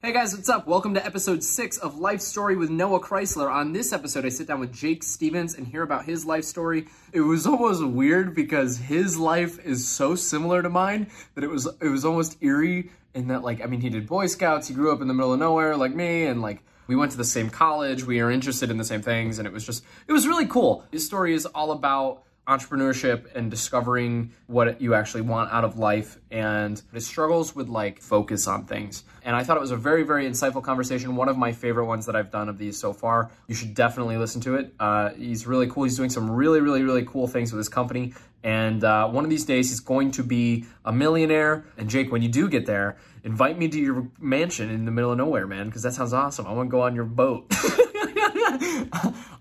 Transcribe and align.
Hey 0.00 0.12
guys, 0.12 0.32
what's 0.32 0.48
up? 0.48 0.68
Welcome 0.68 0.94
to 0.94 1.04
episode 1.04 1.42
six 1.42 1.76
of 1.76 1.98
Life 1.98 2.20
Story 2.20 2.54
with 2.54 2.70
Noah 2.70 3.00
Chrysler. 3.00 3.50
On 3.50 3.72
this 3.72 3.92
episode, 3.92 4.24
I 4.24 4.28
sit 4.28 4.46
down 4.46 4.60
with 4.60 4.72
Jake 4.72 5.02
Stevens 5.02 5.56
and 5.56 5.66
hear 5.66 5.82
about 5.82 6.04
his 6.04 6.24
life 6.24 6.44
story. 6.44 6.86
It 7.12 7.22
was 7.22 7.48
almost 7.48 7.84
weird 7.84 8.32
because 8.32 8.78
his 8.78 9.18
life 9.18 9.58
is 9.66 9.88
so 9.88 10.14
similar 10.14 10.62
to 10.62 10.70
mine 10.70 11.08
that 11.34 11.42
it 11.42 11.50
was 11.50 11.66
it 11.80 11.88
was 11.88 12.04
almost 12.04 12.40
eerie 12.40 12.90
in 13.12 13.26
that 13.26 13.42
like 13.42 13.60
I 13.60 13.66
mean 13.66 13.80
he 13.80 13.90
did 13.90 14.06
Boy 14.06 14.28
Scouts, 14.28 14.68
he 14.68 14.74
grew 14.74 14.92
up 14.92 15.02
in 15.02 15.08
the 15.08 15.14
middle 15.14 15.32
of 15.32 15.40
nowhere 15.40 15.76
like 15.76 15.96
me, 15.96 16.26
and 16.26 16.40
like 16.40 16.62
we 16.86 16.94
went 16.94 17.10
to 17.10 17.18
the 17.18 17.24
same 17.24 17.50
college, 17.50 18.04
we 18.04 18.20
are 18.20 18.30
interested 18.30 18.70
in 18.70 18.78
the 18.78 18.84
same 18.84 19.02
things, 19.02 19.40
and 19.40 19.48
it 19.48 19.52
was 19.52 19.66
just 19.66 19.82
it 20.06 20.12
was 20.12 20.28
really 20.28 20.46
cool. 20.46 20.84
His 20.92 21.04
story 21.04 21.34
is 21.34 21.44
all 21.44 21.72
about 21.72 22.22
entrepreneurship 22.48 23.34
and 23.36 23.50
discovering 23.50 24.32
what 24.46 24.80
you 24.80 24.94
actually 24.94 25.20
want 25.20 25.52
out 25.52 25.64
of 25.64 25.78
life 25.78 26.18
and 26.30 26.80
his 26.92 27.06
struggles 27.06 27.54
with 27.54 27.68
like 27.68 28.00
focus 28.00 28.48
on 28.48 28.64
things. 28.64 29.04
And 29.22 29.36
I 29.36 29.44
thought 29.44 29.58
it 29.58 29.60
was 29.60 29.70
a 29.70 29.76
very, 29.76 30.02
very 30.02 30.26
insightful 30.26 30.62
conversation. 30.62 31.14
One 31.14 31.28
of 31.28 31.36
my 31.36 31.52
favorite 31.52 31.84
ones 31.84 32.06
that 32.06 32.16
I've 32.16 32.30
done 32.30 32.48
of 32.48 32.56
these 32.56 32.78
so 32.78 32.94
far. 32.94 33.30
You 33.46 33.54
should 33.54 33.74
definitely 33.74 34.16
listen 34.16 34.40
to 34.42 34.54
it. 34.56 34.72
Uh, 34.80 35.10
he's 35.10 35.46
really 35.46 35.68
cool. 35.68 35.84
He's 35.84 35.96
doing 35.96 36.08
some 36.08 36.30
really, 36.30 36.60
really, 36.60 36.82
really 36.82 37.04
cool 37.04 37.26
things 37.26 37.52
with 37.52 37.58
his 37.58 37.68
company. 37.68 38.14
And 38.42 38.82
uh, 38.82 39.08
one 39.08 39.24
of 39.24 39.30
these 39.30 39.44
days, 39.44 39.68
he's 39.68 39.80
going 39.80 40.12
to 40.12 40.22
be 40.22 40.64
a 40.84 40.92
millionaire. 40.92 41.66
And 41.76 41.90
Jake, 41.90 42.10
when 42.10 42.22
you 42.22 42.28
do 42.28 42.48
get 42.48 42.64
there, 42.64 42.96
invite 43.24 43.58
me 43.58 43.68
to 43.68 43.78
your 43.78 44.08
mansion 44.18 44.70
in 44.70 44.86
the 44.86 44.90
middle 44.90 45.12
of 45.12 45.18
nowhere, 45.18 45.46
man, 45.46 45.66
because 45.66 45.82
that 45.82 45.92
sounds 45.92 46.14
awesome. 46.14 46.46
I 46.46 46.52
want 46.52 46.68
to 46.68 46.70
go 46.70 46.80
on 46.80 46.94
your 46.94 47.04
boat. 47.04 47.52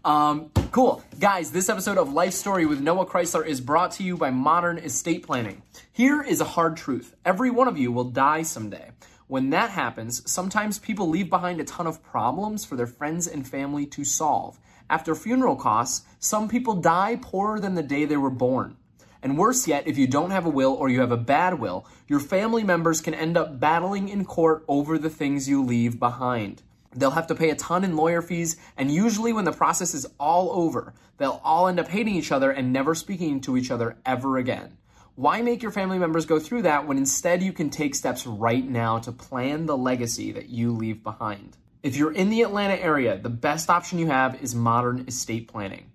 um, 0.08 0.50
cool. 0.72 1.04
Guys, 1.20 1.52
this 1.52 1.68
episode 1.68 1.98
of 1.98 2.14
Life 2.14 2.32
Story 2.32 2.66
with 2.66 2.80
Noah 2.80 3.06
Chrysler 3.06 3.46
is 3.46 3.60
brought 3.60 3.92
to 3.92 4.04
you 4.04 4.16
by 4.16 4.32
Modern 4.32 4.78
Estate 4.78 5.28
Planning. 5.28 5.62
Here 5.92 6.22
is 6.24 6.40
a 6.40 6.46
hard 6.46 6.78
truth 6.78 7.14
every 7.26 7.50
one 7.50 7.68
of 7.68 7.78
you 7.78 7.92
will 7.92 8.06
die 8.06 8.44
someday. 8.44 8.92
When 9.28 9.50
that 9.50 9.70
happens, 9.70 10.24
sometimes 10.32 10.80
people 10.80 11.10
leave 11.10 11.30
behind 11.30 11.60
a 11.60 11.66
ton 11.66 11.88
of 11.88 12.02
problems 12.02 12.64
for 12.64 12.78
their 12.78 12.88
friends 12.88 13.28
and 13.28 13.46
family 13.46 13.86
to 13.88 14.06
solve. 14.06 14.58
After 14.90 15.14
funeral 15.14 15.58
costs, 15.58 16.06
some 16.20 16.48
people 16.48 16.76
die 16.76 17.20
poorer 17.22 17.60
than 17.60 17.76
the 17.76 17.84
day 17.84 18.06
they 18.06 18.16
were 18.16 18.30
born. 18.30 18.78
And 19.22 19.38
worse 19.38 19.68
yet, 19.68 19.88
if 19.88 19.98
you 19.98 20.08
don't 20.08 20.32
have 20.32 20.46
a 20.46 20.50
will 20.50 20.72
or 20.72 20.88
you 20.88 21.02
have 21.02 21.12
a 21.12 21.18
bad 21.18 21.60
will, 21.60 21.86
your 22.08 22.22
family 22.22 22.64
members 22.64 23.02
can 23.02 23.14
end 23.14 23.36
up 23.36 23.60
battling 23.60 24.08
in 24.08 24.24
court 24.24 24.64
over 24.70 24.98
the 24.98 25.10
things 25.10 25.50
you 25.50 25.62
leave 25.62 26.00
behind. 26.00 26.62
They'll 26.98 27.12
have 27.12 27.28
to 27.28 27.36
pay 27.36 27.52
a 27.52 27.56
ton 27.56 27.84
in 27.84 27.96
lawyer 27.96 28.24
fees, 28.24 28.58
and 28.76 28.90
usually 28.90 29.32
when 29.32 29.46
the 29.46 29.52
process 29.52 29.94
is 29.94 30.08
all 30.20 30.52
over, 30.52 30.96
they'll 31.18 31.40
all 31.44 31.68
end 31.68 31.80
up 31.80 31.88
hating 31.88 32.16
each 32.16 32.32
other 32.32 32.50
and 32.50 32.74
never 32.74 32.96
speaking 32.96 33.40
to 33.42 33.56
each 33.56 33.70
other 33.70 33.98
ever 34.04 34.38
again. 34.38 34.78
Why 35.14 35.44
make 35.44 35.62
your 35.62 35.72
family 35.72 36.00
members 36.00 36.26
go 36.26 36.40
through 36.40 36.64
that 36.64 36.88
when 36.88 36.98
instead 36.98 37.44
you 37.44 37.54
can 37.54 37.70
take 37.70 37.94
steps 37.94 38.26
right 38.26 38.68
now 38.68 38.98
to 39.00 39.12
plan 39.12 39.68
the 39.68 39.78
legacy 39.78 40.32
that 40.32 40.50
you 40.50 40.72
leave 40.72 41.04
behind? 41.04 41.56
If 41.84 41.96
you're 41.96 42.14
in 42.14 42.32
the 42.32 42.42
Atlanta 42.42 42.82
area, 42.82 43.20
the 43.20 43.30
best 43.30 43.70
option 43.70 44.00
you 44.00 44.08
have 44.08 44.42
is 44.42 44.56
modern 44.56 45.06
estate 45.08 45.48
planning. 45.48 45.92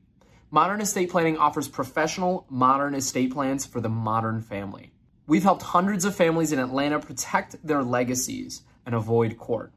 Modern 0.53 0.81
estate 0.81 1.11
planning 1.11 1.37
offers 1.37 1.67
professional, 1.67 2.47
modern 2.49 2.95
estate 2.95 3.33
plans 3.33 3.67
for 3.67 3.81
the 3.81 3.89
modern 3.89 4.41
family. 4.41 4.93
We've 5.27 5.43
helped 5.43 5.63
hundreds 5.63 6.05
of 6.05 6.15
families 6.15 6.53
in 6.53 6.61
Atlanta 6.61 7.01
protect 7.01 7.57
their 7.67 7.83
legacies 7.83 8.63
and 8.87 8.95
avoid 8.95 9.37
court. 9.37 9.73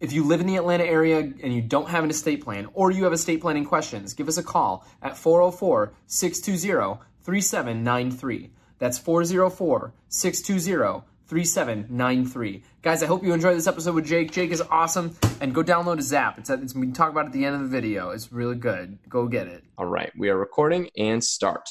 If 0.00 0.12
you 0.12 0.22
live 0.22 0.40
in 0.40 0.46
the 0.46 0.56
Atlanta 0.56 0.84
area 0.84 1.18
and 1.18 1.52
you 1.52 1.60
don't 1.60 1.88
have 1.88 2.04
an 2.04 2.10
estate 2.10 2.44
plan 2.44 2.68
or 2.72 2.92
you 2.92 3.02
have 3.04 3.12
estate 3.12 3.40
planning 3.40 3.64
questions, 3.64 4.14
give 4.14 4.28
us 4.28 4.38
a 4.38 4.44
call 4.44 4.86
at 5.02 5.16
404 5.16 5.92
620 6.06 7.00
3793. 7.24 8.50
That's 8.78 8.98
404 8.98 9.92
620 10.08 11.04
3793. 11.26 12.62
Guys, 12.80 13.02
I 13.02 13.06
hope 13.06 13.24
you 13.24 13.32
enjoyed 13.32 13.56
this 13.56 13.66
episode 13.66 13.96
with 13.96 14.06
Jake. 14.06 14.30
Jake 14.30 14.52
is 14.52 14.62
awesome. 14.70 15.16
And 15.40 15.52
go 15.52 15.64
download 15.64 15.96
his 15.96 16.12
app. 16.12 16.38
It's, 16.38 16.48
it's 16.48 16.76
we 16.76 16.82
can 16.82 16.92
talk 16.92 17.10
about 17.10 17.24
it 17.24 17.28
at 17.28 17.32
the 17.32 17.44
end 17.44 17.56
of 17.56 17.62
the 17.62 17.68
video. 17.68 18.10
It's 18.10 18.32
really 18.32 18.54
good. 18.54 18.98
Go 19.08 19.26
get 19.26 19.48
it. 19.48 19.64
All 19.76 19.86
right, 19.86 20.12
we 20.16 20.28
are 20.30 20.38
recording 20.38 20.90
and 20.96 21.22
start. 21.22 21.68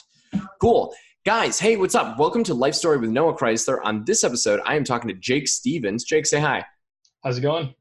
Cool. 0.60 0.94
Guys, 1.26 1.60
hey, 1.60 1.78
what's 1.78 1.96
up? 1.96 2.20
Welcome 2.20 2.44
to 2.46 2.54
Life 2.54 2.76
Story 2.76 2.98
with 2.98 3.10
Noah 3.10 3.38
Chrysler. 3.38 3.80
On 3.86 4.04
this 4.04 4.26
episode, 4.26 4.60
I 4.66 4.76
am 4.76 4.84
talking 4.84 5.08
to 5.08 5.14
Jake 5.14 5.48
Stevens. 5.48 6.04
Jake, 6.04 6.26
say 6.26 6.42
hi. 6.42 6.66
How's 7.24 7.38
it 7.38 7.42
going? 7.42 7.74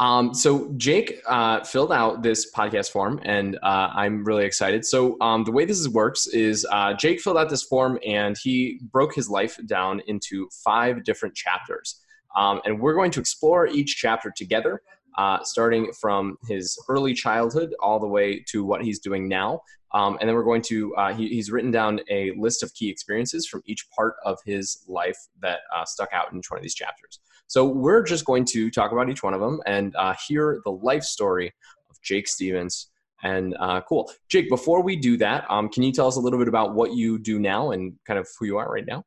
Um, 0.00 0.32
so 0.32 0.72
Jake 0.76 1.20
uh, 1.26 1.64
filled 1.64 1.92
out 1.92 2.22
this 2.22 2.52
podcast 2.52 2.90
form, 2.90 3.20
and 3.24 3.56
uh, 3.62 3.90
I'm 3.94 4.24
really 4.24 4.44
excited. 4.44 4.86
So 4.86 5.16
um, 5.20 5.44
the 5.44 5.50
way 5.50 5.64
this 5.64 5.88
works 5.88 6.28
is 6.28 6.64
uh, 6.70 6.94
Jake 6.94 7.20
filled 7.20 7.36
out 7.36 7.48
this 7.48 7.64
form, 7.64 7.98
and 8.06 8.36
he 8.40 8.80
broke 8.92 9.14
his 9.14 9.28
life 9.28 9.58
down 9.66 10.00
into 10.06 10.48
five 10.64 11.02
different 11.02 11.34
chapters, 11.34 12.00
um, 12.36 12.60
and 12.64 12.80
we're 12.80 12.94
going 12.94 13.10
to 13.12 13.20
explore 13.20 13.66
each 13.66 13.96
chapter 13.96 14.32
together. 14.34 14.82
Uh, 15.16 15.42
starting 15.42 15.90
from 16.00 16.38
his 16.46 16.78
early 16.88 17.12
childhood 17.12 17.74
all 17.82 17.98
the 17.98 18.06
way 18.06 18.40
to 18.46 18.64
what 18.64 18.84
he's 18.84 19.00
doing 19.00 19.26
now. 19.26 19.60
Um, 19.92 20.16
and 20.20 20.28
then 20.28 20.36
we're 20.36 20.44
going 20.44 20.62
to, 20.62 20.94
uh, 20.94 21.12
he, 21.12 21.26
he's 21.28 21.50
written 21.50 21.72
down 21.72 21.98
a 22.08 22.30
list 22.38 22.62
of 22.62 22.72
key 22.74 22.88
experiences 22.88 23.44
from 23.44 23.62
each 23.66 23.90
part 23.90 24.14
of 24.24 24.38
his 24.46 24.84
life 24.86 25.18
that 25.40 25.60
uh, 25.74 25.84
stuck 25.84 26.10
out 26.12 26.30
in 26.30 26.38
each 26.38 26.48
one 26.52 26.58
of 26.58 26.62
these 26.62 26.76
chapters. 26.76 27.18
So 27.48 27.64
we're 27.64 28.02
just 28.02 28.24
going 28.24 28.44
to 28.46 28.70
talk 28.70 28.92
about 28.92 29.08
each 29.10 29.22
one 29.22 29.34
of 29.34 29.40
them 29.40 29.60
and 29.66 29.96
uh, 29.96 30.14
hear 30.26 30.60
the 30.64 30.70
life 30.70 31.02
story 31.02 31.52
of 31.90 31.96
Jake 32.02 32.28
Stevens. 32.28 32.90
And 33.22 33.56
uh, 33.58 33.80
cool. 33.88 34.10
Jake, 34.28 34.48
before 34.48 34.82
we 34.82 34.94
do 34.94 35.16
that, 35.16 35.44
um, 35.50 35.68
can 35.68 35.82
you 35.82 35.90
tell 35.90 36.06
us 36.06 36.16
a 36.16 36.20
little 36.20 36.38
bit 36.38 36.46
about 36.46 36.74
what 36.74 36.92
you 36.92 37.18
do 37.18 37.38
now 37.38 37.72
and 37.72 37.94
kind 38.06 38.18
of 38.18 38.28
who 38.38 38.46
you 38.46 38.58
are 38.58 38.70
right 38.70 38.86
now? 38.86 39.02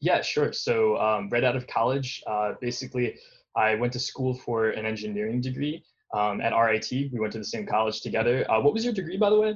Yeah, 0.00 0.22
sure. 0.22 0.52
So, 0.52 0.96
um, 0.96 1.28
right 1.30 1.44
out 1.44 1.54
of 1.54 1.66
college, 1.66 2.22
uh, 2.26 2.54
basically, 2.60 3.18
I 3.54 3.74
went 3.74 3.92
to 3.92 4.00
school 4.00 4.34
for 4.34 4.70
an 4.70 4.86
engineering 4.86 5.40
degree 5.40 5.84
um, 6.12 6.40
at 6.40 6.52
RIT. 6.52 6.90
We 6.90 7.20
went 7.20 7.32
to 7.32 7.38
the 7.38 7.44
same 7.44 7.66
college 7.66 8.00
together. 8.00 8.48
Uh, 8.50 8.60
what 8.60 8.72
was 8.72 8.84
your 8.84 8.92
degree, 8.92 9.16
by 9.16 9.30
the 9.30 9.38
way? 9.38 9.54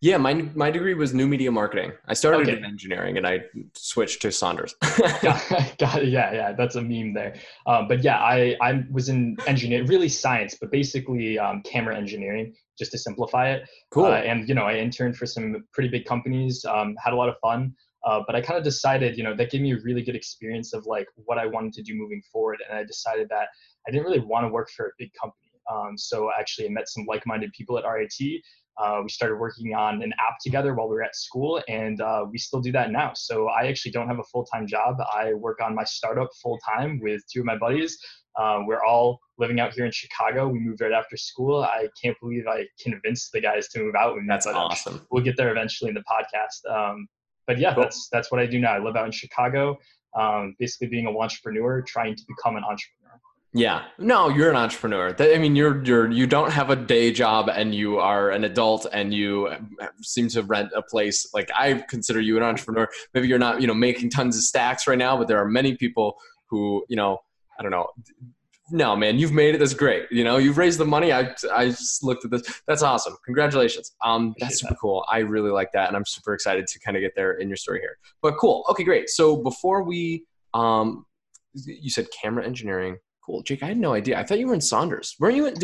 Yeah, 0.00 0.16
my 0.16 0.34
my 0.54 0.70
degree 0.70 0.94
was 0.94 1.12
new 1.12 1.26
media 1.26 1.50
marketing. 1.52 1.92
I 2.06 2.14
started 2.14 2.48
okay. 2.48 2.56
in 2.56 2.64
engineering 2.64 3.18
and 3.18 3.26
I 3.26 3.40
switched 3.74 4.22
to 4.22 4.32
Saunders. 4.32 4.74
got, 5.22 5.78
got, 5.78 6.02
it. 6.02 6.08
Yeah, 6.08 6.32
yeah, 6.32 6.52
that's 6.52 6.76
a 6.76 6.82
meme 6.82 7.12
there. 7.12 7.34
Um, 7.66 7.88
but 7.88 8.02
yeah, 8.02 8.18
I 8.18 8.56
I 8.62 8.84
was 8.90 9.08
in 9.08 9.36
engineering, 9.46 9.86
really 9.86 10.08
science, 10.08 10.56
but 10.58 10.70
basically 10.70 11.38
um, 11.38 11.62
camera 11.62 11.96
engineering, 11.96 12.54
just 12.78 12.92
to 12.92 12.98
simplify 12.98 13.50
it. 13.50 13.68
Cool. 13.90 14.06
Uh, 14.06 14.12
and 14.12 14.48
you 14.48 14.54
know, 14.54 14.64
I 14.64 14.76
interned 14.76 15.16
for 15.16 15.26
some 15.26 15.64
pretty 15.72 15.88
big 15.88 16.06
companies. 16.06 16.64
Um, 16.64 16.96
had 17.02 17.12
a 17.12 17.16
lot 17.16 17.28
of 17.28 17.36
fun. 17.42 17.74
Uh, 18.06 18.22
but 18.24 18.36
I 18.36 18.40
kind 18.40 18.56
of 18.56 18.62
decided, 18.62 19.18
you 19.18 19.24
know, 19.24 19.34
that 19.34 19.50
gave 19.50 19.60
me 19.60 19.72
a 19.72 19.78
really 19.82 20.00
good 20.00 20.14
experience 20.14 20.72
of 20.72 20.86
like 20.86 21.08
what 21.16 21.38
I 21.38 21.46
wanted 21.46 21.72
to 21.72 21.82
do 21.82 21.96
moving 21.96 22.22
forward. 22.32 22.58
And 22.68 22.78
I 22.78 22.84
decided 22.84 23.28
that 23.30 23.48
I 23.86 23.90
didn't 23.90 24.04
really 24.04 24.20
want 24.20 24.44
to 24.44 24.48
work 24.48 24.70
for 24.70 24.86
a 24.86 24.90
big 24.96 25.10
company. 25.20 25.45
Um, 25.72 25.96
so 25.96 26.30
actually, 26.38 26.66
I 26.66 26.70
met 26.70 26.88
some 26.88 27.04
like-minded 27.08 27.52
people 27.52 27.78
at 27.78 27.84
RIT. 27.84 28.42
Uh, 28.78 29.00
we 29.02 29.08
started 29.08 29.36
working 29.36 29.74
on 29.74 30.02
an 30.02 30.12
app 30.20 30.36
together 30.42 30.74
while 30.74 30.86
we 30.86 30.94
were 30.94 31.02
at 31.02 31.16
school, 31.16 31.62
and 31.66 32.00
uh, 32.02 32.26
we 32.30 32.36
still 32.36 32.60
do 32.60 32.70
that 32.72 32.90
now. 32.90 33.12
So 33.14 33.48
I 33.48 33.66
actually 33.66 33.92
don't 33.92 34.06
have 34.06 34.18
a 34.18 34.24
full-time 34.24 34.66
job. 34.66 34.96
I 35.14 35.32
work 35.32 35.60
on 35.62 35.74
my 35.74 35.84
startup 35.84 36.28
full-time 36.42 37.00
with 37.02 37.22
two 37.32 37.40
of 37.40 37.46
my 37.46 37.56
buddies. 37.56 37.98
Uh, 38.38 38.60
we're 38.66 38.84
all 38.84 39.20
living 39.38 39.60
out 39.60 39.72
here 39.72 39.86
in 39.86 39.92
Chicago. 39.92 40.46
We 40.46 40.58
moved 40.58 40.82
right 40.82 40.92
after 40.92 41.16
school. 41.16 41.62
I 41.62 41.88
can't 42.02 42.18
believe 42.20 42.46
I 42.46 42.66
convinced 42.78 43.32
the 43.32 43.40
guys 43.40 43.68
to 43.68 43.80
move 43.80 43.94
out 43.94 44.14
with 44.14 44.24
me. 44.24 44.28
That's 44.28 44.46
awesome. 44.46 45.06
We'll 45.10 45.24
get 45.24 45.38
there 45.38 45.50
eventually 45.50 45.88
in 45.88 45.94
the 45.94 46.04
podcast. 46.04 46.70
Um, 46.70 47.08
but 47.46 47.58
yeah, 47.58 47.72
cool. 47.74 47.84
that's 47.84 48.08
that's 48.10 48.30
what 48.30 48.40
I 48.40 48.46
do 48.46 48.58
now. 48.58 48.74
I 48.74 48.78
live 48.78 48.96
out 48.96 49.06
in 49.06 49.12
Chicago, 49.12 49.78
um, 50.18 50.54
basically 50.58 50.88
being 50.88 51.06
a 51.06 51.16
entrepreneur, 51.16 51.80
trying 51.82 52.14
to 52.14 52.22
become 52.28 52.56
an 52.56 52.64
entrepreneur. 52.64 53.05
Yeah. 53.56 53.84
No, 53.96 54.28
you're 54.28 54.50
an 54.50 54.56
entrepreneur. 54.56 55.16
I 55.18 55.38
mean, 55.38 55.56
you're 55.56 55.82
you're 55.82 56.10
you 56.10 56.26
don't 56.26 56.52
have 56.52 56.68
a 56.68 56.76
day 56.76 57.10
job 57.10 57.48
and 57.48 57.74
you 57.74 57.98
are 57.98 58.30
an 58.30 58.44
adult 58.44 58.86
and 58.92 59.14
you 59.14 59.50
seem 60.02 60.28
to 60.28 60.42
rent 60.42 60.72
a 60.76 60.82
place. 60.82 61.26
Like 61.32 61.48
I 61.54 61.82
consider 61.88 62.20
you 62.20 62.36
an 62.36 62.42
entrepreneur. 62.42 62.86
Maybe 63.14 63.28
you're 63.28 63.38
not, 63.38 63.62
you 63.62 63.66
know, 63.66 63.72
making 63.72 64.10
tons 64.10 64.36
of 64.36 64.42
stacks 64.42 64.86
right 64.86 64.98
now, 64.98 65.16
but 65.16 65.26
there 65.26 65.38
are 65.38 65.48
many 65.48 65.74
people 65.74 66.18
who, 66.50 66.84
you 66.90 66.96
know, 66.96 67.16
I 67.58 67.62
don't 67.62 67.70
know. 67.70 67.86
No, 68.70 68.94
man, 68.94 69.18
you've 69.18 69.32
made 69.32 69.54
it. 69.54 69.58
That's 69.58 69.72
great. 69.72 70.06
You 70.10 70.22
know, 70.22 70.36
you've 70.36 70.58
raised 70.58 70.78
the 70.78 70.84
money. 70.84 71.10
I 71.10 71.34
I 71.50 71.70
just 71.70 72.04
looked 72.04 72.26
at 72.26 72.30
this. 72.30 72.60
That's 72.68 72.82
awesome. 72.82 73.16
Congratulations. 73.24 73.92
Um, 74.04 74.34
that's 74.38 74.60
super 74.60 74.74
cool. 74.74 75.02
I 75.10 75.20
really 75.20 75.50
like 75.50 75.72
that, 75.72 75.88
and 75.88 75.96
I'm 75.96 76.04
super 76.04 76.34
excited 76.34 76.66
to 76.66 76.78
kind 76.80 76.94
of 76.94 77.00
get 77.00 77.14
there 77.16 77.32
in 77.32 77.48
your 77.48 77.56
story 77.56 77.80
here. 77.80 77.96
But 78.20 78.36
cool. 78.36 78.66
Okay, 78.68 78.84
great. 78.84 79.08
So 79.08 79.34
before 79.34 79.82
we 79.82 80.26
um, 80.52 81.06
you 81.54 81.88
said 81.88 82.08
camera 82.20 82.44
engineering 82.44 82.98
Cool, 83.26 83.42
Jake. 83.42 83.64
I 83.64 83.66
had 83.66 83.76
no 83.76 83.92
idea. 83.92 84.16
I 84.16 84.22
thought 84.22 84.38
you 84.38 84.46
were 84.46 84.54
in 84.54 84.60
Saunders. 84.60 85.16
Weren't 85.18 85.34
you? 85.34 85.46
In, 85.46 85.54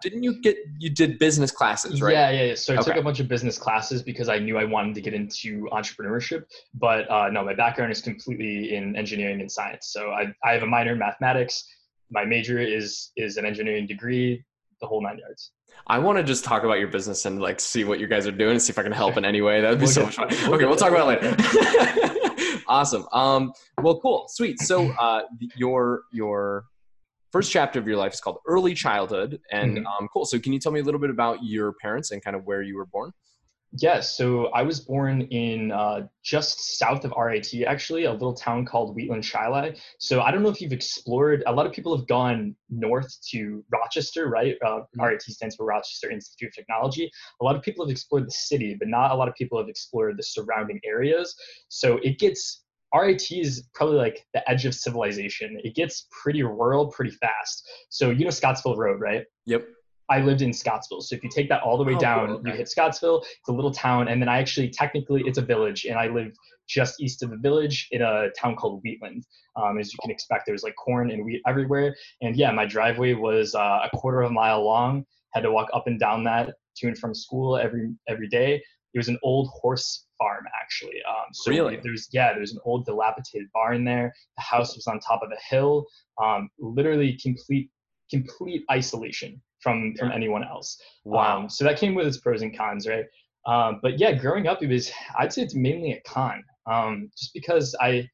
didn't 0.00 0.22
you 0.22 0.40
get? 0.40 0.56
You 0.78 0.88
did 0.88 1.18
business 1.18 1.50
classes, 1.50 2.00
right? 2.00 2.14
Yeah, 2.14 2.30
yeah. 2.30 2.44
yeah. 2.44 2.54
So 2.54 2.72
I 2.72 2.78
okay. 2.78 2.92
took 2.92 2.96
a 2.98 3.02
bunch 3.02 3.20
of 3.20 3.28
business 3.28 3.58
classes 3.58 4.02
because 4.02 4.30
I 4.30 4.38
knew 4.38 4.56
I 4.56 4.64
wanted 4.64 4.94
to 4.94 5.02
get 5.02 5.12
into 5.12 5.68
entrepreneurship. 5.70 6.44
But 6.72 7.10
uh, 7.10 7.28
no, 7.28 7.44
my 7.44 7.52
background 7.52 7.92
is 7.92 8.00
completely 8.00 8.74
in 8.74 8.96
engineering 8.96 9.42
and 9.42 9.52
science. 9.52 9.88
So 9.92 10.12
I, 10.12 10.32
I 10.42 10.52
have 10.52 10.62
a 10.62 10.66
minor 10.66 10.92
in 10.92 10.98
mathematics. 10.98 11.62
My 12.10 12.24
major 12.24 12.58
is 12.58 13.10
is 13.18 13.36
an 13.36 13.44
engineering 13.44 13.86
degree. 13.86 14.42
The 14.80 14.86
whole 14.86 15.02
nine 15.02 15.18
yards. 15.18 15.52
I 15.88 15.98
want 15.98 16.16
to 16.16 16.24
just 16.24 16.42
talk 16.42 16.64
about 16.64 16.78
your 16.78 16.88
business 16.88 17.26
and 17.26 17.38
like 17.38 17.60
see 17.60 17.84
what 17.84 18.00
you 18.00 18.06
guys 18.06 18.26
are 18.26 18.32
doing 18.32 18.52
and 18.52 18.62
see 18.62 18.70
if 18.70 18.78
I 18.78 18.82
can 18.82 18.92
help 18.92 19.18
in 19.18 19.26
any 19.26 19.42
way. 19.42 19.60
That 19.60 19.68
would 19.68 19.78
be 19.78 19.84
we'll 19.84 19.92
so 19.92 20.04
much 20.04 20.16
fun. 20.16 20.28
We'll 20.44 20.54
okay, 20.54 20.64
we'll 20.64 20.76
talk 20.76 20.90
about 20.90 21.22
it 21.22 21.22
later. 21.22 22.62
awesome. 22.66 23.06
Um, 23.12 23.52
well, 23.82 24.00
cool, 24.00 24.24
sweet. 24.28 24.58
So, 24.62 24.88
uh, 24.92 25.24
your 25.54 26.04
your 26.12 26.64
first 27.32 27.50
chapter 27.52 27.78
of 27.78 27.86
your 27.86 27.96
life 27.96 28.12
is 28.12 28.20
called 28.20 28.38
early 28.46 28.74
childhood, 28.74 29.40
and 29.50 29.78
Mhm. 29.78 29.84
um, 29.86 30.08
cool. 30.12 30.24
So 30.24 30.38
can 30.38 30.52
you 30.52 30.58
tell 30.58 30.72
me 30.72 30.80
a 30.80 30.84
little 30.84 31.00
bit 31.00 31.10
about 31.10 31.42
your 31.42 31.74
parents 31.74 32.10
and 32.10 32.22
kind 32.22 32.36
of 32.36 32.44
where 32.44 32.62
you 32.62 32.76
were 32.76 32.86
born? 32.86 33.12
Yes, 33.78 34.16
so 34.16 34.46
I 34.46 34.62
was 34.62 34.80
born 34.80 35.22
in 35.30 35.70
uh, 35.70 36.08
just 36.24 36.76
south 36.76 37.04
of 37.04 37.12
RIT, 37.16 37.64
actually, 37.64 38.02
a 38.02 38.10
little 38.10 38.34
town 38.34 38.66
called 38.66 38.96
Wheatland-Chili. 38.96 39.78
So 40.00 40.22
I 40.22 40.32
don't 40.32 40.42
know 40.42 40.48
if 40.48 40.60
you've 40.60 40.72
explored. 40.72 41.44
A 41.46 41.52
lot 41.52 41.66
of 41.66 41.72
people 41.72 41.96
have 41.96 42.08
gone 42.08 42.56
north 42.68 43.16
to 43.30 43.64
Rochester, 43.70 44.28
right? 44.28 44.56
Uh, 44.66 44.80
RIT 44.98 45.22
stands 45.22 45.54
for 45.54 45.66
Rochester 45.66 46.10
Institute 46.10 46.48
of 46.48 46.54
Technology. 46.56 47.08
A 47.40 47.44
lot 47.44 47.54
of 47.54 47.62
people 47.62 47.84
have 47.84 47.92
explored 47.92 48.26
the 48.26 48.32
city, 48.32 48.74
but 48.76 48.88
not 48.88 49.12
a 49.12 49.14
lot 49.14 49.28
of 49.28 49.36
people 49.36 49.56
have 49.58 49.68
explored 49.68 50.18
the 50.18 50.24
surrounding 50.24 50.80
areas. 50.84 51.36
So 51.68 51.98
it 51.98 52.18
gets 52.18 52.64
RIT 52.94 53.30
is 53.30 53.68
probably 53.74 53.96
like 53.96 54.26
the 54.34 54.48
edge 54.50 54.66
of 54.66 54.74
civilization. 54.74 55.60
It 55.62 55.74
gets 55.74 56.06
pretty 56.10 56.42
rural 56.42 56.88
pretty 56.88 57.12
fast. 57.12 57.68
So 57.88 58.10
you 58.10 58.24
know 58.24 58.30
Scottsville 58.30 58.76
Road, 58.76 59.00
right? 59.00 59.24
Yep. 59.46 59.66
I 60.10 60.20
lived 60.20 60.42
in 60.42 60.52
Scottsville. 60.52 61.00
So 61.02 61.14
if 61.14 61.22
you 61.22 61.30
take 61.32 61.48
that 61.50 61.62
all 61.62 61.78
the 61.78 61.84
way 61.84 61.94
Oh, 61.94 61.98
down, 61.98 62.26
cool, 62.26 62.36
okay. 62.38 62.50
you 62.50 62.56
hit 62.56 62.68
Scottsville. 62.68 63.20
It's 63.20 63.48
a 63.48 63.52
little 63.52 63.70
town, 63.70 64.08
and 64.08 64.20
then 64.20 64.28
I 64.28 64.38
actually 64.38 64.68
technically 64.68 65.22
it's 65.24 65.38
a 65.38 65.42
village, 65.42 65.84
and 65.84 65.96
I 65.98 66.08
lived 66.08 66.36
just 66.68 67.00
east 67.00 67.22
of 67.22 67.30
the 67.30 67.36
village 67.36 67.88
in 67.92 68.02
a 68.02 68.28
town 68.40 68.56
called 68.56 68.80
Wheatland. 68.84 69.24
Um, 69.56 69.78
as 69.78 69.92
you 69.92 69.98
can 70.02 70.10
expect, 70.10 70.46
there 70.46 70.52
was 70.52 70.62
like 70.62 70.74
corn 70.76 71.10
and 71.10 71.24
wheat 71.24 71.42
everywhere. 71.46 71.94
And 72.22 72.36
yeah, 72.36 72.50
my 72.52 72.66
driveway 72.66 73.14
was 73.14 73.54
uh, 73.54 73.80
a 73.84 73.96
quarter 73.96 74.22
of 74.22 74.30
a 74.30 74.34
mile 74.34 74.64
long. 74.64 75.04
Had 75.32 75.42
to 75.42 75.52
walk 75.52 75.68
up 75.72 75.86
and 75.86 75.98
down 75.98 76.24
that 76.24 76.54
to 76.76 76.88
and 76.88 76.98
from 76.98 77.14
school 77.14 77.56
every 77.56 77.90
every 78.08 78.28
day. 78.28 78.62
It 78.94 78.98
was 78.98 79.08
an 79.08 79.18
old 79.22 79.48
horse 79.48 80.06
farm 80.18 80.44
actually. 80.60 80.98
Um, 81.08 81.26
so 81.32 81.50
Really? 81.50 81.76
there 81.76 81.92
was 81.92 82.08
yeah, 82.12 82.32
there 82.32 82.40
was 82.40 82.52
an 82.52 82.60
old 82.64 82.86
dilapidated 82.86 83.48
barn 83.54 83.84
there. 83.84 84.12
The 84.36 84.42
house 84.42 84.76
was 84.76 84.86
on 84.86 85.00
top 85.00 85.22
of 85.22 85.30
a 85.30 85.40
hill. 85.48 85.86
Um, 86.22 86.50
literally 86.58 87.18
complete 87.22 87.70
complete 88.10 88.64
isolation 88.70 89.40
from 89.60 89.94
from 89.98 90.10
anyone 90.12 90.44
else. 90.44 90.80
Wow. 91.04 91.40
Um, 91.40 91.48
so 91.48 91.64
that 91.64 91.78
came 91.78 91.94
with 91.94 92.06
its 92.06 92.18
pros 92.18 92.42
and 92.42 92.56
cons, 92.56 92.86
right? 92.86 93.04
Um, 93.46 93.80
but 93.82 93.98
yeah, 93.98 94.12
growing 94.12 94.46
up, 94.46 94.62
it 94.62 94.68
was 94.68 94.90
I'd 95.18 95.32
say 95.32 95.42
it's 95.42 95.54
mainly 95.54 95.92
a 95.92 96.00
con, 96.02 96.42
um, 96.66 97.10
just 97.16 97.32
because 97.32 97.74
I 97.80 98.08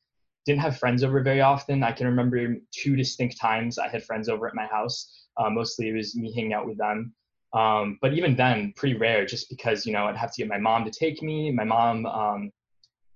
didn't 0.45 0.61
have 0.61 0.79
friends 0.79 1.03
over 1.03 1.21
very 1.23 1.41
often. 1.41 1.83
I 1.83 1.91
can 1.91 2.07
remember 2.07 2.55
two 2.71 2.95
distinct 2.95 3.37
times 3.41 3.79
I 3.79 3.89
had 3.89 4.05
friends 4.05 4.29
over 4.29 4.47
at 4.47 4.55
my 4.55 4.67
house. 4.67 5.27
Uh, 5.37 5.51
mostly 5.51 5.89
it 5.89 5.93
was 5.93 6.17
me 6.17 6.33
hanging 6.35 6.53
out 6.53 6.67
with 6.67 6.79
them. 6.79 7.13
Um, 7.53 7.99
but 8.03 8.13
even 8.13 8.37
then, 8.37 8.73
pretty 8.77 8.97
rare, 8.97 9.25
just 9.25 9.49
because 9.49 9.87
you 9.87 9.93
know 9.93 10.07
I'd 10.07 10.17
have 10.17 10.33
to 10.35 10.43
get 10.43 10.49
my 10.49 10.59
mom 10.59 10.85
to 10.85 10.91
take 10.91 11.23
me. 11.23 11.51
My 11.51 11.65
mom, 11.65 12.05
um, 12.07 12.51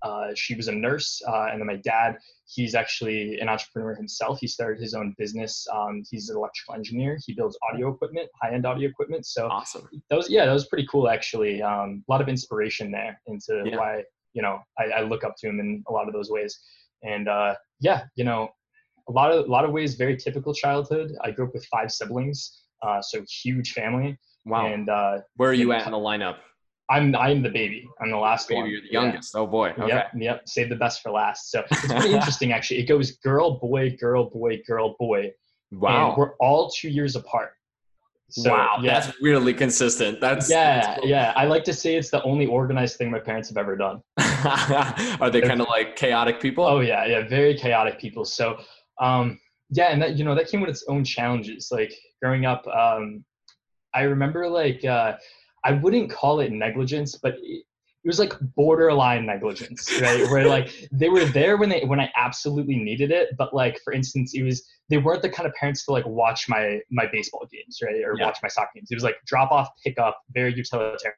uh, 0.02 0.28
she 0.34 0.54
was 0.54 0.68
a 0.68 0.72
nurse, 0.72 1.20
uh, 1.28 1.48
and 1.50 1.60
then 1.60 1.66
my 1.66 1.76
dad, 1.76 2.16
he's 2.46 2.74
actually 2.74 3.38
an 3.40 3.48
entrepreneur 3.48 3.94
himself. 3.94 4.38
He 4.40 4.46
started 4.46 4.80
his 4.80 4.94
own 4.94 5.14
business. 5.18 5.66
Um, 5.74 6.02
he's 6.10 6.30
an 6.30 6.36
electrical 6.36 6.74
engineer. 6.74 7.18
He 7.26 7.34
builds 7.34 7.58
audio 7.70 7.92
equipment, 7.92 8.28
high-end 8.42 8.64
audio 8.64 8.88
equipment. 8.88 9.26
So 9.26 9.48
awesome. 9.48 9.88
that 10.08 10.16
was 10.16 10.30
yeah, 10.30 10.46
that 10.46 10.52
was 10.52 10.66
pretty 10.68 10.86
cool 10.90 11.08
actually. 11.08 11.60
Um, 11.62 12.02
a 12.08 12.12
lot 12.12 12.20
of 12.20 12.28
inspiration 12.28 12.90
there 12.90 13.20
into 13.26 13.62
Yeah. 13.66 13.76
why 13.76 14.04
you 14.32 14.42
know 14.42 14.60
I, 14.78 14.84
I 14.84 15.00
look 15.02 15.24
up 15.24 15.34
to 15.38 15.48
him 15.48 15.60
in 15.60 15.82
a 15.88 15.92
lot 15.92 16.06
of 16.06 16.14
those 16.14 16.30
ways. 16.30 16.58
And 17.02 17.28
uh, 17.28 17.54
yeah, 17.80 18.04
you 18.14 18.24
know, 18.24 18.48
a 19.08 19.12
lot 19.12 19.32
of 19.32 19.46
a 19.46 19.50
lot 19.50 19.64
of 19.64 19.72
ways 19.72 19.96
very 19.96 20.16
typical 20.16 20.54
childhood. 20.54 21.12
I 21.22 21.30
grew 21.30 21.46
up 21.46 21.54
with 21.54 21.66
five 21.66 21.90
siblings, 21.92 22.62
uh, 22.82 23.00
so 23.02 23.24
huge 23.42 23.72
family. 23.72 24.18
Wow. 24.46 24.66
And 24.72 24.88
uh, 24.88 25.18
where 25.36 25.50
are 25.50 25.54
you 25.54 25.72
at 25.72 25.86
in 25.86 25.92
the 25.92 25.98
lineup? 25.98 26.36
I'm 26.88 27.14
I'm 27.14 27.40
the 27.42 27.50
baby. 27.50 27.86
I'm 28.00 28.10
the 28.10 28.16
last 28.16 28.48
Baby, 28.48 28.60
one. 28.62 28.70
you're 28.70 28.80
the 28.80 28.88
Yeah. 28.90 29.02
youngest. 29.02 29.36
Oh 29.36 29.46
boy. 29.46 29.68
Okay. 29.78 29.86
Yep, 29.86 30.10
yep. 30.16 30.42
Save 30.48 30.70
the 30.70 30.76
best 30.76 31.02
for 31.02 31.12
last. 31.12 31.50
So 31.50 31.62
it's 31.70 31.86
pretty 31.86 32.14
interesting 32.14 32.52
actually. 32.52 32.80
It 32.80 32.86
goes 32.86 33.12
girl, 33.18 33.60
boy, 33.60 33.96
girl, 34.00 34.28
boy, 34.28 34.60
girl, 34.66 34.96
boy. 34.98 35.30
Wow. 35.70 36.08
And 36.08 36.18
we're 36.18 36.34
all 36.40 36.68
two 36.70 36.88
years 36.88 37.14
apart. 37.14 37.52
So, 38.32 38.50
wow. 38.52 38.78
Yeah. 38.80 39.00
That's 39.00 39.20
weirdly 39.20 39.54
consistent. 39.54 40.20
That's 40.20 40.50
yeah, 40.50 40.80
that's 40.80 41.00
cool. 41.00 41.08
yeah. 41.08 41.32
I 41.36 41.44
like 41.44 41.62
to 41.64 41.72
say 41.72 41.94
it's 41.96 42.10
the 42.10 42.22
only 42.24 42.46
organized 42.46 42.96
thing 42.96 43.10
my 43.10 43.18
parents 43.20 43.48
have 43.50 43.58
ever 43.58 43.76
done. 43.76 44.00
Are 45.20 45.30
they 45.30 45.40
kind 45.40 45.60
of 45.60 45.68
like 45.68 45.94
chaotic 45.96 46.40
people? 46.40 46.64
Oh 46.64 46.80
yeah, 46.80 47.04
yeah. 47.06 47.28
Very 47.28 47.54
chaotic 47.54 48.00
people. 48.00 48.24
So 48.24 48.58
um, 49.00 49.38
yeah, 49.70 49.86
and 49.92 50.02
that 50.02 50.16
you 50.16 50.24
know 50.24 50.34
that 50.34 50.48
came 50.48 50.60
with 50.60 50.70
its 50.70 50.84
own 50.88 51.04
challenges. 51.04 51.68
Like 51.70 51.92
growing 52.22 52.46
up, 52.46 52.66
um, 52.68 53.24
I 53.94 54.02
remember 54.02 54.48
like 54.48 54.84
uh, 54.84 55.16
I 55.64 55.72
wouldn't 55.72 56.10
call 56.10 56.40
it 56.40 56.52
negligence, 56.52 57.16
but 57.16 57.34
it, 57.42 57.64
it 58.02 58.08
was 58.08 58.18
like 58.18 58.32
borderline 58.56 59.26
negligence, 59.26 59.92
right? 60.00 60.30
Where 60.30 60.46
like 60.46 60.88
they 60.92 61.08
were 61.08 61.24
there 61.26 61.56
when 61.56 61.68
they 61.68 61.84
when 61.84 62.00
I 62.00 62.10
absolutely 62.16 62.76
needed 62.76 63.10
it, 63.10 63.30
but 63.36 63.52
like 63.52 63.78
for 63.84 63.92
instance, 63.92 64.32
it 64.34 64.42
was 64.42 64.66
they 64.88 64.98
weren't 64.98 65.22
the 65.22 65.28
kind 65.28 65.46
of 65.46 65.54
parents 65.54 65.84
to 65.84 65.92
like 65.92 66.06
watch 66.06 66.48
my 66.48 66.80
my 66.90 67.06
baseball 67.12 67.46
games, 67.52 67.78
right, 67.82 68.02
or 68.04 68.16
Yeah. 68.16 68.26
watch 68.26 68.38
my 68.42 68.48
soccer 68.48 68.70
games. 68.74 68.88
It 68.90 68.94
was 68.94 69.04
like 69.04 69.16
drop 69.26 69.50
off, 69.50 69.68
pick 69.84 69.98
up, 69.98 70.18
very 70.32 70.54
utilitarian, 70.54 71.14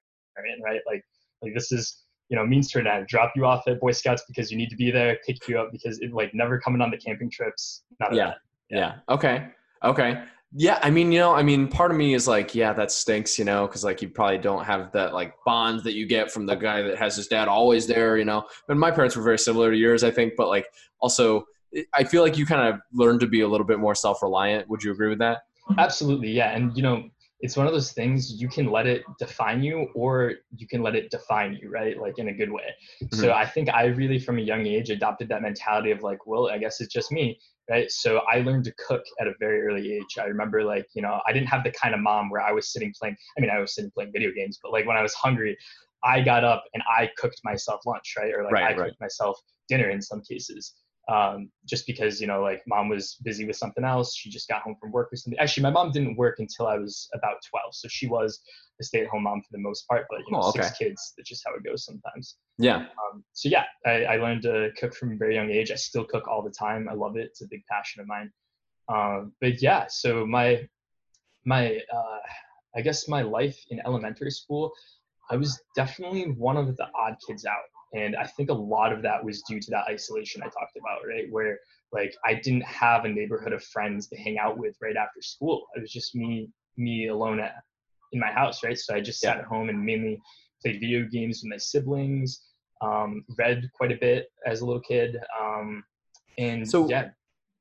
right? 0.65 0.81
Like 0.87 1.05
like 1.43 1.55
this 1.55 1.71
is 1.73 2.05
you 2.31 2.37
know 2.37 2.45
means 2.45 2.71
to 2.73 2.81
an 2.81 2.87
end. 2.87 3.07
Drop 3.07 3.33
you 3.37 3.45
off 3.45 3.69
at 3.69 3.79
Boy 3.79 3.93
Scouts 3.93 4.25
because 4.27 4.51
you 4.51 4.57
need 4.57 4.71
to 4.71 4.77
be 4.77 4.91
there, 4.91 5.19
pick 5.27 5.37
you 5.47 5.61
up 5.61 5.71
because 5.71 6.01
it 6.01 6.13
like 6.13 6.35
never 6.35 6.59
coming 6.59 6.81
on 6.81 6.91
the 6.91 6.97
camping 6.97 7.31
trips. 7.31 7.85
None 8.01 8.13
of 8.13 8.17
Yeah. 8.17 8.35
yeah. 8.71 8.95
Okay. 9.09 9.49
Okay. 9.85 10.23
Yeah. 10.55 10.79
I 10.83 10.91
mean, 10.91 11.13
you 11.13 11.19
know, 11.19 11.35
I 11.35 11.43
mean, 11.43 11.69
part 11.69 11.91
of 11.91 11.97
me 11.97 12.15
is 12.15 12.29
like, 12.29 12.55
yeah, 12.55 12.73
that 12.75 12.93
stinks, 12.93 13.39
you 13.39 13.45
know, 13.45 13.67
because 13.67 13.85
like 13.85 14.03
you 14.03 14.09
probably 14.09 14.39
don't 14.39 14.65
have 14.65 14.93
that 14.93 15.15
like 15.15 15.35
bond 15.47 15.83
that 15.85 15.95
you 15.95 16.07
get 16.07 16.31
from 16.31 16.47
the 16.47 16.55
guy 16.55 16.83
that 16.83 16.99
has 16.99 17.17
his 17.17 17.27
dad 17.27 17.49
always 17.49 17.87
there, 17.87 18.19
you 18.19 18.25
know. 18.25 18.45
And 18.69 18.79
my 18.79 18.91
parents 18.91 19.17
were 19.17 19.23
very 19.23 19.39
similar 19.39 19.71
to 19.71 19.77
yours, 19.77 20.05
I 20.05 20.11
think, 20.11 20.35
but 20.37 20.49
like 20.49 20.67
also, 21.01 21.47
I 21.95 22.05
feel 22.05 22.23
like 22.23 22.37
you 22.37 22.45
kind 22.45 22.69
of 22.69 22.81
learned 22.93 23.21
to 23.21 23.27
be 23.27 23.41
a 23.41 23.49
little 23.49 23.67
bit 23.67 23.79
more 23.79 23.95
self 23.95 24.23
reliant. 24.23 24.69
Would 24.69 24.83
you 24.83 24.93
agree 24.93 25.09
with 25.09 25.21
that? 25.21 25.39
Absolutely, 25.79 26.31
yeah. 26.31 26.55
And 26.55 26.77
you 26.77 26.83
know, 26.83 27.09
it's 27.41 27.57
one 27.57 27.67
of 27.67 27.73
those 27.73 27.93
things 27.93 28.41
you 28.41 28.49
can 28.49 28.71
let 28.71 28.87
it 28.87 29.03
define 29.19 29.63
you 29.65 29.89
or 29.95 30.35
you 30.57 30.69
can 30.69 30.81
let 30.83 30.95
it 30.95 31.11
define 31.11 31.59
you, 31.61 31.71
right? 31.71 31.99
Like 31.99 32.19
in 32.19 32.29
a 32.29 32.33
good 32.33 32.53
way. 32.53 32.63
So 33.13 33.29
Mhm. 33.29 33.33
I 33.33 33.47
think 33.47 33.69
I 33.69 33.87
really 33.87 34.19
from 34.19 34.39
a 34.39 34.43
young 34.43 34.65
age 34.67 34.91
adopted 34.91 35.29
that 35.31 35.43
mentality 35.43 35.91
of 35.91 36.03
like, 36.03 36.25
well, 36.27 36.49
I 36.49 36.59
guess 36.59 36.81
it's 36.81 36.93
just 36.93 37.11
me, 37.11 37.41
right? 37.71 37.91
So 37.91 38.21
I 38.31 38.39
learned 38.39 38.65
to 38.65 38.75
cook 38.87 39.03
at 39.21 39.27
a 39.27 39.33
very 39.39 39.63
early 39.63 39.93
age. 39.93 40.19
I 40.21 40.25
remember 40.25 40.65
like, 40.65 40.87
you 40.95 41.03
know, 41.03 41.21
I 41.27 41.33
didn't 41.33 41.49
have 41.49 41.65
the 41.65 41.73
kind 41.73 41.95
of 41.95 42.01
mom 42.01 42.31
where 42.31 42.41
I 42.41 42.53
was 42.53 42.73
sitting 42.73 42.93
playing, 42.99 43.17
I 43.37 43.41
mean, 43.41 43.51
I 43.51 43.59
was 43.59 43.75
sitting 43.75 43.91
playing 43.91 44.13
video 44.13 44.31
games, 44.33 44.59
but 44.63 44.73
like 44.73 44.87
when 44.87 44.97
I 44.97 45.03
was 45.03 45.15
hungry, 45.15 45.57
I 46.05 46.21
got 46.21 46.45
up 46.45 46.65
and 46.75 46.83
I 46.89 47.11
cooked 47.17 47.41
myself 47.45 47.81
lunch, 47.87 48.15
right? 48.19 48.33
Or 48.35 48.43
like 48.45 48.53
Right, 48.53 48.65
I 48.65 48.77
right. 48.77 48.89
cooked 48.89 49.01
myself 49.01 49.39
dinner 49.69 49.91
in 49.91 50.03
some 50.03 50.21
cases 50.23 50.75
um, 51.09 51.51
just 51.67 51.87
because 51.87 52.21
you 52.21 52.27
know 52.27 52.43
like 52.43 52.63
mom 52.67 52.89
was 52.89 53.17
busy 53.25 53.45
with 53.45 53.57
something 53.57 53.85
else. 53.85 54.15
She 54.17 54.31
just 54.31 54.49
got 54.49 54.63
home 54.63 54.77
from 54.81 54.93
work 54.93 55.13
or 55.13 55.17
something. 55.17 55.39
Actually 55.39 55.65
my 55.65 55.71
mom 55.71 55.91
didn't 55.91 56.17
work 56.17 56.39
until 56.39 56.67
i 56.69 56.79
was 56.79 57.09
about 57.15 57.37
12 57.51 57.75
so 57.75 57.89
she 57.89 58.07
was 58.07 58.41
a 58.81 58.85
stay-at-home 58.85 59.25
mom 59.25 59.41
for 59.43 59.49
the 59.53 59.59
most 59.59 59.87
part 59.89 60.07
but 60.11 60.21
you 60.21 60.33
know 60.33 60.41
Oh, 60.43 60.51
six 60.53 60.67
okay. 60.67 60.85
kids 60.85 61.13
that's 61.17 61.29
just 61.29 61.43
how 61.47 61.55
it 61.55 61.65
goes 61.65 61.85
sometimes. 61.85 62.37
Yeah. 62.59 62.77
um, 62.77 63.25
so 63.33 63.49
yeah 63.49 63.65
I, 63.85 64.05
I 64.05 64.17
learned 64.17 64.43
to 64.43 64.71
cook 64.79 64.95
from 64.95 65.13
a 65.13 65.17
very 65.17 65.35
young 65.35 65.51
age. 65.51 65.71
I 65.71 65.75
still 65.75 66.05
cook 66.05 66.29
all 66.29 66.43
the 66.43 66.51
time. 66.51 66.89
I 66.89 66.95
love 66.95 67.17
it. 67.17 67.27
It's 67.27 67.43
a 67.43 67.47
big 67.51 67.63
passion 67.71 68.01
of 68.01 68.07
mine. 68.07 68.31
Um, 68.89 69.33
but 69.41 69.61
yeah 69.63 69.87
so 69.89 70.27
my 70.27 70.67
my 71.45 71.77
uh, 71.93 72.19
i 72.77 72.81
guess 72.81 73.09
my 73.09 73.23
life 73.23 73.59
in 73.71 73.81
elementary 73.85 74.31
school 74.31 74.73
i 75.31 75.37
was 75.37 75.61
definitely 75.77 76.25
one 76.33 76.57
of 76.57 76.77
the 76.77 76.87
odd 76.95 77.17
kids 77.27 77.45
out 77.45 77.67
and 77.95 78.17
i 78.17 78.25
think 78.27 78.51
a 78.51 78.55
lot 78.55 78.93
of 78.93 79.03
that 79.03 79.23
was 79.23 79.43
due 79.43 79.61
to 79.61 79.71
that 79.71 79.85
isolation 79.89 80.43
i 80.43 80.47
talked 80.47 80.77
about 80.77 81.01
right? 81.07 81.27
Where 81.31 81.59
like 81.93 82.15
i 82.25 82.35
didn't 82.35 82.65
have 82.65 83.05
a 83.05 83.09
neighborhood 83.09 83.53
of 83.53 83.63
friends 83.65 84.09
to 84.09 84.17
hang 84.17 84.39
out 84.39 84.59
with 84.59 84.75
right 84.81 84.97
after 84.97 85.21
school. 85.21 85.67
It 85.77 85.81
was 85.81 85.93
just 85.93 86.15
me 86.15 86.49
me 86.77 87.09
alone 87.09 87.39
at, 87.41 87.55
in 88.13 88.21
my 88.21 88.33
house 88.33 88.63
right? 88.65 88.79
So 88.79 88.95
i 88.95 89.01
just 89.01 89.21
sat 89.21 89.39
at 89.39 89.45
home 89.45 89.69
and 89.69 89.85
mainly 89.85 90.21
played 90.63 90.81
video 90.81 91.07
games 91.11 91.43
with 91.43 91.51
my 91.51 91.57
siblings 91.59 92.43
um, 92.81 93.25
read 93.39 93.71
quite 93.75 93.93
a 93.93 93.97
bit 93.97 94.27
as 94.47 94.61
a 94.61 94.67
little 94.67 94.81
kid 94.83 95.17
um, 95.41 95.85
and 96.39 96.69
So- 96.69 96.89
yeah 96.89 97.11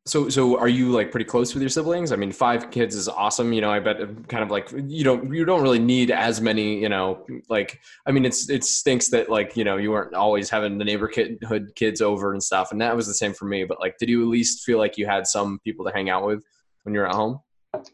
So, 0.08 0.30
so 0.30 0.58
are 0.58 0.68
you 0.68 0.90
like 0.90 1.12
pretty 1.12 1.26
close 1.26 1.54
with 1.54 1.62
your 1.62 1.70
siblings? 1.70 2.12
I 2.12 2.16
mean, 2.16 2.32
five 2.32 2.72
kids 2.72 2.96
is 2.96 3.08
awesome. 3.08 3.54
You 3.54 3.62
know, 3.62 3.70
I 3.70 3.80
bet 3.80 4.00
kind 4.28 4.44
of 4.44 4.50
like 4.50 4.72
you 4.72 5.04
don't 5.04 5.32
you 5.32 5.46
don't 5.46 5.62
really 5.62 5.80
need 5.80 6.10
as 6.10 6.42
many. 6.42 6.80
You 6.82 6.90
know, 6.90 7.24
like 7.50 7.80
I 8.08 8.12
mean, 8.12 8.26
it's 8.26 8.50
it 8.50 8.64
stinks 8.64 9.10
that 9.10 9.30
like 9.30 9.56
you 9.56 9.64
know 9.64 9.78
you 9.78 9.92
weren't 9.92 10.16
always 10.16 10.50
having 10.50 10.80
the 10.80 10.86
neighborhood 10.86 11.72
kids 11.76 12.02
over 12.02 12.34
and 12.34 12.42
stuff, 12.42 12.72
and 12.72 12.82
that 12.82 12.96
was 12.96 13.06
the 13.06 13.14
same 13.14 13.34
for 13.34 13.46
me. 13.46 13.64
But 13.64 13.80
like, 13.80 13.98
did 14.00 14.10
you 14.10 14.24
at 14.24 14.28
least 14.28 14.64
feel 14.64 14.80
like 14.80 14.98
you 14.98 15.06
had 15.06 15.28
some 15.28 15.60
people 15.64 15.86
to 15.86 15.92
hang 15.92 16.10
out 16.10 16.26
with 16.26 16.44
when 16.82 16.96
you're 16.96 17.08
at 17.08 17.14
home? 17.14 17.40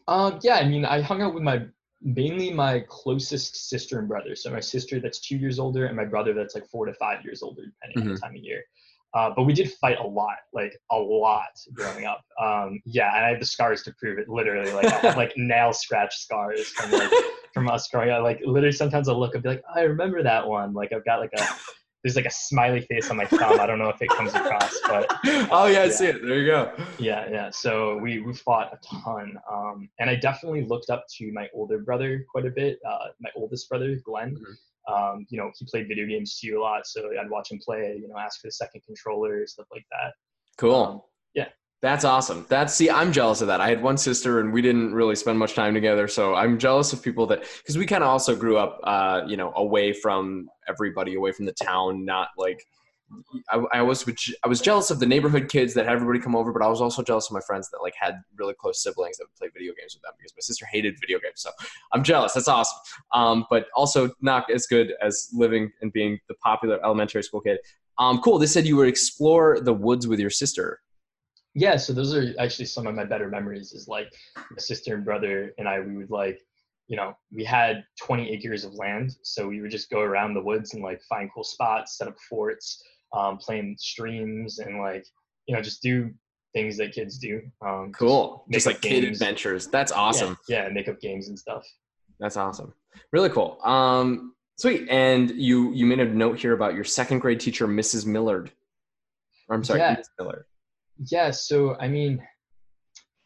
Um, 0.06 0.38
yeah, 0.42 0.54
I 0.54 0.66
mean, 0.66 0.86
I 0.86 1.02
hung 1.02 1.20
out 1.20 1.34
with 1.34 1.42
my 1.42 1.66
mainly 2.00 2.52
my 2.52 2.84
closest 2.88 3.68
sister 3.68 3.98
and 3.98 4.08
brother. 4.08 4.34
So 4.34 4.50
my 4.50 4.60
sister 4.60 4.98
that's 4.98 5.20
two 5.20 5.36
years 5.36 5.58
older, 5.58 5.84
and 5.84 5.96
my 5.96 6.06
brother 6.06 6.32
that's 6.32 6.54
like 6.54 6.66
four 6.68 6.86
to 6.86 6.94
five 6.94 7.22
years 7.22 7.42
older, 7.42 7.64
depending 7.66 8.08
on 8.08 8.14
the 8.14 8.20
time 8.20 8.30
of 8.30 8.42
year. 8.42 8.62
Uh, 9.14 9.30
but 9.34 9.44
we 9.44 9.54
did 9.54 9.72
fight 9.74 9.98
a 9.98 10.06
lot, 10.06 10.36
like 10.52 10.78
a 10.90 10.96
lot 10.96 11.48
growing 11.72 12.04
up. 12.04 12.22
Um, 12.40 12.80
yeah, 12.84 13.16
and 13.16 13.24
I 13.24 13.30
have 13.30 13.40
the 13.40 13.46
scars 13.46 13.82
to 13.84 13.94
prove 13.98 14.18
it. 14.18 14.28
Literally, 14.28 14.70
like 14.72 14.86
I 14.86 14.98
have 15.08 15.16
like 15.16 15.32
nail 15.36 15.72
scratch 15.72 16.16
scars 16.16 16.68
from 16.68 16.92
like 16.92 17.10
from 17.54 17.68
us 17.70 17.88
growing 17.88 18.10
up. 18.10 18.22
Like 18.22 18.40
literally, 18.44 18.72
sometimes 18.72 19.08
I'll 19.08 19.18
look 19.18 19.34
and 19.34 19.42
be 19.42 19.48
like, 19.48 19.62
I 19.74 19.82
remember 19.82 20.22
that 20.22 20.46
one. 20.46 20.74
Like 20.74 20.92
I've 20.92 21.04
got 21.04 21.20
like 21.20 21.32
a 21.38 21.46
there's 22.04 22.16
like 22.16 22.26
a 22.26 22.30
smiley 22.30 22.82
face 22.82 23.10
on 23.10 23.16
my 23.16 23.24
thumb. 23.24 23.58
I 23.60 23.66
don't 23.66 23.78
know 23.78 23.88
if 23.88 24.00
it 24.00 24.08
comes 24.10 24.32
across, 24.34 24.78
but 24.86 25.06
oh 25.50 25.66
yeah, 25.66 25.82
I 25.82 25.88
see 25.88 26.06
it. 26.06 26.22
There 26.22 26.38
you 26.38 26.46
go. 26.46 26.72
Yeah, 26.98 27.28
yeah. 27.30 27.50
So 27.50 27.96
we 27.96 28.20
we 28.20 28.34
fought 28.34 28.72
a 28.72 28.78
ton, 28.86 29.38
um, 29.50 29.88
and 29.98 30.08
I 30.08 30.14
definitely 30.14 30.64
looked 30.64 30.90
up 30.90 31.06
to 31.16 31.32
my 31.32 31.48
older 31.54 31.78
brother 31.78 32.24
quite 32.30 32.46
a 32.46 32.50
bit. 32.50 32.78
Uh, 32.88 33.08
my 33.20 33.30
oldest 33.34 33.68
brother, 33.68 33.98
Glenn. 34.04 34.34
Mm-hmm. 34.34 34.52
Um, 34.88 35.26
you 35.28 35.38
know, 35.38 35.50
he 35.58 35.66
played 35.66 35.86
video 35.86 36.06
games 36.06 36.38
too 36.38 36.58
a 36.58 36.60
lot, 36.60 36.86
so 36.86 37.10
I'd 37.20 37.30
watch 37.30 37.50
him 37.50 37.60
play. 37.64 37.98
You 38.00 38.08
know, 38.08 38.16
ask 38.18 38.40
for 38.40 38.48
the 38.48 38.52
second 38.52 38.82
controller, 38.86 39.46
stuff 39.46 39.66
like 39.70 39.84
that. 39.92 40.12
Cool. 40.56 40.84
Um, 40.84 41.00
yeah. 41.34 41.48
That's 41.80 42.04
awesome. 42.04 42.44
That's 42.48 42.74
see, 42.74 42.90
I'm 42.90 43.12
jealous 43.12 43.40
of 43.40 43.46
that. 43.46 43.60
I 43.60 43.68
had 43.68 43.82
one 43.82 43.96
sister, 43.96 44.40
and 44.40 44.52
we 44.52 44.62
didn't 44.62 44.94
really 44.94 45.14
spend 45.14 45.38
much 45.38 45.54
time 45.54 45.74
together. 45.74 46.08
So 46.08 46.34
I'm 46.34 46.58
jealous 46.58 46.92
of 46.92 47.02
people 47.02 47.26
that 47.28 47.44
because 47.58 47.78
we 47.78 47.86
kind 47.86 48.02
of 48.02 48.08
also 48.08 48.34
grew 48.34 48.56
up, 48.56 48.80
uh, 48.82 49.22
you 49.28 49.36
know, 49.36 49.52
away 49.54 49.92
from 49.92 50.48
everybody, 50.68 51.14
away 51.14 51.30
from 51.30 51.46
the 51.46 51.52
town. 51.52 52.04
Not 52.04 52.30
like 52.36 52.64
I, 53.50 53.62
I 53.72 53.82
was, 53.82 54.04
I 54.44 54.48
was 54.48 54.60
jealous 54.60 54.90
of 54.90 55.00
the 55.00 55.06
neighborhood 55.06 55.48
kids 55.48 55.74
that 55.74 55.86
had 55.86 55.94
everybody 55.94 56.18
come 56.18 56.36
over, 56.36 56.52
but 56.52 56.62
I 56.62 56.68
was 56.68 56.80
also 56.80 57.02
jealous 57.02 57.26
of 57.26 57.32
my 57.32 57.40
friends 57.40 57.68
that 57.70 57.78
like 57.82 57.94
had 57.98 58.20
really 58.36 58.54
close 58.54 58.82
siblings 58.82 59.18
that 59.18 59.24
would 59.24 59.36
play 59.36 59.48
video 59.52 59.72
games 59.78 59.94
with 59.94 60.02
them 60.02 60.12
because 60.18 60.32
my 60.36 60.40
sister 60.40 60.66
hated 60.70 60.96
video 61.00 61.18
games. 61.18 61.36
So 61.36 61.50
I'm 61.92 62.02
jealous. 62.02 62.34
That's 62.34 62.48
awesome. 62.48 62.78
Um, 63.12 63.46
but 63.50 63.66
also 63.74 64.10
not 64.20 64.50
as 64.50 64.66
good 64.66 64.94
as 65.02 65.28
living 65.32 65.70
and 65.80 65.92
being 65.92 66.18
the 66.28 66.34
popular 66.34 66.78
elementary 66.84 67.22
school 67.22 67.40
kid. 67.40 67.58
Um, 67.98 68.20
cool. 68.20 68.38
They 68.38 68.46
said 68.46 68.66
you 68.66 68.76
would 68.76 68.88
explore 68.88 69.60
the 69.60 69.72
woods 69.72 70.06
with 70.06 70.20
your 70.20 70.30
sister 70.30 70.80
yeah 71.54 71.76
so 71.76 71.92
those 71.92 72.14
are 72.14 72.34
actually 72.38 72.66
some 72.66 72.86
of 72.86 72.94
my 72.94 73.04
better 73.04 73.28
memories 73.28 73.72
is 73.72 73.88
like 73.88 74.12
my 74.36 74.58
sister 74.58 74.94
and 74.94 75.04
brother 75.04 75.52
and 75.58 75.66
i 75.66 75.80
we 75.80 75.96
would 75.96 76.10
like 76.10 76.40
you 76.86 76.96
know 76.96 77.14
we 77.32 77.44
had 77.44 77.84
20 78.00 78.30
acres 78.30 78.64
of 78.64 78.74
land 78.74 79.12
so 79.22 79.48
we 79.48 79.60
would 79.60 79.70
just 79.70 79.90
go 79.90 80.00
around 80.00 80.34
the 80.34 80.42
woods 80.42 80.74
and 80.74 80.82
like 80.82 81.00
find 81.08 81.30
cool 81.34 81.44
spots 81.44 81.98
set 81.98 82.08
up 82.08 82.16
forts 82.28 82.82
um, 83.12 83.38
play 83.38 83.74
streams 83.78 84.58
and 84.58 84.78
like 84.78 85.06
you 85.46 85.54
know 85.54 85.62
just 85.62 85.82
do 85.82 86.10
things 86.54 86.76
that 86.76 86.92
kids 86.92 87.18
do 87.18 87.40
um, 87.66 87.92
cool 87.92 88.44
just, 88.50 88.64
just 88.64 88.66
like 88.66 88.80
games. 88.80 89.04
kid 89.04 89.12
adventures 89.12 89.66
that's 89.66 89.92
awesome 89.92 90.36
yeah, 90.48 90.64
yeah 90.64 90.68
make 90.72 90.88
up 90.88 91.00
games 91.00 91.28
and 91.28 91.38
stuff 91.38 91.64
that's 92.20 92.36
awesome 92.36 92.72
really 93.12 93.28
cool 93.28 93.58
um 93.64 94.34
sweet 94.56 94.86
and 94.90 95.30
you 95.30 95.72
you 95.72 95.86
made 95.86 96.00
a 96.00 96.04
note 96.04 96.38
here 96.38 96.52
about 96.52 96.74
your 96.74 96.84
second 96.84 97.18
grade 97.18 97.38
teacher 97.38 97.68
mrs 97.68 98.06
millard 98.06 98.50
i'm 99.50 99.62
sorry 99.62 99.80
yeah. 99.80 99.94
Miss 99.96 100.08
millard 100.18 100.44
yeah, 101.06 101.30
so 101.30 101.76
I 101.76 101.88
mean, 101.88 102.22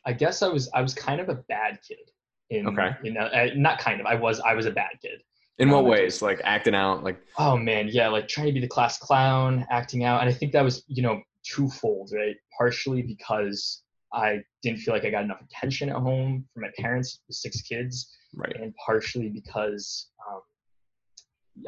I 0.07 0.13
guess 0.13 0.43
I 0.43 0.49
was 0.49 0.69
I 0.75 0.83
was 0.83 0.95
kind 0.95 1.21
of 1.21 1.29
a 1.29 1.37
bad 1.49 1.79
kid. 1.87 2.11
In, 2.51 2.67
okay. 2.69 2.91
You 3.03 3.13
know, 3.13 3.23
uh, 3.23 3.49
not 3.57 3.79
kind 3.79 4.01
of. 4.01 4.07
I 4.07 4.15
was 4.15 4.41
I 4.41 4.55
was 4.55 4.67
a 4.67 4.71
bad 4.71 4.93
kid. 5.01 5.23
In 5.59 5.71
what 5.71 5.85
um, 5.85 5.91
ways? 5.91 6.23
Like 6.23 6.41
acting 6.45 6.75
out, 6.75 7.05
like. 7.05 7.21
Oh 7.39 7.57
man, 7.57 7.89
yeah, 7.89 8.09
like 8.09 8.29
trying 8.29 8.47
to 8.47 8.53
be 8.53 8.61
the 8.61 8.69
class 8.69 8.99
clown, 8.99 9.67
acting 9.71 10.05
out, 10.05 10.21
and 10.21 10.29
I 10.29 10.33
think 10.33 10.53
that 10.53 10.63
was 10.63 10.85
you 10.89 11.03
know 11.03 11.21
twofold, 11.45 12.11
right? 12.15 12.37
Partially 12.57 13.03
because 13.03 13.83
I 14.13 14.41
didn't 14.63 14.81
feel 14.81 14.95
like 14.95 15.05
I 15.05 15.11
got 15.11 15.25
enough 15.25 15.43
attention 15.43 15.89
at 15.89 15.97
home 15.97 16.45
from 16.53 16.63
my 16.63 16.71
parents 16.79 17.21
with 17.27 17.37
six 17.37 17.63
kids, 17.63 18.11
right? 18.35 18.55
And 18.61 18.75
partially 18.85 19.29
because 19.29 20.11
um, 20.31 20.41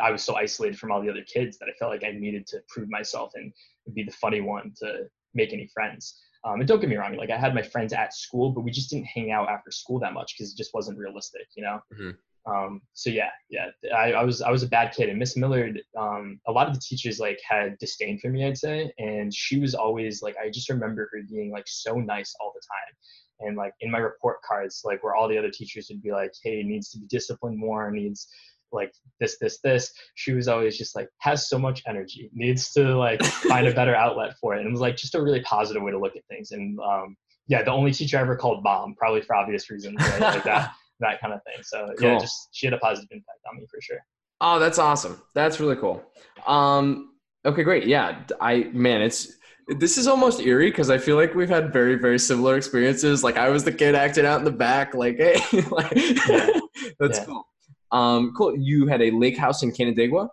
I 0.03 0.11
was 0.11 0.23
so 0.23 0.37
isolated 0.37 0.79
from 0.79 0.91
all 0.91 1.03
the 1.03 1.11
other 1.11 1.25
kids 1.25 1.59
that 1.59 1.69
I 1.69 1.73
felt 1.79 1.91
like 1.91 2.05
I 2.05 2.13
needed 2.13 2.47
to 2.49 2.61
prove 2.69 2.89
myself 2.91 3.33
and 3.35 3.53
be 3.95 4.03
the 4.03 4.13
funny 4.13 4.41
one 4.41 4.73
to 4.83 5.05
make 5.35 5.53
any 5.53 5.69
friends. 5.73 6.21
Um, 6.45 6.61
and 6.61 6.69
don't 6.69 6.81
get 6.81 6.91
me 6.91 6.97
wrong, 6.97 7.17
like 7.17 7.31
I 7.31 7.39
had 7.39 7.55
my 7.55 7.63
friends 7.63 7.95
at 7.95 8.15
school, 8.15 8.51
but 8.51 8.61
we 8.61 8.71
just 8.71 8.91
didn't 8.91 9.07
hang 9.07 9.31
out 9.31 9.49
after 9.49 9.71
school 9.71 9.99
that 10.01 10.13
much 10.13 10.35
because 10.37 10.53
it 10.53 10.57
just 10.57 10.75
wasn't 10.75 10.99
realistic, 10.99 11.47
you 11.57 11.63
know. 11.63 11.81
Mm-hmm. 11.93 12.11
Um, 12.47 12.83
so 12.93 13.09
yeah, 13.09 13.31
yeah, 13.49 13.69
I, 13.97 14.13
I, 14.13 14.25
was 14.25 14.43
I 14.43 14.51
was 14.51 14.63
a 14.63 14.69
bad 14.69 14.93
kid, 14.95 15.09
and 15.09 15.19
Miss 15.19 15.37
Millard, 15.37 15.81
um, 15.99 16.39
a 16.47 16.53
lot 16.53 16.69
of 16.69 16.75
the 16.75 16.81
teachers 16.81 17.19
like 17.19 17.41
had 17.49 17.79
disdain 17.79 18.19
for 18.19 18.29
me, 18.29 18.47
I'd 18.47 18.59
say, 18.59 18.93
and 18.99 19.33
she 19.33 19.59
was 19.59 19.75
always 19.75 20.21
like, 20.21 20.37
I 20.37 20.51
just 20.51 20.69
remember 20.69 21.09
her 21.13 21.21
being 21.29 21.51
like 21.51 21.65
so 21.67 21.95
nice 21.95 22.35
all 22.41 22.53
the 22.55 22.61
time, 22.61 23.49
and 23.49 23.57
like 23.57 23.73
in 23.81 23.91
my 23.91 23.99
report 23.99 24.39
cards, 24.47 24.83
like 24.85 25.03
where 25.03 25.15
all 25.15 25.29
the 25.29 25.39
other 25.39 25.51
teachers 25.51 25.87
would 25.91 26.03
be 26.03 26.13
like, 26.13 26.33
hey, 26.43 26.63
needs 26.63 26.91
to 26.91 26.99
be 26.99 27.07
disciplined 27.07 27.59
more, 27.59 27.91
needs 27.91 28.29
like 28.73 28.93
this, 29.21 29.39
this, 29.39 29.61
this. 29.61 29.93
She 30.17 30.33
was 30.33 30.49
always 30.49 30.77
just 30.77 30.95
like 30.95 31.09
has 31.19 31.49
so 31.49 31.59
much 31.59 31.83
energy, 31.87 32.31
needs 32.35 32.73
to 32.73 32.97
like 32.97 33.23
find 33.25 33.67
a 33.67 33.75
better 33.75 33.95
outlet 33.95 34.35
for 34.41 34.55
it. 34.55 34.59
And 34.59 34.69
it 34.69 34.71
was 34.71 34.81
like 34.81 34.97
just 34.97 35.15
a 35.15 35.23
really 35.23 35.41
positive 35.43 35.83
way 35.83 35.93
to 35.93 35.99
look 35.99 36.17
at 36.17 36.27
things. 36.27 36.51
And 36.51 36.79
um, 36.81 37.17
yeah, 37.47 37.63
the 37.63 37.71
only 37.71 37.93
teacher 37.93 38.19
I 38.19 38.21
ever 38.21 38.37
called 38.37 38.63
mom, 38.63 38.95
probably 38.97 39.23
for 39.23 39.37
obvious 39.37 39.71
reasons, 39.71 39.97
right? 40.01 40.21
like 40.21 40.45
that, 40.45 40.73
that 41.05 41.21
kind 41.21 41.33
of 41.33 41.41
thing. 41.45 41.63
So 41.63 41.95
cool. 41.99 42.09
yeah, 42.09 42.19
just 42.19 42.49
she 42.53 42.67
had 42.67 42.75
a 42.75 42.79
positive 42.79 43.09
impact 43.13 43.41
on 43.49 43.59
me 43.59 43.67
for 43.71 43.81
sure. 43.81 43.99
Oh, 44.41 44.59
that's 44.59 44.79
awesome. 44.79 45.23
That's 45.35 45.61
really 45.61 45.77
cool. 45.77 46.03
Um, 46.47 47.13
okay, 47.45 47.63
great. 47.63 47.87
Yeah, 47.87 48.23
I 48.41 48.65
man, 48.73 49.01
it's 49.03 49.37
this 49.69 49.97
is 49.97 50.07
almost 50.07 50.41
eerie 50.41 50.71
because 50.71 50.91
I 50.91 50.99
feel 50.99 51.17
like 51.17 51.35
we've 51.35 51.49
had 51.49 51.73
very, 51.73 51.97
very 51.97 52.19
similar 52.19 52.57
experiences. 52.57 53.25
Like 53.25 53.37
I 53.37 53.49
was 53.49 53.65
the 53.65 53.73
kid 53.73 53.95
acting 53.95 54.27
out 54.27 54.39
in 54.39 54.45
the 54.45 54.53
back, 54.53 54.95
like, 54.95 55.17
hey, 55.17 55.41
like, 55.71 55.93
yeah. 56.29 56.61
that's 56.99 57.19
yeah. 57.19 57.25
cool. 57.25 57.49
Um, 57.93 58.35
cool. 58.37 58.57
You 58.57 58.87
had 58.87 59.01
a 59.01 59.11
lake 59.11 59.39
house 59.39 59.63
in 59.63 59.73
Canandaigua. 59.73 60.29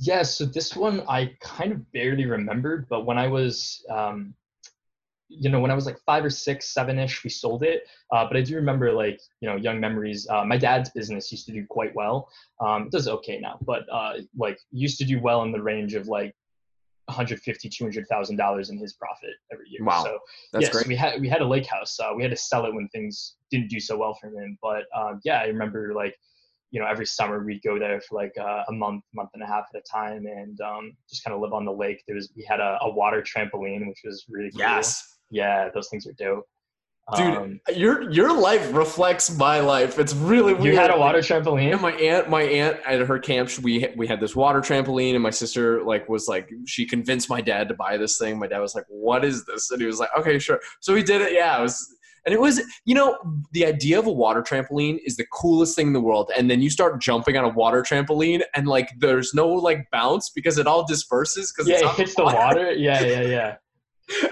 Yes. 0.00 0.38
So 0.38 0.46
this 0.46 0.74
one 0.74 1.02
I 1.08 1.32
kind 1.40 1.72
of 1.72 1.92
barely 1.92 2.26
remembered, 2.26 2.86
but 2.88 3.04
when 3.04 3.18
I 3.18 3.28
was, 3.28 3.84
um, 3.90 4.34
you 5.28 5.50
know, 5.50 5.60
when 5.60 5.70
I 5.70 5.74
was 5.74 5.86
like 5.86 5.98
five 6.06 6.24
or 6.24 6.30
six, 6.30 6.72
seven 6.72 6.98
ish, 6.98 7.24
we 7.24 7.30
sold 7.30 7.62
it. 7.62 7.88
Uh, 8.12 8.26
but 8.26 8.36
I 8.36 8.42
do 8.42 8.54
remember 8.56 8.92
like, 8.92 9.20
you 9.40 9.48
know, 9.48 9.56
young 9.56 9.80
memories. 9.80 10.26
Uh, 10.28 10.44
my 10.44 10.56
dad's 10.56 10.90
business 10.90 11.32
used 11.32 11.46
to 11.46 11.52
do 11.52 11.66
quite 11.66 11.94
well. 11.94 12.28
Um, 12.60 12.84
it 12.84 12.92
does 12.92 13.08
okay 13.08 13.40
now, 13.40 13.58
but 13.62 13.82
uh, 13.90 14.14
like 14.36 14.58
used 14.70 14.98
to 14.98 15.04
do 15.04 15.20
well 15.20 15.42
in 15.42 15.52
the 15.52 15.62
range 15.62 15.94
of 15.94 16.06
like 16.06 16.34
150 17.06 17.68
200000 17.68 18.36
dollars 18.36 18.70
in 18.70 18.78
his 18.78 18.94
profit 18.94 19.30
every 19.52 19.68
year. 19.68 19.84
Wow. 19.84 20.04
So 20.04 20.18
that's 20.52 20.64
yes, 20.64 20.72
great. 20.72 20.86
we 20.86 20.96
had 20.96 21.20
we 21.20 21.28
had 21.28 21.40
a 21.40 21.46
lake 21.46 21.66
house. 21.66 21.98
Uh, 21.98 22.12
we 22.16 22.22
had 22.22 22.30
to 22.30 22.36
sell 22.36 22.64
it 22.66 22.74
when 22.74 22.88
things 22.88 23.36
didn't 23.50 23.68
do 23.68 23.80
so 23.80 23.96
well 23.96 24.14
for 24.14 24.28
him. 24.28 24.58
But 24.62 24.84
um, 24.96 25.20
yeah 25.24 25.40
i 25.40 25.46
remember 25.46 25.92
like 25.94 26.16
you 26.72 26.80
know 26.80 26.86
every 26.86 27.06
summer 27.06 27.44
we'd 27.44 27.62
go 27.62 27.78
there 27.78 28.00
for 28.00 28.16
like 28.16 28.32
uh, 28.40 28.62
a 28.68 28.72
month 28.72 29.04
month 29.14 29.30
and 29.34 29.42
a 29.42 29.46
half 29.46 29.66
at 29.74 29.80
a 29.80 29.84
time 29.90 30.26
and 30.26 30.60
um, 30.60 30.96
just 31.08 31.24
kind 31.24 31.34
of 31.34 31.40
live 31.40 31.52
on 31.52 31.64
the 31.64 31.72
lake. 31.72 32.02
There 32.06 32.16
was 32.16 32.32
we 32.36 32.44
had 32.44 32.60
a, 32.60 32.78
a 32.82 32.90
water 32.90 33.22
trampoline 33.22 33.86
which 33.88 34.02
was 34.04 34.24
really 34.28 34.50
cool. 34.50 34.60
Yes 34.60 35.15
yeah 35.30 35.68
those 35.74 35.88
things 35.88 36.06
are 36.06 36.12
dope 36.12 36.46
Dude, 37.14 37.36
um, 37.36 37.60
your 37.72 38.10
your 38.10 38.36
life 38.36 38.74
reflects 38.74 39.30
my 39.36 39.60
life. 39.60 39.96
It's 39.96 40.12
really 40.12 40.54
weird. 40.54 40.64
You 40.64 40.76
had 40.76 40.90
a 40.90 40.98
water 40.98 41.20
trampoline. 41.20 41.70
And 41.70 41.80
my 41.80 41.92
aunt, 41.92 42.28
my 42.28 42.42
aunt 42.42 42.80
at 42.84 43.00
her 43.00 43.20
camp, 43.20 43.48
we 43.62 43.86
we 43.96 44.08
had 44.08 44.18
this 44.18 44.34
water 44.34 44.60
trampoline, 44.60 45.14
and 45.14 45.22
my 45.22 45.30
sister 45.30 45.84
like 45.84 46.08
was 46.08 46.26
like 46.26 46.50
she 46.66 46.84
convinced 46.84 47.30
my 47.30 47.40
dad 47.40 47.68
to 47.68 47.74
buy 47.74 47.96
this 47.96 48.18
thing. 48.18 48.40
My 48.40 48.48
dad 48.48 48.58
was 48.58 48.74
like, 48.74 48.86
"What 48.88 49.24
is 49.24 49.44
this?" 49.44 49.70
And 49.70 49.80
he 49.80 49.86
was 49.86 50.00
like, 50.00 50.08
"Okay, 50.18 50.40
sure." 50.40 50.58
So 50.80 50.96
he 50.96 51.04
did 51.04 51.22
it. 51.22 51.32
Yeah, 51.32 51.56
it 51.56 51.62
was, 51.62 51.96
and 52.24 52.34
it 52.34 52.40
was 52.40 52.60
you 52.86 52.96
know 52.96 53.16
the 53.52 53.66
idea 53.66 54.00
of 54.00 54.08
a 54.08 54.12
water 54.12 54.42
trampoline 54.42 54.98
is 55.06 55.16
the 55.16 55.26
coolest 55.32 55.76
thing 55.76 55.86
in 55.86 55.92
the 55.92 56.00
world. 56.00 56.32
And 56.36 56.50
then 56.50 56.60
you 56.60 56.70
start 56.70 57.00
jumping 57.00 57.36
on 57.36 57.44
a 57.44 57.50
water 57.50 57.82
trampoline, 57.82 58.42
and 58.56 58.66
like 58.66 58.90
there's 58.98 59.32
no 59.32 59.48
like 59.48 59.88
bounce 59.92 60.30
because 60.30 60.58
it 60.58 60.66
all 60.66 60.84
disperses 60.84 61.52
because 61.52 61.68
yeah, 61.68 61.88
it 61.88 61.94
hits 61.94 62.16
water. 62.16 62.32
the 62.32 62.36
water. 62.36 62.72
Yeah, 62.72 63.00
yeah, 63.02 63.20
yeah. 63.20 63.56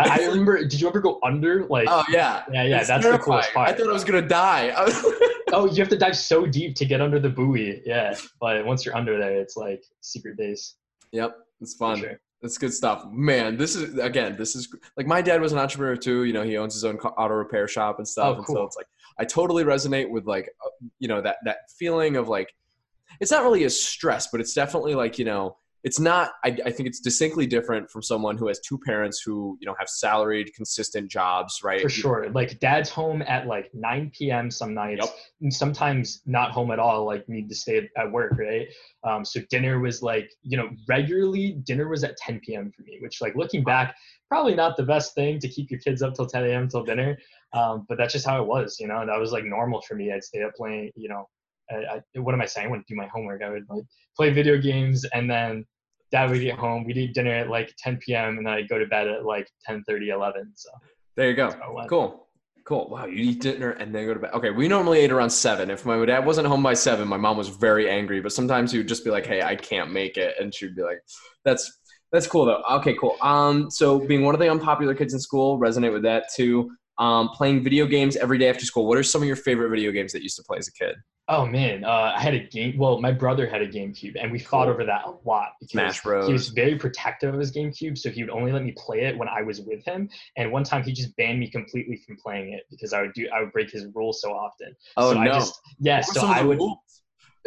I 0.00 0.26
remember. 0.26 0.58
Did 0.64 0.80
you 0.80 0.88
ever 0.88 1.00
go 1.00 1.18
under? 1.22 1.66
Like, 1.66 1.88
oh 1.90 2.04
yeah, 2.08 2.44
yeah, 2.52 2.64
yeah. 2.64 2.78
It's 2.78 2.88
that's 2.88 3.02
terrifying. 3.02 3.12
the 3.12 3.24
coolest 3.24 3.54
part. 3.54 3.68
I 3.68 3.72
thought 3.72 3.88
I 3.88 3.92
was 3.92 4.04
gonna 4.04 4.22
die. 4.22 4.72
oh, 5.52 5.68
you 5.70 5.76
have 5.76 5.88
to 5.88 5.98
dive 5.98 6.16
so 6.16 6.46
deep 6.46 6.76
to 6.76 6.84
get 6.84 7.00
under 7.00 7.18
the 7.18 7.28
buoy. 7.28 7.82
Yeah, 7.84 8.14
but 8.40 8.64
once 8.64 8.84
you're 8.84 8.96
under 8.96 9.18
there, 9.18 9.40
it's 9.40 9.56
like 9.56 9.82
secret 10.00 10.36
base. 10.36 10.76
Yep, 11.12 11.36
it's 11.60 11.74
fun. 11.74 11.98
Sure. 11.98 12.20
That's 12.42 12.58
good 12.58 12.74
stuff, 12.74 13.06
man. 13.10 13.56
This 13.56 13.74
is 13.74 13.98
again. 13.98 14.36
This 14.36 14.54
is 14.54 14.68
like 14.96 15.06
my 15.06 15.22
dad 15.22 15.40
was 15.40 15.52
an 15.52 15.58
entrepreneur 15.58 15.96
too. 15.96 16.24
You 16.24 16.34
know, 16.34 16.42
he 16.42 16.58
owns 16.58 16.74
his 16.74 16.84
own 16.84 16.96
auto 16.98 17.34
repair 17.34 17.66
shop 17.66 17.98
and 17.98 18.06
stuff. 18.06 18.36
Oh, 18.38 18.42
cool. 18.42 18.56
And 18.56 18.62
so 18.62 18.66
it's 18.66 18.76
like 18.76 18.86
I 19.18 19.24
totally 19.24 19.64
resonate 19.64 20.10
with 20.10 20.26
like 20.26 20.50
uh, 20.64 20.70
you 20.98 21.08
know 21.08 21.22
that 21.22 21.36
that 21.46 21.58
feeling 21.78 22.16
of 22.16 22.28
like 22.28 22.52
it's 23.20 23.30
not 23.30 23.44
really 23.44 23.64
a 23.64 23.70
stress, 23.70 24.28
but 24.30 24.40
it's 24.40 24.54
definitely 24.54 24.94
like 24.94 25.18
you 25.18 25.24
know 25.24 25.56
it's 25.84 26.00
not 26.00 26.32
I, 26.44 26.56
I, 26.64 26.70
think 26.70 26.88
it's 26.88 26.98
distinctly 26.98 27.46
different 27.46 27.90
from 27.90 28.02
someone 28.02 28.38
who 28.38 28.48
has 28.48 28.58
two 28.60 28.78
parents 28.78 29.22
who 29.24 29.58
you 29.60 29.66
know 29.66 29.76
have 29.78 29.88
salaried 29.88 30.52
consistent 30.54 31.10
jobs 31.10 31.60
right? 31.62 31.82
For 31.82 31.90
sure. 31.90 32.30
Like 32.30 32.58
dad's 32.58 32.88
home 32.88 33.22
at 33.22 33.46
like 33.46 33.70
9 33.74 34.10
p.m 34.16 34.50
some 34.50 34.74
nights. 34.74 35.04
Yep. 35.04 35.14
and 35.42 35.54
sometimes 35.54 36.22
not 36.24 36.50
home 36.52 36.70
at 36.70 36.78
all 36.78 37.04
like 37.04 37.28
need 37.28 37.48
to 37.50 37.54
stay 37.54 37.88
at 37.96 38.10
work 38.10 38.32
right? 38.38 38.66
Um, 39.04 39.24
so 39.24 39.40
dinner 39.50 39.78
was 39.78 40.02
like 40.02 40.30
you 40.42 40.56
know 40.56 40.70
regularly 40.88 41.60
dinner 41.64 41.86
was 41.88 42.02
at 42.02 42.16
10 42.16 42.40
p.m 42.40 42.72
for 42.74 42.82
me 42.82 42.98
which 43.00 43.20
like 43.20 43.36
looking 43.36 43.62
back 43.62 43.94
probably 44.28 44.54
not 44.54 44.76
the 44.78 44.82
best 44.82 45.14
thing 45.14 45.38
to 45.38 45.48
keep 45.48 45.70
your 45.70 45.80
kids 45.80 46.02
up 46.02 46.14
till 46.14 46.26
10 46.26 46.44
a.m 46.46 46.66
till 46.66 46.82
dinner. 46.82 47.16
Um, 47.52 47.84
but 47.88 47.98
that's 47.98 48.14
just 48.14 48.26
how 48.26 48.42
it 48.42 48.48
was 48.48 48.78
you 48.80 48.88
know? 48.88 49.04
That 49.04 49.20
was 49.20 49.32
like 49.32 49.44
normal 49.44 49.82
for 49.82 49.94
me. 49.96 50.12
I'd 50.12 50.24
stay 50.24 50.42
up 50.42 50.54
playing 50.54 50.92
you 50.96 51.10
know? 51.10 51.28
I, 51.70 51.96
I, 51.96 52.20
what 52.20 52.34
am 52.34 52.40
I 52.40 52.46
saying? 52.46 52.66
I 52.66 52.70
wouldn't 52.70 52.86
do 52.86 52.94
my 52.94 53.06
homework. 53.06 53.42
I 53.42 53.50
would 53.50 53.64
like 53.68 53.84
play 54.16 54.30
video 54.30 54.58
games 54.58 55.04
and 55.12 55.30
then 55.30 55.64
dad 56.14 56.30
would 56.30 56.40
get 56.40 56.56
home. 56.56 56.84
We'd 56.84 56.96
eat 56.96 57.12
dinner 57.12 57.32
at 57.32 57.50
like 57.50 57.74
10 57.78 57.96
p.m. 57.96 58.38
and 58.38 58.46
then 58.46 58.54
I'd 58.54 58.68
go 58.68 58.78
to 58.78 58.86
bed 58.86 59.08
at 59.08 59.24
like 59.24 59.50
10, 59.66 59.82
30, 59.82 60.10
11. 60.10 60.52
So 60.54 60.70
there 61.16 61.28
you 61.28 61.34
go. 61.34 61.50
Cool. 61.88 62.28
Cool. 62.64 62.88
Wow, 62.88 63.06
you 63.06 63.16
eat 63.16 63.42
dinner 63.42 63.72
and 63.72 63.92
then 63.92 64.06
go 64.06 64.14
to 64.14 64.20
bed. 64.20 64.30
Okay, 64.32 64.50
we 64.50 64.68
normally 64.68 65.00
ate 65.00 65.10
around 65.10 65.30
seven. 65.30 65.70
If 65.70 65.84
my 65.84 66.02
dad 66.06 66.24
wasn't 66.24 66.46
home 66.46 66.62
by 66.62 66.74
seven, 66.74 67.08
my 67.08 67.16
mom 67.16 67.36
was 67.36 67.48
very 67.48 67.90
angry. 67.90 68.20
But 68.20 68.32
sometimes 68.32 68.70
he 68.70 68.78
would 68.78 68.88
just 68.88 69.04
be 69.04 69.10
like, 69.10 69.26
"Hey, 69.26 69.42
I 69.42 69.54
can't 69.54 69.92
make 69.92 70.16
it," 70.16 70.36
and 70.40 70.54
she'd 70.54 70.74
be 70.74 70.82
like, 70.82 71.00
"That's 71.44 71.80
that's 72.10 72.26
cool 72.26 72.46
though." 72.46 72.62
Okay, 72.76 72.94
cool. 72.98 73.16
Um, 73.20 73.70
so 73.70 73.98
being 73.98 74.24
one 74.24 74.34
of 74.34 74.40
the 74.40 74.50
unpopular 74.50 74.94
kids 74.94 75.12
in 75.12 75.20
school, 75.20 75.58
resonate 75.58 75.92
with 75.92 76.04
that 76.04 76.32
too. 76.34 76.70
Um, 76.98 77.28
playing 77.30 77.64
video 77.64 77.86
games 77.86 78.16
every 78.16 78.38
day 78.38 78.48
after 78.48 78.64
school. 78.64 78.86
What 78.86 78.98
are 78.98 79.02
some 79.02 79.20
of 79.22 79.26
your 79.26 79.36
favorite 79.36 79.70
video 79.70 79.90
games 79.90 80.12
that 80.12 80.18
you 80.20 80.24
used 80.24 80.36
to 80.36 80.44
play 80.44 80.58
as 80.58 80.68
a 80.68 80.72
kid? 80.72 80.96
Oh 81.26 81.46
man, 81.46 81.84
uh, 81.84 82.12
I 82.14 82.20
had 82.20 82.34
a 82.34 82.40
game. 82.40 82.76
Well, 82.76 83.00
my 83.00 83.10
brother 83.10 83.46
had 83.48 83.62
a 83.62 83.66
GameCube, 83.66 84.12
and 84.20 84.30
we 84.30 84.38
fought 84.38 84.64
Cool. 84.66 84.74
over 84.74 84.84
that 84.84 85.06
a 85.06 85.14
lot 85.26 85.52
because 85.58 85.70
Smash 85.70 86.02
Bros. 86.02 86.26
he 86.26 86.32
was 86.34 86.48
very 86.48 86.76
protective 86.76 87.32
of 87.32 87.40
his 87.40 87.50
GameCube, 87.50 87.96
so 87.96 88.10
he 88.10 88.22
would 88.22 88.30
only 88.30 88.52
let 88.52 88.62
me 88.62 88.74
play 88.76 89.06
it 89.06 89.16
when 89.16 89.26
I 89.28 89.40
was 89.40 89.62
with 89.62 89.82
him. 89.86 90.10
And 90.36 90.52
one 90.52 90.64
time, 90.64 90.82
he 90.84 90.92
just 90.92 91.16
banned 91.16 91.40
me 91.40 91.48
completely 91.50 91.96
from 92.06 92.18
playing 92.22 92.52
it 92.52 92.64
because 92.70 92.92
I 92.92 93.00
would 93.00 93.14
do 93.14 93.26
I 93.34 93.40
would 93.40 93.52
break 93.52 93.70
his 93.70 93.86
rules 93.94 94.20
so 94.20 94.32
often. 94.34 94.76
Oh 94.98 95.12
so 95.12 95.18
no! 95.18 95.30
I 95.30 95.34
just, 95.34 95.58
yeah, 95.80 96.02
What 96.04 96.14
so 96.14 96.26
I 96.26 96.42
would. 96.42 96.58
rules? 96.58 96.78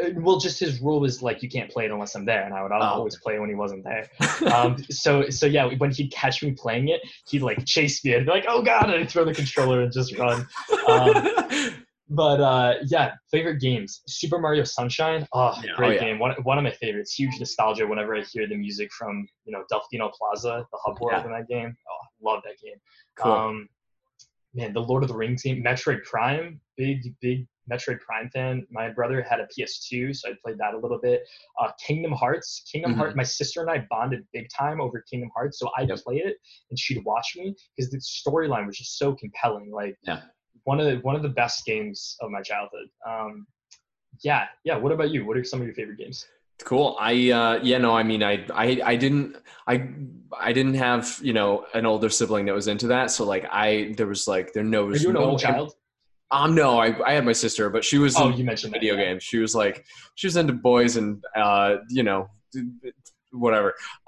Uh, 0.03 0.09
Well, 0.15 0.37
just 0.39 0.59
his 0.59 0.79
rule 0.81 0.99
was 0.99 1.21
like 1.21 1.41
you 1.43 1.49
can't 1.49 1.69
play 1.71 1.85
it 1.85 1.91
unless 1.91 2.15
I'm 2.15 2.25
there, 2.25 2.43
and 2.43 2.53
I 2.53 2.61
would 2.63 2.71
Oh. 2.71 2.77
always 2.79 3.17
play 3.17 3.39
when 3.39 3.49
he 3.49 3.55
wasn't 3.55 3.83
there. 3.83 4.09
Um, 4.53 4.77
so 4.89 5.29
so 5.29 5.45
yeah, 5.45 5.65
when 5.77 5.91
he'd 5.91 6.11
catch 6.11 6.41
me 6.43 6.51
playing 6.51 6.89
it, 6.89 7.01
he'd 7.27 7.41
like 7.41 7.65
chase 7.65 8.03
me 8.05 8.13
and 8.13 8.25
be 8.25 8.31
like, 8.31 8.45
"Oh 8.47 8.61
God!" 8.61 8.85
and 8.89 8.93
I'd 8.93 9.09
throw 9.09 9.25
the 9.25 9.33
controller 9.33 9.81
and 9.81 9.91
just 9.91 10.17
run. 10.17 10.47
Um, 10.87 11.27
But 12.09 12.39
uh, 12.39 12.75
yeah, 12.85 13.15
favorite 13.31 13.59
games: 13.59 14.01
Super 14.07 14.39
Mario 14.39 14.63
Sunshine. 14.63 15.27
Oh, 15.33 15.51
Yeah, 15.61 15.71
oh, 15.73 15.75
great 15.75 15.95
yeah. 15.99 16.07
game. 16.07 16.19
One, 16.19 16.31
one 16.43 16.57
of 16.57 16.63
my 16.63 16.71
favorites. 16.71 17.11
Huge 17.13 17.37
nostalgia 17.37 17.85
whenever 17.85 18.15
I 18.15 18.21
hear 18.21 18.47
the 18.47 18.55
music 18.55 18.93
from 18.93 19.27
you 19.43 19.51
know 19.51 19.63
Delfino 19.69 20.09
Plaza, 20.13 20.65
the 20.71 20.77
hub 20.85 21.01
world 21.01 21.19
Yeah. 21.21 21.25
in 21.25 21.31
that 21.33 21.49
game. 21.49 21.75
Oh, 21.91 22.05
love 22.31 22.43
that 22.45 22.57
game. 22.63 22.77
Cool. 23.17 23.31
Um, 23.33 23.69
man, 24.53 24.71
the 24.71 24.79
Lord 24.79 25.03
of 25.03 25.09
the 25.09 25.15
Rings 25.17 25.43
game, 25.43 25.61
Metroid 25.61 26.05
Prime. 26.05 26.61
Big 26.77 27.13
big 27.21 27.45
Metroid 27.71 27.99
Prime 27.99 28.29
fan. 28.29 28.65
My 28.71 28.89
brother 28.89 29.21
had 29.21 29.39
a 29.39 29.47
PS2, 29.47 30.15
so 30.15 30.29
I 30.29 30.33
played 30.43 30.57
that 30.59 30.73
a 30.73 30.77
little 30.77 30.99
bit. 30.99 31.23
Uh, 31.59 31.71
Kingdom 31.85 32.11
Hearts. 32.13 32.63
Kingdom 32.71 32.93
Mhm. 32.93 32.97
Hearts. 32.97 33.15
My 33.15 33.23
sister 33.23 33.61
and 33.61 33.69
I 33.69 33.85
bonded 33.89 34.25
big 34.33 34.47
time 34.49 34.79
over 34.81 35.01
Kingdom 35.09 35.29
Hearts, 35.35 35.59
so 35.59 35.69
I'd 35.77 35.89
Yep. 35.89 35.99
play 36.03 36.17
it 36.17 36.37
and 36.69 36.79
she'd 36.79 37.03
watch 37.03 37.33
me 37.35 37.55
because 37.75 37.91
the 37.91 37.97
storyline 37.99 38.65
was 38.65 38.77
just 38.77 38.97
so 38.97 39.13
compelling. 39.15 39.71
Like 39.71 39.97
Yeah. 40.03 40.21
one 40.63 40.79
of 40.79 40.85
the 40.85 40.97
one 40.97 41.15
of 41.15 41.21
the 41.21 41.29
best 41.29 41.65
games 41.65 42.17
of 42.21 42.29
my 42.31 42.41
childhood. 42.41 42.87
Um, 43.05 43.47
yeah, 44.23 44.47
yeah. 44.63 44.77
What 44.77 44.91
about 44.91 45.11
you? 45.11 45.25
What 45.25 45.37
are 45.37 45.43
some 45.43 45.59
of 45.61 45.65
your 45.67 45.75
favorite 45.75 45.97
games? 45.97 46.27
Cool. 46.63 46.97
I 46.99 47.29
uh 47.31 47.59
yeah, 47.61 47.77
no, 47.77 47.95
I 47.95 48.01
mean 48.03 48.23
I 48.23 48.43
I 48.53 48.81
I 48.83 48.95
didn't 48.95 49.37
I 49.67 49.89
I 50.37 50.51
didn't 50.53 50.73
have, 50.73 51.19
you 51.21 51.31
know, 51.33 51.65
an 51.75 51.85
older 51.85 52.09
sibling 52.09 52.45
that 52.47 52.55
was 52.55 52.67
into 52.67 52.87
that. 52.87 53.11
So 53.11 53.25
like 53.25 53.45
I 53.51 53.93
there 53.95 54.07
was 54.07 54.27
like 54.27 54.53
there 54.53 54.63
no 54.63 54.87
Are 54.87 54.95
you 54.95 55.09
an 55.09 55.13
no 55.13 55.37
child? 55.37 55.75
Um 56.31 56.55
no, 56.55 56.77
I 56.79 56.95
I 57.09 57.13
had 57.13 57.25
my 57.25 57.31
sister, 57.33 57.69
but 57.69 57.83
she 57.83 57.97
was 57.97 58.15
Oh, 58.17 58.29
you 58.29 58.43
mentioned 58.43 58.73
that, 58.73 58.79
video 58.81 58.95
yeah. 58.95 59.05
games. 59.05 59.23
She 59.23 59.37
was 59.37 59.55
like 59.55 59.85
she 60.15 60.27
was 60.27 60.35
into 60.35 60.53
boys 60.53 60.97
and 60.97 61.23
uh, 61.35 61.77
you 61.89 62.03
know, 62.03 62.27
whatever. 63.31 63.73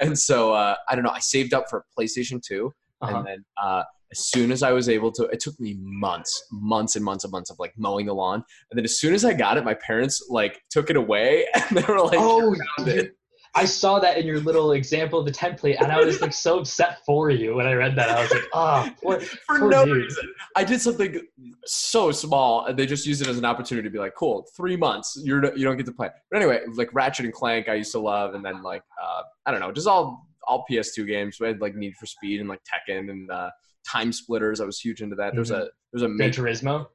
and 0.00 0.18
so 0.18 0.52
uh 0.52 0.76
I 0.88 0.94
don't 0.94 1.04
know, 1.04 1.10
I 1.10 1.20
saved 1.20 1.54
up 1.54 1.64
for 1.68 1.84
PlayStation 1.98 2.40
2 2.42 2.72
Uh-huh. 3.02 3.16
and 3.16 3.26
then 3.26 3.44
uh 3.62 3.82
as 4.12 4.20
soon 4.28 4.52
as 4.52 4.62
I 4.62 4.70
was 4.70 4.88
able 4.88 5.10
to, 5.10 5.24
it 5.24 5.40
took 5.40 5.58
me 5.58 5.76
months, 5.80 6.44
months 6.52 6.94
and 6.94 7.04
months 7.04 7.24
and 7.24 7.32
months 7.32 7.50
of 7.50 7.58
like 7.58 7.72
mowing 7.76 8.06
the 8.06 8.14
lawn. 8.14 8.40
And 8.70 8.78
then 8.78 8.84
as 8.84 9.00
soon 9.00 9.14
as 9.14 9.24
I 9.24 9.32
got 9.32 9.56
it, 9.58 9.64
my 9.64 9.74
parents 9.74 10.24
like 10.30 10.60
took 10.70 10.90
it 10.90 10.96
away 10.96 11.44
and 11.54 11.76
they 11.76 11.82
were 11.82 11.98
like, 11.98 12.16
oh, 12.16 12.54
you-. 12.86 13.10
I 13.56 13.64
saw 13.64 13.98
that 14.00 14.18
in 14.18 14.26
your 14.26 14.38
little 14.38 14.72
example 14.72 15.18
of 15.18 15.24
the 15.24 15.32
template, 15.32 15.80
and 15.80 15.90
I 15.90 15.98
was 16.04 16.20
like 16.20 16.34
so 16.34 16.58
upset 16.58 16.98
for 17.06 17.30
you 17.30 17.54
when 17.56 17.66
I 17.66 17.72
read 17.72 17.96
that. 17.96 18.10
I 18.10 18.20
was 18.20 18.30
like, 18.30 18.44
oh, 18.52 18.90
poor, 19.02 19.20
for 19.46 19.58
poor 19.58 19.70
no 19.70 19.86
dude. 19.86 19.96
reason. 19.96 20.34
I 20.54 20.62
did 20.62 20.80
something 20.80 21.20
so 21.64 22.12
small, 22.12 22.66
and 22.66 22.78
they 22.78 22.84
just 22.84 23.06
used 23.06 23.22
it 23.22 23.28
as 23.28 23.38
an 23.38 23.46
opportunity 23.46 23.88
to 23.88 23.92
be 23.92 23.98
like, 23.98 24.14
"Cool, 24.14 24.46
three 24.54 24.76
months, 24.76 25.18
you're 25.24 25.42
you 25.56 25.64
don't 25.64 25.78
get 25.78 25.86
to 25.86 25.92
play." 25.92 26.10
But 26.30 26.36
anyway, 26.36 26.60
like 26.74 26.92
Ratchet 26.92 27.24
and 27.24 27.32
Clank, 27.32 27.68
I 27.70 27.74
used 27.74 27.92
to 27.92 27.98
love, 27.98 28.34
and 28.34 28.44
then 28.44 28.62
like 28.62 28.82
uh, 29.02 29.22
I 29.46 29.50
don't 29.50 29.60
know, 29.60 29.72
just 29.72 29.88
all 29.88 30.26
all 30.46 30.66
PS2 30.70 31.06
games. 31.06 31.38
We 31.40 31.46
had 31.46 31.60
like 31.60 31.74
Need 31.74 31.94
for 31.96 32.04
Speed 32.06 32.40
and 32.40 32.48
like 32.50 32.60
Tekken 32.62 33.10
and 33.10 33.30
uh, 33.30 33.50
Time 33.88 34.12
Splitters. 34.12 34.60
I 34.60 34.66
was 34.66 34.78
huge 34.78 35.00
into 35.00 35.16
that. 35.16 35.34
There's 35.34 35.50
a 35.50 35.68
there's 35.92 36.02
a 36.02 36.08
Gran 36.08 36.30
Turismo. 36.30 36.86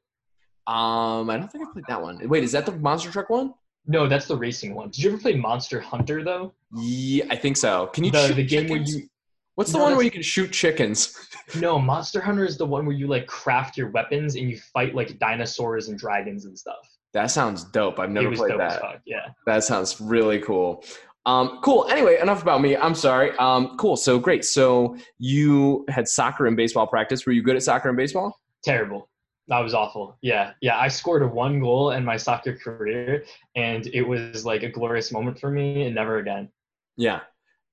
um 0.68 1.28
I 1.28 1.38
don't 1.38 1.50
think 1.50 1.66
I 1.68 1.72
played 1.72 1.86
that 1.88 2.00
one. 2.00 2.28
Wait, 2.28 2.44
is 2.44 2.52
that 2.52 2.66
the 2.66 2.72
monster 2.72 3.10
truck 3.10 3.30
one? 3.30 3.52
No, 3.86 4.06
that's 4.08 4.26
the 4.26 4.36
racing 4.36 4.74
one. 4.74 4.90
Did 4.90 5.02
you 5.02 5.10
ever 5.10 5.18
play 5.18 5.34
Monster 5.34 5.80
Hunter 5.80 6.22
though? 6.22 6.54
Yeah, 6.76 7.24
I 7.30 7.36
think 7.36 7.56
so. 7.56 7.86
Can 7.88 8.04
you 8.04 8.10
The, 8.12 8.28
shoot 8.28 8.34
the 8.36 8.44
game 8.46 8.68
where 8.68 8.80
you 8.80 9.08
What's 9.54 9.70
the 9.72 9.78
No, 9.78 9.84
one 9.84 9.96
where 9.96 10.04
you 10.04 10.10
can 10.10 10.22
shoot 10.22 10.50
chickens? 10.52 11.16
no 11.60 11.78
Monster 11.78 12.20
Hunter 12.20 12.44
is 12.44 12.56
the 12.56 12.64
one 12.64 12.86
where 12.86 12.94
you 12.96 13.06
like 13.06 13.26
craft 13.26 13.76
your 13.76 13.90
weapons 13.90 14.36
and 14.36 14.48
you 14.48 14.56
fight 14.72 14.94
like 14.94 15.18
dinosaurs 15.18 15.88
and 15.88 15.98
dragons 15.98 16.44
and 16.46 16.58
stuff. 16.58 16.88
That 17.12 17.26
sounds 17.30 17.64
dope. 17.64 17.98
I've 17.98 18.10
never 18.10 18.34
played 18.34 18.58
that. 18.58 18.80
fuck. 18.80 19.00
Yeah. 19.04 19.26
That 19.46 19.62
sounds 19.64 20.00
really 20.00 20.38
cool. 20.40 20.82
Um, 21.26 21.58
cool. 21.62 21.86
Anyway, 21.90 22.18
enough 22.20 22.40
about 22.42 22.62
me. 22.62 22.76
I'm 22.76 22.94
sorry. 22.94 23.36
Um, 23.38 23.76
cool. 23.76 23.96
So 23.96 24.18
great. 24.18 24.44
So 24.46 24.96
you 25.18 25.84
had 25.88 26.08
soccer 26.08 26.46
and 26.46 26.56
baseball 26.56 26.86
practice. 26.86 27.26
Were 27.26 27.32
you 27.32 27.42
good 27.42 27.54
at 27.56 27.62
soccer 27.62 27.88
and 27.88 27.96
baseball? 27.96 28.40
Terrible. 28.64 29.08
That 29.48 29.60
was 29.60 29.74
awful. 29.74 30.16
Yeah, 30.22 30.52
yeah. 30.60 30.78
I 30.78 30.88
scored 30.88 31.22
a 31.22 31.26
one 31.26 31.60
goal 31.60 31.90
in 31.90 32.04
my 32.04 32.16
soccer 32.16 32.56
career, 32.56 33.24
and 33.56 33.86
it 33.88 34.02
was 34.02 34.44
like 34.44 34.62
a 34.62 34.68
glorious 34.68 35.12
moment 35.12 35.38
for 35.40 35.50
me, 35.50 35.82
and 35.82 35.94
never 35.94 36.18
again. 36.18 36.48
Yeah. 36.96 37.20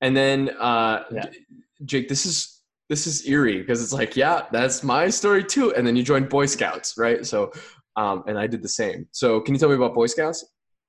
And 0.01 0.15
then 0.15 0.49
uh, 0.59 1.03
Yeah. 1.11 1.25
Jake, 1.85 2.09
this 2.09 2.25
is 2.25 2.61
this 2.89 3.05
is 3.05 3.27
eerie 3.27 3.59
because 3.59 3.83
it's 3.83 3.93
like, 3.93 4.15
yeah, 4.15 4.47
that's 4.51 4.83
my 4.83 5.09
story 5.09 5.43
too. 5.43 5.73
And 5.75 5.85
then 5.85 5.95
you 5.95 6.03
joined 6.03 6.27
Boy 6.27 6.47
Scouts, 6.47 6.95
right? 6.97 7.25
So, 7.25 7.51
um, 7.95 8.23
and 8.27 8.37
I 8.37 8.47
did 8.47 8.63
the 8.63 8.69
same. 8.69 9.07
So, 9.11 9.39
can 9.39 9.53
you 9.53 9.59
tell 9.59 9.69
me 9.69 9.75
about 9.75 9.93
Boy 9.93 10.07
Scouts? 10.07 10.43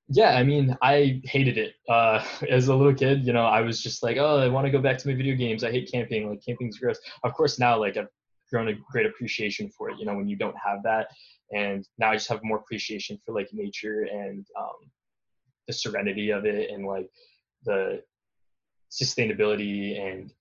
Yeah, 0.08 0.30
I 0.34 0.42
mean, 0.42 0.76
I 0.82 1.20
hated 1.24 1.58
it. 1.58 1.74
Uh, 1.88 2.24
as 2.50 2.68
a 2.68 2.74
little 2.74 2.94
kid, 2.94 3.24
you 3.24 3.32
know, 3.32 3.44
I 3.44 3.60
was 3.60 3.82
just 3.82 4.02
like, 4.02 4.16
oh, 4.16 4.38
I 4.38 4.48
want 4.48 4.64
to 4.66 4.70
go 4.70 4.80
back 4.80 4.98
to 4.98 5.08
my 5.08 5.14
video 5.14 5.36
games. 5.36 5.62
I 5.62 5.70
hate 5.70 5.90
camping. 5.92 6.28
Like 6.28 6.44
camping's 6.44 6.78
gross. 6.78 6.98
Of 7.22 7.34
course, 7.34 7.58
now 7.58 7.78
like 7.78 7.96
I've 7.96 8.08
grown 8.50 8.68
a 8.68 8.74
great 8.90 9.06
appreciation 9.06 9.70
for 9.70 9.90
it. 9.90 9.98
You 9.98 10.06
know, 10.06 10.14
when 10.14 10.28
you 10.28 10.36
don't 10.36 10.56
have 10.64 10.82
that, 10.84 11.08
and 11.52 11.86
now 11.98 12.10
I 12.10 12.16
just 12.16 12.28
have 12.28 12.42
more 12.42 12.58
appreciation 12.58 13.18
for 13.24 13.34
like 13.34 13.48
nature 13.52 14.06
and 14.10 14.46
um, 14.58 14.90
the 15.66 15.72
serenity 15.72 16.30
of 16.30 16.44
it, 16.44 16.70
and 16.70 16.86
like 16.86 17.08
the 17.64 18.02
sustainability 18.90 20.00
and 20.00 20.32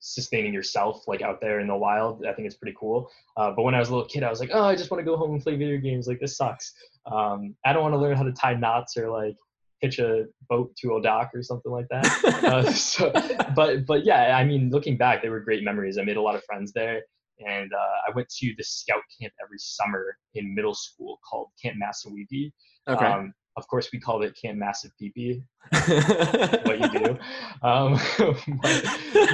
sustaining 0.00 0.52
yourself 0.52 1.06
like 1.06 1.22
out 1.22 1.40
there 1.40 1.60
in 1.60 1.66
the 1.66 1.76
wild. 1.76 2.24
I 2.26 2.32
think 2.32 2.46
it's 2.46 2.56
pretty 2.56 2.76
cool. 2.78 3.10
Uh, 3.36 3.52
but 3.52 3.62
when 3.62 3.74
I 3.74 3.78
was 3.78 3.90
a 3.90 3.92
little 3.92 4.08
kid, 4.08 4.22
I 4.22 4.30
was 4.30 4.40
like, 4.40 4.50
oh, 4.52 4.64
I 4.64 4.74
just 4.74 4.90
want 4.90 5.00
to 5.00 5.04
go 5.04 5.16
home 5.16 5.32
and 5.32 5.42
play 5.42 5.56
video 5.56 5.78
games. 5.78 6.08
Like 6.08 6.20
this 6.20 6.36
sucks. 6.36 6.72
Um, 7.10 7.54
I 7.64 7.72
don't 7.72 7.82
want 7.82 7.94
to 7.94 7.98
learn 7.98 8.16
how 8.16 8.22
to 8.22 8.32
tie 8.32 8.54
knots 8.54 8.96
or 8.96 9.10
like 9.10 9.36
hitch 9.80 9.98
a 9.98 10.26
boat 10.48 10.74
to 10.76 10.96
a 10.96 11.02
dock 11.02 11.30
or 11.34 11.42
something 11.42 11.72
like 11.72 11.86
that. 11.90 12.06
uh, 12.44 12.70
so, 12.72 13.12
but 13.54 13.86
but 13.86 14.04
yeah, 14.04 14.36
I 14.36 14.44
mean, 14.44 14.70
looking 14.70 14.96
back, 14.96 15.22
they 15.22 15.28
were 15.28 15.40
great 15.40 15.62
memories. 15.62 15.98
I 15.98 16.02
made 16.02 16.16
a 16.16 16.22
lot 16.22 16.34
of 16.34 16.44
friends 16.44 16.72
there, 16.72 17.02
and 17.46 17.72
uh, 17.72 18.08
I 18.08 18.14
went 18.14 18.28
to 18.28 18.54
the 18.56 18.64
scout 18.64 19.02
camp 19.20 19.32
every 19.42 19.58
summer 19.58 20.16
in 20.34 20.54
middle 20.54 20.74
school 20.74 21.18
called 21.28 21.48
Camp 21.60 21.76
Massawepie. 21.82 22.52
okay. 22.88 23.06
Um, 23.06 23.34
of 23.56 23.66
course, 23.68 23.90
we 23.92 23.98
called 23.98 24.22
it 24.24 24.38
Camp 24.40 24.58
Massive 24.58 24.92
Peepee. 25.00 25.42
What 26.64 26.80
you 26.80 26.98
do, 26.98 27.18
um, 27.62 27.98
but, 28.62 28.84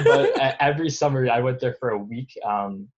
but 0.03 0.55
every 0.59 0.89
summer 0.89 1.29
I 1.29 1.39
went 1.39 1.59
there 1.59 1.75
for 1.79 1.91
a 1.91 1.97
week. 1.97 2.33
Um, 2.43 2.89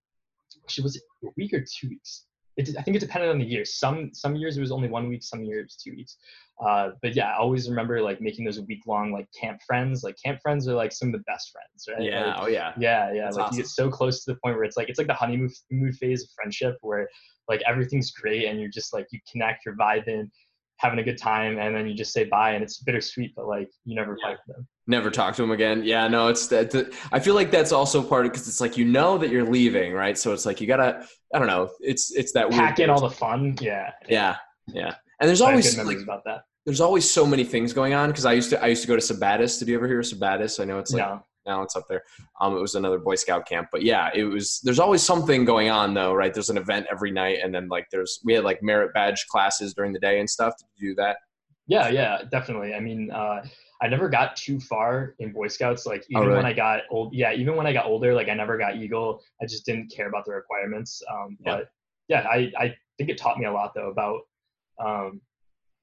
actually, 0.63 0.83
was 0.83 0.95
it 0.95 1.03
a 1.23 1.27
week 1.35 1.53
or 1.53 1.59
two 1.59 1.89
weeks? 1.89 2.25
It, 2.59 2.75
I 2.77 2.81
think 2.81 2.97
it 2.97 2.99
depended 2.99 3.29
on 3.29 3.39
the 3.39 3.45
year. 3.45 3.63
Some 3.63 4.11
some 4.13 4.35
years 4.35 4.57
it 4.57 4.61
was 4.61 4.71
only 4.71 4.89
one 4.89 5.07
week, 5.07 5.23
some 5.23 5.43
years 5.43 5.77
two 5.81 5.91
weeks. 5.91 6.17
Uh, 6.63 6.89
but 7.01 7.15
yeah, 7.15 7.31
I 7.31 7.37
always 7.37 7.69
remember 7.69 8.01
like 8.01 8.19
making 8.19 8.43
those 8.43 8.59
week 8.59 8.81
long 8.85 9.13
like 9.13 9.27
camp 9.39 9.61
friends. 9.65 10.03
Like 10.03 10.17
camp 10.23 10.39
friends 10.41 10.67
are 10.67 10.73
like 10.73 10.91
some 10.91 11.07
of 11.07 11.13
the 11.13 11.23
best 11.25 11.51
friends, 11.53 11.85
right? 11.87 12.05
yeah. 12.05 12.27
Like, 12.27 12.35
Oh 12.41 12.47
yeah. 12.47 12.73
yeah, 12.77 13.13
yeah. 13.13 13.23
That's 13.23 13.37
like 13.37 13.45
awesome. 13.45 13.57
you 13.57 13.63
get 13.63 13.69
so 13.69 13.89
close 13.89 14.25
to 14.25 14.33
the 14.33 14.39
point 14.43 14.55
where 14.55 14.65
it's 14.65 14.75
like 14.75 14.89
it's 14.89 14.97
like 14.99 15.07
the 15.07 15.13
honeymoon 15.13 15.49
mood 15.71 15.95
phase 15.95 16.23
of 16.23 16.29
friendship 16.35 16.75
where 16.81 17.07
like 17.47 17.61
everything's 17.65 18.11
great 18.11 18.45
and 18.45 18.59
you're 18.59 18.69
just 18.69 18.93
like 18.93 19.07
you 19.11 19.19
connect, 19.31 19.65
you're 19.65 19.77
vibing, 19.77 20.29
having 20.79 20.99
a 20.99 21.03
good 21.03 21.17
time, 21.17 21.59
and 21.59 21.75
then 21.75 21.87
you 21.87 21.93
just 21.93 22.11
say 22.13 22.23
bye 22.23 22.51
and 22.51 22.63
it's 22.63 22.79
bittersweet, 22.79 23.33
but 23.35 23.47
like 23.47 23.69
you 23.85 23.95
never 23.95 24.17
Yeah. 24.21 24.29
fight 24.29 24.37
with 24.47 24.55
them. 24.55 24.67
never 24.87 25.11
talk 25.11 25.35
to 25.35 25.41
them 25.43 25.51
again. 25.51 25.83
Yeah, 25.83 26.07
no, 26.07 26.29
it's 26.29 26.47
that. 26.47 26.73
I 27.11 27.19
feel 27.19 27.35
like 27.35 27.51
that's 27.51 27.71
also 27.71 28.01
part 28.01 28.25
of 28.25 28.31
because 28.31 28.47
it's 28.47 28.59
like 28.61 28.75
you 28.77 28.85
know 28.85 29.17
that 29.19 29.29
you're 29.29 29.43
leaving, 29.49 29.93
right? 29.93 30.17
So 30.17 30.33
it's 30.33 30.45
like 30.45 30.59
you 30.61 30.67
gotta. 30.67 31.05
I 31.33 31.37
don't 31.37 31.47
know. 31.47 31.69
It's 31.81 32.11
it's 32.15 32.31
that 32.33 32.49
weird 32.49 32.61
Pack 32.61 32.79
in 32.79 32.89
all 32.89 33.01
the 33.01 33.09
fun. 33.11 33.55
Yeah. 33.61 33.91
Yeah, 34.07 34.37
yeah. 34.73 34.95
And 35.19 35.27
there's 35.29 35.41
always 35.41 35.77
like 35.77 35.99
about 35.99 36.23
that. 36.25 36.41
there's 36.65 36.81
always 36.81 37.09
so 37.09 37.25
many 37.25 37.43
things 37.43 37.73
going 37.73 37.93
on 37.93 38.09
because 38.09 38.25
I 38.25 38.33
used 38.33 38.49
to 38.51 38.63
I 38.63 38.67
used 38.67 38.81
to 38.81 38.87
go 38.87 38.95
to 38.95 39.01
Sabattis. 39.01 39.59
Did 39.59 39.67
you 39.67 39.75
ever 39.75 39.87
hear 39.87 39.99
of 39.99 40.05
Sabattis? 40.05 40.59
I 40.59 40.65
know 40.65 40.79
it's 40.79 40.91
like 40.93 41.05
no. 41.05 41.23
Now 41.45 41.61
it's 41.63 41.75
up 41.75 41.85
there. 41.89 42.03
Um, 42.41 42.55
it 42.55 42.59
was 42.59 42.75
another 42.75 42.99
Boy 42.99 43.15
Scout 43.15 43.47
camp, 43.47 43.69
but 43.71 43.81
yeah, 43.81 44.09
it 44.13 44.23
was. 44.23 44.59
There's 44.63 44.79
always 44.79 45.01
something 45.03 45.45
going 45.45 45.69
on 45.69 45.93
though, 45.93 46.13
right? 46.13 46.33
There's 46.33 46.49
an 46.49 46.57
event 46.57 46.87
every 46.91 47.11
night, 47.11 47.39
and 47.43 47.53
then 47.53 47.67
like 47.69 47.87
there's 47.91 48.19
we 48.23 48.33
had 48.33 48.43
like 48.43 48.61
merit 48.61 48.93
badge 48.93 49.25
classes 49.27 49.73
during 49.73 49.93
the 49.93 49.99
day 49.99 50.19
and 50.19 50.29
stuff. 50.29 50.53
Did 50.57 50.67
you 50.75 50.91
do 50.91 50.95
that? 50.95 51.17
Yeah, 51.67 51.89
yeah, 51.89 52.23
definitely. 52.31 52.73
I 52.73 52.79
mean, 52.79 53.11
uh, 53.11 53.43
I 53.81 53.87
never 53.87 54.09
got 54.09 54.35
too 54.35 54.59
far 54.59 55.15
in 55.19 55.31
Boy 55.31 55.47
Scouts. 55.47 55.85
Like 55.85 56.01
Oh, 56.01 56.05
even 56.17 56.23
really? 56.23 56.37
when 56.37 56.45
I 56.45 56.53
got 56.53 56.81
old, 56.89 57.13
yeah, 57.13 57.31
even 57.33 57.55
when 57.55 57.67
I 57.67 57.73
got 57.73 57.85
older, 57.85 58.13
like 58.13 58.27
I 58.27 58.33
never 58.33 58.57
got 58.57 58.75
Eagle. 58.75 59.21
I 59.41 59.45
just 59.45 59.65
didn't 59.65 59.91
care 59.95 60.09
about 60.09 60.25
the 60.25 60.33
requirements. 60.33 61.01
Um, 61.11 61.37
Yeah. 61.45 61.57
But 61.57 61.69
yeah, 62.07 62.27
I 62.27 62.51
I 62.57 62.75
think 62.97 63.09
it 63.11 63.17
taught 63.17 63.37
me 63.37 63.45
a 63.45 63.51
lot 63.51 63.73
though 63.75 63.89
about 63.89 64.21
um, 64.83 65.21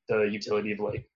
the 0.08 0.22
utility 0.22 0.72
of 0.72 0.80
like 0.80 1.08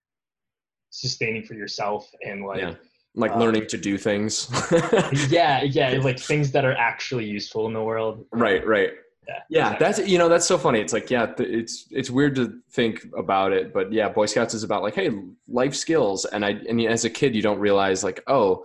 sustaining 0.90 1.42
for 1.42 1.54
yourself 1.54 2.08
and 2.24 2.46
like 2.46 2.60
Yeah. 2.60 2.74
Like 3.14 3.32
uh, 3.32 3.38
learning 3.38 3.66
to 3.68 3.76
do 3.76 3.98
things. 3.98 4.48
yeah, 5.28 5.62
yeah, 5.62 5.98
like 6.02 6.18
things 6.18 6.52
that 6.52 6.64
are 6.64 6.74
actually 6.74 7.26
useful 7.26 7.66
in 7.66 7.72
the 7.72 7.82
world. 7.82 8.24
right, 8.32 8.66
right. 8.66 8.90
Yeah. 9.28 9.34
Yeah, 9.48 9.72
exactly. 9.72 9.86
that's 9.86 10.10
you 10.10 10.18
know 10.18 10.28
that's 10.28 10.46
so 10.46 10.58
funny. 10.58 10.80
It's 10.80 10.92
like 10.92 11.10
yeah, 11.10 11.32
it's 11.38 11.86
it's 11.90 12.10
weird 12.10 12.34
to 12.36 12.60
think 12.72 13.06
about 13.16 13.52
it, 13.52 13.72
but 13.72 13.92
yeah, 13.92 14.08
Boy 14.08 14.26
Scouts 14.26 14.54
is 14.54 14.64
about 14.64 14.82
like 14.82 14.94
hey, 14.94 15.10
life 15.46 15.74
skills, 15.74 16.24
and 16.24 16.44
I 16.44 16.50
and 16.68 16.80
as 16.82 17.04
a 17.04 17.10
kid 17.10 17.34
you 17.34 17.42
don't 17.42 17.60
realize 17.60 18.02
like 18.02 18.22
oh, 18.26 18.64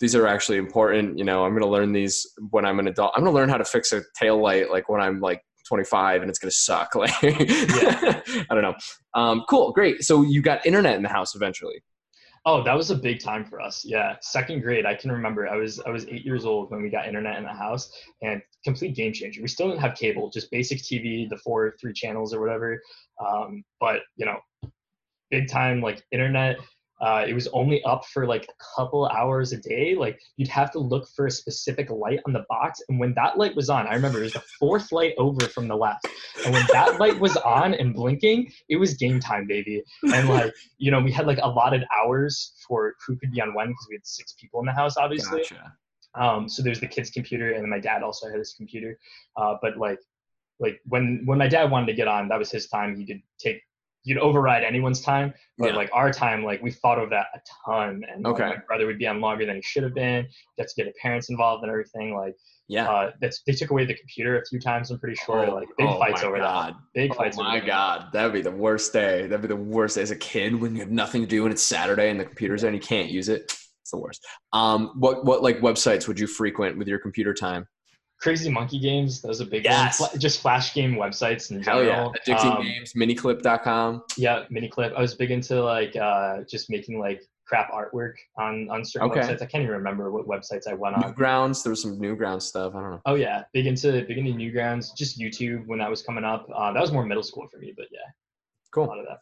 these 0.00 0.14
are 0.14 0.26
actually 0.26 0.58
important. 0.58 1.18
You 1.18 1.24
know, 1.24 1.44
I'm 1.44 1.50
going 1.50 1.62
to 1.62 1.68
learn 1.68 1.92
these 1.92 2.26
when 2.50 2.64
I'm 2.64 2.78
an 2.78 2.88
adult. 2.88 3.12
I'm 3.14 3.22
going 3.22 3.32
to 3.32 3.38
learn 3.38 3.48
how 3.48 3.58
to 3.58 3.64
fix 3.64 3.92
a 3.92 4.02
tail 4.14 4.40
light 4.40 4.70
like 4.70 4.88
when 4.88 5.00
I'm 5.00 5.20
like 5.20 5.42
25, 5.66 6.22
and 6.22 6.30
it's 6.30 6.38
going 6.38 6.50
to 6.50 6.56
suck. 6.56 6.94
Like 6.98 7.12
I 7.22 8.46
don't 8.50 8.62
know. 8.62 8.74
Um, 9.14 9.44
cool, 9.48 9.72
great. 9.72 10.02
So 10.04 10.22
you 10.22 10.40
got 10.40 10.64
internet 10.64 10.96
in 10.96 11.02
the 11.02 11.08
house 11.08 11.34
eventually. 11.34 11.82
Oh, 12.50 12.62
that 12.62 12.74
was 12.74 12.90
a 12.90 12.94
big 12.94 13.20
time 13.20 13.44
for 13.44 13.60
us. 13.60 13.84
Yeah, 13.84 14.16
second 14.22 14.62
grade. 14.62 14.86
I 14.86 14.94
can 14.94 15.12
remember. 15.12 15.46
I 15.46 15.56
was 15.56 15.80
I 15.80 15.90
was 15.90 16.06
eight 16.06 16.24
years 16.24 16.46
old 16.46 16.70
when 16.70 16.80
we 16.80 16.88
got 16.88 17.06
internet 17.06 17.36
in 17.36 17.44
the 17.44 17.52
house, 17.52 17.92
and 18.22 18.40
complete 18.64 18.96
game 18.96 19.12
changer. 19.12 19.42
We 19.42 19.48
still 19.48 19.68
didn't 19.68 19.82
have 19.82 19.94
cable, 19.94 20.30
just 20.30 20.50
basic 20.50 20.78
TV, 20.78 21.28
the 21.28 21.36
four 21.36 21.74
three 21.78 21.92
channels 21.92 22.32
or 22.32 22.40
whatever. 22.40 22.80
Um, 23.20 23.62
but 23.80 24.00
you 24.16 24.24
know, 24.24 24.38
big 25.30 25.50
time 25.50 25.82
like 25.82 26.02
internet. 26.10 26.56
Uh, 27.00 27.24
it 27.26 27.32
was 27.32 27.46
only 27.48 27.82
up 27.84 28.04
for 28.06 28.26
like 28.26 28.44
a 28.44 28.64
couple 28.76 29.06
hours 29.06 29.52
a 29.52 29.56
day. 29.56 29.94
Like 29.94 30.20
you'd 30.36 30.48
have 30.48 30.70
to 30.72 30.78
look 30.78 31.08
for 31.14 31.26
a 31.26 31.30
specific 31.30 31.90
light 31.90 32.20
on 32.26 32.32
the 32.32 32.44
box, 32.48 32.82
and 32.88 32.98
when 32.98 33.14
that 33.14 33.38
light 33.38 33.54
was 33.54 33.70
on, 33.70 33.86
I 33.86 33.94
remember 33.94 34.18
it 34.18 34.24
was 34.24 34.32
the 34.32 34.44
fourth 34.58 34.90
light 34.92 35.14
over 35.18 35.46
from 35.48 35.68
the 35.68 35.76
left. 35.76 36.06
And 36.44 36.52
when 36.52 36.66
that 36.72 36.98
light 36.98 37.18
was 37.18 37.36
on 37.36 37.74
and 37.74 37.94
blinking, 37.94 38.52
it 38.68 38.76
was 38.76 38.94
game 38.94 39.20
time, 39.20 39.46
baby. 39.46 39.82
And 40.12 40.28
like 40.30 40.52
you 40.78 40.90
know, 40.90 41.00
we 41.00 41.12
had 41.12 41.26
like 41.26 41.38
allotted 41.42 41.84
hours 41.96 42.54
for 42.66 42.94
who 43.06 43.16
could 43.16 43.30
be 43.30 43.40
on 43.40 43.54
when 43.54 43.68
because 43.68 43.86
we 43.88 43.96
had 43.96 44.06
six 44.06 44.34
people 44.40 44.60
in 44.60 44.66
the 44.66 44.72
house, 44.72 44.96
obviously. 44.96 45.40
Gotcha. 45.40 45.72
Um, 46.14 46.48
so 46.48 46.62
there's 46.62 46.80
the 46.80 46.86
kid's 46.86 47.10
computer, 47.10 47.52
and 47.52 47.62
then 47.62 47.70
my 47.70 47.78
dad 47.78 48.02
also 48.02 48.28
had 48.28 48.38
his 48.38 48.54
computer. 48.54 48.98
Uh, 49.36 49.54
but 49.62 49.76
like, 49.76 50.00
like 50.58 50.80
when 50.86 51.22
when 51.24 51.38
my 51.38 51.48
dad 51.48 51.70
wanted 51.70 51.86
to 51.86 51.92
get 51.94 52.08
on, 52.08 52.28
that 52.28 52.38
was 52.38 52.50
his 52.50 52.66
time. 52.68 52.96
He 52.96 53.06
could 53.06 53.22
take, 53.38 53.62
you'd 54.08 54.18
override 54.18 54.64
anyone's 54.64 55.00
time. 55.00 55.34
But 55.58 55.70
Yeah. 55.70 55.76
like 55.76 55.90
our 55.92 56.10
time, 56.10 56.42
like 56.42 56.62
we 56.62 56.70
thought 56.70 56.98
of 56.98 57.10
that 57.10 57.26
a 57.34 57.40
ton. 57.66 58.02
And 58.10 58.24
like, 58.24 58.34
Okay. 58.34 58.48
my 58.48 58.56
brother 58.66 58.86
would 58.86 58.98
be 58.98 59.06
on 59.06 59.20
longer 59.20 59.44
than 59.44 59.56
he 59.56 59.62
should 59.62 59.82
have 59.82 59.94
been. 59.94 60.26
To 60.58 60.66
get 60.76 60.86
the 60.86 60.92
parents 61.00 61.28
involved 61.30 61.62
and 61.62 61.70
everything. 61.70 62.14
Like, 62.16 62.34
Yeah. 62.68 62.88
uh, 62.90 63.12
that's 63.20 63.42
they 63.46 63.52
took 63.52 63.70
away 63.70 63.84
the 63.84 63.94
computer 63.94 64.40
a 64.40 64.44
few 64.46 64.58
times. 64.60 64.90
I'm 64.90 64.98
pretty 64.98 65.16
sure. 65.16 65.46
Oh, 65.46 65.54
like 65.54 65.68
big 65.76 65.86
oh 65.88 65.98
fights 65.98 66.22
over 66.22 66.38
God. 66.38 66.74
that. 66.74 66.80
Big 66.94 67.10
Oh 67.12 67.14
fights. 67.14 67.36
over 67.38 67.48
my 67.48 67.60
that. 67.60 67.66
god, 67.66 68.06
that'd 68.12 68.32
be 68.32 68.40
the 68.42 68.50
worst 68.50 68.92
day. 68.92 69.26
That'd 69.26 69.42
be 69.42 69.48
the 69.48 69.56
worst 69.56 69.96
day 69.96 70.02
as 70.02 70.10
a 70.10 70.16
kid 70.16 70.58
when 70.60 70.74
you 70.74 70.80
have 70.80 70.90
nothing 70.90 71.20
to 71.22 71.28
do 71.28 71.44
and 71.44 71.52
it's 71.52 71.62
Saturday 71.62 72.08
and 72.10 72.18
the 72.18 72.24
computer's 72.24 72.62
there 72.62 72.70
and 72.70 72.76
you 72.76 72.86
can't 72.86 73.10
use 73.10 73.28
it. 73.28 73.42
It's 73.82 73.90
the 73.92 73.98
worst. 73.98 74.26
Um, 74.52 74.92
what 74.98 75.24
what 75.24 75.42
like 75.42 75.60
websites 75.60 76.08
would 76.08 76.18
you 76.20 76.26
frequent 76.26 76.76
with 76.78 76.88
your 76.88 76.98
computer 76.98 77.32
time? 77.34 77.66
Crazy 78.20 78.50
Monkey 78.50 78.78
Games. 78.80 79.22
That 79.22 79.28
was 79.28 79.40
a 79.40 79.44
big 79.46 79.64
Yes. 79.64 80.00
one. 80.00 80.10
Just 80.18 80.40
flash 80.40 80.74
game 80.74 80.94
websites 80.96 81.50
in 81.50 81.62
Hell 81.62 81.84
general. 81.84 82.12
yeah, 82.26 82.34
addicting 82.34 82.56
Um, 82.56 82.62
games, 82.64 82.92
miniclip.com. 82.94 84.02
Yeah, 84.16 84.44
miniclip. 84.50 84.94
I 84.96 85.00
was 85.00 85.14
big 85.14 85.30
into 85.30 85.62
like 85.62 85.94
uh, 85.96 86.38
just 86.50 86.68
making 86.70 86.98
like 86.98 87.22
crap 87.46 87.70
artwork 87.72 88.14
on 88.36 88.68
on 88.70 88.84
certain 88.84 89.10
Okay. 89.10 89.20
websites. 89.20 89.40
I 89.40 89.46
can't 89.46 89.62
even 89.62 89.74
remember 89.74 90.10
what 90.10 90.26
websites 90.26 90.66
I 90.68 90.74
went 90.74 90.96
on. 90.96 91.02
Newgrounds. 91.14 91.62
There 91.62 91.70
was 91.70 91.80
some 91.80 91.98
Newgrounds 91.98 92.42
stuff. 92.42 92.74
I 92.74 92.80
don't 92.80 92.90
know. 92.90 93.00
Oh 93.06 93.14
yeah, 93.14 93.44
big 93.52 93.66
into 93.66 93.92
big 94.06 94.18
into 94.18 94.32
Newgrounds. 94.32 94.94
Just 94.96 95.18
YouTube 95.18 95.66
when 95.66 95.78
that 95.78 95.88
was 95.88 96.02
coming 96.02 96.24
up. 96.24 96.46
Uh, 96.54 96.72
that 96.72 96.80
was 96.80 96.92
more 96.92 97.06
middle 97.06 97.22
school 97.22 97.46
for 97.48 97.58
me, 97.58 97.72
but 97.76 97.86
yeah, 97.92 98.00
cool. 98.72 98.84
a 98.84 98.88
lot 98.88 98.98
of 98.98 99.06
that. 99.06 99.18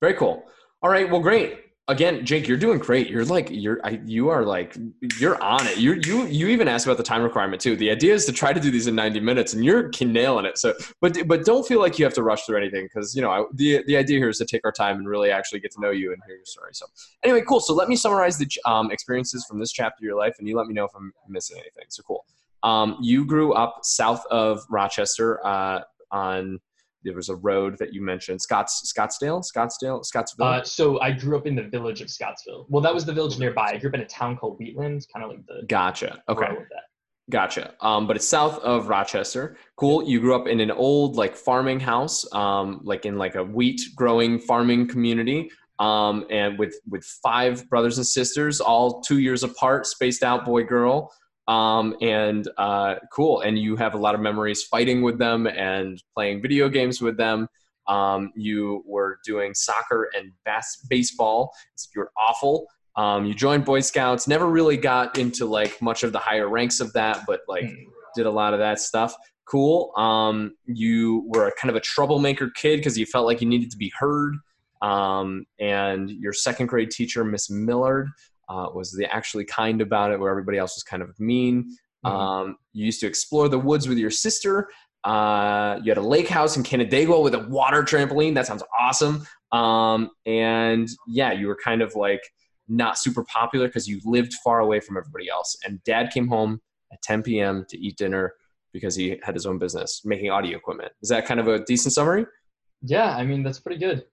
Very 0.00 0.14
cool. 0.14 0.44
All 0.82 0.90
right. 0.90 1.08
Well, 1.10 1.20
great. 1.20 1.60
Again, 1.90 2.24
Jake, 2.24 2.46
you're 2.46 2.56
doing 2.56 2.78
great. 2.78 3.10
You're 3.10 3.24
like 3.24 3.48
you're 3.50 3.80
you 4.06 4.28
are 4.28 4.44
like 4.44 4.76
you're 5.18 5.42
on 5.42 5.66
it. 5.66 5.76
You 5.76 5.94
you 5.94 6.24
you 6.26 6.46
even 6.46 6.68
asked 6.68 6.86
about 6.86 6.98
the 6.98 7.02
time 7.02 7.20
requirement 7.20 7.60
too. 7.60 7.74
The 7.74 7.90
idea 7.90 8.14
is 8.14 8.24
to 8.26 8.32
try 8.32 8.52
to 8.52 8.60
do 8.60 8.70
these 8.70 8.86
in 8.86 8.94
90 8.94 9.18
minutes, 9.18 9.54
and 9.54 9.64
you're 9.64 9.90
nailing 10.00 10.44
it. 10.44 10.56
So, 10.56 10.72
but 11.00 11.18
but 11.26 11.44
don't 11.44 11.66
feel 11.66 11.80
like 11.80 11.98
you 11.98 12.04
have 12.04 12.14
to 12.14 12.22
rush 12.22 12.44
through 12.44 12.58
anything 12.58 12.84
because 12.84 13.16
you 13.16 13.22
know 13.22 13.30
I, 13.30 13.42
the 13.54 13.82
the 13.88 13.96
idea 13.96 14.18
here 14.18 14.28
is 14.28 14.38
to 14.38 14.44
take 14.44 14.64
our 14.64 14.70
time 14.70 14.98
and 14.98 15.08
really 15.08 15.32
actually 15.32 15.58
get 15.58 15.72
to 15.72 15.80
know 15.80 15.90
you 15.90 16.12
and 16.12 16.22
hear 16.28 16.36
your 16.36 16.44
story. 16.44 16.70
So, 16.74 16.86
anyway, 17.24 17.42
cool. 17.48 17.58
So 17.58 17.74
let 17.74 17.88
me 17.88 17.96
summarize 17.96 18.38
the 18.38 18.48
um, 18.66 18.92
experiences 18.92 19.44
from 19.48 19.58
this 19.58 19.72
chapter 19.72 20.04
of 20.04 20.06
your 20.06 20.16
life, 20.16 20.36
and 20.38 20.46
you 20.46 20.56
let 20.56 20.68
me 20.68 20.74
know 20.74 20.84
if 20.84 20.92
I'm 20.94 21.12
missing 21.28 21.58
anything. 21.58 21.86
So 21.88 22.04
cool. 22.04 22.24
Um, 22.62 22.98
you 23.00 23.24
grew 23.24 23.52
up 23.54 23.80
south 23.82 24.24
of 24.30 24.60
Rochester 24.70 25.44
uh, 25.44 25.80
on 26.12 26.60
there 27.04 27.14
was 27.14 27.28
a 27.28 27.36
road 27.36 27.76
that 27.78 27.92
you 27.92 28.02
mentioned, 28.02 28.40
Scotts 28.40 28.92
Scottsdale, 28.92 29.44
Scottsdale, 29.44 30.04
Scottsville. 30.04 30.46
Uh, 30.46 30.62
so 30.62 31.00
I 31.00 31.12
grew 31.12 31.36
up 31.36 31.46
in 31.46 31.54
the 31.54 31.62
village 31.62 32.00
of 32.00 32.10
Scottsville. 32.10 32.66
Well, 32.68 32.82
that 32.82 32.94
was 32.94 33.04
the 33.04 33.12
village 33.12 33.38
nearby. 33.38 33.72
I 33.72 33.78
grew 33.78 33.90
up 33.90 33.94
in 33.94 34.00
a 34.00 34.06
town 34.06 34.36
called 34.36 34.58
Wheatland, 34.58 35.06
kind 35.12 35.24
of 35.24 35.30
like 35.30 35.46
the 35.46 35.66
Gotcha. 35.66 36.22
Okay. 36.28 36.46
Gotcha. 37.30 37.74
Um, 37.80 38.06
but 38.06 38.16
it's 38.16 38.28
south 38.28 38.58
of 38.58 38.88
Rochester. 38.88 39.56
Cool. 39.76 40.02
You 40.02 40.20
grew 40.20 40.34
up 40.34 40.48
in 40.48 40.60
an 40.60 40.70
old 40.72 41.16
like 41.16 41.36
farming 41.36 41.78
house, 41.78 42.26
um, 42.34 42.80
like 42.82 43.06
in 43.06 43.18
like 43.18 43.36
a 43.36 43.44
wheat 43.44 43.80
growing 43.94 44.40
farming 44.40 44.88
community, 44.88 45.50
um, 45.78 46.26
and 46.28 46.58
with 46.58 46.74
with 46.88 47.04
five 47.22 47.68
brothers 47.70 47.98
and 47.98 48.06
sisters, 48.06 48.60
all 48.60 49.00
two 49.00 49.18
years 49.18 49.44
apart, 49.44 49.86
spaced 49.86 50.24
out, 50.24 50.44
boy 50.44 50.64
girl. 50.64 51.12
Um, 51.50 51.96
and 52.00 52.48
uh, 52.58 52.94
cool. 53.12 53.40
And 53.40 53.58
you 53.58 53.74
have 53.76 53.94
a 53.94 53.98
lot 53.98 54.14
of 54.14 54.20
memories 54.20 54.62
fighting 54.62 55.02
with 55.02 55.18
them 55.18 55.46
and 55.48 56.00
playing 56.14 56.42
video 56.42 56.68
games 56.68 57.00
with 57.02 57.16
them. 57.16 57.48
Um, 57.88 58.30
you 58.36 58.84
were 58.86 59.18
doing 59.24 59.52
soccer 59.54 60.08
and 60.16 60.30
bas- 60.44 60.86
baseball. 60.88 61.50
You 61.94 62.02
were 62.02 62.12
awful. 62.16 62.66
Um, 62.94 63.24
you 63.24 63.34
joined 63.34 63.64
Boy 63.64 63.80
Scouts. 63.80 64.28
Never 64.28 64.46
really 64.46 64.76
got 64.76 65.18
into 65.18 65.44
like 65.44 65.80
much 65.82 66.04
of 66.04 66.12
the 66.12 66.18
higher 66.20 66.48
ranks 66.48 66.78
of 66.78 66.92
that, 66.92 67.24
but 67.26 67.40
like 67.48 67.64
Mm. 67.64 67.84
did 68.14 68.26
a 68.26 68.30
lot 68.30 68.52
of 68.52 68.60
that 68.60 68.78
stuff. 68.78 69.14
Cool. 69.44 69.92
Um, 69.96 70.54
you 70.66 71.24
were 71.26 71.48
a 71.48 71.52
kind 71.60 71.70
of 71.70 71.76
a 71.76 71.80
troublemaker 71.80 72.50
kid 72.54 72.76
because 72.76 72.96
you 72.96 73.06
felt 73.06 73.26
like 73.26 73.40
you 73.40 73.48
needed 73.48 73.70
to 73.72 73.76
be 73.76 73.92
heard. 73.98 74.36
Um, 74.82 75.44
and 75.58 76.10
your 76.10 76.32
second 76.32 76.66
grade 76.66 76.90
teacher, 76.90 77.24
Miss 77.24 77.50
Millard, 77.50 78.08
uh, 78.50 78.68
was 78.74 78.92
the 78.92 79.06
actually 79.14 79.44
kind 79.44 79.80
about 79.80 80.10
it, 80.12 80.18
where 80.18 80.30
everybody 80.30 80.58
else 80.58 80.76
was 80.76 80.82
kind 80.82 81.02
of 81.02 81.18
mean. 81.20 81.76
Mhm. 82.04 82.10
Um, 82.10 82.56
you 82.72 82.84
used 82.84 83.00
to 83.00 83.06
explore 83.06 83.48
the 83.48 83.58
woods 83.58 83.88
with 83.88 83.98
your 83.98 84.10
sister. 84.10 84.68
Uh, 85.04 85.78
you 85.82 85.90
had 85.90 85.98
a 85.98 86.02
lake 86.02 86.28
house 86.28 86.56
in 86.56 86.62
Canandaigua 86.62 87.20
with 87.20 87.34
a 87.34 87.46
water 87.48 87.82
trampoline. 87.82 88.34
That 88.34 88.46
sounds 88.46 88.62
awesome. 88.78 89.26
Um, 89.52 90.10
and 90.26 90.88
yeah, 91.06 91.32
you 91.32 91.46
were 91.46 91.56
kind 91.62 91.80
of 91.80 91.94
like 91.94 92.20
not 92.68 92.98
super 92.98 93.24
popular 93.24 93.66
because 93.66 93.88
you 93.88 94.00
lived 94.04 94.34
far 94.44 94.60
away 94.60 94.80
from 94.80 94.96
everybody 94.96 95.28
else. 95.28 95.56
And 95.64 95.82
dad 95.84 96.10
came 96.12 96.28
home 96.28 96.60
at 96.92 97.00
10 97.02 97.22
p.m. 97.22 97.64
to 97.68 97.78
eat 97.78 97.96
dinner 97.96 98.34
because 98.72 98.94
he 98.94 99.18
had 99.22 99.34
his 99.34 99.46
own 99.46 99.58
business 99.58 100.02
making 100.04 100.30
audio 100.30 100.56
equipment. 100.56 100.92
Is 101.02 101.08
that 101.08 101.26
kind 101.26 101.40
of 101.40 101.48
a 101.48 101.64
decent 101.64 101.92
summary? 101.94 102.26
Yeah, 102.82 103.14
I 103.16 103.24
mean 103.24 103.42
that's 103.42 103.60
pretty 103.60 103.80
good. 103.80 104.04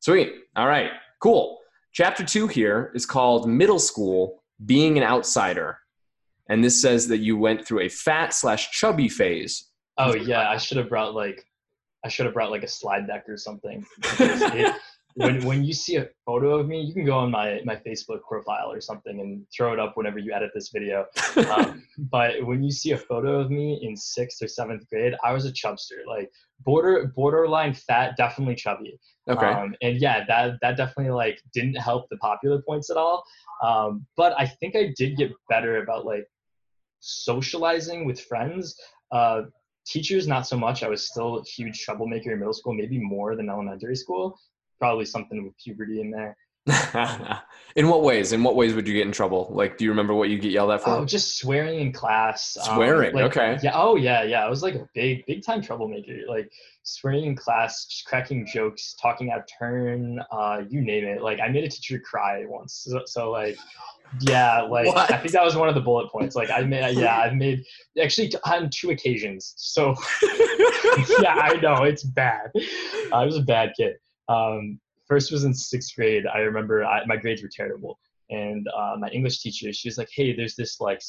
Sweet. 0.00 0.32
All 0.56 0.66
right. 0.66 0.90
Cool. 1.20 1.55
Chapter 1.96 2.24
two 2.24 2.46
here 2.46 2.92
is 2.94 3.06
called 3.06 3.48
Middle 3.48 3.78
School 3.78 4.42
Being 4.66 4.98
an 4.98 5.02
Outsider. 5.02 5.78
And 6.46 6.62
this 6.62 6.78
says 6.78 7.08
that 7.08 7.20
you 7.20 7.38
went 7.38 7.66
through 7.66 7.80
a 7.80 7.88
fat 7.88 8.34
slash 8.34 8.70
chubby 8.70 9.08
phase. 9.08 9.70
Oh 9.96 10.14
yeah, 10.14 10.50
I 10.50 10.58
should 10.58 10.76
have 10.76 10.90
brought 10.90 11.14
like 11.14 11.46
I 12.04 12.08
should 12.08 12.26
have 12.26 12.34
brought 12.34 12.50
like 12.50 12.64
a 12.64 12.68
slide 12.68 13.06
deck 13.06 13.26
or 13.30 13.38
something. 13.38 13.86
It- 14.20 14.76
when 15.16 15.44
when 15.46 15.64
you 15.64 15.72
see 15.72 15.96
a 15.96 16.08
photo 16.24 16.58
of 16.58 16.68
me, 16.68 16.80
you 16.80 16.94
can 16.94 17.04
go 17.04 17.18
on 17.18 17.30
my 17.30 17.60
my 17.64 17.76
Facebook 17.76 18.20
profile 18.28 18.70
or 18.70 18.80
something 18.80 19.20
and 19.20 19.46
throw 19.54 19.72
it 19.72 19.80
up 19.80 19.96
whenever 19.96 20.18
you 20.18 20.32
edit 20.32 20.50
this 20.54 20.70
video. 20.70 21.06
Um, 21.50 21.82
but 21.98 22.44
when 22.44 22.62
you 22.62 22.70
see 22.70 22.92
a 22.92 22.98
photo 22.98 23.40
of 23.40 23.50
me 23.50 23.80
in 23.82 23.96
sixth 23.96 24.42
or 24.42 24.48
seventh 24.48 24.88
grade, 24.88 25.14
I 25.24 25.32
was 25.32 25.46
a 25.46 25.52
chubster, 25.52 26.06
like 26.06 26.30
border 26.60 27.12
borderline 27.16 27.74
fat, 27.74 28.16
definitely 28.16 28.54
chubby. 28.54 28.98
okay. 29.28 29.46
Um, 29.46 29.74
and 29.82 30.00
yeah, 30.00 30.24
that 30.26 30.58
that 30.62 30.76
definitely 30.76 31.12
like 31.12 31.40
didn't 31.52 31.76
help 31.76 32.08
the 32.10 32.18
popular 32.18 32.62
points 32.62 32.90
at 32.90 32.96
all. 32.96 33.24
Um, 33.64 34.06
but 34.16 34.34
I 34.38 34.46
think 34.46 34.76
I 34.76 34.92
did 34.96 35.16
get 35.16 35.32
better 35.48 35.82
about 35.82 36.04
like 36.04 36.26
socializing 37.00 38.04
with 38.04 38.20
friends. 38.20 38.78
Uh, 39.12 39.42
teachers, 39.86 40.26
not 40.26 40.46
so 40.46 40.56
much. 40.58 40.82
I 40.82 40.88
was 40.88 41.08
still 41.08 41.38
a 41.38 41.44
huge 41.44 41.80
troublemaker 41.82 42.32
in 42.32 42.40
middle 42.40 42.52
school, 42.52 42.74
maybe 42.74 42.98
more 42.98 43.36
than 43.36 43.48
elementary 43.48 43.94
school. 43.94 44.36
Probably 44.78 45.04
something 45.04 45.44
with 45.44 45.56
puberty 45.58 46.00
in 46.00 46.10
there. 46.10 46.36
in 47.76 47.88
what 47.88 48.02
ways? 48.02 48.32
In 48.32 48.42
what 48.42 48.56
ways 48.56 48.74
would 48.74 48.88
you 48.88 48.94
get 48.94 49.06
in 49.06 49.12
trouble? 49.12 49.48
Like, 49.52 49.78
do 49.78 49.84
you 49.84 49.90
remember 49.90 50.14
what 50.14 50.30
you 50.30 50.38
get 50.38 50.50
yelled 50.50 50.72
at 50.72 50.82
for? 50.82 50.90
Oh, 50.90 51.04
just 51.04 51.38
swearing 51.38 51.78
in 51.80 51.92
class. 51.92 52.56
um, 52.56 52.74
Swearing, 52.74 53.14
like, 53.14 53.24
okay. 53.26 53.58
Yeah. 53.62 53.70
Oh, 53.74 53.94
yeah, 53.94 54.24
yeah. 54.24 54.44
I 54.44 54.50
was 54.50 54.62
like 54.64 54.74
a 54.74 54.88
big, 54.92 55.24
big 55.26 55.44
time 55.44 55.62
troublemaker. 55.62 56.16
Like 56.28 56.50
swearing 56.82 57.24
in 57.24 57.36
class, 57.36 57.86
just 57.86 58.04
cracking 58.06 58.46
jokes, 58.46 58.96
talking 59.00 59.30
out 59.30 59.40
of 59.40 59.44
turn. 59.58 60.20
Uh, 60.32 60.62
you 60.68 60.80
name 60.80 61.04
it. 61.04 61.22
Like 61.22 61.38
I 61.40 61.48
made 61.48 61.62
a 61.62 61.68
teacher 61.68 62.00
cry 62.00 62.44
once. 62.46 62.84
So, 62.88 63.00
so 63.06 63.30
like, 63.30 63.56
yeah, 64.22 64.62
like 64.70 64.88
I 65.10 65.18
think 65.18 65.32
that 65.34 65.44
was 65.44 65.54
one 65.54 65.68
of 65.68 65.76
the 65.76 65.80
bullet 65.80 66.10
points. 66.10 66.34
Like 66.34 66.50
I 66.50 66.62
made, 66.62 66.96
yeah, 66.96 67.18
I've 67.18 67.34
made 67.34 67.64
actually 68.02 68.32
on 68.44 68.70
two 68.70 68.90
occasions. 68.90 69.54
So 69.56 69.94
yeah, 71.20 71.34
I 71.34 71.58
know 71.62 71.84
it's 71.84 72.02
bad. 72.02 72.50
I 73.12 73.24
was 73.24 73.36
a 73.36 73.42
bad 73.42 73.72
kid. 73.76 73.96
Um, 74.28 74.80
first 75.06 75.32
was 75.32 75.44
in 75.44 75.54
sixth 75.54 75.94
grade. 75.94 76.24
I 76.26 76.38
remember 76.40 76.84
I, 76.84 77.04
my 77.06 77.16
grades 77.16 77.42
were 77.42 77.50
terrible, 77.50 77.98
and 78.30 78.66
uh, 78.76 78.96
my 78.98 79.08
English 79.08 79.40
teacher, 79.40 79.72
she 79.72 79.88
was 79.88 79.98
like, 79.98 80.08
"Hey, 80.12 80.34
there's 80.34 80.56
this 80.56 80.80
like, 80.80 81.00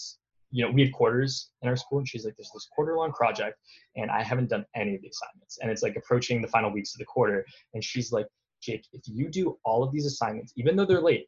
you 0.51 0.65
know, 0.65 0.71
we 0.71 0.83
had 0.83 0.93
quarters 0.93 1.49
in 1.61 1.69
our 1.69 1.75
school, 1.75 1.99
and 1.99 2.07
she's 2.07 2.25
like, 2.25 2.35
there's 2.37 2.51
this 2.53 2.67
quarter 2.73 2.95
long 2.95 3.11
project, 3.11 3.57
and 3.95 4.11
I 4.11 4.23
haven't 4.23 4.49
done 4.49 4.65
any 4.75 4.95
of 4.95 5.01
the 5.01 5.09
assignments, 5.09 5.57
and 5.61 5.71
it's 5.71 5.83
like 5.83 5.95
approaching 5.95 6.41
the 6.41 6.47
final 6.47 6.71
weeks 6.71 6.93
of 6.93 6.99
the 6.99 7.05
quarter, 7.05 7.45
and 7.73 7.83
she's 7.83 8.11
like, 8.11 8.27
Jake, 8.61 8.85
if 8.93 9.01
you 9.05 9.29
do 9.29 9.57
all 9.63 9.83
of 9.83 9.91
these 9.91 10.05
assignments, 10.05 10.53
even 10.57 10.75
though 10.75 10.85
they're 10.85 11.01
late." 11.01 11.27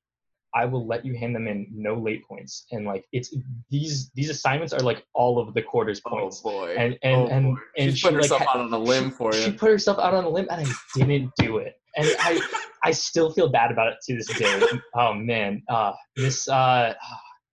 I 0.53 0.65
will 0.65 0.88
let 0.88 1.05
you 1.05 1.15
hand 1.15 1.35
them 1.35 1.47
in 1.47 1.67
no 1.71 1.95
late 1.95 2.27
points, 2.27 2.65
and 2.71 2.85
like 2.85 3.05
it's 3.12 3.35
these 3.69 4.09
these 4.15 4.29
assignments 4.29 4.73
are 4.73 4.79
like 4.79 5.05
all 5.13 5.39
of 5.39 5.53
the 5.53 5.62
quarters 5.62 5.99
points. 5.99 6.41
oh 6.43 6.49
points, 6.49 6.57
boy. 6.67 6.75
and 6.75 6.97
and 7.03 7.21
oh, 7.21 7.27
and 7.27 7.45
boy. 7.55 7.62
and 7.77 7.97
she, 7.97 8.07
like, 8.07 8.15
herself 8.15 8.41
ha- 8.41 8.57
out 8.57 8.62
on 8.65 8.73
a 8.73 8.79
limb 8.79 9.12
for 9.12 9.31
She 9.31 9.39
you. 9.39 9.45
She 9.45 9.51
put 9.51 9.69
herself 9.69 9.99
out 9.99 10.13
on 10.13 10.23
a 10.23 10.29
limb, 10.29 10.47
and 10.49 10.67
I 10.67 10.73
didn't 10.95 11.31
do 11.38 11.57
it. 11.57 11.75
And 11.95 12.07
I, 12.19 12.41
I 12.83 12.91
still 12.91 13.31
feel 13.31 13.49
bad 13.49 13.71
about 13.71 13.88
it 13.88 13.97
to 14.03 14.15
this 14.15 14.27
day. 14.27 14.62
Oh 14.95 15.13
man, 15.13 15.62
uh, 15.69 15.93
Miss, 16.17 16.47
uh, 16.47 16.93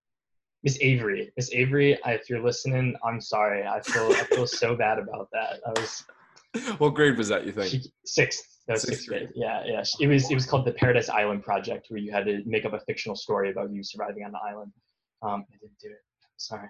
Miss 0.63 0.77
Avery, 0.81 1.31
Miss 1.37 1.51
Avery, 1.53 1.97
if 2.05 2.29
you're 2.29 2.43
listening, 2.43 2.95
I'm 3.05 3.21
sorry. 3.21 3.65
I 3.65 3.79
feel, 3.81 4.11
I 4.11 4.23
feel 4.23 4.47
so 4.47 4.75
bad 4.75 4.97
about 4.97 5.29
that. 5.33 5.59
I 5.65 5.79
was 5.79 6.03
what 6.77 6.93
grade 6.93 7.17
was 7.17 7.29
that? 7.29 7.45
You 7.45 7.51
think? 7.51 7.69
she, 7.69 7.81
sixth. 8.05 8.43
That 8.67 8.73
was 8.73 8.81
Sixth 8.81 8.95
sixth 9.03 9.09
grade. 9.09 9.29
Yeah, 9.33 9.63
yeah. 9.65 9.83
It 9.99 10.07
was 10.07 10.29
it 10.29 10.33
was 10.35 10.45
called 10.45 10.65
the 10.65 10.73
Paradise 10.73 11.07
Island 11.09 11.43
Project, 11.43 11.87
where 11.89 11.99
you 11.99 12.11
had 12.11 12.25
to 12.25 12.41
make 12.45 12.65
up 12.65 12.73
a 12.73 12.79
fictional 12.81 13.15
story 13.15 13.49
about 13.51 13.71
you 13.71 13.81
surviving 13.83 14.23
on 14.25 14.31
the 14.33 14.39
island. 14.39 14.71
Um, 15.21 15.45
I 15.49 15.57
didn't 15.61 15.79
do 15.81 15.89
it. 15.89 16.01
Sorry, 16.37 16.67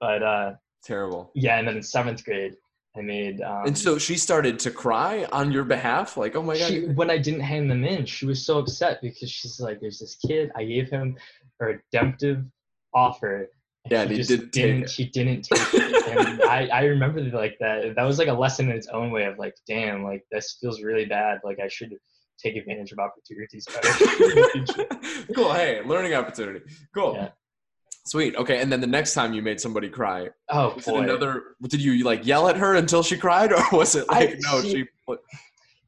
but 0.00 0.22
uh, 0.22 0.52
Terrible. 0.84 1.30
yeah. 1.34 1.58
And 1.58 1.66
then 1.66 1.76
in 1.76 1.82
seventh 1.82 2.24
grade, 2.24 2.56
I 2.96 3.00
made. 3.00 3.40
Um, 3.40 3.66
And 3.66 3.78
so 3.78 3.96
she 3.98 4.16
started 4.18 4.58
to 4.60 4.70
cry 4.70 5.26
on 5.32 5.50
your 5.50 5.64
behalf, 5.64 6.16
like, 6.18 6.36
"Oh 6.36 6.42
my 6.42 6.58
god!" 6.58 6.68
she, 6.68 6.86
when 6.88 7.10
I 7.10 7.16
didn't 7.18 7.40
hand 7.40 7.70
them 7.70 7.84
in, 7.84 8.04
she 8.04 8.26
was 8.26 8.44
so 8.44 8.58
upset 8.58 9.00
because 9.00 9.30
she's 9.30 9.58
like, 9.60 9.80
"There's 9.80 9.98
this 9.98 10.16
kid. 10.16 10.50
I 10.56 10.64
gave 10.64 10.90
him 10.90 11.16
a 11.60 11.64
redemptive 11.66 12.44
offer. 12.92 13.48
Yeah, 13.90 14.04
he 14.04 14.10
he 14.10 14.16
just 14.16 14.28
didn't 14.28 14.50
take 14.52 14.52
didn't. 14.52 14.82
it." 14.84 14.90
He 14.90 15.04
didn't 15.06 15.42
take 15.52 15.68
it." 15.72 16.42
I, 16.42 16.66
I 16.68 16.84
remember 16.84 17.20
like 17.22 17.56
that. 17.60 17.94
That 17.96 18.02
was 18.04 18.18
like 18.18 18.28
a 18.28 18.32
lesson 18.32 18.70
in 18.70 18.76
its 18.76 18.88
own 18.88 19.10
way 19.10 19.24
of 19.24 19.38
like, 19.38 19.54
damn, 19.66 20.04
like 20.04 20.24
this 20.30 20.58
feels 20.60 20.82
really 20.82 21.06
bad. 21.06 21.40
Like 21.44 21.58
I 21.60 21.68
should 21.68 21.94
take 22.38 22.56
advantage 22.56 22.92
of 22.92 22.98
opportunities 22.98 23.66
better. 23.66 23.88
in 23.88 24.34
the 24.34 24.48
future. 24.52 25.26
cool. 25.34 25.52
Hey, 25.52 25.82
learning 25.84 26.14
opportunity. 26.14 26.60
Cool. 26.94 27.14
Yeah. 27.14 27.28
Sweet. 28.06 28.34
Okay. 28.36 28.60
And 28.60 28.72
then 28.72 28.80
the 28.80 28.86
next 28.86 29.14
time 29.14 29.32
you 29.34 29.42
made 29.42 29.60
somebody 29.60 29.88
cry, 29.88 30.28
oh 30.50 30.74
was 30.74 30.84
boy, 30.84 31.00
another? 31.02 31.42
Did 31.62 31.82
you 31.82 32.02
like 32.04 32.26
yell 32.26 32.48
at 32.48 32.56
her 32.56 32.74
until 32.74 33.02
she 33.02 33.16
cried, 33.16 33.52
or 33.52 33.62
was 33.72 33.94
it 33.94 34.04
I- 34.08 34.20
like 34.20 34.36
no? 34.40 34.60
see- 34.60 34.70
She. 34.72 34.84
What? 35.06 35.20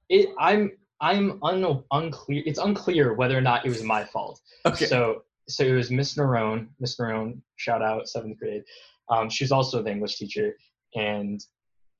it, 0.08 0.28
I'm 0.38 0.72
I'm 1.00 1.38
un, 1.42 1.82
unclear. 1.90 2.42
It's 2.46 2.58
unclear 2.58 3.14
whether 3.14 3.36
or 3.36 3.40
not 3.40 3.66
it 3.66 3.68
was 3.70 3.82
my 3.82 4.04
fault. 4.04 4.40
Okay. 4.66 4.84
So 4.86 5.24
so 5.52 5.64
it 5.64 5.72
was 5.72 5.90
Miss 5.90 6.14
Narone. 6.16 6.68
Miss 6.80 6.96
Narone, 6.98 7.40
shout 7.56 7.82
out 7.82 8.08
seventh 8.08 8.38
grade. 8.38 8.62
Um, 9.08 9.28
she 9.28 9.44
was 9.44 9.52
also 9.52 9.82
the 9.82 9.90
English 9.90 10.16
teacher, 10.16 10.56
and 10.94 11.40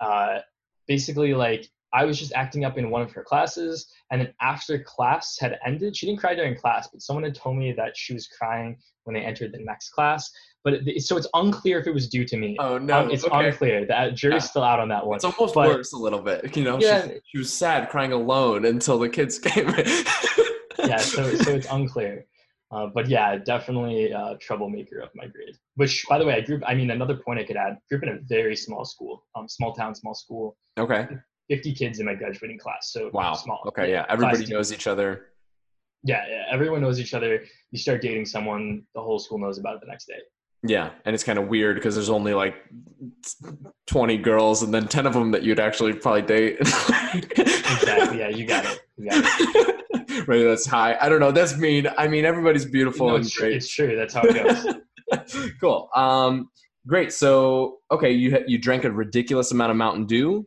uh, 0.00 0.38
basically 0.88 1.34
like 1.34 1.68
I 1.94 2.04
was 2.06 2.18
just 2.18 2.32
acting 2.32 2.64
up 2.64 2.78
in 2.78 2.88
one 2.90 3.02
of 3.02 3.12
her 3.12 3.22
classes, 3.22 3.92
and 4.10 4.20
then 4.20 4.32
after 4.40 4.78
class 4.78 5.36
had 5.38 5.58
ended, 5.66 5.94
she 5.96 6.06
didn't 6.06 6.20
cry 6.20 6.34
during 6.34 6.56
class, 6.56 6.88
but 6.88 7.02
someone 7.02 7.22
had 7.24 7.34
told 7.34 7.56
me 7.56 7.72
that 7.72 7.96
she 7.96 8.14
was 8.14 8.26
crying 8.28 8.78
when 9.04 9.14
they 9.14 9.20
entered 9.20 9.52
the 9.52 9.58
next 9.58 9.90
class. 9.90 10.30
But 10.64 10.74
it, 10.74 11.02
so 11.02 11.16
it's 11.16 11.26
unclear 11.34 11.80
if 11.80 11.88
it 11.88 11.92
was 11.92 12.08
due 12.08 12.24
to 12.24 12.36
me. 12.36 12.56
oh 12.60 12.78
no. 12.78 13.00
Um, 13.00 13.10
it's 13.10 13.24
okay. 13.24 13.48
unclear. 13.48 13.84
The 13.84 14.12
jury's 14.14 14.44
Yeah. 14.44 14.48
still 14.48 14.62
out 14.62 14.78
on 14.78 14.88
that 14.90 15.04
one. 15.04 15.16
It's 15.16 15.24
almost 15.24 15.54
but- 15.54 15.68
worse 15.68 15.92
a 15.92 15.98
little 15.98 16.20
bit. 16.22 16.56
You 16.56 16.64
know. 16.64 16.78
Yeah. 16.78 17.06
She, 17.08 17.14
she 17.32 17.38
was 17.38 17.52
sad, 17.52 17.90
crying 17.90 18.12
alone 18.12 18.64
until 18.64 18.98
the 18.98 19.08
kids 19.08 19.38
came. 19.50 19.68
in. 19.70 19.86
yeah, 20.78 20.96
so 20.98 21.34
so 21.34 21.50
it's 21.52 21.66
unclear. 21.70 22.26
Uh, 22.72 22.86
but 22.86 23.06
yeah, 23.08 23.36
definitely 23.36 24.12
uh, 24.12 24.34
troublemaker 24.40 25.00
of 25.00 25.10
my 25.14 25.26
grade. 25.26 25.56
Which, 25.74 26.04
by 26.08 26.18
the 26.18 26.24
way, 26.24 26.34
I 26.34 26.40
grew. 26.40 26.60
I 26.66 26.74
mean, 26.74 26.90
another 26.90 27.16
point 27.16 27.38
I 27.38 27.44
could 27.44 27.56
add: 27.56 27.76
grew 27.88 27.98
up 27.98 28.04
in 28.04 28.08
a 28.10 28.18
very 28.22 28.56
small 28.56 28.84
school, 28.84 29.24
um, 29.36 29.48
small 29.48 29.74
town, 29.74 29.94
small 29.94 30.14
school. 30.14 30.56
okay. 30.78 31.08
Fifty 31.50 31.74
kids 31.74 31.98
in 32.00 32.06
my 32.06 32.14
graduating 32.14 32.58
class. 32.58 32.92
So 32.92 33.10
Wow. 33.12 33.34
small. 33.34 33.60
Okay. 33.66 33.90
Yeah. 33.90 34.06
Everybody 34.08 34.46
knows 34.46 34.72
each 34.72 34.86
other. 34.86 35.26
Yeah, 36.04 36.24
yeah. 36.28 36.44
Everyone 36.50 36.80
knows 36.80 36.98
each 36.98 37.12
other. 37.14 37.44
You 37.72 37.78
start 37.78 38.00
dating 38.00 38.24
someone, 38.26 38.84
the 38.94 39.02
whole 39.02 39.18
school 39.18 39.38
knows 39.38 39.58
about 39.58 39.74
it 39.74 39.80
the 39.82 39.86
next 39.88 40.06
day. 40.06 40.20
Yeah, 40.64 40.90
and 41.04 41.12
it's 41.14 41.24
kind 41.24 41.38
of 41.38 41.48
weird 41.48 41.76
because 41.76 41.94
there's 41.96 42.08
only 42.10 42.32
like 42.34 42.54
20 43.88 44.16
girls 44.18 44.62
and 44.62 44.72
then 44.72 44.86
10 44.86 45.06
of 45.06 45.12
them 45.12 45.32
that 45.32 45.42
you'd 45.42 45.60
actually 45.60 45.92
probably 45.92 46.22
date. 46.22 46.58
Exactly. 47.14 48.18
Yeah, 48.20 48.28
you 48.28 48.46
got 48.46 48.64
it. 48.64 48.80
It. 48.98 50.28
Maybe 50.28 50.44
that's 50.44 50.66
high. 50.66 50.96
I 51.00 51.08
don't 51.08 51.20
know. 51.20 51.32
That's 51.32 51.56
mean. 51.56 51.88
I 51.96 52.08
mean, 52.08 52.24
everybody's 52.24 52.64
beautiful 52.64 53.08
No, 53.08 53.16
and 53.16 53.24
it's, 53.24 53.36
great. 53.36 53.54
it's 53.54 53.68
true. 53.68 53.96
That's 53.96 54.14
how 54.14 54.22
it 54.24 54.34
goes. 54.34 55.52
cool. 55.60 55.88
Um, 55.94 56.50
great. 56.86 57.12
So, 57.12 57.78
okay, 57.90 58.10
you 58.12 58.42
you 58.46 58.58
drank 58.58 58.84
a 58.84 58.90
ridiculous 58.90 59.52
amount 59.52 59.70
of 59.70 59.76
Mountain 59.76 60.06
Dew, 60.06 60.46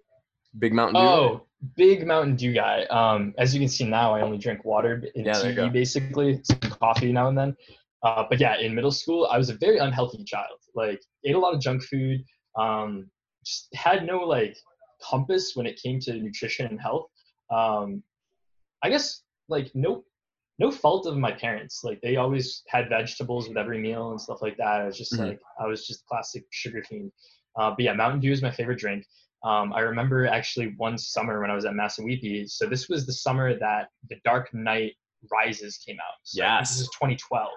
big 0.59 0.73
Mountain 0.73 1.01
Dew. 1.01 1.07
Oh, 1.07 1.45
big 1.75 2.05
Mountain 2.05 2.35
Dew 2.35 2.53
guy. 2.53 2.83
Um, 2.85 3.33
as 3.37 3.53
you 3.53 3.59
can 3.59 3.69
see 3.69 3.85
now, 3.85 4.13
I 4.13 4.21
only 4.21 4.37
drink 4.37 4.63
water 4.65 5.03
and 5.15 5.25
Yeah, 5.25 5.33
tea, 5.33 5.69
basically, 5.69 6.41
some 6.43 6.59
coffee 6.71 7.11
now 7.11 7.27
and 7.27 7.37
then. 7.37 7.55
Uh, 8.03 8.23
but 8.29 8.39
yeah, 8.39 8.57
in 8.57 8.75
middle 8.75 8.91
school, 8.91 9.27
I 9.31 9.37
was 9.37 9.49
a 9.49 9.55
very 9.55 9.79
unhealthy 9.79 10.23
child. 10.23 10.59
Like, 10.75 11.01
ate 11.23 11.35
a 11.35 11.39
lot 11.39 11.55
of 11.55 11.59
junk 11.61 11.83
food. 11.83 12.23
Um, 12.57 13.09
just 13.43 13.67
had 13.73 14.05
no 14.05 14.19
like 14.19 14.57
compass 15.01 15.51
when 15.55 15.65
it 15.65 15.79
came 15.81 15.99
to 16.01 16.13
nutrition 16.13 16.67
and 16.67 16.79
health. 16.79 17.07
Um, 17.51 18.03
I 18.83 18.89
guess 18.89 19.21
like 19.49 19.71
no, 19.73 20.03
no 20.59 20.71
fault 20.71 21.05
of 21.07 21.17
my 21.17 21.31
parents. 21.31 21.83
Like 21.83 21.99
they 22.01 22.15
always 22.17 22.63
had 22.67 22.89
vegetables 22.89 23.47
with 23.47 23.57
every 23.57 23.79
meal 23.79 24.11
and 24.11 24.21
stuff 24.21 24.41
like 24.41 24.57
that. 24.57 24.81
I 24.81 24.85
was 24.85 24.97
just 24.97 25.13
Mhm. 25.13 25.27
like 25.29 25.39
I 25.59 25.67
was 25.67 25.85
just 25.87 26.05
classic 26.05 26.43
sugar 26.51 26.83
fiend. 26.83 27.11
Uh, 27.57 27.71
but 27.71 27.81
yeah, 27.81 27.93
Mountain 27.93 28.19
Dew 28.19 28.31
is 28.31 28.41
my 28.41 28.51
favorite 28.51 28.79
drink. 28.79 29.05
Um, 29.43 29.73
I 29.73 29.81
remember 29.81 30.25
actually 30.27 30.73
one 30.77 30.97
summer 30.97 31.39
when 31.39 31.51
I 31.51 31.55
was 31.55 31.65
at 31.65 31.73
Massawepie. 31.73 32.49
So 32.49 32.65
this 32.67 32.89
was 32.89 33.05
the 33.05 33.13
summer 33.13 33.57
that 33.59 33.89
The 34.09 34.17
Dark 34.25 34.53
Knight 34.53 34.93
Rises 35.31 35.77
came 35.77 35.97
out. 35.99 36.15
So 36.23 36.41
Yes. 36.43 36.71
This 36.71 36.81
is 36.81 36.89
2012, 36.89 37.49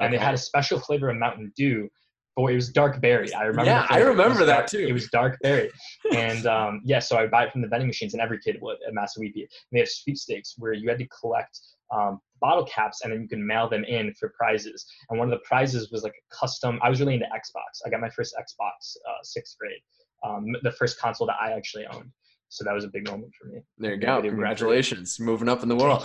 and 0.00 0.12
they 0.12 0.18
had 0.18 0.34
a 0.34 0.38
special 0.38 0.78
flavor 0.78 1.08
of 1.10 1.16
Mountain 1.16 1.52
Dew. 1.56 1.88
But 2.36 2.44
it 2.46 2.54
was 2.54 2.70
dark 2.70 3.00
berry. 3.00 3.32
I 3.34 3.42
remember. 3.44 3.70
Yeah, 3.70 3.86
I 3.90 4.00
remember 4.00 4.44
that 4.44 4.58
dark- 4.58 4.66
too. 4.68 4.86
It 4.88 4.92
was 4.92 5.08
dark 5.08 5.38
berry, 5.42 5.70
and 6.14 6.46
um, 6.46 6.80
yeah, 6.84 6.98
so 7.00 7.16
I 7.16 7.22
would 7.22 7.30
buy 7.30 7.44
it 7.44 7.52
from 7.52 7.60
the 7.60 7.68
vending 7.68 7.88
machines, 7.88 8.14
and 8.14 8.22
every 8.22 8.38
kid 8.38 8.58
would 8.60 8.78
at 8.86 8.94
Massawepie. 8.94 9.34
And 9.34 9.48
they 9.72 9.80
had 9.80 9.88
sweepstakes 9.88 10.54
where 10.56 10.72
you 10.72 10.88
had 10.88 10.98
to 10.98 11.08
collect 11.08 11.58
um, 11.92 12.20
bottle 12.40 12.64
caps, 12.64 13.00
and 13.02 13.12
then 13.12 13.22
you 13.22 13.28
can 13.28 13.44
mail 13.44 13.68
them 13.68 13.84
in 13.84 14.14
for 14.14 14.30
prizes. 14.30 14.86
And 15.08 15.18
one 15.18 15.30
of 15.30 15.38
the 15.38 15.44
prizes 15.44 15.90
was 15.90 16.02
like 16.02 16.14
a 16.14 16.34
custom. 16.34 16.78
I 16.82 16.88
was 16.88 17.00
really 17.00 17.14
into 17.14 17.26
Xbox. 17.26 17.80
I 17.84 17.90
got 17.90 18.00
my 18.00 18.10
first 18.10 18.34
Xbox 18.38 18.96
uh, 19.08 19.22
sixth 19.22 19.56
grade, 19.58 19.80
um, 20.24 20.46
the 20.62 20.72
first 20.72 20.98
console 20.98 21.26
that 21.26 21.36
I 21.40 21.52
actually 21.52 21.86
owned. 21.86 22.10
So 22.52 22.64
that 22.64 22.74
was 22.74 22.84
a 22.84 22.88
big 22.88 23.08
moment 23.08 23.32
for 23.40 23.46
me. 23.46 23.60
There 23.78 23.94
you 23.94 24.00
go. 24.00 24.16
video 24.16 24.32
Congratulations. 24.32 25.20
Moving 25.20 25.48
up 25.48 25.62
in 25.62 25.68
the 25.68 25.76
world. 25.76 26.02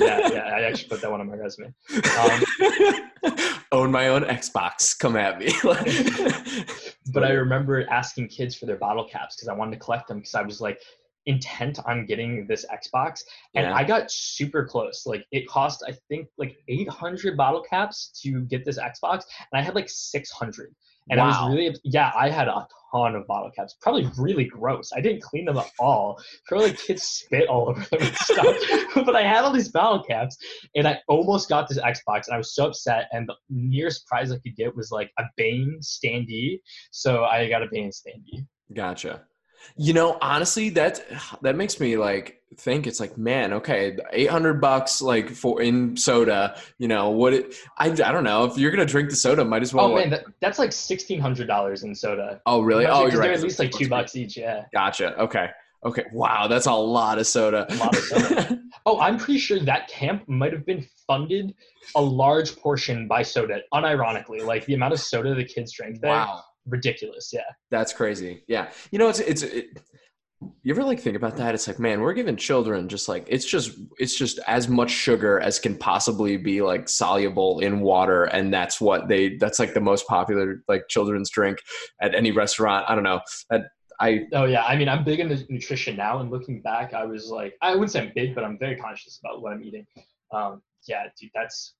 yeah, 0.00 0.32
yeah, 0.32 0.50
I 0.54 0.62
actually 0.62 0.88
put 0.88 1.02
that 1.02 1.10
one 1.10 1.20
on 1.20 1.28
my 1.28 1.36
resume. 1.36 1.74
Own 3.72 3.90
my 3.90 4.08
own 4.08 4.22
Xbox. 4.22 4.98
Come 4.98 5.16
at 5.16 5.38
me. 5.38 5.52
but 7.12 7.24
I 7.24 7.30
remember 7.30 7.88
asking 7.90 8.28
kids 8.28 8.54
for 8.54 8.66
their 8.66 8.76
bottle 8.76 9.08
caps 9.08 9.34
because 9.34 9.48
I 9.48 9.54
wanted 9.54 9.72
to 9.72 9.78
collect 9.78 10.08
them 10.08 10.18
because 10.18 10.34
I 10.34 10.42
was 10.42 10.60
like 10.60 10.80
intent 11.26 11.78
on 11.86 12.04
getting 12.04 12.46
this 12.46 12.66
Xbox, 12.70 13.22
and 13.54 13.66
Yeah. 13.66 13.74
I 13.74 13.84
got 13.84 14.10
super 14.10 14.66
close. 14.66 15.06
Like 15.06 15.24
it 15.32 15.48
cost 15.48 15.82
I 15.86 15.92
think 16.08 16.28
like 16.36 16.56
800 16.68 17.36
bottle 17.36 17.62
caps 17.62 18.10
to 18.22 18.42
get 18.42 18.64
this 18.64 18.78
Xbox, 18.78 19.24
and 19.52 19.60
I 19.60 19.62
had 19.62 19.74
like 19.74 19.88
600. 19.88 20.74
And 21.10 21.20
I 21.20 21.26
was 21.26 21.54
really 21.54 21.76
yeah, 21.84 22.12
I 22.18 22.30
had 22.30 22.48
a 22.48 22.66
ton 22.92 23.16
of 23.16 23.26
bottle 23.26 23.50
caps. 23.50 23.76
Probably 23.80 24.08
really 24.18 24.44
gross. 24.44 24.90
I 24.94 25.00
didn't 25.00 25.22
clean 25.22 25.46
them 25.46 25.58
at 25.58 25.70
all. 25.78 26.20
Probably 26.46 26.68
like 26.68 26.78
kids 26.78 27.02
spit 27.02 27.48
all 27.48 27.68
over 27.70 27.80
them 27.80 28.02
and 28.02 28.16
stuff. 28.16 28.56
but 28.94 29.16
I 29.16 29.22
had 29.22 29.44
all 29.44 29.52
these 29.52 29.70
bottle 29.70 30.02
caps, 30.04 30.36
and 30.74 30.86
I 30.86 31.00
almost 31.08 31.48
got 31.48 31.68
this 31.68 31.78
Xbox, 31.78 32.26
and 32.26 32.34
I 32.34 32.38
was 32.38 32.54
so 32.54 32.66
upset. 32.66 33.08
And 33.12 33.28
the 33.28 33.34
nearest 33.50 34.06
prize 34.06 34.30
I 34.30 34.38
could 34.38 34.56
get 34.56 34.76
was 34.76 34.90
like 34.90 35.10
a 35.18 35.24
Bane 35.36 35.78
standee. 35.82 36.60
So 36.90 37.24
I 37.24 37.48
got 37.48 37.62
a 37.62 37.68
Bane 37.70 37.90
standee. 37.90 38.46
Gotcha. 38.74 39.22
You 39.76 39.92
know, 39.92 40.18
honestly, 40.20 40.70
that 40.70 41.04
that 41.42 41.56
makes 41.56 41.80
me 41.80 41.96
like 41.96 42.40
think 42.56 42.86
it's 42.86 43.00
like, 43.00 43.16
man, 43.16 43.52
okay, 43.54 43.96
eight 44.12 44.30
hundred 44.30 44.60
bucks 44.60 45.00
like 45.00 45.30
for 45.30 45.62
in 45.62 45.96
soda. 45.96 46.56
You 46.78 46.88
know 46.88 47.10
what? 47.10 47.32
It, 47.32 47.54
I 47.78 47.86
I 47.86 47.90
don't 47.90 48.24
know 48.24 48.44
if 48.44 48.58
you're 48.58 48.70
gonna 48.70 48.84
drink 48.86 49.10
the 49.10 49.16
soda, 49.16 49.44
might 49.44 49.62
as 49.62 49.72
well. 49.72 49.86
Oh 49.86 49.92
like, 49.92 50.10
man, 50.10 50.10
that, 50.10 50.24
that's 50.40 50.58
like 50.58 50.72
sixteen 50.72 51.20
hundred 51.20 51.46
dollars 51.46 51.82
in 51.82 51.94
soda. 51.94 52.40
oh 52.46 52.60
really? 52.60 52.86
Oh, 52.86 53.06
you're 53.06 53.18
right. 53.18 53.28
They're 53.28 53.32
at 53.32 53.42
least 53.42 53.58
like 53.58 53.70
two 53.70 53.88
bucks 53.88 54.16
each. 54.16 54.36
Yeah. 54.36 54.64
Gotcha. 54.72 55.18
Okay. 55.18 55.50
Okay. 55.84 56.04
Wow, 56.12 56.46
that's 56.46 56.66
a 56.66 56.72
lot 56.72 57.18
of 57.18 57.26
soda. 57.26 57.66
A 57.68 57.74
lot 57.76 57.96
of 57.96 58.02
soda. 58.02 58.58
Oh, 58.84 58.98
I'm 58.98 59.16
pretty 59.16 59.38
sure 59.38 59.60
that 59.60 59.86
camp 59.86 60.28
might 60.28 60.52
have 60.52 60.66
been 60.66 60.84
funded 61.06 61.54
a 61.94 62.02
large 62.02 62.56
portion 62.56 63.06
by 63.06 63.22
soda, 63.22 63.60
unironically. 63.72 64.44
Like 64.44 64.66
the 64.66 64.74
amount 64.74 64.92
of 64.92 64.98
soda 64.98 65.36
the 65.36 65.44
kids 65.44 65.72
drank 65.72 66.00
there, 66.00 66.10
wow, 66.10 66.42
ridiculous. 66.66 67.30
Yeah. 67.32 67.40
that's 67.70 67.92
crazy. 67.92 68.44
Yeah. 68.48 68.70
You 68.90 68.98
know, 68.98 69.08
it's 69.08 69.20
it's. 69.20 69.42
It, 69.42 69.78
you 70.62 70.74
ever 70.74 70.82
like 70.82 70.98
think 70.98 71.16
about 71.16 71.36
that? 71.36 71.54
It's 71.54 71.68
like, 71.68 71.78
man, 71.78 72.00
we're 72.00 72.14
giving 72.14 72.36
children 72.36 72.88
just 72.88 73.08
like 73.08 73.24
it's 73.28 73.44
just 73.44 73.78
it's 73.98 74.16
just 74.16 74.40
as 74.46 74.68
much 74.68 74.90
sugar 74.90 75.38
as 75.40 75.58
can 75.58 75.76
possibly 75.76 76.36
be 76.36 76.62
like 76.62 76.88
soluble 76.88 77.60
in 77.60 77.80
water, 77.80 78.24
and 78.24 78.52
that's 78.52 78.80
what 78.80 79.08
they 79.08 79.36
that's 79.36 79.58
like 79.58 79.74
the 79.74 79.80
most 79.80 80.06
popular 80.08 80.62
like 80.68 80.88
children's 80.88 81.30
drink 81.30 81.58
at 82.00 82.14
any 82.14 82.32
restaurant. 82.32 82.86
I 82.88 82.94
don't 82.94 83.04
know. 83.04 83.20
That 83.50 83.66
I 84.00 84.26
Oh 84.32 84.44
yeah. 84.44 84.64
I 84.64 84.76
mean, 84.76 84.88
I'm 84.88 85.04
big 85.04 85.20
into 85.20 85.44
nutrition 85.48 85.96
now, 85.96 86.18
and 86.18 86.30
looking 86.30 86.60
back, 86.60 86.92
I 86.92 87.04
was 87.04 87.28
like, 87.28 87.54
I 87.62 87.72
wouldn't 87.72 87.92
say 87.92 88.00
I'm 88.00 88.12
big, 88.14 88.34
but 88.34 88.42
I'm 88.44 88.58
very 88.58 88.76
conscious 88.76 89.20
about 89.22 89.42
what 89.42 89.52
I'm 89.52 89.62
eating. 89.62 89.86
Um, 90.32 90.62
yeah, 90.88 91.04
dude, 91.20 91.30
that's. 91.34 91.74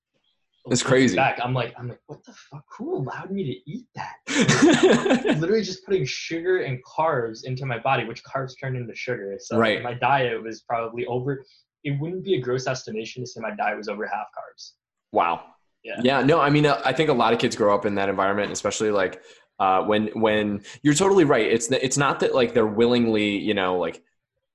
It's 0.67 0.83
crazy. 0.83 1.15
Back, 1.15 1.39
I'm 1.43 1.53
like, 1.53 1.73
I'm 1.77 1.89
like, 1.89 1.99
what 2.07 2.23
the 2.23 2.33
fuck? 2.33 2.63
Who 2.77 2.95
allowed 2.95 3.31
me 3.31 3.43
to 3.43 3.71
eat 3.71 3.85
that? 3.95 4.15
literally 5.39 5.63
just 5.63 5.85
putting 5.85 6.05
sugar 6.05 6.59
and 6.59 6.79
carbs 6.85 7.43
into 7.43 7.65
my 7.65 7.79
body, 7.79 8.05
which 8.05 8.23
carbs 8.23 8.53
turn 8.59 8.75
into 8.75 8.95
sugar. 8.95 9.35
So 9.39 9.57
Right. 9.57 9.83
my 9.83 9.93
diet 9.93 10.41
was 10.41 10.61
probably 10.61 11.05
over. 11.05 11.43
It 11.83 11.99
wouldn't 11.99 12.23
be 12.23 12.35
a 12.35 12.41
gross 12.41 12.65
estimation 12.65 13.23
to 13.23 13.27
say 13.27 13.41
my 13.41 13.53
diet 13.55 13.77
was 13.77 13.89
over 13.89 14.07
half 14.07 14.27
carbs. 14.27 14.71
Wow. 15.11 15.43
Yeah. 15.83 15.99
Yeah. 16.01 16.21
No, 16.23 16.39
I 16.39 16.49
mean, 16.49 16.65
uh, 16.65 16.81
I 16.85 16.93
think 16.93 17.09
a 17.09 17.13
lot 17.13 17.33
of 17.33 17.39
kids 17.39 17.57
grow 17.57 17.75
up 17.75 17.85
in 17.85 17.95
that 17.95 18.07
environment, 18.07 18.51
especially 18.51 18.89
like 18.91 19.21
uh, 19.59 19.83
when 19.83 20.07
when 20.13 20.63
you're 20.81 20.93
totally 20.93 21.25
right. 21.25 21.45
It's 21.45 21.69
it's 21.71 21.97
not 21.97 22.21
that 22.21 22.33
like 22.33 22.53
they're 22.53 22.65
willingly, 22.65 23.37
you 23.37 23.53
know, 23.53 23.77
like 23.77 24.01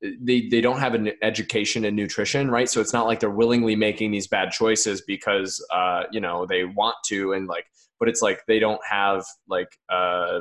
they 0.01 0.49
they 0.49 0.61
don't 0.61 0.79
have 0.79 0.95
an 0.95 1.11
education 1.23 1.85
in 1.85 1.97
nutrition, 1.97 2.51
right? 2.51 2.69
So 2.69 2.81
it's 2.81 2.93
not 2.93 3.07
like 3.07 3.21
they're 3.21 3.31
willingly 3.31 3.75
making 3.77 4.11
these 4.11 4.27
bad 4.27 4.51
choices 4.53 5.01
because 5.03 5.65
uh, 5.73 6.05
you 6.13 6.21
know 6.21 6.47
they 6.47 6.65
want 6.65 6.97
to, 7.07 7.33
and 7.33 7.49
like, 7.49 7.67
but 7.99 8.09
it's 8.09 8.23
like 8.23 8.43
they 8.47 8.59
don't 8.59 8.81
have 8.89 9.25
like 9.49 9.69
uh, 9.89 10.41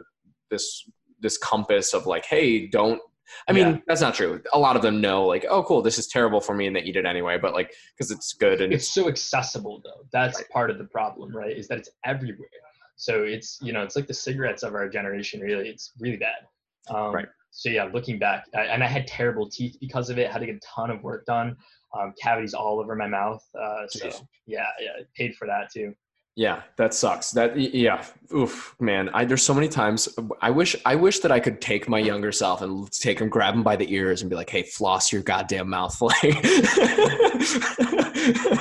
this 0.52 0.84
this 1.20 1.38
compass 1.38 1.93
of 1.93 2.06
like, 2.06 2.26
hey, 2.26 2.67
don't. 2.67 3.02
I 3.50 3.52
mean, 3.52 3.67
Yeah. 3.67 3.78
that's 3.88 4.00
not 4.00 4.13
true. 4.15 4.41
A 4.54 4.60
lot 4.60 4.78
of 4.78 4.82
them 4.82 5.02
know, 5.02 5.26
like, 5.26 5.46
oh, 5.50 5.62
cool, 5.63 5.82
this 5.82 6.00
is 6.00 6.08
terrible 6.08 6.39
for 6.39 6.56
me, 6.56 6.65
and 6.67 6.74
they 6.76 6.82
eat 6.82 6.96
it 6.96 7.06
anyway. 7.06 7.38
But 7.38 7.54
like, 7.54 7.74
because 7.93 8.10
it's 8.10 8.32
good 8.34 8.62
and 8.62 8.72
It's 8.72 8.88
so 8.88 9.10
accessible 9.10 9.82
though. 9.84 10.06
That's 10.13 10.38
Right. 10.39 10.50
part 10.50 10.70
of 10.72 10.78
the 10.78 10.86
problem, 10.86 11.36
right? 11.36 11.56
Is 11.58 11.67
that 11.67 11.78
it's 11.78 11.89
everywhere. 12.06 12.48
So 12.96 13.24
it's 13.24 13.60
you 13.62 13.74
know 13.74 13.84
it's 13.84 13.96
like 13.96 14.08
the 14.08 14.13
cigarettes 14.13 14.63
of 14.63 14.76
our 14.76 14.88
generation. 14.88 15.41
Really, 15.41 15.67
it's 15.70 15.91
really 16.00 16.17
bad. 16.17 16.48
Um, 16.89 17.13
Right. 17.13 17.28
So 17.58 17.70
yeah, 17.70 17.86
looking 17.91 18.20
back, 18.20 18.46
I, 18.56 18.65
and 18.65 18.84
I 18.84 18.88
had 18.88 19.08
terrible 19.08 19.50
teeth 19.50 19.78
because 19.82 20.12
of 20.12 20.20
it. 20.20 20.30
Had 20.30 20.39
to 20.39 20.46
get 20.46 20.56
a 20.56 20.60
ton 20.60 20.91
of 20.91 21.02
work 21.02 21.26
done. 21.26 21.58
Um, 21.98 22.13
cavities 22.22 22.54
all 22.54 22.80
over 22.80 22.96
my 22.96 23.08
mouth. 23.08 23.43
Uh, 23.60 23.88
so 23.89 24.08
Jeez. 24.08 24.22
yeah, 24.46 24.67
yeah, 24.80 25.04
paid 25.15 25.36
for 25.36 25.48
that 25.48 25.72
too. 25.74 25.96
Yeah, 26.36 26.62
that 26.78 26.93
sucks. 26.93 27.32
That 27.32 27.58
yeah, 27.58 28.06
oof, 28.32 28.76
man. 28.80 29.10
I 29.10 29.26
there's 29.26 29.41
so 29.41 29.56
many 29.56 29.67
times 29.67 30.08
I 30.39 30.52
wish 30.52 30.76
I 30.86 30.93
wish 30.93 31.17
that 31.22 31.32
I 31.32 31.39
could 31.39 31.60
take 31.60 31.89
my 31.89 31.98
younger 31.98 32.32
self 32.32 32.62
and 32.62 32.91
take 32.91 33.20
him, 33.20 33.28
grab 33.28 33.56
him 33.56 33.63
by 33.63 33.76
the 33.76 33.91
ears, 33.91 34.22
and 34.22 34.30
be 34.30 34.36
like, 34.36 34.52
"Hey, 34.52 34.62
floss 34.62 35.12
your 35.12 35.24
goddamn 35.24 35.70
mouth, 35.70 36.00
like 36.02 36.36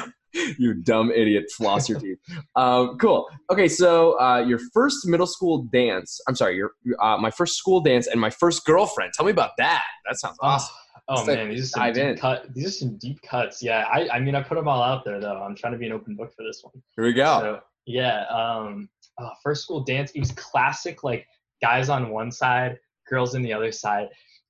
you 0.59 0.75
dumb 0.75 1.11
idiot, 1.11 1.45
floss 1.57 1.89
your 1.89 2.01
teeth." 2.01 2.19
Um, 2.55 2.97
cool. 2.99 3.29
Okay, 3.51 3.69
so 3.69 4.19
uh, 4.21 4.39
your 4.39 4.59
first 4.73 5.07
middle 5.07 5.27
school 5.27 5.65
dance. 5.65 6.21
I'm 6.29 6.35
sorry, 6.35 6.57
your 6.57 6.73
uh, 7.01 7.17
my 7.19 7.31
first 7.31 7.57
school 7.57 7.81
dance 7.81 8.07
and 8.07 8.21
my 8.21 8.31
first 8.31 8.65
girlfriend. 8.65 9.13
Tell 9.15 9.27
me 9.27 9.33
about 9.33 9.53
that. 9.59 9.85
That 10.09 10.19
sounds 10.19 10.37
awesome. 10.41 10.75
Oh 11.09 11.15
Let's 11.15 11.27
man, 11.29 11.49
these 11.51 11.65
are 11.65 11.67
some 11.67 11.93
deep 11.93 12.03
in. 12.03 12.19
cut. 12.19 12.53
These 12.53 12.67
are 12.67 12.71
some 12.71 12.99
deep 12.99 13.23
cuts. 13.23 13.63
Yeah, 13.63 13.87
I, 13.93 14.09
I 14.09 14.21
mean, 14.21 14.35
I 14.35 14.43
put 14.43 14.57
them 14.57 14.67
all 14.67 14.83
out 14.83 15.05
there 15.05 15.21
though. 15.21 15.41
I'm 15.41 15.55
trying 15.55 15.73
to 15.73 15.79
be 15.79 15.87
an 15.87 15.93
open 15.93 16.17
book 16.17 16.33
for 16.37 16.43
this 16.43 16.63
one. 16.65 16.75
Here 16.97 17.05
we 17.05 17.13
go. 17.13 17.39
So 17.41 17.61
yeah, 17.87 18.25
um, 18.25 18.89
uh, 19.19 19.31
first 19.43 19.63
school 19.63 19.85
dance. 19.85 20.11
It 20.13 20.21
was 20.21 20.33
classic, 20.33 21.05
like 21.05 21.27
guys 21.63 21.89
on 21.89 22.11
one 22.11 22.33
side, 22.33 22.79
girls 23.09 23.35
in 23.37 23.43
the 23.43 23.53
other 23.53 23.71
side. 23.71 24.09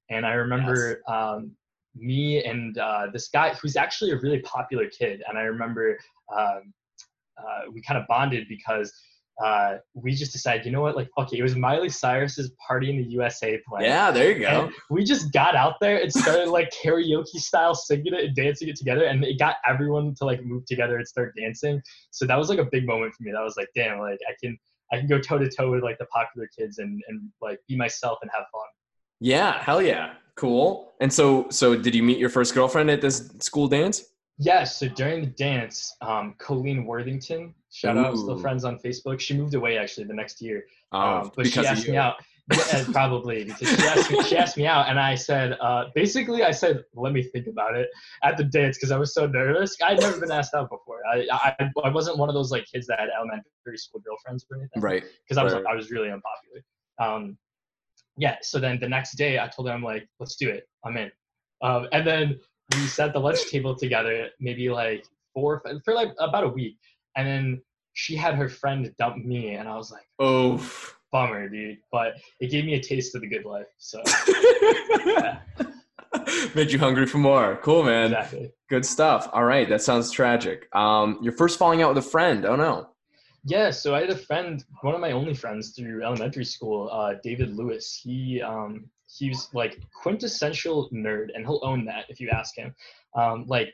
And 0.09 0.25
I 0.25 0.33
remember 0.33 1.03
um, 1.09 1.53
me 1.97 2.45
and 2.45 2.79
uh, 2.79 3.07
this 3.13 3.29
guy 3.29 3.55
who's 3.55 3.77
actually 3.77 4.11
a 4.13 4.19
really 4.19 4.41
popular 4.41 4.89
kid. 4.89 5.23
And 5.29 5.39
I 5.39 5.43
remember 5.43 5.99
um, 6.37 6.73
uh, 7.39 7.71
we 7.73 7.81
kind 7.83 7.99
of 7.99 8.07
bonded 8.07 8.47
because 8.49 8.93
uh, 9.45 9.77
we 9.95 10.15
just 10.15 10.33
decided, 10.33 10.65
you 10.65 10.73
know 10.73 10.81
what, 10.81 10.97
like, 10.97 11.11
okay, 11.19 11.37
it. 11.37 11.41
It 11.41 11.43
was 11.43 11.55
Miley 11.55 11.91
Cyrus's 11.91 12.53
Party 12.67 12.89
in 12.89 12.97
the 12.97 13.05
USA 13.11 13.61
playing. 13.69 13.87
yeah, 13.87 14.11
there 14.11 14.33
you 14.33 14.41
go. 14.41 14.65
And 14.65 14.73
we 14.89 15.05
just 15.05 15.31
got 15.33 15.55
out 15.55 15.75
there 15.81 16.01
and 16.01 16.11
started 16.11 16.49
like 16.49 16.73
karaoke 16.85 17.37
style 17.37 17.75
singing 17.75 18.15
it 18.15 18.25
and 18.25 18.35
dancing 18.35 18.69
it 18.69 18.77
together, 18.77 19.05
and 19.05 19.23
it 19.25 19.39
got 19.39 19.57
everyone 19.69 20.15
to 20.19 20.25
like 20.25 20.43
move 20.43 20.65
together 20.65 20.97
and 20.97 21.07
start 21.07 21.35
dancing. 21.37 21.83
So 22.13 22.27
that 22.27 22.37
was 22.37 22.49
like 22.49 22.59
a 22.59 22.65
big 22.65 22.87
moment 22.87 23.15
for 23.15 23.25
me. 23.25 23.33
That 23.33 23.43
was 23.43 23.57
like, 23.59 23.69
damn, 23.75 23.99
like 23.99 24.19
I 24.27 24.33
can 24.43 24.59
I 24.91 24.99
can 24.99 25.07
go 25.07 25.19
toe 25.19 25.39
to 25.39 25.51
toe 25.51 25.71
with 25.71 25.83
like 25.83 25.99
the 25.99 26.07
popular 26.07 26.49
kids 26.59 26.79
and 26.79 27.03
and 27.09 27.29
like 27.43 27.59
be 27.69 27.77
myself 27.77 28.19
and 28.23 28.31
have 28.35 28.45
fun. 28.51 28.63
Yeah, 29.21 29.63
hell 29.63 29.83
yeah. 29.83 30.15
Cool. 30.37 30.93
And 31.01 31.13
so 31.13 31.47
so 31.51 31.75
did 31.75 31.95
you 31.95 32.03
meet 32.03 32.19
your 32.19 32.29
first 32.29 32.55
girlfriend 32.55 32.91
at 32.91 33.01
this 33.01 33.31
school 33.41 33.69
dance? 33.69 34.05
Yes. 34.39 34.79
So 34.79 34.89
during 34.89 35.23
the 35.23 35.29
dance, 35.29 35.97
um, 36.03 36.35
Colleen 36.39 36.85
Worthington, 36.85 37.55
shout 37.73 37.97
out, 37.97 38.17
still 38.17 38.39
Ooh. 38.39 38.41
friends 38.41 38.65
on 38.65 38.79
Facebook. 38.79 39.19
She 39.19 39.35
moved 39.35 39.55
away 39.55 39.79
actually 39.79 40.05
the 40.05 40.15
next 40.15 40.43
year. 40.43 40.65
Oh, 40.93 40.99
Um, 40.99 41.33
but 41.35 41.47
she 41.47 41.67
asked 41.67 41.89
me 41.89 41.97
out. 41.97 42.17
Yeah, 42.53 42.85
probably 42.93 43.45
because 43.45 43.69
she 43.69 43.83
asked 43.83 44.11
me. 44.11 44.23
She 44.23 44.37
asked 44.37 44.57
me 44.57 44.67
out, 44.67 44.89
and 44.89 45.01
I 45.01 45.17
said, 45.17 45.57
uh, 45.61 45.87
basically, 45.97 46.45
I 46.45 46.53
said, 46.53 46.85
"Let 46.95 47.13
me 47.13 47.25
think 47.25 47.49
about 47.49 47.75
it." 47.77 47.89
At 48.23 48.37
the 48.37 48.45
dance, 48.45 48.77
because 48.77 48.93
I 48.93 48.99
was 48.99 49.13
so 49.13 49.27
nervous. 49.27 49.77
I'd 49.85 50.01
never 50.01 50.21
been 50.21 50.31
asked 50.31 50.55
out 50.55 50.71
before. 50.71 51.01
I, 51.13 51.27
I 51.33 51.71
I 51.83 51.89
wasn't 51.89 52.19
one 52.19 52.29
of 52.29 52.37
those 52.37 52.53
like 52.53 52.65
kids 52.73 52.87
that 52.87 53.01
had 53.01 53.09
elementary 53.17 53.77
school 53.77 54.01
girlfriends 54.01 54.47
or 54.49 54.59
anything. 54.59 54.81
Right. 54.81 55.03
Because 55.25 55.39
I 55.39 55.43
was 55.43 55.55
right. 55.55 55.65
I 55.69 55.75
was 55.75 55.91
really 55.91 56.09
unpopular. 56.09 56.63
Um, 57.01 57.37
yeah. 58.19 58.37
So 58.43 58.59
then 58.59 58.79
the 58.81 58.89
next 58.89 59.17
day, 59.17 59.39
I 59.39 59.49
told 59.49 59.69
her, 59.69 59.75
I'm 59.75 59.83
like, 59.83 60.09
"Let's 60.21 60.37
do 60.37 60.49
it. 60.49 60.69
I'm 60.85 60.97
in." 60.97 61.11
Um, 61.63 61.89
and 61.93 62.07
then 62.07 62.39
we 62.75 62.87
set 62.87 63.13
the 63.13 63.19
lunch 63.21 63.49
table 63.51 63.75
together, 63.77 64.29
maybe 64.41 64.69
like 64.69 65.07
four 65.35 65.63
for 65.85 65.95
like 65.95 66.11
about 66.19 66.45
a 66.45 66.49
week, 66.49 66.79
and 67.17 67.27
then 67.27 67.63
she 67.95 68.15
had 68.17 68.35
her 68.35 68.49
friend 68.49 68.93
dump 68.99 69.25
me, 69.25 69.55
and 69.55 69.69
I 69.69 69.77
was 69.77 69.91
like 69.91 70.07
Oh. 70.19 70.59
bummer, 71.13 71.49
dude. 71.49 71.79
But 71.93 72.15
it 72.41 72.51
gave 72.51 72.65
me 72.65 72.75
a 72.75 72.81
taste 72.81 73.15
of 73.15 73.21
the 73.23 73.29
good 73.29 73.45
life. 73.45 73.67
So 73.79 74.03
Made 76.55 76.73
you 76.73 76.79
hungry 76.79 77.07
for 77.07 77.19
more. 77.19 77.59
Cool, 77.63 77.83
man. 77.85 78.07
exactly. 78.07 78.51
Good 78.71 78.87
stuff. 78.87 79.29
All 79.33 79.45
right, 79.45 79.69
that 79.69 79.83
sounds 79.83 80.11
tragic. 80.11 80.75
Um, 80.75 81.19
your 81.23 81.33
first 81.33 81.59
falling 81.59 81.83
out 81.83 81.95
with 81.95 82.05
a 82.05 82.09
friend. 82.09 82.45
Oh 82.47 82.57
no. 82.57 82.89
Yeah, 83.49 83.71
so 83.71 83.95
I 83.95 84.01
had 84.01 84.11
a 84.11 84.17
friend, 84.17 84.65
one 84.81 84.97
of 84.97 85.01
my 85.01 85.13
only 85.13 85.33
friends 85.33 85.71
through 85.71 86.03
elementary 86.03 86.45
school, 86.45 86.91
uh, 86.91 87.15
David 87.23 87.57
Lewis. 87.57 87.99
He 88.03 88.43
um, 88.43 88.91
he 89.07 89.29
was 89.29 89.49
like 89.55 89.79
quintessential 89.95 90.91
nerd, 90.91 91.29
and 91.33 91.47
he'll 91.47 91.61
own 91.63 91.85
that 91.85 92.07
if 92.09 92.21
you 92.21 92.29
ask 92.31 92.57
him. 92.57 92.75
Um, 93.15 93.45
like 93.47 93.73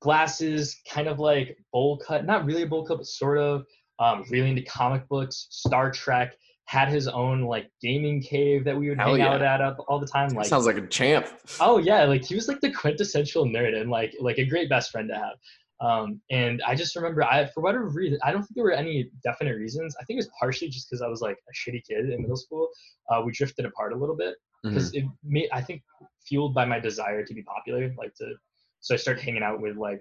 glasses, 0.00 0.76
kind 0.86 1.08
of 1.08 1.18
like 1.18 1.56
bowl 1.72 1.96
cut, 1.96 2.26
not 2.26 2.44
really 2.44 2.62
a 2.62 2.66
bowl 2.66 2.84
cut, 2.84 2.98
but 2.98 3.06
sort 3.06 3.38
of. 3.38 3.64
Um, 3.98 4.24
really 4.28 4.50
into 4.50 4.60
comic 4.60 5.08
books, 5.08 5.46
Star 5.48 5.90
Trek. 5.90 6.36
Had 6.66 6.88
his 6.88 7.08
own 7.08 7.42
like 7.42 7.70
gaming 7.80 8.20
cave 8.20 8.64
that 8.64 8.76
we 8.76 8.88
would 8.90 8.98
Hell 8.98 9.14
hang 9.14 9.22
out 9.22 9.40
at 9.40 9.60
up 9.62 9.78
all 9.88 10.00
the 10.00 10.06
time. 10.06 10.30
Like 10.30 10.46
Sounds 10.46 10.66
like 10.66 10.76
a 10.76 10.86
champ. 10.88 11.26
Oh 11.60 11.78
yeah, 11.78 12.04
like 12.04 12.24
he 12.24 12.34
was 12.34 12.48
like 12.48 12.60
the 12.60 12.72
quintessential 12.72 13.46
nerd 13.46 13.80
and 13.80 13.88
like 13.88 14.12
like 14.20 14.36
a 14.38 14.44
great 14.44 14.68
best 14.68 14.90
friend 14.90 15.08
to 15.08 15.14
have. 15.14 15.36
Um, 15.80 16.20
and 16.30 16.62
I 16.66 16.74
just 16.74 16.96
remember 16.96 17.22
I 17.22 17.46
for 17.54 17.60
whatever 17.62 17.88
reason 17.88 18.18
I 18.24 18.32
don't 18.32 18.40
think 18.42 18.54
there 18.54 18.64
were 18.64 18.72
any 18.72 19.10
definite 19.22 19.56
reasons. 19.56 19.94
I 20.00 20.04
think 20.04 20.16
it 20.16 20.20
was 20.24 20.30
partially 20.40 20.68
just 20.68 20.88
because 20.88 21.02
I 21.02 21.08
was 21.08 21.20
like 21.20 21.36
a 21.48 21.52
shitty 21.70 21.82
kid 21.86 22.10
in 22.10 22.22
middle 22.22 22.36
school. 22.36 22.68
Uh, 23.10 23.22
we 23.24 23.32
drifted 23.32 23.66
apart 23.66 23.92
a 23.92 23.96
little 23.96 24.16
bit 24.16 24.36
because 24.64 24.92
Mm-hmm. 24.92 25.06
it 25.06 25.12
made 25.22 25.48
I 25.52 25.60
think 25.60 25.82
fueled 26.26 26.54
by 26.54 26.64
my 26.64 26.80
desire 26.80 27.24
to 27.24 27.34
be 27.34 27.42
popular, 27.42 27.92
like 27.98 28.14
to 28.14 28.34
so 28.80 28.94
I 28.94 28.96
started 28.96 29.22
hanging 29.22 29.42
out 29.42 29.60
with 29.60 29.76
like 29.76 30.00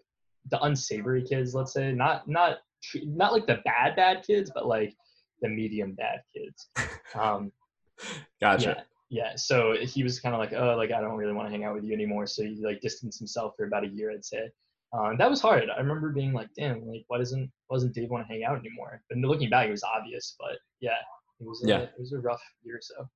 the 0.52 0.62
unsavory 0.64 1.24
kids, 1.24 1.54
let's 1.54 1.74
say, 1.74 1.92
not 1.92 2.28
not 2.28 2.60
not 3.04 3.34
like 3.34 3.48
the 3.48 3.60
bad 3.66 3.96
bad 3.96 4.24
kids, 4.26 4.52
but 4.54 4.68
like 4.68 4.94
the 5.42 5.50
medium 5.50 5.94
bad 5.94 6.22
kids. 6.34 6.70
Um, 7.16 7.52
Gotcha. 8.42 8.86
yeah, 9.10 9.26
yeah. 9.26 9.36
So 9.36 9.76
he 9.82 10.04
was 10.04 10.20
kind 10.20 10.36
of 10.36 10.40
like, 10.40 10.54
oh, 10.54 10.76
like 10.78 10.92
I 10.92 11.02
don't 11.02 11.16
really 11.18 11.34
want 11.34 11.48
to 11.48 11.52
hang 11.52 11.64
out 11.64 11.76
with 11.76 11.84
you 11.84 11.94
anymore. 11.94 12.28
So 12.28 12.44
he 12.44 12.62
like 12.64 12.80
distanced 12.82 13.20
himself 13.20 13.54
for 13.58 13.66
about 13.66 13.84
a 13.84 13.88
year, 13.88 14.12
I'd 14.12 14.26
say. 14.26 14.50
Uh, 14.94 15.10
and 15.10 15.20
that 15.20 15.30
was 15.30 15.42
hard. 15.42 15.66
I 15.76 15.80
remember 15.80 16.12
being 16.12 16.34
like, 16.34 16.50
damn, 16.58 16.86
like 16.88 17.04
why 17.08 17.18
doesn't 17.18 17.52
why 17.68 17.76
doesn't 17.76 17.94
Dave 17.94 18.10
want 18.10 18.28
to 18.28 18.34
hang 18.34 18.44
out 18.44 18.58
anymore? 18.60 19.02
But 19.10 19.18
looking 19.20 19.50
back, 19.50 19.68
it 19.68 19.72
was 19.72 19.84
obvious. 19.84 20.36
But 20.40 20.58
yeah, 20.80 20.92
it 21.40 21.48
was 21.48 21.64
a, 21.64 21.68
Yeah. 21.68 21.80
it 21.80 21.94
was 22.00 22.14
a 22.14 22.20
rough 22.20 22.42
year 22.64 22.78
or 22.78 22.82
so. 22.82 23.08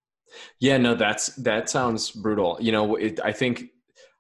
Yeah, 0.60 0.78
no, 0.78 0.94
that's 0.96 1.28
that 1.38 1.70
sounds 1.70 2.12
brutal. 2.12 2.58
You 2.60 2.72
know, 2.72 2.96
it, 2.96 3.20
I 3.24 3.32
think 3.32 3.66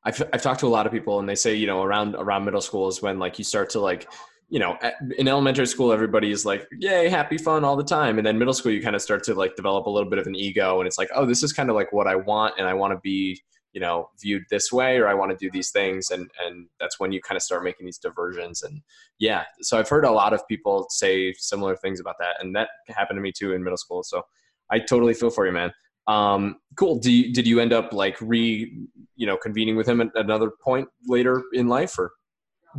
I've 0.06 0.22
I've 0.34 0.42
talked 0.42 0.62
to 0.62 0.68
a 0.68 0.70
lot 0.70 0.86
of 0.86 0.92
people, 0.92 1.20
and 1.20 1.28
they 1.28 1.36
say 1.36 1.54
you 1.56 1.68
know 1.68 1.84
around 1.84 2.16
around 2.16 2.46
middle 2.46 2.62
school 2.62 2.88
is 2.88 3.02
when 3.02 3.20
like 3.20 3.38
you 3.38 3.44
start 3.44 3.70
to 3.72 3.80
like 3.80 4.10
you 4.48 4.60
know 4.60 4.76
in 5.20 5.28
elementary 5.28 5.68
school 5.68 5.92
everybody's 5.92 6.44
like 6.44 6.68
yay 6.80 7.08
happy 7.08 7.38
fun 7.38 7.64
all 7.64 7.76
the 7.76 7.84
time 7.84 8.18
and 8.18 8.26
then 8.26 8.36
middle 8.40 8.54
school 8.54 8.72
you 8.72 8.82
kind 8.82 8.96
of 8.96 9.02
start 9.04 9.24
to 9.24 9.36
like 9.36 9.56
develop 9.56 9.86
a 9.86 9.90
little 9.92 10.10
bit 10.10 10.18
of 10.18 10.26
an 10.26 10.34
ego 10.34 10.80
and 10.80 10.88
it's 10.88 10.98
like 10.98 11.08
oh 11.14 11.24
this 11.24 11.44
is 11.44 11.54
kind 11.54 11.70
of 11.70 11.76
like 11.76 11.94
what 11.94 12.08
i 12.08 12.16
want 12.16 12.56
and 12.58 12.68
i 12.68 12.74
want 12.74 12.92
to 12.92 13.00
be 13.04 13.40
you 13.74 13.80
know 13.80 14.10
viewed 14.20 14.44
this 14.50 14.72
way 14.72 14.98
or 14.98 15.08
i 15.08 15.14
want 15.14 15.32
to 15.32 15.38
do 15.38 15.50
these 15.52 15.72
things 15.72 16.10
and 16.10 16.30
and 16.46 16.68
that's 16.80 17.00
when 17.00 17.12
you 17.12 17.22
kind 17.22 17.36
of 17.36 17.44
start 17.44 17.64
making 17.64 17.86
these 17.86 17.98
diversions 17.98 18.64
and 18.64 18.82
yeah 19.20 19.44
so 19.62 19.78
i've 19.78 19.90
heard 19.90 20.06
a 20.06 20.12
lot 20.12 20.34
of 20.34 20.48
people 20.48 20.88
say 20.90 21.34
similar 21.34 21.76
things 21.76 22.00
about 22.00 22.16
that 22.20 22.36
and 22.40 22.56
that 22.56 22.70
happened 22.88 23.18
to 23.18 23.22
me 23.22 23.32
too 23.32 23.54
in 23.54 23.64
middle 23.64 23.78
school 23.78 24.04
so 24.04 24.24
i 24.72 24.80
totally 24.80 25.14
feel 25.14 25.30
for 25.30 25.46
you 25.46 25.52
man 25.52 25.72
um, 26.10 26.56
cool. 26.76 26.98
Do 26.98 27.12
you, 27.12 27.32
did 27.32 27.46
you 27.46 27.60
end 27.60 27.72
up 27.72 27.94
like 27.94 28.18
re, 28.20 28.76
you 29.16 29.28
know, 29.28 29.38
convening 29.38 29.76
with 29.76 29.88
him 29.88 30.02
at 30.02 30.10
another 30.16 30.50
point 30.50 30.88
later 31.06 31.44
in 31.54 31.68
life, 31.68 32.00
or? 32.00 32.14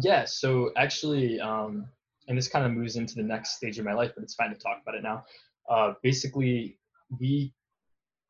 Yeah. 0.00 0.24
So 0.24 0.72
actually, 0.76 1.40
um, 1.40 1.86
and 2.26 2.36
this 2.36 2.48
kind 2.48 2.66
of 2.66 2.72
moves 2.72 2.96
into 2.96 3.14
the 3.14 3.22
next 3.22 3.56
stage 3.56 3.78
of 3.78 3.84
my 3.84 3.92
life, 3.92 4.10
but 4.16 4.24
it's 4.24 4.34
fine 4.34 4.50
to 4.50 4.56
talk 4.56 4.78
about 4.82 4.96
it 4.96 5.04
now. 5.04 5.24
Uh, 5.68 5.92
basically, 6.02 6.76
we 7.20 7.54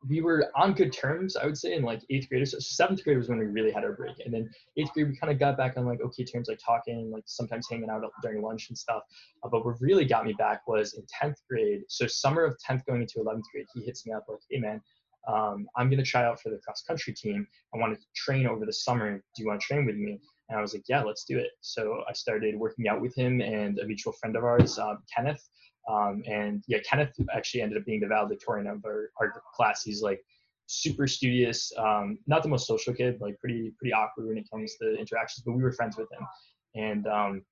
we 0.08 0.22
were 0.22 0.50
on 0.54 0.72
good 0.72 0.92
terms, 0.92 1.36
I 1.36 1.44
would 1.44 1.58
say, 1.58 1.74
in 1.74 1.82
like 1.82 2.02
eighth 2.08 2.28
grade. 2.28 2.46
So 2.48 2.58
seventh 2.58 3.04
grade 3.04 3.18
was 3.18 3.28
when 3.28 3.38
we 3.38 3.46
really 3.46 3.70
had 3.70 3.84
our 3.84 3.92
break, 3.92 4.16
and 4.24 4.32
then 4.32 4.48
eighth 4.76 4.92
grade 4.92 5.08
we 5.08 5.16
kind 5.16 5.32
of 5.32 5.38
got 5.38 5.56
back 5.56 5.76
on 5.76 5.84
like 5.84 6.00
okay 6.00 6.24
terms, 6.24 6.48
like 6.48 6.58
talking, 6.64 7.10
like 7.10 7.24
sometimes 7.26 7.66
hanging 7.70 7.90
out 7.90 8.02
during 8.22 8.42
lunch 8.42 8.68
and 8.70 8.78
stuff. 8.78 9.02
Uh, 9.42 9.48
but 9.48 9.64
what 9.64 9.80
really 9.80 10.04
got 10.04 10.24
me 10.24 10.32
back 10.32 10.66
was 10.66 10.94
in 10.94 11.04
tenth 11.08 11.36
grade. 11.48 11.82
So 11.88 12.06
summer 12.06 12.44
of 12.44 12.58
tenth 12.58 12.84
going 12.86 13.02
into 13.02 13.20
eleventh 13.20 13.44
grade, 13.52 13.66
he 13.74 13.82
hits 13.82 14.06
me 14.06 14.12
up 14.12 14.24
like, 14.28 14.40
hey 14.48 14.58
man, 14.58 14.80
um, 15.28 15.68
I'm 15.76 15.90
gonna 15.90 16.02
try 16.02 16.24
out 16.24 16.40
for 16.40 16.48
the 16.48 16.58
cross 16.58 16.82
country 16.82 17.12
team. 17.12 17.46
I 17.74 17.78
want 17.78 17.98
to 17.98 18.06
train 18.14 18.46
over 18.46 18.64
the 18.64 18.72
summer. 18.72 19.12
Do 19.12 19.42
you 19.42 19.48
want 19.48 19.60
to 19.60 19.66
train 19.66 19.84
with 19.84 19.96
me? 19.96 20.18
And 20.48 20.58
I 20.58 20.62
was 20.62 20.74
like, 20.74 20.84
yeah, 20.88 21.02
let's 21.02 21.24
do 21.24 21.38
it. 21.38 21.50
So 21.60 22.02
I 22.08 22.12
started 22.12 22.56
working 22.58 22.88
out 22.88 23.00
with 23.00 23.14
him 23.14 23.40
and 23.40 23.78
a 23.78 23.86
mutual 23.86 24.12
friend 24.12 24.34
of 24.34 24.44
ours, 24.44 24.78
um, 24.78 24.98
Kenneth. 25.14 25.48
Um, 25.88 26.22
and 26.26 26.62
yeah, 26.66 26.78
Kenneth 26.88 27.14
actually 27.34 27.62
ended 27.62 27.78
up 27.78 27.84
being 27.84 28.00
the 28.00 28.06
valedictorian 28.06 28.66
of 28.66 28.84
our, 28.84 29.10
our 29.20 29.42
class. 29.54 29.82
He's 29.82 30.02
like 30.02 30.20
super 30.66 31.06
studious, 31.06 31.72
um, 31.78 32.18
not 32.26 32.42
the 32.42 32.48
most 32.48 32.66
social 32.66 32.94
kid, 32.94 33.20
like 33.20 33.38
pretty 33.40 33.72
pretty 33.78 33.92
awkward 33.92 34.28
when 34.28 34.38
it 34.38 34.48
comes 34.50 34.76
to 34.76 34.96
interactions. 34.96 35.42
But 35.44 35.52
we 35.52 35.62
were 35.62 35.72
friends 35.72 35.96
with 35.96 36.08
him, 36.12 36.26
and 36.74 37.06
um, 37.06 37.42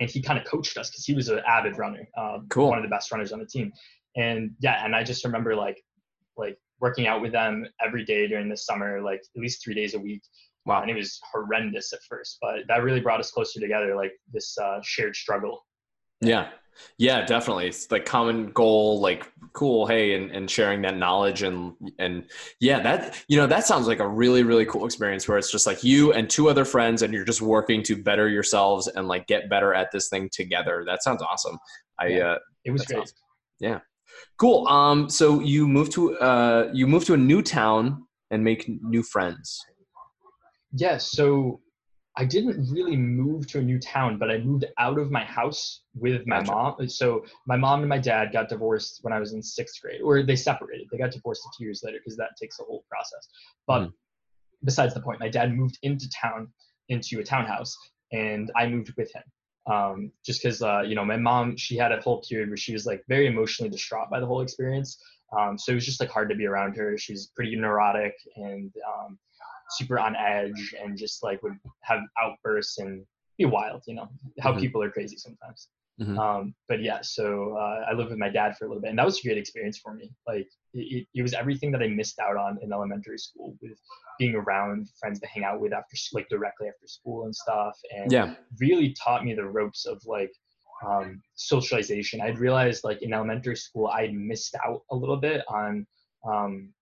and 0.00 0.10
he 0.10 0.22
kind 0.22 0.38
of 0.38 0.44
coached 0.44 0.76
us 0.76 0.90
because 0.90 1.04
he 1.04 1.14
was 1.14 1.28
an 1.28 1.40
avid 1.46 1.78
runner, 1.78 2.06
uh, 2.16 2.38
cool. 2.50 2.68
one 2.68 2.78
of 2.78 2.84
the 2.84 2.90
best 2.90 3.10
runners 3.10 3.32
on 3.32 3.38
the 3.38 3.46
team. 3.46 3.72
And 4.16 4.52
yeah, 4.60 4.84
and 4.84 4.94
I 4.94 5.02
just 5.02 5.24
remember 5.24 5.56
like 5.56 5.82
like 6.36 6.58
working 6.80 7.06
out 7.06 7.22
with 7.22 7.32
them 7.32 7.66
every 7.84 8.04
day 8.04 8.26
during 8.26 8.48
the 8.48 8.56
summer, 8.56 9.00
like 9.00 9.20
at 9.34 9.40
least 9.40 9.62
three 9.62 9.74
days 9.74 9.94
a 9.94 9.98
week. 9.98 10.22
Wow. 10.66 10.82
And 10.82 10.90
it 10.90 10.94
was 10.94 11.20
horrendous 11.30 11.92
at 11.92 12.00
first, 12.08 12.38
but 12.40 12.60
that 12.68 12.82
really 12.82 13.00
brought 13.00 13.20
us 13.20 13.30
closer 13.30 13.60
together, 13.60 13.94
like 13.94 14.12
this 14.32 14.56
uh, 14.58 14.80
shared 14.82 15.14
struggle. 15.14 15.64
Yeah. 16.20 16.48
Yeah, 16.98 17.24
definitely. 17.24 17.68
It's 17.68 17.90
like 17.90 18.04
common 18.04 18.50
goal, 18.50 19.00
like 19.00 19.30
cool, 19.52 19.86
hey, 19.86 20.14
and, 20.14 20.30
and 20.32 20.50
sharing 20.50 20.82
that 20.82 20.96
knowledge 20.96 21.42
and 21.42 21.74
and 21.98 22.24
yeah, 22.60 22.80
that 22.80 23.22
you 23.28 23.36
know, 23.36 23.46
that 23.46 23.64
sounds 23.64 23.86
like 23.86 24.00
a 24.00 24.08
really, 24.08 24.42
really 24.42 24.66
cool 24.66 24.84
experience 24.84 25.26
where 25.28 25.38
it's 25.38 25.50
just 25.50 25.66
like 25.66 25.84
you 25.84 26.12
and 26.12 26.28
two 26.28 26.48
other 26.48 26.64
friends 26.64 27.02
and 27.02 27.14
you're 27.14 27.24
just 27.24 27.40
working 27.42 27.82
to 27.84 27.96
better 27.96 28.28
yourselves 28.28 28.88
and 28.88 29.06
like 29.08 29.26
get 29.26 29.48
better 29.48 29.72
at 29.72 29.90
this 29.92 30.08
thing 30.08 30.28
together. 30.32 30.84
That 30.86 31.02
sounds 31.02 31.22
awesome. 31.22 31.58
I 31.98 32.08
yeah, 32.08 32.24
uh 32.32 32.38
it 32.64 32.70
was 32.72 32.84
great. 32.84 33.00
Awesome. 33.00 33.16
Yeah. 33.60 33.80
Cool. 34.38 34.66
Um 34.68 35.08
so 35.08 35.40
you 35.40 35.68
moved 35.68 35.92
to 35.92 36.16
uh 36.18 36.70
you 36.72 36.86
moved 36.86 37.06
to 37.06 37.14
a 37.14 37.18
new 37.18 37.42
town 37.42 38.06
and 38.30 38.42
make 38.42 38.68
new 38.82 39.02
friends. 39.02 39.64
Yes, 40.72 40.80
yeah, 40.80 40.96
so 40.98 41.60
I 42.16 42.24
didn't 42.24 42.70
really 42.70 42.96
move 42.96 43.46
to 43.48 43.58
a 43.58 43.62
new 43.62 43.80
town, 43.80 44.18
but 44.18 44.30
I 44.30 44.38
moved 44.38 44.64
out 44.78 44.98
of 44.98 45.10
my 45.10 45.24
house 45.24 45.82
with 45.94 46.22
my 46.26 46.38
gotcha. 46.38 46.52
mom. 46.52 46.88
So 46.88 47.24
my 47.46 47.56
mom 47.56 47.80
and 47.80 47.88
my 47.88 47.98
dad 47.98 48.32
got 48.32 48.48
divorced 48.48 49.00
when 49.02 49.12
I 49.12 49.18
was 49.18 49.32
in 49.32 49.42
sixth 49.42 49.82
grade, 49.82 50.00
or 50.00 50.22
they 50.22 50.36
separated. 50.36 50.86
They 50.92 50.98
got 50.98 51.10
divorced 51.10 51.42
a 51.44 51.50
few 51.56 51.66
years 51.66 51.82
later 51.82 51.98
because 51.98 52.16
that 52.18 52.36
takes 52.40 52.60
a 52.60 52.64
whole 52.64 52.84
process. 52.88 53.28
But 53.66 53.80
mm. 53.80 53.92
besides 54.62 54.94
the 54.94 55.00
point, 55.00 55.18
my 55.18 55.28
dad 55.28 55.52
moved 55.52 55.78
into 55.82 56.08
town, 56.10 56.52
into 56.88 57.18
a 57.18 57.24
townhouse, 57.24 57.76
and 58.12 58.50
I 58.56 58.68
moved 58.68 58.92
with 58.96 59.12
him. 59.12 59.24
Um, 59.66 60.12
just 60.24 60.42
because, 60.42 60.62
uh, 60.62 60.82
you 60.82 60.94
know, 60.94 61.04
my 61.04 61.16
mom, 61.16 61.56
she 61.56 61.76
had 61.76 61.90
a 61.90 62.00
whole 62.00 62.20
period 62.20 62.48
where 62.48 62.56
she 62.56 62.74
was 62.74 62.86
like 62.86 63.02
very 63.08 63.26
emotionally 63.26 63.70
distraught 63.70 64.10
by 64.10 64.20
the 64.20 64.26
whole 64.26 64.42
experience. 64.42 65.02
Um, 65.36 65.58
so 65.58 65.72
it 65.72 65.76
was 65.76 65.86
just 65.86 66.00
like 66.00 66.10
hard 66.10 66.28
to 66.28 66.36
be 66.36 66.46
around 66.46 66.76
her. 66.76 66.96
She's 66.98 67.32
pretty 67.34 67.56
neurotic 67.56 68.14
and 68.36 68.72
um, 68.86 69.18
super 69.70 69.98
on 69.98 70.16
edge 70.16 70.74
and 70.82 70.96
just 70.96 71.22
like 71.22 71.42
would 71.42 71.58
have 71.80 72.00
outbursts 72.22 72.78
and 72.78 73.04
be 73.38 73.44
wild, 73.44 73.82
you 73.86 73.94
know, 73.94 74.08
how 74.40 74.50
mm-hmm. 74.50 74.60
people 74.60 74.82
are 74.82 74.90
crazy 74.90 75.16
sometimes. 75.16 75.68
Mm-hmm. 76.00 76.18
Um, 76.18 76.54
but 76.68 76.82
yeah, 76.82 76.98
so 77.02 77.56
uh, 77.56 77.84
I 77.88 77.94
lived 77.94 78.10
with 78.10 78.18
my 78.18 78.28
dad 78.28 78.56
for 78.56 78.64
a 78.64 78.68
little 78.68 78.82
bit, 78.82 78.90
and 78.90 78.98
that 78.98 79.06
was 79.06 79.20
a 79.20 79.22
great 79.22 79.38
experience 79.38 79.78
for 79.78 79.94
me. 79.94 80.10
Like 80.26 80.48
it, 80.72 81.06
it, 81.14 81.22
was 81.22 81.34
everything 81.34 81.70
that 81.70 81.82
I 81.82 81.88
missed 81.88 82.18
out 82.18 82.36
on 82.36 82.58
in 82.62 82.72
elementary 82.72 83.18
school 83.18 83.56
with 83.62 83.78
being 84.18 84.34
around 84.34 84.88
friends 84.98 85.20
to 85.20 85.26
hang 85.28 85.44
out 85.44 85.60
with 85.60 85.72
after, 85.72 85.96
like 86.12 86.28
directly 86.28 86.66
after 86.66 86.88
school 86.88 87.26
and 87.26 87.34
stuff, 87.34 87.78
and 87.96 88.10
yeah, 88.10 88.34
really 88.58 88.92
taught 88.94 89.24
me 89.24 89.34
the 89.34 89.44
ropes 89.44 89.86
of 89.86 90.02
like 90.04 90.32
um, 90.84 91.22
socialization. 91.36 92.20
I'd 92.20 92.40
realized 92.40 92.82
like 92.82 93.02
in 93.02 93.12
elementary 93.12 93.56
school 93.56 93.86
I'd 93.86 94.14
missed 94.14 94.56
out 94.66 94.82
a 94.90 94.96
little 94.96 95.18
bit 95.18 95.42
on 95.48 95.86
um, 96.28 96.72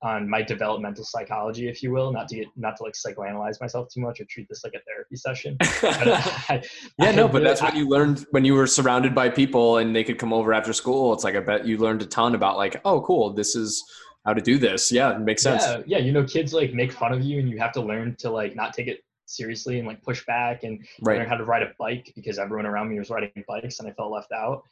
on 0.00 0.28
my 0.28 0.42
developmental 0.42 1.04
psychology, 1.04 1.68
if 1.68 1.82
you 1.82 1.90
will, 1.90 2.12
not 2.12 2.28
to 2.28 2.36
get 2.36 2.46
not 2.56 2.76
to 2.76 2.84
like 2.84 2.94
psychoanalyze 2.94 3.60
myself 3.60 3.88
too 3.92 4.00
much 4.00 4.20
or 4.20 4.24
treat 4.26 4.48
this 4.48 4.62
like 4.62 4.74
a 4.74 4.80
therapy 4.86 5.16
session. 5.16 5.56
I, 5.60 6.62
yeah, 6.98 7.08
I 7.08 7.12
no, 7.12 7.26
but 7.26 7.42
that's 7.42 7.60
what 7.60 7.74
you 7.74 7.88
learned 7.88 8.24
when 8.30 8.44
you 8.44 8.54
were 8.54 8.66
surrounded 8.66 9.14
by 9.14 9.28
people 9.28 9.78
and 9.78 9.94
they 9.94 10.04
could 10.04 10.18
come 10.18 10.32
over 10.32 10.52
after 10.52 10.72
school. 10.72 11.12
It's 11.14 11.24
like 11.24 11.34
I 11.34 11.40
bet 11.40 11.66
you 11.66 11.78
learned 11.78 12.02
a 12.02 12.06
ton 12.06 12.36
about 12.36 12.56
like, 12.56 12.80
oh, 12.84 13.00
cool, 13.00 13.32
this 13.32 13.56
is 13.56 13.82
how 14.24 14.34
to 14.34 14.40
do 14.40 14.58
this. 14.58 14.92
Yeah, 14.92 15.16
it 15.16 15.20
makes 15.20 15.42
sense. 15.42 15.64
Yeah, 15.64 15.82
yeah, 15.86 15.98
you 15.98 16.12
know, 16.12 16.22
kids 16.22 16.52
like 16.52 16.72
make 16.74 16.92
fun 16.92 17.12
of 17.12 17.22
you, 17.22 17.40
and 17.40 17.48
you 17.48 17.58
have 17.58 17.72
to 17.72 17.80
learn 17.80 18.14
to 18.20 18.30
like 18.30 18.54
not 18.54 18.74
take 18.74 18.86
it 18.86 19.00
seriously 19.26 19.78
and 19.78 19.88
like 19.88 20.02
push 20.02 20.24
back 20.26 20.62
and 20.62 20.86
right. 21.02 21.18
learn 21.18 21.28
how 21.28 21.36
to 21.36 21.44
ride 21.44 21.62
a 21.62 21.72
bike 21.78 22.12
because 22.14 22.38
everyone 22.38 22.66
around 22.66 22.88
me 22.88 22.98
was 22.98 23.10
riding 23.10 23.30
bikes 23.48 23.78
and 23.80 23.88
I 23.88 23.92
felt 23.92 24.12
left 24.12 24.30
out, 24.32 24.62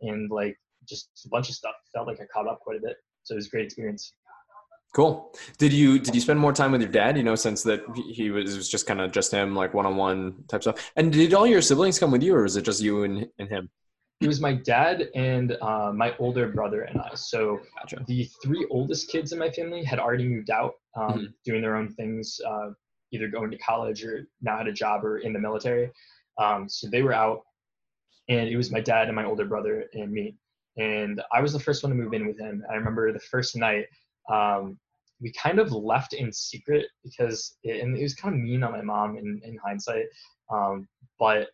and 0.00 0.30
like 0.30 0.58
just 0.88 1.08
a 1.24 1.28
bunch 1.28 1.48
of 1.48 1.54
stuff. 1.54 1.74
Felt 1.92 2.08
like 2.08 2.20
I 2.20 2.24
caught 2.32 2.48
up 2.48 2.60
quite 2.60 2.78
a 2.78 2.80
bit, 2.80 2.96
so 3.22 3.34
it 3.34 3.36
was 3.36 3.46
a 3.46 3.50
great 3.50 3.66
experience. 3.66 4.14
Cool. 4.92 5.34
Did 5.56 5.72
you 5.72 5.98
did 5.98 6.14
you 6.14 6.20
spend 6.20 6.38
more 6.38 6.52
time 6.52 6.72
with 6.72 6.82
your 6.82 6.90
dad? 6.90 7.16
You 7.16 7.22
know, 7.22 7.34
since 7.34 7.62
that 7.62 7.80
he 8.12 8.30
was, 8.30 8.56
was 8.56 8.68
just 8.68 8.86
kind 8.86 9.00
of 9.00 9.10
just 9.10 9.32
him, 9.32 9.56
like 9.56 9.72
one 9.72 9.86
on 9.86 9.96
one 9.96 10.44
type 10.48 10.62
stuff. 10.62 10.92
And 10.96 11.10
did 11.10 11.32
all 11.32 11.46
your 11.46 11.62
siblings 11.62 11.98
come 11.98 12.10
with 12.10 12.22
you, 12.22 12.34
or 12.34 12.42
was 12.42 12.56
it 12.56 12.62
just 12.62 12.82
you 12.82 13.04
and, 13.04 13.26
and 13.38 13.48
him? 13.48 13.70
It 14.20 14.26
was 14.26 14.40
my 14.40 14.52
dad 14.52 15.08
and 15.14 15.56
uh, 15.62 15.92
my 15.94 16.14
older 16.18 16.48
brother 16.48 16.82
and 16.82 17.00
I. 17.00 17.14
So 17.14 17.60
gotcha. 17.74 18.04
the 18.06 18.28
three 18.42 18.66
oldest 18.70 19.08
kids 19.08 19.32
in 19.32 19.38
my 19.38 19.50
family 19.50 19.82
had 19.82 19.98
already 19.98 20.28
moved 20.28 20.50
out, 20.50 20.74
um, 20.94 21.08
mm-hmm. 21.08 21.24
doing 21.44 21.62
their 21.62 21.74
own 21.74 21.88
things, 21.94 22.38
uh, 22.46 22.70
either 23.12 23.28
going 23.28 23.50
to 23.50 23.58
college 23.58 24.04
or 24.04 24.28
now 24.42 24.58
had 24.58 24.68
a 24.68 24.72
job 24.72 25.04
or 25.04 25.18
in 25.18 25.32
the 25.32 25.40
military. 25.40 25.90
Um, 26.38 26.68
so 26.68 26.86
they 26.88 27.02
were 27.02 27.14
out, 27.14 27.40
and 28.28 28.46
it 28.46 28.56
was 28.56 28.70
my 28.70 28.80
dad 28.80 29.08
and 29.08 29.16
my 29.16 29.24
older 29.24 29.46
brother 29.46 29.86
and 29.94 30.12
me. 30.12 30.36
And 30.76 31.22
I 31.32 31.40
was 31.40 31.52
the 31.54 31.60
first 31.60 31.82
one 31.82 31.90
to 31.90 31.96
move 31.96 32.12
in 32.12 32.26
with 32.26 32.38
him. 32.38 32.62
I 32.70 32.74
remember 32.74 33.10
the 33.12 33.20
first 33.20 33.56
night 33.56 33.86
um, 34.30 34.78
we 35.20 35.32
kind 35.32 35.58
of 35.58 35.72
left 35.72 36.14
in 36.14 36.32
secret 36.32 36.86
because 37.04 37.56
it, 37.62 37.82
and 37.82 37.96
it 37.96 38.02
was 38.02 38.14
kind 38.14 38.34
of 38.34 38.40
mean 38.40 38.62
on 38.62 38.72
my 38.72 38.82
mom 38.82 39.16
in, 39.16 39.40
in 39.44 39.56
hindsight 39.64 40.06
um, 40.52 40.88
but 41.18 41.48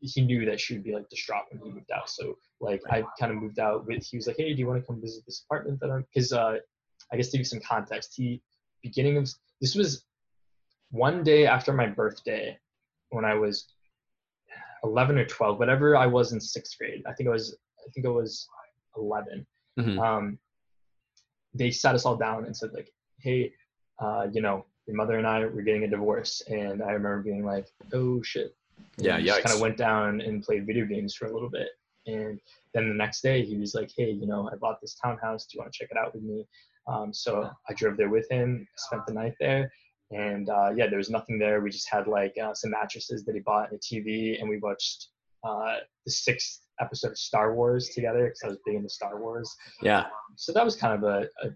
he 0.00 0.20
knew 0.20 0.44
that 0.44 0.60
she 0.60 0.74
would 0.74 0.84
be 0.84 0.94
like 0.94 1.08
distraught 1.08 1.44
when 1.50 1.62
he 1.62 1.70
moved 1.70 1.90
out. 1.90 2.10
So 2.10 2.36
like 2.64 2.80
i 2.90 3.04
kind 3.18 3.32
of 3.32 3.38
moved 3.38 3.58
out 3.58 3.86
with 3.86 4.04
he 4.04 4.16
was 4.16 4.26
like 4.26 4.36
hey 4.36 4.52
do 4.52 4.60
you 4.60 4.66
want 4.66 4.80
to 4.80 4.86
come 4.86 5.00
visit 5.00 5.24
this 5.26 5.44
apartment 5.44 5.78
that 5.80 5.90
i'm 5.90 6.04
because 6.12 6.32
uh, 6.32 6.56
i 7.12 7.16
guess 7.16 7.30
to 7.30 7.36
give 7.36 7.46
some 7.46 7.60
context 7.60 8.14
he 8.16 8.42
beginning 8.82 9.16
of 9.16 9.30
this 9.60 9.74
was 9.74 10.04
one 10.90 11.22
day 11.22 11.46
after 11.46 11.72
my 11.72 11.86
birthday 11.86 12.56
when 13.10 13.24
i 13.24 13.34
was 13.34 13.66
11 14.82 15.18
or 15.18 15.26
12 15.26 15.58
whatever 15.58 15.96
i 15.96 16.06
was 16.06 16.32
in 16.32 16.40
sixth 16.40 16.76
grade. 16.78 17.02
I 17.06 17.12
think 17.12 17.28
i 17.28 17.32
was 17.32 17.56
i 17.86 17.90
think 17.92 18.06
it 18.06 18.10
was 18.10 18.48
11 18.96 19.46
mm-hmm. 19.78 19.98
um, 19.98 20.38
they 21.54 21.70
sat 21.70 21.94
us 21.94 22.04
all 22.04 22.16
down 22.16 22.44
and 22.44 22.56
said 22.56 22.72
like, 22.72 22.90
hey, 23.18 23.52
uh, 24.00 24.26
you 24.32 24.40
know, 24.40 24.66
your 24.86 24.96
mother 24.96 25.18
and 25.18 25.26
I 25.26 25.40
were 25.46 25.62
getting 25.62 25.84
a 25.84 25.88
divorce, 25.88 26.42
and 26.48 26.82
I 26.82 26.92
remember 26.92 27.22
being 27.22 27.44
like, 27.44 27.68
oh 27.92 28.22
shit. 28.22 28.54
And 28.98 29.06
yeah, 29.06 29.18
yeah. 29.18 29.40
Kind 29.40 29.54
of 29.54 29.60
went 29.60 29.76
down 29.76 30.20
and 30.20 30.42
played 30.42 30.66
video 30.66 30.84
games 30.84 31.14
for 31.14 31.26
a 31.26 31.32
little 31.32 31.48
bit, 31.48 31.68
and 32.06 32.40
then 32.74 32.88
the 32.88 32.94
next 32.94 33.22
day 33.22 33.44
he 33.44 33.56
was 33.56 33.74
like, 33.74 33.90
hey, 33.96 34.10
you 34.10 34.26
know, 34.26 34.50
I 34.52 34.56
bought 34.56 34.80
this 34.80 34.94
townhouse. 34.94 35.46
Do 35.46 35.56
you 35.56 35.62
want 35.62 35.72
to 35.72 35.78
check 35.78 35.88
it 35.90 35.96
out 35.96 36.14
with 36.14 36.22
me? 36.22 36.46
Um, 36.86 37.14
so 37.14 37.50
I 37.68 37.72
drove 37.72 37.96
there 37.96 38.10
with 38.10 38.30
him, 38.30 38.66
spent 38.76 39.06
the 39.06 39.14
night 39.14 39.34
there, 39.40 39.72
and 40.10 40.50
uh, 40.50 40.72
yeah, 40.76 40.88
there 40.88 40.98
was 40.98 41.10
nothing 41.10 41.38
there. 41.38 41.60
We 41.60 41.70
just 41.70 41.88
had 41.88 42.06
like 42.06 42.34
uh, 42.36 42.52
some 42.54 42.72
mattresses 42.72 43.24
that 43.24 43.34
he 43.34 43.40
bought 43.40 43.70
and 43.70 43.78
a 43.78 43.82
TV, 43.82 44.38
and 44.38 44.48
we 44.48 44.58
watched 44.58 45.08
uh, 45.44 45.76
the 46.04 46.12
sixth 46.12 46.63
episode 46.80 47.12
of 47.12 47.18
Star 47.18 47.54
Wars 47.54 47.90
together 47.90 48.24
because 48.26 48.40
I 48.44 48.48
was 48.48 48.58
big 48.64 48.76
into 48.76 48.88
Star 48.88 49.20
Wars. 49.20 49.54
Yeah. 49.82 50.00
Um, 50.00 50.10
so 50.36 50.52
that 50.52 50.64
was 50.64 50.76
kind 50.76 50.94
of 50.94 51.04
a, 51.04 51.28
a 51.46 51.50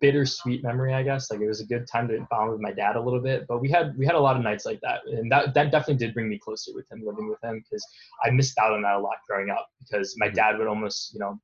bittersweet 0.00 0.62
memory, 0.62 0.94
I 0.94 1.02
guess. 1.02 1.30
Like 1.30 1.40
it 1.40 1.48
was 1.48 1.60
a 1.60 1.66
good 1.66 1.86
time 1.86 2.08
to 2.08 2.26
bond 2.30 2.50
with 2.50 2.60
my 2.60 2.72
dad 2.72 2.96
a 2.96 3.00
little 3.00 3.20
bit. 3.20 3.46
But 3.46 3.60
we 3.60 3.70
had 3.70 3.96
we 3.96 4.06
had 4.06 4.14
a 4.14 4.20
lot 4.20 4.36
of 4.36 4.42
nights 4.42 4.64
like 4.64 4.80
that, 4.82 5.00
and 5.06 5.30
that 5.30 5.54
that 5.54 5.70
definitely 5.70 5.96
did 6.04 6.14
bring 6.14 6.28
me 6.28 6.38
closer 6.38 6.72
with 6.74 6.90
him, 6.90 7.02
living 7.04 7.28
with 7.28 7.42
him, 7.42 7.62
because 7.62 7.84
I 8.24 8.30
missed 8.30 8.58
out 8.58 8.72
on 8.72 8.82
that 8.82 8.96
a 8.96 9.00
lot 9.00 9.16
growing 9.28 9.50
up. 9.50 9.68
Because 9.80 10.14
my 10.18 10.26
mm-hmm. 10.26 10.36
dad 10.36 10.58
would 10.58 10.68
almost, 10.68 11.12
you 11.12 11.20
know, 11.20 11.38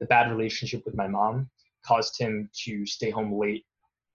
the 0.00 0.06
bad 0.06 0.30
relationship 0.30 0.84
with 0.84 0.94
my 0.94 1.08
mom 1.08 1.48
caused 1.84 2.18
him 2.18 2.50
to 2.64 2.84
stay 2.86 3.10
home 3.10 3.32
late, 3.32 3.64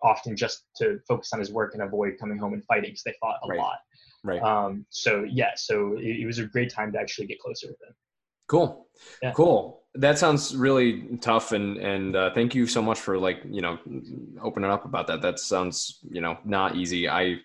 often 0.04 0.36
just 0.36 0.66
to 0.78 1.00
focus 1.08 1.32
on 1.34 1.40
his 1.40 1.52
work 1.52 1.74
and 1.74 1.84
avoid 1.84 2.18
coming 2.20 2.38
home 2.38 2.54
and 2.54 2.64
fighting 2.66 2.92
because 2.92 3.04
they 3.04 3.16
fought 3.20 3.40
a 3.44 3.48
Right. 3.48 3.60
lot. 3.60 3.80
Right. 4.24 4.42
Um, 4.42 4.86
so 4.90 5.24
yeah, 5.24 5.52
so 5.56 5.98
it, 5.98 6.22
it 6.22 6.26
was 6.26 6.40
a 6.40 6.46
great 6.46 6.72
time 6.72 6.92
to 6.94 7.00
actually 7.00 7.28
get 7.28 7.40
closer 7.40 7.68
with 7.68 7.82
him. 7.82 7.96
Cool. 8.48 8.88
Yeah. 9.22 9.32
Cool. 9.32 9.82
That 9.96 10.18
sounds 10.18 10.56
really 10.56 11.18
tough, 11.22 11.52
and 11.52 11.78
and 11.78 12.16
uh, 12.16 12.34
thank 12.34 12.56
you 12.56 12.66
so 12.68 12.82
much 12.82 13.00
for 13.00 13.18
like 13.18 13.42
you 13.50 13.62
know 13.62 13.78
opening 14.42 14.70
up 14.70 14.86
about 14.86 15.08
that. 15.08 15.22
That 15.22 15.40
sounds 15.40 16.00
you 16.10 16.22
know 16.22 16.38
not 16.46 16.76
easy. 16.76 17.10
I 17.10 17.40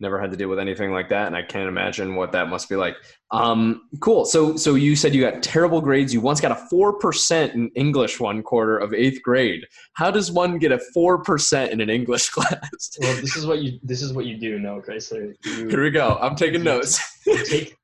never 0.00 0.20
had 0.20 0.30
to 0.30 0.36
deal 0.36 0.48
with 0.48 0.58
anything 0.58 0.92
like 0.92 1.08
that, 1.08 1.26
and 1.26 1.36
I 1.36 1.42
can't 1.42 1.68
imagine 1.68 2.14
what 2.14 2.32
that 2.32 2.48
must 2.48 2.68
be 2.68 2.76
like. 2.76 2.96
Um, 3.30 3.88
cool. 4.00 4.24
So 4.24 4.56
so 4.56 4.74
you 4.74 4.96
said 4.96 5.14
you 5.14 5.20
got 5.20 5.42
terrible 5.42 5.80
grades. 5.80 6.14
You 6.14 6.20
once 6.20 6.40
got 6.40 6.52
a 6.52 6.66
four 6.70 6.98
percent 6.98 7.54
in 7.54 7.70
English 7.74 8.20
one 8.20 8.42
quarter 8.42 8.78
of 8.78 8.94
eighth 8.94 9.22
grade. 9.22 9.64
How 9.94 10.10
does 10.10 10.30
one 10.30 10.58
get 10.58 10.72
a 10.72 10.80
four 10.94 11.22
percent 11.22 11.72
in 11.72 11.80
an 11.80 11.90
English 11.90 12.28
class? 12.30 12.90
Well, 13.00 13.16
this 13.20 13.36
is 13.36 13.46
what 13.46 13.60
you 13.62 13.78
this 13.82 14.02
is 14.02 14.12
what 14.12 14.26
you 14.26 14.38
do, 14.38 14.58
Noah 14.58 14.82
Chrysler. 14.82 15.34
You, 15.44 15.68
Here 15.68 15.82
we 15.82 15.90
go. 15.90 16.18
I'm 16.20 16.36
taking 16.36 16.62
notes. 16.62 17.00
take 17.48 17.76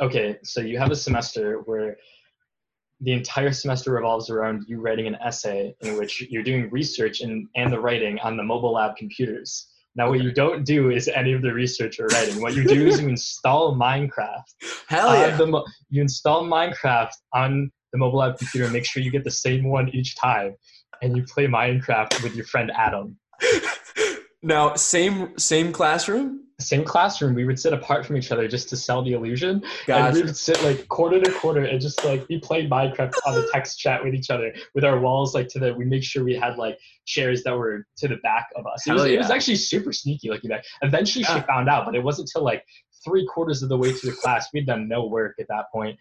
okay 0.00 0.36
so 0.42 0.60
you 0.60 0.78
have 0.78 0.90
a 0.90 0.96
semester 0.96 1.60
where 1.64 1.96
the 3.00 3.12
entire 3.12 3.52
semester 3.52 3.92
revolves 3.92 4.30
around 4.30 4.64
you 4.66 4.80
writing 4.80 5.06
an 5.06 5.16
essay 5.16 5.74
in 5.80 5.96
which 5.96 6.26
you're 6.30 6.42
doing 6.42 6.70
research 6.70 7.20
and, 7.20 7.46
and 7.56 7.72
the 7.72 7.78
writing 7.78 8.18
on 8.20 8.36
the 8.36 8.42
mobile 8.42 8.72
lab 8.72 8.96
computers 8.96 9.68
now 9.96 10.08
what 10.08 10.20
you 10.20 10.32
don't 10.32 10.64
do 10.64 10.90
is 10.90 11.08
any 11.08 11.32
of 11.32 11.42
the 11.42 11.52
research 11.52 11.98
or 11.98 12.06
writing 12.08 12.40
what 12.40 12.54
you 12.54 12.64
do 12.64 12.86
is 12.86 13.00
you 13.00 13.08
install 13.16 13.74
minecraft 13.74 14.44
Hell 14.88 15.14
yeah. 15.14 15.36
the 15.36 15.46
mo- 15.46 15.64
you 15.90 16.02
install 16.02 16.44
minecraft 16.44 17.12
on 17.32 17.70
the 17.92 17.98
mobile 17.98 18.22
app 18.22 18.38
computer 18.38 18.64
and 18.64 18.72
make 18.72 18.84
sure 18.84 19.02
you 19.02 19.10
get 19.10 19.24
the 19.24 19.30
same 19.30 19.64
one 19.64 19.88
each 19.90 20.16
time 20.16 20.54
and 21.02 21.16
you 21.16 21.22
play 21.24 21.46
minecraft 21.46 22.22
with 22.22 22.34
your 22.34 22.46
friend 22.46 22.70
adam 22.76 23.16
now 24.42 24.74
same 24.74 25.36
same 25.38 25.72
classroom. 25.72 26.45
Same 26.58 26.84
classroom 26.84 27.34
we 27.34 27.44
would 27.44 27.58
sit 27.58 27.74
apart 27.74 28.06
from 28.06 28.16
each 28.16 28.32
other 28.32 28.48
just 28.48 28.68
to 28.70 28.76
sell 28.76 29.02
the 29.02 29.12
illusion 29.12 29.62
And 30.06 30.14
we 30.14 30.22
would 30.22 30.36
sit 30.36 30.62
like 30.62 30.88
quarter 30.88 31.20
to 31.20 31.30
quarter 31.32 31.64
and 31.64 31.78
just 31.80 32.02
like 32.04 32.26
we 32.30 32.40
played 32.40 32.70
Minecraft 32.70 33.12
on 33.26 33.34
the 33.34 33.46
text 33.52 33.78
chat 33.78 34.02
with 34.02 34.14
each 34.14 34.30
other 34.30 34.54
with 34.74 34.82
our 34.82 34.98
walls 34.98 35.34
like 35.34 35.48
to 35.48 35.58
the 35.58 35.74
we 35.74 35.84
make 35.84 36.02
sure 36.02 36.24
we 36.24 36.34
had 36.34 36.56
like 36.56 36.78
chairs 37.04 37.42
that 37.44 37.54
were 37.56 37.86
to 37.98 38.08
the 38.08 38.16
back 38.22 38.46
of 38.56 38.66
us. 38.66 38.86
It 38.86 38.92
was, 38.92 39.02
Hell 39.02 39.10
it 39.10 39.18
was 39.18 39.30
actually 39.30 39.56
super 39.56 39.92
sneaky 39.92 40.30
looking 40.30 40.48
back. 40.48 40.64
Eventually 40.82 41.24
she 41.24 41.40
found 41.40 41.68
out, 41.68 41.84
but 41.84 41.94
it 41.94 42.02
wasn't 42.02 42.30
till 42.32 42.42
like 42.42 42.64
three 43.04 43.26
quarters 43.26 43.62
of 43.62 43.68
the 43.68 43.76
way 43.76 43.92
through 43.92 44.12
the 44.12 44.16
class. 44.16 44.48
We'd 44.54 44.66
done 44.66 44.88
no 44.88 45.06
work 45.06 45.34
at 45.38 45.46
that 45.48 45.66
point. 45.70 45.98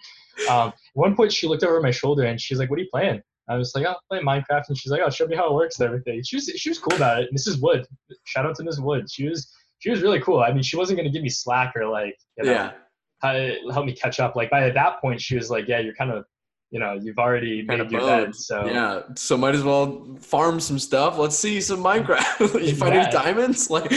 Um, 0.50 0.70
at 0.70 0.74
one 0.94 1.16
point 1.18 1.34
she 1.34 1.48
looked 1.48 1.64
over 1.64 1.82
my 1.82 1.92
shoulder 1.92 2.24
and 2.24 2.40
she's 2.40 2.60
like, 2.60 2.70
What 2.70 2.80
are 2.80 2.84
you 2.84 2.90
playing? 2.92 3.22
I 3.50 3.58
was 3.58 3.76
like, 3.76 3.86
Oh, 3.86 3.96
playing 4.10 4.26
Minecraft 4.26 4.70
and 4.70 4.78
she's 4.78 4.92
like, 4.92 5.02
Oh, 5.06 5.10
show 5.10 5.28
me 5.28 5.36
how 5.36 5.50
it 5.50 5.54
works 5.54 5.80
and 5.80 5.88
everything. 5.88 6.24
She 6.24 6.38
was 6.38 6.46
she 6.46 6.70
was 6.70 6.80
cool 6.80 6.96
about 6.96 7.22
it. 7.22 7.30
Mrs. 7.38 7.62
Wood. 7.62 7.86
Shout 8.24 8.46
out 8.46 8.56
to 8.56 8.64
Mrs. 8.64 8.82
Wood. 8.82 9.12
She 9.12 9.28
was 9.28 9.52
she 9.80 9.90
was 9.90 10.02
really 10.02 10.20
cool. 10.22 10.40
I 10.40 10.52
mean, 10.54 10.64
she 10.64 10.78
wasn't 10.78 10.98
gonna 10.98 11.10
give 11.12 11.22
me 11.24 11.30
slack 11.30 11.74
or 11.76 11.88
like, 11.88 12.16
you 12.38 12.46
know, 12.46 12.52
yeah. 12.52 12.72
how- 13.22 13.72
help 13.74 13.86
me 13.86 13.94
catch 13.94 14.20
up. 14.20 14.36
Like 14.36 14.50
by 14.50 14.70
that 14.70 15.02
point, 15.02 15.20
she 15.22 15.36
was 15.36 15.50
like, 15.50 15.68
"Yeah, 15.68 15.80
you're 15.80 15.96
kind 15.96 16.12
of, 16.12 16.26
you 16.72 16.80
know, 16.80 16.94
you've 17.02 17.18
already 17.18 17.66
Kinda 17.66 17.84
made 17.84 17.92
your 17.92 18.02
boned. 18.02 18.26
bed." 18.28 18.36
So 18.36 18.66
Yeah, 18.68 19.02
so 19.16 19.38
might 19.38 19.56
as 19.56 19.64
well 19.64 20.18
farm 20.20 20.60
some 20.60 20.80
stuff. 20.80 21.18
Let's 21.18 21.38
see 21.38 21.60
some 21.62 21.84
Minecraft. 21.84 22.40
you 22.68 22.76
find 22.76 22.94
Yeah. 22.94 23.04
any 23.04 23.12
diamonds? 23.12 23.70
Like, 23.76 23.92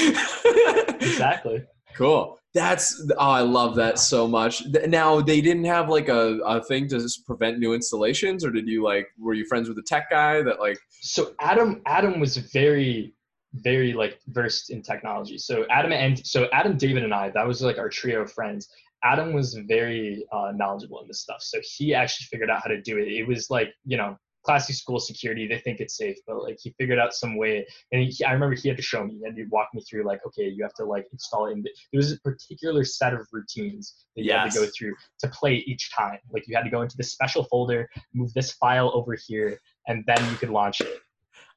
exactly. 1.01 1.63
cool. 1.95 2.39
That's 2.55 3.07
oh, 3.19 3.31
I 3.31 3.41
love 3.43 3.75
that 3.77 3.99
so 3.99 4.27
much. 4.27 4.63
Now 4.87 5.21
they 5.21 5.41
didn't 5.41 5.65
have 5.65 5.89
like 5.91 6.09
a, 6.09 6.39
a 6.47 6.63
thing 6.65 6.89
to 6.89 7.07
prevent 7.27 7.59
new 7.59 7.75
installations, 7.75 8.45
or 8.45 8.51
did 8.51 8.67
you 8.67 8.83
like 8.83 9.07
were 9.19 9.35
you 9.35 9.45
friends 9.45 9.69
with 9.69 9.77
the 9.77 9.83
tech 9.87 10.09
guy 10.11 10.43
that 10.43 10.59
like 10.59 10.79
So 11.03 11.33
Adam, 11.41 11.83
Adam 11.87 12.19
was 12.21 12.39
very, 12.39 13.15
very 13.55 13.93
like 13.93 14.21
versed 14.29 14.71
in 14.71 14.83
technology. 14.83 15.39
So 15.39 15.67
Adam 15.71 15.93
and 15.93 16.25
so 16.27 16.49
Adam, 16.53 16.77
David, 16.77 17.05
and 17.05 17.15
I, 17.15 17.31
that 17.31 17.47
was 17.47 17.63
like 17.63 17.79
our 17.79 17.89
trio 17.89 18.23
of 18.23 18.33
friends. 18.33 18.69
Adam 19.05 19.33
was 19.33 19.55
very 19.55 20.27
uh, 20.33 20.53
knowledgeable 20.55 21.01
in 21.01 21.09
this 21.09 21.21
stuff, 21.21 21.41
so 21.41 21.59
he 21.63 21.95
actually 21.95 22.27
figured 22.27 22.51
out 22.51 22.63
how 22.63 22.69
to 22.69 22.81
do 22.83 22.99
it. 22.99 23.09
It 23.09 23.27
was 23.27 23.49
like 23.49 23.73
you 23.85 23.97
know 23.97 24.17
classic 24.49 24.75
school 24.75 24.99
security. 24.99 25.47
They 25.47 25.59
think 25.59 25.79
it's 25.79 25.97
safe, 25.97 26.17
but 26.27 26.43
like 26.43 26.59
he 26.59 26.75
figured 26.79 26.99
out 26.99 27.13
some 27.13 27.37
way. 27.37 27.67
And 27.93 28.11
he, 28.11 28.25
I 28.25 28.33
remember 28.33 28.57
he 28.57 28.69
had 28.69 28.79
to 28.79 28.83
show 28.83 29.05
me 29.05 29.21
and 29.25 29.37
he'd 29.37 29.51
walk 29.51 29.69
me 29.75 29.83
through 29.83 30.07
like, 30.07 30.21
okay, 30.27 30.49
you 30.49 30.63
have 30.63 30.73
to 30.75 30.85
like 30.85 31.07
install 31.13 31.47
it. 31.47 31.53
In 31.53 31.63
there 31.63 31.99
was 31.99 32.13
a 32.13 32.21
particular 32.21 32.85
set 32.85 33.13
of 33.13 33.27
routines 33.31 34.07
that 34.17 34.25
you 34.25 34.33
had 34.33 34.51
to 34.51 34.59
go 34.59 34.67
through 34.67 34.95
to 35.21 35.29
play 35.29 35.57
each 35.67 35.95
time. 35.95 36.19
Like 36.33 36.49
you 36.49 36.57
had 36.57 36.65
to 36.65 36.71
go 36.71 36.81
into 36.81 36.97
the 36.97 37.05
special 37.05 37.45
folder, 37.45 37.91
move 38.15 38.33
this 38.33 38.53
file 38.53 38.91
over 38.95 39.17
here, 39.27 39.61
and 39.87 40.03
then 40.07 40.19
you 40.31 40.37
could 40.37 40.51
launch 40.51 40.81
it. 40.81 41.01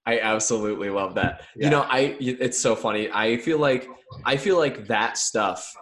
I 0.06 0.20
absolutely 0.20 0.90
love 0.90 1.16
that. 1.16 1.42
Yeah. 1.56 1.66
You 1.66 1.72
know, 1.72 1.82
I 1.82 2.16
it's 2.20 2.60
so 2.60 2.76
funny. 2.76 3.10
I 3.12 3.38
feel 3.38 3.60
like 3.60 3.88
I 4.26 4.38
feel 4.38 4.58
like 4.58 4.88
that 4.88 5.18
stuff. 5.18 5.76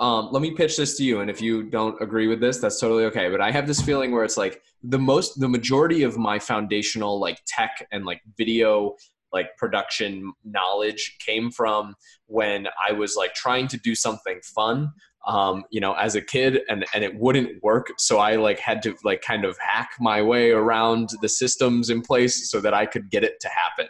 Um, 0.00 0.30
let 0.32 0.42
me 0.42 0.50
pitch 0.50 0.76
this 0.76 0.96
to 0.98 1.04
you, 1.04 1.20
and 1.20 1.30
if 1.30 1.40
you 1.40 1.62
don't 1.62 2.00
agree 2.02 2.26
with 2.26 2.40
this, 2.40 2.58
that's 2.58 2.80
totally 2.80 3.04
okay. 3.04 3.30
But 3.30 3.40
I 3.40 3.50
have 3.50 3.66
this 3.66 3.80
feeling 3.80 4.10
where 4.10 4.24
it's 4.24 4.36
like 4.36 4.60
the 4.82 4.98
most, 4.98 5.38
the 5.38 5.48
majority 5.48 6.02
of 6.02 6.18
my 6.18 6.38
foundational 6.38 7.20
like 7.20 7.40
tech 7.46 7.86
and 7.92 8.04
like 8.04 8.20
video 8.36 8.96
like 9.32 9.56
production 9.56 10.32
knowledge 10.44 11.16
came 11.18 11.50
from 11.50 11.94
when 12.26 12.68
I 12.88 12.92
was 12.92 13.16
like 13.16 13.34
trying 13.34 13.68
to 13.68 13.76
do 13.78 13.94
something 13.94 14.40
fun 14.42 14.92
um, 15.26 15.64
you 15.70 15.80
know, 15.80 15.94
as 15.94 16.14
a 16.14 16.20
kid 16.20 16.60
and, 16.68 16.84
and 16.94 17.04
it 17.04 17.14
wouldn't 17.14 17.62
work. 17.62 17.92
So 17.98 18.18
I 18.18 18.36
like 18.36 18.58
had 18.58 18.82
to 18.82 18.96
like 19.04 19.22
kind 19.22 19.44
of 19.44 19.56
hack 19.58 19.90
my 20.00 20.22
way 20.22 20.50
around 20.50 21.10
the 21.20 21.28
systems 21.28 21.90
in 21.90 22.02
place 22.02 22.50
so 22.50 22.60
that 22.60 22.74
I 22.74 22.86
could 22.86 23.10
get 23.10 23.24
it 23.24 23.38
to 23.40 23.48
happen. 23.48 23.88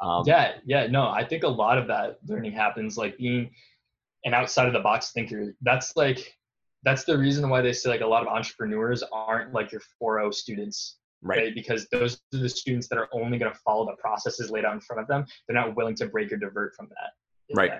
Um, 0.00 0.24
yeah, 0.26 0.52
yeah, 0.66 0.86
no, 0.86 1.08
I 1.08 1.24
think 1.24 1.44
a 1.44 1.48
lot 1.48 1.78
of 1.78 1.86
that 1.88 2.18
learning 2.26 2.52
happens 2.52 2.98
like 2.98 3.16
being 3.16 3.50
an 4.24 4.34
outside 4.34 4.66
of 4.66 4.72
the 4.72 4.80
box 4.80 5.12
thinker. 5.12 5.54
That's 5.62 5.96
like 5.96 6.36
that's 6.82 7.04
the 7.04 7.16
reason 7.16 7.48
why 7.48 7.62
they 7.62 7.72
say 7.72 7.88
like 7.88 8.02
a 8.02 8.06
lot 8.06 8.20
of 8.22 8.28
entrepreneurs 8.28 9.02
aren't 9.10 9.54
like 9.54 9.72
your 9.72 9.80
4.0 10.02 10.34
students, 10.34 10.96
Right. 11.24 11.38
right? 11.38 11.54
Because 11.54 11.88
those 11.90 12.20
are 12.34 12.38
the 12.38 12.48
students 12.48 12.86
that 12.88 12.98
are 12.98 13.08
only 13.12 13.38
going 13.38 13.50
to 13.50 13.58
follow 13.60 13.86
the 13.86 13.96
processes 13.96 14.50
laid 14.50 14.64
out 14.64 14.74
in 14.74 14.80
front 14.80 15.00
of 15.00 15.08
them. 15.08 15.24
They're 15.48 15.56
not 15.56 15.74
willing 15.74 15.94
to 15.96 16.06
break 16.06 16.30
or 16.30 16.36
divert 16.36 16.74
from 16.76 16.88
that. 16.90 17.56
Right. 17.56 17.72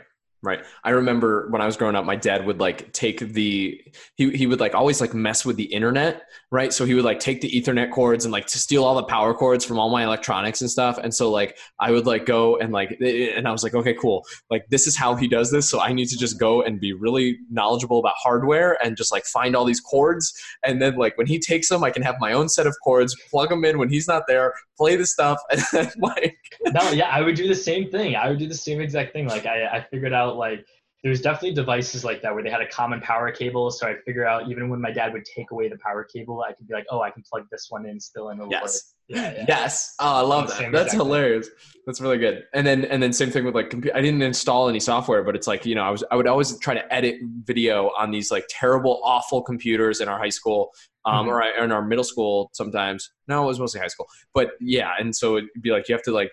Right. 0.44 0.62
I 0.84 0.90
remember 0.90 1.48
when 1.48 1.62
I 1.62 1.66
was 1.66 1.78
growing 1.78 1.96
up, 1.96 2.04
my 2.04 2.16
dad 2.16 2.44
would 2.44 2.60
like 2.60 2.92
take 2.92 3.20
the 3.20 3.80
he 4.16 4.30
he 4.32 4.46
would 4.46 4.60
like 4.60 4.74
always 4.74 5.00
like 5.00 5.14
mess 5.14 5.42
with 5.42 5.56
the 5.56 5.64
internet, 5.64 6.24
right? 6.50 6.70
So 6.70 6.84
he 6.84 6.92
would 6.92 7.04
like 7.04 7.18
take 7.18 7.40
the 7.40 7.50
Ethernet 7.50 7.90
cords 7.90 8.26
and 8.26 8.32
like 8.32 8.46
to 8.48 8.58
steal 8.58 8.84
all 8.84 8.94
the 8.94 9.04
power 9.04 9.32
cords 9.32 9.64
from 9.64 9.78
all 9.78 9.88
my 9.88 10.04
electronics 10.04 10.60
and 10.60 10.70
stuff. 10.70 10.98
And 10.98 11.14
so 11.14 11.30
like 11.30 11.56
I 11.80 11.90
would 11.92 12.04
like 12.04 12.26
go 12.26 12.58
and 12.58 12.74
like 12.74 12.90
eh, 13.00 13.06
eh, 13.06 13.32
and 13.34 13.48
I 13.48 13.52
was 13.52 13.62
like, 13.62 13.72
okay, 13.72 13.94
cool. 13.94 14.22
Like 14.50 14.66
this 14.68 14.86
is 14.86 14.98
how 14.98 15.14
he 15.14 15.28
does 15.28 15.50
this. 15.50 15.66
So 15.66 15.80
I 15.80 15.94
need 15.94 16.08
to 16.08 16.18
just 16.18 16.38
go 16.38 16.60
and 16.60 16.78
be 16.78 16.92
really 16.92 17.38
knowledgeable 17.50 17.98
about 17.98 18.14
hardware 18.18 18.76
and 18.84 18.98
just 18.98 19.12
like 19.12 19.24
find 19.24 19.56
all 19.56 19.64
these 19.64 19.80
cords. 19.80 20.34
And 20.62 20.82
then 20.82 20.96
like 20.96 21.16
when 21.16 21.26
he 21.26 21.38
takes 21.38 21.70
them, 21.70 21.82
I 21.82 21.90
can 21.90 22.02
have 22.02 22.16
my 22.20 22.34
own 22.34 22.50
set 22.50 22.66
of 22.66 22.76
cords, 22.84 23.16
plug 23.30 23.48
them 23.48 23.64
in 23.64 23.78
when 23.78 23.88
he's 23.88 24.06
not 24.06 24.24
there, 24.28 24.52
play 24.76 24.96
the 24.96 25.06
stuff, 25.06 25.38
and 25.72 25.92
like 25.98 26.36
no, 26.66 26.90
yeah, 26.90 27.08
I 27.08 27.20
would 27.20 27.34
do 27.34 27.48
the 27.48 27.54
same 27.54 27.90
thing. 27.90 28.16
I 28.16 28.28
would 28.28 28.38
do 28.38 28.48
the 28.48 28.54
same 28.54 28.80
exact 28.80 29.12
thing. 29.12 29.26
Like 29.26 29.46
I, 29.46 29.66
I 29.66 29.86
figured 29.90 30.12
out 30.12 30.36
like 30.36 30.66
there's 31.04 31.20
definitely 31.20 31.52
devices 31.52 32.02
like 32.02 32.22
that 32.22 32.32
where 32.34 32.42
they 32.42 32.48
had 32.48 32.62
a 32.62 32.66
common 32.68 32.98
power 33.02 33.30
cable. 33.30 33.70
So 33.70 33.86
I'd 33.86 34.02
figure 34.06 34.26
out 34.26 34.50
even 34.50 34.70
when 34.70 34.80
my 34.80 34.90
dad 34.90 35.12
would 35.12 35.26
take 35.26 35.50
away 35.50 35.68
the 35.68 35.76
power 35.76 36.02
cable, 36.02 36.42
I 36.42 36.54
could 36.54 36.66
be 36.66 36.72
like, 36.72 36.86
oh, 36.90 37.02
I 37.02 37.10
can 37.10 37.22
plug 37.30 37.44
this 37.52 37.66
one 37.68 37.84
in 37.86 38.00
still 38.00 38.30
it'll 38.30 38.50
yes. 38.50 38.94
Yeah, 39.06 39.34
yeah. 39.36 39.44
Yes. 39.46 39.94
Oh, 40.00 40.14
I 40.14 40.20
love 40.22 40.48
that. 40.48 40.72
That's 40.72 40.92
thing. 40.92 41.00
hilarious. 41.00 41.50
That's 41.86 42.00
really 42.00 42.16
good. 42.16 42.44
And 42.54 42.66
then 42.66 42.86
and 42.86 43.02
then 43.02 43.12
same 43.12 43.30
thing 43.30 43.44
with 43.44 43.54
like 43.54 43.68
computer. 43.68 43.94
I 43.94 44.00
didn't 44.00 44.22
install 44.22 44.70
any 44.70 44.80
software, 44.80 45.22
but 45.22 45.36
it's 45.36 45.46
like 45.46 45.66
you 45.66 45.74
know 45.74 45.82
I 45.82 45.90
was 45.90 46.02
I 46.10 46.16
would 46.16 46.26
always 46.26 46.58
try 46.60 46.72
to 46.72 46.90
edit 46.92 47.16
video 47.42 47.90
on 47.98 48.10
these 48.10 48.30
like 48.30 48.46
terrible, 48.48 49.02
awful 49.04 49.42
computers 49.42 50.00
in 50.00 50.08
our 50.08 50.18
high 50.18 50.30
school, 50.30 50.70
um, 51.04 51.26
Mhm. 51.26 51.28
or 51.28 51.42
I- 51.42 51.62
in 51.62 51.70
our 51.70 51.82
middle 51.82 52.02
school 52.02 52.48
sometimes. 52.54 53.12
No, 53.28 53.44
it 53.44 53.46
was 53.48 53.60
mostly 53.60 53.78
high 53.78 53.88
school. 53.88 54.06
But 54.32 54.52
yeah, 54.58 54.92
and 54.98 55.14
so 55.14 55.36
it'd 55.36 55.50
be 55.60 55.70
like 55.70 55.86
you 55.86 55.94
have 55.94 56.02
to 56.04 56.12
like 56.12 56.30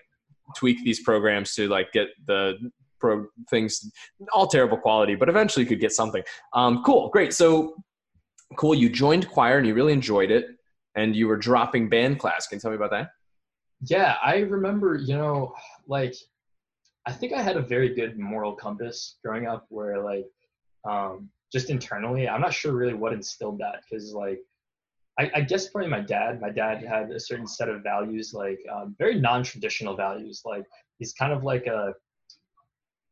tweak 0.56 0.82
these 0.82 1.00
programs 1.02 1.54
to 1.56 1.68
like 1.68 1.92
get 1.92 2.08
the 2.26 2.54
pro 3.02 3.26
things 3.50 3.90
all 4.32 4.46
terrible 4.46 4.78
quality, 4.78 5.14
but 5.16 5.28
eventually 5.28 5.64
you 5.64 5.68
could 5.68 5.80
get 5.80 5.92
something. 5.92 6.22
Um, 6.54 6.82
cool, 6.84 7.10
great. 7.10 7.34
So 7.34 7.74
cool. 8.56 8.74
You 8.74 8.88
joined 8.88 9.28
choir 9.28 9.58
and 9.58 9.66
you 9.66 9.74
really 9.74 9.92
enjoyed 9.92 10.30
it, 10.30 10.46
and 10.94 11.14
you 11.14 11.26
were 11.26 11.36
dropping 11.36 11.88
band 11.88 12.20
class. 12.20 12.46
Can 12.46 12.56
you 12.56 12.60
tell 12.60 12.70
me 12.70 12.76
about 12.76 12.92
that? 12.92 13.10
Yeah, 13.82 14.14
I 14.22 14.38
remember, 14.38 14.94
you 14.94 15.16
know, 15.16 15.52
like 15.88 16.14
I 17.06 17.12
think 17.12 17.32
I 17.32 17.42
had 17.42 17.56
a 17.56 17.62
very 17.62 17.94
good 17.94 18.16
moral 18.18 18.54
compass 18.54 19.16
growing 19.24 19.46
up 19.46 19.66
where 19.68 20.02
like 20.02 20.26
um 20.88 21.28
just 21.52 21.68
internally, 21.68 22.28
I'm 22.28 22.40
not 22.40 22.54
sure 22.54 22.72
really 22.72 22.94
what 22.94 23.12
instilled 23.12 23.58
that 23.58 23.82
cuz 23.90 24.14
like 24.14 24.40
I, 25.18 25.30
I, 25.34 25.40
guess 25.42 25.68
probably 25.68 25.90
my 25.90 26.00
dad. 26.00 26.40
My 26.40 26.48
dad 26.48 26.82
had 26.82 27.10
a 27.10 27.20
certain 27.20 27.46
set 27.46 27.68
of 27.68 27.82
values, 27.82 28.32
like 28.32 28.58
um, 28.74 28.96
very 28.98 29.20
non-traditional 29.20 29.94
values. 29.94 30.40
Like 30.44 30.64
he's 30.98 31.12
kind 31.12 31.34
of 31.34 31.44
like 31.44 31.66
a 31.66 31.92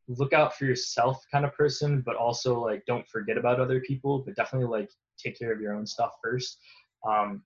look 0.07 0.33
out 0.33 0.55
for 0.55 0.65
yourself 0.65 1.23
kind 1.31 1.45
of 1.45 1.53
person, 1.53 2.01
but 2.05 2.15
also 2.15 2.59
like 2.59 2.83
don't 2.85 3.07
forget 3.07 3.37
about 3.37 3.59
other 3.59 3.79
people, 3.81 4.23
but 4.25 4.35
definitely 4.35 4.67
like 4.67 4.89
take 5.17 5.37
care 5.37 5.51
of 5.51 5.61
your 5.61 5.73
own 5.73 5.85
stuff 5.85 6.11
first. 6.23 6.57
Um, 7.07 7.43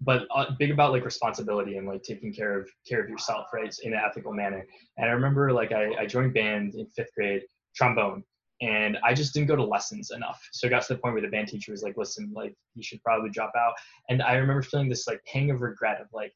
but 0.00 0.26
uh, 0.34 0.46
big 0.58 0.70
about 0.70 0.92
like 0.92 1.04
responsibility 1.04 1.76
and 1.78 1.88
like 1.88 2.02
taking 2.02 2.32
care 2.32 2.58
of 2.58 2.68
care 2.86 3.02
of 3.02 3.08
yourself, 3.08 3.46
right, 3.52 3.74
in 3.82 3.94
an 3.94 4.00
ethical 4.04 4.32
manner. 4.32 4.66
And 4.96 5.08
I 5.08 5.12
remember 5.12 5.52
like 5.52 5.72
I, 5.72 5.94
I 6.00 6.06
joined 6.06 6.34
band 6.34 6.74
in 6.74 6.86
fifth 6.88 7.14
grade, 7.16 7.42
trombone, 7.74 8.22
and 8.60 8.98
I 9.04 9.14
just 9.14 9.32
didn't 9.32 9.48
go 9.48 9.56
to 9.56 9.64
lessons 9.64 10.10
enough. 10.10 10.40
So 10.52 10.66
it 10.66 10.70
got 10.70 10.82
to 10.82 10.94
the 10.94 10.98
point 10.98 11.14
where 11.14 11.22
the 11.22 11.28
band 11.28 11.48
teacher 11.48 11.72
was 11.72 11.82
like, 11.82 11.96
"Listen, 11.96 12.30
like 12.34 12.54
you 12.74 12.82
should 12.82 13.02
probably 13.02 13.30
drop 13.30 13.52
out." 13.56 13.72
And 14.10 14.22
I 14.22 14.34
remember 14.34 14.62
feeling 14.62 14.88
this 14.88 15.06
like 15.06 15.20
pang 15.24 15.50
of 15.50 15.62
regret 15.62 16.00
of 16.00 16.08
like, 16.12 16.32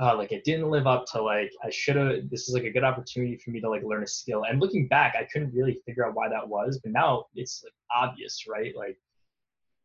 uh, 0.00 0.16
like 0.16 0.32
I 0.32 0.40
didn't 0.44 0.70
live 0.70 0.86
up 0.86 1.04
to 1.12 1.22
like 1.22 1.52
I 1.62 1.70
should 1.70 1.96
have. 1.96 2.30
This 2.30 2.48
is 2.48 2.54
like 2.54 2.64
a 2.64 2.70
good 2.70 2.84
opportunity 2.84 3.36
for 3.36 3.50
me 3.50 3.60
to 3.60 3.68
like 3.68 3.82
learn 3.82 4.02
a 4.02 4.06
skill. 4.06 4.44
And 4.48 4.60
looking 4.60 4.88
back, 4.88 5.14
I 5.18 5.24
couldn't 5.24 5.54
really 5.54 5.78
figure 5.86 6.06
out 6.06 6.14
why 6.14 6.28
that 6.28 6.48
was, 6.48 6.80
but 6.82 6.92
now 6.92 7.26
it's 7.34 7.62
like 7.62 7.74
obvious, 7.94 8.44
right? 8.48 8.74
Like, 8.74 8.98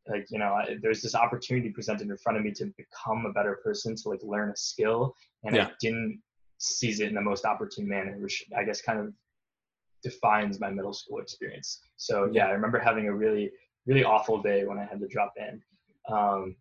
like 0.07 0.27
you 0.29 0.39
know, 0.39 0.53
I, 0.53 0.77
there's 0.81 1.01
this 1.01 1.15
opportunity 1.15 1.69
presented 1.69 2.09
in 2.09 2.17
front 2.17 2.37
of 2.37 2.43
me 2.45 2.51
to 2.51 2.71
become 2.77 3.25
a 3.25 3.33
better 3.33 3.59
person, 3.63 3.95
to 3.95 4.09
like 4.09 4.23
learn 4.23 4.49
a 4.49 4.55
skill, 4.55 5.13
and 5.43 5.55
yeah. 5.55 5.67
I 5.67 5.71
didn't 5.81 6.21
seize 6.59 7.01
it 7.01 7.09
in 7.09 7.15
the 7.15 7.21
most 7.21 7.45
opportune 7.45 7.87
manner, 7.87 8.17
which 8.17 8.45
I 8.57 8.63
guess 8.63 8.81
kind 8.81 8.99
of 8.99 9.13
defines 10.03 10.59
my 10.59 10.69
middle 10.69 10.93
school 10.93 11.19
experience. 11.19 11.81
So 11.97 12.29
yeah, 12.31 12.47
I 12.47 12.51
remember 12.51 12.79
having 12.79 13.07
a 13.07 13.13
really 13.13 13.51
really 13.87 14.03
awful 14.03 14.41
day 14.41 14.65
when 14.65 14.77
I 14.77 14.85
had 14.85 14.99
to 14.99 15.07
drop 15.07 15.33
in. 15.37 15.61
Um, 16.13 16.55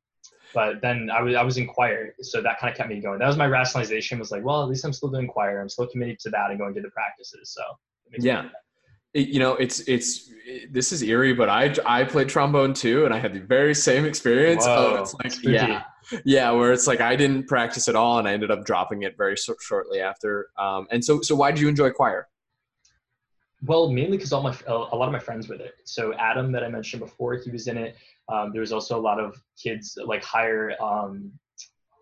but 0.55 0.81
then 0.81 1.11
I 1.11 1.21
was 1.23 1.35
I 1.35 1.43
was 1.43 1.57
in 1.59 1.67
choir, 1.67 2.15
so 2.23 2.41
that 2.43 2.59
kind 2.59 2.71
of 2.71 2.77
kept 2.77 2.89
me 2.89 3.01
going. 3.01 3.19
That 3.19 3.27
was 3.27 3.37
my 3.37 3.47
rationalization. 3.47 4.19
Was 4.19 4.31
like, 4.31 4.45
well, 4.45 4.63
at 4.63 4.69
least 4.69 4.85
I'm 4.85 4.93
still 4.93 5.11
doing 5.11 5.27
choir. 5.27 5.61
I'm 5.61 5.69
still 5.69 5.87
committed 5.87 6.19
to 6.21 6.31
that 6.31 6.51
and 6.51 6.59
going 6.59 6.75
to 6.75 6.81
the 6.81 6.91
practices. 6.91 7.51
So 7.51 7.63
yeah, 8.19 8.49
it, 9.13 9.29
you 9.29 9.39
know, 9.39 9.55
it's 9.55 9.81
it's 9.81 10.31
it, 10.47 10.73
this 10.73 10.93
is 10.93 11.03
eerie, 11.03 11.35
but 11.35 11.49
I 11.49 11.75
I 11.85 12.05
played 12.05 12.29
trombone 12.29 12.75
too, 12.75 13.05
and 13.05 13.15
I 13.15 13.19
had 13.19 13.35
the 13.35 13.41
very 13.41 13.75
same 13.75 14.05
experience. 14.05 14.65
Whoa, 14.65 14.97
oh, 14.99 15.03
it's 15.03 15.15
like 15.15 15.43
yeah, 15.43 15.85
yeah, 16.25 16.51
where 16.53 16.73
it's 16.73 16.87
like 16.87 17.01
I 17.01 17.17
didn't 17.17 17.49
practice 17.49 17.89
at 17.89 17.97
all, 17.97 18.19
and 18.19 18.29
I 18.29 18.33
ended 18.33 18.51
up 18.51 18.65
dropping 18.65 19.03
it 19.03 19.17
very 19.17 19.37
so, 19.37 19.55
shortly 19.61 20.01
after. 20.01 20.49
Um, 20.59 20.87
and 20.91 21.05
so 21.05 21.21
so 21.23 21.35
why 21.35 21.51
did 21.51 21.61
you 21.61 21.69
enjoy 21.69 21.91
choir? 21.91 22.29
Well, 23.63 23.91
mainly 23.91 24.17
because 24.17 24.33
all 24.33 24.43
my 24.43 24.55
a 24.67 24.75
lot 24.75 25.07
of 25.07 25.13
my 25.13 25.19
friends 25.19 25.49
were 25.49 25.55
it. 25.55 25.75
So 25.85 26.13
Adam, 26.15 26.53
that 26.53 26.63
I 26.63 26.69
mentioned 26.69 27.01
before, 27.01 27.37
he 27.37 27.51
was 27.51 27.69
in 27.69 27.77
it. 27.79 27.97
Um, 28.29 28.51
there 28.53 28.61
was 28.61 28.73
also 28.73 28.99
a 28.99 29.01
lot 29.01 29.19
of 29.19 29.41
kids, 29.61 29.97
like 30.05 30.23
higher, 30.23 30.73
um, 30.83 31.33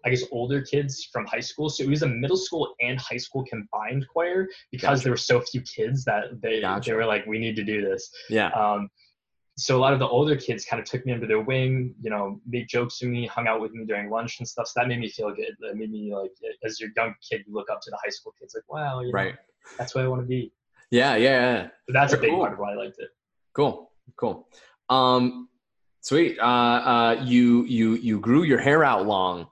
I 0.05 0.11
guess, 0.11 0.25
older 0.33 0.63
kids 0.63 1.09
from 1.13 1.27
high 1.27 1.41
school. 1.41 1.69
So 1.69 1.85
it 1.85 1.91
was 1.91 2.03
a 2.03 2.09
middle 2.09 2.37
school 2.37 2.75
and 2.81 2.99
high 3.01 3.19
school 3.19 3.45
combined 3.45 4.07
choir 4.09 4.49
because 4.71 4.99
gotcha. 4.99 5.03
there 5.05 5.13
were 5.13 5.17
so 5.17 5.41
few 5.41 5.61
kids 5.63 6.05
that 6.05 6.41
they 6.43 6.61
gotcha. 6.61 6.91
they 6.91 6.97
were 6.97 7.07
like, 7.07 7.25
we 7.27 7.39
need 7.39 7.57
to 7.57 7.65
do 7.65 7.83
this. 7.83 8.11
Yeah. 8.29 8.49
Um, 8.49 8.91
so 9.57 9.77
a 9.77 9.81
lot 9.81 9.93
of 9.93 10.01
the 10.01 10.09
older 10.09 10.35
kids 10.35 10.65
kind 10.65 10.81
of 10.83 10.87
took 10.87 11.07
me 11.07 11.13
under 11.13 11.27
their 11.27 11.41
wing, 11.41 11.95
you 12.01 12.11
know, 12.11 12.41
made 12.47 12.69
jokes 12.69 13.01
with 13.01 13.11
me, 13.11 13.27
hung 13.27 13.47
out 13.47 13.61
with 13.61 13.73
me 13.73 13.85
during 13.85 14.11
lunch 14.11 14.41
and 14.41 14.49
stuff. 14.49 14.67
So 14.67 14.81
that 14.81 14.89
made 14.89 14.99
me 14.99 15.09
feel 15.09 15.33
good. 15.33 15.55
That 15.61 15.77
made 15.77 15.93
me 15.93 16.13
like, 16.15 16.33
as 16.65 16.81
your 16.81 16.91
young 16.97 17.15
kid, 17.27 17.45
you 17.47 17.55
look 17.55 17.71
up 17.71 17.81
to 17.83 17.91
the 17.91 17.99
high 18.03 18.11
school 18.11 18.35
kids, 18.41 18.55
like, 18.55 18.65
wow, 18.69 19.01
right. 19.13 19.35
Know, 19.35 19.41
that's 19.79 19.95
what 19.95 20.05
I 20.05 20.09
want 20.09 20.23
to 20.23 20.27
be. 20.27 20.53
Yeah, 20.95 21.17
yeah, 21.17 21.41
yeah. 21.41 21.63
So 21.89 21.93
that's 21.93 22.13
a 22.13 22.17
big 22.17 22.31
cool. 22.31 22.39
part 22.39 22.53
of 22.53 22.61
why 22.61 22.73
I 22.73 22.77
liked 22.77 23.01
it. 23.01 23.09
Cool, 23.53 23.91
cool. 24.17 24.47
Um, 24.89 25.49
sweet. 26.03 26.39
Uh, 26.39 26.45
uh, 26.45 27.23
you 27.25 27.65
you 27.65 27.95
you 27.95 28.21
grew 28.21 28.45
your 28.45 28.61
hair 28.61 28.85
out 28.85 29.05
long. 29.05 29.49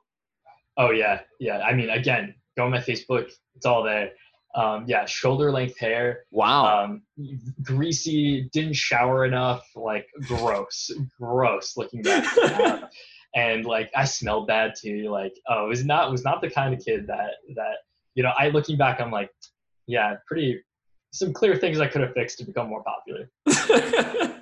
Oh 0.76 0.92
yeah, 0.92 1.22
yeah. 1.40 1.58
I 1.58 1.74
mean, 1.74 1.90
again, 1.90 2.36
go 2.56 2.64
on 2.66 2.70
my 2.70 2.78
Facebook. 2.78 3.28
It's 3.56 3.66
all 3.66 3.82
there. 3.82 4.10
Um, 4.54 4.84
yeah, 4.86 5.04
shoulder 5.04 5.50
length 5.50 5.80
hair. 5.80 6.26
Wow. 6.30 6.84
Um, 6.84 7.02
greasy. 7.64 8.48
Didn't 8.52 8.76
shower 8.76 9.24
enough. 9.24 9.66
Like 9.74 10.06
gross, 10.28 10.92
gross 11.20 11.76
looking 11.76 12.02
back. 12.02 12.38
um, 12.38 12.84
and 13.34 13.64
like 13.64 13.90
I 13.96 14.04
smelled 14.04 14.46
bad 14.46 14.74
too. 14.80 15.10
Like 15.10 15.34
oh, 15.48 15.64
it 15.64 15.68
was 15.68 15.84
not 15.84 16.08
was 16.12 16.22
not 16.22 16.40
the 16.40 16.50
kind 16.50 16.72
of 16.72 16.84
kid 16.84 17.08
that 17.08 17.32
that 17.56 17.78
you 18.14 18.22
know. 18.22 18.32
I 18.38 18.50
looking 18.50 18.76
back, 18.76 19.00
I'm 19.00 19.10
like, 19.10 19.30
yeah, 19.88 20.14
pretty 20.28 20.62
some 21.12 21.32
clear 21.32 21.56
things 21.56 21.80
I 21.80 21.86
could 21.86 22.00
have 22.00 22.14
fixed 22.14 22.38
to 22.38 22.44
become 22.44 22.68
more 22.68 22.82
popular. 22.82 23.30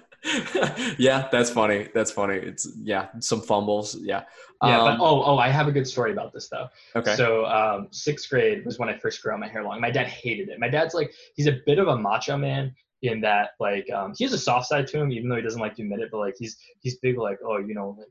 yeah, 0.99 1.29
that's 1.33 1.51
funny. 1.51 1.89
That's 1.95 2.11
funny. 2.11 2.37
It's 2.37 2.69
yeah, 2.83 3.09
some 3.19 3.41
fumbles. 3.41 3.97
Yeah. 4.01 4.23
Yeah, 4.63 4.81
um, 4.81 4.99
but 4.99 5.05
oh, 5.05 5.23
oh, 5.25 5.39
I 5.39 5.49
have 5.49 5.69
a 5.69 5.73
good 5.73 5.87
story 5.87 6.13
about 6.13 6.33
this 6.33 6.49
though. 6.49 6.69
Okay. 6.95 7.17
So 7.17 7.47
um, 7.47 7.89
sixth 7.91 8.29
grade 8.29 8.65
was 8.65 8.79
when 8.79 8.89
I 8.89 8.99
first 8.99 9.23
grew 9.23 9.33
out 9.33 9.41
my 9.41 9.49
hair 9.49 9.65
long. 9.65 9.81
My 9.81 9.91
dad 9.91 10.07
hated 10.07 10.49
it. 10.51 10.61
My 10.61 10.69
dad's 10.69 10.95
like 10.95 11.13
he's 11.35 11.47
a 11.47 11.61
bit 11.65 11.79
of 11.79 11.89
a 11.89 11.97
macho 11.97 12.37
man 12.37 12.75
in 13.03 13.23
that 13.23 13.51
like 13.59 13.91
um, 13.91 14.13
he 14.17 14.25
has 14.25 14.33
a 14.35 14.39
soft 14.39 14.69
side 14.69 14.87
to 14.89 15.01
him, 15.01 15.11
even 15.11 15.29
though 15.29 15.37
he 15.37 15.43
doesn't 15.43 15.61
like 15.61 15.75
to 15.77 15.83
admit 15.83 16.01
it. 16.01 16.11
But 16.13 16.19
like 16.19 16.35
he's 16.39 16.59
he's 16.81 16.97
big 16.99 17.19
like 17.19 17.39
oh 17.45 17.57
you 17.59 17.75
know 17.75 17.97
like 17.99 18.09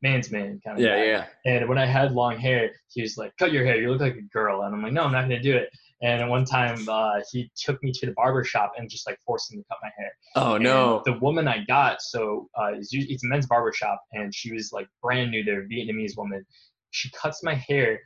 man's 0.00 0.30
man 0.30 0.60
kind 0.64 0.78
of 0.78 0.84
yeah 0.84 0.96
guy. 0.96 1.04
yeah. 1.04 1.24
And 1.44 1.68
when 1.68 1.78
I 1.78 1.86
had 1.86 2.12
long 2.12 2.38
hair, 2.38 2.70
he 2.88 3.02
was 3.02 3.18
like 3.18 3.36
cut 3.36 3.52
your 3.52 3.64
hair. 3.64 3.76
You 3.80 3.90
look 3.90 4.00
like 4.00 4.16
a 4.16 4.22
girl. 4.22 4.62
And 4.62 4.74
I'm 4.74 4.82
like 4.82 4.92
no, 4.92 5.02
I'm 5.02 5.12
not 5.12 5.22
gonna 5.22 5.42
do 5.42 5.56
it. 5.56 5.70
And 6.00 6.22
at 6.22 6.28
one 6.28 6.44
time, 6.44 6.88
uh, 6.88 7.20
he 7.32 7.50
took 7.56 7.82
me 7.82 7.90
to 7.92 8.06
the 8.06 8.12
barber 8.12 8.44
shop 8.44 8.72
and 8.76 8.88
just 8.88 9.06
like 9.06 9.18
forced 9.26 9.52
him 9.52 9.60
to 9.60 9.64
cut 9.68 9.78
my 9.82 9.90
hair. 9.98 10.12
Oh 10.36 10.54
and 10.54 10.64
no! 10.64 11.02
The 11.04 11.14
woman 11.14 11.48
I 11.48 11.64
got, 11.64 12.00
so 12.00 12.48
uh, 12.56 12.72
it's, 12.74 12.90
it's 12.92 13.24
a 13.24 13.26
men's 13.26 13.46
barber 13.46 13.72
shop, 13.72 14.00
and 14.12 14.32
she 14.32 14.52
was 14.52 14.70
like 14.72 14.86
brand 15.02 15.32
new 15.32 15.42
there, 15.42 15.66
Vietnamese 15.66 16.16
woman. 16.16 16.46
She 16.90 17.10
cuts 17.10 17.42
my 17.42 17.54
hair 17.54 18.00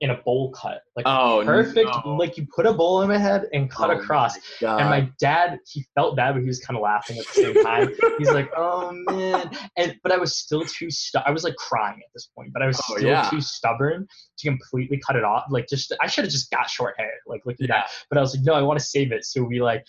in 0.00 0.10
a 0.10 0.16
bowl 0.24 0.50
cut, 0.52 0.82
like 0.94 1.06
oh, 1.08 1.42
perfect. 1.44 1.90
No. 2.04 2.16
Like 2.16 2.36
you 2.36 2.46
put 2.54 2.66
a 2.66 2.72
bowl 2.72 3.00
in 3.02 3.08
my 3.08 3.18
head 3.18 3.46
and 3.52 3.70
cut 3.70 3.90
oh 3.90 3.98
across. 3.98 4.36
My 4.60 4.80
and 4.80 4.90
my 4.90 5.10
dad, 5.18 5.58
he 5.66 5.84
felt 5.94 6.16
bad, 6.16 6.34
but 6.34 6.42
he 6.42 6.46
was 6.46 6.60
kind 6.60 6.76
of 6.76 6.82
laughing 6.82 7.18
at 7.18 7.26
the 7.26 7.32
same 7.32 7.64
time. 7.64 7.94
He's 8.18 8.30
like, 8.30 8.50
"Oh 8.56 8.92
man!" 8.92 9.50
And 9.76 9.96
but 10.02 10.12
I 10.12 10.18
was 10.18 10.36
still 10.36 10.64
too. 10.64 10.90
Stu- 10.90 11.20
I 11.24 11.30
was 11.30 11.44
like 11.44 11.56
crying 11.56 11.96
at 11.96 12.10
this 12.14 12.28
point, 12.36 12.52
but 12.52 12.62
I 12.62 12.66
was 12.66 12.78
oh, 12.90 12.96
still 12.96 13.08
yeah. 13.08 13.28
too 13.30 13.40
stubborn 13.40 14.06
to 14.38 14.48
completely 14.48 15.00
cut 15.06 15.16
it 15.16 15.24
off. 15.24 15.44
Like 15.50 15.68
just, 15.68 15.94
I 16.00 16.06
should 16.06 16.24
have 16.24 16.32
just 16.32 16.50
got 16.50 16.70
short 16.70 16.94
hair, 16.98 17.12
like 17.26 17.42
looking 17.44 17.66
yeah. 17.66 17.80
back. 17.80 17.90
But 18.08 18.18
I 18.18 18.20
was 18.20 18.34
like, 18.34 18.44
no, 18.44 18.54
I 18.54 18.62
want 18.62 18.78
to 18.78 18.84
save 18.84 19.12
it. 19.12 19.24
So 19.24 19.42
we 19.42 19.60
like 19.60 19.84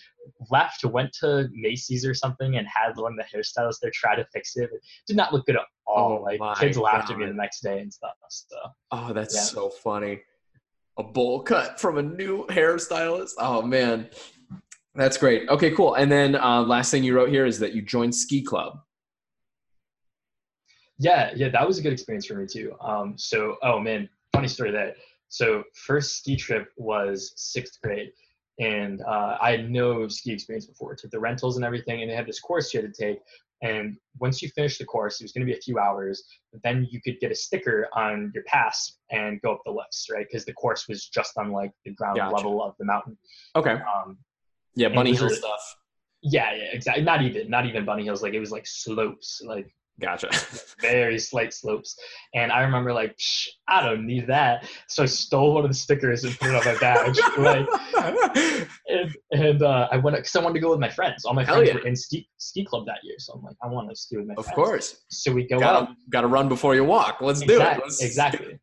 left, 0.50 0.84
went 0.84 1.12
to 1.20 1.48
Macy's 1.52 2.04
or 2.04 2.14
something, 2.14 2.56
and 2.56 2.66
had 2.66 2.96
one 2.96 3.12
of 3.12 3.18
the 3.18 3.38
hairstylists 3.38 3.78
there 3.80 3.90
try 3.94 4.16
to 4.16 4.26
fix 4.32 4.56
it. 4.56 4.70
It 4.72 4.80
did 5.06 5.16
not 5.16 5.32
look 5.32 5.46
good 5.46 5.56
at 5.56 5.62
all. 5.86 6.18
Oh, 6.18 6.22
like 6.22 6.58
kids 6.58 6.76
laughed 6.76 7.08
God. 7.08 7.14
at 7.14 7.18
me 7.20 7.26
the 7.26 7.34
next 7.34 7.60
day 7.60 7.80
and 7.80 7.92
stuff. 7.92 8.12
So. 8.28 8.56
Oh, 8.92 9.12
that's 9.12 9.34
yeah. 9.34 9.42
so 9.42 9.70
funny. 9.70 10.20
A 10.98 11.02
bowl 11.02 11.42
cut 11.42 11.80
from 11.80 11.98
a 11.98 12.02
new 12.02 12.46
hairstylist. 12.46 13.32
Oh 13.38 13.62
man, 13.62 14.10
that's 14.94 15.16
great. 15.16 15.48
Okay, 15.48 15.70
cool. 15.70 15.94
And 15.94 16.10
then 16.10 16.34
uh, 16.34 16.62
last 16.62 16.90
thing 16.90 17.04
you 17.04 17.14
wrote 17.14 17.30
here 17.30 17.46
is 17.46 17.58
that 17.60 17.74
you 17.74 17.82
joined 17.82 18.14
ski 18.14 18.42
club. 18.42 18.80
Yeah, 20.98 21.32
yeah, 21.34 21.48
that 21.48 21.66
was 21.66 21.78
a 21.78 21.82
good 21.82 21.94
experience 21.94 22.26
for 22.26 22.34
me 22.34 22.46
too. 22.46 22.74
Um, 22.78 23.14
so, 23.16 23.56
oh 23.62 23.78
man, 23.78 24.10
funny 24.40 24.48
story 24.48 24.70
there. 24.70 24.94
So, 25.28 25.62
first 25.74 26.16
ski 26.16 26.36
trip 26.36 26.68
was 26.76 27.32
sixth 27.36 27.80
grade, 27.82 28.10
and 28.58 29.00
uh, 29.02 29.38
I 29.40 29.52
had 29.52 29.70
no 29.70 30.08
ski 30.08 30.32
experience 30.32 30.66
before. 30.66 30.94
took 30.94 31.10
the 31.10 31.20
rentals 31.20 31.56
and 31.56 31.64
everything, 31.64 32.02
and 32.02 32.10
they 32.10 32.14
had 32.14 32.26
this 32.26 32.40
course 32.40 32.74
you 32.74 32.80
had 32.80 32.92
to 32.92 33.06
take. 33.06 33.20
And 33.62 33.98
once 34.18 34.40
you 34.40 34.48
finish 34.48 34.78
the 34.78 34.86
course, 34.86 35.20
it 35.20 35.24
was 35.24 35.32
going 35.32 35.46
to 35.46 35.52
be 35.52 35.56
a 35.56 35.60
few 35.60 35.78
hours. 35.78 36.24
Then 36.64 36.88
you 36.90 37.00
could 37.02 37.20
get 37.20 37.30
a 37.30 37.34
sticker 37.34 37.88
on 37.92 38.32
your 38.34 38.42
pass 38.44 38.96
and 39.10 39.40
go 39.42 39.52
up 39.52 39.60
the 39.66 39.70
lifts, 39.70 40.08
right? 40.10 40.26
Because 40.26 40.46
the 40.46 40.54
course 40.54 40.88
was 40.88 41.06
just 41.06 41.36
on 41.36 41.52
like 41.52 41.70
the 41.84 41.92
ground 41.92 42.16
gotcha. 42.16 42.34
level 42.34 42.62
of 42.62 42.74
the 42.78 42.86
mountain. 42.86 43.18
Okay. 43.54 43.72
Um, 43.72 44.16
yeah, 44.74 44.88
bunny 44.88 45.14
hill 45.14 45.28
stuff. 45.28 45.76
Yeah, 46.22 46.54
yeah, 46.54 46.68
exactly. 46.72 47.04
Not 47.04 47.20
even, 47.20 47.50
not 47.50 47.66
even 47.66 47.84
bunny 47.84 48.04
hills. 48.04 48.22
Like 48.22 48.32
it 48.32 48.40
was 48.40 48.50
like 48.50 48.66
slopes, 48.66 49.42
like 49.44 49.70
Gotcha. 50.00 50.30
very 50.80 51.18
slight 51.18 51.52
slopes. 51.52 51.96
And 52.34 52.50
I 52.50 52.62
remember 52.62 52.92
like, 52.92 53.18
I 53.68 53.82
don't 53.82 54.06
need 54.06 54.26
that. 54.28 54.68
So 54.88 55.02
I 55.02 55.06
stole 55.06 55.54
one 55.54 55.64
of 55.64 55.70
the 55.70 55.76
stickers 55.76 56.24
and 56.24 56.38
put 56.38 56.48
it 56.48 56.54
on 56.54 56.64
my 56.64 56.80
badge. 56.80 57.20
like, 57.38 58.66
and, 58.88 59.16
and 59.32 59.62
uh, 59.62 59.88
I 59.92 59.98
went 59.98 60.16
because 60.16 60.34
I 60.34 60.40
wanted 60.40 60.54
to 60.54 60.60
go 60.60 60.70
with 60.70 60.80
my 60.80 60.88
friends. 60.88 61.24
All 61.24 61.34
my 61.34 61.44
friends 61.44 61.68
yeah. 61.68 61.74
were 61.74 61.86
in 61.86 61.94
ski 61.94 62.28
ski 62.38 62.64
club 62.64 62.86
that 62.86 62.98
year, 63.02 63.16
so 63.18 63.34
I'm 63.34 63.42
like, 63.42 63.56
I 63.62 63.66
want 63.66 63.90
to 63.90 63.96
ski 63.96 64.16
with 64.16 64.26
my 64.26 64.34
of 64.36 64.44
friends. 64.46 64.58
Of 64.58 64.64
course. 64.64 64.96
So 65.10 65.32
we 65.32 65.46
go 65.46 65.58
gotta, 65.58 65.90
up. 65.90 65.96
Got 66.10 66.22
to 66.22 66.28
run 66.28 66.48
before 66.48 66.74
you 66.74 66.84
walk. 66.84 67.18
Let's 67.20 67.42
exactly, 67.42 67.64
do 67.64 67.70
it. 67.70 67.84
Let's, 67.84 68.02
exactly. 68.02 68.58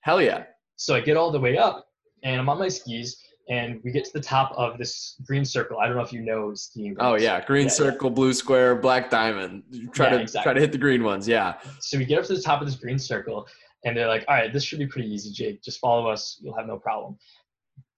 Hell 0.00 0.22
yeah. 0.22 0.44
So 0.76 0.94
I 0.94 1.00
get 1.00 1.16
all 1.16 1.30
the 1.30 1.40
way 1.40 1.58
up, 1.58 1.86
and 2.22 2.40
I'm 2.40 2.48
on 2.48 2.58
my 2.58 2.68
skis 2.68 3.22
and 3.48 3.80
we 3.82 3.90
get 3.90 4.04
to 4.04 4.12
the 4.12 4.20
top 4.20 4.52
of 4.56 4.78
this 4.78 5.16
green 5.26 5.44
circle. 5.44 5.78
I 5.78 5.86
don't 5.86 5.96
know 5.96 6.02
if 6.02 6.12
you 6.12 6.20
know 6.20 6.52
skiing. 6.54 6.96
Oh 7.00 7.16
yeah, 7.16 7.44
green 7.44 7.64
yeah, 7.64 7.72
circle, 7.72 8.10
yeah. 8.10 8.14
blue 8.14 8.34
square, 8.34 8.74
black 8.74 9.10
diamond. 9.10 9.62
Try 9.92 10.06
yeah, 10.06 10.12
to 10.12 10.20
exactly. 10.20 10.44
try 10.44 10.52
to 10.54 10.60
hit 10.60 10.72
the 10.72 10.78
green 10.78 11.02
ones. 11.02 11.26
Yeah. 11.26 11.54
So 11.80 11.98
we 11.98 12.04
get 12.04 12.18
up 12.18 12.26
to 12.26 12.34
the 12.34 12.42
top 12.42 12.60
of 12.60 12.66
this 12.66 12.76
green 12.76 12.98
circle, 12.98 13.46
and 13.84 13.96
they're 13.96 14.08
like, 14.08 14.24
"All 14.28 14.34
right, 14.34 14.52
this 14.52 14.64
should 14.64 14.78
be 14.78 14.86
pretty 14.86 15.08
easy, 15.08 15.32
Jake. 15.32 15.62
Just 15.62 15.80
follow 15.80 16.08
us. 16.08 16.38
You'll 16.42 16.56
have 16.56 16.66
no 16.66 16.78
problem." 16.78 17.18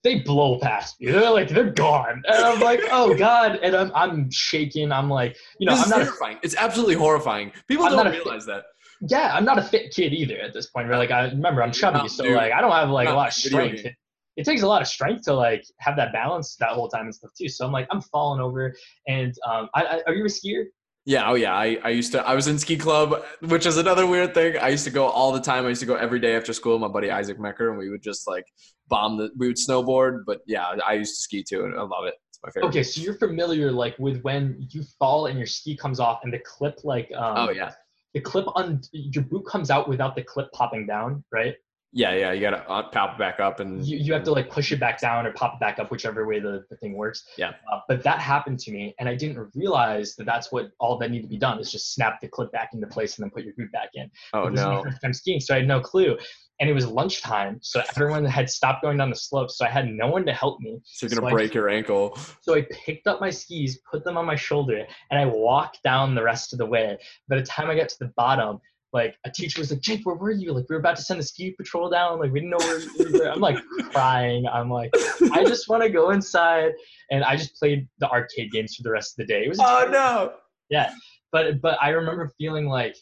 They 0.02 0.20
blow 0.20 0.58
past 0.60 0.98
me. 0.98 1.10
They're 1.10 1.30
like, 1.30 1.48
they're 1.48 1.72
gone, 1.72 2.22
and 2.26 2.44
I'm 2.44 2.60
like, 2.60 2.80
"Oh 2.90 3.14
God!" 3.18 3.58
And 3.62 3.74
I'm 3.74 3.90
I'm 3.94 4.30
shaking. 4.30 4.92
I'm 4.92 5.10
like, 5.10 5.36
you 5.58 5.66
know, 5.66 5.74
this 5.74 5.84
I'm 5.84 5.90
not 5.90 6.04
terrifying. 6.04 6.36
A, 6.36 6.40
it's 6.44 6.56
absolutely 6.56 6.94
horrifying. 6.94 7.52
People 7.66 7.86
I'm 7.86 7.92
don't 7.92 8.10
realize 8.12 8.46
that. 8.46 8.64
yeah, 9.08 9.34
I'm 9.34 9.44
not 9.44 9.58
a 9.58 9.62
fit 9.62 9.92
kid 9.92 10.14
either 10.14 10.38
at 10.38 10.54
this 10.54 10.68
point. 10.68 10.88
Right? 10.88 10.98
Like 10.98 11.10
I 11.10 11.24
remember 11.24 11.62
I'm 11.62 11.72
chubby, 11.72 11.98
Not 11.98 12.10
so 12.10 12.22
dude. 12.24 12.36
like 12.36 12.52
I 12.52 12.60
don't 12.60 12.70
have 12.70 12.88
like 12.90 13.08
a 13.08 13.12
lot 13.12 13.28
of 13.28 13.34
strength. 13.34 13.82
game. 13.82 13.94
It, 14.36 14.44
takes 14.44 14.62
a 14.62 14.66
lot 14.66 14.80
of 14.80 14.88
strength 14.88 15.24
to 15.24 15.34
like 15.34 15.64
have 15.78 15.96
that 15.96 16.12
balance 16.12 16.56
that 16.56 16.70
whole 16.70 16.88
time 16.88 17.06
and 17.06 17.14
stuff 17.14 17.30
too. 17.36 17.48
So 17.48 17.66
I'm 17.66 17.72
like 17.72 17.86
I'm 17.90 18.00
falling 18.00 18.40
over, 18.40 18.74
and 19.06 19.34
um, 19.46 19.68
I, 19.74 19.82
I 19.82 20.02
are 20.06 20.14
you 20.14 20.24
a 20.24 20.28
skier? 20.28 20.64
Yeah, 21.06 21.30
oh 21.30 21.34
yeah. 21.34 21.54
I, 21.54 21.78
I 21.82 21.88
used 21.90 22.12
to 22.12 22.26
I 22.26 22.34
was 22.34 22.46
in 22.46 22.58
ski 22.58 22.76
club, 22.76 23.22
which 23.40 23.66
is 23.66 23.76
another 23.76 24.06
weird 24.06 24.34
thing. 24.34 24.58
I 24.58 24.68
used 24.68 24.84
to 24.84 24.90
go 24.90 25.08
all 25.08 25.32
the 25.32 25.40
time. 25.40 25.64
I 25.64 25.70
used 25.70 25.80
to 25.80 25.86
go 25.86 25.96
every 25.96 26.20
day 26.20 26.36
after 26.36 26.52
school. 26.52 26.74
with 26.74 26.82
My 26.82 26.88
buddy 26.88 27.10
Isaac 27.10 27.40
Mecker, 27.40 27.70
and 27.70 27.78
we 27.78 27.90
would 27.90 28.02
just 28.02 28.28
like 28.28 28.44
bomb 28.88 29.16
the 29.16 29.30
we 29.36 29.48
would 29.48 29.56
snowboard. 29.56 30.24
But 30.26 30.40
yeah, 30.46 30.74
I 30.86 30.94
used 30.94 31.16
to 31.16 31.22
ski 31.22 31.42
too, 31.42 31.64
and 31.64 31.74
I 31.74 31.82
love 31.82 32.04
it. 32.04 32.14
It's 32.28 32.38
my 32.44 32.50
favorite. 32.50 32.68
Okay, 32.68 32.82
so 32.82 33.00
you're 33.00 33.18
familiar 33.18 33.72
like 33.72 33.98
with 33.98 34.20
when 34.22 34.68
you 34.70 34.82
fall 34.98 35.26
and 35.26 35.38
your 35.38 35.46
ski 35.46 35.76
comes 35.76 36.00
off 36.00 36.20
and 36.24 36.32
the 36.32 36.40
clip 36.40 36.80
like 36.84 37.10
um, 37.16 37.48
Oh 37.48 37.50
yeah, 37.50 37.72
the 38.14 38.20
clip 38.20 38.46
on 38.54 38.80
your 38.92 39.24
boot 39.24 39.46
comes 39.46 39.70
out 39.70 39.88
without 39.88 40.14
the 40.14 40.22
clip 40.22 40.52
popping 40.52 40.86
down, 40.86 41.24
right? 41.32 41.54
Yeah, 41.92 42.14
yeah. 42.14 42.32
You 42.32 42.40
gotta 42.40 42.68
uh, 42.68 42.88
pop 42.90 43.14
it 43.14 43.18
back 43.18 43.40
up 43.40 43.58
and 43.60 43.84
You, 43.84 43.98
you 43.98 44.12
have 44.12 44.22
to 44.24 44.32
like 44.32 44.48
push 44.48 44.70
it 44.72 44.78
back 44.78 45.00
down 45.00 45.26
or 45.26 45.32
pop 45.32 45.54
it 45.54 45.60
back 45.60 45.78
up, 45.78 45.90
whichever 45.90 46.26
way 46.26 46.38
the, 46.38 46.64
the 46.70 46.76
thing 46.76 46.96
works. 46.96 47.24
Yeah. 47.36 47.50
Uh, 47.72 47.80
but 47.88 48.02
that 48.04 48.18
happened 48.20 48.58
to 48.60 48.70
me, 48.72 48.94
and 48.98 49.08
I 49.08 49.14
didn't 49.16 49.50
realize 49.54 50.14
that 50.16 50.24
that's 50.24 50.52
what 50.52 50.70
all 50.78 50.98
that 50.98 51.10
needed 51.10 51.24
to 51.24 51.28
be 51.28 51.38
done 51.38 51.58
is 51.58 51.70
just 51.72 51.92
snap 51.94 52.20
the 52.20 52.28
clip 52.28 52.52
back 52.52 52.70
into 52.74 52.86
place 52.86 53.16
and 53.18 53.24
then 53.24 53.30
put 53.30 53.44
your 53.44 53.54
boot 53.56 53.72
back 53.72 53.90
in. 53.94 54.10
oh 54.34 54.50
This 54.50 54.60
is 54.60 54.66
my 54.66 54.74
no. 54.76 54.82
first 54.84 55.02
time 55.02 55.12
skiing, 55.12 55.40
so 55.40 55.54
I 55.54 55.58
had 55.58 55.66
no 55.68 55.80
clue. 55.80 56.16
And 56.60 56.68
it 56.68 56.74
was 56.74 56.86
lunchtime, 56.86 57.58
so 57.62 57.82
everyone 57.96 58.22
had 58.26 58.50
stopped 58.50 58.82
going 58.82 58.98
down 58.98 59.08
the 59.08 59.16
slope, 59.16 59.50
so 59.50 59.64
I 59.64 59.70
had 59.70 59.88
no 59.88 60.08
one 60.08 60.26
to 60.26 60.32
help 60.34 60.60
me. 60.60 60.78
So 60.84 61.06
you're 61.06 61.10
gonna 61.18 61.22
So 61.22 61.28
I- 61.28 61.32
break 61.32 61.54
your 61.54 61.70
ankle. 61.70 62.18
So 62.42 62.54
I 62.54 62.66
picked 62.70 63.06
up 63.06 63.18
my 63.18 63.30
skis, 63.30 63.78
put 63.90 64.04
them 64.04 64.18
on 64.18 64.26
my 64.26 64.36
shoulder, 64.36 64.86
and 65.10 65.18
I 65.18 65.24
walked 65.24 65.82
down 65.82 66.14
the 66.14 66.22
rest 66.22 66.52
of 66.52 66.58
the 66.58 66.66
way. 66.66 66.98
By 67.28 67.36
the 67.36 67.42
time 67.44 67.70
I 67.70 67.74
got 67.76 67.88
to 67.88 67.96
the 67.98 68.12
bottom, 68.14 68.60
like 68.92 69.16
a 69.24 69.30
teacher 69.30 69.60
was 69.60 69.70
like, 69.70 69.80
Jake, 69.80 70.04
where 70.04 70.16
were 70.16 70.30
you? 70.30 70.52
Like 70.52 70.66
we 70.68 70.74
were 70.74 70.80
about 70.80 70.96
to 70.96 71.02
send 71.02 71.20
the 71.20 71.24
ski 71.24 71.52
patrol 71.52 71.88
down. 71.88 72.18
Like 72.18 72.32
we 72.32 72.40
didn't 72.40 72.50
know 72.50 72.58
where 72.58 72.80
you 72.80 73.18
were. 73.18 73.30
I'm 73.30 73.40
like 73.40 73.58
crying. 73.92 74.46
I'm 74.46 74.70
like, 74.70 74.90
I 75.32 75.44
just 75.44 75.68
want 75.68 75.82
to 75.82 75.88
go 75.88 76.10
inside. 76.10 76.72
And 77.10 77.22
I 77.24 77.36
just 77.36 77.56
played 77.56 77.88
the 77.98 78.08
arcade 78.08 78.50
games 78.50 78.74
for 78.74 78.82
the 78.82 78.90
rest 78.90 79.12
of 79.12 79.26
the 79.26 79.32
day. 79.32 79.44
It 79.44 79.48
was 79.48 79.58
Oh 79.60 79.88
no. 79.90 80.34
Yeah. 80.70 80.92
But 81.32 81.60
but 81.60 81.78
I 81.80 81.90
remember 81.90 82.32
feeling 82.38 82.66
like, 82.66 82.96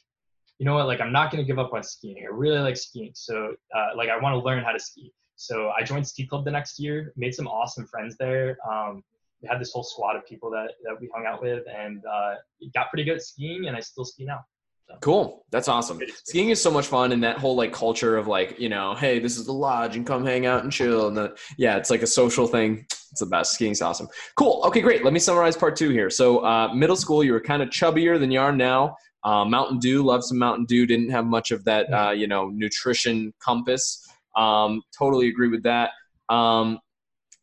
you 0.59 0.67
know 0.67 0.75
what, 0.75 0.87
like 0.87 1.01
I'm 1.01 1.13
not 1.13 1.31
gonna 1.31 1.45
give 1.45 1.59
up 1.59 1.73
on 1.73 1.83
skiing. 1.83 2.17
I 2.23 2.35
really 2.35 2.59
like 2.59 2.77
skiing, 2.77 3.13
so 3.15 3.55
uh, 3.75 3.97
like 3.97 4.09
I 4.09 4.19
want 4.19 4.35
to 4.35 4.41
learn 4.41 4.63
how 4.63 4.73
to 4.73 4.81
ski. 4.81 5.13
So 5.37 5.71
I 5.71 5.85
joined 5.85 6.07
ski 6.07 6.27
club 6.27 6.45
the 6.45 6.51
next 6.51 6.81
year, 6.81 7.13
made 7.17 7.33
some 7.33 7.47
awesome 7.47 7.87
friends 7.87 8.17
there. 8.19 8.59
Um, 8.69 9.05
we 9.41 9.49
had 9.49 9.61
this 9.61 9.73
whole 9.73 9.85
squad 9.85 10.17
of 10.17 10.27
people 10.27 10.51
that, 10.51 10.73
that 10.83 11.01
we 11.01 11.09
hung 11.15 11.27
out 11.27 11.41
with, 11.41 11.63
and 11.73 12.03
uh, 12.05 12.35
got 12.75 12.91
pretty 12.91 13.05
good 13.05 13.17
at 13.17 13.23
skiing, 13.23 13.69
and 13.69 13.77
I 13.77 13.81
still 13.81 14.05
ski 14.05 14.25
now. 14.25 14.41
Cool. 15.01 15.45
That's 15.51 15.69
awesome. 15.69 16.01
Skiing 16.25 16.51
is 16.51 16.61
so 16.61 16.71
much 16.71 16.87
fun, 16.87 17.13
and 17.13 17.23
that 17.23 17.39
whole 17.39 17.57
like 17.57 17.73
culture 17.73 18.17
of 18.17 18.27
like 18.27 18.59
you 18.59 18.69
know, 18.69 18.95
hey, 18.95 19.19
this 19.19 19.37
is 19.37 19.47
the 19.47 19.53
lodge, 19.53 19.97
and 19.97 20.07
come 20.07 20.25
hang 20.25 20.47
out 20.47 20.65
and 20.65 20.73
chill. 20.73 21.09
And 21.09 21.17
the, 21.17 21.37
yeah, 21.57 21.77
it's 21.77 21.91
like 21.91 22.03
a 22.03 22.07
social 22.07 22.47
thing. 22.47 22.85
It's 23.11 23.21
the 23.21 23.27
best. 23.27 23.53
Skiing's 23.53 23.81
awesome. 23.81 24.09
Cool. 24.37 24.63
Okay, 24.67 24.81
great. 24.81 25.05
Let 25.05 25.13
me 25.13 25.21
summarize 25.21 25.57
part 25.57 25.77
two 25.77 25.91
here. 25.91 26.11
So, 26.11 26.41
uh, 26.45 26.75
middle 26.75 26.97
school, 26.97 27.23
you 27.23 27.33
were 27.33 27.41
kind 27.41 27.63
of 27.63 27.69
chubbier 27.71 28.19
than 28.19 28.31
you 28.31 28.41
are 28.41 28.53
now. 28.53 28.97
Uh, 29.25 29.45
Mountain 29.45 29.79
Dew, 29.79 30.03
loved 30.03 30.25
some 30.25 30.39
Mountain 30.39 30.67
Dew. 30.67 30.87
Didn't 30.87 31.11
have 31.11 31.27
much 31.27 31.51
of 31.51 31.65
that, 31.65 31.93
uh, 31.93 32.11
you 32.11 32.27
know, 32.27 32.49
nutrition 32.49 33.33
compass. 33.41 34.07
Um, 34.37 34.83
totally 34.97 35.29
agree 35.29 35.49
with 35.49 35.63
that. 35.65 35.91
Um, 36.29 36.79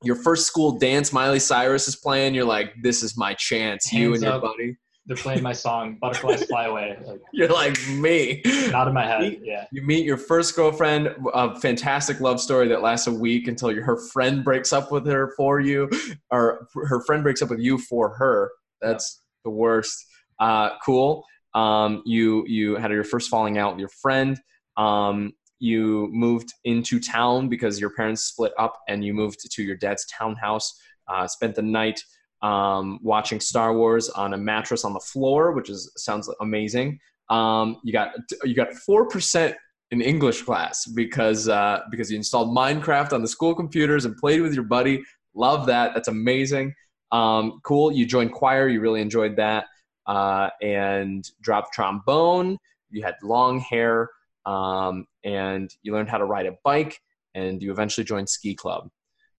your 0.03 0.15
first 0.15 0.45
school 0.45 0.77
dance, 0.77 1.11
Miley 1.11 1.39
Cyrus 1.39 1.87
is 1.87 1.95
playing. 1.95 2.35
You're 2.35 2.45
like, 2.45 2.73
this 2.81 3.03
is 3.03 3.17
my 3.17 3.33
chance. 3.33 3.91
you 3.91 4.11
Hands 4.11 4.23
and 4.23 4.31
your 4.31 4.41
buddy. 4.41 4.77
They're 5.07 5.15
playing 5.17 5.43
my 5.43 5.53
song 5.53 5.97
"Butterflies 6.01 6.45
Fly 6.45 6.65
Away." 6.65 6.97
Like, 7.05 7.21
You're 7.31 7.49
like 7.49 7.77
me. 7.89 8.41
not 8.71 8.87
in 8.87 8.93
my 8.93 9.05
head. 9.05 9.37
Yeah. 9.43 9.65
You 9.71 9.83
meet 9.83 10.03
your 10.05 10.17
first 10.17 10.55
girlfriend, 10.55 11.13
a 11.33 11.59
fantastic 11.59 12.19
love 12.19 12.41
story 12.41 12.67
that 12.69 12.81
lasts 12.81 13.05
a 13.07 13.11
week 13.13 13.47
until 13.47 13.71
your, 13.71 13.83
her 13.83 13.97
friend 13.97 14.43
breaks 14.43 14.73
up 14.73 14.91
with 14.91 15.05
her 15.05 15.33
for 15.37 15.59
you, 15.59 15.89
or 16.31 16.67
her 16.87 17.01
friend 17.05 17.21
breaks 17.23 17.41
up 17.41 17.49
with 17.51 17.59
you 17.59 17.77
for 17.77 18.09
her. 18.15 18.51
That's 18.81 19.21
the 19.43 19.51
worst. 19.51 20.05
Uh, 20.39 20.71
cool. 20.83 21.23
Um, 21.53 22.01
you 22.05 22.43
you 22.47 22.75
had 22.75 22.91
your 22.91 23.03
first 23.03 23.29
falling 23.29 23.57
out 23.59 23.73
with 23.73 23.79
your 23.79 23.89
friend. 23.89 24.39
Um, 24.75 25.33
you 25.59 26.09
moved 26.11 26.51
into 26.65 26.99
town 26.99 27.47
because 27.47 27.79
your 27.79 27.91
parents 27.91 28.23
split 28.23 28.53
up, 28.57 28.79
and 28.89 29.05
you 29.05 29.13
moved 29.13 29.39
to 29.51 29.63
your 29.63 29.77
dad's 29.77 30.05
townhouse. 30.07 30.73
Uh, 31.07 31.27
spent 31.27 31.53
the 31.53 31.61
night 31.61 32.01
um, 32.41 32.99
watching 33.01 33.39
Star 33.39 33.75
Wars 33.75 34.09
on 34.09 34.33
a 34.33 34.37
mattress 34.37 34.85
on 34.85 34.93
the 34.93 34.99
floor, 34.99 35.51
which 35.51 35.69
is 35.69 35.91
sounds 35.97 36.29
amazing. 36.41 36.99
Um, 37.29 37.77
you 37.83 37.91
got 37.91 38.11
you 38.43 38.53
got 38.53 38.73
four 38.73 39.07
percent 39.07 39.55
in 39.91 40.01
English 40.01 40.43
class 40.43 40.85
because 40.85 41.47
uh, 41.49 41.81
because 41.91 42.11
you 42.11 42.17
installed 42.17 42.55
Minecraft 42.55 43.13
on 43.13 43.21
the 43.21 43.27
school 43.27 43.55
computers 43.55 44.05
and 44.05 44.15
played 44.17 44.41
with 44.41 44.53
your 44.53 44.63
buddy. 44.63 45.03
Love 45.33 45.65
that. 45.67 45.93
That's 45.93 46.07
amazing. 46.07 46.73
Um, 47.11 47.59
cool. 47.63 47.91
You 47.91 48.05
joined 48.05 48.31
choir. 48.31 48.67
You 48.67 48.79
really 48.79 49.01
enjoyed 49.01 49.35
that. 49.37 49.65
Uh, 50.05 50.49
and 50.61 51.27
dropped 51.41 51.73
trombone. 51.73 52.57
You 52.91 53.03
had 53.03 53.15
long 53.23 53.59
hair, 53.59 54.09
um, 54.45 55.07
and 55.23 55.73
you 55.81 55.93
learned 55.93 56.09
how 56.09 56.19
to 56.19 56.25
ride 56.25 56.45
a 56.45 56.55
bike. 56.63 56.99
And 57.33 57.61
you 57.61 57.71
eventually 57.71 58.05
joined 58.05 58.29
ski 58.29 58.55
club. 58.55 58.89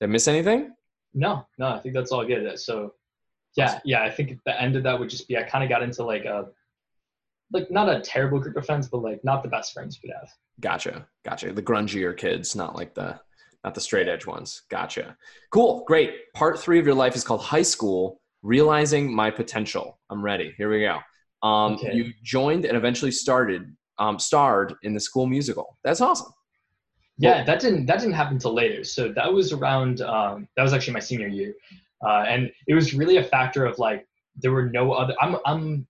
Did 0.01 0.09
I 0.09 0.13
miss 0.13 0.29
anything? 0.29 0.73
No, 1.17 1.47
no, 1.59 1.69
I 1.69 1.81
think 1.81 1.95
that's 1.95 2.13
all 2.13 2.25
good. 2.25 2.59
So, 2.61 2.93
yeah, 3.57 3.81
yeah, 3.85 4.03
I 4.05 4.11
think 4.11 4.39
the 4.45 4.61
end 4.61 4.77
of 4.77 4.83
that 4.85 5.01
would 5.01 5.09
just 5.09 5.27
be 5.27 5.37
I 5.37 5.43
kind 5.43 5.65
of 5.65 5.71
got 5.71 5.83
into 5.83 6.05
like 6.05 6.27
a, 6.27 6.47
like 7.53 7.71
not 7.71 7.89
a 7.89 8.01
terrible 8.01 8.39
group 8.39 8.57
of 8.57 8.67
friends, 8.67 8.87
but 8.89 8.99
like 8.99 9.25
not 9.25 9.43
the 9.43 9.49
best 9.49 9.73
friends 9.73 9.99
you 10.01 10.09
could 10.09 10.15
have. 10.21 10.29
Gotcha. 10.61 11.07
Gotcha. 11.25 11.53
The 11.53 11.63
grungier 11.63 12.17
kids, 12.17 12.55
not 12.55 12.77
like 12.77 12.95
the 12.95 13.19
not 13.65 13.75
the 13.75 13.81
straight 13.81 14.09
edge 14.09 14.27
ones. 14.27 14.63
Gotcha. 14.71 15.17
Cool. 15.51 15.85
Great. 15.87 16.33
Part 16.35 16.59
three 16.59 16.79
of 16.79 16.87
your 16.87 16.95
life 16.95 17.17
is 17.17 17.25
called 17.25 17.43
high 17.43 17.63
school, 17.63 18.21
realizing 18.43 19.13
my 19.13 19.31
potential. 19.31 19.99
I'm 20.11 20.23
ready. 20.23 20.55
Here 20.57 20.71
we 20.71 20.81
go. 20.81 20.99
Um, 21.47 21.75
Okay. 21.75 21.95
You 21.95 22.13
joined 22.23 22.65
and 22.65 22.77
eventually 22.77 23.11
started 23.11 23.75
um, 23.99 24.19
starred 24.19 24.75
in 24.83 24.93
the 24.93 25.01
school 25.01 25.27
musical. 25.27 25.79
That's 25.83 26.01
awesome. 26.01 26.33
Yeah, 27.19 27.45
that 27.45 27.61
didn't 27.61 27.87
that 27.87 28.01
didn't 28.01 28.15
happen 28.15 28.39
till 28.39 28.53
later. 28.53 28.85
So 28.85 29.13
that 29.13 29.33
was 29.33 29.53
around 29.53 30.03
um, 30.03 30.49
that 30.57 30.63
was 30.63 30.73
actually 30.73 30.95
my 30.95 31.01
senior 31.01 31.29
year, 31.29 31.55
uh, 32.05 32.25
and 32.29 32.53
it 32.67 32.75
was 32.75 32.95
really 32.95 33.17
a 33.17 33.25
factor 33.25 33.65
of 33.65 33.79
like 33.79 34.07
there 34.37 34.53
were 34.53 34.67
no 34.67 34.93
other. 34.93 35.15
I'm 35.21 35.37
I'm 35.47 35.87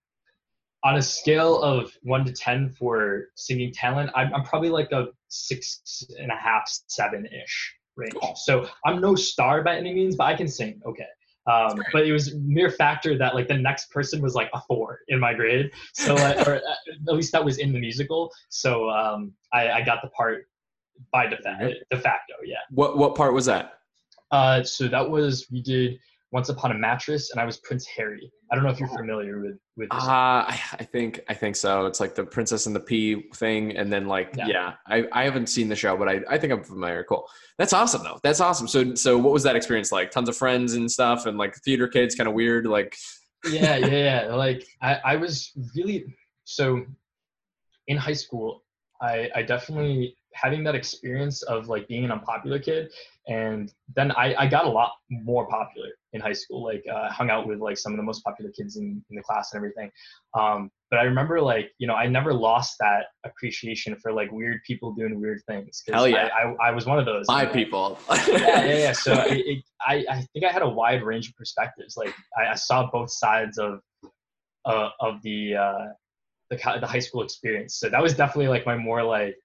on 0.84 0.96
a 0.96 1.02
scale 1.02 1.60
of 1.60 1.92
one 2.02 2.24
to 2.24 2.32
ten 2.32 2.70
for 2.70 3.24
singing 3.34 3.72
talent. 3.72 4.10
I'm, 4.14 4.32
I'm 4.32 4.44
probably 4.44 4.68
like 4.68 4.92
a 4.92 5.08
six 5.28 6.04
and 6.20 6.30
a 6.30 6.36
half, 6.36 6.62
seven 6.86 7.26
ish 7.26 7.74
range. 7.96 8.14
So 8.36 8.68
I'm 8.84 9.00
no 9.00 9.16
star 9.16 9.64
by 9.64 9.76
any 9.76 9.92
means, 9.92 10.14
but 10.14 10.24
I 10.24 10.36
can 10.36 10.46
sing 10.46 10.80
okay. 10.86 11.06
Um, 11.48 11.80
but 11.92 12.06
it 12.06 12.12
was 12.12 12.34
mere 12.34 12.70
factor 12.70 13.16
that 13.18 13.34
like 13.34 13.46
the 13.48 13.56
next 13.56 13.90
person 13.90 14.20
was 14.20 14.34
like 14.34 14.50
a 14.52 14.60
four 14.62 15.00
in 15.08 15.20
my 15.20 15.32
grade. 15.32 15.70
So 15.92 16.14
like, 16.14 16.46
or 16.46 16.56
uh, 16.56 17.08
at 17.08 17.14
least 17.14 17.32
that 17.32 17.44
was 17.44 17.58
in 17.58 17.72
the 17.72 17.78
musical. 17.78 18.32
So 18.48 18.90
um, 18.90 19.32
I, 19.52 19.70
I 19.70 19.82
got 19.82 20.02
the 20.02 20.08
part 20.08 20.48
by 21.12 21.26
de, 21.26 21.36
fa- 21.38 21.72
de 21.90 21.98
facto. 21.98 22.34
Yeah. 22.44 22.56
What 22.70 22.98
what 22.98 23.14
part 23.14 23.32
was 23.32 23.46
that? 23.46 23.74
Uh, 24.30 24.62
so 24.62 24.88
that 24.88 25.08
was 25.08 25.46
we 25.50 25.62
did 25.62 25.98
Once 26.32 26.48
Upon 26.48 26.72
a 26.72 26.74
Mattress, 26.74 27.30
and 27.30 27.40
I 27.40 27.44
was 27.44 27.58
Prince 27.58 27.86
Harry. 27.86 28.30
I 28.50 28.54
don't 28.54 28.64
know 28.64 28.70
if 28.70 28.78
you're 28.80 28.88
familiar 28.88 29.40
with 29.40 29.58
with 29.76 29.88
this. 29.90 30.02
Uh, 30.02 30.06
I, 30.48 30.60
I 30.80 30.84
think 30.84 31.20
I 31.28 31.34
think 31.34 31.56
so. 31.56 31.86
It's 31.86 32.00
like 32.00 32.14
the 32.14 32.24
Princess 32.24 32.66
and 32.66 32.74
the 32.74 32.80
Pea 32.80 33.22
thing, 33.34 33.76
and 33.76 33.92
then 33.92 34.06
like 34.06 34.34
yeah, 34.36 34.46
Yeah. 34.46 34.72
I, 34.86 35.04
I 35.12 35.24
haven't 35.24 35.48
seen 35.48 35.68
the 35.68 35.76
show, 35.76 35.96
but 35.96 36.08
I, 36.08 36.20
I 36.28 36.38
think 36.38 36.52
I'm 36.52 36.62
familiar. 36.64 37.04
Cool. 37.04 37.28
That's 37.58 37.72
awesome 37.72 38.02
though. 38.02 38.18
That's 38.22 38.40
awesome. 38.40 38.68
So 38.68 38.94
so 38.94 39.16
what 39.18 39.32
was 39.32 39.42
that 39.44 39.56
experience 39.56 39.92
like? 39.92 40.10
Tons 40.10 40.28
of 40.28 40.36
friends 40.36 40.74
and 40.74 40.90
stuff, 40.90 41.26
and 41.26 41.38
like 41.38 41.54
theater 41.64 41.88
kids, 41.88 42.14
kind 42.14 42.28
of 42.28 42.34
weird. 42.34 42.66
Like 42.66 42.96
yeah, 43.50 43.76
yeah, 43.76 44.24
yeah. 44.26 44.34
Like 44.34 44.66
I, 44.82 45.00
I 45.04 45.16
was 45.16 45.52
really 45.76 46.04
so 46.44 46.84
in 47.86 47.96
high 47.96 48.12
school. 48.12 48.62
I, 49.00 49.28
I 49.34 49.42
definitely 49.42 50.16
having 50.40 50.62
that 50.64 50.74
experience 50.74 51.42
of 51.42 51.68
like 51.68 51.88
being 51.88 52.04
an 52.04 52.12
unpopular 52.12 52.58
kid, 52.58 52.92
and 53.26 53.72
then 53.94 54.12
I, 54.12 54.34
I 54.38 54.46
got 54.46 54.66
a 54.66 54.70
lot 54.70 54.92
more 55.10 55.48
popular 55.48 55.88
in 56.12 56.20
high 56.20 56.32
school. 56.32 56.62
Like 56.62 56.84
uh, 56.92 57.10
hung 57.10 57.30
out 57.30 57.46
with 57.46 57.58
like 57.58 57.78
some 57.78 57.92
of 57.92 57.96
the 57.96 58.02
most 58.02 58.22
popular 58.22 58.50
kids 58.50 58.76
in, 58.76 59.02
in 59.10 59.16
the 59.16 59.22
class 59.22 59.52
and 59.52 59.58
everything. 59.58 59.90
Um, 60.34 60.70
but 60.90 61.00
I 61.00 61.02
remember 61.02 61.40
like 61.40 61.72
you 61.78 61.86
know 61.86 61.94
I 61.94 62.06
never 62.06 62.32
lost 62.32 62.76
that 62.80 63.06
appreciation 63.24 63.96
for 63.96 64.12
like 64.12 64.30
weird 64.30 64.60
people 64.66 64.92
doing 64.92 65.20
weird 65.20 65.42
things 65.48 65.82
Hell 65.88 66.08
yeah. 66.08 66.28
I, 66.36 66.48
I, 66.48 66.68
I 66.68 66.70
was 66.70 66.86
one 66.86 66.98
of 66.98 67.06
those. 67.06 67.26
my 67.28 67.44
know? 67.44 67.52
people. 67.52 67.98
yeah, 68.10 68.64
yeah, 68.64 68.78
yeah. 68.78 68.92
So 68.92 69.12
it, 69.12 69.46
it, 69.46 69.64
I, 69.80 70.04
I 70.08 70.26
think 70.32 70.44
I 70.44 70.52
had 70.52 70.62
a 70.62 70.68
wide 70.68 71.02
range 71.02 71.28
of 71.28 71.36
perspectives. 71.36 71.96
Like 71.96 72.14
I, 72.38 72.52
I 72.52 72.54
saw 72.54 72.90
both 72.90 73.10
sides 73.10 73.58
of, 73.58 73.80
uh, 74.64 74.90
of 75.00 75.22
the, 75.22 75.54
uh, 75.54 75.86
the, 76.50 76.56
the 76.80 76.86
high 76.86 76.98
school 76.98 77.22
experience. 77.22 77.76
So 77.76 77.88
that 77.88 78.02
was 78.02 78.14
definitely 78.14 78.48
like 78.48 78.66
my 78.66 78.76
more 78.76 79.02
like, 79.02 79.36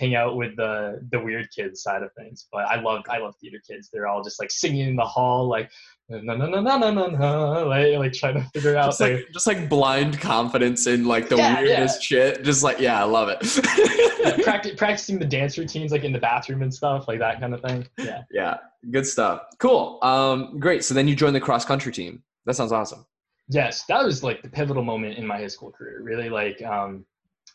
hang 0.00 0.14
out 0.14 0.36
with 0.36 0.56
the 0.56 0.98
the 1.12 1.20
weird 1.20 1.48
kids 1.54 1.82
side 1.82 2.02
of 2.02 2.10
things. 2.14 2.46
But 2.50 2.66
I 2.66 2.80
love 2.80 3.02
I 3.08 3.18
love 3.18 3.34
theater 3.40 3.60
kids. 3.68 3.90
They're 3.92 4.08
all 4.08 4.22
just 4.24 4.40
like 4.40 4.50
singing 4.50 4.88
in 4.88 4.96
the 4.96 5.04
hall, 5.04 5.46
like 5.48 5.70
no 6.08 6.18
no 6.34 6.46
no 6.46 6.60
no 6.60 6.78
no 6.78 6.90
no 6.90 7.06
no, 7.08 7.66
like 7.68 7.96
like 7.98 8.12
trying 8.12 8.34
to 8.34 8.42
figure 8.54 8.76
out. 8.76 8.86
Just 8.86 9.00
like 9.00 9.28
just 9.32 9.46
like 9.46 9.68
blind 9.68 10.18
confidence 10.18 10.86
in 10.86 11.04
like 11.04 11.28
the 11.28 11.36
Yeah, 11.36 11.60
weirdest 11.60 12.02
shit. 12.02 12.42
Just 12.42 12.64
like 12.64 12.80
yeah, 12.80 13.00
I 13.00 13.04
love 13.04 13.28
it. 13.28 13.38
yeah, 13.44 14.36
practi- 14.44 14.76
practicing 14.76 15.18
the 15.18 15.24
dance 15.26 15.58
routines 15.58 15.92
like 15.92 16.02
in 16.04 16.12
the 16.12 16.18
bathroom 16.18 16.62
and 16.62 16.72
stuff, 16.72 17.06
like 17.06 17.18
that 17.20 17.38
kind 17.38 17.54
of 17.54 17.60
thing. 17.60 17.86
Yeah. 17.98 18.22
yeah, 18.32 18.56
good 18.90 19.06
stuff. 19.06 19.42
Cool. 19.58 19.98
Um, 20.02 20.58
great. 20.58 20.84
So 20.84 20.94
then 20.94 21.06
you 21.06 21.14
joined 21.14 21.36
the 21.36 21.40
cross 21.40 21.64
country 21.64 21.92
team. 21.92 22.22
That 22.46 22.54
sounds 22.54 22.72
awesome. 22.72 23.04
Yes, 23.52 23.84
that 23.86 24.04
was 24.04 24.22
like 24.22 24.42
the 24.42 24.48
pivotal 24.48 24.84
moment 24.84 25.18
in 25.18 25.26
my 25.26 25.36
high 25.36 25.48
school 25.48 25.70
career. 25.72 26.00
Really, 26.02 26.28
like 26.30 26.62
um, 26.62 27.04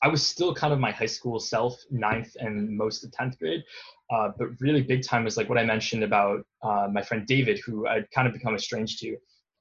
I 0.01 0.07
was 0.07 0.25
still 0.25 0.53
kind 0.53 0.73
of 0.73 0.79
my 0.79 0.91
high 0.91 1.05
school 1.05 1.39
self, 1.39 1.79
ninth 1.89 2.35
and 2.39 2.77
most 2.77 3.03
of 3.03 3.11
tenth 3.11 3.37
grade. 3.39 3.63
Uh, 4.13 4.29
but 4.37 4.49
really, 4.59 4.81
big 4.81 5.03
time 5.03 5.23
was 5.23 5.37
like 5.37 5.49
what 5.49 5.57
I 5.57 5.65
mentioned 5.65 6.03
about 6.03 6.45
uh, 6.61 6.87
my 6.91 7.01
friend 7.01 7.25
David, 7.25 7.59
who 7.65 7.87
I'd 7.87 8.09
kind 8.11 8.27
of 8.27 8.33
become 8.33 8.53
estranged 8.53 8.99
to, 8.99 9.17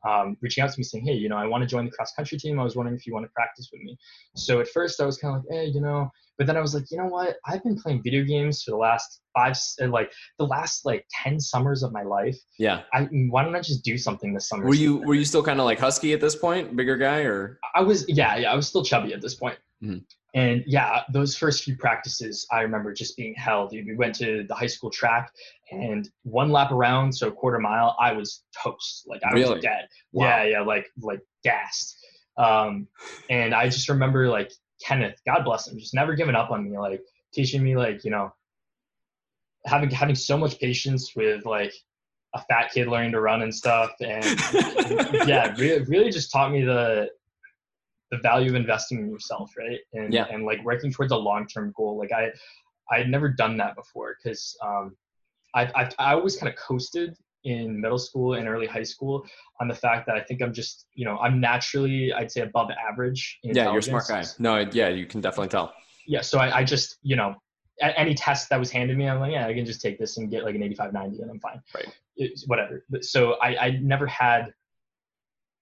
um, 0.06 0.36
reaching 0.42 0.62
out 0.62 0.70
to 0.70 0.78
me 0.78 0.84
saying, 0.84 1.06
"Hey, 1.06 1.14
you 1.14 1.28
know, 1.28 1.36
I 1.36 1.46
want 1.46 1.62
to 1.62 1.66
join 1.66 1.86
the 1.86 1.90
cross 1.90 2.12
country 2.12 2.38
team. 2.38 2.60
I 2.60 2.64
was 2.64 2.76
wondering 2.76 2.96
if 2.96 3.06
you 3.06 3.14
want 3.14 3.24
to 3.24 3.30
practice 3.34 3.70
with 3.72 3.80
me." 3.82 3.96
So 4.36 4.60
at 4.60 4.68
first, 4.68 5.00
I 5.00 5.06
was 5.06 5.16
kind 5.16 5.36
of 5.36 5.44
like, 5.44 5.58
"Hey, 5.58 5.66
you 5.66 5.80
know," 5.80 6.10
but 6.36 6.46
then 6.46 6.56
I 6.56 6.60
was 6.60 6.74
like, 6.74 6.90
"You 6.90 6.98
know 6.98 7.06
what? 7.06 7.36
I've 7.46 7.62
been 7.62 7.80
playing 7.80 8.02
video 8.02 8.22
games 8.22 8.62
for 8.62 8.72
the 8.72 8.76
last 8.76 9.22
five, 9.34 9.56
uh, 9.80 9.88
like 9.88 10.12
the 10.38 10.46
last 10.46 10.84
like 10.84 11.06
ten 11.22 11.40
summers 11.40 11.82
of 11.82 11.92
my 11.92 12.02
life. 12.02 12.36
Yeah. 12.58 12.82
I 12.92 13.04
why 13.30 13.44
don't 13.44 13.56
I 13.56 13.60
just 13.60 13.82
do 13.82 13.96
something 13.96 14.34
this 14.34 14.48
summer?" 14.48 14.66
Were 14.66 14.74
you 14.74 14.98
were 14.98 15.14
you 15.14 15.24
still 15.24 15.42
kind 15.42 15.58
of 15.58 15.64
like 15.64 15.78
husky 15.78 16.12
at 16.12 16.20
this 16.20 16.36
point, 16.36 16.76
bigger 16.76 16.98
guy, 16.98 17.20
or 17.20 17.58
I 17.74 17.80
was 17.80 18.06
yeah, 18.08 18.36
yeah, 18.36 18.52
I 18.52 18.56
was 18.56 18.68
still 18.68 18.84
chubby 18.84 19.14
at 19.14 19.22
this 19.22 19.34
point. 19.34 19.58
Mhm. 19.84 20.04
And 20.34 20.64
yeah, 20.66 21.02
those 21.12 21.36
first 21.36 21.62
few 21.62 21.76
practices, 21.76 22.44
I 22.50 22.62
remember 22.62 22.92
just 22.92 23.16
being 23.16 23.34
held. 23.36 23.70
We 23.70 23.94
went 23.94 24.16
to 24.16 24.44
the 24.48 24.54
high 24.54 24.66
school 24.66 24.90
track, 24.90 25.30
and 25.70 26.08
one 26.24 26.50
lap 26.50 26.72
around, 26.72 27.12
so 27.12 27.28
a 27.28 27.32
quarter 27.32 27.60
mile, 27.60 27.96
I 28.00 28.12
was 28.12 28.42
toast. 28.60 29.04
Like 29.06 29.22
I 29.24 29.32
Really? 29.32 29.54
was 29.54 29.62
dead. 29.62 29.88
Wow. 30.12 30.26
Yeah, 30.26 30.44
yeah, 30.44 30.60
like 30.62 30.90
like 31.00 31.20
gassed. 31.44 31.96
Um, 32.36 32.88
and 33.30 33.54
I 33.54 33.68
just 33.68 33.88
remember 33.88 34.28
like 34.28 34.50
Kenneth, 34.84 35.20
God 35.24 35.44
bless 35.44 35.68
him, 35.68 35.78
just 35.78 35.94
never 35.94 36.14
giving 36.14 36.34
up 36.34 36.50
on 36.50 36.68
me, 36.68 36.76
like 36.78 37.02
teaching 37.32 37.62
me 37.62 37.76
like 37.76 38.04
you 38.04 38.10
know 38.10 38.34
having 39.66 39.90
having 39.90 40.16
so 40.16 40.36
much 40.36 40.58
patience 40.58 41.14
with 41.14 41.46
like 41.46 41.72
a 42.34 42.42
fat 42.46 42.72
kid 42.72 42.88
learning 42.88 43.12
to 43.12 43.20
run 43.20 43.42
and 43.42 43.54
stuff, 43.54 43.92
and 44.00 44.24
yeah, 45.28 45.54
really, 45.58 45.84
really 45.84 46.10
just 46.10 46.32
taught 46.32 46.50
me 46.50 46.62
the 46.64 47.08
the 48.14 48.22
value 48.22 48.50
of 48.50 48.56
investing 48.56 48.98
in 49.00 49.10
yourself, 49.10 49.52
right? 49.56 49.80
And 49.92 50.12
Yeah. 50.12 50.26
and 50.30 50.44
like 50.44 50.64
working 50.64 50.92
towards 50.92 51.12
a 51.12 51.16
long 51.16 51.46
term 51.46 51.72
goal. 51.76 51.98
Like 51.98 52.12
I 52.12 52.32
I 52.90 52.98
had 52.98 53.08
never 53.08 53.28
done 53.28 53.56
that 53.58 53.74
before 53.76 54.16
because 54.22 54.56
um, 54.62 54.96
I 55.54 55.62
I 55.74 55.90
I 55.98 56.14
always 56.14 56.36
kind 56.36 56.52
of 56.52 56.58
coasted 56.58 57.16
in 57.44 57.80
middle 57.80 57.98
school 57.98 58.34
and 58.34 58.48
early 58.48 58.66
high 58.66 58.82
school 58.82 59.24
on 59.60 59.68
the 59.68 59.74
fact 59.74 60.06
that 60.06 60.16
I 60.16 60.22
think 60.22 60.42
I'm 60.42 60.52
just 60.52 60.86
you 60.94 61.04
know 61.04 61.18
I'm 61.18 61.40
naturally 61.40 62.12
I'd 62.12 62.30
say 62.30 62.42
above 62.42 62.70
average. 62.70 63.38
In 63.42 63.54
yeah, 63.54 63.70
you're 63.70 63.78
a 63.78 63.82
smart 63.82 64.08
guy. 64.08 64.24
No, 64.38 64.58
yeah, 64.72 64.88
you 64.88 65.06
can 65.06 65.20
definitely 65.20 65.48
tell. 65.48 65.74
Yeah, 66.06 66.20
so 66.20 66.38
I, 66.38 66.58
I 66.58 66.64
just 66.64 66.98
you 67.02 67.16
know 67.16 67.36
any 67.80 68.14
test 68.14 68.48
that 68.50 68.58
was 68.58 68.70
handed 68.70 68.96
me, 68.96 69.08
I'm 69.08 69.20
like, 69.20 69.32
yeah, 69.32 69.46
I 69.46 69.54
can 69.54 69.64
just 69.64 69.80
take 69.80 69.98
this 69.98 70.16
and 70.16 70.30
get 70.30 70.44
like 70.44 70.54
an 70.54 70.62
85, 70.62 70.92
90 70.92 71.22
and 71.22 71.30
I'm 71.30 71.40
fine. 71.40 71.60
Right. 71.74 71.88
It's 72.16 72.46
whatever. 72.46 72.84
So 73.00 73.34
I, 73.42 73.56
I 73.56 73.70
never 73.82 74.06
had, 74.06 74.52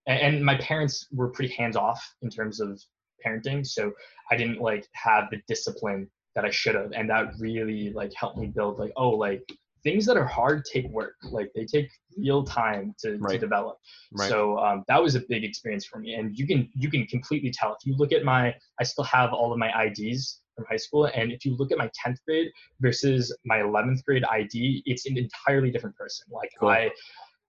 and 0.06 0.44
my 0.44 0.56
parents 0.56 1.06
were 1.12 1.28
pretty 1.28 1.54
hands 1.54 1.76
off 1.76 2.14
in 2.22 2.30
terms 2.30 2.60
of 2.60 2.80
parenting. 3.24 3.66
So 3.66 3.92
I 4.30 4.36
didn't 4.36 4.60
like 4.60 4.86
have 4.92 5.24
the 5.30 5.40
discipline 5.46 6.10
that 6.34 6.44
I 6.44 6.50
should 6.50 6.74
have. 6.74 6.92
And 6.92 7.08
that 7.10 7.32
really 7.38 7.92
like 7.92 8.12
helped 8.14 8.38
me 8.38 8.46
build 8.48 8.78
like, 8.78 8.92
oh, 8.96 9.10
like 9.10 9.42
things 9.84 10.06
that 10.06 10.16
are 10.16 10.24
hard 10.24 10.64
take 10.64 10.88
work. 10.88 11.14
Like 11.30 11.50
they 11.54 11.64
take 11.64 11.90
real 12.16 12.44
time 12.44 12.94
to, 13.00 13.18
to 13.18 13.38
develop. 13.38 13.78
Right. 14.12 14.28
So 14.28 14.58
um, 14.58 14.84
that 14.88 15.02
was 15.02 15.14
a 15.14 15.20
big 15.20 15.44
experience 15.44 15.84
for 15.84 15.98
me. 15.98 16.14
And 16.14 16.36
you 16.36 16.46
can, 16.46 16.68
you 16.74 16.90
can 16.90 17.06
completely 17.06 17.50
tell 17.50 17.72
if 17.72 17.86
you 17.86 17.96
look 17.96 18.12
at 18.12 18.24
my, 18.24 18.54
I 18.80 18.84
still 18.84 19.04
have 19.04 19.32
all 19.32 19.52
of 19.52 19.58
my 19.58 19.70
IDs 19.84 20.40
from 20.56 20.64
high 20.68 20.76
school. 20.76 21.06
And 21.06 21.32
if 21.32 21.44
you 21.44 21.56
look 21.56 21.72
at 21.72 21.78
my 21.78 21.90
10th 22.06 22.16
grade 22.26 22.50
versus 22.80 23.34
my 23.44 23.58
11th 23.58 24.04
grade 24.04 24.24
ID, 24.24 24.82
it's 24.86 25.06
an 25.06 25.18
entirely 25.18 25.70
different 25.70 25.96
person. 25.96 26.26
Like 26.30 26.50
Cool. 26.58 26.68
I, 26.68 26.90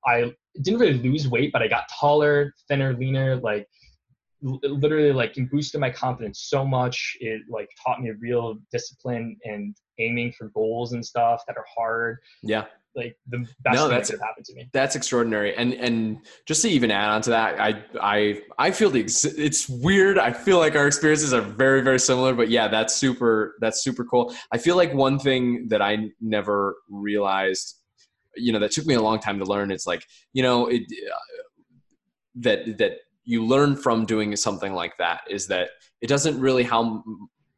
I 0.06 0.34
didn't 0.62 0.80
really 0.80 0.94
lose 1.00 1.28
weight, 1.28 1.52
but 1.52 1.62
I 1.62 1.68
got 1.68 1.86
taller, 2.00 2.54
thinner, 2.68 2.94
leaner, 2.94 3.38
like 3.38 3.68
l- 4.46 4.60
literally 4.64 5.14
like 5.14 5.38
it 5.38 5.50
boosted 5.52 5.80
my 5.82 5.90
confidence 5.90 6.42
so 6.50 6.66
much. 6.66 7.18
It 7.20 7.42
like 7.50 7.70
taught 7.86 8.02
me 8.02 8.12
real 8.20 8.58
discipline 8.72 9.38
and 9.46 9.76
aiming 10.00 10.34
for 10.38 10.50
goals 10.50 10.94
and 10.94 11.06
stuff 11.06 11.42
that 11.48 11.56
are 11.58 11.66
hard. 11.76 12.18
yeah. 12.42 12.66
Like 12.96 13.18
the 13.28 13.40
best 13.40 13.74
No, 13.74 13.74
thing 13.74 13.90
that 13.90 13.90
that's- 13.90 14.12
have 14.12 14.20
happened 14.20 14.46
to 14.46 14.54
me. 14.54 14.70
That's 14.72 14.96
extraordinary, 14.96 15.56
and 15.56 15.74
and 15.74 16.20
just 16.46 16.62
to 16.62 16.70
even 16.70 16.92
add 16.92 17.10
on 17.10 17.24
to 17.24 17.32
that, 17.32 17.60
I 17.60 17.84
I 18.00 18.42
I 18.60 18.70
feel 18.70 18.92
the 18.92 19.00
ex- 19.02 19.26
it's 19.26 19.68
weird. 19.68 20.20
I 20.20 20.32
feel 20.32 20.60
like 20.60 20.76
our 20.76 20.86
experiences 20.86 21.34
are 21.34 21.42
very 21.42 21.82
very 21.82 21.98
similar, 22.00 22.36
but 22.36 22.50
yeah, 22.52 22.68
that's 22.68 22.94
super 22.96 23.56
that's 23.62 23.84
super 23.84 24.06
cool. 24.06 24.36
I 24.52 24.60
feel 24.60 24.76
like 24.76 24.94
one 24.94 25.18
thing 25.18 25.70
that 25.70 25.82
I 25.82 26.12
never 26.22 26.76
realized, 26.88 27.80
you 28.36 28.52
know, 28.52 28.60
that 28.60 28.72
took 28.72 28.86
me 28.86 28.96
a 28.96 29.02
long 29.02 29.20
time 29.20 29.40
to 29.40 29.46
learn. 29.46 29.72
It's 29.72 29.88
like 29.88 30.06
you 30.34 30.44
know 30.44 30.68
it 30.68 30.82
uh, 30.82 31.18
that 32.36 32.78
that 32.78 32.94
you 33.26 33.46
learn 33.46 33.76
from 33.76 34.06
doing 34.06 34.36
something 34.36 34.74
like 34.74 34.98
that 34.98 35.22
is 35.30 35.48
that 35.48 35.70
it 36.02 36.08
doesn't 36.08 36.40
really 36.40 36.64
how 36.64 37.04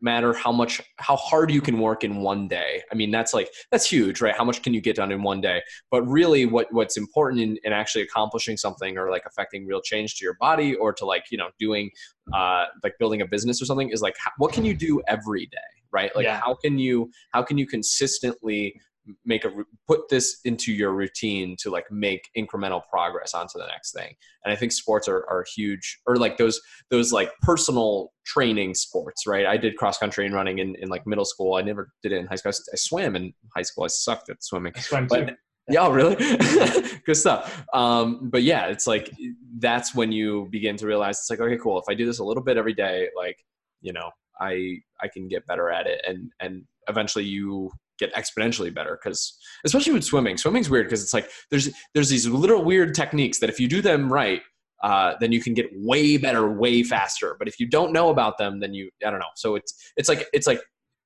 matter 0.02 0.34
how 0.34 0.52
much 0.52 0.82
how 0.98 1.16
hard 1.16 1.50
you 1.50 1.62
can 1.62 1.80
work 1.80 2.04
in 2.04 2.18
one 2.18 2.48
day. 2.48 2.84
I 2.92 2.96
mean, 2.96 3.10
that's 3.10 3.34
like 3.34 3.50
that's 3.72 3.90
huge, 3.90 4.22
right? 4.22 4.36
How 4.36 4.44
much 4.44 4.62
can 4.62 4.74
you 4.74 4.82
get 4.82 4.98
done 4.98 5.12
in 5.12 5.24
one 5.24 5.42
day? 5.42 5.64
but 5.90 6.04
really 6.04 6.46
what 6.46 6.68
what's 6.72 6.98
important 6.98 7.42
in, 7.42 7.58
in 7.64 7.74
actually 7.74 8.04
accomplishing 8.04 8.58
something 8.58 8.98
or 8.98 9.10
like 9.10 9.24
affecting 9.26 9.66
real 9.66 9.82
change 9.82 10.16
to 10.18 10.26
your 10.26 10.36
body 10.40 10.76
or 10.76 10.94
to 10.94 11.06
like 11.06 11.26
you 11.32 11.38
know 11.38 11.50
doing 11.60 11.90
uh 12.34 12.66
like 12.84 12.94
building 13.00 13.22
a 13.22 13.26
business 13.26 13.62
or 13.62 13.66
something 13.66 13.90
is 13.90 14.02
like 14.02 14.16
how, 14.24 14.32
what 14.38 14.54
can 14.54 14.66
you 14.66 14.76
do 14.76 15.02
every 15.08 15.46
day 15.48 15.58
right 15.92 16.16
like 16.16 16.26
Yeah. 16.26 16.40
how 16.40 16.56
can 16.56 16.78
you 16.78 17.10
how 17.32 17.42
can 17.42 17.58
you 17.58 17.66
consistently 17.66 18.80
make 19.26 19.46
a 19.46 19.52
put 19.88 20.08
this 20.10 20.40
into 20.46 20.74
your 20.74 20.94
routine 20.94 21.56
to 21.60 21.70
like 21.70 21.86
make 21.92 22.30
incremental 22.38 22.82
progress 22.90 23.34
onto 23.34 23.60
the 23.60 23.68
next 23.68 23.94
thing 23.94 24.14
and 24.44 24.52
i 24.52 24.56
think 24.56 24.72
sports 24.72 25.08
are, 25.08 25.26
are 25.30 25.46
huge 25.56 26.00
or 26.08 26.18
like 26.18 26.38
those 26.38 26.60
those 26.90 27.12
like 27.12 27.32
personal 27.42 28.12
training 28.26 28.74
sports 28.74 29.28
right 29.28 29.46
i 29.46 29.58
did 29.58 29.76
cross 29.78 29.98
country 29.98 30.26
and 30.26 30.34
running 30.34 30.60
in, 30.60 30.76
in 30.76 30.90
like 30.90 31.06
middle 31.06 31.26
school 31.26 31.56
i 31.56 31.62
never 31.62 31.90
did 32.02 32.12
it 32.12 32.18
in 32.18 32.28
high 32.28 32.36
school 32.36 32.52
I 32.52 32.76
swam 32.76 33.16
in 33.16 33.34
high 33.56 33.64
school 33.64 33.84
i 33.84 33.88
sucked 33.88 34.30
at 34.30 34.44
swimming 34.44 34.74
I 34.76 34.80
swam 34.80 35.08
too. 35.08 35.26
but 35.26 35.36
yeah, 35.68 35.92
really? 35.92 36.16
Good 37.08 37.18
stuff. 37.18 37.66
Um, 37.74 38.30
but 38.30 38.44
yeah, 38.44 38.68
it's 38.68 38.86
like 38.86 39.10
that's 39.58 39.96
when 39.96 40.12
you 40.12 40.48
begin 40.52 40.78
to 40.78 40.86
realize 40.86 41.18
it's 41.18 41.30
like, 41.32 41.40
okay, 41.40 41.58
cool. 41.58 41.80
If 41.80 41.86
I 41.90 41.96
do 41.96 42.06
this 42.06 42.20
a 42.20 42.24
little 42.24 42.44
bit 42.44 42.56
every 42.56 42.76
day, 42.76 43.10
like, 43.18 43.38
you 43.82 43.92
know, 43.92 44.12
I 44.40 44.78
I 45.02 45.08
can 45.08 45.28
get 45.28 45.46
better 45.48 45.70
at 45.70 45.88
it 45.88 46.02
and 46.08 46.32
and 46.40 46.64
eventually 46.88 47.26
you 47.26 47.72
get 48.00 48.14
exponentially 48.14 48.74
better 48.74 49.00
because 49.02 49.38
especially 49.66 49.94
with 49.94 50.04
swimming. 50.04 50.38
Swimming's 50.38 50.70
weird 50.70 50.88
because 50.88 51.04
it's 51.04 51.14
like 51.14 51.30
there's 51.52 51.70
there's 51.94 52.10
these 52.10 52.28
little 52.28 52.64
weird 52.64 52.94
techniques 52.96 53.40
that 53.40 53.50
if 53.50 53.60
you 53.60 53.68
do 53.68 53.82
them 53.82 54.12
right, 54.12 54.42
uh, 54.84 55.14
then 55.20 55.32
you 55.32 55.42
can 55.42 55.54
get 55.54 55.68
way 55.74 56.18
better, 56.18 56.52
way 56.52 56.84
faster. 56.84 57.36
But 57.40 57.48
if 57.48 57.60
you 57.60 57.68
don't 57.68 57.92
know 57.92 58.10
about 58.10 58.38
them, 58.38 58.60
then 58.60 58.74
you 58.74 58.90
I 59.06 59.10
don't 59.10 59.20
know. 59.20 59.34
So 59.36 59.56
it's 59.56 59.74
it's 59.98 60.10
like 60.10 60.28
it's 60.34 60.48
like 60.48 60.62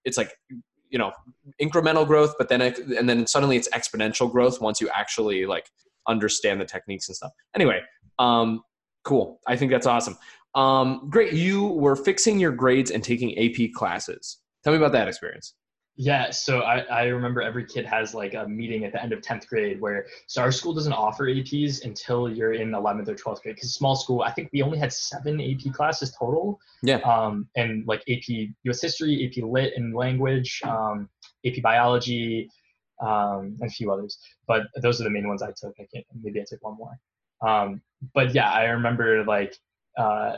it's 0.06 0.18
like 0.18 0.32
you 0.90 0.98
know 0.98 1.12
incremental 1.62 2.06
growth 2.06 2.36
but 2.38 2.50
then 2.50 2.62
and 2.62 3.08
then 3.08 3.26
suddenly 3.28 3.56
it's 3.56 3.70
exponential 3.70 4.32
growth 4.32 4.60
once 4.60 4.82
you 4.82 4.90
actually 4.94 5.46
like 5.46 5.70
understand 6.08 6.60
the 6.60 6.66
techniques 6.66 7.08
and 7.08 7.16
stuff 7.16 7.32
anyway 7.56 7.82
um 8.18 8.62
cool 9.04 9.40
i 9.48 9.56
think 9.56 9.72
that's 9.72 9.86
awesome 9.86 10.18
um 10.56 11.08
great 11.10 11.34
you 11.34 11.68
were 11.68 11.96
fixing 11.96 12.40
your 12.40 12.52
grades 12.52 12.92
and 12.92 13.04
taking 13.04 13.38
ap 13.38 13.72
classes 13.74 14.40
tell 14.64 14.74
me 14.74 14.78
about 14.78 14.92
that 14.92 15.08
experience 15.08 15.54
Yeah, 16.02 16.32
so 16.32 16.62
I, 16.62 16.78
I 16.84 17.04
remember 17.08 17.42
every 17.42 17.66
kid 17.66 17.86
has 17.86 18.14
like 18.14 18.34
a 18.34 18.48
meeting 18.48 18.86
at 18.86 18.94
the 18.94 19.04
end 19.04 19.12
of 19.12 19.20
10th 19.20 19.48
grade 19.48 19.82
where, 19.82 20.06
so 20.28 20.42
our 20.42 20.50
school 20.50 20.74
doesn't 20.74 20.94
offer 20.94 21.26
APs 21.26 21.84
until 21.84 22.30
you're 22.30 22.54
in 22.54 22.72
11th 22.72 23.10
or 23.10 23.16
12th 23.16 23.42
grade. 23.42 23.56
Because 23.56 23.74
small 23.74 23.98
school, 23.98 24.22
I 24.22 24.32
think 24.32 24.50
we 24.54 24.62
only 24.62 24.78
had 24.78 24.94
seven 24.94 25.42
AP 25.42 25.74
classes 25.74 26.16
total. 26.18 26.58
Yeah. 26.84 27.00
Um, 27.00 27.50
and 27.58 27.86
like 27.86 28.02
AP 28.10 28.48
US 28.64 28.82
history, 28.82 29.26
AP 29.28 29.44
lit 29.44 29.74
and 29.76 29.94
language, 29.94 30.62
um, 30.64 31.10
AP 31.46 31.62
biology, 31.62 32.50
um, 33.02 33.58
and 33.60 33.70
a 33.70 33.70
few 33.70 33.92
others. 33.92 34.18
But 34.48 34.68
those 34.82 35.02
are 35.02 35.04
the 35.04 35.10
main 35.10 35.28
ones 35.28 35.42
I 35.42 35.48
took. 35.48 35.74
I 35.82 35.88
can't, 35.94 36.06
maybe 36.22 36.40
I 36.40 36.46
took 36.48 36.64
one 36.64 36.78
more. 36.78 36.98
Um, 37.46 37.82
but 38.14 38.34
yeah, 38.34 38.50
I 38.50 38.68
remember 38.68 39.26
like, 39.26 39.54
uh, 39.98 40.38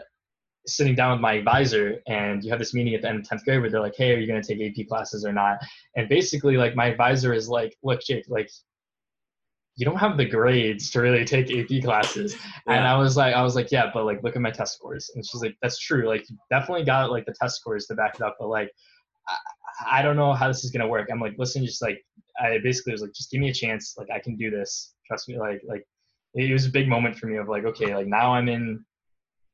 sitting 0.67 0.95
down 0.95 1.11
with 1.11 1.21
my 1.21 1.33
advisor 1.33 1.99
and 2.07 2.43
you 2.43 2.49
have 2.49 2.59
this 2.59 2.73
meeting 2.73 2.93
at 2.93 3.01
the 3.01 3.09
end 3.09 3.19
of 3.19 3.25
10th 3.25 3.43
grade 3.43 3.59
where 3.61 3.69
they're 3.69 3.81
like 3.81 3.95
hey 3.95 4.13
are 4.13 4.19
you 4.19 4.27
going 4.27 4.41
to 4.41 4.55
take 4.55 4.79
ap 4.79 4.87
classes 4.87 5.25
or 5.25 5.33
not 5.33 5.57
and 5.95 6.07
basically 6.07 6.57
like 6.57 6.75
my 6.75 6.85
advisor 6.85 7.33
is 7.33 7.49
like 7.49 7.75
look 7.83 7.99
jake 8.01 8.25
like 8.27 8.49
you 9.75 9.85
don't 9.85 9.97
have 9.97 10.17
the 10.17 10.25
grades 10.25 10.91
to 10.91 11.01
really 11.01 11.25
take 11.25 11.51
ap 11.51 11.83
classes 11.83 12.35
and 12.67 12.85
i 12.85 12.95
was 12.95 13.17
like 13.17 13.33
i 13.33 13.41
was 13.41 13.55
like 13.55 13.71
yeah 13.71 13.89
but 13.91 14.05
like 14.05 14.21
look 14.21 14.35
at 14.35 14.41
my 14.41 14.51
test 14.51 14.75
scores 14.75 15.09
and 15.15 15.25
she's 15.25 15.41
like 15.41 15.55
that's 15.61 15.79
true 15.79 16.07
like 16.07 16.29
you 16.29 16.37
definitely 16.51 16.85
got 16.85 17.09
like 17.09 17.25
the 17.25 17.33
test 17.41 17.55
scores 17.55 17.87
to 17.87 17.95
back 17.95 18.15
it 18.15 18.21
up 18.21 18.35
but 18.39 18.47
like 18.47 18.69
I, 19.27 19.99
I 19.99 20.01
don't 20.01 20.15
know 20.15 20.33
how 20.33 20.47
this 20.47 20.63
is 20.63 20.71
gonna 20.71 20.87
work. 20.87 21.09
I'm 21.11 21.19
like, 21.19 21.35
listen, 21.37 21.65
just 21.65 21.81
like 21.81 22.03
I 22.39 22.57
basically 22.63 22.93
was 22.93 23.01
like, 23.01 23.13
just 23.13 23.31
give 23.31 23.41
me 23.41 23.49
a 23.49 23.53
chance. 23.53 23.95
Like 23.97 24.09
I 24.13 24.19
can 24.19 24.35
do 24.35 24.49
this. 24.49 24.93
Trust 25.07 25.29
me. 25.29 25.39
Like 25.39 25.61
like 25.67 25.85
it 26.33 26.51
was 26.51 26.65
a 26.65 26.71
big 26.71 26.87
moment 26.87 27.17
for 27.17 27.27
me 27.27 27.37
of 27.37 27.49
like, 27.49 27.65
okay, 27.65 27.95
like 27.95 28.07
now 28.07 28.33
I'm 28.33 28.47
in 28.47 28.83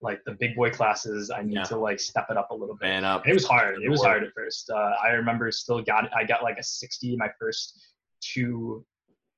like 0.02 0.24
the 0.26 0.34
big 0.34 0.56
boy 0.56 0.70
classes. 0.70 1.32
I 1.32 1.42
need 1.42 1.56
Yeah. 1.56 1.64
to 1.64 1.78
like 1.78 2.00
step 2.00 2.28
it 2.30 2.38
up 2.38 2.52
a 2.52 2.56
little 2.56 2.76
bit. 2.76 2.88
Man 2.88 3.06
up. 3.06 3.24
And 3.24 3.32
it 3.32 3.34
was 3.34 3.46
hard. 3.46 3.82
It 3.82 3.90
was 3.90 4.04
hard 4.04 4.24
at 4.24 4.32
first. 4.34 4.70
Uh, 4.70 4.94
I 5.04 5.10
remember 5.10 5.52
still 5.52 5.82
got 5.82 6.10
I 6.16 6.24
got 6.24 6.44
like 6.44 6.58
a 6.58 6.64
60 6.64 7.16
my 7.18 7.30
first 7.40 7.80
two 8.22 8.86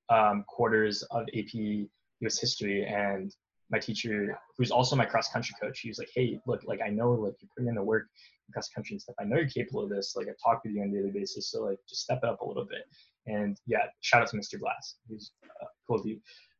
um, 0.09 0.43
quarters 0.47 1.03
of 1.11 1.23
AP 1.37 1.87
US 2.21 2.39
history, 2.39 2.83
and 2.85 3.33
my 3.69 3.77
teacher, 3.79 4.37
who's 4.57 4.71
also 4.71 4.95
my 4.95 5.05
cross 5.05 5.29
country 5.31 5.55
coach, 5.61 5.79
he 5.81 5.89
was 5.89 5.99
like, 5.99 6.09
"Hey, 6.13 6.39
look, 6.47 6.63
like 6.65 6.81
I 6.83 6.89
know 6.89 7.11
like 7.11 7.35
you're 7.39 7.49
putting 7.55 7.69
in 7.69 7.75
the 7.75 7.83
work 7.83 8.07
in 8.47 8.51
cross 8.53 8.67
country 8.69 8.95
and 8.95 9.01
stuff. 9.01 9.15
I 9.19 9.25
know 9.25 9.37
you're 9.37 9.47
capable 9.47 9.83
of 9.83 9.89
this. 9.89 10.15
Like 10.15 10.27
I 10.27 10.31
talk 10.43 10.63
with 10.63 10.73
you 10.73 10.81
on 10.81 10.89
a 10.89 10.91
daily 10.91 11.11
basis, 11.11 11.51
so 11.51 11.63
like 11.63 11.77
just 11.87 12.01
step 12.01 12.19
it 12.23 12.29
up 12.29 12.41
a 12.41 12.45
little 12.45 12.65
bit." 12.65 12.83
And 13.27 13.55
yeah, 13.67 13.85
shout 14.01 14.23
out 14.23 14.27
to 14.29 14.37
Mr. 14.37 14.59
Glass, 14.59 14.95
He's 15.07 15.31
uh, 15.61 15.65
cool 15.87 16.01
dude. 16.01 16.19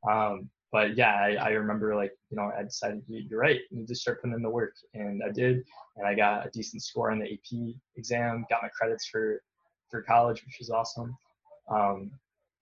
Um, 0.09 0.49
but 0.71 0.95
yeah, 0.95 1.13
I, 1.15 1.35
I 1.35 1.49
remember 1.49 1.95
like 1.95 2.13
you 2.29 2.37
know 2.37 2.51
I 2.57 2.63
decided 2.63 3.03
"You- 3.07 3.25
you're 3.29 3.39
right, 3.39 3.59
you 3.69 3.77
need 3.79 3.87
to 3.87 3.95
start 3.95 4.21
putting 4.21 4.35
in 4.35 4.41
the 4.41 4.49
work, 4.49 4.75
and 4.93 5.21
I 5.23 5.31
did, 5.31 5.65
and 5.97 6.05
I 6.07 6.13
got 6.15 6.45
a 6.45 6.49
decent 6.51 6.83
score 6.83 7.11
on 7.11 7.19
the 7.19 7.31
AP 7.33 7.75
exam, 7.95 8.45
got 8.49 8.61
my 8.61 8.69
credits 8.69 9.07
for 9.07 9.41
for 9.89 10.01
college, 10.03 10.43
which 10.45 10.57
was 10.59 10.69
awesome. 10.69 11.17
Um, 11.69 12.11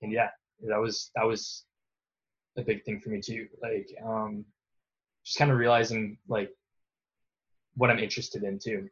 and 0.02 0.12
yeah, 0.12 0.30
that 0.68 0.80
was 0.80 1.12
that 1.16 1.26
was 1.26 1.66
a 2.58 2.62
big 2.62 2.84
thing 2.84 3.00
for 3.00 3.10
me 3.10 3.22
too. 3.22 3.48
Like 3.62 3.90
um, 4.06 4.46
just 5.26 5.38
kind 5.38 5.52
of 5.52 5.58
realizing 5.58 6.18
like 6.28 6.52
what 7.76 7.90
I'm 7.90 8.00
interested 8.00 8.44
in 8.44 8.60
too. 8.60 8.90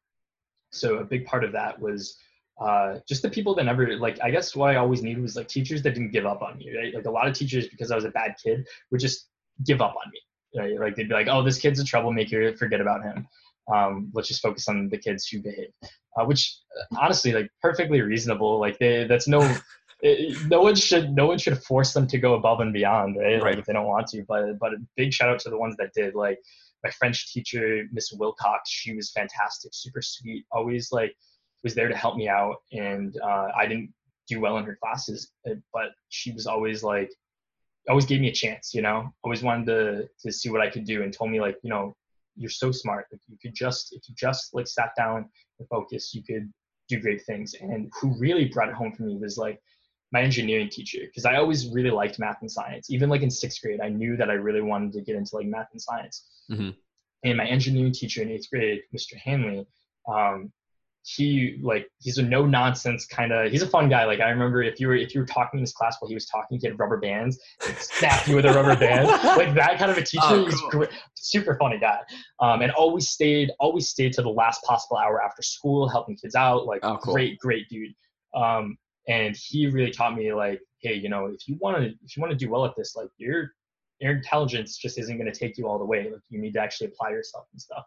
So 0.72 0.97
a 0.97 1.03
big 1.03 1.26
part 1.26 1.43
of 1.43 1.51
that 1.53 1.80
was 1.80 2.18
uh, 2.60 2.99
just 3.08 3.22
the 3.22 3.30
people 3.30 3.56
that 3.56 3.64
never 3.64 3.97
like. 3.97 4.18
I 4.24 4.32
guess 4.32 4.56
what 4.56 4.70
I 4.72 4.76
always 4.78 5.01
needed 5.01 5.22
was 5.22 5.36
like 5.36 5.47
teachers 5.47 5.82
that 5.84 5.93
didn't 5.93 6.12
give 6.12 6.26
up 6.26 6.41
on 6.41 6.58
me. 6.58 6.72
Right? 6.76 6.93
Like 6.93 7.06
a 7.06 7.12
lot 7.12 7.28
of 7.28 7.34
teachers, 7.34 7.68
because 7.68 7.91
I 7.91 7.95
was 7.95 8.06
a 8.06 8.10
bad 8.12 8.36
kid, 8.41 8.68
would 8.91 9.01
just 9.01 9.28
give 9.66 9.82
up 9.82 9.95
on 9.95 10.12
me. 10.12 10.20
Right? 10.62 10.80
Like 10.80 10.95
they'd 10.95 11.10
be 11.10 11.14
like, 11.16 11.28
"Oh, 11.30 11.43
this 11.43 11.58
kid's 11.60 11.80
a 11.80 11.84
troublemaker. 11.84 12.56
Forget 12.56 12.82
about 12.82 13.03
him. 13.03 13.28
Um, 13.74 14.12
let's 14.14 14.28
just 14.28 14.41
focus 14.41 14.68
on 14.70 14.89
the 14.89 14.97
kids 14.97 15.28
who 15.28 15.41
behave." 15.41 15.72
Uh, 16.18 16.24
which 16.26 16.58
uh, 16.80 16.97
honestly, 17.01 17.34
like 17.34 17.49
perfectly 17.62 18.01
reasonable. 18.01 18.60
Like 18.60 18.78
they, 18.80 19.06
that's 19.06 19.28
no. 19.28 19.39
it- 20.01 20.38
no 20.49 20.62
one 20.62 20.76
should 20.76 21.16
no 21.16 21.26
one 21.26 21.38
should 21.38 21.58
force 21.64 21.93
them 21.93 22.06
to 22.06 22.18
go 22.18 22.34
above 22.36 22.60
and 22.60 22.74
beyond 22.74 23.16
right, 23.18 23.41
Right. 23.41 23.43
like 23.51 23.58
if 23.60 23.66
they 23.66 23.72
don't 23.74 23.88
want 23.88 24.08
to 24.08 24.24
but 24.28 24.60
but 24.60 24.74
a 24.74 24.78
big 24.97 25.14
shout 25.14 25.30
out 25.30 25.39
to 25.39 25.49
the 25.49 25.58
ones 25.58 25.76
that 25.78 25.93
did 25.93 26.14
like 26.16 26.38
my 26.84 26.89
french 26.91 27.32
teacher 27.32 27.86
miss 27.93 28.12
wilcox 28.12 28.70
she 28.70 28.93
was 28.93 29.12
fantastic 29.12 29.72
super 29.74 30.01
sweet 30.01 30.45
always 30.51 30.91
like 30.91 31.16
was 31.66 31.76
there 31.76 31.89
to 31.89 31.95
help 31.95 32.16
me 32.16 32.30
out 32.30 32.57
and 32.72 33.18
uh, 33.22 33.49
i 33.57 33.68
didn't 33.68 33.91
do 34.30 34.39
well 34.39 34.57
in 34.57 34.63
her 34.63 34.78
classes 34.82 35.32
uh, 35.49 35.55
but 35.74 35.89
she 36.09 36.32
was 36.32 36.47
always 36.47 36.82
like 36.84 37.11
always 37.89 38.05
gave 38.05 38.22
me 38.22 38.30
a 38.30 38.39
chance 38.43 38.74
you 38.74 38.82
know 38.82 39.13
always 39.24 39.43
wanted 39.43 39.66
to 39.66 40.07
to 40.24 40.32
see 40.32 40.49
what 40.49 40.61
i 40.61 40.70
could 40.70 40.86
do 40.86 41.03
and 41.03 41.11
told 41.11 41.30
me 41.30 41.41
like 41.41 41.57
you 41.63 41.70
know 41.70 41.93
you're 42.38 42.49
so 42.63 42.72
smart 42.72 43.05
like 43.11 43.22
you 43.28 43.38
could 43.41 43.53
just 43.53 43.93
if 43.93 44.07
you 44.07 44.16
just 44.16 44.53
like 44.53 44.68
sat 44.68 44.91
down 44.95 45.30
and 45.59 45.68
focus 45.68 46.13
you 46.13 46.24
could 46.24 46.51
do 46.88 46.99
great 46.99 47.22
things 47.26 47.55
and 47.59 47.91
who 47.99 48.18
really 48.18 48.45
brought 48.45 48.70
it 48.70 48.76
home 48.76 48.93
for 48.93 49.03
me 49.03 49.18
was 49.18 49.38
like 49.38 49.59
my 50.16 50.22
engineering 50.22 50.70
teacher 50.70 50.99
because 51.05 51.26
I 51.26 51.36
always 51.36 51.68
really 51.70 51.91
liked 51.91 52.20
math 52.20 52.38
and 52.41 52.51
science. 52.51 52.89
Even 52.89 53.09
like 53.09 53.22
in 53.22 53.30
sixth 53.30 53.61
grade, 53.61 53.82
I 53.82 53.89
knew 53.89 54.16
that 54.18 54.30
I 54.30 54.34
really 54.34 54.61
wanted 54.61 54.93
to 54.93 55.01
get 55.01 55.16
into 55.16 55.36
like 55.36 55.47
math 55.47 55.68
and 55.74 55.82
science. 55.82 56.26
Mhm. 56.49 56.76
And 57.24 57.38
my 57.38 57.45
engineering 57.45 57.91
teacher 57.91 58.22
in 58.22 58.30
eighth 58.30 58.49
grade, 58.49 58.84
Mr. 58.95 59.16
Hanley, 59.18 59.68
um, 60.07 60.53
he 61.08 61.60
like 61.62 61.88
he's 61.99 62.18
a 62.18 62.24
no 62.24 62.45
nonsense 62.45 63.06
kind 63.06 63.32
of. 63.32 63.51
He's 63.51 63.62
a 63.62 63.68
fun 63.68 63.89
guy. 63.89 64.06
Like 64.06 64.22
I 64.22 64.30
remember 64.30 64.64
if 64.64 64.80
you 64.80 64.88
were 64.88 64.95
if 64.95 65.14
you 65.14 65.22
were 65.22 65.28
talking 65.28 65.60
in 65.60 65.62
his 65.62 65.72
class 65.72 65.97
while 65.99 66.10
he 66.10 66.16
was 66.16 66.26
talking, 66.26 66.60
he 66.60 66.68
had 66.68 66.80
rubber 66.80 66.97
bands, 66.97 67.39
snap 67.78 68.28
you 68.28 68.36
with 68.36 68.45
a 68.45 68.53
rubber 68.53 68.76
band, 68.76 69.08
like 69.38 69.53
that 69.53 69.78
kind 69.78 69.91
of 69.91 69.97
a 69.97 70.03
teacher. 70.03 70.24
Oh, 70.26 70.49
cool. 70.49 70.70
great, 70.72 70.89
super 71.14 71.58
funny 71.60 71.78
guy, 71.78 71.99
um, 72.39 72.64
and 72.64 72.72
always 72.72 73.10
stayed 73.10 73.51
always 73.60 73.88
stayed 73.88 74.14
to 74.14 74.24
the 74.24 74.30
last 74.30 74.64
possible 74.64 74.97
hour 74.97 75.22
after 75.22 75.43
school, 75.43 75.88
helping 75.88 76.16
kids 76.16 76.34
out. 76.34 76.66
Like 76.66 76.80
Oh, 76.82 76.97
cool. 76.97 77.14
great, 77.14 77.38
great 77.38 77.70
dude. 77.70 77.93
Um, 78.34 78.76
and 79.08 79.36
he 79.36 79.68
really 79.68 79.91
taught 79.91 80.16
me 80.16 80.34
like 80.34 80.60
hey 80.80 80.95
you 80.95 81.10
know 81.10 81.28
if 81.28 81.47
you 81.47 81.56
want 81.60 81.78
to 81.78 81.93
if 82.03 82.18
you 82.18 82.22
want 82.22 82.32
to 82.32 82.38
do 82.38 82.49
well 82.49 82.66
at 82.66 82.76
this 82.76 82.95
like 82.95 83.10
your 83.18 83.51
your 83.99 84.12
intelligence 84.12 84.78
just 84.78 84.97
isn't 84.97 85.18
going 85.18 85.32
to 85.32 85.38
take 85.38 85.58
you 85.58 85.68
all 85.68 85.78
the 85.78 85.86
way 85.86 86.10
like 86.12 86.22
you 86.30 86.39
need 86.41 86.53
to 86.53 86.60
actually 86.60 86.88
apply 86.88 87.12
yourself 87.12 87.45
and 87.53 87.62
stuff 87.62 87.86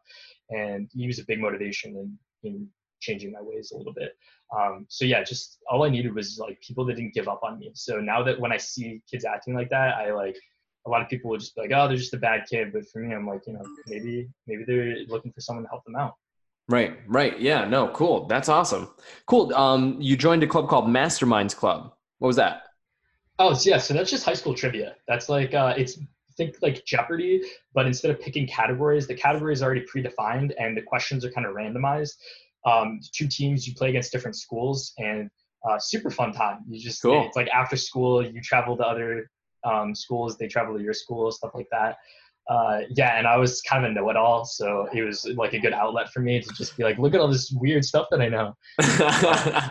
and 0.50 0.88
he 0.94 1.08
was 1.08 1.18
a 1.18 1.24
big 1.24 1.40
motivation 1.40 1.96
and, 1.96 2.16
in 2.44 2.68
changing 3.00 3.32
my 3.32 3.40
ways 3.40 3.72
a 3.72 3.76
little 3.76 3.92
bit 3.92 4.12
um, 4.56 4.86
so 4.88 5.04
yeah 5.04 5.22
just 5.22 5.58
all 5.70 5.84
i 5.84 5.88
needed 5.88 6.14
was 6.14 6.38
like 6.38 6.60
people 6.60 6.84
that 6.84 6.96
didn't 6.96 7.14
give 7.14 7.28
up 7.28 7.40
on 7.42 7.58
me 7.58 7.70
so 7.74 8.00
now 8.00 8.22
that 8.22 8.38
when 8.38 8.52
i 8.52 8.56
see 8.56 9.02
kids 9.10 9.24
acting 9.24 9.54
like 9.54 9.70
that 9.70 9.96
i 9.96 10.12
like 10.12 10.36
a 10.86 10.90
lot 10.90 11.02
of 11.02 11.08
people 11.08 11.30
will 11.30 11.38
just 11.38 11.54
be 11.54 11.62
like 11.62 11.72
oh 11.74 11.88
they're 11.88 11.96
just 11.96 12.14
a 12.14 12.18
bad 12.18 12.44
kid 12.50 12.72
but 12.72 12.88
for 12.88 13.00
me 13.00 13.14
i'm 13.14 13.26
like 13.26 13.42
you 13.46 13.52
know 13.52 13.62
maybe 13.86 14.28
maybe 14.46 14.64
they're 14.66 14.96
looking 15.08 15.32
for 15.32 15.40
someone 15.40 15.64
to 15.64 15.70
help 15.70 15.84
them 15.84 15.96
out 15.96 16.14
Right, 16.70 16.98
right. 17.06 17.40
Yeah, 17.40 17.64
no, 17.64 17.88
cool. 17.88 18.26
That's 18.26 18.50
awesome. 18.50 18.90
Cool. 19.24 19.54
Um, 19.54 19.96
you 20.00 20.18
joined 20.18 20.42
a 20.42 20.46
club 20.46 20.68
called 20.68 20.86
Masterminds 20.86 21.56
Club. 21.56 21.94
What 22.18 22.26
was 22.26 22.36
that? 22.36 22.64
Oh, 23.38 23.54
so 23.54 23.70
yeah. 23.70 23.78
So 23.78 23.94
that's 23.94 24.10
just 24.10 24.22
high 24.22 24.34
school 24.34 24.54
trivia. 24.54 24.96
That's 25.06 25.30
like 25.30 25.54
uh, 25.54 25.72
it's 25.78 25.98
think 26.38 26.56
like 26.62 26.84
Jeopardy, 26.86 27.42
but 27.74 27.86
instead 27.86 28.10
of 28.10 28.20
picking 28.20 28.46
categories, 28.46 29.06
the 29.06 29.14
categories 29.14 29.60
are 29.60 29.66
already 29.66 29.84
predefined 29.84 30.52
and 30.58 30.74
the 30.74 30.80
questions 30.80 31.24
are 31.24 31.30
kind 31.30 31.46
of 31.46 31.54
randomized. 31.54 32.14
Um, 32.68 33.00
two 33.16 33.28
teams 33.28 33.66
you 33.66 33.74
play 33.74 33.88
against 33.90 34.10
different 34.12 34.36
schools 34.36 34.92
and 34.98 35.30
uh, 35.68 35.78
super 35.78 36.10
fun 36.10 36.32
time. 36.32 36.58
You 36.68 36.78
just 36.80 37.00
Cool. 37.02 37.24
it's 37.26 37.36
like 37.36 37.48
after 37.48 37.76
school 37.76 38.24
you 38.34 38.40
travel 38.42 38.76
to 38.76 38.84
other 38.92 39.30
um, 39.64 39.94
schools, 39.94 40.36
they 40.38 40.48
travel 40.48 40.76
to 40.76 40.82
your 40.82 40.94
school, 40.94 41.30
stuff 41.32 41.52
like 41.54 41.68
that. 41.76 41.96
Uh, 42.48 42.80
yeah, 42.90 43.18
and 43.18 43.26
I 43.26 43.36
was 43.36 43.60
kind 43.60 43.84
of 43.84 43.90
a 43.90 43.94
know-it-all, 43.94 44.46
so 44.46 44.88
it 44.94 45.02
was 45.02 45.26
like 45.42 45.52
a 45.52 45.58
good 45.58 45.74
outlet 45.74 46.06
for 46.14 46.20
me 46.20 46.40
to 46.40 46.48
just 46.56 46.78
be 46.78 46.82
like, 46.82 46.96
look 46.98 47.12
at 47.12 47.20
all 47.20 47.28
this 47.28 47.50
weird 47.52 47.84
stuff 47.84 48.06
that 48.10 48.22
I 48.22 48.28
know. 48.30 48.56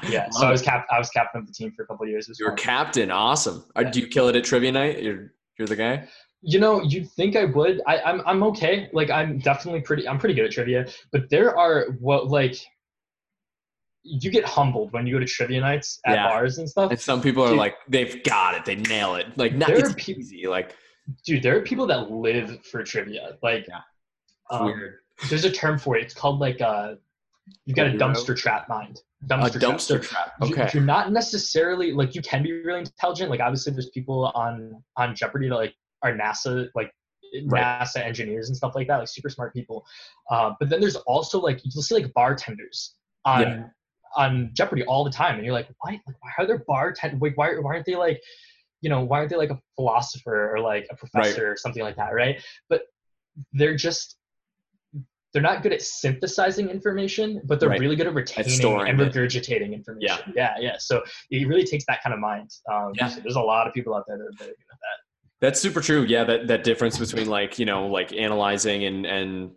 Yeah, 0.09 0.27
so 0.31 0.45
I 0.47 0.51
was 0.51 0.61
cap- 0.61 0.85
I 0.91 0.99
was 0.99 1.09
captain 1.09 1.41
of 1.41 1.47
the 1.47 1.53
team 1.53 1.71
for 1.75 1.83
a 1.83 1.87
couple 1.87 2.03
of 2.03 2.09
years. 2.09 2.27
Was 2.27 2.39
You're 2.39 2.49
fun. 2.49 2.57
captain. 2.57 3.09
Awesome. 3.11 3.65
Yeah. 3.75 3.89
do 3.89 3.99
you 3.99 4.07
kill 4.07 4.27
it 4.29 4.35
at 4.35 4.43
trivia 4.43 4.71
night? 4.71 5.01
You're 5.01 5.33
you're 5.57 5.67
the 5.67 5.75
guy. 5.75 6.07
You 6.41 6.59
know, 6.59 6.81
you'd 6.83 7.09
think 7.11 7.35
I 7.35 7.45
would. 7.45 7.81
I, 7.87 7.99
I'm 8.01 8.21
I'm 8.25 8.43
okay. 8.43 8.89
Like 8.93 9.09
I'm 9.09 9.39
definitely 9.39 9.81
pretty. 9.81 10.07
I'm 10.07 10.19
pretty 10.19 10.35
good 10.35 10.45
at 10.45 10.51
trivia. 10.51 10.85
But 11.11 11.29
there 11.31 11.57
are 11.57 11.87
what 11.99 12.27
like 12.27 12.57
you 14.09 14.31
get 14.31 14.45
humbled 14.45 14.93
when 14.93 15.05
you 15.05 15.13
go 15.15 15.19
to 15.19 15.25
trivia 15.25 15.59
nights 15.61 15.99
at 16.05 16.15
Yeah. 16.15 16.27
bars 16.29 16.57
and 16.57 16.69
stuff. 16.69 16.91
And 16.91 16.99
some 16.99 17.21
people 17.21 17.43
are 17.43 17.49
Dude. 17.49 17.57
like, 17.57 17.75
they've 17.89 18.23
got 18.23 18.55
it. 18.55 18.63
They 18.65 18.75
nail 18.75 19.15
it. 19.15 19.27
Like, 19.37 19.53
not 19.53 19.67
There 19.67 19.77
it's 19.79 19.91
are 19.91 19.93
peop- 19.95 20.17
easy. 20.19 20.47
Like, 20.47 20.75
Dude, 21.25 21.43
there 21.43 21.57
are 21.57 21.61
people 21.61 21.87
that 21.87 22.09
live 22.11 22.65
for 22.65 22.83
trivia. 22.83 23.37
Like, 23.43 23.65
Yeah. 23.67 23.81
um, 24.49 24.65
weird. 24.65 24.99
there's 25.29 25.45
a 25.45 25.51
term 25.51 25.77
for 25.79 25.95
it. 25.97 26.03
It's 26.03 26.13
called 26.13 26.39
like 26.39 26.61
uh, 26.61 26.95
you've 27.65 27.75
got 27.75 27.87
a 27.87 27.91
dumpster 27.91 28.35
trap 28.37 28.67
mind. 28.69 29.01
A 29.23 29.25
Dumpster, 29.33 29.59
dumpster 29.59 29.79
So 29.79 29.97
trap. 29.99 30.33
you- 30.41 30.51
Okay. 30.53 30.69
You're 30.73 30.83
not 30.83 31.11
necessarily 31.11 31.91
like 31.91 32.13
you 32.13 32.21
can 32.21 32.43
be 32.43 32.51
really 32.51 32.79
intelligent. 32.81 33.29
Like 33.31 33.39
obviously, 33.39 33.73
there's 33.73 33.89
people 33.89 34.31
on 34.35 34.83
on 34.95 35.15
Jeopardy 35.15 35.49
that 35.49 35.55
like 35.55 35.73
are 36.03 36.13
NASA 36.13 36.69
like 36.75 36.91
Right. 37.45 37.63
NASA 37.81 37.97
engineers 37.97 38.47
and 38.49 38.55
stuff 38.55 38.73
like 38.75 38.87
that, 38.87 38.97
like 38.99 39.07
super 39.07 39.29
smart 39.29 39.53
people. 39.53 39.85
Uh, 40.29 40.53
but 40.59 40.69
then 40.69 40.79
there's 40.81 40.95
also 40.95 41.39
like 41.41 41.59
you'll 41.63 41.81
see 41.83 41.95
like 41.95 42.13
bartenders 42.13 42.95
on 43.25 43.41
Yeah. 43.41 43.63
On 44.15 44.51
Jeopardy 44.53 44.83
all 44.85 45.03
the 45.03 45.11
time, 45.11 45.35
and 45.35 45.43
you're 45.45 45.53
like, 45.53 45.67
why? 45.79 45.99
Like, 46.07 46.15
why 46.21 46.31
are 46.37 46.47
there 46.47 46.63
bartenders? 46.67 47.19
Like, 47.21 47.37
why, 47.37 47.53
why 47.59 47.73
aren't 47.73 47.85
they 47.85 47.95
like, 47.95 48.21
you 48.81 48.89
know, 48.89 49.03
why 49.03 49.19
aren't 49.19 49.29
they 49.29 49.35
like 49.37 49.49
a 49.49 49.59
philosopher 49.75 50.55
or 50.55 50.59
like 50.59 50.87
a 50.91 50.95
professor 50.95 51.51
or 51.51 51.57
something 51.57 51.83
like 51.83 51.95
that, 51.97 52.13
right? 52.13 52.41
But 52.69 52.83
they're 53.53 53.75
just 53.75 54.17
they're 55.33 55.41
not 55.41 55.61
good 55.61 55.73
at 55.73 55.81
synthesizing 55.81 56.69
information, 56.69 57.41
but 57.45 57.59
they're 57.59 57.69
Right. 57.69 57.79
really 57.79 57.95
good 57.95 58.07
at 58.07 58.13
retaining 58.15 58.63
and 58.87 58.99
it. 58.99 59.13
regurgitating 59.13 59.73
information. 59.73 60.33
Yeah, 60.35 60.55
yeah. 60.59 60.77
So 60.79 61.03
it 61.29 61.47
really 61.47 61.65
takes 61.65 61.85
that 61.87 62.01
kind 62.01 62.13
of 62.13 62.19
mind. 62.19 62.49
Um, 62.71 62.93
Yeah. 62.95 63.07
so 63.07 63.19
there's 63.19 63.35
a 63.35 63.41
lot 63.41 63.67
of 63.67 63.73
people 63.73 63.93
out 63.93 64.05
there 64.07 64.17
that 64.17 64.23
are 64.23 64.31
very 64.37 64.51
good 64.51 64.65
at 64.71 64.79
that. 64.79 64.97
That's 65.39 65.61
super 65.61 65.81
true. 65.81 66.03
Yeah, 66.03 66.23
that, 66.23 66.47
that 66.47 66.63
difference 66.63 66.97
between 66.97 67.27
like, 67.27 67.59
you 67.59 67.65
know, 67.65 67.85
like 67.87 68.11
analyzing 68.11 68.85
and, 68.85 69.05
and 69.05 69.51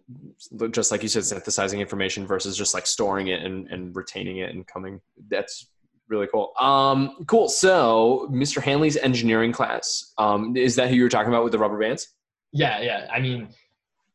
just 0.73 0.93
like 0.93 1.03
you 1.03 1.09
said, 1.09 1.25
synthesizing 1.25 1.81
information 1.81 2.27
versus 2.27 2.57
just 2.57 2.75
like 2.75 2.87
storing 2.87 3.29
it 3.29 3.43
and, 3.43 3.67
and 3.69 3.97
retaining 3.97 4.39
it 4.39 4.51
and 4.51 4.67
coming. 4.67 5.01
That's 5.31 5.71
really 6.09 6.27
cool. 6.27 6.53
Um, 6.61 7.25
cool. 7.27 7.49
So 7.49 8.29
Mr. 8.31 8.63
Hanley's 8.63 8.99
engineering 8.99 9.53
class, 9.53 10.13
um, 10.19 10.55
is 10.55 10.77
that 10.77 10.91
who 10.91 10.97
you 10.97 11.03
were 11.03 11.09
talking 11.09 11.33
about 11.33 11.45
with 11.45 11.53
the 11.53 11.59
rubber 11.59 11.79
bands? 11.79 12.09
Yeah, 12.53 12.81
yeah. 12.81 13.07
I 13.11 13.21
mean, 13.21 13.49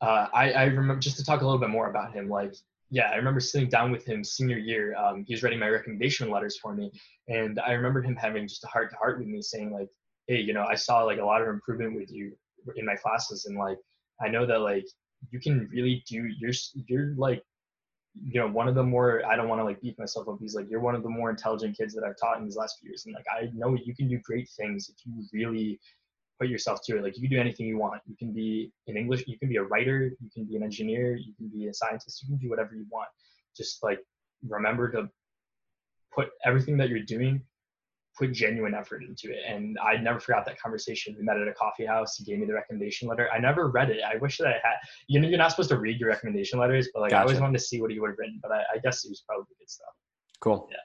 uh, 0.02 0.28
I, 0.34 0.52
I 0.52 0.64
remember 0.66 0.98
just 0.98 1.18
to 1.18 1.26
talk 1.26 1.42
a 1.42 1.46
little 1.46 1.60
bit 1.60 1.70
more 1.70 1.90
about 1.90 2.14
him. 2.14 2.30
Like, 2.30 2.54
yeah, 2.92 3.10
I 3.12 3.16
remember 3.16 3.40
sitting 3.40 3.70
down 3.70 3.92
with 3.92 4.06
him 4.06 4.24
senior 4.24 4.58
year. 4.58 4.96
Um, 4.96 5.24
he 5.26 5.34
was 5.34 5.42
writing 5.42 5.60
my 5.60 5.70
recommendation 5.70 6.30
letters 6.30 6.58
for 6.58 6.76
me, 6.76 6.92
and 7.28 7.60
I 7.60 7.72
remember 7.72 8.02
him 8.02 8.16
having 8.16 8.48
just 8.48 8.64
a 8.64 8.68
heart 8.68 8.92
to 8.92 8.98
heart 8.98 9.18
with 9.18 9.28
me, 9.28 9.42
saying 9.42 9.72
like, 9.74 9.90
"Hey, 10.28 10.42
you 10.42 10.54
know, 10.54 10.66
I 10.66 10.76
saw 10.76 11.04
like 11.04 11.20
a 11.20 11.26
lot 11.26 11.42
of 11.42 11.48
improvement 11.48 11.96
with 11.96 12.12
you 12.12 12.36
in 12.76 12.86
my 12.86 12.96
classes, 12.96 13.46
and 13.46 13.58
like, 13.58 13.78
I 14.22 14.28
know 14.30 14.46
that 14.46 14.60
like 14.60 14.86
you 15.32 15.40
can 15.40 15.70
really 15.72 16.04
do. 16.08 16.28
You're 16.40 16.54
you're 16.88 17.16
like 17.16 17.44
you 18.24 18.40
know 18.40 18.48
one 18.48 18.68
of 18.68 18.76
the 18.76 18.84
more 18.84 19.26
I 19.26 19.36
don't 19.36 19.50
want 19.50 19.60
to 19.60 19.66
like 19.66 19.82
beat 19.82 20.00
myself 20.00 20.28
up. 20.30 20.38
He's 20.40 20.56
like 20.56 20.70
you're 20.70 20.80
one 20.80 20.96
of 20.96 21.04
the 21.04 21.10
more 21.10 21.30
intelligent 21.30 21.78
kids 21.78 21.94
that 21.96 22.04
I've 22.04 22.18
taught 22.22 22.38
in 22.38 22.46
these 22.46 22.56
last 22.56 22.80
few 22.80 22.90
years, 22.90 23.06
and 23.06 23.16
like 23.16 23.26
I 23.32 23.50
know 23.54 23.76
you 23.76 23.96
can 23.96 24.08
do 24.08 24.20
great 24.20 24.50
things 24.50 24.90
if 24.90 24.96
you 25.06 25.24
really 25.34 25.80
put 26.40 26.50
yourself 26.50 26.80
to 26.86 26.98
it. 26.98 27.04
Like 27.04 27.16
you 27.16 27.22
can 27.22 27.32
do 27.32 27.40
anything 27.40 27.66
you 27.66 27.78
want. 27.78 28.02
You 28.06 28.16
can 28.18 28.34
be 28.34 28.72
an 28.88 28.98
English, 28.98 29.24
you 29.28 29.38
can 29.40 29.50
be 29.50 29.58
a 29.58 29.64
writer, 29.64 30.12
you 30.20 30.30
can 30.34 30.46
be 30.46 30.56
an 30.56 30.64
engineer, 30.64 31.16
you 31.16 31.34
can 31.38 31.48
be 31.48 31.68
a 31.68 31.74
scientist, 31.74 32.22
you 32.24 32.30
can 32.30 32.38
do 32.38 32.50
whatever 32.50 32.76
you 32.76 32.86
want. 32.90 33.10
Just 33.56 33.84
like 33.84 34.00
remember 34.48 34.92
to 34.92 35.10
put 36.14 36.30
everything 36.46 36.78
that 36.78 36.90
you're 36.90 37.00
doing, 37.04 37.42
put 38.18 38.32
genuine 38.32 38.74
effort 38.74 39.04
into 39.04 39.32
it. 39.32 39.40
And 39.48 39.78
I 39.80 39.98
never 39.98 40.20
forgot 40.20 40.46
that 40.46 40.60
conversation. 40.60 41.16
We 41.18 41.24
met 41.24 41.38
at 41.38 41.48
a 41.48 41.54
coffee 41.54 41.86
house. 41.86 42.18
He 42.18 42.24
gave 42.24 42.40
me 42.40 42.46
the 42.46 42.54
recommendation 42.54 43.08
letter. 43.08 43.30
I 43.34 43.40
never 43.40 43.70
read 43.70 43.90
it. 43.90 44.00
I 44.04 44.18
wish 44.18 44.38
that 44.38 44.48
I 44.48 44.54
had. 44.54 44.76
You 45.08 45.20
know, 45.20 45.28
you're 45.28 45.38
not 45.38 45.52
supposed 45.52 45.70
to 45.70 45.78
read 45.78 46.00
your 46.00 46.10
recommendation 46.10 46.60
letters, 46.60 46.90
but 46.94 47.02
like 47.02 47.12
gotcha. 47.12 47.20
I 47.20 47.24
always 47.24 47.40
wanted 47.40 47.58
to 47.58 47.64
see 47.64 47.82
what 47.82 47.92
he 47.92 48.00
would 48.00 48.12
have 48.12 48.18
written. 48.18 48.40
But 48.42 48.52
I, 48.52 48.60
I 48.76 48.78
guess 48.84 49.06
it 49.06 49.10
was 49.10 49.24
probably 49.28 49.46
good 49.60 49.70
stuff. 49.70 49.94
Cool. 50.40 50.68
Yeah. 50.72 50.78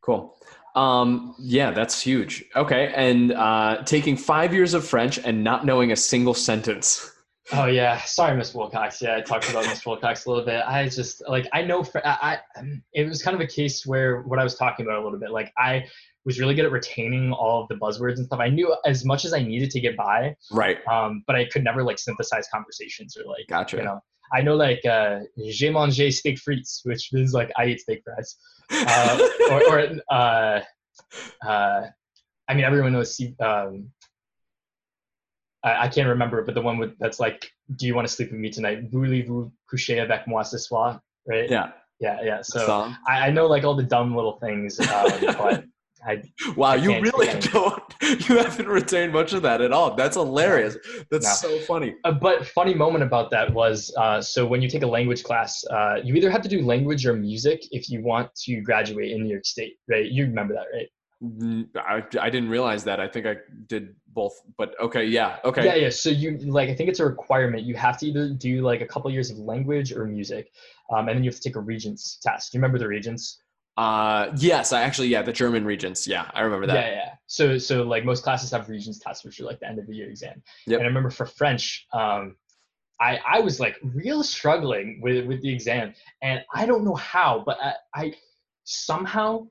Cool. 0.00 0.36
Um, 0.74 1.34
yeah, 1.38 1.70
that's 1.70 2.00
huge. 2.00 2.44
Okay. 2.54 2.92
And 2.94 3.32
uh, 3.32 3.82
taking 3.84 4.16
five 4.16 4.54
years 4.54 4.74
of 4.74 4.86
French 4.86 5.18
and 5.18 5.42
not 5.42 5.66
knowing 5.66 5.92
a 5.92 5.96
single 5.96 6.34
sentence. 6.34 7.12
Oh 7.50 7.64
yeah, 7.64 7.98
sorry, 8.02 8.36
Miss 8.36 8.54
Wilcox. 8.54 9.00
Yeah, 9.00 9.16
I 9.16 9.20
talked 9.22 9.48
about 9.48 9.64
Miss 9.64 9.84
Wilcox 9.86 10.26
a 10.26 10.28
little 10.28 10.44
bit. 10.44 10.62
I 10.66 10.86
just 10.86 11.22
like 11.28 11.48
I 11.54 11.62
know 11.62 11.82
I, 12.04 12.38
I 12.54 12.80
it 12.92 13.08
was 13.08 13.22
kind 13.22 13.34
of 13.34 13.40
a 13.40 13.46
case 13.46 13.86
where 13.86 14.20
what 14.22 14.38
I 14.38 14.44
was 14.44 14.56
talking 14.56 14.84
about 14.84 15.00
a 15.00 15.02
little 15.02 15.18
bit. 15.18 15.30
Like 15.30 15.50
I 15.56 15.86
was 16.24 16.38
really 16.38 16.54
good 16.54 16.64
at 16.64 16.72
retaining 16.72 17.32
all 17.32 17.62
of 17.62 17.68
the 17.68 17.74
buzzwords 17.76 18.16
and 18.16 18.26
stuff. 18.26 18.40
I 18.40 18.48
knew 18.48 18.74
as 18.84 19.04
much 19.04 19.24
as 19.24 19.32
I 19.32 19.42
needed 19.42 19.70
to 19.70 19.80
get 19.80 19.96
by. 19.96 20.34
Right. 20.50 20.78
Um, 20.86 21.22
but 21.26 21.36
I 21.36 21.46
could 21.46 21.64
never 21.64 21.82
like 21.82 21.98
synthesize 21.98 22.48
conversations 22.52 23.16
or 23.16 23.24
like. 23.24 23.46
Gotcha. 23.48 23.78
You 23.78 23.84
know, 23.84 24.00
I 24.32 24.42
know 24.42 24.56
like 24.56 24.84
uh, 24.84 25.20
j'ai 25.38 25.70
mangé 25.70 26.12
steak 26.12 26.38
frites, 26.38 26.80
which 26.84 27.10
means 27.12 27.32
like 27.32 27.50
I 27.56 27.66
eat 27.66 27.80
steak 27.80 28.02
fries 28.04 28.36
uh, 28.70 29.28
or, 29.50 29.62
or 29.70 29.90
uh, 30.10 30.60
uh, 31.46 31.86
I 32.48 32.54
mean, 32.54 32.64
everyone 32.64 32.92
knows. 32.92 33.20
Um, 33.40 33.90
I, 35.64 35.84
I, 35.84 35.88
can't 35.88 36.08
remember, 36.08 36.42
but 36.44 36.54
the 36.54 36.60
one 36.62 36.78
with 36.78 36.98
that's 36.98 37.20
like, 37.20 37.50
"Do 37.74 37.86
you 37.86 37.94
want 37.94 38.06
to 38.06 38.12
sleep 38.12 38.30
with 38.30 38.40
me 38.40 38.50
tonight?" 38.50 38.90
Voulez-vous 38.90 39.52
coucher 39.70 40.00
avec 40.00 40.26
moi 40.26 40.42
ce 40.42 40.58
soir? 40.58 41.00
Right? 41.26 41.50
Yeah. 41.50 41.72
Yeah, 42.00 42.20
yeah. 42.22 42.42
So 42.42 42.92
I, 43.08 43.26
I, 43.26 43.30
know 43.30 43.48
like 43.48 43.64
all 43.64 43.74
the 43.74 43.82
dumb 43.82 44.14
little 44.14 44.38
things, 44.38 44.78
um, 44.78 45.10
but 45.20 45.64
I, 46.06 46.22
wow, 46.56 46.70
I 46.70 46.76
you 46.76 47.00
really 47.00 47.38
don't. 47.40 47.82
You 48.28 48.38
haven't 48.38 48.68
retained 48.68 49.12
much 49.12 49.32
of 49.32 49.42
that 49.42 49.60
at 49.60 49.72
all. 49.72 49.94
That's 49.94 50.16
hilarious. 50.16 50.76
That's 51.10 51.42
no. 51.42 51.50
so 51.50 51.58
funny. 51.60 51.94
Uh, 52.04 52.12
but 52.12 52.46
funny 52.46 52.72
moment 52.72 53.04
about 53.04 53.30
that 53.32 53.52
was 53.52 53.92
uh, 53.98 54.22
so 54.22 54.46
when 54.46 54.62
you 54.62 54.68
take 54.68 54.82
a 54.82 54.86
language 54.86 55.24
class, 55.24 55.62
uh, 55.70 55.96
you 56.02 56.14
either 56.14 56.30
have 56.30 56.40
to 56.42 56.48
do 56.48 56.64
language 56.64 57.04
or 57.06 57.14
music 57.14 57.62
if 57.70 57.90
you 57.90 58.02
want 58.02 58.34
to 58.44 58.60
graduate 58.62 59.10
in 59.12 59.24
New 59.24 59.30
York 59.30 59.44
State, 59.44 59.74
right? 59.90 60.06
You 60.06 60.24
remember 60.24 60.54
that, 60.54 60.66
right? 60.72 60.88
I, 61.76 62.02
I 62.20 62.30
didn't 62.30 62.48
realize 62.48 62.84
that. 62.84 63.00
I 63.00 63.08
think 63.08 63.26
I 63.26 63.36
did 63.66 63.94
both, 64.06 64.40
but 64.56 64.78
okay, 64.80 65.04
yeah, 65.04 65.38
okay. 65.44 65.64
Yeah, 65.64 65.74
yeah. 65.74 65.90
So 65.90 66.10
you 66.10 66.38
like, 66.38 66.68
I 66.68 66.74
think 66.74 66.88
it's 66.88 67.00
a 67.00 67.04
requirement. 67.04 67.64
You 67.64 67.74
have 67.74 67.98
to 67.98 68.06
either 68.06 68.28
do 68.30 68.62
like 68.62 68.82
a 68.82 68.86
couple 68.86 69.10
years 69.10 69.30
of 69.30 69.38
language 69.38 69.92
or 69.92 70.06
music, 70.06 70.52
um, 70.92 71.08
and 71.08 71.16
then 71.16 71.24
you 71.24 71.30
have 71.30 71.36
to 71.40 71.42
take 71.42 71.56
a 71.56 71.60
regents 71.60 72.18
test. 72.22 72.52
Do 72.52 72.58
you 72.58 72.62
remember 72.62 72.78
the 72.78 72.86
regents? 72.86 73.42
Uh, 73.78 74.32
yes, 74.36 74.72
I 74.72 74.82
actually, 74.82 75.06
yeah, 75.06 75.22
the 75.22 75.32
German 75.32 75.64
regents. 75.64 76.04
Yeah, 76.04 76.28
I 76.34 76.40
remember 76.40 76.66
that. 76.66 76.74
Yeah, 76.74 76.90
yeah. 76.90 77.10
So, 77.28 77.58
so 77.58 77.84
like 77.84 78.04
most 78.04 78.24
classes 78.24 78.50
have 78.50 78.68
regents 78.68 78.98
tests, 78.98 79.24
which 79.24 79.38
are 79.38 79.44
like 79.44 79.60
the 79.60 79.68
end 79.68 79.78
of 79.78 79.86
the 79.86 79.94
year 79.94 80.10
exam. 80.10 80.42
Yep. 80.66 80.80
And 80.80 80.84
I 80.84 80.88
remember 80.88 81.10
for 81.10 81.26
French, 81.26 81.86
um, 81.92 82.34
I, 83.00 83.20
I 83.24 83.38
was 83.38 83.60
like 83.60 83.76
real 83.84 84.24
struggling 84.24 84.98
with, 85.00 85.26
with 85.26 85.42
the 85.42 85.54
exam 85.54 85.94
and 86.22 86.42
I 86.52 86.66
don't 86.66 86.84
know 86.84 86.96
how, 86.96 87.44
but 87.46 87.56
I, 87.62 87.74
I 87.94 88.14
somehow, 88.64 89.46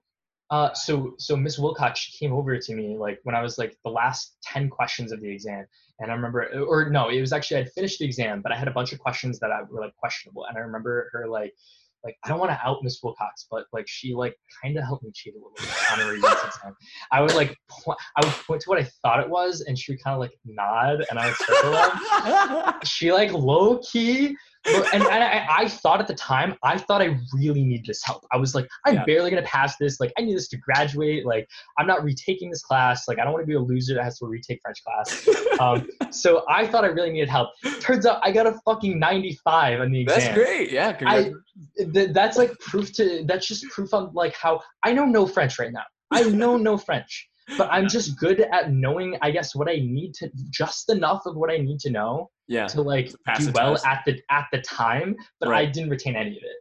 uh, 0.49 0.73
so, 0.73 1.13
so 1.17 1.37
Miss 1.37 1.57
Wilcox, 1.57 1.97
she 1.97 2.17
came 2.17 2.33
over 2.33 2.57
to 2.57 2.75
me 2.75 2.97
like 2.97 3.21
when 3.23 3.33
I 3.33 3.41
was 3.41 3.57
like 3.57 3.77
the 3.85 3.91
last 3.91 4.35
10 4.43 4.69
questions 4.69 5.13
of 5.13 5.21
the 5.21 5.29
exam. 5.29 5.65
And 5.99 6.11
I 6.11 6.13
remember, 6.13 6.49
or 6.67 6.89
no, 6.89 7.07
it 7.07 7.21
was 7.21 7.31
actually, 7.31 7.61
I'd 7.61 7.71
finished 7.71 7.99
the 7.99 8.05
exam, 8.05 8.41
but 8.41 8.51
I 8.51 8.57
had 8.57 8.67
a 8.67 8.71
bunch 8.71 8.91
of 8.91 8.99
questions 8.99 9.39
that 9.39 9.53
I 9.53 9.61
were 9.61 9.79
like 9.79 9.95
questionable. 9.95 10.43
And 10.47 10.57
I 10.57 10.61
remember 10.61 11.09
her 11.13 11.29
like, 11.29 11.53
like 12.07 12.17
I 12.23 12.29
don't 12.29 12.39
want 12.39 12.51
to 12.51 12.59
out 12.65 12.77
Miss 12.83 12.99
Wilcox, 13.03 13.47
but 13.51 13.65
like 13.73 13.85
she 13.87 14.15
like 14.15 14.35
kind 14.63 14.77
of 14.77 14.85
helped 14.85 15.03
me 15.03 15.11
cheat 15.13 15.33
a 15.33 15.37
little 15.37 15.51
bit 15.57 15.91
on 15.91 15.99
a 15.99 16.13
exam. 16.15 16.75
I 17.11 17.21
would 17.21 17.35
like 17.35 17.55
po- 17.69 17.97
I 18.15 18.25
would 18.25 18.33
point 18.33 18.61
to 18.61 18.69
what 18.69 18.79
I 18.79 18.87
thought 19.01 19.19
it 19.19 19.29
was, 19.29 19.61
and 19.67 19.77
she 19.77 19.91
would 19.91 20.03
kind 20.03 20.13
of 20.13 20.21
like 20.21 20.31
nod, 20.45 21.05
and 21.09 21.19
I 21.19 21.27
would 21.27 21.35
circle 21.35 21.71
them. 21.71 22.73
she 22.85 23.11
like 23.11 23.33
low 23.33 23.79
key 23.79 24.35
and, 24.67 25.03
and 25.03 25.23
I, 25.23 25.45
I, 25.49 25.67
thought 25.67 25.99
at 25.99 26.07
the 26.07 26.15
time, 26.15 26.55
I 26.63 26.77
thought 26.77 27.01
I 27.01 27.17
really 27.33 27.63
need 27.63 27.85
this 27.85 28.03
help. 28.03 28.25
I 28.31 28.37
was 28.37 28.53
like, 28.55 28.67
I'm 28.85 28.95
yeah. 28.95 29.05
barely 29.05 29.29
gonna 29.29 29.41
pass 29.43 29.77
this. 29.77 29.99
Like, 29.99 30.11
I 30.17 30.21
need 30.21 30.35
this 30.35 30.47
to 30.49 30.57
graduate. 30.57 31.25
Like, 31.25 31.47
I'm 31.77 31.87
not 31.87 32.03
retaking 32.03 32.49
this 32.49 32.61
class. 32.61 33.07
Like, 33.07 33.19
I 33.19 33.23
don't 33.23 33.33
want 33.33 33.43
to 33.43 33.47
be 33.47 33.53
a 33.53 33.59
loser 33.59 33.95
that 33.95 34.03
has 34.03 34.19
to 34.19 34.25
retake 34.25 34.59
French 34.61 34.83
class. 34.83 35.27
Um, 35.59 35.89
so 36.11 36.43
I 36.47 36.67
thought 36.67 36.83
I 36.83 36.87
really 36.87 37.09
needed 37.09 37.29
help. 37.29 37.49
Turns 37.79 38.05
out 38.05 38.19
I 38.21 38.31
got 38.31 38.45
a 38.45 38.59
fucking 38.63 38.99
95 38.99 39.79
on 39.79 39.91
the 39.91 40.01
exam. 40.01 40.19
That's 40.19 40.33
great. 40.35 40.71
Yeah. 40.71 40.95
I, 41.03 41.31
th- 41.93 42.11
that's 42.11 42.37
like 42.37 42.51
proof 42.59 42.93
to. 42.93 43.23
That's 43.25 43.47
just 43.47 43.67
proof 43.69 43.91
on 43.91 44.11
like 44.13 44.35
how 44.35 44.61
I 44.83 44.93
know 44.93 45.05
no 45.05 45.25
French 45.25 45.57
right 45.57 45.73
now. 45.73 45.81
I 46.11 46.23
know 46.29 46.57
no 46.57 46.77
French 46.77 47.27
but 47.57 47.69
I'm 47.71 47.87
just 47.87 48.19
good 48.19 48.41
at 48.41 48.71
knowing, 48.73 49.17
I 49.21 49.31
guess, 49.31 49.55
what 49.55 49.69
I 49.69 49.75
need 49.75 50.13
to 50.15 50.29
just 50.49 50.89
enough 50.89 51.25
of 51.25 51.35
what 51.35 51.49
I 51.49 51.57
need 51.57 51.79
to 51.81 51.89
know 51.89 52.29
yeah. 52.47 52.67
to 52.67 52.81
like 52.81 53.09
do 53.37 53.51
well 53.53 53.73
test. 53.73 53.85
at 53.85 54.03
the 54.05 54.21
at 54.29 54.45
the 54.51 54.61
time. 54.61 55.15
But 55.39 55.49
right. 55.49 55.67
I 55.67 55.71
didn't 55.71 55.89
retain 55.89 56.15
any 56.15 56.31
of 56.31 56.37
it. 56.37 56.57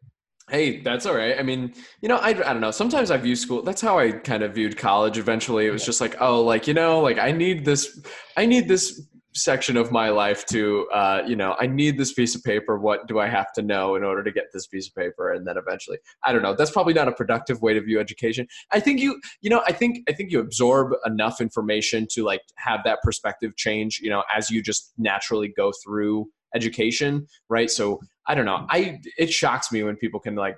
Hey, 0.49 0.81
that's 0.81 1.07
all 1.07 1.15
right. 1.17 1.37
I 1.37 1.43
mean, 1.43 1.75
you 2.01 2.09
know, 2.09 2.19
I, 2.19 2.29
I 2.29 2.33
don't 2.33 2.61
know. 2.61 2.71
Sometimes 2.71 3.11
I 3.11 3.17
view 3.17 3.35
school. 3.35 3.63
That's 3.63 3.81
how 3.81 3.99
I 3.99 4.13
kind 4.13 4.45
of 4.45 4.55
viewed 4.55 4.77
college. 4.77 5.19
Eventually, 5.19 5.67
it 5.67 5.71
was 5.71 5.85
just 5.85 6.01
like, 6.01 6.17
oh, 6.21 6.43
like 6.43 6.69
you 6.69 6.75
know, 6.75 7.01
like 7.01 7.19
I 7.19 7.33
need 7.33 7.65
this. 7.65 8.01
I 8.37 8.47
need 8.47 8.69
this 8.69 9.09
section 9.37 9.77
of 9.77 9.93
my 9.93 10.09
life 10.09 10.47
to 10.47 10.89
uh, 10.93 11.23
you 11.27 11.37
know 11.37 11.55
i 11.61 11.67
need 11.67 11.99
this 11.99 12.13
piece 12.13 12.35
of 12.35 12.43
paper. 12.43 12.79
What 12.79 13.07
do 13.07 13.19
i 13.19 13.29
have 13.29 13.53
to 13.55 13.63
know 13.63 13.95
in 13.95 14.05
order 14.05 14.25
to 14.25 14.33
get 14.33 14.47
this 14.53 14.67
piece 14.67 14.89
of 14.89 14.95
paper? 14.95 15.33
And 15.33 15.47
then 15.47 15.57
eventually 15.57 15.99
i 16.25 16.33
don't 16.33 16.43
know. 16.43 16.55
That's 16.55 16.71
probably 16.71 16.95
not 16.95 17.09
a 17.09 17.13
productive 17.13 17.63
way 17.63 17.75
to 17.75 17.81
view 17.81 18.01
education. 18.01 18.47
I 18.73 18.81
think 18.81 19.01
you 19.01 19.21
you 19.43 19.51
know 19.51 19.63
i 19.67 19.73
think 19.73 19.99
i 20.09 20.13
think 20.13 20.31
you 20.33 20.41
absorb 20.41 20.93
enough 21.05 21.41
information 21.41 22.07
to 22.13 22.25
like 22.25 22.43
have 22.57 22.81
that 22.85 22.99
perspective 23.03 23.57
change 23.57 24.01
you 24.03 24.11
know 24.11 24.23
as 24.35 24.51
you 24.51 24.63
just 24.63 24.93
naturally 24.99 25.53
go 25.57 25.73
through 25.85 26.27
education 26.55 27.27
right? 27.49 27.71
So 27.71 28.01
i 28.29 28.35
don't 28.35 28.47
know. 28.47 28.67
I 28.71 28.99
it 29.19 29.33
shocks 29.33 29.71
me 29.71 29.83
when 29.85 29.97
people 29.97 30.19
can 30.21 30.35
like 30.35 30.57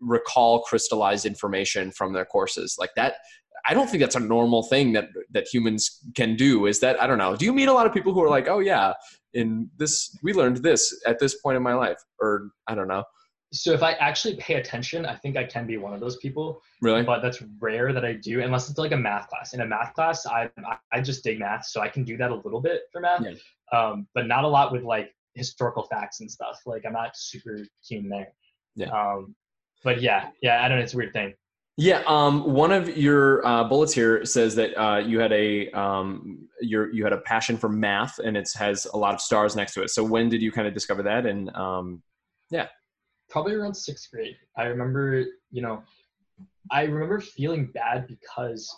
recall 0.00 0.62
crystallized 0.62 1.26
information 1.26 1.90
from 1.90 2.12
their 2.12 2.24
courses. 2.24 2.76
Like 2.78 2.90
that 2.96 3.14
I 3.66 3.74
don't 3.74 3.88
think 3.88 4.00
that's 4.00 4.16
a 4.16 4.20
normal 4.20 4.62
thing 4.62 4.92
that 4.92 5.08
that 5.30 5.46
humans 5.52 6.00
can 6.14 6.36
do. 6.36 6.66
Is 6.66 6.80
that 6.80 7.00
I 7.00 7.06
don't 7.06 7.18
know. 7.18 7.36
Do 7.36 7.44
you 7.44 7.52
meet 7.52 7.68
a 7.68 7.72
lot 7.72 7.86
of 7.86 7.92
people 7.92 8.12
who 8.12 8.22
are 8.22 8.28
like, 8.28 8.48
oh 8.48 8.58
yeah, 8.60 8.92
in 9.32 9.70
this 9.78 10.16
we 10.22 10.32
learned 10.32 10.58
this 10.58 11.02
at 11.06 11.18
this 11.18 11.40
point 11.40 11.56
in 11.56 11.62
my 11.62 11.74
life, 11.74 11.98
or 12.20 12.50
I 12.66 12.74
don't 12.74 12.88
know. 12.88 13.04
So 13.52 13.72
if 13.72 13.84
I 13.84 13.92
actually 13.92 14.34
pay 14.36 14.54
attention, 14.54 15.06
I 15.06 15.14
think 15.14 15.36
I 15.36 15.44
can 15.44 15.64
be 15.64 15.76
one 15.76 15.94
of 15.94 16.00
those 16.00 16.16
people. 16.16 16.60
Really? 16.82 17.04
But 17.04 17.20
that's 17.20 17.40
rare 17.60 17.92
that 17.92 18.04
I 18.04 18.14
do, 18.14 18.42
unless 18.42 18.68
it's 18.68 18.78
like 18.78 18.90
a 18.90 18.96
math 18.96 19.28
class. 19.28 19.54
In 19.54 19.60
a 19.60 19.66
math 19.66 19.94
class, 19.94 20.26
I 20.26 20.50
I 20.92 21.00
just 21.00 21.22
dig 21.22 21.38
math, 21.38 21.66
so 21.66 21.80
I 21.80 21.88
can 21.88 22.04
do 22.04 22.16
that 22.16 22.30
a 22.30 22.34
little 22.34 22.60
bit 22.60 22.82
for 22.92 23.00
math, 23.00 23.22
yeah. 23.22 23.78
um, 23.78 24.08
but 24.14 24.26
not 24.26 24.44
a 24.44 24.48
lot 24.48 24.72
with 24.72 24.82
like 24.82 25.14
historical 25.34 25.84
facts 25.84 26.20
and 26.20 26.30
stuff. 26.30 26.60
Like 26.66 26.84
I'm 26.84 26.92
not 26.92 27.16
super 27.16 27.58
keen 27.86 28.08
there. 28.08 28.28
Yeah. 28.74 28.88
Um, 28.88 29.34
but 29.84 30.00
yeah, 30.00 30.30
yeah, 30.42 30.64
I 30.64 30.68
don't 30.68 30.78
know. 30.78 30.84
It's 30.84 30.94
a 30.94 30.96
weird 30.96 31.12
thing. 31.12 31.34
Yeah, 31.76 32.02
um, 32.06 32.52
one 32.52 32.70
of 32.70 32.96
your 32.96 33.44
uh, 33.44 33.64
bullets 33.64 33.92
here 33.92 34.24
says 34.24 34.54
that 34.54 34.80
uh, 34.80 34.98
you 34.98 35.18
had 35.18 35.32
a 35.32 35.70
um, 35.72 36.48
you 36.60 37.02
had 37.02 37.12
a 37.12 37.18
passion 37.18 37.56
for 37.56 37.68
math, 37.68 38.20
and 38.20 38.36
it 38.36 38.48
has 38.54 38.86
a 38.86 38.96
lot 38.96 39.12
of 39.12 39.20
stars 39.20 39.56
next 39.56 39.74
to 39.74 39.82
it. 39.82 39.90
So 39.90 40.04
when 40.04 40.28
did 40.28 40.40
you 40.40 40.52
kind 40.52 40.68
of 40.68 40.74
discover 40.74 41.02
that? 41.02 41.26
And 41.26 41.50
um, 41.56 42.00
yeah, 42.50 42.68
probably 43.28 43.54
around 43.54 43.74
sixth 43.74 44.08
grade. 44.12 44.36
I 44.56 44.66
remember, 44.66 45.24
you 45.50 45.62
know, 45.62 45.82
I 46.70 46.82
remember 46.82 47.20
feeling 47.20 47.66
bad 47.74 48.06
because 48.06 48.72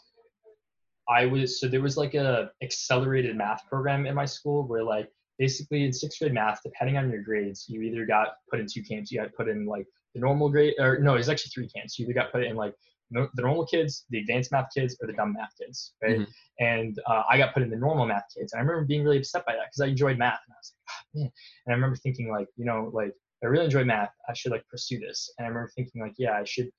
I 1.07 1.26
was 1.26 1.61
so 1.61 1.68
there 1.68 1.82
was 1.82 1.99
like 1.99 2.14
a 2.14 2.51
accelerated 2.62 3.36
math 3.36 3.66
program 3.68 4.07
in 4.07 4.14
my 4.14 4.24
school 4.24 4.66
where 4.66 4.82
like 4.82 5.11
basically 5.38 5.84
in 5.84 5.92
sixth 5.92 6.18
grade 6.18 6.32
math, 6.32 6.61
depending 6.64 6.97
on 6.97 7.11
your 7.11 7.22
grades, 7.22 7.66
you 7.68 7.82
either 7.82 8.07
got 8.07 8.28
put 8.51 8.59
in 8.59 8.66
two 8.66 8.82
camps. 8.82 9.12
You 9.12 9.20
got 9.20 9.35
put 9.35 9.51
in 9.51 9.66
like 9.66 9.86
the 10.16 10.20
normal 10.20 10.48
grade, 10.48 10.74
or 10.78 10.98
no, 10.98 11.14
it's 11.14 11.28
actually 11.28 11.51
three 11.51 11.68
camps. 11.68 11.98
You 11.98 12.06
either 12.06 12.14
got 12.14 12.32
put 12.32 12.43
in 12.43 12.56
like 12.56 12.74
no, 13.10 13.28
the 13.34 13.43
normal 13.43 13.66
kids, 13.66 14.05
the 14.10 14.18
advanced 14.18 14.51
math 14.51 14.68
kids, 14.74 14.97
or 15.01 15.06
the 15.06 15.12
dumb 15.12 15.34
math 15.34 15.52
kids, 15.60 15.93
right? 16.02 16.18
Mm-hmm. 16.18 16.64
And 16.64 16.98
uh, 17.06 17.22
I 17.30 17.38
got 17.38 17.55
put 17.55 17.62
in 17.62 17.70
the 17.70 17.76
normal 17.76 18.06
math 18.06 18.24
kids, 18.36 18.52
and 18.52 18.60
I 18.60 18.64
remember 18.64 18.86
being 18.86 19.05
really 19.05 19.18
upset 19.18 19.47
by 19.47 19.52
that 19.52 19.66
because 19.66 19.86
I 19.86 19.90
enjoyed 19.90 20.18
math, 20.18 20.40
and 20.47 20.55
I 20.55 20.59
was 20.59 20.72
like, 20.72 20.90
oh, 20.90 21.20
man. 21.20 21.32
And 21.66 21.72
I 21.72 21.74
remember 21.74 21.97
thinking 21.97 22.30
like, 22.30 22.48
you 22.56 22.64
know, 22.64 22.90
like 22.93 23.12
I 23.44 23.47
really 23.47 23.66
enjoy 23.66 23.84
math. 23.84 24.10
I 24.28 24.32
should 24.32 24.52
like 24.52 24.66
pursue 24.68 24.98
this. 24.98 25.30
And 25.38 25.44
I 25.44 25.48
remember 25.48 25.70
thinking 25.76 26.01
like, 26.01 26.14
yeah, 26.18 26.32
I 26.32 26.44
should, 26.44 26.70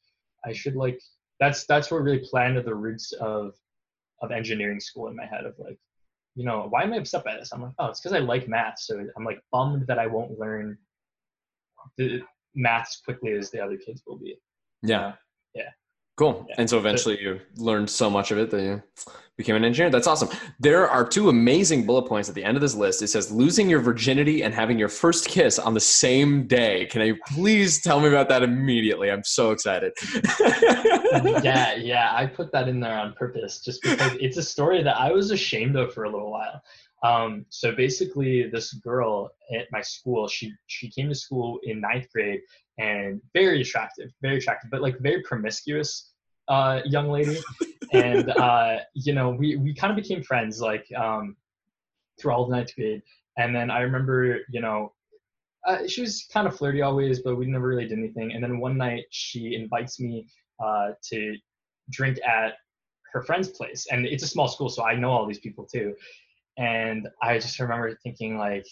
I 0.45 0.53
should 0.53 0.76
like. 0.76 0.99
That's 1.39 1.65
that's 1.68 1.91
what 1.91 2.01
really 2.01 2.26
planted 2.30 2.65
the 2.65 2.76
roots 2.76 3.14
of 3.14 3.53
of 4.22 4.31
engineering 4.31 4.80
school 4.80 5.07
in 5.07 5.15
my 5.15 5.26
head 5.26 5.45
of 5.45 5.53
like, 5.59 5.77
you 6.35 6.43
know, 6.43 6.65
why 6.69 6.84
am 6.84 6.93
I 6.93 6.97
upset 6.97 7.23
by 7.23 7.35
this? 7.38 7.51
I'm 7.53 7.61
like, 7.61 7.73
oh, 7.77 7.88
it's 7.88 8.01
because 8.01 8.14
I 8.14 8.19
like 8.19 8.47
math, 8.47 8.80
so 8.80 8.99
I'm 9.15 9.23
like 9.23 9.39
bummed 9.51 9.85
that 9.88 9.99
I 9.99 10.07
won't 10.07 10.39
learn 10.39 10.77
the 11.97 12.22
maths 12.58 13.02
quickly 13.06 13.32
as 13.34 13.50
the 13.52 13.62
other 13.64 13.78
kids 13.78 14.04
will 14.06 14.18
be. 14.18 14.36
Yeah. 14.84 15.08
Um, 15.08 15.14
yeah. 15.56 15.70
Cool. 16.18 16.46
Yeah. 16.50 16.56
And 16.58 16.70
so 16.70 16.78
eventually 16.80 17.22
you 17.22 17.40
learned 17.56 17.90
so 17.90 18.10
much 18.10 18.32
of 18.32 18.40
it 18.40 18.50
that 18.50 18.62
you 18.62 18.82
became 19.38 19.56
an 19.56 19.64
engineer. 19.64 19.92
That's 19.92 20.08
awesome. 20.08 20.30
There 20.60 20.90
are 20.90 21.08
two 21.08 21.30
amazing 21.30 21.86
bullet 21.86 22.08
points 22.08 22.28
at 22.28 22.34
the 22.34 22.44
end 22.44 22.58
of 22.58 22.62
this 22.62 22.74
list. 22.74 23.04
It 23.04 23.10
says 23.10 23.32
losing 23.32 23.70
your 23.70 23.80
virginity 23.82 24.42
and 24.42 24.52
having 24.52 24.80
your 24.80 24.90
first 24.90 25.28
kiss 25.28 25.60
on 25.60 25.76
the 25.76 25.80
same 25.80 26.48
day. 26.48 26.88
Can 26.88 27.06
you 27.06 27.18
please 27.28 27.82
tell 27.84 28.00
me 28.00 28.08
about 28.08 28.30
that 28.30 28.42
immediately? 28.42 29.12
I'm 29.12 29.24
so 29.24 29.52
excited. 29.52 29.94
yeah, 31.44 31.76
yeah, 31.76 32.10
I 32.14 32.26
put 32.26 32.52
that 32.52 32.68
in 32.68 32.80
there 32.80 32.98
on 32.98 33.14
purpose 33.14 33.62
just 33.62 33.84
because 33.84 34.14
it's 34.20 34.38
a 34.38 34.44
story 34.44 34.82
that 34.82 34.98
I 34.98 35.12
was 35.12 35.30
ashamed 35.30 35.76
of 35.76 35.94
for 35.94 36.06
a 36.06 36.10
little 36.10 36.32
while. 36.32 36.64
Um, 37.03 37.45
so 37.49 37.74
basically, 37.74 38.49
this 38.49 38.74
girl 38.74 39.32
at 39.56 39.68
my 39.72 39.82
school, 39.82 40.28
she 40.28 40.53
she 40.68 40.90
came 40.90 41.10
to 41.10 41.15
school 41.15 41.60
in 41.64 41.82
ninth 41.82 42.07
grade 42.11 42.41
and 42.80 43.22
very 43.34 43.61
attractive, 43.61 44.11
very 44.22 44.38
attractive, 44.38 44.72
but 44.72 44.82
like 44.82 44.99
very 44.99 45.22
promiscuous 45.22 46.14
uh, 46.48 46.82
young 46.86 47.10
lady. 47.10 47.40
and 47.94 48.30
uh, 48.32 48.80
you 48.94 49.14
know, 49.14 49.30
we 49.30 49.57
we 49.57 49.74
kind 49.74 49.91
of 49.91 49.98
became 49.98 50.24
friends 50.24 50.60
like 50.60 50.86
um, 50.98 51.36
through 52.19 52.32
all 52.32 52.44
of 52.44 52.49
ninth 52.49 52.76
grade. 52.76 53.02
And 53.38 53.56
then 53.56 53.69
I 53.69 53.82
remember, 53.82 54.40
you 54.49 54.61
know, 54.61 54.94
uh, 55.68 55.88
she 55.88 56.02
was 56.02 56.26
kind 56.34 56.48
of 56.48 56.57
flirty 56.57 56.82
always, 56.82 57.19
but 57.19 57.36
we 57.36 57.45
never 57.45 57.68
really 57.68 57.88
did 57.88 57.98
anything. 57.98 58.34
And 58.34 58.44
then 58.44 58.60
one 58.60 58.78
night 58.78 59.06
she 59.11 59.53
invites 59.53 59.99
me 59.99 60.28
uh, 60.64 60.91
to 61.10 61.36
drink 61.91 62.19
at 62.28 62.53
her 63.14 63.22
friend's 63.22 63.49
place, 63.49 63.88
and 63.91 64.06
it's 64.06 64.24
a 64.24 64.28
small 64.28 64.48
school, 64.48 64.69
so 64.69 64.84
I 64.84 64.95
know 64.95 65.11
all 65.11 65.26
these 65.26 65.40
people 65.40 65.65
too. 65.65 65.95
And 66.58 67.08
I 67.22 67.38
just 67.38 67.60
remember 67.60 67.98
thinking 68.04 68.38
like, 68.38 68.66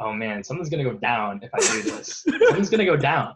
oh 0.00 0.12
man, 0.12 0.44
something's 0.44 0.68
gonna 0.68 0.84
go 0.84 0.94
down 0.94 1.40
if 1.42 1.50
I 1.54 1.60
do 1.60 1.82
this. 1.90 2.24
something's 2.24 2.70
gonna 2.70 2.84
go 2.84 2.96
down. 2.96 3.34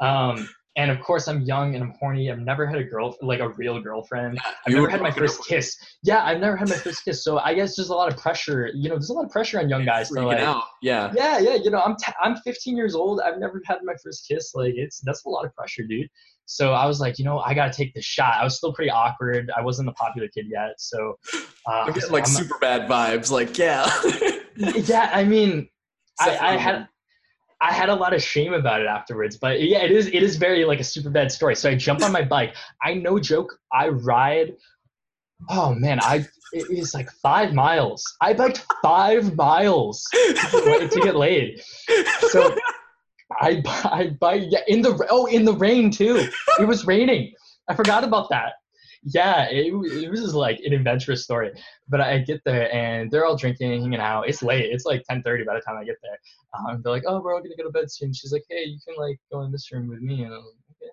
Um, 0.00 0.48
and 0.78 0.92
of 0.92 1.00
course, 1.00 1.26
I'm 1.26 1.42
young 1.42 1.74
and 1.74 1.82
I'm 1.82 1.92
horny. 1.98 2.30
I've 2.30 2.38
never 2.38 2.64
had 2.64 2.78
a 2.78 2.84
girl, 2.84 3.16
like 3.20 3.40
a 3.40 3.48
real 3.48 3.80
girlfriend. 3.80 4.38
I've 4.64 4.72
never 4.72 4.88
had 4.88 5.02
my 5.02 5.10
first 5.10 5.44
kiss. 5.44 5.76
Yeah, 6.04 6.24
I've 6.24 6.38
never 6.38 6.56
had 6.56 6.68
my 6.68 6.76
first 6.76 7.04
kiss. 7.04 7.24
So 7.24 7.38
I 7.38 7.52
guess 7.54 7.74
there's 7.74 7.88
a 7.88 7.94
lot 7.94 8.12
of 8.12 8.16
pressure. 8.16 8.70
You 8.72 8.88
know, 8.88 8.94
there's 8.94 9.10
a 9.10 9.12
lot 9.12 9.24
of 9.24 9.32
pressure 9.32 9.58
on 9.58 9.68
young 9.68 9.84
guys 9.84 10.08
Freaking 10.08 10.26
like, 10.26 10.38
out. 10.38 10.62
Yeah. 10.80 11.12
yeah, 11.16 11.40
yeah. 11.40 11.56
You 11.56 11.72
know, 11.72 11.80
I'm 11.80 11.96
t- 11.96 12.12
I'm 12.22 12.36
15 12.36 12.76
years 12.76 12.94
old. 12.94 13.20
I've 13.20 13.40
never 13.40 13.60
had 13.66 13.78
my 13.82 13.94
first 14.04 14.28
kiss. 14.28 14.54
Like, 14.54 14.74
it's 14.76 15.00
that's 15.00 15.24
a 15.24 15.28
lot 15.28 15.44
of 15.44 15.52
pressure, 15.56 15.82
dude. 15.82 16.08
So 16.50 16.72
I 16.72 16.86
was 16.86 16.98
like, 16.98 17.18
you 17.18 17.26
know, 17.26 17.40
I 17.40 17.52
gotta 17.52 17.72
take 17.72 17.92
this 17.92 18.06
shot. 18.06 18.36
I 18.40 18.42
was 18.42 18.56
still 18.56 18.72
pretty 18.72 18.90
awkward. 18.90 19.50
I 19.54 19.60
wasn't 19.60 19.84
the 19.86 19.92
popular 19.92 20.28
kid 20.28 20.46
yet. 20.48 20.76
So 20.78 21.18
uh, 21.66 21.70
I'm 21.70 21.92
getting 21.92 22.10
like 22.10 22.24
I'm- 22.24 22.32
super 22.34 22.58
bad 22.58 22.88
vibes. 22.88 23.30
Like, 23.30 23.58
yeah. 23.58 23.86
yeah. 24.56 25.10
I 25.12 25.24
mean, 25.24 25.68
I, 26.18 26.38
I 26.38 26.56
had 26.56 26.88
I 27.60 27.72
had 27.72 27.90
a 27.90 27.94
lot 27.94 28.14
of 28.14 28.22
shame 28.22 28.54
about 28.54 28.80
it 28.80 28.86
afterwards, 28.86 29.36
but 29.36 29.60
yeah, 29.60 29.80
it 29.80 29.90
is 29.90 30.06
it 30.06 30.22
is 30.22 30.36
very 30.36 30.64
like 30.64 30.80
a 30.80 30.84
super 30.84 31.10
bad 31.10 31.30
story. 31.30 31.54
So 31.54 31.68
I 31.68 31.74
jump 31.74 32.02
on 32.02 32.12
my 32.12 32.22
bike. 32.36 32.54
I 32.82 32.94
no 32.94 33.18
joke. 33.18 33.54
I 33.70 33.88
ride. 33.88 34.54
Oh 35.50 35.74
man, 35.74 35.98
I 36.00 36.26
it 36.52 36.70
is 36.70 36.94
like 36.94 37.10
five 37.10 37.52
miles. 37.52 38.02
I 38.22 38.32
biked 38.32 38.64
five 38.82 39.36
miles 39.36 40.02
to 40.12 40.88
to 40.90 41.00
get 41.02 41.14
laid. 41.14 41.60
So 42.30 42.56
I 43.40 43.62
I 43.84 44.16
bike 44.20 44.44
yeah 44.48 44.60
in 44.68 44.82
the 44.82 45.06
oh 45.10 45.26
in 45.26 45.44
the 45.44 45.52
rain 45.54 45.90
too. 45.90 46.28
It 46.58 46.66
was 46.66 46.86
raining. 46.92 47.32
I 47.68 47.74
forgot 47.74 48.04
about 48.04 48.30
that. 48.30 48.54
Yeah, 49.04 49.44
it, 49.48 49.66
it 49.72 50.10
was 50.10 50.20
just 50.20 50.34
like 50.34 50.58
an 50.64 50.72
adventurous 50.72 51.22
story. 51.22 51.52
But 51.88 52.00
I 52.00 52.18
get 52.18 52.40
there 52.44 52.72
and 52.74 53.10
they're 53.10 53.24
all 53.24 53.36
drinking, 53.36 53.70
hanging 53.82 54.00
out. 54.00 54.28
It's 54.28 54.42
late. 54.42 54.66
It's 54.72 54.84
like 54.86 55.02
10:30 55.10 55.46
by 55.46 55.54
the 55.54 55.60
time 55.60 55.76
I 55.78 55.84
get 55.84 55.96
there. 56.02 56.18
Um, 56.58 56.80
they're 56.82 56.92
like, 56.92 57.04
"Oh, 57.06 57.20
we're 57.20 57.34
all 57.34 57.40
gonna 57.40 57.54
go 57.56 57.64
to 57.64 57.70
bed 57.70 57.90
soon." 57.90 58.12
She's 58.12 58.32
like, 58.32 58.44
"Hey, 58.48 58.64
you 58.64 58.78
can 58.86 58.96
like 58.96 59.18
go 59.30 59.42
in 59.42 59.52
this 59.52 59.70
room 59.72 59.88
with 59.88 60.00
me." 60.00 60.22
And 60.24 60.32
I 60.34 60.36
was 60.38 60.46
like, 60.46 60.76
"Okay." 60.82 60.90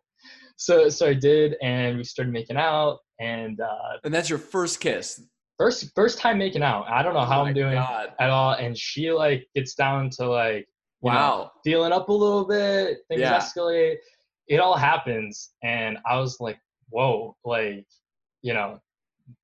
So 0.58 0.90
so 0.90 1.08
I 1.08 1.14
did, 1.14 1.56
and 1.64 1.98
we 1.98 2.04
started 2.04 2.32
making 2.32 2.58
out. 2.58 3.00
And 3.20 3.60
uh, 3.62 3.98
and 4.04 4.14
that's 4.14 4.30
your 4.30 4.40
first 4.40 4.82
kiss. 4.82 5.22
first 5.58 5.90
first 5.96 6.20
time 6.20 6.38
making 6.38 6.64
out. 6.64 6.86
I 6.90 7.02
don't 7.02 7.14
know 7.14 7.22
how 7.26 7.40
Oh 7.40 7.44
my 7.44 7.50
I'm 7.50 7.56
doing 7.56 7.76
God. 7.76 8.10
at 8.20 8.30
all. 8.30 8.52
And 8.54 8.78
she 8.78 9.12
like 9.12 9.48
gets 9.56 9.74
down 9.74 10.10
to 10.20 10.30
like 10.30 10.68
you 11.06 11.12
know, 11.12 11.18
Wow. 11.18 11.52
feeling 11.64 11.92
up 11.94 12.10
a 12.10 12.14
little 12.14 12.46
bit. 12.46 12.98
Things 13.10 13.22
Yeah. 13.22 13.38
escalate. 13.38 13.98
It 14.48 14.60
all 14.60 14.76
happens, 14.76 15.52
and 15.64 15.98
I 16.06 16.18
was 16.20 16.40
like, 16.40 16.58
"Whoa!" 16.90 17.36
Like, 17.46 17.86
you 18.42 18.54
know, 18.54 18.80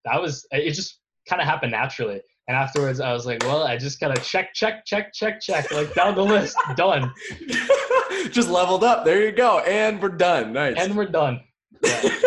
that 0.05 0.21
was 0.21 0.45
it. 0.51 0.71
Just 0.73 0.99
kind 1.29 1.41
of 1.41 1.47
happened 1.47 1.71
naturally. 1.71 2.21
And 2.47 2.57
afterwards, 2.57 2.99
I 2.99 3.13
was 3.13 3.25
like, 3.25 3.43
"Well, 3.43 3.63
I 3.63 3.77
just 3.77 3.99
gotta 3.99 4.19
check, 4.21 4.53
check, 4.53 4.83
check, 4.85 5.13
check, 5.13 5.39
check, 5.39 5.71
like 5.71 5.93
down 5.93 6.15
the 6.15 6.23
list, 6.23 6.57
done, 6.75 7.13
Just 8.31 8.49
leveled 8.49 8.83
up. 8.83 9.05
There 9.05 9.21
you 9.23 9.31
go. 9.31 9.59
And 9.59 10.01
we're 10.01 10.09
done. 10.09 10.53
Nice. 10.53 10.75
and 10.77 10.95
we're 10.95 11.05
done." 11.05 11.41
Yeah. 11.83 12.01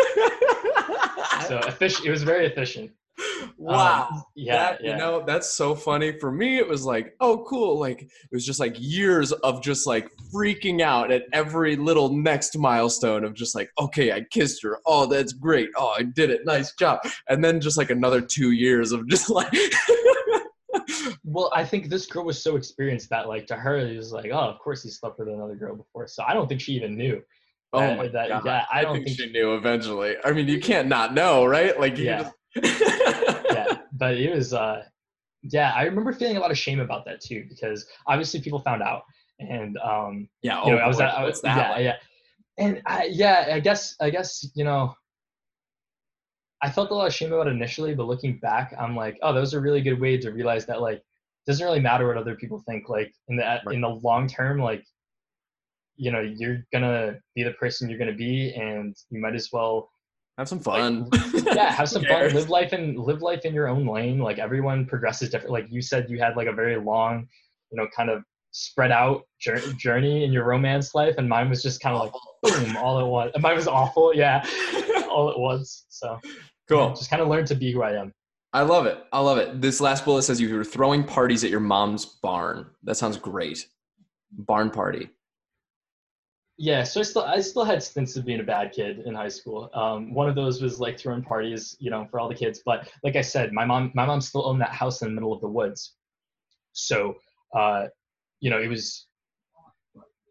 So 1.47 1.59
efficient. 1.59 2.07
It 2.07 2.09
was 2.11 2.23
very 2.23 2.47
efficient. 2.47 2.89
Wow. 3.57 4.07
Um, 4.11 4.23
yeah, 4.35 4.55
That, 4.57 4.83
yeah. 4.83 4.91
You 4.91 4.97
know, 4.97 5.23
that's 5.25 5.53
so 5.53 5.75
funny. 5.75 6.17
For 6.19 6.31
me, 6.31 6.57
it 6.57 6.67
was 6.67 6.85
like, 6.85 7.15
oh, 7.19 7.45
cool. 7.47 7.79
Like, 7.79 8.01
it 8.03 8.09
was 8.31 8.45
just 8.45 8.59
like 8.59 8.75
years 8.79 9.31
of 9.31 9.61
just 9.61 9.87
like 9.87 10.09
freaking 10.33 10.81
out 10.81 11.11
at 11.11 11.23
every 11.33 11.75
little 11.75 12.09
next 12.15 12.57
milestone 12.57 13.23
of 13.23 13.33
just 13.33 13.55
like, 13.55 13.69
okay, 13.79 14.11
I 14.11 14.21
kissed 14.31 14.61
her. 14.63 14.79
Oh, 14.85 15.05
that's 15.05 15.33
great. 15.33 15.69
Oh, 15.77 15.93
I 15.97 16.03
did 16.03 16.29
it. 16.29 16.41
Nice 16.45 16.73
job. 16.75 16.99
And 17.29 17.43
then 17.43 17.59
just 17.61 17.77
like 17.77 17.89
another 17.89 18.21
two 18.21 18.51
years 18.51 18.91
of 18.91 19.07
just 19.07 19.29
like, 19.31 19.53
Well, 21.23 21.51
I 21.55 21.63
think 21.65 21.89
this 21.89 22.05
girl 22.05 22.25
was 22.25 22.41
so 22.41 22.55
experienced 22.55 23.09
that, 23.09 23.27
like, 23.27 23.47
to 23.47 23.55
her, 23.55 23.77
it 23.77 23.97
was 23.97 24.11
like, 24.11 24.29
oh, 24.31 24.37
of 24.37 24.59
course 24.59 24.83
he 24.83 24.89
slept 24.89 25.19
with 25.19 25.27
another 25.27 25.55
girl 25.55 25.75
before. 25.75 26.07
So 26.07 26.23
I 26.27 26.33
don't 26.33 26.47
think 26.47 26.61
she 26.61 26.73
even 26.73 26.95
knew. 26.95 27.21
oh 27.73 27.95
my 27.95 28.07
that- 28.09 28.29
God. 28.29 28.45
yeah, 28.45 28.65
I 28.71 28.81
don't 28.83 28.93
think, 28.95 29.07
think 29.07 29.19
she 29.19 29.31
knew 29.31 29.55
eventually. 29.55 30.15
I 30.23 30.31
mean, 30.31 30.47
you 30.47 30.59
can't 30.59 30.87
not 30.87 31.13
know, 31.13 31.45
right? 31.45 31.77
Like, 31.79 31.97
you 31.97 32.05
Yeah. 32.05 32.23
just. 32.23 32.33
Yeah, 32.63 33.77
but 33.93 34.15
it 34.17 34.33
was, 34.33 34.53
uh, 34.53 34.83
yeah, 35.43 35.73
I 35.75 35.83
remember 35.83 36.13
feeling 36.13 36.37
a 36.37 36.39
lot 36.39 36.51
of 36.51 36.57
shame 36.57 36.79
about 36.79 37.05
that 37.05 37.21
too, 37.21 37.45
because 37.49 37.85
obviously 38.07 38.41
people 38.41 38.59
found 38.59 38.81
out. 38.81 39.03
And, 39.39 39.77
um, 39.79 40.29
yeah. 40.41 40.63
you 40.65 40.71
Oh, 40.71 40.75
know, 40.75 40.81
I 40.81 40.87
was, 40.87 40.99
at, 40.99 41.13
I 41.13 41.23
was, 41.25 41.41
that 41.41 41.79
yeah, 41.79 41.83
yeah. 41.83 41.95
And 42.57 42.81
I, 42.85 43.09
yeah, 43.11 43.49
I 43.51 43.59
guess, 43.59 43.95
I 43.99 44.09
guess, 44.09 44.45
you 44.55 44.63
know, 44.63 44.95
I 46.61 46.69
felt 46.71 46.89
a 46.89 46.95
lot 46.95 47.07
of 47.07 47.13
shame 47.13 47.31
about 47.33 47.47
it 47.47 47.51
initially, 47.51 47.93
but 47.93 48.07
looking 48.07 48.39
back, 48.39 48.73
I'm 48.79 48.95
like, 48.95 49.19
oh, 49.21 49.33
that 49.33 49.39
was 49.39 49.53
a 49.53 49.59
really 49.59 49.81
good 49.81 49.99
way 49.99 50.17
to 50.17 50.31
realize 50.31 50.65
that, 50.67 50.81
like, 50.81 51.03
doesn't 51.45 51.65
really 51.65 51.79
matter 51.81 52.07
what 52.07 52.17
other 52.17 52.35
people 52.35 52.59
think. 52.59 52.89
Like 52.89 53.13
in 53.27 53.35
the 53.35 53.43
Right. 53.43 53.75
in 53.75 53.81
the 53.81 53.89
long 53.89 54.27
term, 54.27 54.59
like 54.59 54.83
you 55.97 56.11
know, 56.11 56.21
you're 56.21 56.65
gonna 56.73 57.19
be 57.35 57.43
the 57.43 57.51
person 57.53 57.89
you're 57.89 57.99
gonna 57.99 58.13
be, 58.13 58.53
and 58.55 58.95
you 59.09 59.21
might 59.21 59.35
as 59.35 59.49
well, 59.51 59.89
Have 60.37 60.49
some 60.49 60.59
fun. 60.59 61.09
yeah, 61.53 61.71
have 61.71 61.87
some 61.87 62.03
fun, 62.03 62.33
live 62.33 62.49
life 62.49 62.73
and 62.73 62.99
live 62.99 63.21
life 63.21 63.45
in 63.45 63.53
your 63.53 63.67
own 63.67 63.87
lane. 63.87 64.19
Like 64.19 64.37
everyone 64.37 64.85
progresses 64.85 65.29
different. 65.29 65.51
Like 65.51 65.67
you 65.69 65.81
said, 65.81 66.09
you 66.09 66.19
had 66.19 66.35
like 66.35 66.47
a 66.47 66.53
very 66.53 66.75
long, 66.77 67.27
you 67.71 67.77
know, 67.77 67.87
kind 67.95 68.09
of 68.09 68.23
spread 68.51 68.91
out 68.91 69.23
journey 69.39 70.23
in 70.25 70.31
your 70.33 70.43
romance 70.43 70.93
life, 70.93 71.15
and 71.17 71.29
mine 71.29 71.49
was 71.49 71.61
just 71.63 71.81
kind 71.81 71.95
of 71.95 72.01
like 72.01 72.13
boom, 72.43 72.77
all 72.77 72.99
at 72.99 73.05
once. 73.07 73.31
And 73.33 73.43
mine 73.43 73.55
was 73.55 73.67
awful, 73.67 74.13
yeah, 74.13 74.45
all 75.09 75.29
at 75.29 75.39
once. 75.39 75.85
So 75.89 76.19
Cool. 76.67 76.89
just 76.89 77.09
kind 77.09 77.21
of 77.21 77.27
learned 77.27 77.47
to 77.47 77.55
be 77.55 77.71
who 77.71 77.83
I 77.83 77.93
am. 77.93 78.13
I 78.51 78.61
love 78.61 78.85
it. 78.85 79.03
I 79.11 79.19
love 79.19 79.37
it. 79.37 79.61
This 79.61 79.81
last 79.81 80.05
bullet 80.05 80.23
says 80.23 80.39
you 80.39 80.53
were 80.55 80.63
throwing 80.63 81.03
parties 81.03 81.43
at 81.43 81.49
your 81.49 81.59
mom's 81.59 82.05
barn. 82.05 82.67
That 82.83 82.95
sounds 82.95 83.17
great. 83.17 83.67
Barn 84.31 84.71
party. 84.71 85.09
Yeah, 86.57 86.83
so 86.83 87.01
I 87.01 87.03
still 87.03 87.23
I 87.23 87.41
still 87.41 87.65
had 87.65 87.83
stints 87.83 88.15
of 88.15 88.25
being 88.25 88.39
a 88.39 88.43
bad 88.43 88.71
kid 88.71 88.99
in 88.99 89.13
high 89.13 89.27
school. 89.27 89.69
Um, 89.73 90.13
one 90.13 90.29
of 90.29 90.35
those 90.35 90.61
was 90.61 90.79
like 90.79 90.97
throwing 90.97 91.21
parties, 91.21 91.75
you 91.79 91.91
know, 91.91 92.07
for 92.09 92.19
all 92.19 92.29
the 92.29 92.35
kids. 92.35 92.61
But 92.65 92.89
like 93.03 93.17
I 93.17 93.21
said, 93.21 93.51
my 93.51 93.65
mom 93.65 93.91
my 93.93 94.05
mom 94.05 94.21
still 94.21 94.45
owned 94.47 94.61
that 94.61 94.69
house 94.71 95.01
in 95.01 95.09
the 95.09 95.13
middle 95.13 95.33
of 95.33 95.41
the 95.41 95.49
woods, 95.49 95.95
so 96.71 97.15
uh, 97.53 97.87
you 98.39 98.49
know 98.49 98.59
it 98.61 98.69
was 98.69 99.07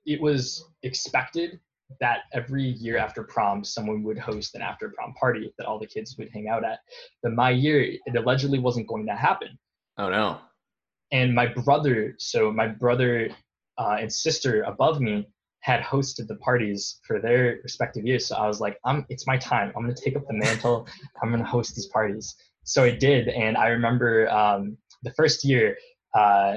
it 0.06 0.20
was 0.20 0.64
expected 0.82 1.60
that 2.00 2.20
every 2.32 2.62
year 2.62 2.96
after 2.96 3.22
prom 3.22 3.62
someone 3.62 4.02
would 4.02 4.18
host 4.18 4.54
an 4.54 4.62
after 4.62 4.90
prom 4.96 5.12
party 5.14 5.52
that 5.58 5.66
all 5.66 5.78
the 5.78 5.86
kids 5.86 6.16
would 6.16 6.30
hang 6.32 6.48
out 6.48 6.64
at. 6.64 6.78
But 7.22 7.32
my 7.32 7.50
year 7.50 7.82
it 7.82 8.16
allegedly 8.16 8.58
wasn't 8.58 8.88
going 8.88 9.06
to 9.06 9.14
happen 9.14 9.58
Oh 9.98 10.08
no. 10.08 10.40
and 11.12 11.34
my 11.34 11.46
brother 11.46 12.14
so 12.18 12.50
my 12.50 12.66
brother 12.66 13.28
uh, 13.76 13.96
and 14.00 14.10
sister 14.12 14.62
above 14.62 15.00
me 15.00 15.28
had 15.64 15.80
hosted 15.80 16.26
the 16.28 16.36
parties 16.36 17.00
for 17.06 17.20
their 17.20 17.58
respective 17.62 18.04
years 18.04 18.26
so 18.26 18.36
i 18.36 18.46
was 18.46 18.60
like 18.60 18.78
i'm 18.84 19.06
it's 19.08 19.26
my 19.26 19.38
time 19.38 19.72
i'm 19.74 19.82
going 19.82 19.94
to 19.94 20.02
take 20.02 20.14
up 20.14 20.26
the 20.28 20.34
mantle 20.34 20.86
i'm 21.22 21.30
going 21.30 21.42
to 21.42 21.48
host 21.48 21.74
these 21.74 21.86
parties 21.86 22.36
so 22.64 22.84
i 22.84 22.90
did 22.90 23.28
and 23.28 23.56
i 23.56 23.68
remember 23.68 24.30
um, 24.30 24.76
the 25.02 25.10
first 25.12 25.42
year 25.42 25.76
uh, 26.14 26.56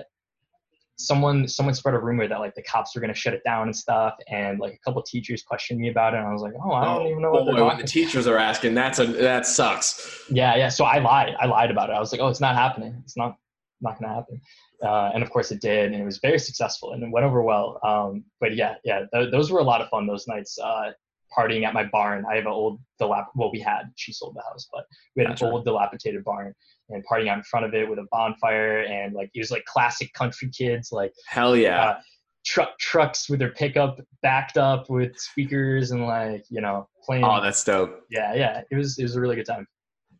someone 0.97 1.47
someone 1.47 1.73
spread 1.73 1.95
a 1.95 1.99
rumor 1.99 2.27
that 2.27 2.39
like 2.39 2.53
the 2.55 2.63
cops 2.63 2.95
were 2.95 3.01
going 3.01 3.13
to 3.13 3.17
shut 3.17 3.33
it 3.33 3.41
down 3.45 3.67
and 3.67 3.75
stuff 3.75 4.15
and 4.29 4.59
like 4.59 4.73
a 4.73 4.79
couple 4.79 5.01
teachers 5.03 5.41
questioned 5.41 5.79
me 5.79 5.89
about 5.89 6.13
it 6.13 6.17
and 6.17 6.27
i 6.27 6.33
was 6.33 6.41
like 6.41 6.53
oh 6.65 6.71
i 6.73 6.83
don't 6.83 7.07
even 7.07 7.21
know 7.21 7.31
what 7.31 7.45
boy, 7.45 7.65
when 7.65 7.77
the 7.77 7.83
teachers 7.83 8.27
are 8.27 8.37
asking, 8.37 8.73
that's 8.73 8.99
a 8.99 9.05
that 9.05 9.45
sucks. 9.45 10.25
yeah, 10.29 10.55
yeah. 10.55 10.69
So 10.69 10.83
I 10.83 10.99
lied. 10.99 11.35
I 11.39 11.45
lied 11.45 11.71
about 11.71 11.89
it. 11.89 11.93
I 11.93 11.99
was 11.99 12.11
like, 12.11 12.19
"Oh, 12.19 12.27
it's 12.27 12.41
not 12.41 12.55
happening. 12.55 12.99
It's 13.03 13.15
not 13.15 13.37
not 13.79 13.99
gonna 13.99 14.13
happen." 14.13 14.41
Uh, 14.83 15.09
and 15.13 15.23
of 15.23 15.29
course 15.29 15.51
it 15.51 15.61
did, 15.61 15.91
and 15.91 16.01
it 16.01 16.05
was 16.05 16.19
very 16.19 16.39
successful 16.39 16.93
and 16.93 17.03
it 17.03 17.09
went 17.11 17.25
over 17.25 17.41
well. 17.41 17.79
Um, 17.83 18.23
but 18.39 18.55
yeah, 18.55 18.75
yeah, 18.83 19.03
th- 19.13 19.31
those 19.31 19.51
were 19.51 19.59
a 19.59 19.63
lot 19.63 19.81
of 19.81 19.89
fun 19.89 20.07
those 20.07 20.27
nights. 20.27 20.57
Uh, 20.59 20.91
partying 21.35 21.65
at 21.65 21.73
my 21.73 21.83
barn. 21.83 22.25
I 22.29 22.35
have 22.35 22.45
an 22.45 22.51
old 22.51 22.79
dilap. 23.01 23.25
Well, 23.35 23.51
we 23.51 23.59
had. 23.59 23.91
She 23.95 24.13
sold 24.13 24.35
the 24.35 24.41
house, 24.43 24.67
but 24.71 24.85
we 25.15 25.23
had 25.23 25.39
an 25.39 25.47
old 25.47 25.65
dilapidated 25.65 26.23
barn, 26.23 26.53
and 26.89 27.03
partying 27.05 27.29
out 27.29 27.37
in 27.37 27.43
front 27.43 27.65
of 27.65 27.73
it 27.73 27.89
with 27.89 27.99
a 27.99 28.07
bonfire 28.11 28.83
and 28.83 29.13
like 29.13 29.29
it 29.33 29.39
was 29.39 29.51
like 29.51 29.65
classic 29.65 30.13
country 30.13 30.49
kids, 30.49 30.91
like 30.91 31.13
Hell 31.27 31.55
yeah. 31.55 31.81
uh, 31.81 31.99
truck 32.45 32.77
trucks 32.79 33.29
with 33.29 33.39
their 33.39 33.51
pickup 33.51 33.99
backed 34.21 34.57
up 34.57 34.89
with 34.89 35.17
speakers 35.17 35.91
and 35.91 36.05
like 36.05 36.45
you 36.49 36.61
know 36.61 36.87
playing. 37.03 37.23
oh, 37.23 37.41
that's 37.41 37.63
dope. 37.63 38.03
yeah, 38.09 38.33
yeah. 38.33 38.61
It 38.71 38.75
was 38.75 38.97
it 38.97 39.03
was 39.03 39.15
a 39.15 39.21
really 39.21 39.35
good 39.35 39.45
time. 39.45 39.67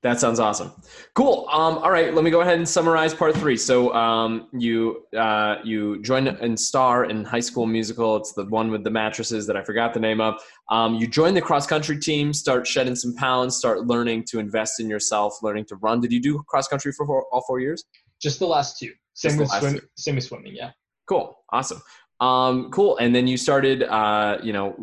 That 0.04 0.20
sounds 0.20 0.40
awesome. 0.40 0.72
Cool. 1.16 1.48
Um, 1.52 1.80
all 1.80 1.92
right, 1.92 2.14
let 2.14 2.24
me 2.24 2.30
go 2.30 2.42
ahead 2.42 2.58
and 2.58 2.70
summarize 2.70 3.14
part 3.14 3.36
three. 3.36 3.58
So 3.58 3.94
um, 3.94 4.48
you 4.54 5.06
uh, 5.18 5.56
you 5.64 6.02
joined 6.04 6.28
and 6.28 6.60
star 6.60 7.06
in 7.06 7.24
High 7.26 7.40
School 7.40 7.66
Musical. 7.66 8.16
It's 8.18 8.34
the 8.34 8.46
one 8.46 8.70
with 8.70 8.84
the 8.84 8.92
mattresses 8.92 9.48
that 9.48 9.58
I 9.58 9.64
forgot 9.64 9.94
the 9.94 10.00
name 10.00 10.22
of. 10.22 10.36
Um, 10.70 10.96
you 10.96 11.08
join 11.08 11.34
the 11.34 11.42
cross 11.42 11.66
country 11.66 11.98
team, 11.98 12.32
start 12.32 12.68
shedding 12.68 12.96
some 12.96 13.16
pounds, 13.16 13.58
start 13.58 13.88
learning 13.88 14.26
to 14.30 14.40
invest 14.40 14.80
in 14.80 14.88
yourself, 14.88 15.38
learning 15.42 15.66
to 15.66 15.76
run. 15.78 16.00
Did 16.00 16.12
you 16.12 16.22
do 16.22 16.44
cross 16.48 16.68
country 16.68 16.92
for 16.92 17.06
four, 17.06 17.26
all 17.32 17.44
four 17.48 17.60
years? 17.60 17.84
Just 18.22 18.40
the 18.40 18.48
last 18.48 18.78
two. 18.78 18.94
Same 19.14 19.38
with 19.38 19.50
swim. 19.50 19.74
two. 19.76 19.82
Same 19.96 20.16
with 20.16 20.26
swimming. 20.26 20.56
Yeah. 20.56 20.72
Cool. 21.08 21.36
Awesome. 21.52 21.82
Um, 22.20 22.72
cool. 22.72 22.98
And 22.98 23.16
then 23.16 23.28
you 23.28 23.38
started, 23.38 23.84
uh, 23.84 24.40
you 24.42 24.52
know, 24.52 24.76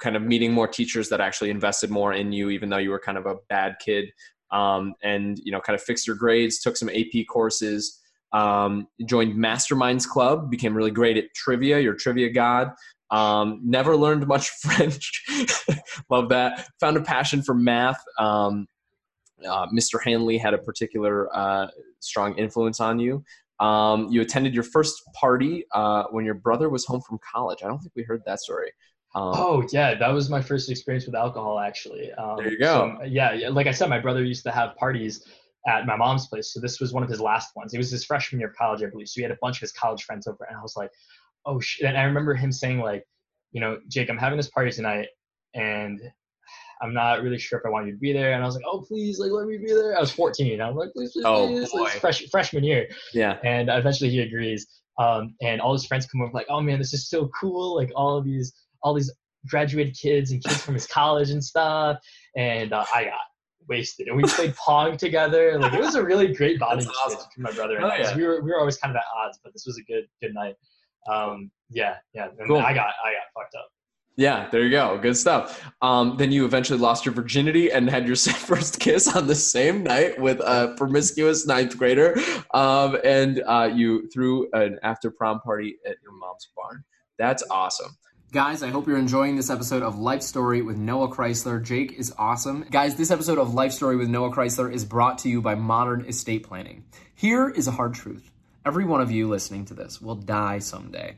kind 0.00 0.16
of 0.16 0.22
meeting 0.22 0.52
more 0.52 0.68
teachers 0.68 1.08
that 1.08 1.20
actually 1.20 1.50
invested 1.50 1.90
more 1.90 2.12
in 2.12 2.30
you, 2.32 2.50
even 2.50 2.68
though 2.68 2.78
you 2.78 2.90
were 2.90 2.98
kind 2.98 3.16
of 3.16 3.26
a 3.26 3.36
bad 3.48 3.76
kid. 3.82 4.06
Um, 4.54 4.94
and 5.02 5.38
you 5.44 5.52
know, 5.52 5.60
kind 5.60 5.74
of 5.74 5.82
fixed 5.82 6.06
your 6.06 6.16
grades, 6.16 6.60
took 6.60 6.76
some 6.76 6.88
AP 6.88 7.26
courses, 7.28 8.00
um, 8.32 8.86
joined 9.06 9.34
Masterminds 9.34 10.06
Club, 10.06 10.50
became 10.50 10.74
really 10.74 10.90
great 10.90 11.16
at 11.16 11.34
trivia. 11.34 11.80
You're 11.80 11.94
trivia 11.94 12.30
god. 12.30 12.72
Um, 13.10 13.60
never 13.64 13.96
learned 13.96 14.26
much 14.26 14.48
French. 14.60 15.24
Love 16.10 16.28
that. 16.30 16.68
Found 16.80 16.96
a 16.96 17.02
passion 17.02 17.42
for 17.42 17.54
math. 17.54 18.02
Um, 18.18 18.66
uh, 19.46 19.66
Mr. 19.66 20.02
Hanley 20.02 20.38
had 20.38 20.54
a 20.54 20.58
particular 20.58 21.34
uh, 21.36 21.66
strong 22.00 22.38
influence 22.38 22.80
on 22.80 22.98
you. 22.98 23.24
Um, 23.60 24.08
you 24.10 24.20
attended 24.20 24.54
your 24.54 24.64
first 24.64 25.00
party 25.14 25.64
uh, 25.72 26.04
when 26.10 26.24
your 26.24 26.34
brother 26.34 26.68
was 26.68 26.84
home 26.86 27.02
from 27.02 27.18
college. 27.32 27.58
I 27.62 27.68
don't 27.68 27.78
think 27.78 27.92
we 27.94 28.02
heard 28.02 28.22
that 28.26 28.40
story. 28.40 28.70
Um, 29.14 29.32
Oh 29.34 29.64
yeah, 29.72 29.94
that 29.94 30.08
was 30.08 30.28
my 30.30 30.40
first 30.42 30.70
experience 30.70 31.06
with 31.06 31.14
alcohol 31.14 31.58
actually. 31.60 32.12
Um, 32.12 32.36
There 32.38 32.50
you 32.52 32.58
go. 32.58 32.96
so, 33.00 33.04
yeah, 33.04 33.32
yeah, 33.32 33.48
like 33.48 33.66
I 33.66 33.72
said, 33.72 33.88
my 33.88 33.98
brother 34.00 34.22
used 34.24 34.42
to 34.44 34.50
have 34.50 34.76
parties 34.76 35.24
at 35.66 35.86
my 35.86 35.96
mom's 35.96 36.26
place, 36.26 36.52
so 36.52 36.60
this 36.60 36.78
was 36.80 36.92
one 36.92 37.02
of 37.02 37.08
his 37.08 37.20
last 37.20 37.56
ones. 37.56 37.72
It 37.72 37.78
was 37.78 37.90
his 37.90 38.04
freshman 38.04 38.40
year 38.40 38.48
of 38.50 38.56
college, 38.56 38.82
I 38.82 38.86
believe. 38.86 39.08
So 39.08 39.14
he 39.20 39.22
had 39.22 39.30
a 39.30 39.38
bunch 39.40 39.56
of 39.56 39.60
his 39.62 39.72
college 39.72 40.02
friends 40.04 40.26
over, 40.26 40.44
and 40.48 40.56
I 40.58 40.62
was 40.62 40.76
like, 40.76 40.90
oh 41.46 41.58
shit. 41.60 41.86
And 41.86 41.96
I 41.96 42.02
remember 42.04 42.34
him 42.34 42.52
saying 42.52 42.80
like, 42.80 43.04
you 43.52 43.60
know, 43.60 43.78
Jake, 43.88 44.10
I'm 44.10 44.18
having 44.18 44.36
this 44.36 44.50
party 44.50 44.70
tonight, 44.72 45.08
and 45.54 46.00
I'm 46.82 46.92
not 46.92 47.22
really 47.22 47.38
sure 47.38 47.58
if 47.58 47.64
I 47.64 47.70
want 47.70 47.86
you 47.86 47.92
to 47.92 47.98
be 47.98 48.12
there. 48.12 48.32
And 48.34 48.42
I 48.42 48.46
was 48.46 48.56
like, 48.56 48.64
oh 48.66 48.80
please, 48.82 49.18
like 49.18 49.30
let 49.30 49.46
me 49.46 49.56
be 49.56 49.72
there. 49.72 49.96
I 49.96 50.00
was 50.00 50.10
14. 50.10 50.60
I'm 50.60 50.74
like, 50.76 50.92
please, 50.92 51.12
please, 51.12 51.24
Oh, 51.24 51.46
please. 51.46 51.70
boy. 51.72 51.84
It's 51.86 51.94
fresh, 51.94 52.28
freshman 52.30 52.64
year 52.64 52.88
yeah. 53.14 53.38
and 53.44 53.70
eventually 53.70 54.10
he 54.10 54.20
agrees 54.20 54.66
um, 54.98 55.34
and 55.40 55.60
all 55.60 55.72
his 55.72 55.86
friends 55.86 56.04
come 56.06 56.20
over 56.20 56.32
like 56.32 56.46
oh 56.50 56.60
man 56.60 56.78
this 56.78 56.92
is 56.92 57.08
so 57.08 57.28
cool 57.40 57.74
like 57.76 57.90
all 57.96 58.16
of 58.18 58.24
these 58.24 58.52
all 58.84 58.94
these 58.94 59.12
graduated 59.48 59.96
kids 59.96 60.30
and 60.30 60.42
kids 60.44 60.58
from 60.62 60.74
his 60.74 60.86
college 60.86 61.30
and 61.30 61.42
stuff 61.42 61.98
and 62.36 62.72
uh, 62.72 62.84
i 62.94 63.04
got 63.04 63.14
wasted 63.68 64.06
and 64.08 64.16
we 64.16 64.22
played 64.24 64.54
pong 64.64 64.96
together 64.96 65.58
like 65.58 65.72
it 65.72 65.80
was 65.80 65.94
a 65.96 66.02
really 66.04 66.32
great 66.32 66.58
bonding 66.60 66.86
That's 66.86 66.90
experience 66.90 67.14
awesome. 67.16 67.28
between 67.30 67.42
my 67.42 67.52
brother 67.52 67.76
and 67.76 67.84
Oh, 67.84 67.88
I 67.88 67.98
yeah. 67.98 68.16
we 68.16 68.22
were 68.24 68.40
we 68.42 68.50
were 68.50 68.60
always 68.60 68.76
kind 68.76 68.92
of 68.92 68.96
at 68.96 69.04
odds 69.16 69.38
but 69.42 69.52
this 69.52 69.64
was 69.66 69.78
a 69.78 69.82
good 69.90 70.04
good 70.22 70.34
night 70.34 70.54
um, 71.10 71.50
yeah 71.70 71.96
yeah 72.14 72.28
and 72.38 72.46
Cool. 72.48 72.58
i 72.58 72.72
got 72.74 72.92
i 73.04 73.12
got 73.12 73.26
fucked 73.34 73.54
up 73.56 73.68
Yeah, 74.16 74.48
there 74.52 74.62
you 74.62 74.70
go. 74.70 74.96
Good 75.02 75.16
stuff. 75.16 75.60
Um, 75.82 76.16
then 76.20 76.30
you 76.30 76.44
eventually 76.44 76.78
lost 76.78 77.04
your 77.04 77.12
virginity 77.12 77.72
and 77.72 77.90
had 77.90 78.06
your 78.06 78.14
first 78.50 78.78
kiss 78.78 79.08
on 79.16 79.26
the 79.26 79.34
same 79.34 79.82
night 79.82 80.20
with 80.20 80.38
a 80.38 80.72
promiscuous 80.78 81.46
ninth 81.48 81.76
grader. 81.76 82.14
Um, 82.52 82.96
and 83.02 83.42
uh, 83.44 83.68
you 83.74 84.08
threw 84.12 84.48
an 84.52 84.78
after 84.84 85.10
prom 85.10 85.40
party 85.40 85.78
at 85.84 85.96
your 86.00 86.12
mom's 86.12 86.46
barn. 86.56 86.84
That's 87.18 87.42
awesome. 87.50 87.90
Guys, 88.34 88.64
I 88.64 88.70
hope 88.70 88.88
you're 88.88 88.98
enjoying 88.98 89.36
this 89.36 89.48
episode 89.48 89.84
of 89.84 89.96
Life 89.96 90.22
Story 90.22 90.60
with 90.60 90.76
Noah 90.76 91.06
Chrysler. 91.06 91.62
Jake 91.62 91.92
is 91.92 92.12
awesome. 92.18 92.66
Guys, 92.68 92.96
this 92.96 93.12
episode 93.12 93.38
of 93.38 93.54
Life 93.54 93.70
Story 93.70 93.94
with 93.94 94.08
Noah 94.08 94.32
Chrysler 94.32 94.72
is 94.72 94.84
brought 94.84 95.18
to 95.18 95.28
you 95.28 95.40
by 95.40 95.54
Modern 95.54 96.04
Estate 96.06 96.42
Planning. 96.42 96.84
Here 97.14 97.48
is 97.48 97.68
a 97.68 97.70
hard 97.70 97.94
truth 97.94 98.32
every 98.66 98.84
one 98.84 99.00
of 99.00 99.12
you 99.12 99.28
listening 99.28 99.66
to 99.66 99.74
this 99.74 100.02
will 100.02 100.16
die 100.16 100.58
someday. 100.58 101.14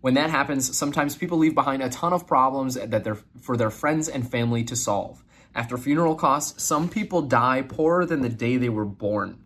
When 0.00 0.14
that 0.14 0.30
happens, 0.30 0.74
sometimes 0.74 1.16
people 1.16 1.36
leave 1.36 1.54
behind 1.54 1.82
a 1.82 1.90
ton 1.90 2.14
of 2.14 2.26
problems 2.26 2.76
that 2.76 3.04
they're 3.04 3.18
for 3.42 3.58
their 3.58 3.68
friends 3.68 4.08
and 4.08 4.26
family 4.26 4.64
to 4.64 4.74
solve. 4.74 5.22
After 5.54 5.76
funeral 5.76 6.14
costs, 6.14 6.64
some 6.64 6.88
people 6.88 7.20
die 7.20 7.60
poorer 7.60 8.06
than 8.06 8.22
the 8.22 8.30
day 8.30 8.56
they 8.56 8.70
were 8.70 8.86
born. 8.86 9.43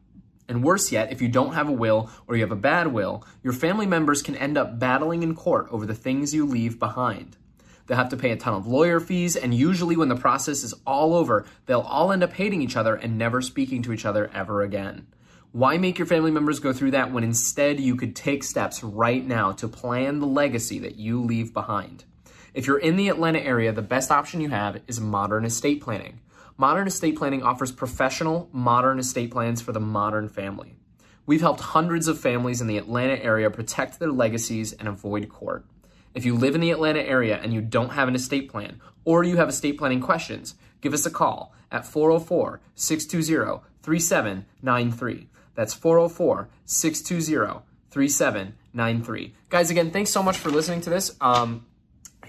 And 0.49 0.65
worse 0.65 0.91
yet, 0.91 1.13
if 1.13 1.21
you 1.21 1.29
don't 1.29 1.53
have 1.53 1.69
a 1.69 1.73
will 1.73 2.11
or 2.27 2.35
you 2.35 2.43
have 2.43 2.53
a 2.53 2.57
bad 2.57 2.89
will, 2.89 3.23
your 3.43 3.53
family 3.53 3.87
members 3.87 4.23
can 4.23 4.35
end 4.35 4.57
up 4.57 4.79
battling 4.79 5.23
in 5.23 5.35
court 5.35 5.69
over 5.71 5.85
the 5.85 5.95
things 5.95 6.33
you 6.33 6.47
leave 6.47 6.79
behind. 6.79 7.37
They'll 7.87 7.99
have 7.99 8.09
to 8.11 8.17
pay 8.17 8.31
a 8.31 8.37
ton 8.37 8.55
of 8.55 8.67
lawyer 8.67 9.01
fees, 9.01 9.37
and 9.37 9.55
usually 9.55 9.97
when 9.97 10.09
the 10.09 10.17
process 10.17 10.63
is 10.63 10.75
all 10.87 11.15
over, 11.15 11.47
they'll 11.67 11.81
all 11.81 12.13
end 12.13 12.23
up 12.23 12.33
hating 12.33 12.63
each 12.63 12.77
other 12.77 12.95
and 12.95 13.17
never 13.17 13.41
speaking 13.41 13.83
to 13.83 13.93
each 13.93 14.05
other 14.05 14.31
ever 14.35 14.63
again. 14.63 15.07
Why 15.53 15.79
make 15.79 15.99
your 15.99 16.07
family 16.07 16.31
members 16.31 16.61
go 16.61 16.75
through 16.75 16.91
that 16.91 17.13
when 17.13 17.25
instead 17.25 17.81
you 17.81 17.97
could 17.97 18.15
take 18.15 18.45
steps 18.45 18.85
right 18.85 19.27
now 19.27 19.53
to 19.53 19.69
plan 19.69 20.19
the 20.19 20.27
legacy 20.27 20.79
that 20.81 20.97
you 20.97 21.23
leave 21.23 21.55
behind? 21.55 22.05
If 22.53 22.67
you're 22.67 22.79
in 22.79 22.97
the 22.97 23.09
Atlanta 23.09 23.41
area, 23.41 23.73
the 23.73 23.81
best 23.81 24.11
option 24.11 24.43
you 24.43 24.51
have 24.51 24.83
is 24.87 25.01
modern 25.01 25.47
estate 25.47 25.81
planning. 25.81 26.21
Modern 26.61 26.89
estate 26.89 27.17
planning 27.17 27.45
offers 27.45 27.71
professional, 27.71 28.49
modern 28.51 28.99
estate 28.99 29.31
plans 29.31 29.63
for 29.63 29.71
the 29.71 29.79
modern 29.79 30.29
family. 30.29 30.75
We've 31.25 31.41
helped 31.41 31.61
hundreds 31.61 32.09
of 32.09 32.19
families 32.19 32.61
in 32.61 32.67
the 32.67 32.79
Atlanta 32.79 33.15
area 33.23 33.49
protect 33.49 34.01
their 34.01 34.11
legacies 34.11 34.73
and 34.73 34.89
avoid 34.89 35.29
court. 35.29 35.65
If 36.15 36.25
you 36.25 36.35
live 36.35 36.57
in 36.57 36.61
the 36.61 36.73
Atlanta 36.73 36.99
area 37.01 37.39
and 37.41 37.55
you 37.55 37.61
don't 37.61 37.91
have 37.91 38.09
an 38.09 38.17
estate 38.17 38.51
plan, 38.51 38.81
or 39.05 39.23
you 39.23 39.37
have 39.37 39.49
estate 39.49 39.79
planning 39.79 40.01
questions, 40.01 40.57
give 40.81 40.93
us 40.93 41.07
a 41.07 41.13
call 41.13 41.55
at 41.71 41.87
404 41.87 42.61
620 42.75 43.63
3793. 43.83 45.29
That's 45.55 45.75
404 45.75 46.49
620 46.65 47.63
3793. 47.91 49.35
Guys, 49.49 49.71
again, 49.71 49.93
thanks 49.93 50.11
so 50.11 50.25
much 50.25 50.37
for 50.37 50.51
listening 50.51 50.81
to 50.81 50.91
this. 50.91 51.17
Um, 51.21 51.67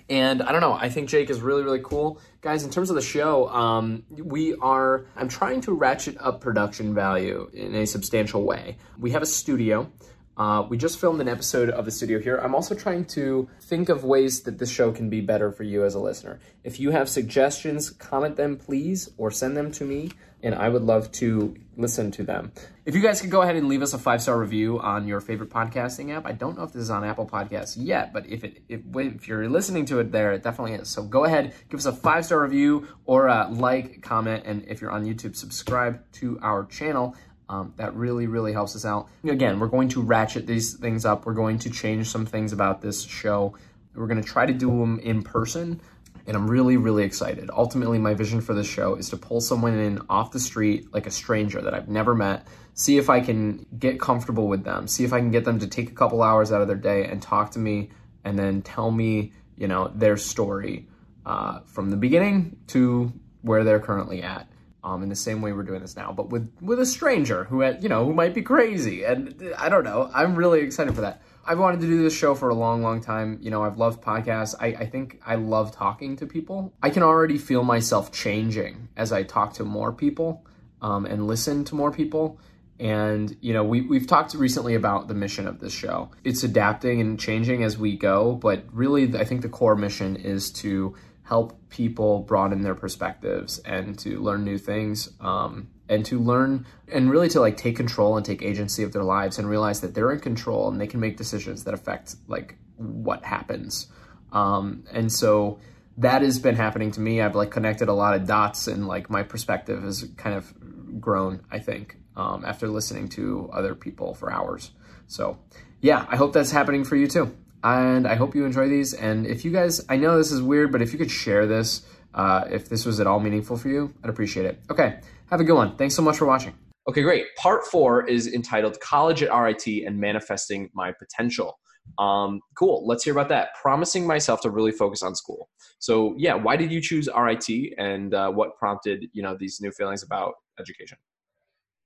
and 0.09 0.41
I 0.41 0.51
don't 0.51 0.61
know, 0.61 0.73
I 0.73 0.89
think 0.89 1.09
Jake 1.09 1.29
is 1.29 1.39
really, 1.39 1.63
really 1.63 1.81
cool. 1.83 2.19
Guys, 2.41 2.63
in 2.63 2.71
terms 2.71 2.89
of 2.89 2.95
the 2.95 3.01
show, 3.01 3.47
um, 3.49 4.03
we 4.09 4.55
are, 4.55 5.05
I'm 5.15 5.27
trying 5.27 5.61
to 5.61 5.73
ratchet 5.73 6.17
up 6.19 6.41
production 6.41 6.95
value 6.95 7.49
in 7.53 7.75
a 7.75 7.85
substantial 7.85 8.43
way. 8.43 8.77
We 8.97 9.11
have 9.11 9.21
a 9.21 9.27
studio. 9.27 9.91
Uh, 10.39 10.65
we 10.69 10.77
just 10.77 10.97
filmed 10.97 11.19
an 11.19 11.27
episode 11.27 11.69
of 11.69 11.83
the 11.83 11.91
studio 11.91 12.17
here. 12.17 12.37
I'm 12.37 12.55
also 12.55 12.73
trying 12.73 13.03
to 13.07 13.49
think 13.59 13.89
of 13.89 14.05
ways 14.05 14.43
that 14.43 14.57
this 14.57 14.71
show 14.71 14.89
can 14.93 15.09
be 15.09 15.19
better 15.19 15.51
for 15.51 15.63
you 15.63 15.83
as 15.83 15.95
a 15.95 15.99
listener. 15.99 16.39
If 16.63 16.79
you 16.79 16.91
have 16.91 17.09
suggestions, 17.09 17.89
comment 17.89 18.37
them, 18.37 18.55
please, 18.55 19.11
or 19.17 19.31
send 19.31 19.57
them 19.57 19.69
to 19.73 19.83
me, 19.83 20.11
and 20.41 20.55
I 20.55 20.69
would 20.69 20.83
love 20.83 21.11
to 21.13 21.57
listen 21.75 22.11
to 22.11 22.23
them. 22.23 22.53
If 22.85 22.95
you 22.95 23.01
guys 23.01 23.19
could 23.19 23.31
go 23.31 23.41
ahead 23.41 23.57
and 23.57 23.67
leave 23.67 23.81
us 23.81 23.93
a 23.93 23.97
five 23.97 24.21
star 24.21 24.39
review 24.39 24.79
on 24.79 25.07
your 25.07 25.19
favorite 25.19 25.49
podcasting 25.49 26.15
app, 26.15 26.25
I 26.25 26.31
don't 26.31 26.57
know 26.57 26.63
if 26.63 26.71
this 26.71 26.83
is 26.83 26.89
on 26.89 27.03
Apple 27.03 27.27
Podcasts 27.27 27.75
yet, 27.77 28.13
but 28.13 28.25
if 28.25 28.45
it 28.45 28.61
if, 28.69 28.81
if 28.95 29.27
you're 29.27 29.49
listening 29.49 29.85
to 29.87 29.99
it 29.99 30.13
there, 30.13 30.31
it 30.31 30.43
definitely 30.43 30.75
is. 30.75 30.87
So 30.87 31.03
go 31.03 31.25
ahead, 31.25 31.53
give 31.69 31.79
us 31.79 31.85
a 31.85 31.91
five 31.91 32.25
star 32.25 32.41
review 32.41 32.87
or 33.05 33.27
a 33.27 33.49
like, 33.49 34.01
comment, 34.01 34.43
and 34.45 34.63
if 34.67 34.79
you're 34.79 34.91
on 34.91 35.05
YouTube, 35.05 35.35
subscribe 35.35 36.01
to 36.13 36.39
our 36.41 36.65
channel. 36.65 37.15
Um, 37.49 37.73
that 37.77 37.95
really, 37.95 38.27
really 38.27 38.53
helps 38.53 38.75
us 38.75 38.85
out. 38.85 39.09
Again, 39.23 39.59
we're 39.59 39.67
going 39.67 39.89
to 39.89 40.01
ratchet 40.03 40.45
these 40.45 40.75
things 40.75 41.03
up. 41.03 41.25
We're 41.25 41.33
going 41.33 41.57
to 41.59 41.71
change 41.71 42.07
some 42.07 42.27
things 42.27 42.53
about 42.53 42.81
this 42.81 43.03
show. 43.03 43.55
We're 43.95 44.05
going 44.05 44.21
to 44.21 44.27
try 44.27 44.45
to 44.45 44.53
do 44.53 44.69
them 44.69 44.99
in 44.99 45.23
person, 45.23 45.81
and 46.27 46.37
I'm 46.37 46.47
really, 46.47 46.77
really 46.77 47.03
excited. 47.03 47.49
Ultimately, 47.51 47.97
my 47.97 48.13
vision 48.13 48.39
for 48.39 48.53
this 48.53 48.67
show 48.67 48.93
is 48.93 49.09
to 49.09 49.17
pull 49.17 49.41
someone 49.41 49.77
in 49.79 49.99
off 50.11 50.31
the 50.31 50.39
street, 50.39 50.93
like 50.93 51.07
a 51.07 51.11
stranger 51.11 51.59
that 51.59 51.73
I've 51.73 51.89
never 51.89 52.13
met, 52.13 52.45
see 52.75 52.99
if 52.99 53.09
I 53.09 53.19
can 53.19 53.65
get 53.79 53.99
comfortable 53.99 54.47
with 54.47 54.63
them, 54.63 54.87
see 54.87 55.03
if 55.03 55.11
I 55.11 55.19
can 55.19 55.31
get 55.31 55.43
them 55.43 55.57
to 55.57 55.67
take 55.67 55.89
a 55.89 55.95
couple 55.95 56.21
hours 56.21 56.51
out 56.51 56.61
of 56.61 56.67
their 56.67 56.77
day 56.77 57.05
and 57.05 57.19
talk 57.19 57.49
to 57.51 57.59
me, 57.59 57.89
and 58.23 58.37
then 58.37 58.61
tell 58.61 58.91
me, 58.91 59.33
you 59.57 59.67
know, 59.67 59.91
their 59.95 60.17
story 60.17 60.87
uh, 61.25 61.61
from 61.65 61.89
the 61.89 61.97
beginning 61.97 62.57
to 62.67 63.11
where 63.41 63.63
they're 63.63 63.79
currently 63.79 64.21
at 64.21 64.47
um, 64.83 65.03
in 65.03 65.09
the 65.09 65.15
same 65.15 65.41
way 65.41 65.51
we're 65.51 65.63
doing 65.63 65.81
this 65.81 65.95
now, 65.95 66.11
but 66.11 66.29
with 66.29 66.51
with 66.61 66.79
a 66.79 66.85
stranger 66.85 67.45
who 67.45 67.61
had, 67.61 67.83
you 67.83 67.89
know 67.89 68.05
who 68.05 68.13
might 68.13 68.33
be 68.33 68.41
crazy, 68.41 69.03
and 69.03 69.53
I 69.57 69.69
don't 69.69 69.83
know. 69.83 70.09
I'm 70.13 70.35
really 70.35 70.61
excited 70.61 70.95
for 70.95 71.01
that. 71.01 71.21
I've 71.45 71.57
wanted 71.57 71.81
to 71.81 71.87
do 71.87 72.03
this 72.03 72.15
show 72.15 72.35
for 72.35 72.49
a 72.49 72.53
long, 72.53 72.83
long 72.83 73.01
time. 73.01 73.39
You 73.41 73.49
know, 73.49 73.63
I've 73.63 73.77
loved 73.77 74.03
podcasts. 74.03 74.53
I, 74.59 74.67
I 74.67 74.85
think 74.85 75.19
I 75.25 75.35
love 75.35 75.71
talking 75.71 76.15
to 76.17 76.27
people. 76.27 76.73
I 76.83 76.91
can 76.91 77.01
already 77.01 77.39
feel 77.39 77.63
myself 77.63 78.11
changing 78.11 78.89
as 78.95 79.11
I 79.11 79.23
talk 79.23 79.53
to 79.53 79.63
more 79.63 79.91
people 79.91 80.45
um, 80.81 81.05
and 81.05 81.25
listen 81.25 81.63
to 81.65 81.75
more 81.75 81.91
people. 81.91 82.39
And, 82.79 83.35
you 83.41 83.51
know, 83.51 83.63
we, 83.63 83.81
we've 83.81 84.07
talked 84.07 84.33
recently 84.35 84.75
about 84.75 85.07
the 85.07 85.13
mission 85.13 85.47
of 85.47 85.59
this 85.59 85.73
show. 85.73 86.11
It's 86.23 86.43
adapting 86.43 87.01
and 87.01 87.19
changing 87.19 87.63
as 87.63 87.77
we 87.77 87.97
go, 87.97 88.35
but 88.35 88.63
really, 88.71 89.17
I 89.17 89.25
think 89.25 89.41
the 89.41 89.49
core 89.49 89.75
mission 89.75 90.15
is 90.15 90.51
to 90.51 90.95
help 91.29 91.69
people 91.69 92.21
broaden 92.21 92.63
their 92.63 92.73
perspectives 92.73 93.59
and 93.59 93.99
to 93.99 94.19
learn 94.19 94.43
new 94.43 94.57
things 94.57 95.09
um, 95.21 95.69
and 95.87 96.03
to 96.03 96.19
learn 96.19 96.65
and 96.91 97.11
really 97.11 97.29
to 97.29 97.39
like 97.39 97.55
take 97.55 97.75
control 97.75 98.17
and 98.17 98.25
take 98.25 98.41
agency 98.41 98.81
of 98.81 98.93
their 98.93 99.03
lives 99.03 99.37
and 99.37 99.47
realize 99.47 99.81
that 99.81 99.93
they're 99.93 100.11
in 100.11 100.19
control 100.19 100.67
and 100.67 100.81
they 100.81 100.87
can 100.87 100.99
make 100.99 101.17
decisions 101.17 101.65
that 101.65 101.75
affect 101.75 102.15
like 102.27 102.57
what 102.77 103.23
happens. 103.23 103.85
Um, 104.31 104.85
and 104.91 105.11
so 105.11 105.59
that 105.97 106.23
has 106.23 106.39
been 106.39 106.55
happening 106.55 106.89
to 106.93 106.99
me. 106.99 107.21
I've 107.21 107.35
like 107.35 107.51
connected 107.51 107.89
a 107.89 107.93
lot 107.93 108.15
of 108.15 108.25
dots 108.25 108.65
and 108.65 108.87
like 108.87 109.11
my 109.11 109.21
perspective 109.21 109.83
has 109.83 110.09
kind 110.17 110.35
of 110.35 110.51
grown 110.99 111.43
i 111.51 111.59
think 111.59 111.97
um, 112.15 112.43
after 112.43 112.67
listening 112.67 113.07
to 113.09 113.51
other 113.53 113.75
people 113.75 114.15
for 114.15 114.33
hours. 114.33 114.71
So 115.05 115.37
yeah 115.81 116.07
i 116.09 116.15
hope 116.15 116.33
that's 116.33 116.51
happening 116.51 116.83
for 116.83 116.95
you 116.95 117.07
too 117.07 117.37
and 117.63 118.07
I 118.07 118.15
hope 118.15 118.35
you 118.35 118.45
enjoy 118.45 118.67
these. 118.67 118.93
And 118.93 119.25
if 119.25 119.43
you 119.43 119.51
guys, 119.51 119.85
I 119.89 119.97
know 119.97 120.17
this 120.17 120.31
is 120.31 120.41
weird, 120.41 120.71
but 120.71 120.81
if 120.81 120.93
you 120.93 120.99
could 120.99 121.11
share 121.11 121.45
this, 121.45 121.83
uh, 122.13 122.45
if 122.49 122.69
this 122.69 122.85
was 122.85 122.99
at 122.99 123.07
all 123.07 123.19
meaningful 123.19 123.57
for 123.57 123.69
you, 123.69 123.93
I'd 124.03 124.09
appreciate 124.09 124.45
it. 124.45 124.59
Okay, 124.69 124.99
have 125.29 125.39
a 125.39 125.43
good 125.43 125.55
one. 125.55 125.75
Thanks 125.75 125.95
so 125.95 126.01
much 126.01 126.17
for 126.17 126.25
watching. 126.25 126.53
Okay, 126.87 127.01
great. 127.01 127.25
Part 127.37 127.65
four 127.65 128.07
is 128.07 128.27
entitled 128.33 128.79
College 128.79 129.21
at 129.21 129.31
RIT 129.31 129.67
and 129.85 129.99
Manifesting 129.99 130.69
My 130.73 130.91
Potential. 130.91 131.59
Um, 131.97 132.41
cool. 132.55 132.85
Let's 132.87 133.03
hear 133.03 133.13
about 133.13 133.29
that. 133.29 133.49
Promising 133.61 134.07
myself 134.07 134.41
to 134.41 134.49
really 134.49 134.71
focus 134.71 135.03
on 135.03 135.15
school. 135.15 135.49
So, 135.79 136.15
yeah, 136.17 136.33
why 136.33 136.55
did 136.55 136.71
you 136.71 136.81
choose 136.81 137.09
RIT, 137.15 137.47
and 137.77 138.13
uh, 138.13 138.31
what 138.31 138.57
prompted 138.57 139.05
you 139.13 139.21
know 139.21 139.35
these 139.39 139.59
new 139.61 139.71
feelings 139.71 140.03
about 140.03 140.33
education? 140.59 140.97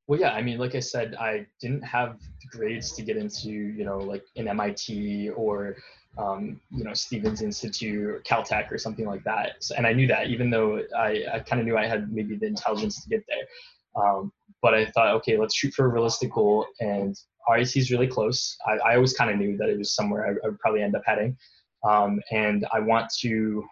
Well, 0.08 0.20
yeah, 0.20 0.32
I 0.32 0.42
mean, 0.42 0.58
like 0.58 0.76
I 0.76 0.80
said, 0.80 1.16
I 1.16 1.46
didn't 1.62 1.84
have 1.84 2.20
grades 2.52 2.92
to 2.94 3.02
get 3.02 3.16
into, 3.16 3.50
you 3.50 3.86
know, 3.86 3.98
like 3.98 4.26
an 4.36 4.50
MIT 4.50 5.30
or, 5.30 5.78
um, 6.18 6.60
you 6.72 6.84
know, 6.84 6.94
Stevens 6.94 7.42
Institute 7.42 8.06
or 8.06 8.22
Caltech 8.22 8.70
or 8.72 8.78
something 8.78 9.06
like 9.06 9.24
that. 9.24 9.56
So, 9.62 9.76
and 9.76 9.88
I 9.88 9.94
knew 9.94 10.08
that, 10.08 10.28
even 10.28 10.50
though 10.50 10.82
I, 10.98 11.24
I 11.34 11.40
kind 11.40 11.62
of 11.62 11.66
knew 11.66 11.78
I 11.78 11.88
had 11.88 12.12
maybe 12.12 12.36
the 12.36 12.48
intelligence 12.48 13.02
to 13.02 13.10
get 13.10 13.24
there. 13.30 14.04
Um, 14.04 14.32
but 14.62 14.74
I 14.74 14.86
thought, 14.88 15.16
okay, 15.16 15.38
let's 15.38 15.56
shoot 15.56 15.74
for 15.74 15.86
a 15.86 15.90
realistic 15.90 16.34
goal. 16.34 16.66
And 16.82 17.16
RIT 17.50 17.76
is 17.76 17.92
really 17.92 18.08
close. 18.08 18.58
I, 18.66 18.92
I 18.92 18.96
always 18.96 19.14
kind 19.14 19.32
of 19.32 19.38
knew 19.38 19.56
that 19.58 19.70
it 19.70 19.78
was 19.78 19.96
somewhere 19.96 20.26
I, 20.26 20.30
I, 20.46 20.50
would 20.50 20.60
probably 20.60 20.82
end 20.82 20.96
up 20.96 21.04
heading. 21.06 21.38
Um, 21.88 22.20
and 22.32 22.66
I 22.74 22.80
want 22.80 23.10
to 23.22 23.64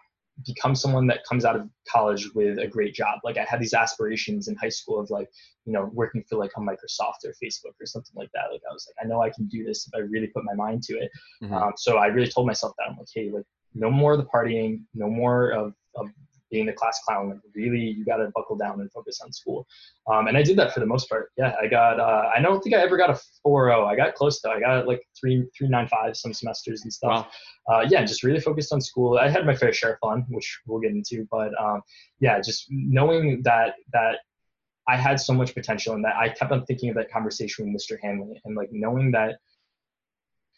become 0.46 0.74
someone 0.74 1.06
that 1.06 1.24
comes 1.24 1.44
out 1.44 1.56
of 1.56 1.68
college 1.88 2.28
with 2.34 2.58
a 2.58 2.66
great 2.66 2.94
job. 2.94 3.20
Like 3.22 3.38
I 3.38 3.44
had 3.44 3.60
these 3.60 3.74
aspirations 3.74 4.48
in 4.48 4.56
high 4.56 4.68
school 4.68 4.98
of 4.98 5.10
like, 5.10 5.28
you 5.64 5.72
know, 5.72 5.90
working 5.92 6.24
for 6.28 6.36
like 6.38 6.50
a 6.56 6.60
Microsoft 6.60 7.24
or 7.24 7.34
Facebook 7.42 7.74
or 7.80 7.86
something 7.86 8.14
like 8.14 8.30
that. 8.34 8.50
Like 8.50 8.62
I 8.68 8.72
was 8.72 8.88
like, 8.88 9.04
I 9.04 9.08
know 9.08 9.22
I 9.22 9.30
can 9.30 9.46
do 9.46 9.64
this 9.64 9.86
if 9.86 9.92
I 9.94 10.00
really 10.00 10.28
put 10.28 10.44
my 10.44 10.54
mind 10.54 10.82
to 10.84 10.94
it. 10.94 11.10
Mm-hmm. 11.42 11.54
Um, 11.54 11.72
so 11.76 11.98
I 11.98 12.06
really 12.06 12.30
told 12.30 12.46
myself 12.46 12.72
that 12.78 12.90
I'm 12.90 12.96
like, 12.96 13.08
hey, 13.14 13.30
like 13.30 13.44
no 13.74 13.90
more 13.90 14.12
of 14.12 14.18
the 14.18 14.26
partying, 14.26 14.82
no 14.94 15.08
more 15.08 15.50
of, 15.50 15.74
of 15.96 16.08
being 16.52 16.66
the 16.66 16.72
class 16.72 17.00
clown. 17.04 17.30
Like 17.30 17.38
really, 17.54 17.80
you 17.80 18.04
got 18.04 18.18
to 18.18 18.30
buckle 18.34 18.56
down 18.56 18.80
and 18.80 18.92
focus 18.92 19.20
on 19.24 19.32
school. 19.32 19.66
Um, 20.06 20.28
and 20.28 20.36
I 20.36 20.42
did 20.42 20.56
that 20.58 20.72
for 20.72 20.78
the 20.78 20.86
most 20.86 21.08
part. 21.08 21.30
Yeah, 21.36 21.54
I 21.60 21.66
got. 21.66 21.98
Uh, 21.98 22.30
I 22.34 22.40
don't 22.40 22.62
think 22.62 22.76
I 22.76 22.80
ever 22.80 22.96
got 22.96 23.10
a 23.10 23.18
4.0. 23.44 23.86
I 23.86 23.96
got 23.96 24.14
close 24.14 24.40
though. 24.40 24.52
I 24.52 24.60
got 24.60 24.86
like 24.86 25.02
three 25.18 25.44
three 25.56 25.68
nine 25.68 25.88
five 25.88 26.16
some 26.16 26.32
semesters 26.32 26.82
and 26.82 26.92
stuff. 26.92 27.26
Wow. 27.68 27.80
Uh, 27.80 27.86
yeah, 27.88 28.04
just 28.04 28.22
really 28.22 28.40
focused 28.40 28.72
on 28.72 28.80
school. 28.80 29.18
I 29.18 29.28
had 29.28 29.44
my 29.46 29.56
fair 29.56 29.72
share 29.72 29.94
of 29.94 29.98
fun, 29.98 30.24
which 30.28 30.60
we'll 30.66 30.80
get 30.80 30.92
into. 30.92 31.26
But 31.30 31.50
um, 31.60 31.80
yeah, 32.20 32.38
just 32.40 32.66
knowing 32.68 33.42
that 33.42 33.74
that 33.92 34.18
I 34.88 34.96
had 34.96 35.18
so 35.18 35.32
much 35.32 35.54
potential 35.54 35.94
and 35.94 36.04
that 36.04 36.16
I 36.16 36.28
kept 36.28 36.52
on 36.52 36.64
thinking 36.66 36.90
of 36.90 36.96
that 36.96 37.10
conversation 37.10 37.72
with 37.72 37.82
Mr. 37.82 37.98
Hanley 38.02 38.40
and 38.44 38.56
like 38.56 38.68
knowing 38.72 39.12
that 39.12 39.38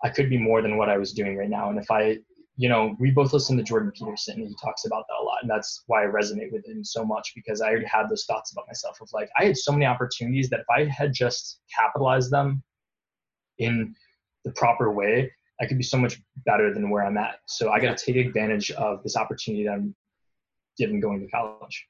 I 0.03 0.09
could 0.09 0.29
be 0.29 0.39
more 0.39 0.61
than 0.63 0.77
what 0.77 0.89
I 0.89 0.99
was 0.99 1.13
doing 1.13 1.37
right 1.37 1.49
now. 1.49 1.71
And 1.71 1.79
if 1.79 1.91
I 1.91 2.19
you 2.57 2.69
know, 2.69 2.95
we 3.01 3.11
both 3.11 3.33
listen 3.33 3.57
to 3.57 3.63
Jordan 3.63 3.91
Peterson 3.91 4.41
and 4.41 4.49
he 4.49 4.55
talks 4.63 4.85
about 4.85 5.05
that 5.09 5.21
a 5.21 5.25
lot. 5.25 5.39
And 5.43 5.51
that's 5.51 5.83
why 5.87 6.05
I 6.05 6.07
resonate 6.07 6.53
with 6.53 6.67
him 6.67 6.85
so 6.85 7.05
much 7.05 7.33
because 7.35 7.61
I 7.61 7.69
already 7.69 7.87
had 7.87 8.09
those 8.09 8.25
thoughts 8.25 8.53
about 8.53 8.67
myself 8.69 9.01
of 9.01 9.09
like, 9.13 9.29
I 9.39 9.45
had 9.45 9.57
so 9.57 9.73
many 9.73 9.87
opportunities 9.87 10.49
that 10.51 10.61
if 10.61 10.67
I 10.71 10.85
had 10.85 11.13
just 11.13 11.61
capitalized 11.75 12.31
them 12.31 12.63
in 13.59 13.95
the 14.45 14.53
proper 14.53 14.93
way, 14.93 15.33
I 15.61 15.67
could 15.67 15.79
be 15.79 15.85
so 15.85 15.99
much 15.99 16.21
better 16.47 16.73
than 16.73 16.91
where 16.91 17.05
I'm 17.05 17.17
at. 17.17 17.39
So 17.47 17.71
I 17.71 17.81
got 17.81 17.97
to 17.97 18.05
take 18.05 18.25
advantage 18.25 18.71
of 18.73 19.03
this 19.03 19.17
opportunity 19.17 19.65
that 19.65 19.73
I'm 19.73 19.95
given 20.79 21.01
going 21.01 21.21
to 21.21 21.29
college. 21.29 21.87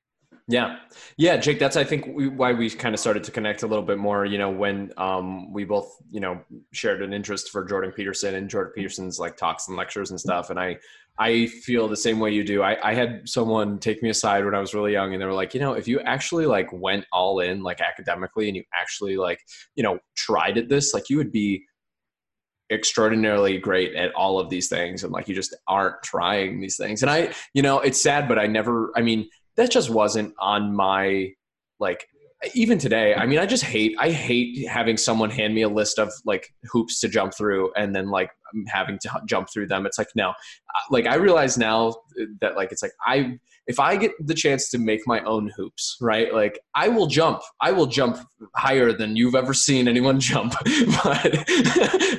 Yeah, 0.46 0.78
yeah, 1.16 1.36
Jake. 1.36 1.58
That's 1.58 1.76
I 1.76 1.84
think 1.84 2.06
we, 2.06 2.28
why 2.28 2.52
we 2.52 2.68
kind 2.70 2.94
of 2.94 3.00
started 3.00 3.24
to 3.24 3.30
connect 3.30 3.62
a 3.62 3.66
little 3.66 3.84
bit 3.84 3.98
more. 3.98 4.24
You 4.24 4.38
know, 4.38 4.50
when 4.50 4.92
um, 4.96 5.52
we 5.52 5.64
both 5.64 5.96
you 6.10 6.20
know 6.20 6.40
shared 6.72 7.02
an 7.02 7.12
interest 7.12 7.50
for 7.50 7.64
Jordan 7.64 7.92
Peterson 7.92 8.34
and 8.34 8.48
Jordan 8.48 8.72
Peterson's 8.74 9.18
like 9.18 9.36
talks 9.36 9.68
and 9.68 9.76
lectures 9.76 10.10
and 10.10 10.20
stuff, 10.20 10.50
and 10.50 10.60
I 10.60 10.78
I 11.18 11.46
feel 11.46 11.88
the 11.88 11.96
same 11.96 12.20
way 12.20 12.32
you 12.32 12.44
do. 12.44 12.62
I, 12.62 12.90
I 12.90 12.94
had 12.94 13.28
someone 13.28 13.78
take 13.78 14.02
me 14.02 14.10
aside 14.10 14.44
when 14.44 14.54
I 14.54 14.60
was 14.60 14.74
really 14.74 14.92
young, 14.92 15.12
and 15.12 15.22
they 15.22 15.26
were 15.26 15.32
like, 15.32 15.54
you 15.54 15.60
know, 15.60 15.72
if 15.72 15.88
you 15.88 16.00
actually 16.00 16.46
like 16.46 16.68
went 16.72 17.06
all 17.12 17.40
in 17.40 17.62
like 17.62 17.80
academically, 17.80 18.48
and 18.48 18.56
you 18.56 18.64
actually 18.74 19.16
like 19.16 19.40
you 19.76 19.82
know 19.82 19.98
tried 20.14 20.58
at 20.58 20.68
this, 20.68 20.92
like 20.92 21.08
you 21.08 21.16
would 21.16 21.32
be 21.32 21.64
extraordinarily 22.70 23.58
great 23.58 23.94
at 23.94 24.12
all 24.14 24.38
of 24.38 24.48
these 24.48 24.68
things 24.68 25.04
and 25.04 25.12
like 25.12 25.28
you 25.28 25.34
just 25.34 25.54
aren't 25.68 26.02
trying 26.02 26.60
these 26.60 26.78
things 26.78 27.02
and 27.02 27.10
i 27.10 27.30
you 27.52 27.60
know 27.60 27.78
it's 27.80 28.02
sad 28.02 28.26
but 28.26 28.38
i 28.38 28.46
never 28.46 28.90
i 28.96 29.02
mean 29.02 29.28
that 29.56 29.70
just 29.70 29.90
wasn't 29.90 30.34
on 30.38 30.74
my 30.74 31.32
like 31.80 32.06
even 32.54 32.76
today 32.76 33.14
i 33.14 33.24
mean 33.24 33.38
i 33.38 33.46
just 33.46 33.64
hate 33.64 33.94
i 33.98 34.10
hate 34.10 34.68
having 34.68 34.96
someone 34.96 35.30
hand 35.30 35.54
me 35.54 35.62
a 35.62 35.68
list 35.68 35.98
of 35.98 36.12
like 36.26 36.52
hoops 36.70 37.00
to 37.00 37.08
jump 37.08 37.32
through 37.34 37.72
and 37.74 37.96
then 37.96 38.10
like 38.10 38.30
having 38.66 38.98
to 39.00 39.10
jump 39.26 39.48
through 39.52 39.66
them. 39.66 39.86
It's 39.86 39.98
like 39.98 40.08
no. 40.14 40.32
Like 40.90 41.06
i 41.06 41.14
realize 41.14 41.56
now 41.56 41.88
uh, 41.88 42.24
that 42.40 42.56
like 42.56 42.72
it's 42.72 42.82
like 42.82 42.92
i 43.06 43.38
if 43.66 43.80
i 43.80 43.96
get 43.96 44.12
the 44.20 44.34
chance 44.34 44.68
to 44.70 44.78
make 44.78 45.00
my 45.06 45.22
own 45.22 45.50
hoops 45.56 45.96
right 46.00 46.34
like 46.34 46.58
i 46.74 46.88
will 46.88 47.06
jump. 47.06 47.40
I 47.60 47.72
will 47.72 47.86
jump 47.86 48.18
higher 48.56 48.92
than 48.92 49.16
you've 49.16 49.34
ever 49.34 49.54
seen 49.54 49.88
anyone 49.88 50.20
jump. 50.30 50.54
But 51.04 51.44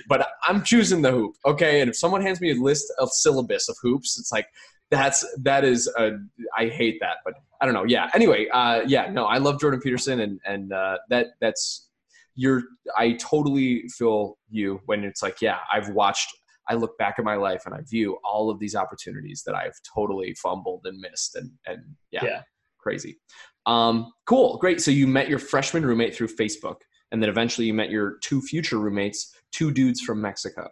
but 0.08 0.28
i'm 0.48 0.64
choosing 0.64 1.02
the 1.02 1.12
hoop 1.12 1.36
okay? 1.46 1.82
And 1.82 1.90
if 1.90 1.96
someone 1.96 2.22
hands 2.22 2.42
me 2.42 2.52
a 2.52 2.56
list 2.56 2.92
of 3.00 3.10
syllabus 3.12 3.70
of 3.70 3.76
hoops 3.82 4.18
it's 4.20 4.32
like 4.32 4.48
that's 4.92 5.26
that 5.42 5.64
is 5.64 5.88
a, 5.98 6.12
I 6.58 6.68
hate 6.68 6.98
that, 7.02 7.18
but 7.26 7.36
I 7.62 7.66
don't 7.66 7.74
know. 7.74 7.86
Yeah. 7.86 8.10
Anyway, 8.14 8.48
uh, 8.54 8.82
yeah, 8.86 9.10
no, 9.10 9.26
I 9.26 9.38
love 9.38 9.60
Jordan 9.60 9.80
Peterson, 9.80 10.20
and 10.20 10.40
and 10.46 10.72
uh, 10.74 10.98
that 11.10 11.28
that's 11.42 11.90
you're. 12.36 12.64
I 12.98 13.14
totally 13.14 13.88
feel 13.90 14.38
you 14.50 14.82
when 14.86 15.04
it's 15.04 15.24
like, 15.24 15.42
yeah, 15.42 15.60
I've 15.72 15.90
watched. 15.90 16.30
I 16.68 16.74
look 16.74 16.98
back 16.98 17.16
at 17.20 17.26
my 17.26 17.36
life 17.36 17.62
and 17.68 17.76
I 17.76 17.82
view 17.82 18.18
all 18.24 18.50
of 18.50 18.58
these 18.58 18.76
opportunities 18.76 19.44
that 19.46 19.54
I've 19.54 19.80
totally 19.96 20.34
fumbled 20.34 20.82
and 20.86 21.00
missed, 21.00 21.36
and 21.36 21.52
and 21.66 21.82
yeah, 22.12 22.24
yeah. 22.24 22.42
crazy. 22.80 23.20
Um, 23.66 24.12
cool, 24.26 24.58
great. 24.58 24.82
So 24.82 24.92
you 24.92 25.08
met 25.08 25.30
your 25.30 25.40
freshman 25.40 25.86
roommate 25.86 26.16
through 26.16 26.30
Facebook, 26.30 26.78
and 27.12 27.22
then 27.22 27.30
eventually 27.30 27.68
you 27.68 27.74
met 27.74 27.90
your 27.90 28.18
two 28.22 28.42
future 28.42 28.78
roommates, 28.78 29.34
two 29.52 29.72
dudes 29.72 30.02
from 30.02 30.22
Mexico. 30.22 30.68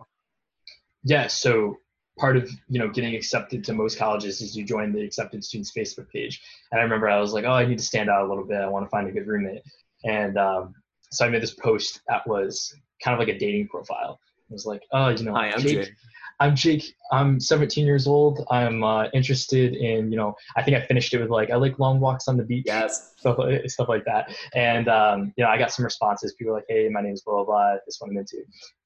Yeah. 1.04 1.28
So 1.28 1.78
part 2.18 2.38
of 2.38 2.50
you 2.70 2.80
know 2.80 2.90
getting 2.90 3.16
accepted 3.16 3.64
to 3.64 3.74
most 3.74 3.98
colleges 3.98 4.42
is 4.42 4.56
you 4.56 4.64
join 4.64 4.92
the 4.92 5.02
accepted 5.02 5.44
students 5.44 5.72
facebook 5.76 6.10
page 6.10 6.42
and 6.72 6.80
i 6.80 6.84
remember 6.84 7.10
i 7.10 7.20
was 7.20 7.34
like 7.34 7.46
oh 7.46 7.52
i 7.52 7.66
need 7.66 7.78
to 7.78 7.84
stand 7.84 8.10
out 8.10 8.26
a 8.26 8.28
little 8.28 8.46
bit 8.46 8.62
i 8.62 8.68
want 8.68 8.86
to 8.86 8.90
find 8.90 9.08
a 9.08 9.12
good 9.12 9.28
roommate 9.28 9.64
and 10.06 10.38
um, 10.38 10.74
so 11.12 11.26
i 11.26 11.30
made 11.30 11.42
this 11.42 11.54
post 11.56 12.02
that 12.08 12.26
was 12.28 12.74
kind 13.04 13.14
of 13.14 13.20
like 13.20 13.34
a 13.34 13.40
dating 13.40 13.68
profile 13.68 14.20
it 14.50 14.54
was 14.54 14.66
like 14.66 14.84
oh 14.92 15.10
you 15.10 15.24
know 15.24 15.34
Hi, 15.34 15.52
I'm 15.52 15.60
Jake, 15.60 15.86
Jake. 15.86 15.94
I'm 16.40 16.56
Jake. 16.56 16.96
I'm 17.12 17.40
17 17.40 17.86
years 17.86 18.08
old. 18.08 18.46
I'm 18.50 18.84
uh, 18.84 19.06
interested 19.14 19.76
in, 19.76 20.12
you 20.12 20.18
know, 20.18 20.36
I 20.56 20.64
think 20.64 20.76
I 20.76 20.86
finished 20.86 21.14
it 21.14 21.22
with 21.22 21.30
like, 21.30 21.52
I 21.52 21.56
like 21.56 21.80
long 21.80 22.00
walks 22.00 22.28
on 22.28 22.38
the 22.38 22.44
beach. 22.44 22.66
Yes. 22.66 23.14
Stuff, 23.18 23.38
stuff 23.68 23.88
like 23.88 24.04
that. 24.06 24.36
And, 24.54 24.90
um, 24.90 25.32
you 25.38 25.44
know, 25.44 25.50
I 25.50 25.58
got 25.58 25.72
some 25.72 25.86
responses. 25.86 26.34
People 26.34 26.54
like, 26.54 26.66
hey, 26.68 26.90
my 26.90 27.02
name's 27.02 27.22
blah, 27.22 27.36
blah, 27.36 27.46
blah. 27.46 27.76
This 27.86 27.98
one 28.02 28.10
I'm 28.10 28.18
into. 28.18 28.38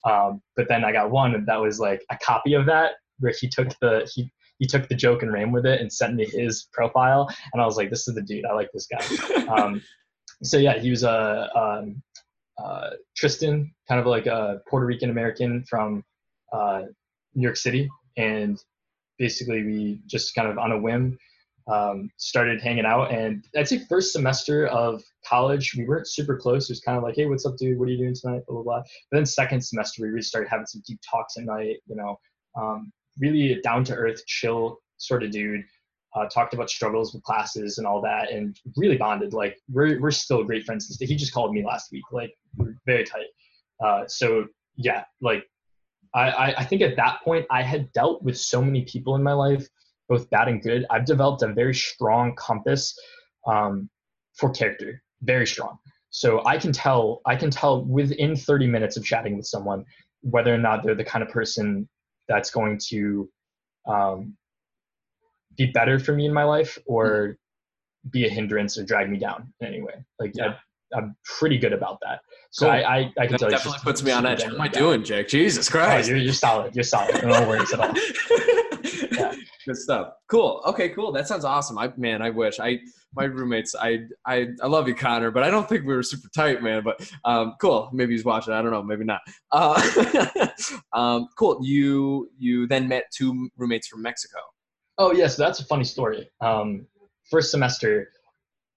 Um, 0.03 0.41
but 0.55 0.67
then 0.67 0.83
I 0.83 0.91
got 0.91 1.09
one 1.09 1.45
that 1.45 1.59
was 1.59 1.79
like 1.79 2.03
a 2.11 2.17
copy 2.17 2.53
of 2.53 2.65
that 2.67 2.91
where 3.19 3.33
he 3.39 3.47
took 3.47 3.69
the 3.79 4.09
he 4.13 4.31
he 4.59 4.65
took 4.65 4.87
the 4.87 4.95
joke 4.95 5.21
and 5.21 5.31
ran 5.31 5.51
with 5.51 5.65
it 5.65 5.81
and 5.81 5.91
sent 5.91 6.15
me 6.15 6.25
his 6.25 6.67
profile, 6.73 7.29
and 7.53 7.61
I 7.61 7.65
was 7.65 7.77
like, 7.77 7.89
this 7.89 8.07
is 8.07 8.15
the 8.15 8.21
dude. 8.21 8.45
I 8.45 8.53
like 8.53 8.69
this 8.73 8.87
guy. 8.87 9.45
um, 9.47 9.81
so 10.43 10.57
yeah, 10.57 10.77
he 10.77 10.89
was 10.89 11.03
a 11.03 11.49
um, 11.55 12.01
uh, 12.63 12.91
Tristan, 13.15 13.73
kind 13.87 13.99
of 13.99 14.07
like 14.07 14.25
a 14.25 14.61
Puerto 14.69 14.85
Rican 14.85 15.09
American 15.09 15.63
from 15.69 16.03
uh, 16.51 16.83
New 17.35 17.43
York 17.43 17.57
City, 17.57 17.89
and 18.17 18.61
basically 19.17 19.63
we 19.63 20.01
just 20.07 20.35
kind 20.35 20.47
of 20.47 20.57
on 20.57 20.71
a 20.71 20.79
whim 20.79 21.17
um, 21.67 22.09
started 22.17 22.61
hanging 22.61 22.85
out. 22.85 23.11
And 23.11 23.43
I'd 23.55 23.67
say 23.67 23.79
first 23.89 24.13
semester 24.13 24.67
of 24.67 25.03
college, 25.25 25.75
we 25.77 25.85
weren't 25.85 26.07
super 26.07 26.37
close. 26.37 26.69
It 26.69 26.73
was 26.73 26.79
kind 26.79 26.97
of 26.97 27.03
like, 27.03 27.15
hey, 27.15 27.25
what's 27.25 27.45
up, 27.45 27.57
dude? 27.57 27.77
What 27.77 27.89
are 27.89 27.91
you 27.91 27.97
doing 27.97 28.15
tonight? 28.15 28.43
Blah 28.47 28.55
blah 28.55 28.63
blah. 28.63 28.83
But 29.11 29.17
then 29.17 29.25
second 29.25 29.61
semester, 29.61 30.03
we 30.03 30.09
really 30.09 30.21
started 30.21 30.49
having 30.49 30.65
some 30.65 30.81
deep 30.87 30.99
talks 31.09 31.37
at 31.37 31.43
night. 31.43 31.77
You 31.87 31.95
know, 31.95 32.19
um, 32.59 32.91
really 33.19 33.53
a 33.53 33.61
down 33.61 33.83
to 33.85 33.93
earth, 33.95 34.25
chill 34.25 34.79
sort 34.97 35.23
of 35.23 35.31
dude. 35.31 35.63
uh, 36.15 36.27
talked 36.29 36.53
about 36.53 36.69
struggles 36.69 37.13
with 37.13 37.23
classes 37.23 37.77
and 37.77 37.85
all 37.85 38.01
that, 38.01 38.31
and 38.31 38.59
really 38.75 38.97
bonded. 38.97 39.33
Like 39.33 39.57
we're 39.69 39.99
we're 39.99 40.11
still 40.11 40.43
great 40.43 40.65
friends. 40.65 40.97
He 40.99 41.15
just 41.15 41.33
called 41.33 41.53
me 41.53 41.63
last 41.65 41.91
week. 41.91 42.03
Like 42.11 42.33
we're 42.55 42.75
very 42.85 43.03
tight. 43.03 43.27
Uh, 43.83 44.03
so 44.07 44.45
yeah, 44.75 45.03
like 45.21 45.43
I, 46.13 46.53
I 46.57 46.63
think 46.63 46.81
at 46.81 46.95
that 46.95 47.19
point 47.23 47.45
I 47.51 47.61
had 47.61 47.91
dealt 47.93 48.23
with 48.23 48.37
so 48.37 48.61
many 48.61 48.85
people 48.85 49.15
in 49.15 49.23
my 49.23 49.33
life, 49.33 49.67
both 50.09 50.29
bad 50.29 50.47
and 50.47 50.61
good. 50.61 50.85
I've 50.89 51.05
developed 51.05 51.43
a 51.43 51.53
very 51.53 51.75
strong 51.75 52.35
compass 52.35 52.97
um, 53.45 53.89
for 54.35 54.49
character, 54.49 55.01
very 55.21 55.45
strong. 55.45 55.77
So 56.09 56.43
I 56.45 56.57
can 56.57 56.71
tell 56.71 57.21
I 57.25 57.35
can 57.35 57.51
tell 57.51 57.85
within 57.85 58.35
30 58.35 58.67
minutes 58.67 58.97
of 58.97 59.03
chatting 59.03 59.37
with 59.37 59.45
someone 59.45 59.85
whether 60.21 60.53
or 60.53 60.57
not 60.57 60.83
they're 60.83 60.95
the 60.95 61.03
kind 61.03 61.21
of 61.23 61.29
person 61.29 61.87
that's 62.27 62.49
going 62.49 62.79
to 62.89 63.29
um, 63.87 64.35
be 65.55 65.67
better 65.67 65.99
for 65.99 66.13
me 66.13 66.25
in 66.25 66.33
my 66.33 66.43
life 66.43 66.77
or 66.85 67.05
mm-hmm. 67.05 68.09
be 68.11 68.25
a 68.25 68.29
hindrance 68.29 68.77
or 68.77 68.83
drag 68.83 69.09
me 69.09 69.17
down 69.17 69.53
in 69.59 69.67
any 69.67 69.81
way. 69.81 69.93
Like 70.19 70.31
yeah. 70.35 70.55
I, 70.93 70.99
am 70.99 71.15
pretty 71.23 71.57
good 71.57 71.73
about 71.73 71.99
that. 72.01 72.21
So 72.51 72.65
cool. 72.65 72.75
I, 72.75 72.79
I, 72.79 72.97
I, 72.97 73.27
can 73.27 73.31
that 73.33 73.39
tell 73.39 73.49
definitely 73.49 73.79
you 73.79 73.83
puts 73.83 74.03
me 74.03 74.11
on 74.11 74.25
edge. 74.25 74.43
What 74.43 74.53
am 74.53 74.61
I 74.61 74.67
doing, 74.67 75.03
Jake? 75.03 75.27
Jesus 75.27 75.69
Christ. 75.69 76.07
Oh, 76.07 76.13
you're, 76.13 76.23
you're 76.23 76.33
solid. 76.33 76.75
You're 76.75 76.83
solid. 76.83 77.23
No 77.23 77.47
worries 77.47 77.73
at 77.73 77.79
all. 77.79 77.93
Good 79.67 79.75
stuff. 79.75 80.13
Cool. 80.29 80.61
Okay, 80.65 80.87
cool. 80.89 81.11
That 81.11 81.27
sounds 81.27 81.43
awesome. 81.43 81.77
I 81.77 81.91
man, 81.97 82.21
I 82.21 82.29
wish 82.29 82.57
I 82.57 82.79
my 83.13 83.25
roommates. 83.25 83.75
I 83.75 84.05
I 84.25 84.47
I 84.63 84.67
love 84.67 84.87
you, 84.87 84.95
Connor, 84.95 85.29
but 85.29 85.43
I 85.43 85.49
don't 85.49 85.67
think 85.67 85.85
we 85.85 85.93
were 85.93 86.03
super 86.03 86.29
tight, 86.33 86.63
man. 86.63 86.83
But 86.85 87.11
um, 87.25 87.55
cool. 87.59 87.89
Maybe 87.91 88.13
he's 88.13 88.23
watching. 88.23 88.53
I 88.53 88.61
don't 88.61 88.71
know. 88.71 88.81
Maybe 88.81 89.03
not. 89.03 89.19
Uh, 89.51 90.47
um, 90.93 91.27
cool. 91.37 91.59
You 91.61 92.29
you 92.37 92.65
then 92.65 92.87
met 92.87 93.11
two 93.13 93.49
roommates 93.57 93.89
from 93.89 94.03
Mexico. 94.03 94.39
Oh 94.97 95.11
yes, 95.11 95.19
yeah, 95.19 95.27
so 95.27 95.43
that's 95.43 95.59
a 95.59 95.65
funny 95.65 95.83
story. 95.83 96.29
Um, 96.39 96.87
first 97.29 97.51
semester, 97.51 98.09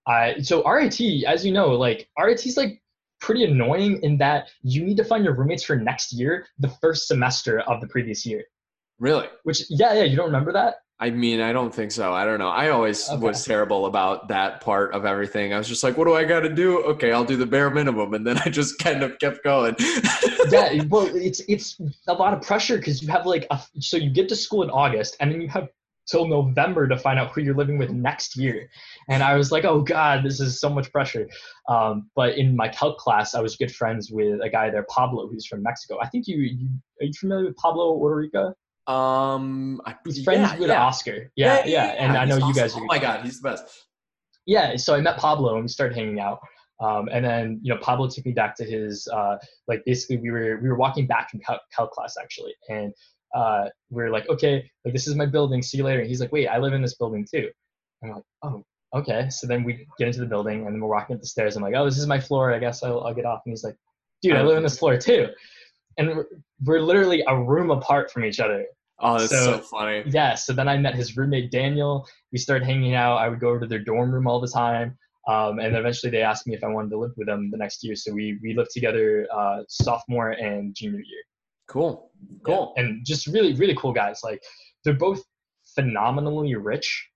I 0.09 0.41
so 0.41 0.69
RIT, 0.69 1.01
as 1.25 1.47
you 1.47 1.53
know, 1.53 1.69
like 1.69 2.09
RIT's 2.21 2.57
like 2.57 2.83
pretty 3.21 3.45
annoying 3.45 4.01
in 4.03 4.19
that 4.19 4.51
you 4.63 4.83
need 4.83 4.97
to 4.97 5.05
find 5.05 5.25
your 5.25 5.37
roommates 5.37 5.63
for 5.63 5.77
next 5.77 6.13
year, 6.13 6.47
the 6.59 6.69
first 6.81 7.07
semester 7.07 7.61
of 7.61 7.81
the 7.81 7.87
previous 7.87 8.27
year. 8.27 8.43
Really? 9.01 9.27
Which 9.43 9.65
yeah, 9.69 9.95
yeah, 9.95 10.05
you 10.05 10.17
don't 10.17 10.27
remember 10.27 10.53
that? 10.53 10.77
I 11.03 11.09
mean, 11.09 11.41
I 11.41 11.55
don't 11.55 11.75
think 11.75 11.93
so. 11.93 12.13
I 12.13 12.27
don't 12.27 12.39
know. 12.39 12.51
I 12.51 12.69
always 12.69 13.09
okay. 13.09 13.17
was 13.17 13.43
terrible 13.43 13.87
about 13.87 14.29
that 14.29 14.61
part 14.61 14.93
of 14.93 15.07
everything. 15.07 15.55
I 15.55 15.59
was 15.59 15.67
just 15.67 15.83
like, 15.83 15.97
what 15.97 16.05
do 16.05 16.15
I 16.15 16.25
got 16.25 16.41
to 16.41 16.55
do? 16.55 16.83
Okay, 16.83 17.11
I'll 17.11 17.25
do 17.25 17.39
the 17.39 17.47
bare 17.47 17.71
minimum. 17.71 18.13
And 18.13 18.27
then 18.27 18.37
I 18.45 18.51
just 18.51 18.79
kind 18.79 19.03
of 19.03 19.19
kept 19.19 19.43
going. 19.43 19.77
yeah, 20.51 20.83
well, 20.89 21.09
it's 21.17 21.41
it's 21.49 21.81
a 22.07 22.13
lot 22.13 22.35
of 22.35 22.43
pressure 22.43 22.77
because 22.77 23.03
you 23.03 23.09
have 23.09 23.25
like 23.25 23.47
a, 23.51 23.59
so 23.79 23.97
you 23.97 24.11
get 24.11 24.29
to 24.29 24.37
school 24.37 24.63
in 24.63 24.69
August 24.69 25.17
and 25.21 25.33
then 25.33 25.41
you 25.41 25.49
have 25.49 25.69
till 26.07 26.27
November 26.27 26.87
to 26.89 26.99
find 26.99 27.19
out 27.19 27.31
who 27.31 27.41
you're 27.41 27.55
living 27.55 27.79
with 27.79 27.91
next 27.91 28.37
year. 28.37 28.69
And 29.09 29.23
I 29.23 29.37
was 29.37 29.51
like, 29.51 29.65
oh 29.65 29.81
God, 29.81 30.23
this 30.23 30.39
is 30.39 30.61
so 30.61 30.69
much 30.69 30.93
pressure. 30.93 31.27
Um, 31.69 32.11
but 32.15 32.37
in 32.37 32.55
my 32.55 32.69
calc 32.69 32.99
class, 32.99 33.35
I 33.35 33.41
was 33.41 33.57
good 33.57 33.75
friends 33.75 34.11
with 34.11 34.41
a 34.43 34.51
guy 34.51 34.69
there, 34.69 34.85
Pablo, 34.91 35.29
who's 35.29 35.47
from 35.47 35.63
Mexico. 35.63 35.99
I 36.03 36.09
think 36.09 36.27
you, 36.27 36.39
you 36.39 36.69
are 37.01 37.07
you 37.07 37.13
familiar 37.19 37.47
with 37.47 37.57
Pablo 37.57 37.99
Ordorica? 37.99 38.53
Um, 38.91 39.81
he's 40.05 40.25
friends 40.25 40.53
yeah, 40.53 40.59
with 40.59 40.69
yeah. 40.71 40.83
Oscar. 40.83 41.31
Yeah, 41.37 41.63
yeah, 41.65 41.67
yeah. 41.67 41.87
and 41.99 42.17
I 42.17 42.25
know 42.25 42.37
awesome. 42.37 42.49
you 42.49 42.55
guys. 42.55 42.75
Are 42.77 42.83
oh 42.83 42.87
my 42.87 42.99
god, 42.99 43.25
he's 43.25 43.41
the 43.41 43.51
best. 43.51 43.87
Yeah, 44.47 44.77
so 44.77 44.95
I 44.95 45.01
met 45.01 45.17
Pablo 45.17 45.55
and 45.55 45.63
we 45.63 45.69
started 45.69 45.97
hanging 45.97 46.19
out. 46.19 46.41
Um, 46.81 47.09
and 47.13 47.25
then 47.25 47.61
you 47.63 47.73
know 47.73 47.81
Pablo 47.81 48.09
took 48.09 48.25
me 48.25 48.33
back 48.33 48.57
to 48.57 48.65
his 48.65 49.07
uh, 49.13 49.37
like 49.69 49.83
basically 49.85 50.17
we 50.17 50.31
were 50.31 50.59
we 50.63 50.69
were 50.69 50.77
walking 50.77 51.07
back 51.07 51.31
from 51.31 51.41
calc, 51.41 51.61
calc 51.77 51.93
class 51.93 52.17
actually, 52.21 52.55
and 52.69 52.93
uh, 53.35 53.67
we 53.91 54.03
are 54.03 54.11
like 54.11 54.29
okay 54.29 54.69
like 54.85 54.95
this 54.95 55.07
is 55.07 55.15
my 55.15 55.27
building 55.27 55.63
see 55.63 55.79
you 55.79 55.85
later. 55.85 56.01
And 56.01 56.09
he's 56.09 56.21
like 56.21 56.33
wait 56.33 56.49
I 56.49 56.59
live 56.59 56.73
in 56.73 56.83
this 56.83 56.95
building 56.95 57.27
too. 57.31 57.49
And 58.03 58.11
I'm 58.11 58.17
like 58.17 58.25
oh 58.43 58.65
okay. 58.95 59.29
So 59.29 59.47
then 59.47 59.63
we 59.63 59.87
get 59.99 60.09
into 60.09 60.21
the 60.21 60.27
building 60.27 60.67
and 60.67 60.75
then 60.75 60.81
we're 60.81 60.89
walking 60.89 61.15
up 61.15 61.21
the 61.21 61.29
stairs. 61.29 61.55
I'm 61.55 61.63
like 61.63 61.75
oh 61.77 61.85
this 61.85 61.99
is 61.99 62.07
my 62.07 62.19
floor 62.19 62.53
I 62.55 62.59
guess 62.59 62.83
I'll, 62.83 63.01
I'll 63.03 63.15
get 63.15 63.27
off. 63.27 63.43
And 63.45 63.53
he's 63.53 63.63
like 63.63 63.77
dude 64.23 64.37
I 64.37 64.43
live 64.43 64.57
in 64.57 64.63
this 64.63 64.79
floor 64.79 64.97
too. 64.97 65.29
And 65.99 66.09
we're, 66.09 66.27
we're 66.65 66.81
literally 66.81 67.23
a 67.29 67.37
room 67.39 67.71
apart 67.71 68.11
from 68.11 68.25
each 68.25 68.41
other. 68.41 68.65
Oh, 69.01 69.19
that's 69.19 69.31
so, 69.31 69.57
so, 69.57 69.59
funny. 69.59 70.03
Yeah. 70.07 70.35
So 70.35 70.53
then 70.53 70.69
I 70.69 70.77
met 70.77 70.95
his 70.95 71.17
roommate 71.17 71.51
Daniel. 71.51 72.07
We 72.33 72.39
started 72.39 72.65
hanging 72.65 72.95
out. 72.95 73.17
I 73.17 73.29
would 73.29 73.41
go 73.41 73.49
over 73.49 73.61
to 73.61 73.67
their 73.67 73.79
dorm 73.79 74.13
room 74.13 74.27
all 74.27 74.41
the 74.41 74.49
time. 74.49 74.99
Um, 75.29 75.59
and 75.59 75.77
eventually 75.77 76.11
they 76.11 76.23
asked 76.23 76.47
me 76.47 76.55
if 76.55 76.65
I 76.65 76.69
wanted 76.69 76.91
to 76.91 76.99
live 76.99 77.13
with 77.17 77.27
them 77.27 77.51
the 77.51 77.57
next 77.57 77.85
year. 77.85 77.95
So 77.95 78.13
we 78.13 78.39
we 78.43 78.55
lived 78.55 78.71
together 78.73 79.27
uh, 79.35 79.63
sophomore 79.69 80.31
and 80.31 80.75
junior 80.75 81.01
year. 81.01 81.23
Cool. 81.69 82.11
Cool. 82.45 82.75
Yeah. 82.77 82.83
And 82.83 83.07
just 83.07 83.27
really 83.27 83.55
really 83.55 83.75
cool 83.77 83.93
guys. 83.93 84.21
Like 84.25 84.43
they're 84.85 84.95
both 84.95 85.23
phenomenally 85.75 86.55
rich, 86.55 87.09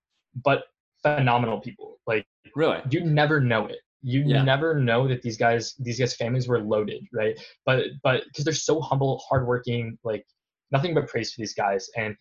but 0.43 0.65
phenomenal 1.03 1.61
people. 1.61 1.99
Like 2.07 2.27
really, 2.55 2.79
you 2.91 3.05
never 3.05 3.41
know 3.41 3.67
it. 3.67 3.79
You 4.03 4.23
yeah. 4.27 4.43
never 4.43 4.79
know 4.79 5.09
that 5.09 5.23
these 5.23 5.39
guys 5.39 5.75
these 5.79 5.99
guys 5.99 6.15
families 6.15 6.47
were 6.47 6.61
loaded, 6.61 7.07
right? 7.13 7.39
But 7.65 7.85
but 8.03 8.25
because 8.27 8.45
they're 8.45 8.55
so 8.55 8.81
humble, 8.81 9.23
hardworking, 9.29 9.99
like 10.05 10.27
nothing 10.75 10.93
but 10.93 11.09
praise 11.09 11.33
for 11.33 11.41
these 11.41 11.55
guys. 11.55 11.89
And 11.97 12.15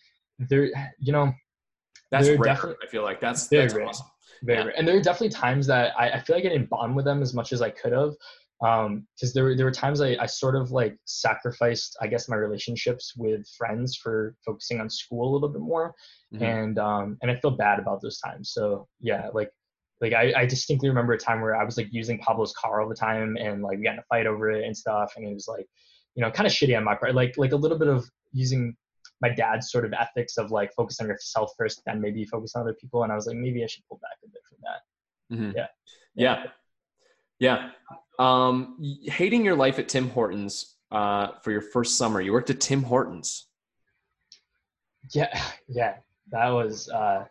they're, 0.49 0.69
you 0.99 1.11
know, 1.11 1.34
that's 2.11 2.30
rare. 2.30 2.75
I 2.84 2.88
feel 2.88 3.03
like 3.03 3.19
that's, 3.19 3.47
very 3.47 3.63
that's 3.63 3.75
rare. 3.75 3.88
awesome. 3.88 4.07
Very 4.43 4.59
yeah. 4.59 4.65
rare. 4.65 4.75
And 4.77 4.88
there 4.88 4.95
are 4.95 5.01
definitely 5.01 5.30
times 5.30 5.65
that 5.67 5.93
I, 5.97 6.05
I 6.11 6.19
feel 6.21 6.35
like 6.38 6.45
I 6.45 6.49
didn't 6.49 6.69
bond 6.69 6.95
with 6.95 7.05
them 7.05 7.21
as 7.21 7.34
much 7.34 7.51
as 7.51 7.61
I 7.61 7.71
could 7.71 7.93
have. 8.01 8.13
Um, 8.61 9.07
cause 9.19 9.34
there 9.34 9.43
were, 9.43 9.55
there 9.57 9.65
were 9.65 9.71
times 9.71 9.99
I, 9.99 10.15
I 10.21 10.27
sort 10.27 10.55
of 10.55 10.71
like 10.71 10.95
sacrificed, 11.05 11.97
I 12.03 12.07
guess, 12.07 12.30
my 12.30 12.38
relationships 12.38 13.13
with 13.17 13.45
friends 13.57 13.97
for 14.01 14.35
focusing 14.45 14.80
on 14.80 14.89
school 14.89 15.30
a 15.30 15.34
little 15.34 15.49
bit 15.49 15.61
more. 15.61 15.93
Mm-hmm. 16.34 16.43
And, 16.43 16.80
um, 16.80 17.17
and 17.21 17.30
I 17.31 17.35
feel 17.41 17.51
bad 17.51 17.80
about 17.80 18.01
those 18.01 18.19
times. 18.19 18.51
So 18.53 18.88
yeah, 19.01 19.30
like, 19.34 19.49
like 20.01 20.13
I, 20.13 20.34
I 20.41 20.45
distinctly 20.45 20.89
remember 20.89 21.13
a 21.13 21.17
time 21.17 21.41
where 21.41 21.55
I 21.55 21.63
was 21.63 21.77
like 21.77 21.89
using 21.91 22.19
Pablo's 22.19 22.53
car 22.53 22.81
all 22.81 22.89
the 22.89 22.95
time 22.95 23.38
and 23.39 23.63
like 23.63 23.77
we 23.80 23.84
got 23.85 23.93
in 23.93 23.99
a 23.99 24.09
fight 24.09 24.27
over 24.27 24.51
it 24.51 24.65
and 24.65 24.75
stuff. 24.75 25.13
And 25.15 25.27
it 25.27 25.34
was 25.34 25.47
like, 25.47 25.67
you 26.15 26.21
know, 26.21 26.30
kind 26.30 26.47
of 26.47 26.53
shitty 26.53 26.75
on 26.77 26.84
my 26.84 26.95
part. 26.95 27.15
Like 27.15 27.34
like 27.38 27.53
a 27.53 27.61
little 27.63 27.80
bit 27.80 27.88
of 27.88 28.05
using 28.34 28.76
my 29.22 29.30
dad's 29.30 29.72
sort 29.72 29.85
of 29.85 29.93
ethics 29.93 30.38
of 30.38 30.51
like 30.51 30.73
focus 30.73 30.99
on 30.99 31.07
yourself 31.07 31.51
first, 31.57 31.81
then 31.85 32.01
maybe 32.01 32.26
focus 32.26 32.53
on 32.55 32.64
other 32.64 32.73
people. 32.73 33.03
And 33.03 33.11
I 33.11 33.15
was 33.15 33.26
like, 33.26 33.38
maybe 33.38 33.64
I 33.64 33.68
should 33.68 33.84
pull 33.88 33.99
back 34.01 34.18
a 34.23 34.27
bit 34.27 34.41
from 34.47 34.57
that. 34.64 35.35
Mm-hmm. 35.35 35.57
Yeah. 35.57 35.68
yeah. 36.15 36.43
Yeah. 37.39 37.69
Um, 38.19 38.77
hating 39.05 39.45
your 39.45 39.55
life 39.55 39.80
at 39.80 39.88
Tim 39.89 40.10
Hortons 40.10 40.76
uh, 40.91 41.30
for 41.41 41.51
your 41.51 41.61
first 41.61 41.97
summer. 41.97 42.19
You 42.22 42.34
worked 42.34 42.49
at 42.49 42.60
Tim 42.60 42.84
Hortons. 42.84 43.47
Yeah. 45.14 45.41
Yeah. 45.68 45.95
That 46.31 46.49
was, 46.49 46.89
uh, 46.89 47.26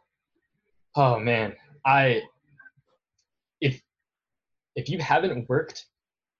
oh 0.97 1.19
man, 1.19 1.55
I, 1.85 2.23
if, 3.61 3.81
if 4.77 4.89
you 4.89 4.99
haven't 4.99 5.49
worked 5.49 5.87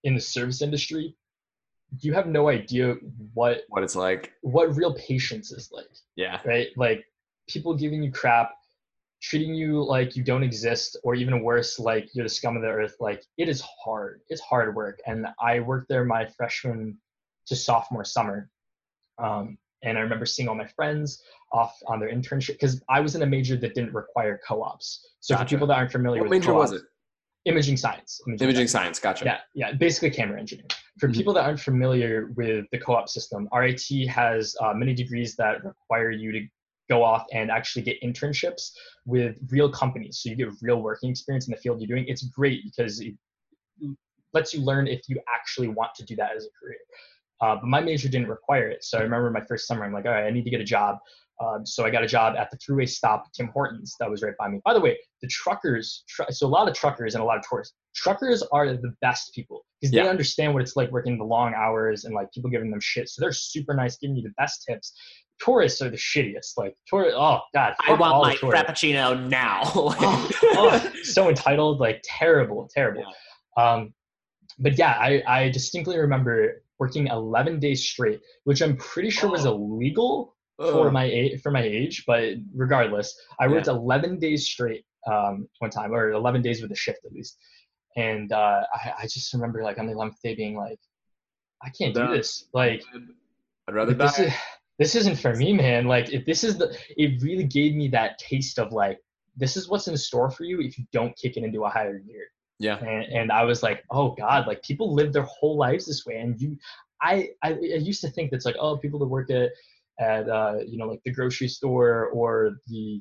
in 0.05 0.15
the 0.15 0.21
service 0.21 0.63
industry 0.63 1.17
you 2.01 2.15
have 2.15 2.27
no 2.27 2.49
idea 2.49 2.95
what 3.35 3.63
what 3.69 3.83
it's 3.83 3.97
like. 3.97 4.33
what 4.41 4.75
real 4.77 4.95
patience 4.95 5.53
is 5.53 5.71
like 5.73 5.87
yeah. 6.17 6.41
right? 6.45 6.69
Like 6.77 7.05
people 7.49 7.75
giving 7.75 8.03
you 8.03 8.11
crap 8.11 8.53
treating 9.23 9.55
you 9.55 9.85
like 9.85 10.17
you 10.17 10.25
don't 10.25 10.43
exist 10.43 10.97
or 11.05 11.15
even 11.15 11.43
worse 11.43 11.79
like 11.79 12.09
you're 12.13 12.25
the 12.25 12.29
scum 12.29 12.57
of 12.57 12.63
the 12.63 12.69
earth 12.69 12.97
like 12.99 13.25
it 13.39 13.49
is 13.49 13.63
hard. 13.63 14.21
It's 14.29 14.41
hard 14.41 14.75
work. 14.75 15.01
And 15.07 15.27
i 15.41 15.61
worked 15.61 15.89
there 15.89 16.05
my 16.05 16.27
freshman 16.27 16.97
to 17.47 17.57
sophomore 17.57 18.05
summer. 18.05 18.51
Um, 19.19 19.59
and 19.85 19.99
i 19.99 20.01
remember 20.01 20.27
seeing 20.27 20.49
all 20.49 20.55
my 20.55 20.67
friends 20.67 21.23
off 21.53 21.77
on 21.87 22.01
their 22.01 22.09
internship 22.09 22.53
because 22.53 22.81
i 22.89 22.99
was 23.01 23.15
in 23.15 23.23
a 23.23 23.27
major 23.27 23.57
that 23.57 23.75
didn't 23.75 23.93
require 23.93 24.41
co-ops. 24.47 25.07
So 25.21 25.35
gotcha. 25.35 25.45
for 25.45 25.49
people 25.51 25.67
that 25.69 25.77
aren't 25.77 25.93
familiar 25.93 26.23
with 26.23 26.31
what 26.31 26.37
with 26.37 26.47
major 26.47 26.55
was 26.55 26.73
it? 26.73 26.83
imaging 27.45 27.77
science. 27.77 28.21
Imaging, 28.27 28.49
imaging 28.49 28.69
science. 28.69 29.01
science. 29.01 29.21
Gotcha. 29.21 29.25
Yeah 29.25 29.39
yeah 29.55 29.73
basically 29.73 30.11
camera 30.11 30.39
engineering 30.41 30.71
for 30.99 31.09
mm-hmm. 31.09 31.17
people 31.17 31.35
that 31.35 31.45
aren't 31.45 31.61
familiar 31.61 32.31
with 32.37 32.67
the 32.73 32.79
co-op 32.79 33.09
system, 33.09 33.49
RIT 33.53 34.09
has 34.09 34.55
uh, 34.61 34.73
many 34.75 34.95
degrees 34.95 35.37
that 35.37 35.65
require 35.65 36.11
you 36.11 36.33
to 36.33 36.47
go 36.89 37.03
off 37.03 37.25
and 37.33 37.51
actually 37.51 37.83
get 37.83 38.01
internships 38.03 38.73
with 39.07 39.37
real 39.51 39.71
companies. 39.71 40.21
So 40.21 40.31
you 40.31 40.37
get 40.37 40.49
real 40.61 40.83
working 40.83 41.11
experience 41.11 41.47
in 41.47 41.53
the 41.53 41.57
field 41.57 41.81
you're 41.81 41.89
doing. 41.89 42.07
It's 42.09 42.23
great 42.23 42.65
because 42.65 43.01
it 43.01 43.15
lets 44.35 44.53
you 44.53 44.61
learn 44.61 44.87
if 44.87 45.09
you 45.09 45.21
actually 45.33 45.69
want 45.69 45.95
to 45.97 46.05
do 46.05 46.17
that 46.17 46.37
as 46.37 46.45
a 46.45 46.49
career. 46.59 46.79
Uh, 47.41 47.57
but 47.57 47.67
my 47.67 47.81
major 47.81 48.09
didn't 48.09 48.29
require 48.29 48.69
it. 48.69 48.85
So 48.85 48.99
I 48.99 49.03
remember 49.03 49.31
my 49.31 49.45
first 49.49 49.67
summer, 49.67 49.85
I'm 49.85 49.93
like, 49.93 50.07
all 50.07 50.13
right, 50.13 50.27
I 50.27 50.31
need 50.31 50.45
to 50.45 50.51
get 50.51 50.61
a 50.61 50.65
job. 50.65 50.99
Um, 51.43 51.67
so 51.67 51.85
I 51.85 51.91
got 51.91 52.05
a 52.05 52.07
job 52.07 52.37
at 52.37 52.51
the 52.51 52.59
throughway 52.59 52.89
stop 52.89 53.33
Tim 53.33 53.49
Hortons 53.49 53.97
that 53.99 54.09
was 54.09 54.23
right 54.23 54.35
by 54.39 54.49
me. 54.49 54.61
By 54.65 54.75
the 54.75 54.81
way, 54.81 54.97
the 55.23 55.29
truckers, 55.29 56.05
tr- 56.09 56.31
so 56.31 56.47
a 56.47 56.49
lot 56.49 56.69
of 56.69 56.75
truckers 56.75 57.15
and 57.15 57.23
a 57.23 57.27
lot 57.27 57.37
of 57.37 57.45
tourists, 57.49 57.75
truckers 57.95 58.43
are 58.53 58.73
the 58.73 58.95
best 59.01 59.35
people 59.35 59.65
because 59.81 59.93
yeah. 59.93 60.05
they 60.05 60.09
understand 60.09 60.53
what 60.53 60.63
it's 60.63 60.77
like 60.77 60.91
working 60.93 61.19
the 61.19 61.25
long 61.25 61.55
hours 61.55 62.05
and 62.05 62.15
like 62.15 62.31
people 62.33 62.49
giving 62.51 62.71
them 62.71 62.81
shit. 62.81 63.09
So 63.09 63.21
they're 63.21 63.33
super 63.33 63.75
nice, 63.75 63.97
giving 63.97 64.17
you 64.17 64.23
the 64.23 64.35
best 64.39 64.65
tips. 64.69 64.93
Tourists 65.41 65.83
are 65.83 65.91
the 65.91 65.97
shittiest. 65.97 66.53
Like 66.57 66.77
tourists, 66.89 67.17
oh 67.19 67.41
god, 67.53 67.75
I 67.81 67.95
want 67.95 68.23
my 68.23 68.37
frappuccino 68.37 69.29
now. 69.29 69.63
oh, 69.75 70.31
oh, 70.43 70.93
so 71.03 71.29
entitled, 71.29 71.81
like 71.81 72.03
terrible, 72.05 72.69
terrible. 72.73 73.05
Yeah. 73.57 73.65
Um, 73.73 73.95
but 74.59 74.79
yeah, 74.79 74.93
I, 74.93 75.23
I 75.27 75.49
distinctly 75.49 75.99
remember 75.99 76.63
working 76.79 77.09
11 77.09 77.59
days 77.59 77.85
straight, 77.85 78.21
which 78.45 78.61
I'm 78.61 78.77
pretty 78.77 79.11
sure 79.11 79.31
was 79.31 79.45
illegal 79.45 80.37
for 80.59 80.91
my 80.91 81.05
age, 81.05 81.41
for 81.43 81.51
my 81.51 81.63
age. 81.63 82.05
But 82.07 82.35
regardless, 82.55 83.15
I 83.41 83.49
worked 83.49 83.67
yeah. 83.67 83.75
11 83.75 84.19
days 84.19 84.47
straight 84.47 84.85
um, 85.11 85.49
one 85.59 85.71
time, 85.71 85.93
or 85.93 86.13
11 86.13 86.43
days 86.43 86.63
with 86.63 86.71
a 86.73 86.77
shift 86.77 87.05
at 87.05 87.13
least. 87.13 87.39
And 87.97 88.33
uh, 88.33 88.63
I, 88.75 88.93
I, 89.01 89.03
just 89.03 89.33
remember 89.35 89.63
like 89.63 89.79
on 89.79 89.87
the 89.87 89.93
11th 89.93 90.21
day 90.25 90.35
being 90.35 90.57
like, 90.57 90.79
I 91.63 91.69
can't 91.71 91.95
do 91.95 92.09
this. 92.09 92.47
Like, 92.55 92.83
I'd 93.69 93.75
rather 93.75 93.95
this. 93.95 94.19
Is, 94.19 94.33
this 94.79 94.95
isn't 94.95 95.17
for 95.17 95.35
me, 95.35 95.53
man. 95.53 95.87
Like, 95.87 96.11
if 96.11 96.25
this 96.25 96.43
is 96.43 96.57
the, 96.57 96.77
it 96.97 97.23
really 97.23 97.45
gave 97.45 97.75
me 97.75 97.89
that 97.89 98.19
taste 98.19 98.59
of 98.59 98.73
like, 98.73 98.99
this 99.37 99.57
is 99.57 99.69
what's 99.69 99.89
in 99.89 99.97
store 99.97 100.31
for 100.31 100.45
you 100.45 100.61
if 100.61 100.79
you 100.79 100.85
don't 100.93 101.17
kick 101.17 101.37
it 101.37 101.45
into 101.45 101.65
a 101.65 101.69
higher 101.69 101.99
gear. 101.99 102.27
Yeah. 102.59 102.79
And, 102.79 103.13
and 103.13 103.33
I 103.33 103.45
was 103.45 103.63
like, 103.63 103.83
oh 103.91 104.13
God, 104.13 104.47
like 104.47 104.63
people 104.63 104.95
live 104.95 105.13
their 105.13 105.23
whole 105.23 105.57
lives 105.57 105.87
this 105.87 106.07
way. 106.07 106.17
And 106.17 106.41
you, 106.41 106.57
I, 107.01 107.31
I, 107.43 107.53
I 107.53 107.79
used 107.79 108.01
to 108.03 108.11
think 108.11 108.31
that's 108.31 108.47
like, 108.47 108.57
oh, 108.59 108.77
people 108.77 108.99
that 109.01 109.07
work 109.07 109.31
at, 109.31 109.51
at 110.01 110.29
uh, 110.29 110.59
you 110.67 110.79
know, 110.79 110.87
like 110.87 111.01
the 111.05 111.13
grocery 111.13 111.49
store 111.49 112.07
or 112.07 112.53
the 112.67 113.01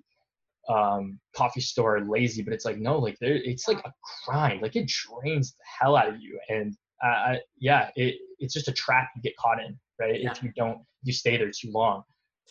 um, 0.69 1.19
coffee 1.35 1.61
store 1.61 1.97
are 1.97 2.05
lazy, 2.05 2.41
but 2.41 2.53
it's 2.53 2.65
like, 2.65 2.77
no, 2.77 2.97
like 2.97 3.17
there, 3.19 3.33
it's 3.33 3.67
like 3.67 3.79
a 3.85 3.91
grind. 4.25 4.61
Like 4.61 4.75
it 4.75 4.89
drains 4.89 5.51
the 5.51 5.63
hell 5.79 5.95
out 5.95 6.09
of 6.09 6.21
you. 6.21 6.39
And 6.49 6.75
uh, 7.03 7.35
yeah, 7.57 7.89
it, 7.95 8.15
it's 8.39 8.53
just 8.53 8.67
a 8.67 8.73
trap 8.73 9.09
you 9.15 9.21
get 9.21 9.35
caught 9.37 9.61
in, 9.61 9.77
right? 9.99 10.21
Yeah. 10.21 10.31
If 10.31 10.43
you 10.43 10.51
don't, 10.55 10.79
you 11.03 11.13
stay 11.13 11.37
there 11.37 11.51
too 11.51 11.71
long. 11.71 12.03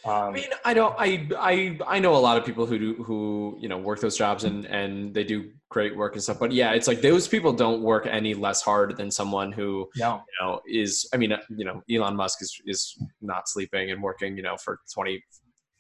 Um, 0.04 0.12
I 0.12 0.30
mean, 0.30 0.44
I 0.64 0.74
don't. 0.74 0.94
I 0.98 1.28
I 1.38 1.78
I 1.86 1.98
know 1.98 2.14
a 2.16 2.18
lot 2.18 2.38
of 2.38 2.44
people 2.44 2.64
who 2.64 2.78
do 2.78 3.02
who 3.02 3.58
you 3.60 3.68
know 3.68 3.78
work 3.78 4.00
those 4.00 4.16
jobs 4.16 4.44
and 4.44 4.64
and 4.66 5.12
they 5.12 5.24
do 5.24 5.50
great 5.68 5.96
work 5.96 6.14
and 6.14 6.22
stuff. 6.22 6.38
But 6.38 6.52
yeah, 6.52 6.72
it's 6.72 6.88
like 6.88 7.02
those 7.02 7.28
people 7.28 7.52
don't 7.52 7.82
work 7.82 8.06
any 8.06 8.34
less 8.34 8.62
hard 8.62 8.96
than 8.96 9.10
someone 9.10 9.52
who 9.52 9.88
no. 9.96 10.22
you 10.26 10.46
know 10.46 10.60
is. 10.66 11.08
I 11.12 11.18
mean, 11.18 11.34
you 11.50 11.64
know, 11.64 11.82
Elon 11.90 12.16
Musk 12.16 12.42
is 12.42 12.60
is 12.66 12.96
not 13.20 13.48
sleeping 13.48 13.90
and 13.90 14.02
working 14.02 14.36
you 14.36 14.42
know 14.42 14.56
for 14.56 14.80
twenty 14.92 15.22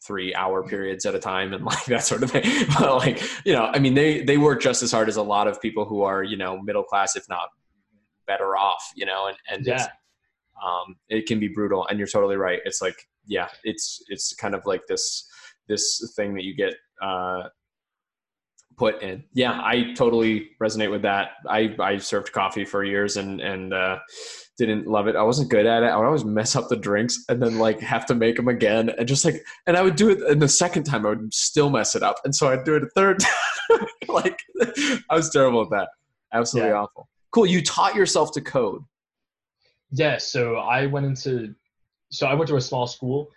three 0.02 0.34
hour 0.34 0.62
periods 0.62 1.04
at 1.04 1.14
a 1.14 1.18
time 1.18 1.52
and 1.52 1.64
like 1.72 1.84
that 1.86 2.04
sort 2.04 2.22
of 2.22 2.30
thing. 2.30 2.44
but 2.78 2.96
like 2.96 3.22
you 3.44 3.52
know, 3.52 3.64
I 3.64 3.78
mean, 3.78 3.94
they 3.94 4.22
they 4.22 4.38
work 4.38 4.60
just 4.60 4.82
as 4.82 4.92
hard 4.92 5.08
as 5.08 5.16
a 5.16 5.22
lot 5.22 5.48
of 5.48 5.60
people 5.60 5.84
who 5.84 6.02
are 6.02 6.22
you 6.22 6.36
know 6.36 6.60
middle 6.60 6.84
class, 6.84 7.16
if 7.16 7.28
not 7.28 7.48
better 8.26 8.56
off. 8.56 8.92
You 8.94 9.06
know, 9.06 9.28
and 9.28 9.36
and 9.50 9.66
yeah. 9.66 9.88
um, 10.64 10.96
it 11.08 11.26
can 11.26 11.40
be 11.40 11.48
brutal. 11.48 11.86
And 11.86 11.98
you're 11.98 12.08
totally 12.08 12.36
right. 12.36 12.60
It's 12.64 12.82
like 12.82 13.06
yeah, 13.30 13.48
it's 13.64 14.02
it's 14.08 14.34
kind 14.34 14.54
of 14.54 14.66
like 14.66 14.82
this 14.88 15.26
this 15.68 16.12
thing 16.16 16.34
that 16.34 16.44
you 16.44 16.54
get 16.54 16.74
uh, 17.00 17.44
put 18.76 19.00
in. 19.02 19.22
Yeah, 19.32 19.52
I 19.52 19.94
totally 19.94 20.50
resonate 20.60 20.90
with 20.90 21.02
that. 21.02 21.30
I 21.48 21.74
I 21.78 21.96
served 21.98 22.32
coffee 22.32 22.64
for 22.64 22.82
years 22.82 23.16
and 23.16 23.40
and 23.40 23.72
uh, 23.72 24.00
didn't 24.58 24.88
love 24.88 25.06
it. 25.06 25.14
I 25.14 25.22
wasn't 25.22 25.48
good 25.48 25.64
at 25.64 25.84
it. 25.84 25.86
I 25.86 25.96
would 25.96 26.06
always 26.06 26.24
mess 26.24 26.56
up 26.56 26.68
the 26.68 26.76
drinks 26.76 27.24
and 27.28 27.40
then 27.40 27.58
like 27.58 27.78
have 27.80 28.04
to 28.06 28.16
make 28.16 28.34
them 28.34 28.48
again 28.48 28.90
and 28.90 29.06
just 29.06 29.24
like 29.24 29.44
and 29.68 29.76
I 29.76 29.82
would 29.82 29.96
do 29.96 30.10
it 30.10 30.20
and 30.22 30.42
the 30.42 30.48
second 30.48 30.84
time 30.84 31.06
I 31.06 31.10
would 31.10 31.32
still 31.32 31.70
mess 31.70 31.94
it 31.94 32.02
up 32.02 32.16
and 32.24 32.34
so 32.34 32.48
I'd 32.48 32.64
do 32.64 32.74
it 32.74 32.82
a 32.82 32.88
third 32.96 33.20
time. 33.20 33.86
like 34.08 34.40
I 35.08 35.14
was 35.14 35.30
terrible 35.30 35.62
at 35.62 35.70
that. 35.70 35.88
Absolutely 36.32 36.72
yeah. 36.72 36.80
awful. 36.80 37.08
Cool. 37.30 37.46
You 37.46 37.62
taught 37.62 37.94
yourself 37.94 38.32
to 38.32 38.40
code. 38.40 38.82
Yeah. 39.92 40.18
So 40.18 40.56
I 40.56 40.86
went 40.86 41.06
into 41.06 41.54
so 42.10 42.26
I 42.26 42.34
went 42.34 42.48
to 42.48 42.56
a 42.56 42.60
small 42.60 42.86
school, 42.86 43.30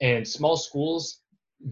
and 0.00 0.26
small 0.26 0.56
schools 0.56 1.20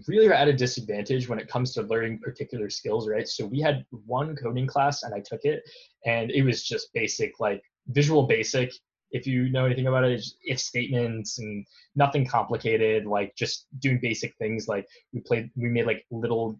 really 0.07 0.27
are 0.27 0.33
at 0.33 0.47
a 0.47 0.53
disadvantage 0.53 1.27
when 1.27 1.39
it 1.39 1.47
comes 1.47 1.73
to 1.73 1.83
learning 1.83 2.19
particular 2.19 2.69
skills, 2.69 3.07
right? 3.07 3.27
So 3.27 3.45
we 3.45 3.61
had 3.61 3.85
one 4.05 4.35
coding 4.35 4.67
class, 4.67 5.03
and 5.03 5.13
I 5.13 5.19
took 5.19 5.41
it, 5.43 5.63
and 6.05 6.31
it 6.31 6.43
was 6.43 6.63
just 6.63 6.93
basic, 6.93 7.39
like 7.39 7.61
Visual 7.87 8.23
Basic. 8.23 8.71
If 9.11 9.27
you 9.27 9.49
know 9.49 9.65
anything 9.65 9.87
about 9.87 10.05
it, 10.05 10.25
if 10.41 10.59
statements 10.59 11.37
and 11.37 11.65
nothing 11.95 12.25
complicated, 12.25 13.05
like 13.05 13.35
just 13.35 13.67
doing 13.79 13.99
basic 14.01 14.35
things. 14.37 14.67
Like 14.67 14.87
we 15.13 15.19
played, 15.19 15.51
we 15.55 15.69
made 15.69 15.85
like 15.85 16.03
little 16.09 16.59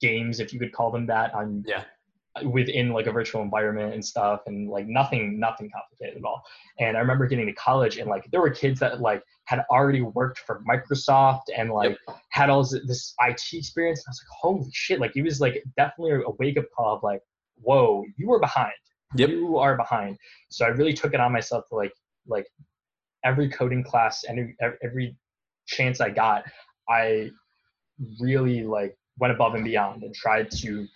games, 0.00 0.40
if 0.40 0.52
you 0.52 0.58
could 0.58 0.72
call 0.72 0.90
them 0.90 1.06
that, 1.06 1.32
on 1.32 1.64
yeah 1.66 1.84
within 2.44 2.90
like 2.90 3.06
a 3.06 3.12
virtual 3.12 3.42
environment 3.42 3.92
and 3.92 4.04
stuff 4.04 4.40
and 4.46 4.70
like 4.70 4.86
nothing 4.86 5.38
nothing 5.38 5.70
complicated 5.70 6.16
at 6.16 6.24
all 6.24 6.42
and 6.78 6.96
i 6.96 7.00
remember 7.00 7.26
getting 7.26 7.44
to 7.46 7.52
college 7.52 7.98
and 7.98 8.08
like 8.08 8.24
there 8.30 8.40
were 8.40 8.50
kids 8.50 8.80
that 8.80 9.02
like 9.02 9.22
had 9.44 9.62
already 9.70 10.00
worked 10.00 10.38
for 10.38 10.62
microsoft 10.68 11.42
and 11.54 11.70
like 11.70 11.90
yep. 12.08 12.16
had 12.30 12.48
all 12.48 12.62
this, 12.62 12.80
this 12.86 13.14
it 13.20 13.58
experience 13.58 14.00
and 14.00 14.06
i 14.08 14.12
was 14.12 14.20
like 14.22 14.38
holy 14.40 14.70
shit 14.72 14.98
like 14.98 15.14
it 15.14 15.22
was 15.22 15.40
like 15.40 15.62
definitely 15.76 16.22
a 16.26 16.30
wake-up 16.38 16.64
call 16.74 16.96
of 16.96 17.02
like 17.02 17.20
whoa 17.56 18.02
you 18.16 18.26
were 18.26 18.40
behind 18.40 18.72
yep. 19.14 19.28
you 19.28 19.58
are 19.58 19.76
behind 19.76 20.16
so 20.50 20.64
i 20.64 20.68
really 20.68 20.94
took 20.94 21.12
it 21.12 21.20
on 21.20 21.32
myself 21.32 21.64
to 21.68 21.74
like 21.74 21.92
like 22.26 22.46
every 23.24 23.48
coding 23.48 23.84
class 23.84 24.24
and 24.24 24.54
every, 24.62 24.76
every 24.82 25.16
chance 25.66 26.00
i 26.00 26.08
got 26.08 26.44
i 26.88 27.30
really 28.20 28.64
like 28.64 28.96
went 29.18 29.32
above 29.34 29.54
and 29.54 29.64
beyond 29.64 30.02
and 30.02 30.14
tried 30.14 30.50
to 30.50 30.86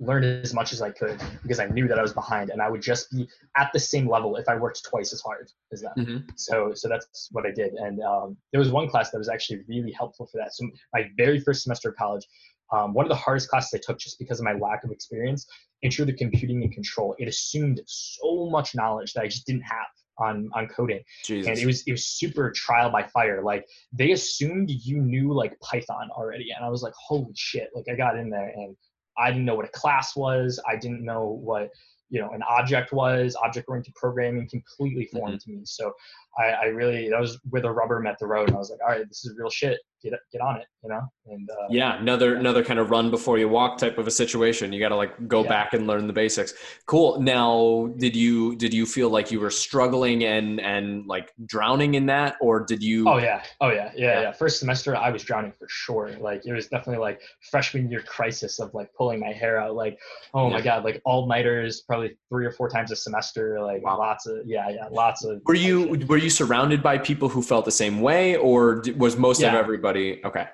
learn 0.00 0.22
as 0.22 0.54
much 0.54 0.72
as 0.72 0.80
I 0.80 0.90
could 0.90 1.20
because 1.42 1.58
I 1.58 1.66
knew 1.66 1.88
that 1.88 1.98
I 1.98 2.02
was 2.02 2.12
behind 2.12 2.50
and 2.50 2.62
I 2.62 2.70
would 2.70 2.82
just 2.82 3.10
be 3.10 3.28
at 3.56 3.70
the 3.72 3.80
same 3.80 4.08
level 4.08 4.36
if 4.36 4.48
I 4.48 4.56
worked 4.56 4.84
twice 4.84 5.12
as 5.12 5.20
hard 5.20 5.50
as 5.72 5.82
them. 5.82 5.92
Mm-hmm. 5.98 6.16
So 6.36 6.72
so 6.74 6.88
that's 6.88 7.28
what 7.32 7.46
I 7.46 7.50
did. 7.50 7.72
And 7.74 8.00
um, 8.02 8.36
there 8.52 8.60
was 8.60 8.70
one 8.70 8.88
class 8.88 9.10
that 9.10 9.18
was 9.18 9.28
actually 9.28 9.60
really 9.68 9.92
helpful 9.92 10.26
for 10.26 10.38
that. 10.38 10.54
So 10.54 10.68
my 10.92 11.08
very 11.16 11.40
first 11.40 11.62
semester 11.62 11.90
of 11.90 11.96
college, 11.96 12.26
um, 12.72 12.94
one 12.94 13.04
of 13.04 13.08
the 13.08 13.16
hardest 13.16 13.48
classes 13.48 13.70
I 13.74 13.80
took 13.84 13.98
just 13.98 14.18
because 14.18 14.38
of 14.38 14.44
my 14.44 14.52
lack 14.52 14.84
of 14.84 14.90
experience, 14.90 15.46
intro 15.82 16.04
to 16.04 16.12
computing 16.12 16.62
and 16.62 16.72
control. 16.72 17.16
It 17.18 17.26
assumed 17.26 17.80
so 17.86 18.48
much 18.50 18.74
knowledge 18.74 19.14
that 19.14 19.22
I 19.22 19.28
just 19.28 19.46
didn't 19.46 19.62
have 19.62 19.86
on 20.18 20.50
on 20.54 20.66
coding 20.66 21.00
Jesus. 21.24 21.48
and 21.48 21.58
it 21.58 21.66
was 21.66 21.82
it 21.86 21.92
was 21.92 22.04
super 22.04 22.50
trial 22.50 22.90
by 22.90 23.04
fire 23.04 23.40
like 23.40 23.64
they 23.92 24.10
assumed 24.10 24.68
you 24.68 25.00
knew 25.00 25.32
like 25.32 25.56
python 25.60 26.08
already 26.10 26.48
and 26.50 26.64
i 26.64 26.68
was 26.68 26.82
like 26.82 26.92
holy 26.98 27.32
shit 27.36 27.70
like 27.72 27.84
i 27.88 27.94
got 27.94 28.18
in 28.18 28.28
there 28.28 28.52
and 28.56 28.76
I 29.18 29.30
didn't 29.30 29.44
know 29.44 29.54
what 29.54 29.66
a 29.66 29.70
class 29.70 30.16
was. 30.16 30.60
I 30.68 30.76
didn't 30.76 31.04
know 31.04 31.40
what 31.42 31.70
you 32.10 32.20
know 32.20 32.30
an 32.30 32.42
object 32.48 32.92
was. 32.92 33.36
Object 33.44 33.68
oriented 33.68 33.94
programming 33.94 34.48
completely 34.48 35.06
foreign 35.06 35.34
mm-hmm. 35.34 35.50
to 35.52 35.58
me. 35.58 35.62
So 35.64 35.92
I, 36.38 36.50
I, 36.50 36.64
really 36.66 37.08
that 37.10 37.20
was 37.20 37.38
where 37.50 37.62
the 37.62 37.70
rubber 37.70 38.00
met 38.00 38.18
the 38.18 38.26
road, 38.26 38.48
and 38.48 38.56
I 38.56 38.58
was 38.58 38.70
like, 38.70 38.80
all 38.80 38.96
right, 38.96 39.06
this 39.08 39.24
is 39.24 39.36
real 39.36 39.50
shit. 39.50 39.78
Get 40.02 40.12
get 40.32 40.40
on 40.40 40.56
it, 40.58 40.66
you 40.84 40.90
know. 40.90 41.00
And 41.26 41.50
uh, 41.50 41.66
yeah, 41.70 41.98
another 41.98 42.34
yeah. 42.34 42.38
another 42.38 42.64
kind 42.64 42.78
of 42.78 42.90
run 42.90 43.10
before 43.10 43.36
you 43.36 43.48
walk 43.48 43.78
type 43.78 43.98
of 43.98 44.06
a 44.06 44.12
situation. 44.12 44.72
You 44.72 44.78
got 44.78 44.90
to 44.90 44.96
like 44.96 45.26
go 45.26 45.42
yeah. 45.42 45.48
back 45.48 45.74
and 45.74 45.88
learn 45.88 46.06
the 46.06 46.12
basics. 46.12 46.54
Cool. 46.86 47.20
Now, 47.20 47.92
did 47.96 48.14
you 48.14 48.54
did 48.54 48.72
you 48.72 48.86
feel 48.86 49.10
like 49.10 49.32
you 49.32 49.40
were 49.40 49.50
struggling 49.50 50.22
and 50.22 50.60
and 50.60 51.04
like 51.06 51.32
drowning 51.46 51.94
in 51.94 52.06
that, 52.06 52.36
or 52.40 52.64
did 52.64 52.80
you? 52.80 53.08
Oh 53.08 53.18
yeah, 53.18 53.42
oh 53.60 53.70
yeah, 53.70 53.90
yeah, 53.96 54.06
yeah. 54.06 54.20
yeah. 54.20 54.32
First 54.32 54.60
semester, 54.60 54.94
I 54.94 55.10
was 55.10 55.24
drowning 55.24 55.50
for 55.50 55.66
sure. 55.68 56.12
Like 56.20 56.46
it 56.46 56.52
was 56.52 56.68
definitely 56.68 57.00
like 57.00 57.20
freshman 57.50 57.90
year 57.90 58.02
crisis 58.02 58.60
of 58.60 58.72
like 58.74 58.94
pulling 58.94 59.18
my 59.18 59.32
hair 59.32 59.60
out. 59.60 59.74
Like 59.74 59.98
oh 60.32 60.48
my 60.48 60.60
god, 60.60 60.84
like 60.84 61.02
all 61.04 61.26
nighters, 61.26 61.80
probably 61.80 62.16
three 62.28 62.46
or 62.46 62.52
four 62.52 62.68
times 62.68 62.92
a 62.92 62.96
semester. 62.96 63.60
Like 63.60 63.82
wow. 63.82 63.98
lots 63.98 64.26
of 64.26 64.38
yeah, 64.46 64.70
yeah, 64.70 64.86
lots 64.92 65.24
of. 65.24 65.42
Were 65.44 65.54
you 65.54 65.98
were 66.06 66.18
you 66.18 66.27
surrounded 66.28 66.82
by 66.82 66.98
people 66.98 67.28
who 67.28 67.42
felt 67.42 67.64
the 67.64 67.70
same 67.70 68.00
way, 68.00 68.36
or 68.36 68.82
was 68.96 69.16
most 69.16 69.40
yeah. 69.40 69.48
of 69.48 69.54
everybody 69.54 70.20
okay? 70.24 70.46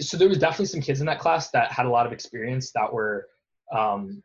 So 0.00 0.16
there 0.16 0.28
was 0.28 0.38
definitely 0.38 0.66
some 0.66 0.80
kids 0.80 1.00
in 1.00 1.06
that 1.06 1.18
class 1.18 1.50
that 1.50 1.72
had 1.72 1.86
a 1.86 1.90
lot 1.90 2.06
of 2.06 2.12
experience 2.12 2.70
that 2.72 2.92
were 2.92 3.26
um, 3.74 4.22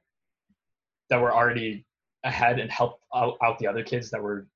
that 1.10 1.20
were 1.20 1.34
already 1.34 1.86
ahead 2.24 2.60
and 2.60 2.72
helped 2.72 3.04
out, 3.16 3.38
out 3.44 3.60
the 3.60 3.68
other 3.68 3.84
kids 3.84 4.10
that 4.12 4.22
were 4.22 4.48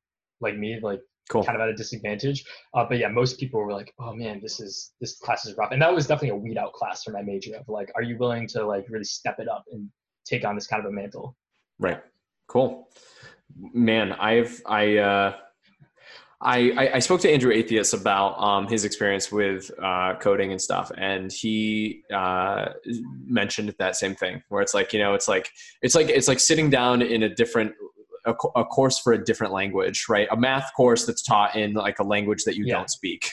like 0.42 0.58
me, 0.58 0.80
like 0.82 1.02
cool. 1.30 1.44
kind 1.44 1.56
of 1.56 1.62
at 1.62 1.70
a 1.70 1.74
disadvantage. 1.74 2.44
Uh, 2.74 2.86
but 2.88 2.98
yeah, 2.98 3.08
most 3.08 3.40
people 3.40 3.60
were 3.60 3.72
like, 3.72 3.94
"Oh 4.00 4.14
man, 4.14 4.40
this 4.42 4.60
is 4.60 4.92
this 5.00 5.18
class 5.18 5.46
is 5.46 5.56
rough," 5.58 5.72
and 5.72 5.82
that 5.82 5.94
was 5.94 6.08
definitely 6.08 6.38
a 6.38 6.42
weed 6.42 6.58
out 6.58 6.74
class 6.74 7.04
for 7.04 7.12
my 7.12 7.22
major. 7.22 7.56
Of 7.56 7.68
like, 7.68 7.92
are 7.96 8.04
you 8.04 8.18
willing 8.18 8.48
to 8.50 8.66
like 8.66 8.86
really 8.90 9.04
step 9.04 9.40
it 9.40 9.48
up 9.48 9.66
and 9.72 9.90
take 10.26 10.46
on 10.46 10.56
this 10.56 10.68
kind 10.68 10.84
of 10.84 10.92
a 10.92 10.94
mantle? 10.94 11.36
Right. 11.80 12.02
Cool. 12.48 12.88
Man, 13.58 14.14
I've 14.14 14.62
I. 14.66 14.98
uh 14.98 15.38
I, 16.41 16.91
I, 16.94 16.99
spoke 16.99 17.20
to 17.22 17.30
Andrew 17.30 17.52
Atheist 17.52 17.94
about 17.94 18.41
um, 18.41 18.68
his 18.70 18.86
experience 18.86 19.30
with 19.30 19.70
uh, 19.82 20.16
coding 20.22 20.52
and 20.52 20.61
stuff, 20.61 20.90
and 20.98 21.32
he 21.34 22.03
uh, 22.14 22.70
mentioned 23.26 23.76
that 23.78 23.98
same 23.98 24.16
thing, 24.16 24.41
where 24.48 24.61
it's 24.61 24.74
like 24.74 24.94
you 24.94 24.99
know, 24.99 25.16
it's 25.16 25.28
like 25.28 25.52
it's 25.82 25.95
like 25.95 26.07
it's 26.07 26.30
like 26.30 26.40
sitting 26.40 26.70
down 26.70 27.02
in 27.02 27.24
a 27.24 27.30
different 27.30 27.74
a, 28.26 28.32
a 28.56 28.64
course 28.64 28.99
for 28.99 29.14
a 29.14 29.24
different 29.24 29.53
language, 29.53 30.06
right? 30.07 30.28
A 30.32 30.38
math 30.38 30.72
course 30.76 31.06
that's 31.06 31.22
taught 31.22 31.56
in 31.56 31.74
like 31.74 31.99
a 31.99 32.03
language 32.03 32.44
that 32.45 32.56
you 32.56 32.66
yeah. 32.66 32.76
don't 32.76 32.90
speak. 32.90 33.30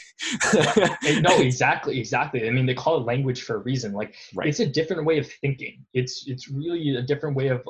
no, 0.55 1.31
exactly, 1.39 1.99
exactly. 1.99 2.47
I 2.47 2.51
mean, 2.51 2.67
they 2.67 2.75
call 2.75 2.97
it 2.97 3.05
language 3.05 3.43
for 3.43 3.57
a 3.57 3.59
reason. 3.59 3.93
Like 3.93 4.15
right. 4.35 4.49
it's 4.49 4.61
a 4.61 4.67
different 4.67 5.05
way 5.05 5.19
of 5.19 5.31
thinking. 5.41 5.85
It's 5.95 6.25
it's 6.27 6.49
really 6.49 6.97
a 6.97 7.03
different 7.03 7.37
way 7.37 7.49
of 7.49 7.63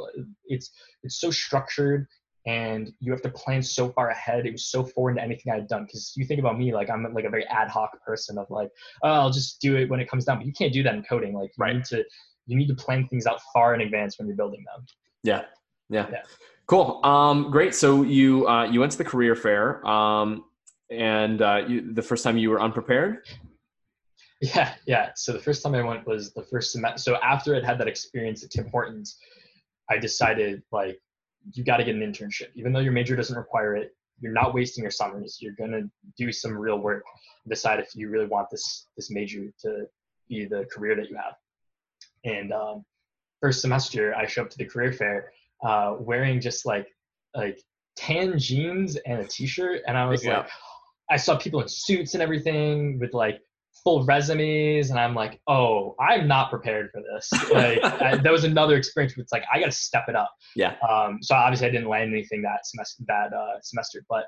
it's 0.46 0.70
it's 1.02 1.20
so 1.20 1.30
structured 1.30 2.06
and 2.46 2.92
you 3.00 3.10
have 3.10 3.22
to 3.22 3.28
plan 3.28 3.62
so 3.62 3.90
far 3.90 4.10
ahead. 4.10 4.46
It 4.46 4.52
was 4.52 4.66
so 4.66 4.84
foreign 4.84 5.16
to 5.16 5.22
anything 5.22 5.52
I 5.52 5.56
had 5.56 5.68
done. 5.68 5.84
Because 5.84 6.12
you 6.16 6.24
think 6.24 6.38
about 6.38 6.58
me, 6.58 6.72
like 6.72 6.88
I'm 6.88 7.02
like 7.12 7.24
a 7.24 7.30
very 7.30 7.44
ad 7.46 7.68
hoc 7.68 8.00
person 8.04 8.38
of 8.38 8.46
like, 8.50 8.70
oh, 9.02 9.10
I'll 9.10 9.30
just 9.30 9.60
do 9.60 9.76
it 9.76 9.90
when 9.90 10.00
it 10.00 10.08
comes 10.08 10.24
down. 10.24 10.38
But 10.38 10.46
you 10.46 10.52
can't 10.52 10.72
do 10.72 10.82
that 10.84 10.94
in 10.94 11.02
coding. 11.02 11.34
Like 11.34 11.50
you 11.56 11.62
right. 11.62 11.74
need 11.74 11.84
to 11.86 12.04
you 12.46 12.56
need 12.56 12.68
to 12.68 12.74
plan 12.74 13.08
things 13.08 13.26
out 13.26 13.40
far 13.52 13.74
in 13.74 13.80
advance 13.80 14.18
when 14.18 14.28
you're 14.28 14.36
building 14.36 14.64
them. 14.72 14.86
Yeah. 15.24 15.42
Yeah. 15.88 16.06
yeah. 16.10 16.22
Cool. 16.66 17.04
Um, 17.04 17.50
great. 17.50 17.74
So 17.74 18.02
you 18.02 18.46
uh, 18.48 18.64
you 18.64 18.80
went 18.80 18.92
to 18.92 18.98
the 18.98 19.04
career 19.04 19.34
fair. 19.34 19.84
Um, 19.86 20.44
and 20.90 21.42
uh, 21.42 21.64
you, 21.66 21.92
the 21.94 22.02
first 22.02 22.22
time 22.22 22.38
you 22.38 22.50
were 22.50 22.60
unprepared. 22.60 23.26
Yeah, 24.40 24.74
yeah. 24.86 25.10
So 25.16 25.32
the 25.32 25.38
first 25.38 25.62
time 25.62 25.74
I 25.74 25.82
went 25.82 26.06
was 26.06 26.34
the 26.34 26.42
first 26.42 26.70
semester. 26.70 26.98
So 26.98 27.16
after 27.22 27.56
I'd 27.56 27.64
had 27.64 27.78
that 27.78 27.88
experience 27.88 28.44
at 28.44 28.50
Tim 28.50 28.68
Hortons, 28.68 29.18
I 29.90 29.98
decided 29.98 30.62
like 30.70 31.00
you 31.52 31.64
got 31.64 31.78
to 31.78 31.84
get 31.84 31.94
an 31.94 32.00
internship, 32.00 32.48
even 32.54 32.72
though 32.72 32.80
your 32.80 32.92
major 32.92 33.16
doesn't 33.16 33.36
require 33.36 33.76
it. 33.76 33.92
You're 34.20 34.32
not 34.32 34.54
wasting 34.54 34.82
your 34.82 34.90
summers. 34.90 35.38
You're 35.40 35.54
gonna 35.58 35.82
do 36.16 36.32
some 36.32 36.56
real 36.56 36.78
work. 36.78 37.04
And 37.44 37.50
decide 37.50 37.80
if 37.80 37.90
you 37.94 38.08
really 38.08 38.26
want 38.26 38.48
this 38.50 38.86
this 38.96 39.10
major 39.10 39.44
to 39.62 39.86
be 40.28 40.46
the 40.46 40.64
career 40.72 40.96
that 40.96 41.10
you 41.10 41.16
have. 41.16 41.34
And 42.24 42.52
um, 42.52 42.84
first 43.40 43.60
semester, 43.60 44.14
I 44.14 44.26
show 44.26 44.42
up 44.42 44.50
to 44.50 44.58
the 44.58 44.64
career 44.64 44.92
fair 44.92 45.32
uh, 45.62 45.96
wearing 46.00 46.40
just 46.40 46.64
like 46.64 46.88
like 47.34 47.60
tan 47.96 48.38
jeans 48.38 48.96
and 49.06 49.20
a 49.20 49.26
t-shirt, 49.26 49.82
and 49.86 49.96
I 49.98 50.06
was 50.06 50.24
Yeah. 50.24 50.38
like, 50.38 50.48
I 51.10 51.16
saw 51.16 51.36
people 51.36 51.60
in 51.60 51.68
suits 51.68 52.14
and 52.14 52.22
everything 52.22 52.98
with 52.98 53.12
like 53.12 53.40
full 53.86 54.04
resumes, 54.04 54.90
and 54.90 54.98
I'm 54.98 55.14
like, 55.14 55.40
oh, 55.46 55.94
I'm 56.00 56.26
not 56.26 56.50
prepared 56.50 56.90
for 56.90 57.00
this. 57.02 57.30
Like 57.52 57.78
I, 58.02 58.16
that 58.16 58.32
was 58.32 58.42
another 58.42 58.76
experience. 58.76 59.16
Where 59.16 59.22
it's 59.22 59.32
like 59.32 59.44
I 59.52 59.60
got 59.60 59.66
to 59.66 59.76
step 59.76 60.06
it 60.08 60.16
up. 60.16 60.34
Yeah. 60.56 60.74
Um, 60.88 61.18
so 61.22 61.36
obviously 61.36 61.68
I 61.68 61.70
didn't 61.70 61.88
land 61.88 62.12
anything 62.12 62.42
that 62.42 62.66
semester 62.66 63.04
that 63.06 63.32
uh, 63.32 63.60
semester, 63.62 64.02
but 64.08 64.24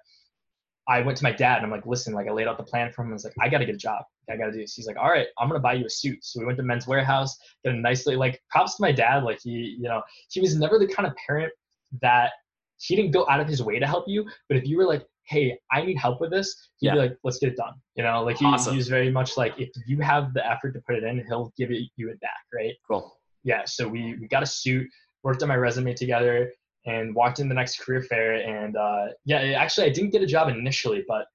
I 0.87 1.01
went 1.01 1.19
to 1.19 1.25
my 1.25 1.33
dad 1.33 1.57
and 1.57 1.67
I'm 1.67 1.73
like, 1.73 1.87
listen, 1.87 2.15
like 2.15 2.29
I 2.29 2.31
laid 2.31 2.47
out 2.47 2.57
the 2.57 2.63
plan 2.63 2.93
for 2.93 3.03
him. 3.03 3.11
I 3.11 3.15
was 3.15 3.25
like, 3.25 3.35
I 3.41 3.49
got 3.49 3.59
to 3.59 3.67
get 3.67 3.75
a 3.75 3.79
job. 3.79 4.05
I 4.31 4.37
got 4.37 4.47
to 4.47 4.53
do 4.53 4.59
this. 4.59 4.75
He's 4.75 4.87
like, 4.87 4.97
all 4.97 5.11
right, 5.11 5.27
I'm 5.39 5.49
gonna 5.49 5.59
buy 5.59 5.73
you 5.73 5.87
a 5.87 5.91
suit. 5.91 6.19
So 6.23 6.39
we 6.39 6.47
went 6.47 6.57
to 6.59 6.63
Men's 6.63 6.87
Wearhouse, 6.87 7.31
got 7.65 7.75
a 7.75 7.81
nicely 7.81 8.15
like 8.15 8.41
props 8.51 8.77
to 8.77 8.83
my 8.83 8.93
dad. 8.93 9.25
Like 9.25 9.41
he, 9.43 9.77
you 9.77 9.89
know, 9.89 10.03
he 10.31 10.41
was 10.41 10.55
never 10.55 10.79
the 10.79 10.87
kind 10.87 11.09
of 11.09 11.15
parent 11.27 11.53
that 12.01 12.31
he 12.79 12.95
didn't 12.95 13.11
go 13.11 13.27
out 13.29 13.41
of 13.41 13.49
his 13.49 13.61
way 13.61 13.81
to 13.81 13.87
help 13.89 14.05
you. 14.07 14.25
But 14.49 14.57
if 14.57 14.67
you 14.67 14.77
were 14.77 14.87
like, 14.87 15.05
hey, 15.29 15.59
I 15.71 15.83
need 15.83 15.99
help 15.99 16.21
with 16.21 16.31
this, 16.31 16.71
he'd 16.79 16.87
Yeah. 16.89 16.93
be 16.95 16.99
like, 17.01 17.17
let's 17.23 17.39
get 17.39 17.51
it 17.51 17.57
done. 17.57 17.75
You 17.97 18.03
know, 18.05 18.23
like 18.23 18.39
he, 18.39 18.47
Awesome. 18.47 18.73
he 18.73 18.77
was 18.79 18.89
very 18.89 19.11
much 19.11 19.37
like, 19.37 19.55
if 19.59 19.69
you 19.87 20.01
have 20.01 20.33
the 20.35 20.45
effort 20.51 20.73
to 20.73 20.81
put 20.87 20.97
it 20.97 21.05
in, 21.05 21.25
he'll 21.27 21.53
give 21.57 21.71
it 21.71 21.83
you 21.97 22.11
it 22.11 22.19
back, 22.21 22.43
right? 22.55 22.75
Cool. 22.89 23.15
yeah, 23.45 23.63
so 23.67 23.87
we, 23.87 24.17
we 24.21 24.27
got 24.29 24.43
a 24.43 24.47
suit, 24.47 24.87
worked 25.23 25.43
on 25.43 25.49
my 25.49 25.57
resume 25.57 25.93
together, 25.95 26.51
and 26.87 27.15
walked 27.15 27.41
in 27.41 27.49
the 27.49 27.55
next 27.55 27.81
career 27.81 28.03
fair. 28.03 28.35
And 28.35 28.77
uh, 28.77 29.09
yeah, 29.27 29.41
actually, 29.59 29.87
I 29.87 29.91
didn't 29.91 30.11
get 30.11 30.23
a 30.23 30.27
job 30.27 30.49
initially, 30.49 31.05
but 31.07 31.27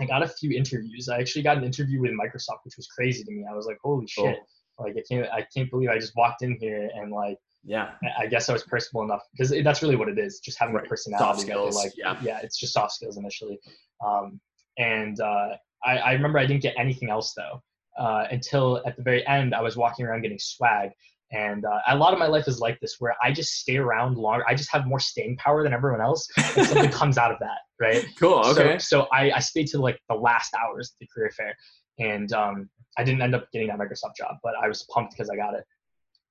I 0.00 0.04
got 0.06 0.22
a 0.22 0.28
few 0.28 0.50
interviews. 0.52 1.08
I 1.08 1.18
actually 1.18 1.42
got 1.42 1.56
an 1.58 1.64
interview 1.64 2.00
with 2.00 2.12
Microsoft, 2.12 2.58
which 2.64 2.76
was 2.76 2.86
crazy 2.86 3.24
to 3.24 3.30
me. 3.32 3.44
I 3.50 3.54
was 3.54 3.66
like, 3.66 3.78
holy 3.82 4.06
Cool. 4.16 4.26
shit! 4.32 4.38
Like, 4.78 4.94
I 4.96 5.02
can't, 5.08 5.28
I 5.32 5.46
can't 5.54 5.70
believe 5.70 5.88
I 5.90 5.98
just 5.98 6.14
walked 6.16 6.42
in 6.42 6.56
here 6.60 6.88
and 6.94 7.10
like, 7.12 7.36
Yeah. 7.64 7.92
I- 8.18 8.26
guess 8.26 8.48
I 8.48 8.52
was 8.52 8.62
personable 8.64 9.04
enough 9.04 9.22
because 9.32 9.50
that's 9.64 9.82
really 9.82 9.96
what 9.96 10.08
it 10.08 10.18
is, 10.18 10.40
just 10.40 10.58
having 10.58 10.74
Right. 10.74 10.84
a 10.84 10.88
personality. 10.88 11.24
Soft 11.24 11.40
skills, 11.40 11.76
Like, 11.76 11.92
yeah. 11.96 12.18
yeah, 12.22 12.40
it's 12.42 12.58
just 12.58 12.72
soft 12.72 12.92
skills 12.92 13.16
initially. 13.16 13.58
Um, 14.04 14.40
and 14.78 15.18
uh, 15.20 15.50
I, 15.84 15.98
I 15.98 16.12
remember 16.12 16.38
I 16.38 16.46
didn't 16.46 16.62
get 16.62 16.74
anything 16.78 17.10
else 17.10 17.32
though 17.34 17.62
uh, 17.98 18.26
until 18.30 18.82
at 18.86 18.96
the 18.96 19.02
very 19.02 19.26
end 19.26 19.54
I 19.54 19.62
was 19.62 19.76
walking 19.76 20.04
around 20.06 20.22
getting 20.22 20.38
swag. 20.38 20.90
And 21.32 21.64
uh, 21.64 21.80
a 21.88 21.96
lot 21.96 22.12
of 22.12 22.18
my 22.20 22.26
life 22.28 22.46
is 22.46 22.60
like 22.60 22.78
this, 22.80 22.96
where 23.00 23.16
I 23.20 23.32
just 23.32 23.54
stay 23.54 23.76
around 23.76 24.16
longer. 24.18 24.44
I 24.46 24.54
just 24.54 24.70
have 24.70 24.86
more 24.86 25.00
staying 25.00 25.36
power 25.38 25.64
than 25.64 25.72
everyone 25.72 26.00
else, 26.00 26.28
and 26.36 26.66
something 26.66 26.90
comes 27.02 27.18
out 27.18 27.32
of 27.32 27.38
that, 27.40 27.58
right? 27.80 28.04
Cool. 28.20 28.40
Okay. 28.46 28.78
So, 28.78 29.00
so 29.00 29.08
I, 29.12 29.32
I 29.32 29.38
stayed 29.40 29.66
to 29.68 29.78
like 29.80 29.98
the 30.08 30.14
last 30.14 30.54
hours 30.54 30.90
of 30.90 30.96
the 31.00 31.08
career 31.12 31.30
fair, 31.36 31.56
and 31.98 32.32
um, 32.34 32.68
I 32.98 33.02
didn't 33.02 33.22
end 33.22 33.34
up 33.34 33.50
getting 33.52 33.66
that 33.68 33.78
Microsoft 33.78 34.14
job, 34.16 34.36
but 34.44 34.52
I 34.62 34.68
was 34.68 34.84
pumped 34.92 35.12
because 35.12 35.28
I 35.28 35.34
got 35.34 35.54
it. 35.54 35.64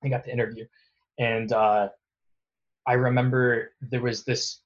I 0.02 0.08
got 0.08 0.24
the 0.24 0.32
interview, 0.32 0.64
and 1.18 1.52
uh, 1.52 1.88
I 2.86 2.92
remember 2.94 3.72
there 3.80 4.02
was 4.02 4.24
this 4.24 4.60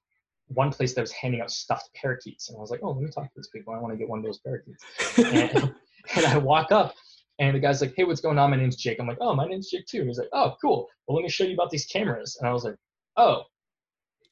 one 0.47 0.71
place 0.71 0.93
that 0.95 1.01
was 1.01 1.11
handing 1.11 1.41
out 1.41 1.51
stuffed 1.51 1.89
parakeets, 1.93 2.49
and 2.49 2.57
I 2.57 2.61
was 2.61 2.71
like, 2.71 2.81
"Oh, 2.83 2.91
let 2.91 3.01
me 3.01 3.11
talk 3.11 3.25
to 3.25 3.31
these 3.35 3.49
people. 3.49 3.73
I 3.73 3.79
want 3.79 3.93
to 3.93 3.97
get 3.97 4.09
one 4.09 4.19
of 4.19 4.25
those 4.25 4.39
parakeets." 4.39 4.83
and, 5.17 5.73
and 6.15 6.25
I 6.25 6.37
walk 6.37 6.71
up, 6.71 6.95
and 7.39 7.55
the 7.55 7.59
guy's 7.59 7.81
like, 7.81 7.93
"Hey, 7.95 8.03
what's 8.03 8.21
going 8.21 8.37
on? 8.37 8.49
My 8.49 8.57
name's 8.57 8.75
Jake." 8.75 8.99
I'm 8.99 9.07
like, 9.07 9.19
"Oh, 9.21 9.35
my 9.35 9.45
name's 9.45 9.69
Jake 9.69 9.85
too." 9.85 9.99
And 9.99 10.07
he's 10.07 10.19
like, 10.19 10.29
"Oh, 10.33 10.55
cool. 10.61 10.87
Well, 11.07 11.15
let 11.15 11.23
me 11.23 11.29
show 11.29 11.43
you 11.43 11.53
about 11.53 11.69
these 11.69 11.85
cameras." 11.85 12.37
And 12.39 12.49
I 12.49 12.53
was 12.53 12.63
like, 12.63 12.75
"Oh, 13.17 13.43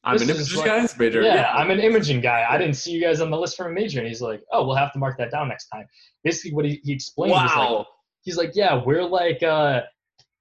I'm 0.04 0.20
an 0.20 0.26
this 0.26 0.38
is 0.38 0.52
image 0.52 0.66
like- 0.66 0.88
guy. 0.88 0.94
Major. 0.98 1.22
yeah, 1.22 1.52
I'm 1.52 1.70
an 1.70 1.80
imaging 1.80 2.20
guy. 2.20 2.46
I 2.48 2.56
didn't 2.56 2.74
see 2.74 2.92
you 2.92 3.00
guys 3.00 3.20
on 3.20 3.30
the 3.30 3.36
list 3.36 3.56
for 3.56 3.68
a 3.68 3.72
major. 3.72 3.98
And 3.98 4.08
he's 4.08 4.22
like, 4.22 4.42
oh, 4.52 4.66
we'll 4.66 4.76
have 4.76 4.92
to 4.92 4.98
mark 4.98 5.18
that 5.18 5.30
down 5.30 5.48
next 5.48 5.68
time. 5.68 5.86
Basically, 6.24 6.54
what 6.54 6.64
he, 6.64 6.80
he 6.84 6.92
explained 6.92 7.32
was 7.32 7.54
like, 7.56 7.86
he's 8.22 8.36
like, 8.36 8.52
yeah, 8.54 8.82
we're 8.84 9.04
like 9.04 9.42
uh, 9.42 9.82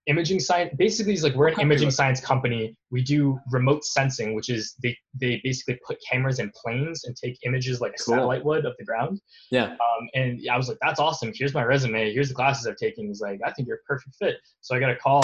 imaging 0.08 0.40
science. 0.40 0.74
Basically, 0.78 1.14
he's 1.14 1.24
like, 1.24 1.36
we're 1.36 1.50
an 1.50 1.60
imaging 1.60 1.92
science 1.92 2.20
company. 2.20 2.76
We 2.92 3.04
do 3.04 3.40
remote 3.52 3.84
sensing, 3.86 4.34
which 4.34 4.50
is 4.50 4.74
they, 4.82 4.98
they 5.20 5.40
basically 5.44 5.80
put 5.86 5.98
cameras 6.10 6.40
in 6.40 6.52
planes 6.56 7.04
and 7.06 7.16
take 7.16 7.38
images 7.46 7.82
like 7.82 7.92
a 8.00 8.04
Cool. 8.04 8.16
satellite 8.16 8.46
would 8.46 8.66
of 8.66 8.74
the 8.80 8.86
ground. 8.86 9.20
Yeah. 9.52 9.72
Um, 9.74 10.10
and 10.16 10.42
I 10.52 10.58
was 10.58 10.70
like, 10.70 10.78
that's 10.82 11.00
awesome. 11.00 11.32
Here's 11.36 11.54
my 11.54 11.64
resume. 11.64 12.14
Here's 12.14 12.30
the 12.30 12.36
classes 12.36 12.66
I've 12.66 12.78
taken. 12.78 13.08
He's 13.08 13.22
like, 13.22 13.40
I 13.46 13.52
think 13.52 13.68
you're 13.68 13.78
a 13.78 13.84
perfect 13.88 14.16
fit. 14.16 14.38
So 14.62 14.76
I 14.76 14.80
got 14.80 14.90
a 14.90 14.96
call 14.96 15.24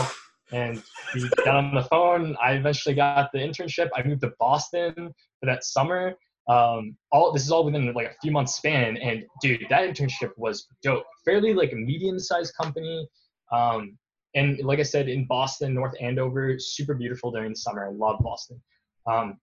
and 0.51 0.83
we 1.15 1.29
got 1.45 1.55
on 1.55 1.73
the 1.73 1.83
phone. 1.83 2.35
I 2.43 2.53
eventually 2.53 2.93
got 2.95 3.31
the 3.31 3.39
internship. 3.39 3.89
I 3.95 4.03
moved 4.03 4.21
to 4.21 4.33
Boston 4.39 4.93
for 4.95 5.45
that 5.45 5.63
summer. 5.63 6.15
Um, 6.49 6.97
all 7.11 7.31
this 7.31 7.43
is 7.43 7.51
all 7.51 7.63
within 7.63 7.91
like 7.93 8.07
a 8.07 8.15
few 8.21 8.31
months 8.31 8.55
span. 8.55 8.97
And 8.97 9.23
dude, 9.41 9.65
that 9.69 9.87
internship 9.89 10.31
was 10.35 10.67
dope. 10.83 11.05
Fairly 11.23 11.53
like 11.53 11.71
a 11.71 11.75
medium-sized 11.77 12.53
company. 12.61 13.07
Um, 13.51 13.97
and 14.35 14.59
like 14.63 14.79
I 14.79 14.83
said, 14.83 15.09
in 15.09 15.25
Boston, 15.25 15.73
North 15.73 15.95
Andover, 16.01 16.57
super 16.59 16.93
beautiful 16.93 17.31
during 17.31 17.49
the 17.51 17.55
summer. 17.55 17.87
I 17.87 17.91
love 17.91 18.19
Boston. 18.21 18.61
Um, 19.05 19.39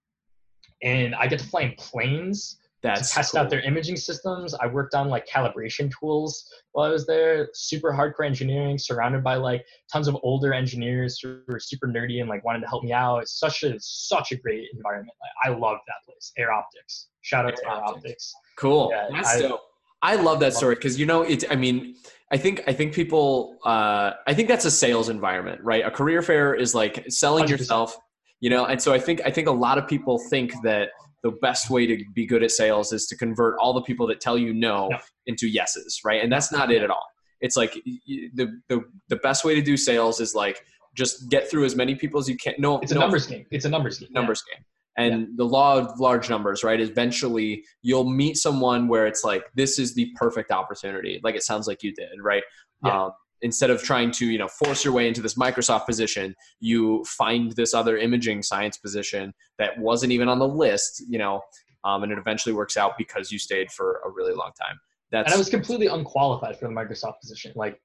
and 0.82 1.14
I 1.14 1.26
get 1.26 1.38
to 1.40 1.46
fly 1.46 1.62
in 1.62 1.74
planes 1.78 2.58
That's 2.82 3.10
to 3.10 3.14
test 3.16 3.32
cool. 3.32 3.40
out 3.40 3.50
their 3.50 3.60
imaging 3.60 3.96
systems. 3.96 4.54
I 4.54 4.66
worked 4.66 4.94
on 4.94 5.08
like 5.08 5.26
calibration 5.28 5.92
tools 6.00 6.44
while 6.72 6.86
I 6.86 6.90
was 6.92 7.06
there. 7.06 7.50
Super 7.52 7.92
hardcore 7.92 8.26
engineering, 8.26 8.78
surrounded 8.78 9.22
by 9.22 9.34
like 9.36 9.64
tons 9.92 10.08
of 10.08 10.16
older 10.22 10.54
engineers 10.54 11.18
who 11.20 11.40
were 11.46 11.60
super 11.60 11.86
nerdy 11.86 12.20
and 12.20 12.28
like 12.28 12.44
wanted 12.44 12.60
to 12.60 12.66
help 12.68 12.82
me 12.82 12.92
out. 12.92 13.18
It's 13.18 13.38
such 13.38 13.62
a 13.62 13.74
such 13.78 14.32
a 14.32 14.36
great 14.36 14.68
environment. 14.74 15.14
Like, 15.20 15.52
I 15.52 15.56
love 15.56 15.78
that 15.86 16.04
place. 16.06 16.32
Air 16.38 16.52
Optics. 16.52 17.08
Shout 17.20 17.44
out 17.46 17.56
to 17.56 17.64
Air 17.66 17.72
Air 17.72 17.84
Optics. 17.84 17.96
Optics. 17.98 18.34
Cool. 18.56 18.88
Yeah, 18.90 19.08
That's 19.12 19.36
I- 19.36 19.40
dope. 19.42 19.60
I 20.02 20.16
love 20.16 20.40
that 20.40 20.54
story 20.54 20.74
because 20.76 20.98
you 20.98 21.06
know 21.06 21.22
it. 21.22 21.44
I 21.50 21.56
mean, 21.56 21.94
I 22.32 22.36
think 22.36 22.62
I 22.66 22.72
think 22.72 22.94
people. 22.94 23.58
Uh, 23.64 24.12
I 24.26 24.34
think 24.34 24.48
that's 24.48 24.64
a 24.64 24.70
sales 24.70 25.08
environment, 25.08 25.60
right? 25.62 25.84
A 25.84 25.90
career 25.90 26.22
fair 26.22 26.54
is 26.54 26.74
like 26.74 27.04
selling 27.08 27.44
100%. 27.44 27.48
yourself, 27.50 27.96
you 28.40 28.48
know. 28.50 28.64
And 28.66 28.80
so 28.80 28.92
I 28.92 28.98
think 28.98 29.20
I 29.24 29.30
think 29.30 29.46
a 29.48 29.52
lot 29.52 29.76
of 29.78 29.86
people 29.86 30.18
think 30.30 30.52
that 30.62 30.88
the 31.22 31.32
best 31.42 31.68
way 31.68 31.86
to 31.86 32.02
be 32.14 32.24
good 32.24 32.42
at 32.42 32.50
sales 32.50 32.92
is 32.94 33.06
to 33.08 33.16
convert 33.16 33.58
all 33.60 33.74
the 33.74 33.82
people 33.82 34.06
that 34.06 34.20
tell 34.20 34.38
you 34.38 34.54
no 34.54 34.88
No. 34.88 34.98
into 35.26 35.46
yeses, 35.48 36.00
right? 36.04 36.22
And 36.22 36.32
that's 36.32 36.50
not 36.50 36.70
it 36.72 36.82
at 36.82 36.90
all. 36.90 37.04
It's 37.42 37.56
like 37.56 37.74
the 37.74 38.48
the 38.68 38.82
the 39.08 39.16
best 39.16 39.44
way 39.44 39.54
to 39.54 39.60
do 39.62 39.76
sales 39.76 40.20
is 40.20 40.34
like 40.34 40.62
just 40.94 41.28
get 41.30 41.48
through 41.50 41.64
as 41.66 41.76
many 41.76 41.94
people 41.94 42.18
as 42.20 42.28
you 42.28 42.36
can. 42.36 42.54
No, 42.58 42.78
It's 42.80 42.92
a 42.92 42.94
no 42.94 43.02
numbers 43.02 43.26
game. 43.26 43.44
It's 43.50 43.64
a 43.66 43.68
numbers 43.68 43.98
game. 43.98 44.08
Yeah. 44.12 44.18
numbers 44.20 44.42
game. 44.42 44.64
And 44.96 45.28
the 45.36 45.44
law 45.44 45.78
of 45.78 45.98
large 46.00 46.28
numbers, 46.28 46.62
right? 46.64 46.80
Eventually, 46.80 47.64
you'll 47.82 48.10
meet 48.10 48.36
someone 48.36 48.88
where 48.88 49.06
it's 49.06 49.24
like, 49.24 49.44
this 49.54 49.78
is 49.78 49.94
the 49.94 50.10
perfect 50.16 50.50
opportunity. 50.50 51.20
Like 51.22 51.36
it 51.36 51.42
sounds 51.42 51.66
like 51.66 51.82
you 51.82 51.92
did, 51.92 52.10
right? 52.20 52.42
Yeah. 52.84 53.04
Um, 53.04 53.12
instead 53.42 53.70
of 53.70 53.82
trying 53.82 54.10
to, 54.10 54.26
you 54.26 54.36
know, 54.36 54.48
force 54.48 54.84
your 54.84 54.92
way 54.92 55.08
into 55.08 55.22
this 55.22 55.34
Microsoft 55.34 55.86
position, 55.86 56.34
you 56.60 57.04
find 57.04 57.52
this 57.52 57.72
other 57.72 57.96
imaging 57.96 58.42
science 58.42 58.76
position 58.76 59.32
that 59.58 59.78
wasn't 59.78 60.12
even 60.12 60.28
on 60.28 60.38
the 60.38 60.48
list, 60.48 61.02
you 61.08 61.18
know, 61.18 61.40
um, 61.84 62.02
and 62.02 62.12
it 62.12 62.18
eventually 62.18 62.54
works 62.54 62.76
out 62.76 62.92
because 62.98 63.32
you 63.32 63.38
stayed 63.38 63.70
for 63.70 64.02
a 64.04 64.10
really 64.10 64.34
long 64.34 64.50
time. 64.60 64.78
That's 65.10 65.26
And 65.26 65.34
I 65.34 65.38
was 65.38 65.48
completely 65.48 65.86
unqualified 65.86 66.58
for 66.58 66.68
the 66.68 66.74
Microsoft 66.74 67.20
position. 67.20 67.52
Like, 67.56 67.80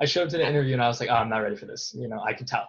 I 0.00 0.04
showed 0.04 0.24
up 0.24 0.28
to 0.30 0.36
the 0.36 0.46
interview 0.46 0.74
and 0.74 0.82
I 0.82 0.88
was 0.88 1.00
like, 1.00 1.08
oh, 1.08 1.14
I'm 1.14 1.28
not 1.28 1.38
ready 1.38 1.56
for 1.56 1.66
this. 1.66 1.94
You 1.96 2.08
know, 2.08 2.20
I 2.20 2.34
could 2.34 2.46
tell. 2.46 2.68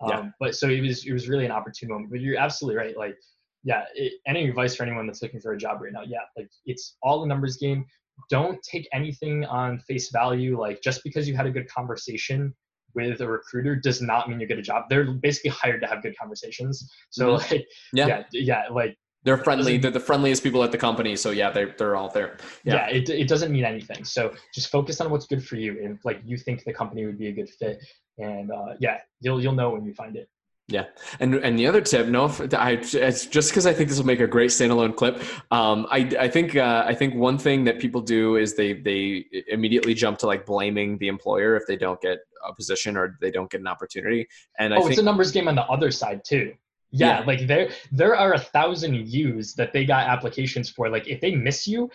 Um, 0.00 0.10
Yeah. 0.10 0.30
But 0.40 0.54
so 0.54 0.68
it 0.68 0.80
was, 0.80 1.06
it 1.06 1.12
was 1.12 1.28
really 1.28 1.44
an 1.44 1.50
opportune 1.52 1.88
moment. 1.88 2.10
But 2.10 2.20
you're 2.20 2.38
absolutely 2.38 2.76
right. 2.76 2.96
Like, 2.96 3.16
yeah, 3.64 3.84
it, 3.94 4.14
any 4.26 4.48
advice 4.48 4.76
for 4.76 4.84
anyone 4.84 5.06
that's 5.06 5.22
looking 5.22 5.40
for 5.40 5.52
a 5.52 5.58
job 5.58 5.80
right 5.82 5.92
now? 5.92 6.02
Yeah, 6.06 6.20
like 6.36 6.48
it's 6.66 6.96
all 7.02 7.22
a 7.24 7.26
numbers 7.26 7.56
game. 7.56 7.84
Don't 8.30 8.62
take 8.62 8.88
anything 8.92 9.44
on 9.44 9.78
face 9.80 10.10
value. 10.10 10.58
Like, 10.58 10.80
just 10.82 11.02
because 11.04 11.28
you 11.28 11.36
had 11.36 11.46
a 11.46 11.50
good 11.50 11.68
conversation 11.68 12.54
with 12.94 13.20
a 13.20 13.28
recruiter 13.28 13.76
does 13.76 14.00
not 14.00 14.28
mean 14.28 14.40
you 14.40 14.46
get 14.46 14.58
a 14.58 14.62
job. 14.62 14.84
They're 14.88 15.04
basically 15.12 15.50
hired 15.50 15.80
to 15.82 15.86
have 15.86 16.02
good 16.02 16.16
conversations. 16.18 16.90
So, 17.10 17.36
Mhm. 17.36 17.50
like, 17.50 17.66
Yeah. 17.92 18.06
yeah, 18.06 18.22
yeah, 18.32 18.62
like. 18.70 18.96
They're 19.26 19.36
friendly. 19.36 19.76
They're 19.76 19.90
the 19.90 20.00
friendliest 20.00 20.42
people 20.42 20.64
at 20.64 20.72
the 20.72 20.78
company. 20.78 21.16
So 21.16 21.32
yeah, 21.32 21.50
they're, 21.50 21.74
they're 21.76 21.96
all 21.96 22.08
there. 22.08 22.38
Yeah. 22.64 22.88
yeah, 22.88 22.96
it, 22.96 23.08
it 23.10 23.28
doesn't 23.28 23.52
mean 23.52 23.64
anything 23.64 24.04
so 24.04 24.32
just 24.54 24.68
focus 24.70 25.00
on 25.00 25.10
what's 25.10 25.26
good 25.26 25.44
for 25.44 25.56
you 25.56 25.84
and 25.84 25.98
like 26.04 26.20
you 26.24 26.36
think 26.36 26.64
the 26.64 26.72
company 26.72 27.04
would 27.04 27.18
be 27.18 27.28
a 27.28 27.32
good 27.32 27.50
fit 27.50 27.84
and 28.18 28.50
uh, 28.50 28.74
yeah 28.80 28.98
you'll 29.20 29.42
you'll 29.42 29.52
know 29.52 29.70
when 29.70 29.84
you 29.84 29.92
find 29.92 30.16
it 30.16 30.28
Yeah, 30.68 30.86
And 31.20 31.36
and 31.46 31.56
the 31.56 31.66
other 31.68 31.80
tip, 31.80 32.08
no, 32.08 32.24
I 32.58 32.72
it's 32.82 33.26
just 33.26 33.50
because 33.50 33.66
I 33.66 33.72
think 33.72 33.88
this 33.88 33.98
will 33.98 34.06
make 34.14 34.18
a 34.18 34.26
great 34.26 34.50
standalone 34.50 34.96
clip. 34.96 35.22
Um, 35.52 35.86
I 35.92 36.00
I 36.26 36.28
think 36.28 36.56
uh, 36.56 36.82
I 36.84 36.92
think 37.00 37.14
one 37.14 37.38
thing 37.38 37.62
that 37.68 37.78
people 37.78 38.00
do 38.00 38.34
is 38.42 38.56
they 38.56 38.72
they 38.72 39.26
immediately 39.46 39.94
jump 39.94 40.18
to 40.22 40.26
like 40.26 40.44
blaming 40.44 40.98
the 40.98 41.06
employer 41.06 41.54
if 41.54 41.64
they 41.68 41.76
don't 41.76 42.00
get 42.00 42.18
a 42.44 42.52
position 42.52 42.96
or 42.96 43.16
they 43.20 43.30
don't 43.30 43.48
get 43.48 43.60
an 43.60 43.68
opportunity. 43.68 44.26
And 44.58 44.74
I 44.74 44.78
oh 44.78 44.80
think 44.80 44.92
it's 44.92 45.00
a 45.06 45.08
numbers 45.10 45.30
game 45.30 45.46
on 45.46 45.54
the 45.54 45.66
other 45.76 45.92
side 45.92 46.20
too 46.24 46.46
yeah, 46.90 47.20
Yeah. 47.20 47.26
like 47.26 47.46
there 47.46 47.70
there 47.92 48.16
are 48.16 48.34
a 48.34 48.38
thousand 48.38 48.94
U's 48.94 49.54
that 49.54 49.72
they 49.72 49.84
got 49.84 50.08
applications 50.08 50.70
for 50.70 50.88
like 50.88 51.06
if 51.08 51.20
they 51.20 51.34
miss 51.34 51.66
you 51.66 51.90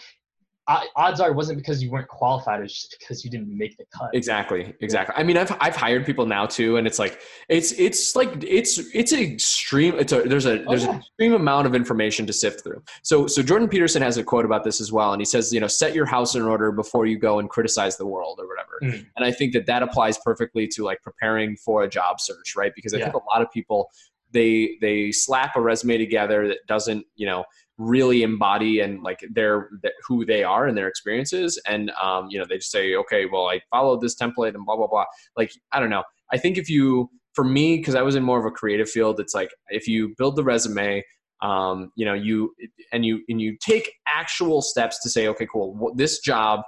odds 0.95 1.19
are 1.19 1.29
it 1.29 1.35
wasn't 1.35 1.57
because 1.57 1.81
you 1.81 1.89
weren't 1.89 2.07
qualified. 2.07 2.61
it's 2.61 2.73
just 2.73 2.95
because 2.99 3.25
you 3.25 3.31
didn't 3.31 3.55
make 3.57 3.77
the 3.77 3.85
cut. 3.97 4.09
Exactly, 4.13 4.73
exactly. 4.81 5.15
I 5.17 5.23
mean, 5.23 5.37
I've 5.37 5.55
I've 5.59 5.75
hired 5.75 6.05
people 6.05 6.25
now 6.25 6.45
too, 6.45 6.77
and 6.77 6.85
it's 6.87 6.99
like 6.99 7.19
it's 7.49 7.71
it's 7.73 8.15
like 8.15 8.43
it's 8.43 8.77
it's 8.93 9.11
an 9.11 9.19
extreme. 9.19 9.95
It's 9.97 10.13
a 10.13 10.21
there's 10.21 10.45
a 10.45 10.63
there's 10.67 10.85
Oh, 10.85 10.91
an 10.91 10.97
extreme 10.99 11.33
amount 11.33 11.67
of 11.67 11.75
information 11.75 12.25
to 12.27 12.33
sift 12.33 12.63
through. 12.63 12.83
So 13.03 13.27
so 13.27 13.41
Jordan 13.41 13.67
Peterson 13.67 14.01
has 14.01 14.17
a 14.17 14.23
quote 14.23 14.45
about 14.45 14.63
this 14.63 14.79
as 14.81 14.91
well, 14.91 15.13
and 15.13 15.19
he 15.21 15.25
says, 15.25 15.51
you 15.53 15.59
know, 15.59 15.67
set 15.67 15.93
your 15.93 16.05
house 16.05 16.35
in 16.35 16.43
order 16.43 16.71
before 16.71 17.05
you 17.05 17.17
go 17.17 17.39
and 17.39 17.49
criticize 17.49 17.97
the 17.97 18.05
world 18.05 18.39
or 18.41 18.47
whatever. 18.47 18.79
Mm. 18.97 19.05
And 19.15 19.25
I 19.25 19.31
think 19.31 19.53
that 19.53 19.65
that 19.65 19.83
applies 19.83 20.17
perfectly 20.19 20.67
to 20.69 20.83
like 20.83 21.01
preparing 21.01 21.57
for 21.57 21.83
a 21.83 21.89
job 21.89 22.19
search, 22.19 22.55
right? 22.55 22.71
Because 22.75 22.93
I 22.93 22.99
think 23.01 23.13
a 23.13 23.19
lot 23.33 23.41
of 23.41 23.51
people 23.51 23.89
they 24.33 24.77
they 24.81 25.11
slap 25.11 25.55
a 25.55 25.61
resume 25.61 25.97
together 25.97 26.47
that 26.47 26.59
doesn't 26.67 27.05
you 27.15 27.25
know 27.25 27.43
really 27.77 28.21
embody 28.21 28.79
and 28.79 29.01
like 29.01 29.19
their 29.31 29.69
th- 29.81 29.93
who 30.07 30.23
they 30.25 30.43
are 30.43 30.67
and 30.67 30.77
their 30.77 30.87
experiences. 30.87 31.59
And 31.67 31.91
um, 32.01 32.27
you 32.29 32.39
know 32.39 32.45
they 32.47 32.57
just 32.57 32.71
say 32.71 32.95
okay 32.95 33.25
well 33.31 33.47
i 33.47 33.59
followed 33.71 34.01
this 34.01 34.15
template 34.15 34.55
and 34.55 34.65
blah 34.65 34.75
blah 34.75 34.87
blah. 34.87 35.05
Like 35.35 35.51
i 35.71 35.79
don't 35.79 35.89
know. 35.89 36.03
I 36.31 36.37
think 36.37 36.57
if 36.57 36.69
you 36.69 37.09
for 37.33 37.43
me 37.45 37.77
because 37.77 37.95
i 37.95 38.01
was 38.01 38.15
in 38.15 38.23
more 38.23 38.37
of 38.37 38.45
a 38.45 38.51
creative 38.51 38.89
field 38.89 39.17
it's 39.17 39.33
like 39.33 39.49
if 39.69 39.87
you 39.87 40.13
build 40.17 40.35
the 40.35 40.43
resume 40.43 41.01
um, 41.41 41.91
you 41.95 42.05
know 42.05 42.13
you 42.13 42.53
and 42.91 43.05
you 43.05 43.21
and 43.29 43.41
you 43.41 43.57
take 43.59 43.93
actual 44.07 44.61
steps 44.61 45.01
to 45.01 45.09
say 45.09 45.27
okay 45.27 45.47
cool. 45.51 45.91
This 45.95 46.19
job 46.19 46.61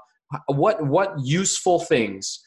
what 0.47 0.85
what 0.85 1.13
useful 1.23 1.79
things 1.79 2.39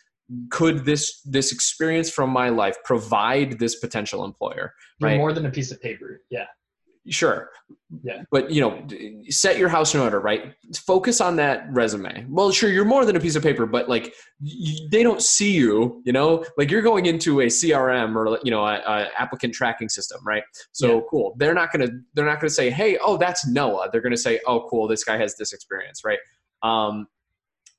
could 0.51 0.85
this 0.85 1.20
this 1.23 1.53
experience 1.53 2.11
from 2.11 2.31
my 2.31 2.48
life 2.48 2.77
provide 2.85 3.59
this 3.59 3.77
potential 3.77 4.24
employer 4.24 4.74
You're 4.98 5.16
more 5.16 5.32
than 5.32 5.47
a 5.47 5.51
piece 5.51 5.70
of 5.70 5.81
paper. 5.81 6.23
Yeah. 6.31 6.47
sure 7.09 7.51
Yeah. 8.03 8.23
but 8.32 8.51
you 8.51 8.61
know 8.61 8.85
set 9.28 9.57
your 9.59 9.69
house 9.69 9.94
in 9.94 10.01
order 10.01 10.19
right 10.19 10.53
focus 10.85 11.20
on 11.20 11.36
that 11.36 11.73
resume 11.73 12.27
well 12.28 12.51
sure 12.51 12.69
you're 12.69 12.85
more 12.85 13.05
than 13.05 13.15
a 13.15 13.20
piece 13.20 13.36
of 13.36 13.44
paper 13.44 13.65
but 13.66 13.89
like 13.89 14.12
y- 14.40 14.74
they 14.90 15.05
don't 15.05 15.23
see 15.23 15.53
you 15.53 16.03
you 16.05 16.12
know 16.12 16.44
like 16.59 16.69
you're 16.73 16.82
going 16.82 17.07
into 17.07 17.40
a 17.43 17.47
crm 17.47 18.16
or 18.16 18.40
you 18.43 18.51
know 18.51 18.65
a, 18.66 18.74
a 18.78 19.09
applicant 19.16 19.55
tracking 19.55 19.89
system 19.89 20.19
right 20.27 20.43
so 20.73 20.97
Yeah. 20.97 21.01
cool 21.09 21.36
they're 21.39 21.55
not 21.55 21.70
gonna 21.70 21.90
they're 22.15 22.27
not 22.27 22.40
gonna 22.40 22.51
say 22.51 22.70
hey 22.70 22.98
oh 23.01 23.16
that's 23.16 23.47
noah 23.47 23.89
they're 23.93 24.01
gonna 24.03 24.16
say 24.16 24.40
oh 24.48 24.66
cool 24.69 24.89
this 24.89 25.05
guy 25.05 25.16
has 25.16 25.36
this 25.36 25.53
experience 25.53 26.03
right 26.05 26.19
um 26.65 27.07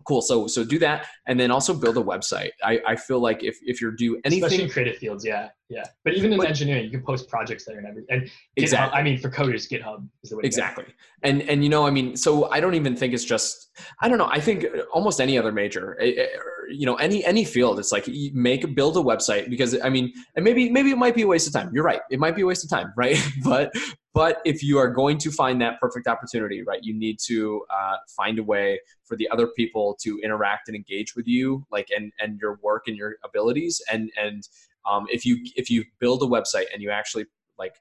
cool 0.08 0.22
so 0.22 0.48
so 0.48 0.64
do 0.64 0.80
that 0.80 1.06
and 1.28 1.40
then 1.40 1.52
also 1.52 1.74
build 1.74 1.98
a 1.98 2.02
website 2.02 2.52
i 2.64 2.80
i 2.88 2.96
feel 2.96 3.20
like 3.20 3.44
if 3.44 3.58
if 3.64 3.82
you're 3.82 3.92
do 3.92 4.20
Especially 4.24 4.42
anything 4.44 4.66
in 4.68 4.70
creative 4.72 4.98
fields. 4.98 5.26
Yeah. 5.26 5.50
Yeah. 5.70 5.84
But 6.04 6.14
even 6.14 6.32
in 6.32 6.38
But- 6.38 6.48
engineering, 6.48 6.86
you 6.86 6.92
can 6.92 7.04
post 7.04 7.30
projects 7.30 7.66
there 7.66 7.78
and 7.78 7.88
everything. 7.88 8.08
And 8.10 8.22
GitHub, 8.24 8.32
Exactly. 8.56 9.00
I 9.00 9.04
mean, 9.04 9.18
for 9.18 9.30
coders, 9.30 9.70
GitHub 9.70 10.08
is 10.24 10.30
the 10.30 10.38
way 10.38 10.44
exactly 10.46 10.86
and 11.24 11.42
and 11.44 11.64
you 11.64 11.70
know 11.70 11.86
i 11.86 11.90
mean 11.90 12.16
so 12.16 12.50
i 12.52 12.60
don't 12.60 12.76
even 12.76 12.96
think 12.96 13.14
it's 13.14 13.24
just 13.24 13.70
i 14.02 14.10
don't 14.10 14.18
know 14.18 14.30
i 14.32 14.40
think 14.40 14.66
almost 14.94 15.20
any 15.20 15.38
other 15.38 15.52
major 15.52 15.98
eh, 16.00 16.14
eh, 16.18 16.28
you 16.70 16.86
know 16.86 16.96
any 16.96 17.24
any 17.26 17.44
field 17.44 17.80
it's 17.80 17.92
like 17.92 18.08
you 18.08 18.32
make 18.34 18.76
build 18.76 18.96
a 18.98 19.00
website 19.00 19.50
because 19.50 19.80
i 19.82 19.90
mean 19.90 20.14
and 20.36 20.44
maybe 20.46 20.70
maybe 20.70 20.92
it 20.92 20.98
might 20.98 21.16
be 21.16 21.24
a 21.24 21.28
waste 21.28 21.48
of 21.48 21.54
time 21.54 21.70
you're 21.74 21.84
right 21.84 22.02
it 22.12 22.20
might 22.20 22.36
be 22.36 22.42
a 22.42 22.46
waste 22.46 22.64
of 22.64 22.70
time 22.70 22.94
right 22.98 23.18
but 23.44 23.72
but 24.14 24.42
if 24.46 24.64
you 24.64 24.78
are 24.78 24.90
going 24.90 25.18
to 25.18 25.32
find 25.32 25.62
that 25.62 25.80
perfect 25.80 26.08
opportunity 26.08 26.62
right 26.64 26.84
you 26.84 26.94
need 26.94 27.18
to 27.20 27.64
uh, 27.72 27.98
find 28.16 28.38
a 28.40 28.44
way 28.44 28.80
for 29.06 29.16
the 29.16 29.28
other 29.30 29.48
people 29.48 29.98
to 30.00 30.20
interact 30.24 30.68
and 30.68 30.76
engage 30.76 31.16
with 31.16 31.28
you 31.28 31.66
like 31.72 31.88
and 31.96 32.12
and 32.20 32.40
your 32.40 32.60
work 32.62 32.84
and 32.88 32.96
your 32.96 33.16
abilities 33.24 33.82
and 33.92 34.12
and 34.22 34.48
um, 34.90 35.06
if 35.10 35.26
you 35.26 35.38
if 35.56 35.70
you 35.70 35.84
build 36.00 36.22
a 36.24 36.26
website 36.26 36.66
and 36.74 36.82
you 36.82 36.90
actually 36.90 37.26
like 37.58 37.76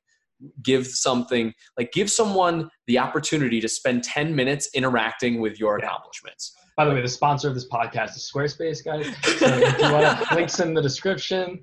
give 0.63 0.87
something 0.87 1.53
like 1.79 1.93
give 1.93 2.11
someone 2.11 2.71
the 2.87 2.99
opportunity 2.99 3.61
to 3.61 3.69
spend 3.69 4.05
10 4.05 4.35
minutes 4.35 4.69
interacting 4.75 5.41
with 5.41 5.59
your 5.59 5.79
Yeah. 5.79 5.87
accomplishments 5.87 6.55
By 6.77 6.85
the 6.85 6.93
way, 6.93 7.01
the 7.01 7.09
sponsor 7.09 7.49
of 7.49 7.55
this 7.55 7.69
podcast 7.69 8.17
is 8.17 8.31
Squarespace, 8.31 8.85
guys. 8.85 9.07
So 9.39 9.47
if 9.47 9.79
you 9.79 9.93
want 9.93 10.31
links 10.33 10.61
in 10.61 10.75
the 10.75 10.83
description. 10.83 11.59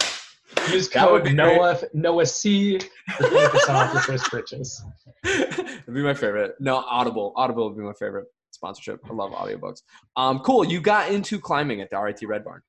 Use 0.72 0.88
code 0.90 1.24
great. 1.24 1.36
Noah 1.36 1.80
Noah 1.94 2.26
C 2.26 2.80
for 3.18 3.24
20% 3.24 3.70
off 3.70 3.94
your 3.94 4.02
first 4.04 4.26
purchase. 4.26 4.84
it'd 5.24 5.94
be 5.94 6.02
my 6.04 6.14
favorite 6.14 6.56
no 6.60 6.78
audible 6.78 7.34
audible 7.36 7.70
would 7.70 7.78
be 7.78 7.84
my 7.84 7.94
favorite 7.94 8.26
sponsorship 8.52 9.00
i 9.10 9.14
love 9.14 9.32
audiobooks 9.32 9.82
um 10.16 10.40
cool 10.40 10.64
you 10.66 10.80
got 10.82 11.10
into 11.12 11.40
climbing 11.40 11.82
at 11.82 11.90
the 11.90 11.98
rit 11.98 12.20
red 12.28 12.44
barn 12.44 12.62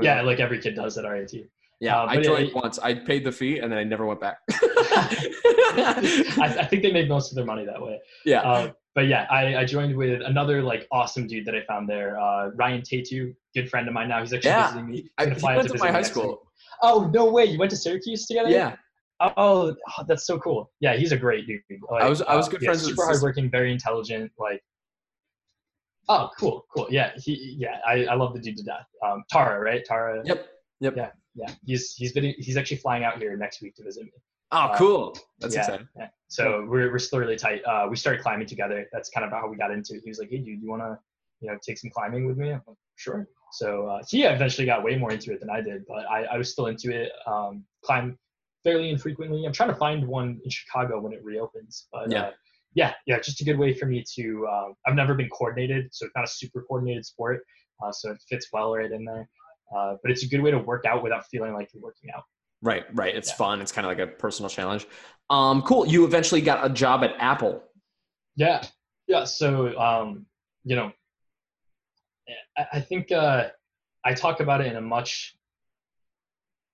Yeah, 0.00 0.22
like 0.22 0.38
every 0.40 0.60
kid 0.60 0.76
does 0.76 0.96
at 0.98 1.04
RIT. 1.04 1.32
Yeah 1.80 2.02
uh, 2.02 2.06
i 2.06 2.20
joined 2.20 2.48
it- 2.48 2.54
once 2.54 2.78
i 2.80 2.92
paid 2.94 3.24
the 3.24 3.32
fee 3.32 3.58
and 3.58 3.70
then 3.72 3.78
i 3.78 3.84
never 3.84 4.04
went 4.06 4.20
back 4.20 4.38
I, 4.52 6.56
I 6.60 6.66
think 6.66 6.82
they 6.82 6.92
made 6.92 7.08
most 7.08 7.30
of 7.30 7.36
their 7.36 7.44
money 7.44 7.64
that 7.64 7.80
way. 7.80 7.98
yeah 8.24 8.40
Uh, 8.42 8.72
but 8.94 9.06
yeah, 9.06 9.26
I, 9.30 9.56
I 9.58 9.64
joined 9.64 9.96
with 9.96 10.20
another 10.22 10.62
like 10.62 10.88
awesome 10.90 11.28
dude 11.28 11.44
that 11.46 11.54
I 11.54 11.62
found 11.64 11.88
there, 11.88 12.18
uh, 12.18 12.48
Ryan 12.56 12.82
Tatu, 12.82 13.32
good 13.54 13.70
friend 13.70 13.86
of 13.86 13.94
mine 13.94 14.08
now. 14.08 14.20
He's 14.20 14.32
actually 14.32 14.50
Yeah. 14.50 14.66
visiting 14.66 14.90
me. 14.90 15.08
I, 15.16 15.26
he 15.26 15.30
went 15.44 15.58
to 15.58 15.62
visit 15.72 15.78
my 15.78 15.86
high 15.86 15.92
next 16.00 16.08
week. 16.16 16.24
school 16.24 16.50
Oh 16.82 17.08
no 17.14 17.30
way! 17.30 17.44
You 17.44 17.56
went 17.58 17.70
to 17.70 17.76
Syracuse 17.76 18.26
together? 18.26 18.50
yeah 18.50 18.74
Oh, 19.20 19.32
oh, 19.36 19.76
that's 20.08 20.26
so 20.26 20.38
cool. 20.40 20.72
Yeah, 20.80 20.96
he's 20.96 21.12
a 21.12 21.16
great 21.16 21.46
dude. 21.46 21.60
Like, 21.90 22.02
I 22.02 22.08
was- 22.08 22.22
I 22.22 22.34
was 22.34 22.48
uh, 22.48 22.52
good 22.52 22.62
yeah, 22.62 22.68
friends 22.70 22.82
with 22.82 22.96
Super 22.96 23.04
hardworking, 23.06 23.48
very 23.50 23.70
intelligent. 23.70 24.32
Like, 24.38 24.60
oh, 26.08 26.30
cool, 26.38 26.66
cool. 26.74 26.86
Yeah, 26.90 27.12
he. 27.16 27.54
Yeah, 27.58 27.78
I, 27.86 28.06
I 28.06 28.14
love 28.14 28.34
the 28.34 28.40
dude 28.40 28.56
to 28.56 28.64
death. 28.64 28.86
Um, 29.06 29.22
Tara, 29.30 29.60
right? 29.60 29.84
Tara. 29.84 30.22
yep 30.24 30.46
yep 30.80 30.94
Yeah. 30.96 31.10
Yeah, 31.34 31.52
he's 31.64 31.94
he's 31.94 32.12
been 32.12 32.34
he's 32.38 32.56
actually 32.56 32.78
flying 32.78 33.04
out 33.04 33.18
here 33.18 33.36
next 33.36 33.62
week 33.62 33.74
to 33.76 33.84
visit 33.84 34.04
me. 34.04 34.10
oh 34.52 34.58
Uh, 34.58 34.76
cool 34.76 35.16
that's 35.38 35.54
yeah, 35.54 35.60
exciting 35.60 35.88
yeah. 35.96 36.08
So 36.28 36.64
we're 36.68 36.90
we're 36.90 36.98
still 36.98 37.18
really 37.18 37.36
tight. 37.36 37.62
Uh, 37.64 37.86
we 37.88 37.96
started 37.96 38.22
climbing 38.22 38.46
together. 38.46 38.86
That's 38.92 39.10
kind 39.10 39.24
of 39.24 39.30
how 39.32 39.48
we 39.48 39.56
got 39.56 39.70
into 39.70 39.94
it. 39.94 40.02
He 40.04 40.10
was 40.10 40.18
like, 40.18 40.30
"Hey, 40.30 40.38
dude, 40.38 40.60
you 40.62 40.68
wanna, 40.68 40.98
you 41.40 41.50
know, 41.50 41.58
take 41.64 41.78
some 41.78 41.90
climbing 41.90 42.26
with 42.26 42.36
me?" 42.36 42.50
I'm 42.50 42.62
like, 42.66 42.76
"Sure." 42.96 43.26
So 43.52 43.86
uh, 43.88 44.02
he 44.08 44.22
eventually 44.24 44.64
got 44.66 44.84
way 44.84 44.96
more 44.96 45.10
into 45.12 45.32
it 45.32 45.40
than 45.40 45.50
I 45.50 45.60
did, 45.60 45.84
but 45.88 46.08
I, 46.08 46.24
I 46.24 46.36
was 46.36 46.52
still 46.52 46.66
into 46.66 46.90
it. 46.94 47.10
Um, 47.26 47.64
climb 47.84 48.16
fairly 48.62 48.90
infrequently. 48.90 49.44
I'm 49.44 49.52
trying 49.52 49.70
to 49.70 49.74
find 49.74 50.06
one 50.06 50.40
in 50.44 50.50
Chicago 50.50 51.00
when 51.00 51.12
it 51.12 51.24
reopens. 51.24 51.86
But 51.92 52.10
Yeah. 52.12 52.22
uh, 52.26 52.30
yeah, 52.74 52.94
yeah, 53.06 53.18
just 53.18 53.40
a 53.40 53.44
good 53.44 53.58
way 53.58 53.74
for 53.74 53.86
me 53.86 54.04
to. 54.14 54.46
Uh, 54.46 54.68
I've 54.86 54.94
never 54.94 55.14
been 55.14 55.28
coordinated, 55.30 55.88
so 55.92 56.06
it's 56.06 56.14
not 56.14 56.24
a 56.24 56.28
super 56.28 56.62
coordinated 56.62 57.04
sport. 57.06 57.42
Uh, 57.84 57.90
so 57.90 58.12
it 58.12 58.22
fits 58.28 58.46
well 58.52 58.72
right 58.76 58.92
in 58.92 59.04
there. 59.04 59.28
Uh, 59.74 59.96
but 60.02 60.10
it's 60.10 60.22
a 60.24 60.28
good 60.28 60.40
way 60.42 60.50
to 60.50 60.58
work 60.58 60.84
out 60.84 61.02
without 61.02 61.26
feeling 61.30 61.52
like 61.54 61.68
you're 61.72 61.82
working 61.82 62.10
out. 62.16 62.24
Right, 62.62 62.84
right. 62.94 63.14
It's 63.14 63.30
Yeah. 63.30 63.36
fun. 63.36 63.60
It's 63.60 63.72
kind 63.72 63.86
of 63.86 63.90
like 63.96 64.06
a 64.06 64.10
personal 64.10 64.50
challenge. 64.50 64.86
Um, 65.30 65.62
cool. 65.62 65.86
You 65.86 66.04
eventually 66.04 66.40
got 66.40 66.64
a 66.64 66.68
job 66.68 67.04
at 67.04 67.14
Apple. 67.18 67.62
Yeah, 68.36 68.62
yeah. 69.06 69.24
So, 69.24 69.78
um, 69.78 70.26
you 70.64 70.76
know, 70.76 70.92
I, 72.56 72.66
I 72.74 72.80
think 72.80 73.12
uh, 73.12 73.48
I 74.04 74.14
talk 74.14 74.40
about 74.40 74.60
it 74.60 74.66
in 74.66 74.76
a 74.76 74.80
much 74.80 75.36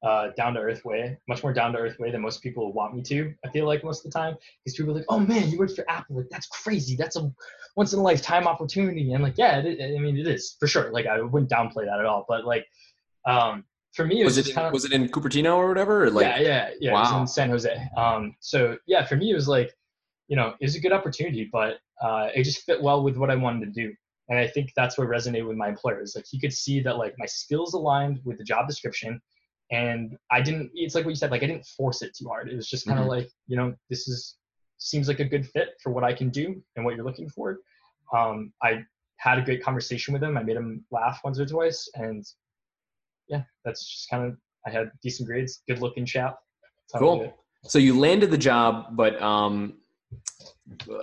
uh, 0.02 0.28
down 0.36 0.54
to 0.54 0.60
earth 0.60 0.84
way, 0.84 1.18
much 1.28 1.42
more 1.42 1.52
down 1.52 1.72
to 1.72 1.78
earth 1.78 1.98
way 1.98 2.10
than 2.10 2.20
most 2.20 2.42
people 2.42 2.72
want 2.72 2.94
me 2.94 3.02
to. 3.02 3.34
I 3.44 3.50
feel 3.50 3.66
like 3.66 3.82
most 3.82 4.04
of 4.04 4.12
the 4.12 4.18
time, 4.18 4.36
because 4.64 4.76
people 4.76 4.92
are 4.92 4.96
like, 4.96 5.06
"Oh 5.08 5.18
man, 5.18 5.48
you 5.50 5.58
worked 5.58 5.74
for 5.74 5.88
Apple? 5.90 6.16
Like 6.16 6.28
that's 6.30 6.46
crazy. 6.48 6.96
That's 6.96 7.16
a 7.16 7.32
once 7.76 7.92
in 7.92 7.98
a 7.98 8.02
lifetime 8.02 8.46
opportunity." 8.46 9.12
And 9.12 9.22
like, 9.22 9.38
yeah, 9.38 9.58
it, 9.58 9.96
I 9.96 9.98
mean, 9.98 10.16
it 10.18 10.26
is 10.26 10.56
for 10.60 10.66
sure. 10.68 10.92
Like, 10.92 11.06
I 11.06 11.20
wouldn't 11.20 11.50
downplay 11.50 11.86
that 11.86 11.98
at 11.98 12.04
all. 12.04 12.24
But 12.28 12.44
like, 12.44 12.66
um, 13.26 13.64
for 13.92 14.04
me, 14.06 14.20
it 14.20 14.24
was, 14.24 14.36
Was 14.36 14.48
it 14.48 14.52
in, 14.56 14.58
of 14.62 14.72
was 14.72 14.84
it 14.84 14.92
in 14.92 15.08
Cupertino 15.08 15.56
or 15.56 15.68
whatever? 15.68 16.04
Or 16.04 16.10
like, 16.10 16.26
yeah, 16.26 16.40
yeah, 16.40 16.70
yeah. 16.80 16.90
It 16.90 16.92
was 16.92 17.12
in 17.12 17.26
San 17.26 17.50
Jose. 17.50 17.88
Um, 17.96 18.36
so 18.40 18.76
yeah, 18.86 19.04
for 19.06 19.16
me, 19.16 19.30
it 19.30 19.34
was 19.34 19.48
like, 19.48 19.72
you 20.28 20.36
know, 20.36 20.54
it 20.60 20.64
was 20.64 20.74
a 20.74 20.80
good 20.80 20.92
opportunity, 20.92 21.48
but 21.50 21.78
uh, 22.02 22.28
it 22.34 22.42
just 22.44 22.62
fit 22.64 22.82
well 22.82 23.02
with 23.02 23.16
what 23.16 23.30
I 23.30 23.36
wanted 23.36 23.64
to 23.66 23.72
do. 23.72 23.94
And 24.28 24.38
I 24.38 24.46
think 24.48 24.72
that's 24.76 24.98
what 24.98 25.08
resonated 25.08 25.46
with 25.48 25.56
my 25.56 25.68
employers. 25.68 26.14
Like 26.14 26.26
he 26.28 26.38
could 26.38 26.52
see 26.52 26.80
that 26.80 26.98
like 26.98 27.14
my 27.16 27.26
skills 27.26 27.74
aligned 27.74 28.20
with 28.24 28.38
the 28.38 28.44
job 28.44 28.66
description, 28.68 29.20
and 29.70 30.16
I 30.30 30.42
didn't. 30.42 30.70
It's 30.74 30.94
like 30.94 31.04
what 31.04 31.10
you 31.10 31.16
said. 31.16 31.30
Like 31.30 31.42
I 31.42 31.46
didn't 31.46 31.64
force 31.64 32.02
it 32.02 32.14
too 32.16 32.26
hard. 32.26 32.48
It 32.50 32.56
was 32.56 32.68
just 32.68 32.86
kind 32.86 32.98
of 32.98 33.06
Mhm. 33.06 33.10
like, 33.10 33.30
you 33.46 33.56
know, 33.56 33.74
this 33.88 34.08
is 34.08 34.36
seems 34.78 35.08
like 35.08 35.20
a 35.20 35.24
good 35.24 35.46
fit 35.48 35.70
for 35.82 35.90
what 35.90 36.04
I 36.04 36.12
can 36.12 36.28
do 36.28 36.60
and 36.74 36.84
what 36.84 36.96
you're 36.96 37.04
looking 37.04 37.28
for. 37.30 37.58
Um, 38.14 38.52
I 38.62 38.84
had 39.16 39.38
a 39.38 39.42
great 39.42 39.62
conversation 39.62 40.12
with 40.12 40.22
him. 40.22 40.36
I 40.36 40.42
made 40.42 40.56
him 40.56 40.84
laugh 40.90 41.20
once 41.24 41.38
or 41.40 41.46
twice, 41.46 41.88
and 41.94 42.24
yeah, 43.28 43.42
that's 43.64 43.84
just 43.84 44.10
kind 44.10 44.26
of. 44.26 44.36
I 44.66 44.70
had 44.70 44.90
decent 45.02 45.28
grades, 45.28 45.62
good 45.68 45.80
looking 45.80 46.04
chap. 46.04 46.38
Cool. 46.96 47.32
So 47.62 47.78
you 47.78 47.98
landed 47.98 48.30
the 48.32 48.38
job, 48.38 48.96
but 48.96 49.20
um, 49.22 49.74
uh, 50.90 50.96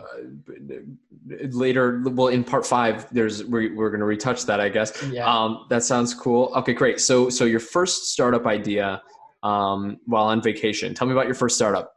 later, 1.51 2.03
well, 2.05 2.27
in 2.27 2.43
part 2.43 2.65
five, 2.65 3.07
there's 3.13 3.43
we're, 3.45 3.73
we're 3.73 3.89
going 3.89 4.01
to 4.01 4.05
retouch 4.05 4.45
that, 4.47 4.59
I 4.59 4.67
guess. 4.67 5.01
Yeah. 5.03 5.25
Um, 5.25 5.65
that 5.69 5.83
sounds 5.83 6.13
cool. 6.13 6.51
Okay, 6.57 6.73
great. 6.73 6.99
So 6.99 7.29
so 7.29 7.45
your 7.45 7.61
first 7.61 8.11
startup 8.11 8.45
idea 8.45 9.01
um, 9.43 9.97
while 10.05 10.25
on 10.25 10.41
vacation. 10.41 10.93
Tell 10.93 11.07
me 11.07 11.13
about 11.13 11.25
your 11.25 11.35
first 11.35 11.55
startup. 11.55 11.93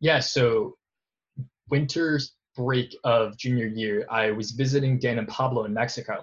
yeah. 0.00 0.20
So 0.20 0.74
winter's 1.70 2.34
break 2.56 2.94
of 3.04 3.36
junior 3.38 3.66
year, 3.66 4.06
I 4.10 4.32
was 4.32 4.50
visiting 4.52 4.98
Dan 4.98 5.18
and 5.18 5.28
Pablo 5.28 5.64
in 5.64 5.72
Mexico. 5.72 6.22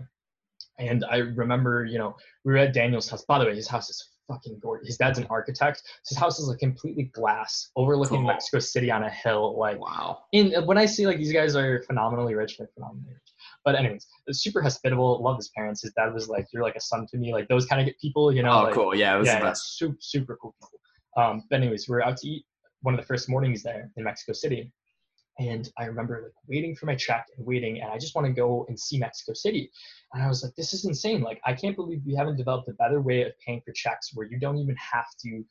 And 0.79 1.03
I 1.09 1.17
remember, 1.17 1.85
you 1.85 1.97
know, 1.97 2.15
we 2.45 2.53
were 2.53 2.59
at 2.59 2.73
Daniel's 2.73 3.09
house. 3.09 3.23
By 3.25 3.39
the 3.39 3.45
way, 3.45 3.55
his 3.55 3.67
house 3.67 3.89
is 3.89 4.09
fucking 4.27 4.59
gorgeous. 4.61 4.87
His 4.87 4.97
dad's 4.97 5.17
an 5.19 5.25
architect. 5.29 5.81
His 6.07 6.17
house 6.17 6.37
is 6.39 6.47
like 6.49 6.59
completely 6.59 7.05
glass, 7.13 7.69
overlooking 7.75 8.17
Cool. 8.17 8.27
Mexico 8.27 8.59
City 8.59 8.91
on 8.91 9.03
a 9.03 9.09
hill. 9.09 9.57
Like 9.57 9.79
Wow. 9.79 10.19
in 10.33 10.53
when 10.65 10.77
I 10.77 10.85
see 10.85 11.07
like 11.07 11.17
these 11.17 11.31
guys 11.33 11.55
are 11.55 11.81
phenomenally 11.83 12.35
rich, 12.35 12.57
they're 12.57 12.69
phenomenally 12.75 13.13
rich. 13.13 13.31
but 13.65 13.75
anyways, 13.75 14.05
super 14.31 14.61
hospitable. 14.61 15.21
Love 15.23 15.37
his 15.37 15.49
parents. 15.49 15.81
His 15.81 15.93
dad 15.93 16.13
was 16.13 16.27
like, 16.29 16.47
"You're 16.53 16.63
like 16.63 16.75
a 16.75 16.81
son 16.81 17.07
to 17.11 17.17
me." 17.17 17.33
Like 17.33 17.47
those 17.47 17.65
kind 17.65 17.87
of 17.87 17.93
people, 17.99 18.31
you 18.31 18.43
know. 18.43 18.51
Oh, 18.51 18.63
like, 18.63 18.73
cool. 18.73 18.93
Yeah, 18.95 19.15
it 19.15 19.19
was 19.19 19.27
yeah, 19.27 19.39
the 19.39 19.45
best. 19.45 19.77
super 19.77 19.97
super 19.99 20.37
cool 20.41 20.53
people. 20.61 20.79
Um, 21.17 21.43
but 21.49 21.55
anyways, 21.61 21.87
we 21.89 21.95
are 21.95 22.03
out 22.03 22.17
to 22.17 22.27
eat 22.27 22.45
one 22.81 22.93
of 22.93 22.99
the 22.99 23.05
first 23.07 23.27
mornings 23.29 23.63
there 23.63 23.89
in 23.97 24.03
Mexico 24.03 24.33
City, 24.33 24.71
and 25.39 25.69
I 25.77 25.85
remember 25.85 26.22
like 26.23 26.34
waiting 26.47 26.76
for 26.76 26.85
my 26.88 26.95
check 26.95 27.27
and 27.38 27.45
waiting, 27.45 27.81
and 27.81 27.91
I 27.91 27.97
just 27.97 28.15
want 28.15 28.27
to 28.27 28.34
go 28.34 28.65
and 28.68 28.80
see 28.80 28.97
Mexico 28.97 29.34
City. 29.34 29.72
And 30.14 30.23
I 30.23 30.27
was 30.27 30.43
like, 30.43 30.55
this 30.55 30.73
is 30.73 30.85
insane. 30.85 31.22
Like, 31.22 31.39
I 31.45 31.53
can't 31.53 31.76
believe 31.76 32.01
we 32.05 32.15
haven't 32.15 32.38
developed 32.38 32.69
a 32.69 32.73
better 32.73 33.01
way 33.01 33.23
of 33.23 33.34
paying 33.45 33.61
for 33.65 33.72
checks 33.73 34.11
where 34.14 34.26
you 34.27 34.39
don't 34.39 34.57
even 34.57 34.76
have 34.77 35.05
to 35.23 35.43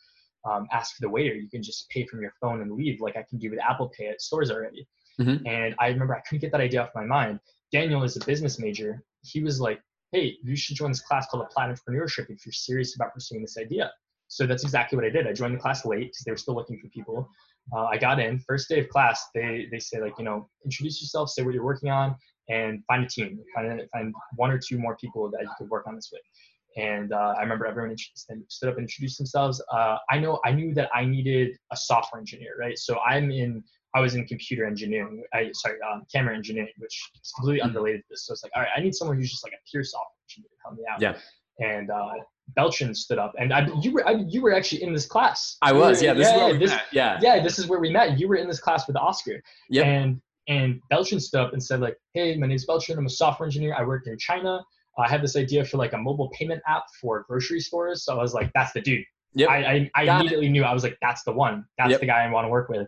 um, 0.51 0.67
ask 0.73 0.97
for 0.97 1.03
the 1.03 1.09
waiter. 1.09 1.35
You 1.35 1.49
can 1.49 1.63
just 1.63 1.89
pay 1.91 2.07
from 2.07 2.21
your 2.21 2.33
phone 2.41 2.63
and 2.63 2.73
leave, 2.73 3.01
like 3.01 3.17
I 3.17 3.25
can 3.29 3.39
do 3.39 3.51
with 3.51 3.61
Apple 3.61 3.91
Pay 3.97 4.09
at 4.09 4.21
stores 4.21 4.51
already. 4.51 4.89
Mhm. 5.21 5.47
And 5.47 5.75
I 5.79 5.89
remember 5.89 6.15
I 6.15 6.21
couldn't 6.21 6.41
get 6.41 6.53
that 6.53 6.61
idea 6.61 6.83
off 6.83 6.91
my 6.95 7.05
mind. 7.05 7.41
Daniel 7.73 8.03
is 8.03 8.17
a 8.17 8.25
business 8.25 8.59
major. 8.59 9.03
He 9.23 9.43
was 9.43 9.61
like, 9.61 9.81
hey, 10.13 10.37
you 10.43 10.57
should 10.57 10.77
join 10.77 10.91
this 10.91 11.01
class 11.01 11.27
called 11.29 11.45
Applied 11.45 11.75
Entrepreneurship 11.75 12.31
if 12.31 12.47
you're 12.47 12.53
serious 12.53 12.95
about 12.95 13.13
pursuing 13.13 13.43
this 13.43 13.59
idea. 13.59 13.93
So 14.29 14.47
that's 14.47 14.63
exactly 14.63 14.97
what 14.97 15.05
I 15.05 15.11
did. 15.11 15.27
I 15.27 15.33
joined 15.33 15.55
the 15.55 15.59
class 15.59 15.85
late 15.85 16.09
because 16.09 16.23
they 16.25 16.31
were 16.31 16.37
still 16.37 16.55
looking 16.55 16.79
for 16.79 16.89
people. 16.89 17.29
Uh, 17.75 17.85
I 17.85 17.99
got 17.99 18.21
in 18.21 18.39
first 18.39 18.69
day 18.69 18.81
of 18.81 18.89
class. 18.89 19.27
They 19.35 19.67
they 19.71 19.79
say 19.79 20.01
like 20.01 20.15
you 20.19 20.25
know 20.25 20.49
introduce 20.65 21.01
yourself, 21.01 21.31
say 21.31 21.43
what 21.43 21.55
you're 21.55 21.65
working 21.65 21.91
on, 21.91 22.17
and 22.49 22.83
find 22.87 23.05
a 23.05 23.09
team. 23.09 23.39
Find 23.55 23.83
find 23.93 24.15
one 24.37 24.51
or 24.51 24.59
two 24.59 24.79
more 24.79 24.97
people 24.97 25.31
that 25.31 25.43
you 25.43 25.51
could 25.59 25.69
work 25.69 25.87
on 25.87 25.95
this 25.97 26.11
with. 26.13 26.23
And 26.77 27.13
uh, 27.13 27.35
I 27.39 27.41
remember 27.41 27.67
everyone 27.67 27.97
stood 27.97 28.69
up 28.69 28.77
and 28.77 28.85
introduced 28.85 29.17
themselves. 29.19 29.63
Uh, 29.73 29.97
I 30.11 30.19
know 30.19 30.41
I 30.45 30.53
knew 30.53 30.75
that 30.75 30.91
I 30.95 31.05
needed 31.05 31.57
a 31.73 31.77
software 31.77 32.21
engineer, 32.21 32.55
right? 32.61 32.79
So 32.79 32.99
I'm 33.01 33.31
in 33.31 33.65
I 33.95 34.01
was 34.01 34.15
in 34.15 34.27
computer 34.27 34.67
engineering. 34.67 35.25
I 35.33 35.51
sorry, 35.55 35.79
um, 35.91 36.05
camera 36.13 36.37
engineering, 36.37 36.73
which 36.79 37.01
is 37.23 37.33
completely 37.33 37.63
Mhm. 37.63 37.71
unrelated 37.71 38.03
to 38.03 38.07
this. 38.11 38.27
So 38.27 38.35
it's 38.35 38.43
like, 38.43 38.53
all 38.55 38.63
right, 38.63 38.71
I 38.77 38.81
need 38.81 38.95
someone 38.95 39.17
who's 39.17 39.31
just 39.31 39.43
like 39.43 39.55
a 39.55 39.63
pure 39.71 39.85
software 39.85 40.19
engineer 40.29 40.51
to 40.51 40.57
help 40.63 40.77
me 40.77 40.85
out. 40.91 41.01
Yeah. 41.01 41.19
And 41.59 41.91
uh, 41.91 42.11
Belchin 42.59 42.95
stood 42.95 43.19
up, 43.19 43.33
and 43.39 43.53
I, 43.53 43.67
you 43.81 43.91
were 43.93 44.07
I, 44.07 44.13
you 44.29 44.43
were 44.43 44.55
actually 44.55 44.83
in 44.83 44.93
this 44.93 45.07
class. 45.07 45.57
I 45.63 45.73
was. 45.73 46.03
Yeah, 46.03 46.13
this 46.15 46.29
is 46.29 46.35
where 46.35 46.53
we 46.53 46.59
this- 46.59 46.71
met. 46.71 46.83
Yeah. 46.93 47.19
yeah, 47.23 47.43
this 47.43 47.59
is 47.59 47.67
where 47.67 47.81
we 47.81 47.91
met. 47.91 48.19
You 48.19 48.29
were 48.29 48.37
in 48.37 48.47
this 48.47 48.61
class 48.61 48.87
with 48.87 48.97
Oscar. 48.97 49.43
Yeah. 49.71 49.85
And 49.85 50.21
and 50.49 50.81
Belchin 50.93 51.21
stood 51.21 51.41
up 51.41 51.53
and 51.55 51.63
said 51.63 51.81
like, 51.81 51.97
"Hey, 52.15 52.37
my 52.37 52.47
name's 52.47 52.67
Belchin. 52.67 52.97
I'm 52.99 53.07
a 53.07 53.11
software 53.11 53.47
engineer. 53.47 53.75
I 53.77 53.83
work 53.85 54.07
in 54.07 54.17
China. 54.19 54.63
I 54.99 55.09
had 55.09 55.23
this 55.23 55.37
idea 55.37 55.65
for 55.65 55.77
like 55.77 55.93
a 55.93 55.99
mobile 55.99 56.31
payment 56.31 56.63
app 56.69 56.85
for 57.01 57.25
grocery 57.29 57.61
stores." 57.61 58.05
So 58.05 58.17
I 58.19 58.23
was 58.23 58.35
like, 58.35 58.51
"That's 58.55 58.73
the 58.73 58.81
dude." 58.81 59.05
Yep. 59.35 59.51
I, 59.51 59.57
I, 59.57 59.91
I 59.95 60.05
Got 60.07 60.17
it. 60.17 60.21
immediately 60.21 60.49
knew 60.49 60.63
I 60.63 60.73
was 60.73 60.83
like, 60.83 60.97
"That's 61.03 61.23
the 61.25 61.33
one. 61.33 61.65
That's 61.79 61.91
Yep. 61.91 62.01
the 62.01 62.07
guy 62.07 62.25
I 62.25 62.31
want 62.31 62.45
to 62.45 62.49
work 62.49 62.69
with." 62.69 62.87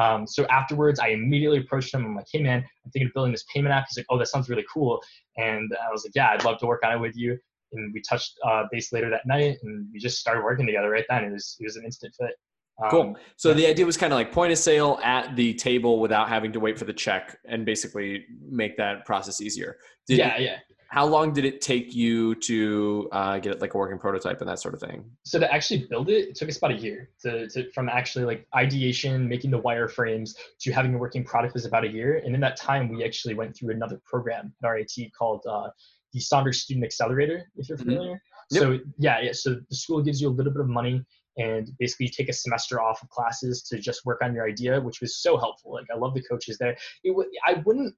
Um, 0.00 0.26
so 0.26 0.44
afterwards, 0.46 0.98
I 0.98 1.08
immediately 1.08 1.58
approached 1.58 1.92
him. 1.94 2.04
I'm 2.06 2.16
like, 2.16 2.26
"Hey, 2.32 2.42
man, 2.42 2.64
I'm 2.84 2.90
thinking 2.90 3.08
of 3.08 3.12
building 3.14 3.32
this 3.32 3.44
payment 3.54 3.72
app." 3.74 3.84
He's 3.88 3.98
like, 3.98 4.06
"Oh, 4.08 4.18
that 4.18 4.26
sounds 4.26 4.48
really 4.48 4.64
cool." 4.72 5.00
And 5.36 5.70
I 5.86 5.92
was 5.92 6.04
like, 6.04 6.12
"Yeah, 6.14 6.30
I'd 6.30 6.42
love 6.44 6.58
to 6.60 6.66
work 6.66 6.80
on 6.84 6.92
it 6.92 6.98
with 6.98 7.16
you." 7.16 7.38
And 7.74 7.92
we 7.92 8.00
touched 8.00 8.34
uh, 8.46 8.64
base 8.70 8.92
later 8.92 9.10
that 9.10 9.26
night, 9.26 9.58
and 9.62 9.86
we 9.92 9.98
just 9.98 10.18
started 10.18 10.42
working 10.42 10.66
together 10.66 10.90
right 10.90 11.04
then. 11.08 11.24
It 11.24 11.32
was 11.32 11.56
it 11.60 11.64
was 11.64 11.76
an 11.76 11.84
instant 11.84 12.14
fit. 12.18 12.34
Um, 12.82 12.90
Cool. 12.90 13.16
So 13.36 13.50
yeah. 13.50 13.54
the 13.54 13.66
idea 13.68 13.86
was 13.86 13.96
kind 13.96 14.12
of 14.12 14.18
like 14.18 14.32
point 14.32 14.52
of 14.52 14.58
sale 14.58 14.98
at 15.02 15.36
the 15.36 15.54
table 15.54 16.00
without 16.00 16.28
having 16.28 16.52
to 16.52 16.60
wait 16.60 16.78
for 16.78 16.84
the 16.84 16.92
check 16.92 17.38
and 17.48 17.64
basically 17.64 18.24
make 18.50 18.76
that 18.78 19.04
process 19.04 19.40
easier. 19.40 19.78
Did, 20.06 20.18
yeah, 20.18 20.38
yeah. 20.38 20.56
How 20.88 21.04
long 21.04 21.32
did 21.32 21.44
it 21.44 21.60
take 21.60 21.92
you 21.92 22.36
to 22.36 23.08
uh, 23.10 23.38
get 23.40 23.54
it 23.54 23.60
like 23.60 23.74
a 23.74 23.78
working 23.78 23.98
prototype 23.98 24.40
and 24.40 24.48
that 24.48 24.60
sort 24.60 24.74
of 24.74 24.80
thing? 24.80 25.04
So 25.24 25.40
to 25.40 25.52
actually 25.52 25.86
build 25.90 26.08
it, 26.08 26.28
it 26.28 26.34
took 26.36 26.48
us 26.48 26.56
about 26.56 26.70
a 26.70 26.76
year. 26.76 27.10
To, 27.22 27.48
to 27.48 27.68
from 27.72 27.88
actually 27.88 28.24
like 28.24 28.46
ideation, 28.54 29.28
making 29.28 29.50
the 29.50 29.60
wireframes 29.60 30.36
to 30.60 30.72
having 30.72 30.94
a 30.94 30.98
working 30.98 31.24
product 31.24 31.54
was 31.54 31.64
about 31.64 31.84
a 31.84 31.88
year. 31.88 32.22
And 32.24 32.32
in 32.32 32.40
that 32.42 32.56
time, 32.56 32.88
we 32.88 33.04
actually 33.04 33.34
went 33.34 33.56
through 33.56 33.70
another 33.70 34.00
program 34.04 34.54
at 34.62 34.68
RIT 34.68 34.92
called 35.18 35.44
uh, 35.48 35.70
the 36.14 36.20
Saunders 36.20 36.60
Student 36.62 36.84
Accelerator, 36.86 37.50
if 37.56 37.68
you're 37.68 37.76
Mhm. 37.76 37.82
familiar. 37.82 38.22
Yep. 38.50 38.62
So 38.62 38.78
yeah, 38.98 39.20
yeah. 39.20 39.32
So 39.32 39.56
the 39.68 39.76
school 39.76 40.00
gives 40.02 40.20
you 40.22 40.28
a 40.28 40.34
little 40.38 40.52
bit 40.52 40.60
of 40.60 40.68
money 40.68 41.04
and 41.36 41.68
basically 41.78 42.06
you 42.06 42.12
take 42.12 42.28
a 42.28 42.32
semester 42.32 42.80
off 42.80 43.02
of 43.02 43.08
classes 43.10 43.62
to 43.64 43.78
just 43.78 44.06
work 44.06 44.20
on 44.22 44.32
your 44.34 44.46
idea, 44.48 44.80
which 44.80 45.00
was 45.00 45.16
so 45.16 45.36
helpful. 45.36 45.72
Like 45.72 45.86
I 45.92 45.96
love 45.98 46.14
the 46.14 46.22
coaches 46.22 46.56
there. 46.58 46.76
It 47.02 47.10
w- 47.10 47.28
I 47.46 47.54
wouldn't, 47.66 47.94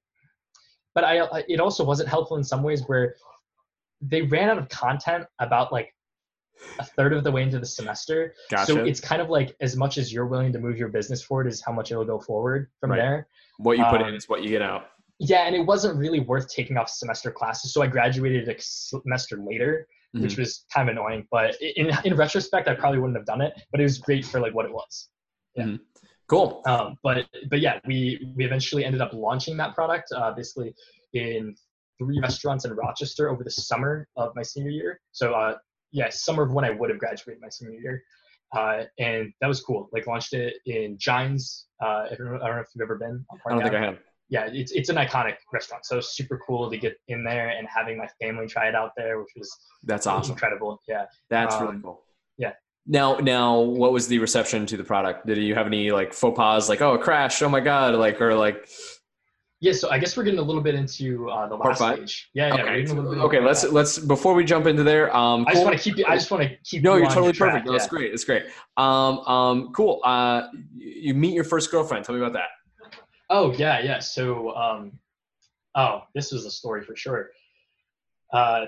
but 0.94 1.04
I 1.04 1.20
I- 1.20 1.44
it 1.48 1.60
also 1.60 1.84
wasn't 1.84 2.08
helpful 2.08 2.36
in 2.38 2.44
some 2.44 2.62
ways 2.62 2.82
where 2.86 3.14
they 4.00 4.22
ran 4.22 4.48
out 4.50 4.58
of 4.58 4.68
content 4.68 5.26
about 5.38 5.72
like 5.72 5.92
a 6.78 6.84
third 6.84 7.12
of 7.12 7.22
the 7.22 7.30
way 7.30 7.42
into 7.42 7.58
the 7.58 7.66
semester. 7.66 8.34
Gotcha. 8.50 8.72
So 8.72 8.84
it's 8.84 9.00
kind 9.00 9.20
of 9.20 9.28
like 9.28 9.54
as 9.60 9.76
much 9.76 9.98
as 9.98 10.10
you're 10.10 10.26
willing 10.26 10.52
to 10.54 10.58
move 10.58 10.78
your 10.78 10.88
business 10.88 11.22
forward 11.22 11.46
is 11.48 11.62
how 11.62 11.72
much 11.72 11.90
it'll 11.92 12.04
go 12.06 12.18
forward 12.18 12.70
from 12.80 12.90
Right. 12.92 12.96
there. 12.98 13.28
what 13.58 13.76
you 13.78 13.84
put 13.86 14.00
in 14.02 14.08
um, 14.08 14.14
is 14.14 14.26
what 14.28 14.42
you 14.42 14.48
get 14.50 14.60
out. 14.62 14.88
Yeah, 15.18 15.46
and 15.46 15.54
it 15.54 15.64
wasn't 15.64 15.96
really 15.98 16.20
worth 16.20 16.48
taking 16.48 16.76
off 16.76 16.90
semester 16.90 17.30
classes. 17.30 17.72
So 17.72 17.82
I 17.82 17.86
graduated 17.86 18.48
a 18.48 18.54
semester 18.58 19.38
later, 19.38 19.86
which 20.12 20.32
Mm-hmm. 20.32 20.40
was 20.42 20.64
kind 20.72 20.88
of 20.88 20.92
annoying. 20.96 21.26
But 21.30 21.56
in 21.60 21.90
in 22.04 22.14
retrospect, 22.16 22.68
I 22.68 22.74
probably 22.74 22.98
wouldn't 23.00 23.16
have 23.18 23.26
done 23.26 23.40
it. 23.40 23.52
But 23.70 23.80
it 23.80 23.84
was 23.84 23.98
great 23.98 24.24
for 24.24 24.40
like 24.40 24.54
what 24.54 24.64
it 24.66 24.72
was. 24.72 25.08
Yeah. 25.54 25.76
Cool. 26.28 26.62
Um, 26.66 26.96
but 27.02 27.26
but 27.50 27.60
yeah, 27.60 27.80
we 27.86 28.32
we 28.36 28.44
eventually 28.44 28.84
ended 28.84 29.00
up 29.00 29.12
launching 29.12 29.56
that 29.58 29.74
product 29.74 30.12
uh, 30.14 30.32
basically 30.32 30.74
in 31.12 31.54
three 31.98 32.18
restaurants 32.20 32.64
in 32.64 32.72
Rochester 32.74 33.30
over 33.30 33.42
the 33.44 33.50
summer 33.50 34.08
of 34.16 34.32
my 34.34 34.42
senior 34.42 34.70
year. 34.70 35.00
So 35.12 35.34
uh, 35.34 35.56
yeah, 35.92 36.08
summer 36.10 36.42
of 36.42 36.52
when 36.52 36.64
I 36.64 36.70
would 36.70 36.90
have 36.90 36.98
graduated 36.98 37.40
my 37.40 37.48
senior 37.48 37.78
year. 37.78 38.02
Uh, 38.56 38.84
and 38.98 39.32
that 39.40 39.46
was 39.48 39.60
cool. 39.60 39.88
Like 39.92 40.06
launched 40.06 40.32
it 40.34 40.54
in 40.66 40.96
Jines. 40.98 41.64
Uh, 41.82 42.06
I 42.10 42.14
don't 42.16 42.26
know 42.26 42.36
I 42.42 42.46
don't 42.46 42.56
know 42.56 42.62
if 42.62 42.68
you've 42.74 42.82
ever 42.82 42.96
been. 42.96 43.24
I 43.46 43.50
don't 43.50 43.62
think 43.62 43.74
I 43.74 43.80
have. 43.80 43.98
Yeah, 44.28 44.48
it's 44.52 44.72
it's 44.72 44.88
an 44.88 44.96
iconic 44.96 45.36
restaurant. 45.52 45.86
So 45.86 46.00
super 46.00 46.40
cool 46.46 46.68
to 46.70 46.76
get 46.76 46.96
in 47.08 47.22
there 47.24 47.50
and 47.50 47.66
having 47.72 47.96
my 47.96 48.08
family 48.20 48.46
try 48.48 48.66
it 48.68 48.74
out 48.74 48.90
there, 48.96 49.18
which 49.20 49.30
was 49.36 49.48
That's 49.84 50.06
awesome. 50.06 50.32
incredible. 50.32 50.80
Yeah. 50.88 51.04
That's 51.30 51.54
Um, 51.54 51.66
really 51.66 51.80
cool. 51.82 52.02
yeah. 52.38 52.52
Now, 52.88 53.16
now, 53.16 53.58
what 53.60 53.92
was 53.92 54.06
the 54.08 54.18
reception 54.18 54.64
to 54.66 54.76
the 54.76 54.84
product? 54.84 55.26
Did 55.26 55.38
you 55.38 55.54
have 55.54 55.66
any 55.66 55.90
like 55.92 56.12
faux 56.12 56.36
pas, 56.36 56.68
like 56.68 56.80
oh, 56.82 56.94
it 56.94 57.02
crashed, 57.02 57.42
oh 57.42 57.48
my 57.48 57.60
god, 57.60 57.94
like 57.94 58.20
or 58.20 58.34
like 58.34 58.68
Yeah, 59.60 59.72
so 59.72 59.90
I 59.90 59.98
guess 59.98 60.16
we're 60.16 60.24
getting 60.24 60.38
a 60.38 60.42
little 60.42 60.60
bit 60.62 60.74
into 60.74 61.28
uh, 61.30 61.48
the 61.48 61.56
last 61.56 61.78
stage. 61.78 62.28
Yeah, 62.34 62.54
yeah. 62.54 62.62
okay, 62.62 62.84
a 62.90 63.00
okay, 63.26 63.40
let's 63.40 63.62
that. 63.62 63.72
let's 63.72 63.98
before 63.98 64.34
we 64.34 64.44
jump 64.44 64.66
into 64.66 64.82
there. 64.82 65.14
Um, 65.16 65.44
I 65.48 65.52
just 65.52 65.64
want 65.64 65.76
to 65.76 65.82
keep 65.82 65.96
you. 65.98 66.04
I 66.06 66.14
just 66.16 66.30
want 66.30 66.42
to 66.42 66.56
keep. 66.64 66.82
No, 66.82 66.94
you 66.94 67.02
you're 67.02 67.10
totally 67.10 67.32
perfect. 67.32 67.66
No, 67.66 67.72
That's 67.72 67.84
yeah. 67.84 67.88
great. 67.90 68.12
It's 68.12 68.24
great. 68.24 68.44
Um, 68.76 69.18
um, 69.20 69.72
cool. 69.72 70.00
Uh, 70.04 70.48
you 70.76 71.14
meet 71.14 71.32
your 71.34 71.44
first 71.44 71.70
girlfriend. 71.70 72.04
Tell 72.04 72.14
me 72.14 72.20
about 72.20 72.34
that. 72.34 72.48
Oh 73.30 73.52
yeah, 73.52 73.80
yeah. 73.80 73.98
So, 73.98 74.54
um, 74.54 74.92
oh, 75.74 76.02
this 76.14 76.32
was 76.32 76.44
a 76.44 76.50
story 76.50 76.84
for 76.84 76.94
sure. 76.94 77.30
Uh, 78.32 78.66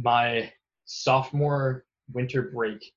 my 0.00 0.52
sophomore 0.84 1.84
winter 2.12 2.42
break, 2.42 2.92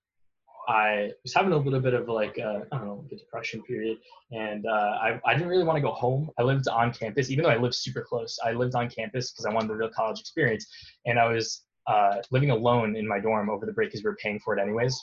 I 0.67 1.11
was 1.23 1.33
having 1.33 1.51
a 1.51 1.57
little 1.57 1.79
bit 1.79 1.93
of 1.93 2.07
like 2.07 2.39
I 2.39 2.61
don't 2.71 2.85
know, 2.85 3.03
like 3.03 3.11
a 3.11 3.17
depression 3.17 3.61
period, 3.63 3.97
and 4.31 4.65
uh, 4.65 4.97
I 5.01 5.19
I 5.25 5.33
didn't 5.33 5.49
really 5.49 5.63
want 5.63 5.77
to 5.77 5.81
go 5.81 5.91
home. 5.91 6.29
I 6.37 6.43
lived 6.43 6.67
on 6.67 6.93
campus, 6.93 7.29
even 7.29 7.43
though 7.43 7.49
I 7.49 7.57
lived 7.57 7.75
super 7.75 8.01
close. 8.01 8.37
I 8.43 8.53
lived 8.53 8.75
on 8.75 8.89
campus 8.89 9.31
because 9.31 9.45
I 9.45 9.53
wanted 9.53 9.69
the 9.69 9.75
real 9.75 9.89
college 9.89 10.19
experience, 10.19 10.67
and 11.05 11.19
I 11.19 11.27
was 11.27 11.63
uh, 11.87 12.17
living 12.31 12.51
alone 12.51 12.95
in 12.95 13.07
my 13.07 13.19
dorm 13.19 13.49
over 13.49 13.65
the 13.65 13.73
break 13.73 13.89
because 13.89 14.03
we 14.03 14.09
were 14.09 14.17
paying 14.17 14.39
for 14.39 14.57
it 14.57 14.61
anyways. 14.61 14.99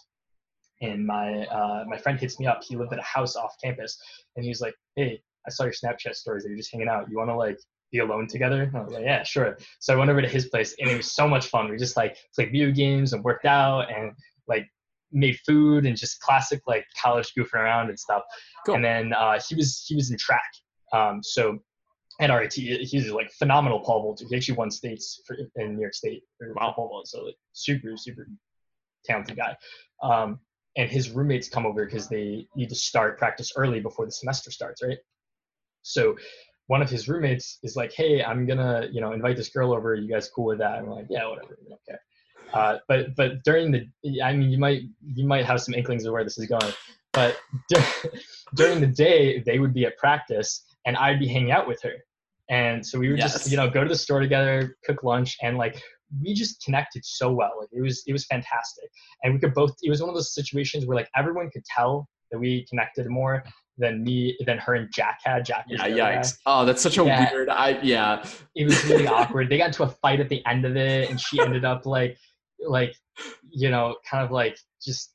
And 0.83 1.07
my 1.07 1.47
uh, 1.47 1.85
my 1.89 1.97
friend 1.97 2.19
hits 2.19 2.39
me 2.39 2.47
up. 2.47 2.63
He 2.63 2.77
lived 2.77 2.93
at 2.93 2.99
a 2.99 3.03
house 3.03 3.35
off 3.35 3.57
campus, 3.63 3.99
and 4.37 4.45
he's 4.45 4.61
like, 4.61 4.75
"Hey, 4.95 5.23
I 5.47 5.51
saw 5.51 5.64
your 5.64 5.73
Snapchat 5.73 6.14
stories 6.14 6.43
that 6.43 6.51
you're 6.51 6.59
just 6.59 6.73
hanging 6.73 6.89
out. 6.89 7.09
You 7.10 7.16
want 7.18 7.31
to 7.31 7.36
like 7.36 7.59
be 7.93 7.98
alone 7.98 8.27
together?" 8.27 8.62
And 8.62 8.77
I 8.77 8.82
was 8.82 8.93
like, 8.93 9.05
"Yeah, 9.05 9.23
sure." 9.23 9.56
So 9.81 9.94
I 9.94 9.97
went 9.97 10.10
over 10.10 10.23
to 10.23 10.28
his 10.28 10.47
place, 10.48 10.74
and 10.78 10.90
it 10.90 10.97
was 10.97 11.12
so 11.12 11.28
much 11.28 11.47
fun. 11.48 11.70
We 11.70 11.77
just 11.77 11.97
like 11.97 12.16
played 12.35 12.52
video 12.52 12.70
games 12.70 13.12
and 13.12 13.23
worked 13.24 13.47
out 13.47 13.90
and 13.93 14.12
like 14.48 14.66
made 15.12 15.39
food 15.47 15.86
and 15.86 15.97
just 15.97 16.20
classic 16.20 16.60
like 16.66 16.85
college 17.01 17.32
goofing 17.39 17.55
around 17.55 17.89
and 17.89 17.98
stuff. 17.98 18.23
Cool. 18.64 18.77
And 18.77 18.85
then 18.85 19.12
uh, 19.12 19.39
he 19.48 19.55
was 19.55 19.85
he 19.86 19.94
was 19.94 20.10
in 20.10 20.18
track. 20.18 20.51
Um, 20.93 21.20
so 21.23 21.59
at 22.20 22.31
RIT, 22.31 22.55
he's 22.55 23.10
like 23.10 23.31
phenomenal 23.32 23.81
pole 23.81 24.02
vaulter. 24.02 24.24
He 24.28 24.36
actually 24.36 24.56
won 24.56 24.70
states 24.70 25.20
for, 25.27 25.36
in 25.56 25.74
New 25.74 25.81
York 25.81 25.94
State 25.94 26.23
for 26.39 26.52
Wow. 26.55 26.73
pole 26.74 26.89
vault. 26.89 27.09
So 27.09 27.24
like 27.24 27.36
super 27.52 27.97
super 27.97 28.27
talented 29.05 29.36
guy. 29.36 29.56
Um, 30.02 30.40
and 30.77 30.90
his 30.90 31.10
roommates 31.10 31.48
come 31.48 31.66
over 31.66 31.85
because 31.85 32.09
they 32.09 32.47
need 32.55 32.68
to 32.68 32.74
start 32.74 33.18
practice 33.18 33.52
early 33.56 33.81
before 33.81 34.05
the 34.05 34.12
semester 34.12 34.51
starts, 34.51 34.82
right? 34.82 34.98
So 35.87 36.17
one 36.67 36.83
of 36.83 36.91
his 36.91 37.09
roommates 37.09 37.59
is 37.63 37.77
like, 37.77 37.93
"Hey, 37.93 38.23
I'm 38.23 38.47
gonna, 38.47 38.89
you 38.91 39.01
know, 39.01 39.13
invite 39.13 39.37
this 39.37 39.49
girl 39.49 39.73
over. 39.73 39.95
You 39.95 40.09
guys 40.09 40.29
cool 40.29 40.47
with 40.47 40.59
that?" 40.59 40.79
And 40.79 40.89
we're 40.89 40.95
like, 40.95 41.07
"Yeah, 41.09 41.29
whatever, 41.29 41.57
we 41.63 41.69
don't 41.69 41.81
care." 41.89 42.01
Uh, 42.53 42.79
but 42.89 43.15
but 43.17 43.43
during 43.45 43.71
the, 43.71 43.87
I 44.23 44.33
mean, 44.33 44.51
you 44.51 44.59
might 44.59 44.83
you 45.15 45.27
might 45.27 45.45
have 45.45 45.61
some 45.61 45.75
inklings 45.75 46.05
of 46.05 46.13
where 46.13 46.25
this 46.25 46.39
is 46.39 46.47
going, 46.47 46.73
but 47.13 47.37
during 48.55 48.81
the 48.81 48.87
day 48.87 49.41
they 49.41 49.59
would 49.59 49.75
be 49.75 49.85
at 49.87 49.97
practice 49.97 50.65
and 50.87 50.97
I'd 50.97 51.19
be 51.19 51.29
hanging 51.29 51.53
out 51.53 51.69
with 51.69 51.81
her, 51.83 51.95
and 52.51 52.85
so 52.85 52.99
we 52.99 53.09
would 53.09 53.19
Yes. 53.19 53.33
just 53.33 53.51
you 53.51 53.57
know 53.57 53.69
go 53.71 53.83
to 53.83 53.89
the 53.89 53.97
store 53.97 54.21
together, 54.21 54.77
cook 54.85 55.03
lunch, 55.05 55.37
and 55.43 55.57
like 55.57 55.81
we 56.23 56.35
just 56.35 56.63
connected 56.65 57.05
so 57.05 57.33
well. 57.33 57.53
Like 57.61 57.69
it 57.73 57.81
was 57.81 58.03
it 58.07 58.13
was 58.13 58.25
fantastic, 58.27 58.91
and 59.23 59.35
we 59.35 59.39
could 59.41 59.55
both. 59.55 59.77
It 59.83 59.91
was 59.91 60.01
one 60.01 60.09
of 60.09 60.15
those 60.15 60.35
situations 60.35 60.87
where 60.87 60.97
like 60.97 61.11
everyone 61.17 61.51
could 61.51 61.65
tell 61.65 62.09
that 62.31 62.39
we 62.39 62.67
connected 62.69 63.07
more, 63.09 63.45
than 63.78 64.03
me 64.03 64.36
than 64.47 64.59
her 64.59 64.74
and 64.74 64.89
Jack 64.93 65.20
had. 65.24 65.44
Jack 65.44 65.66
Yeah, 65.69 65.82
other 65.85 65.97
guy. 65.97 66.24
Oh, 66.47 66.65
that's 66.65 66.82
such 66.82 66.98
a 66.98 67.05
Yeah. 67.05 67.31
weird. 67.32 67.48
I 67.48 67.78
yeah. 67.82 68.24
It 68.55 68.65
was 68.65 68.85
really 68.86 69.07
awkward. 69.19 69.48
They 69.48 69.59
got 69.59 69.69
into 69.69 69.82
a 69.82 69.89
fight 69.89 70.20
at 70.20 70.28
the 70.28 70.44
end 70.47 70.65
of 70.65 70.77
it, 70.77 71.11
and 71.11 71.20
she 71.20 71.40
ended 71.40 71.65
up 71.65 71.86
like, 71.86 72.16
like, 72.66 72.94
you 73.51 73.70
know, 73.70 73.97
kind 74.09 74.24
of 74.24 74.31
like 74.31 74.57
just 74.82 75.15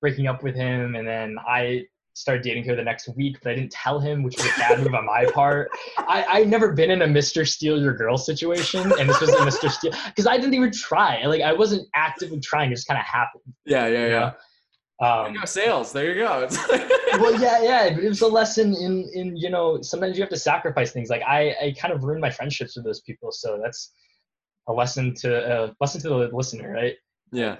breaking 0.00 0.26
up 0.26 0.42
with 0.42 0.54
him. 0.54 0.96
And 0.96 1.06
then 1.06 1.36
I 1.46 1.84
started 2.14 2.42
dating 2.42 2.64
her 2.64 2.76
the 2.76 2.82
next 2.82 3.08
week, 3.16 3.38
but 3.42 3.52
I 3.52 3.54
didn't 3.54 3.72
tell 3.72 3.98
him, 3.98 4.22
which 4.22 4.36
was 4.36 4.46
a 4.46 4.58
bad 4.58 4.80
move 4.80 4.94
on 4.94 5.06
my 5.06 5.24
part. 5.32 5.70
I 5.98 6.24
I 6.28 6.44
never 6.44 6.72
been 6.72 6.90
in 6.90 7.02
a 7.02 7.06
Mr. 7.06 7.46
Steal 7.48 7.80
Your 7.80 7.94
Girl 7.94 8.18
situation, 8.18 8.92
and 8.98 9.08
this 9.08 9.20
was 9.20 9.30
a 9.30 9.36
Mr. 9.36 9.70
Steal 9.70 9.92
because 10.06 10.26
I 10.26 10.36
didn't 10.36 10.54
even 10.54 10.72
try. 10.72 11.24
Like 11.26 11.42
I 11.42 11.52
wasn't 11.52 11.88
actively 11.94 12.40
trying; 12.40 12.72
it 12.72 12.74
just 12.74 12.86
kind 12.88 12.98
of 12.98 13.06
happened. 13.06 13.54
Yeah, 13.64 13.86
yeah, 13.86 14.06
yeah. 14.06 14.18
know? 14.18 14.32
There 15.02 15.10
Um, 15.10 15.34
you 15.34 15.40
go, 15.40 15.44
sales. 15.46 15.92
There 15.92 16.08
you 16.14 16.22
go. 16.22 16.40
It's 16.44 16.56
well, 17.20 17.40
yeah, 17.40 17.60
yeah. 17.70 17.90
But 17.94 18.04
it 18.04 18.08
was 18.08 18.20
a 18.20 18.26
lesson 18.28 18.74
in 18.74 19.08
in 19.14 19.36
you 19.36 19.50
know 19.50 19.82
sometimes 19.82 20.16
you 20.16 20.22
have 20.22 20.30
to 20.30 20.38
sacrifice 20.38 20.92
things. 20.92 21.10
Like 21.10 21.22
I 21.22 21.40
I 21.64 21.74
kind 21.78 21.92
of 21.92 22.04
ruined 22.04 22.20
my 22.20 22.30
friendships 22.30 22.76
with 22.76 22.84
those 22.84 23.00
people, 23.02 23.32
so 23.32 23.58
that's 23.62 23.92
a 24.68 24.72
lesson 24.72 25.14
to 25.22 25.28
uh, 25.54 25.72
lesson 25.80 26.00
to 26.02 26.08
the 26.08 26.30
listener, 26.32 26.70
right? 26.72 26.94
yeah. 27.32 27.56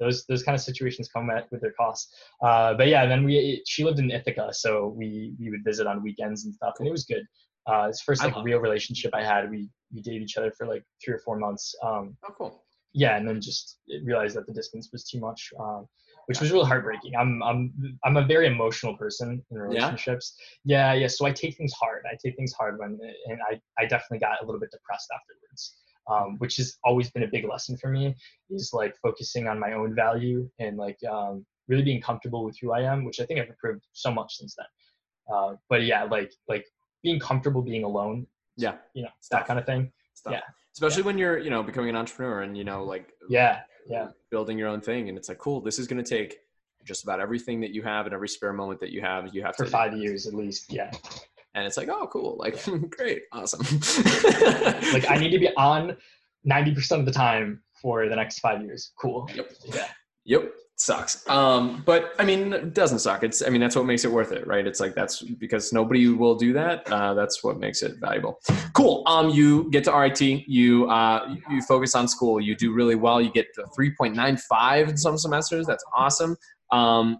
Those 0.00 0.24
those 0.26 0.42
kind 0.44 0.54
of 0.54 0.62
situations 0.62 1.08
come 1.08 1.28
at 1.28 1.50
with 1.50 1.60
their 1.60 1.72
costs. 1.72 2.14
Uh, 2.40 2.72
but 2.74 2.86
yeah, 2.88 3.04
then 3.04 3.24
we 3.24 3.62
she 3.66 3.84
lived 3.84 3.98
in 3.98 4.10
Ithaca, 4.10 4.48
so 4.54 4.94
we 4.96 5.34
we 5.40 5.50
would 5.50 5.64
visit 5.64 5.86
on 5.88 6.02
weekends 6.02 6.44
and 6.44 6.54
stuff, 6.54 6.74
and 6.78 6.86
it 6.88 6.92
was 6.92 7.04
good. 7.04 7.24
Uh, 7.68 7.86
it's 7.90 8.00
first 8.00 8.22
like 8.24 8.34
real 8.44 8.60
relationship 8.60 9.10
I 9.12 9.24
had. 9.24 9.50
We 9.50 9.68
we 9.92 10.00
dated 10.00 10.22
each 10.22 10.36
other 10.38 10.52
for 10.56 10.66
like 10.66 10.84
three 11.04 11.14
or 11.14 11.18
four 11.18 11.36
months. 11.38 11.74
Um, 11.82 12.16
Oh, 12.26 12.32
cool. 12.38 12.62
yeah, 12.94 13.16
and 13.18 13.28
then 13.28 13.40
just 13.40 13.78
realized 14.04 14.36
that 14.36 14.46
the 14.46 14.52
distance 14.54 14.88
was 14.92 15.02
too 15.04 15.18
much, 15.18 15.52
um, 15.60 15.86
which 16.28 16.40
was 16.40 16.52
really 16.52 16.66
heartbreaking. 16.66 17.16
I'm 17.16 17.42
I'm 17.42 17.72
I'm 18.04 18.18
a 18.18 18.24
very 18.24 18.46
emotional 18.46 18.94
person 18.96 19.42
in 19.50 19.58
relationships. 19.58 20.34
Yeah, 20.64 20.92
yeah. 20.92 21.00
yeah. 21.00 21.06
So 21.06 21.24
I 21.24 21.32
take 21.32 21.56
things 21.56 21.72
hard. 21.72 22.04
I 22.06 22.16
take 22.22 22.36
things 22.36 22.52
hard 22.52 22.78
when, 22.78 22.98
and 23.26 23.38
I 23.50 23.58
I 23.78 23.86
definitely 23.86 24.18
got 24.18 24.42
a 24.42 24.44
little 24.44 24.60
bit 24.60 24.70
depressed 24.70 25.08
afterwards, 25.14 25.76
um, 26.10 26.36
which 26.36 26.56
has 26.56 26.76
always 26.84 27.10
been 27.10 27.22
a 27.22 27.28
big 27.28 27.46
lesson 27.48 27.78
for 27.78 27.88
me. 27.88 28.14
Is 28.50 28.70
like 28.74 28.94
focusing 29.02 29.48
on 29.48 29.58
my 29.58 29.72
own 29.72 29.94
value 29.94 30.48
and 30.58 30.76
like 30.76 30.98
um, 31.10 31.46
really 31.66 31.82
being 31.82 32.02
comfortable 32.02 32.44
with 32.44 32.58
who 32.60 32.72
I 32.72 32.82
am, 32.82 33.04
which 33.06 33.20
I 33.20 33.24
think 33.24 33.40
I've 33.40 33.48
improved 33.48 33.86
so 33.94 34.10
much 34.10 34.36
since 34.36 34.54
then. 34.54 34.66
Uh, 35.34 35.54
but 35.70 35.82
yeah, 35.84 36.04
like 36.04 36.32
like 36.46 36.66
being 37.02 37.18
comfortable 37.18 37.62
being 37.62 37.84
alone, 37.84 38.26
Yeah. 38.58 38.74
you 38.94 39.02
know, 39.02 39.08
Stuff. 39.20 39.40
that 39.40 39.46
kind 39.46 39.58
of 39.58 39.64
thing. 39.64 39.92
Stuff. 40.14 40.32
Yeah. 40.34 40.40
Especially 40.74 41.02
when 41.02 41.16
you're, 41.16 41.38
you 41.38 41.48
know, 41.50 41.62
becoming 41.62 41.90
an 41.90 41.96
entrepreneur 41.96 42.42
and 42.42 42.56
you 42.56 42.64
know, 42.64 42.84
like 42.84 43.12
Yeah, 43.30 43.60
yeah. 43.88 44.08
building 44.30 44.58
your 44.58 44.68
own 44.68 44.80
thing, 44.80 45.08
and 45.08 45.16
it's 45.16 45.28
like, 45.28 45.38
cool. 45.38 45.60
This 45.60 45.78
is 45.78 45.86
going 45.86 46.02
to 46.02 46.08
take 46.08 46.38
just 46.84 47.02
about 47.02 47.20
everything 47.20 47.60
that 47.60 47.70
you 47.70 47.82
have 47.82 48.06
and 48.06 48.14
every 48.14 48.28
spare 48.28 48.52
moment 48.52 48.80
that 48.80 48.90
you 48.90 49.00
have. 49.00 49.34
You 49.34 49.42
have 49.42 49.56
For 49.56 49.64
to 49.64 49.70
five 49.70 49.96
years 49.96 50.26
at 50.26 50.34
least, 50.34 50.72
yeah. 50.72 50.90
and 51.54 51.66
it's 51.66 51.76
like, 51.76 51.88
oh, 51.88 52.06
cool. 52.06 52.36
Like, 52.38 52.58
great, 52.90 53.22
awesome. 53.32 53.60
like 54.92 55.10
I 55.10 55.16
need 55.18 55.30
to 55.30 55.38
be 55.38 55.54
on 55.56 55.96
90% 56.48 57.00
of 57.00 57.06
the 57.06 57.12
time 57.12 57.62
for 57.80 58.08
the 58.08 58.16
next 58.16 58.40
five 58.40 58.62
years. 58.62 58.92
Cool. 59.00 59.28
Yep. 59.34 59.52
Yeah. 59.66 59.86
Yep. 60.24 60.52
Sucks. 60.80 61.28
Um, 61.28 61.82
but 61.84 62.12
I 62.20 62.24
mean, 62.24 62.52
it 62.52 62.72
doesn't 62.72 63.00
suck. 63.00 63.24
It's, 63.24 63.44
I 63.44 63.48
mean, 63.48 63.60
that's 63.60 63.74
what 63.74 63.84
makes 63.84 64.04
it 64.04 64.12
worth 64.12 64.30
it, 64.30 64.46
right? 64.46 64.64
It's 64.64 64.78
like, 64.78 64.94
that's 64.94 65.22
because 65.22 65.72
nobody 65.72 66.06
will 66.08 66.36
do 66.36 66.52
that. 66.52 66.90
Uh, 66.90 67.14
that's 67.14 67.42
what 67.42 67.58
makes 67.58 67.82
it 67.82 67.96
valuable. 68.00 68.38
Cool. 68.74 69.02
Um, 69.06 69.28
you 69.30 69.68
get 69.70 69.82
to 69.84 69.92
RIT, 69.92 70.20
you, 70.20 70.88
uh, 70.88 71.34
you 71.50 71.62
focus 71.62 71.96
on 71.96 72.06
school, 72.06 72.40
you 72.40 72.54
do 72.54 72.72
really 72.72 72.94
well. 72.94 73.20
You 73.20 73.32
get 73.32 73.52
to 73.54 73.64
3.95 73.76 74.88
in 74.90 74.96
some 74.96 75.18
semesters. 75.18 75.66
That's 75.66 75.84
awesome. 75.96 76.36
Um, 76.70 77.18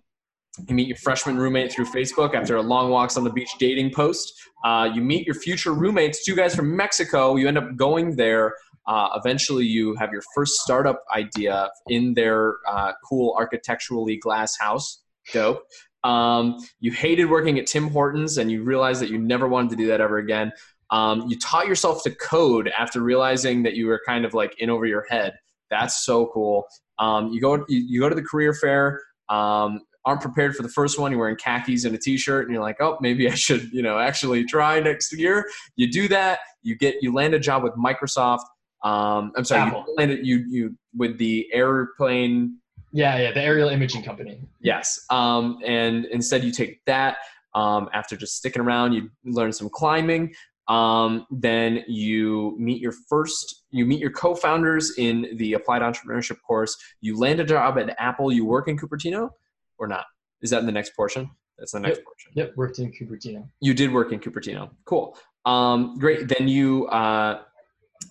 you 0.68 0.74
meet 0.74 0.86
your 0.86 0.96
freshman 0.96 1.36
roommate 1.36 1.72
through 1.72 1.86
Facebook 1.86 2.34
after 2.34 2.56
a 2.56 2.62
long 2.62 2.90
walks 2.90 3.16
on 3.16 3.24
the 3.24 3.30
beach 3.30 3.50
dating 3.58 3.92
post. 3.92 4.32
Uh, 4.64 4.88
you 4.92 5.00
meet 5.00 5.26
your 5.26 5.34
future 5.34 5.72
roommates, 5.72 6.24
two 6.24 6.34
guys 6.34 6.54
from 6.54 6.76
Mexico. 6.76 7.36
You 7.36 7.48
end 7.48 7.58
up 7.58 7.76
going 7.76 8.16
there. 8.16 8.54
Uh, 8.88 9.10
eventually, 9.14 9.66
you 9.66 9.94
have 9.96 10.10
your 10.12 10.22
first 10.34 10.54
startup 10.54 11.04
idea 11.14 11.70
in 11.88 12.14
their 12.14 12.56
uh, 12.66 12.92
cool 13.08 13.34
architecturally 13.38 14.16
glass 14.16 14.56
house. 14.58 15.02
Dope. 15.32 15.62
Um, 16.04 16.56
you 16.80 16.90
hated 16.90 17.26
working 17.26 17.58
at 17.58 17.66
Tim 17.66 17.90
Hortons 17.90 18.38
and 18.38 18.50
you 18.50 18.62
realized 18.62 19.02
that 19.02 19.10
you 19.10 19.18
never 19.18 19.46
wanted 19.46 19.70
to 19.70 19.76
do 19.76 19.88
that 19.88 20.00
ever 20.00 20.16
again. 20.18 20.52
Um, 20.90 21.26
you 21.28 21.38
taught 21.38 21.66
yourself 21.66 22.02
to 22.04 22.10
code 22.14 22.72
after 22.78 23.02
realizing 23.02 23.62
that 23.64 23.74
you 23.74 23.88
were 23.88 24.00
kind 24.06 24.24
of 24.24 24.32
like 24.32 24.54
in 24.58 24.70
over 24.70 24.86
your 24.86 25.04
head. 25.10 25.34
That's 25.70 26.04
so 26.04 26.30
cool. 26.32 26.64
Um, 26.98 27.28
you 27.28 27.42
go 27.42 27.56
you, 27.68 27.84
you 27.86 28.00
go 28.00 28.08
to 28.08 28.14
the 28.14 28.22
career 28.22 28.54
fair. 28.54 29.02
Um, 29.28 29.82
aren't 30.06 30.22
prepared 30.22 30.56
for 30.56 30.62
the 30.62 30.70
first 30.70 30.98
one. 30.98 31.12
You're 31.12 31.20
wearing 31.20 31.36
khakis 31.36 31.84
and 31.84 31.94
a 31.94 31.98
t-shirt, 31.98 32.46
and 32.46 32.54
you're 32.54 32.62
like, 32.62 32.80
oh, 32.80 32.96
maybe 33.02 33.28
I 33.30 33.34
should, 33.34 33.70
you 33.72 33.82
know, 33.82 33.98
actually 33.98 34.44
try 34.44 34.80
next 34.80 35.12
year. 35.12 35.46
You 35.76 35.90
do 35.90 36.08
that. 36.08 36.38
You 36.62 36.76
get 36.76 36.96
you 37.02 37.12
land 37.12 37.34
a 37.34 37.38
job 37.38 37.62
with 37.62 37.74
Microsoft. 37.74 38.44
Um, 38.84 39.32
I'm 39.36 39.44
sorry, 39.44 39.62
Apple. 39.62 39.84
you 39.88 39.94
landed 39.96 40.26
you 40.26 40.44
you 40.48 40.76
with 40.96 41.18
the 41.18 41.48
airplane. 41.52 42.58
Yeah, 42.92 43.18
yeah. 43.18 43.32
The 43.32 43.42
aerial 43.42 43.68
imaging 43.68 44.02
company. 44.02 44.40
Yes. 44.60 45.04
Um, 45.10 45.58
and 45.64 46.06
instead, 46.06 46.44
you 46.44 46.52
take 46.52 46.84
that. 46.86 47.18
Um, 47.54 47.88
after 47.92 48.16
just 48.16 48.36
sticking 48.36 48.62
around, 48.62 48.92
you 48.92 49.10
learn 49.24 49.52
some 49.52 49.68
climbing. 49.68 50.34
Um, 50.68 51.26
then 51.30 51.82
you 51.88 52.54
meet 52.58 52.80
your 52.80 52.92
first, 53.08 53.64
you 53.70 53.86
meet 53.86 54.00
your 54.00 54.10
co-founders 54.10 54.98
in 54.98 55.26
the 55.36 55.54
applied 55.54 55.80
entrepreneurship 55.80 56.36
course. 56.46 56.76
You 57.00 57.18
land 57.18 57.40
a 57.40 57.44
job 57.44 57.78
at 57.78 57.94
Apple. 57.98 58.30
You 58.30 58.44
work 58.44 58.68
in 58.68 58.78
Cupertino, 58.78 59.30
or 59.78 59.86
not? 59.86 60.04
Is 60.42 60.50
that 60.50 60.60
in 60.60 60.66
the 60.66 60.72
next 60.72 60.94
portion? 60.94 61.30
That's 61.58 61.72
the 61.72 61.80
next 61.80 62.04
portion. 62.04 62.32
Yep, 62.34 62.52
worked 62.56 62.78
in 62.78 62.92
Cupertino. 62.92 63.48
You 63.60 63.74
did 63.74 63.92
work 63.92 64.12
in 64.12 64.20
Cupertino. 64.20 64.70
Cool. 64.84 65.16
Um, 65.44 65.98
great. 65.98 66.28
Then 66.28 66.46
you 66.46 66.86
uh, 66.88 67.42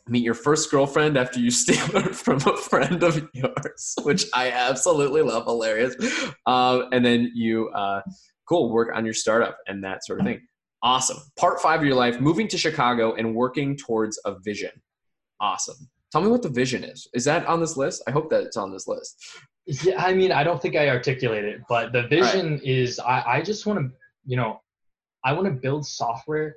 meet 0.07 0.23
your 0.23 0.33
first 0.33 0.69
girlfriend 0.71 1.17
after 1.17 1.39
you 1.39 1.51
steal 1.63 1.85
her 2.01 2.13
from 2.13 2.37
a 2.37 2.57
friend 2.57 3.03
of 3.03 3.27
yours, 3.33 3.95
which 4.03 4.25
I 4.33 4.51
absolutely 4.51 5.21
love. 5.21 5.45
Hilarious. 5.45 5.95
Um, 6.45 6.89
and 6.91 7.05
then 7.05 7.31
you, 7.33 7.69
uh, 7.69 8.01
cool, 8.47 8.71
work 8.71 8.95
on 8.95 9.05
your 9.05 9.13
startup 9.13 9.57
and 9.67 9.83
that 9.83 10.05
sort 10.05 10.19
of 10.19 10.25
thing. 10.25 10.41
Awesome. 10.83 11.17
Part 11.37 11.59
five 11.59 11.81
of 11.81 11.85
your 11.85 11.95
life, 11.95 12.19
moving 12.19 12.47
to 12.49 12.57
Chicago 12.57 13.15
and 13.15 13.35
working 13.35 13.75
towards 13.75 14.19
a 14.25 14.35
vision. 14.39 14.71
Awesome. 15.39 15.89
Tell 16.11 16.21
me 16.21 16.29
what 16.29 16.41
the 16.41 16.49
vision 16.49 16.83
is. 16.83 17.07
Is 17.13 17.25
that 17.25 17.45
on 17.47 17.59
this 17.59 17.75
list? 17.75 18.03
I 18.07 18.11
hope 18.11 18.29
that 18.29 18.43
it's 18.43 18.57
on 18.57 18.71
this 18.71 18.87
list. 18.87 19.17
Yeah, 19.65 20.01
I 20.01 20.13
mean, 20.13 20.31
I 20.31 20.43
don't 20.43 20.61
think 20.61 20.77
I 20.77 20.87
articulated 20.87 21.55
it, 21.55 21.61
but 21.67 21.91
the 21.91 22.07
vision 22.07 22.61
is 22.63 22.99
I, 22.99 23.23
I 23.25 23.41
just 23.41 23.65
want 23.65 23.79
to, 23.79 23.91
you 24.25 24.37
know, 24.37 24.61
I 25.25 25.33
want 25.33 25.45
to 25.45 25.51
build 25.51 25.85
software 25.85 26.55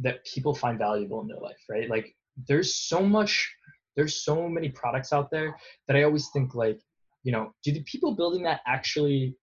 that 0.00 0.24
people 0.24 0.54
find 0.54 0.78
valuable 0.78 1.20
in 1.20 1.28
their 1.28 1.38
life, 1.38 1.58
right? 1.68 1.88
Like 1.88 2.16
there's 2.46 2.74
so 2.74 3.00
much, 3.00 3.50
there's 3.96 4.24
so 4.24 4.48
many 4.48 4.68
products 4.68 5.12
out 5.12 5.30
there 5.30 5.56
that 5.86 5.96
I 5.96 6.04
always 6.04 6.28
think 6.28 6.54
like, 6.54 6.80
you 7.24 7.32
know, 7.32 7.52
do 7.64 7.72
the 7.72 7.82
people 7.82 8.14
building 8.14 8.42
that 8.44 8.60
actually 8.66 9.36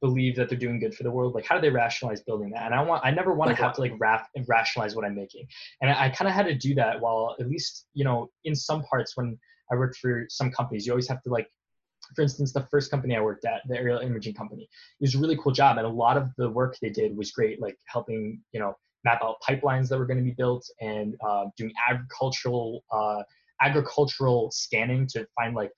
believe 0.00 0.36
that 0.36 0.48
they're 0.48 0.58
doing 0.58 0.78
good 0.78 0.94
for 0.94 1.02
the 1.02 1.10
world? 1.10 1.34
Like, 1.34 1.44
how 1.44 1.54
do 1.56 1.60
they 1.60 1.70
rationalize 1.70 2.22
building 2.22 2.50
that? 2.50 2.66
And 2.66 2.74
I 2.74 2.82
want, 2.82 3.04
I 3.04 3.10
never 3.10 3.34
want 3.34 3.50
to 3.50 3.62
have 3.62 3.74
to 3.74 3.80
like 3.80 3.92
rap 3.98 4.28
and 4.34 4.46
rationalize 4.48 4.94
what 4.94 5.04
I'm 5.04 5.14
making. 5.14 5.46
And 5.82 5.90
I, 5.90 6.06
I 6.06 6.08
kind 6.10 6.28
of 6.28 6.34
had 6.34 6.46
to 6.46 6.54
do 6.54 6.74
that 6.76 7.00
while 7.00 7.36
at 7.38 7.48
least, 7.48 7.86
you 7.94 8.04
know, 8.04 8.30
in 8.44 8.54
some 8.54 8.82
parts 8.84 9.16
when 9.16 9.38
I 9.70 9.76
worked 9.76 9.98
for 9.98 10.26
some 10.28 10.50
companies, 10.50 10.86
you 10.86 10.92
always 10.92 11.08
have 11.08 11.22
to 11.22 11.30
like 11.30 11.48
for 12.14 12.22
instance, 12.22 12.52
the 12.52 12.66
first 12.70 12.90
company 12.90 13.16
I 13.16 13.20
worked 13.20 13.44
at, 13.44 13.62
the 13.68 13.76
aerial 13.76 13.98
imaging 13.98 14.34
company, 14.34 14.62
it 14.62 14.68
was 15.00 15.14
a 15.14 15.18
really 15.18 15.36
cool 15.36 15.52
job, 15.52 15.76
and 15.76 15.86
a 15.86 15.90
lot 15.90 16.16
of 16.16 16.30
the 16.36 16.48
work 16.48 16.76
they 16.80 16.90
did 16.90 17.16
was 17.16 17.32
great, 17.32 17.60
like 17.60 17.76
helping 17.86 18.40
you 18.52 18.60
know 18.60 18.74
map 19.04 19.20
out 19.22 19.36
pipelines 19.48 19.88
that 19.88 19.98
were 19.98 20.06
going 20.06 20.18
to 20.18 20.24
be 20.24 20.34
built 20.36 20.68
and 20.80 21.14
uh, 21.26 21.46
doing 21.56 21.72
agricultural 21.88 22.84
uh, 22.92 23.22
agricultural 23.60 24.50
scanning 24.52 25.06
to 25.06 25.26
find 25.36 25.54
like 25.54 25.70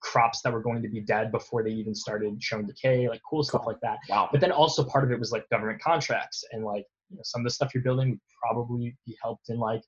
crops 0.00 0.40
that 0.42 0.52
were 0.52 0.62
going 0.62 0.82
to 0.82 0.88
be 0.88 1.00
dead 1.00 1.30
before 1.30 1.62
they 1.62 1.70
even 1.70 1.94
started 1.94 2.42
showing 2.42 2.66
decay, 2.66 3.08
like 3.08 3.20
cool 3.28 3.42
stuff 3.42 3.62
like 3.66 3.78
that. 3.82 3.98
Wow. 4.08 4.28
But 4.32 4.40
then 4.40 4.50
also 4.52 4.84
part 4.84 5.04
of 5.04 5.10
it 5.10 5.18
was 5.18 5.30
like 5.30 5.48
government 5.50 5.80
contracts 5.82 6.42
and 6.52 6.64
like 6.64 6.86
you 7.10 7.16
know, 7.16 7.22
some 7.24 7.42
of 7.42 7.44
the 7.44 7.50
stuff 7.50 7.74
you're 7.74 7.82
building 7.82 8.10
would 8.10 8.20
probably 8.42 8.96
be 9.06 9.16
helped 9.22 9.48
in 9.48 9.58
like 9.58 9.82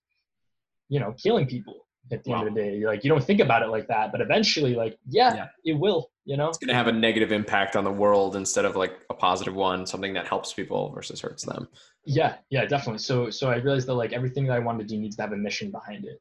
you 0.89 1.01
know 1.01 1.15
killing 1.23 1.47
people 1.47 1.87
at 2.11 2.25
the 2.25 2.33
end 2.33 2.49
of 2.49 2.55
the 2.55 2.61
day. 2.61 2.85
Like 2.85 3.05
you 3.05 3.11
don't 3.11 3.25
think 3.25 3.41
about 3.41 3.63
it 3.63 3.69
like 3.69 3.87
that, 3.89 4.13
but 4.13 4.21
eventually, 4.21 4.75
like 4.75 4.99
yeah, 5.09 5.35
Yeah. 5.35 5.47
it 5.65 5.75
will. 5.75 6.11
You 6.25 6.37
know. 6.37 6.49
It's 6.49 6.59
going 6.59 6.69
to 6.69 6.75
have 6.75 6.87
a 6.87 6.93
negative 6.93 7.33
impact 7.33 7.75
on 7.75 7.85
the 7.85 7.91
world 7.93 8.37
instead 8.37 8.65
of 8.65 8.77
like 8.77 8.97
a 9.11 9.15
positive 9.15 9.55
one, 9.55 9.87
something 9.87 10.13
that 10.15 10.27
helps 10.27 10.53
people 10.53 10.91
versus 10.93 11.21
hurts 11.21 11.45
them. 11.45 11.69
Yeah, 12.05 12.37
yeah, 12.51 12.65
definitely. 12.65 12.99
So 12.99 13.31
so 13.31 13.51
I 13.51 13.57
realized 13.57 13.89
that 13.89 13.95
like 13.95 14.13
everything 14.13 14.47
that 14.47 14.55
I 14.55 14.59
wanted 14.59 14.89
to 14.89 14.95
do 14.95 15.01
needs 15.01 15.17
to 15.17 15.23
have 15.23 15.33
a 15.33 15.37
mission 15.37 15.71
behind 15.71 16.05
it. 16.05 16.21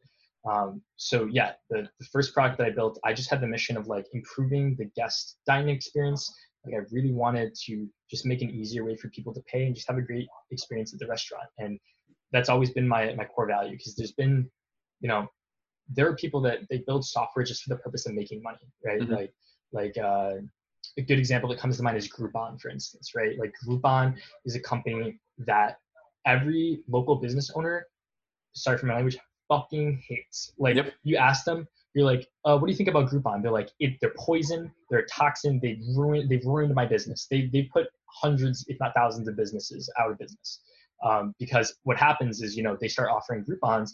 Um, 0.50 0.82
so 0.96 1.28
yeah, 1.32 1.52
the, 1.70 1.88
the 2.00 2.06
first 2.12 2.34
product 2.34 2.58
that 2.58 2.68
I 2.68 2.72
built, 2.72 3.00
I 3.06 3.14
just 3.14 3.30
had 3.30 3.42
the 3.42 3.48
mission 3.48 3.78
of 3.78 3.88
like 3.88 4.08
improving 4.14 4.76
the 4.78 4.86
guest 4.96 5.38
dining 5.46 5.70
experience. 5.76 6.34
Like 6.66 6.76
I 6.76 6.80
really 6.92 7.12
wanted 7.12 7.54
to 7.66 7.88
just 8.10 8.26
make 8.26 8.42
an 8.42 8.50
easier 8.50 8.84
way 8.84 8.96
for 8.96 9.10
people 9.10 9.34
to 9.34 9.42
pay 9.42 9.66
and 9.66 9.76
just 9.76 9.88
have 9.88 9.98
a 9.98 10.02
great 10.02 10.28
experience 10.52 10.94
at 10.94 11.00
the 11.00 11.08
restaurant. 11.08 11.46
And 11.60 11.80
that's 12.32 12.50
always 12.50 12.72
been 12.72 12.88
my 12.88 13.14
my 13.16 13.26
core 13.26 13.48
value 13.48 13.78
because 13.78 13.96
there's 13.96 14.14
been, 14.14 14.50
you 15.00 15.10
know, 15.10 15.28
there 15.90 16.08
are 16.08 16.16
people 16.16 16.42
that 16.42 16.60
they 16.70 16.80
build 16.80 17.06
software 17.06 17.44
just 17.46 17.64
for 17.64 17.70
the 17.70 17.78
purpose 17.78 18.06
of 18.06 18.14
making 18.14 18.42
money, 18.42 18.60
right? 18.86 19.02
Mhm. 19.02 19.10
Like 19.12 19.34
like 19.74 19.98
uh, 19.98 20.36
a 20.98 21.02
good 21.02 21.18
example 21.20 21.50
that 21.50 21.60
comes 21.60 21.78
to 21.78 21.84
mind 21.84 21.98
is 21.98 22.10
Groupon, 22.10 22.60
for 22.60 22.70
instance, 22.70 23.12
right? 23.16 23.38
Like 23.40 23.54
Groupon 23.66 24.18
is 24.46 24.56
a 24.56 24.60
company 24.60 25.20
that 25.40 25.80
every 26.26 26.84
local 26.90 27.16
business 27.16 27.52
owner, 27.56 27.88
sorry 28.54 28.78
for 28.78 28.88
my 28.88 28.96
language, 28.96 29.18
fucking 29.48 30.02
hates. 30.08 30.54
Like 30.58 30.76
Yep. 30.76 30.94
you 31.04 31.16
ask 31.18 31.46
them, 31.46 31.68
you're 31.94 32.06
like, 32.06 32.28
uh, 32.46 32.58
what 32.58 32.68
do 32.68 32.72
you 32.72 32.78
think 32.78 32.90
about 32.90 33.10
Groupon? 33.10 33.42
They're 33.42 33.52
like, 33.52 33.70
it, 33.80 33.98
they're 34.02 34.14
poison, 34.18 34.74
they're 34.90 35.00
a 35.00 35.08
toxin, 35.08 35.60
they've 35.62 35.82
ruined, 35.96 36.30
they've 36.30 36.46
ruined 36.46 36.74
my 36.76 36.86
business. 36.86 37.28
They 37.30 37.48
they 37.48 37.64
put 37.64 37.88
hundreds, 38.08 38.66
if 38.68 38.78
not 38.80 38.94
thousands, 38.94 39.28
of 39.28 39.36
businesses 39.38 39.92
out 40.00 40.12
of 40.12 40.18
business. 40.18 40.62
Um, 41.04 41.34
because 41.40 41.74
what 41.84 41.98
happens 41.98 42.42
is, 42.42 42.56
you 42.56 42.64
know, 42.64 42.78
they 42.80 42.88
start 42.88 43.10
offering 43.10 43.44
Groupons 43.44 43.92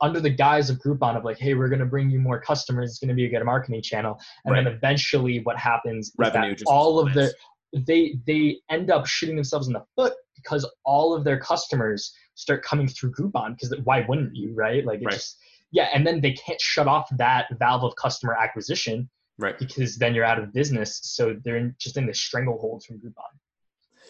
under 0.00 0.20
the 0.20 0.30
guise 0.30 0.68
of 0.68 0.78
Groupon 0.78 1.16
of 1.16 1.24
like, 1.24 1.38
hey, 1.38 1.54
we're 1.54 1.68
gonna 1.68 1.86
bring 1.86 2.10
you 2.10 2.18
more 2.20 2.40
customers. 2.40 2.90
It's 2.90 2.98
gonna 2.98 3.14
be 3.14 3.26
a 3.26 3.30
good 3.30 3.44
marketing 3.44 3.82
channel. 3.82 4.18
And 4.44 4.54
then 4.56 4.66
eventually, 4.66 5.40
what 5.44 5.56
happens 5.56 6.08
is 6.08 6.14
Revenue 6.18 6.50
that 6.50 6.58
just 6.58 6.68
all 6.68 6.98
of 6.98 7.14
the 7.14 7.32
they 7.72 8.18
they 8.26 8.58
end 8.68 8.90
up 8.90 9.06
shooting 9.06 9.36
themselves 9.36 9.68
in 9.68 9.72
the 9.74 9.84
foot 9.96 10.14
because 10.34 10.68
all 10.84 11.14
of 11.14 11.22
their 11.24 11.38
customers 11.38 12.12
start 12.34 12.62
coming 12.64 12.88
through 12.88 13.12
Groupon 13.12 13.54
because 13.54 13.72
why 13.84 14.04
wouldn't 14.08 14.34
you, 14.34 14.52
right? 14.54 14.84
Like 14.84 15.00
Right. 15.02 15.12
just 15.12 15.38
yeah, 15.72 15.88
and 15.94 16.04
then 16.04 16.20
they 16.20 16.32
can't 16.32 16.60
shut 16.60 16.88
off 16.88 17.08
that 17.16 17.46
valve 17.58 17.84
of 17.84 17.94
customer 17.94 18.34
acquisition 18.34 19.08
Right. 19.38 19.56
because 19.58 19.96
then 19.96 20.14
you're 20.14 20.24
out 20.24 20.38
of 20.38 20.52
business. 20.52 21.00
So 21.02 21.36
they're 21.44 21.56
in, 21.56 21.74
just 21.78 21.96
in 21.96 22.06
the 22.06 22.12
stranglehold 22.12 22.84
from 22.84 22.98
Groupon. 22.98 23.32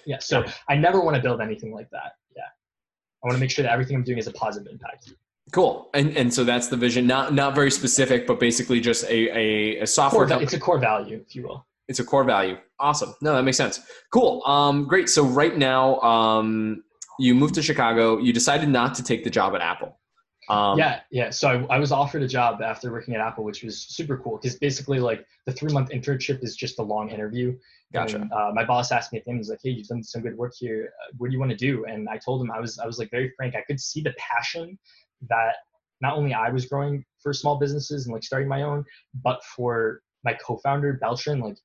Yeah, 0.07 0.19
so 0.19 0.41
Yeah. 0.45 0.53
I 0.69 0.77
never 0.77 1.01
want 1.03 1.17
to 1.17 1.23
build 1.23 1.41
anything 1.43 1.73
like 1.75 1.91
that. 1.91 2.13
I 3.23 3.27
want 3.27 3.37
to 3.37 3.41
make 3.41 3.51
sure 3.51 3.63
that 3.63 3.73
everything 3.73 3.97
I'm 3.97 4.05
doing 4.05 4.19
is 4.19 4.27
a 4.27 4.33
positive 4.33 4.73
impact. 4.73 5.13
Cool. 5.53 5.91
And 5.95 6.17
and 6.17 6.33
so 6.33 6.45
that's 6.45 6.69
the 6.69 6.77
vision. 6.77 7.07
Not 7.07 7.35
not 7.35 7.55
very 7.55 7.71
specific, 7.71 8.27
but 8.27 8.39
basically 8.39 8.81
just 8.81 9.05
a 9.05 9.37
a, 9.37 9.81
a 9.81 9.87
software 9.87 10.27
Core, 10.27 10.43
it's 10.43 10.53
a 10.53 10.61
core 10.61 10.79
value, 10.79 11.23
if 11.27 11.35
you 11.35 11.43
will. 11.43 11.67
It's 11.89 11.99
a 11.99 12.05
core 12.05 12.25
value. 12.25 12.57
Awesome. 12.79 13.15
No, 13.21 13.35
that 13.35 13.43
makes 13.43 13.57
sense. 13.57 13.81
Cool. 14.13 14.45
Um, 14.47 14.87
great. 14.87 15.09
So 15.09 15.25
right 15.25 15.57
now, 15.57 16.01
um, 16.01 16.85
you 17.19 17.35
moved 17.35 17.57
to 17.57 17.63
Chicago. 17.63 18.19
You 18.19 18.33
decided 18.33 18.69
not 18.69 18.95
to 18.95 19.03
take 19.03 19.25
the 19.25 19.31
job 19.31 19.55
at 19.57 19.61
Apple. 19.61 19.99
Um, 20.51 20.79
yeah, 20.79 21.01
yeah. 21.11 21.31
So 21.31 21.49
I, 21.49 21.77
I 21.77 21.79
was 21.79 21.93
offered 21.93 22.23
a 22.23 22.29
job 22.29 22.61
after 22.61 22.91
working 22.91 23.15
at 23.15 23.21
Apple, 23.21 23.45
which 23.45 23.63
was 23.63 23.81
super 23.81 24.19
cool 24.19 24.37
because 24.37 24.59
basically, 24.59 24.99
like, 24.99 25.25
the 25.47 25.53
three 25.53 25.73
month 25.73 25.91
internship 25.91 26.43
is 26.43 26.57
just 26.57 26.81
a 26.81 26.83
long 26.83 27.11
interview. 27.11 27.57
Gotcha. 27.93 28.17
And, 28.17 28.33
uh, 28.33 28.51
my 28.53 28.65
boss 28.65 28.91
asked 28.91 29.13
me 29.13 29.21
at 29.21 29.25
the 29.25 29.31
end, 29.31 29.39
he's 29.39 29.51
like, 29.51 29.61
"Hey, 29.63 29.71
you've 29.71 29.87
done 29.87 30.03
some 30.03 30.23
good 30.23 30.37
work 30.37 30.55
here. 30.59 30.93
What 31.19 31.29
do 31.29 31.33
you 31.33 31.39
want 31.39 31.53
to 31.53 31.57
do?" 31.57 31.85
And 31.85 32.09
I 32.09 32.19
told 32.19 32.43
him 32.43 32.51
I 32.51 32.59
was, 32.59 32.79
I 32.79 32.87
was 32.87 32.99
like 32.99 33.11
very 33.11 33.33
frank. 33.37 33.55
I 33.55 33.63
could 33.63 33.81
see 33.81 34.01
the 34.03 34.15
passion 34.19 34.77
that 35.29 35.55
not 36.01 36.17
only 36.17 36.35
I 36.35 36.51
was 36.51 36.67
growing 36.67 37.05
for 37.23 37.33
small 37.33 37.59
businesses 37.59 38.07
and 38.07 38.13
like 38.13 38.25
starting 38.25 38.49
my 38.49 38.63
own, 38.63 38.85
but 39.23 39.45
for 39.45 40.03
my 40.25 40.35
co-founder 40.35 40.95
Beltran. 40.95 41.41
Like, 41.41 41.59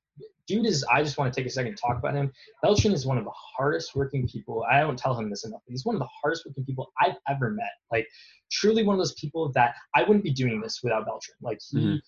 dude 0.46 0.66
is. 0.66 0.84
I 0.84 1.02
just 1.02 1.18
want 1.18 1.32
to 1.32 1.40
take 1.40 1.46
a 1.46 1.50
second 1.50 1.74
to 1.76 1.80
talk 1.82 1.98
about 1.98 2.14
him. 2.14 2.32
Beltran 2.62 2.92
is 2.94 3.04
one 3.06 3.18
of 3.18 3.24
the 3.24 3.32
hardest 3.34 3.94
working 3.96 4.26
people. 4.28 4.64
I 4.70 4.80
don't 4.80 4.98
tell 4.98 5.18
him 5.18 5.28
this 5.28 5.44
enough. 5.44 5.60
But 5.66 5.72
he's 5.72 5.84
one 5.84 5.94
of 5.96 6.00
the 6.00 6.08
hardest 6.22 6.46
working 6.46 6.64
people 6.64 6.92
I've 7.00 7.16
ever 7.28 7.50
met. 7.50 7.72
Like, 7.90 8.06
truly 8.50 8.84
one 8.84 8.94
of 8.94 8.98
those 9.00 9.14
people 9.14 9.50
that 9.52 9.74
I 9.94 10.02
wouldn't 10.02 10.22
be 10.24 10.32
doing 10.32 10.60
this 10.60 10.82
without 10.82 11.04
Beltran. 11.04 11.36
Like 11.42 11.60
he 11.70 11.78
Mhm. 11.78 12.00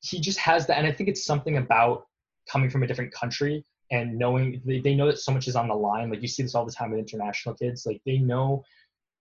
he 0.00 0.20
just 0.20 0.38
has 0.38 0.66
that 0.66 0.78
and 0.78 0.86
I 0.86 0.92
think 0.92 1.08
it's 1.08 1.24
something 1.24 1.58
about 1.58 2.06
coming 2.48 2.68
from 2.70 2.82
a 2.82 2.86
different 2.86 3.12
country 3.12 3.64
and 3.90 4.18
knowing 4.18 4.60
they, 4.64 4.80
they 4.80 4.94
know 4.94 5.06
that 5.06 5.18
so 5.18 5.30
much 5.32 5.46
is 5.46 5.54
on 5.54 5.68
the 5.68 5.74
line. 5.74 6.10
Like 6.10 6.22
you 6.22 6.28
see 6.28 6.42
this 6.42 6.54
all 6.54 6.64
the 6.64 6.72
time 6.72 6.90
with 6.90 6.98
international 6.98 7.54
kids. 7.54 7.84
Like 7.86 8.00
they 8.06 8.18
know 8.18 8.64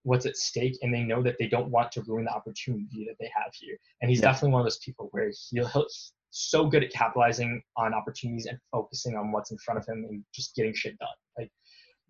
what's 0.04 0.26
at 0.26 0.38
stake 0.38 0.78
and 0.82 0.92
they 0.94 1.04
know 1.04 1.22
that 1.22 1.36
they 1.38 1.48
don't 1.48 1.70
want 1.70 1.92
to 1.92 2.02
ruin 2.04 2.26
the 2.26 2.32
opportunity 2.34 3.06
that 3.08 3.18
they 3.20 3.30
have 3.36 3.54
here. 3.54 3.78
And 4.02 4.10
he's 4.10 4.20
Yeah. 4.22 4.32
definitely 4.32 4.54
one 4.54 4.62
of 4.62 4.66
those 4.66 4.80
people 4.80 5.10
where 5.12 5.32
he'll, 5.52 5.68
he'll 5.68 5.88
so 6.32 6.66
good 6.66 6.84
at 6.84 6.92
capitalizing 6.92 7.62
on 7.78 7.94
opportunities 7.94 8.46
and 8.48 8.58
focusing 8.72 9.16
on 9.16 9.32
what's 9.32 9.52
in 9.52 9.58
front 9.60 9.78
of 9.80 9.86
him 9.86 10.06
and 10.10 10.24
just 10.34 10.56
getting 10.56 10.74
shit 10.74 10.98
done. 10.98 11.10
Like 11.38 11.52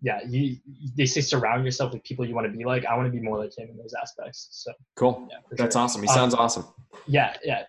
yeah, 0.00 0.20
you 0.26 0.56
they 0.96 1.06
say 1.06 1.20
surround 1.20 1.64
yourself 1.64 1.92
with 1.92 2.02
people 2.04 2.26
you 2.26 2.34
want 2.34 2.46
to 2.50 2.56
be 2.56 2.64
like. 2.64 2.84
I 2.86 2.96
want 2.96 3.06
to 3.06 3.12
be 3.12 3.20
more 3.20 3.38
like 3.38 3.56
him 3.56 3.68
in 3.70 3.76
those 3.76 3.94
aspects. 4.00 4.48
So 4.50 4.72
Cool. 4.96 5.28
yeah, 5.30 5.36
That's 5.56 5.74
sure. 5.74 5.82
awesome. 5.82 6.02
He 6.02 6.08
Um, 6.08 6.14
sounds 6.14 6.34
awesome. 6.34 6.64
yeah, 7.06 7.36
yeah. 7.44 7.62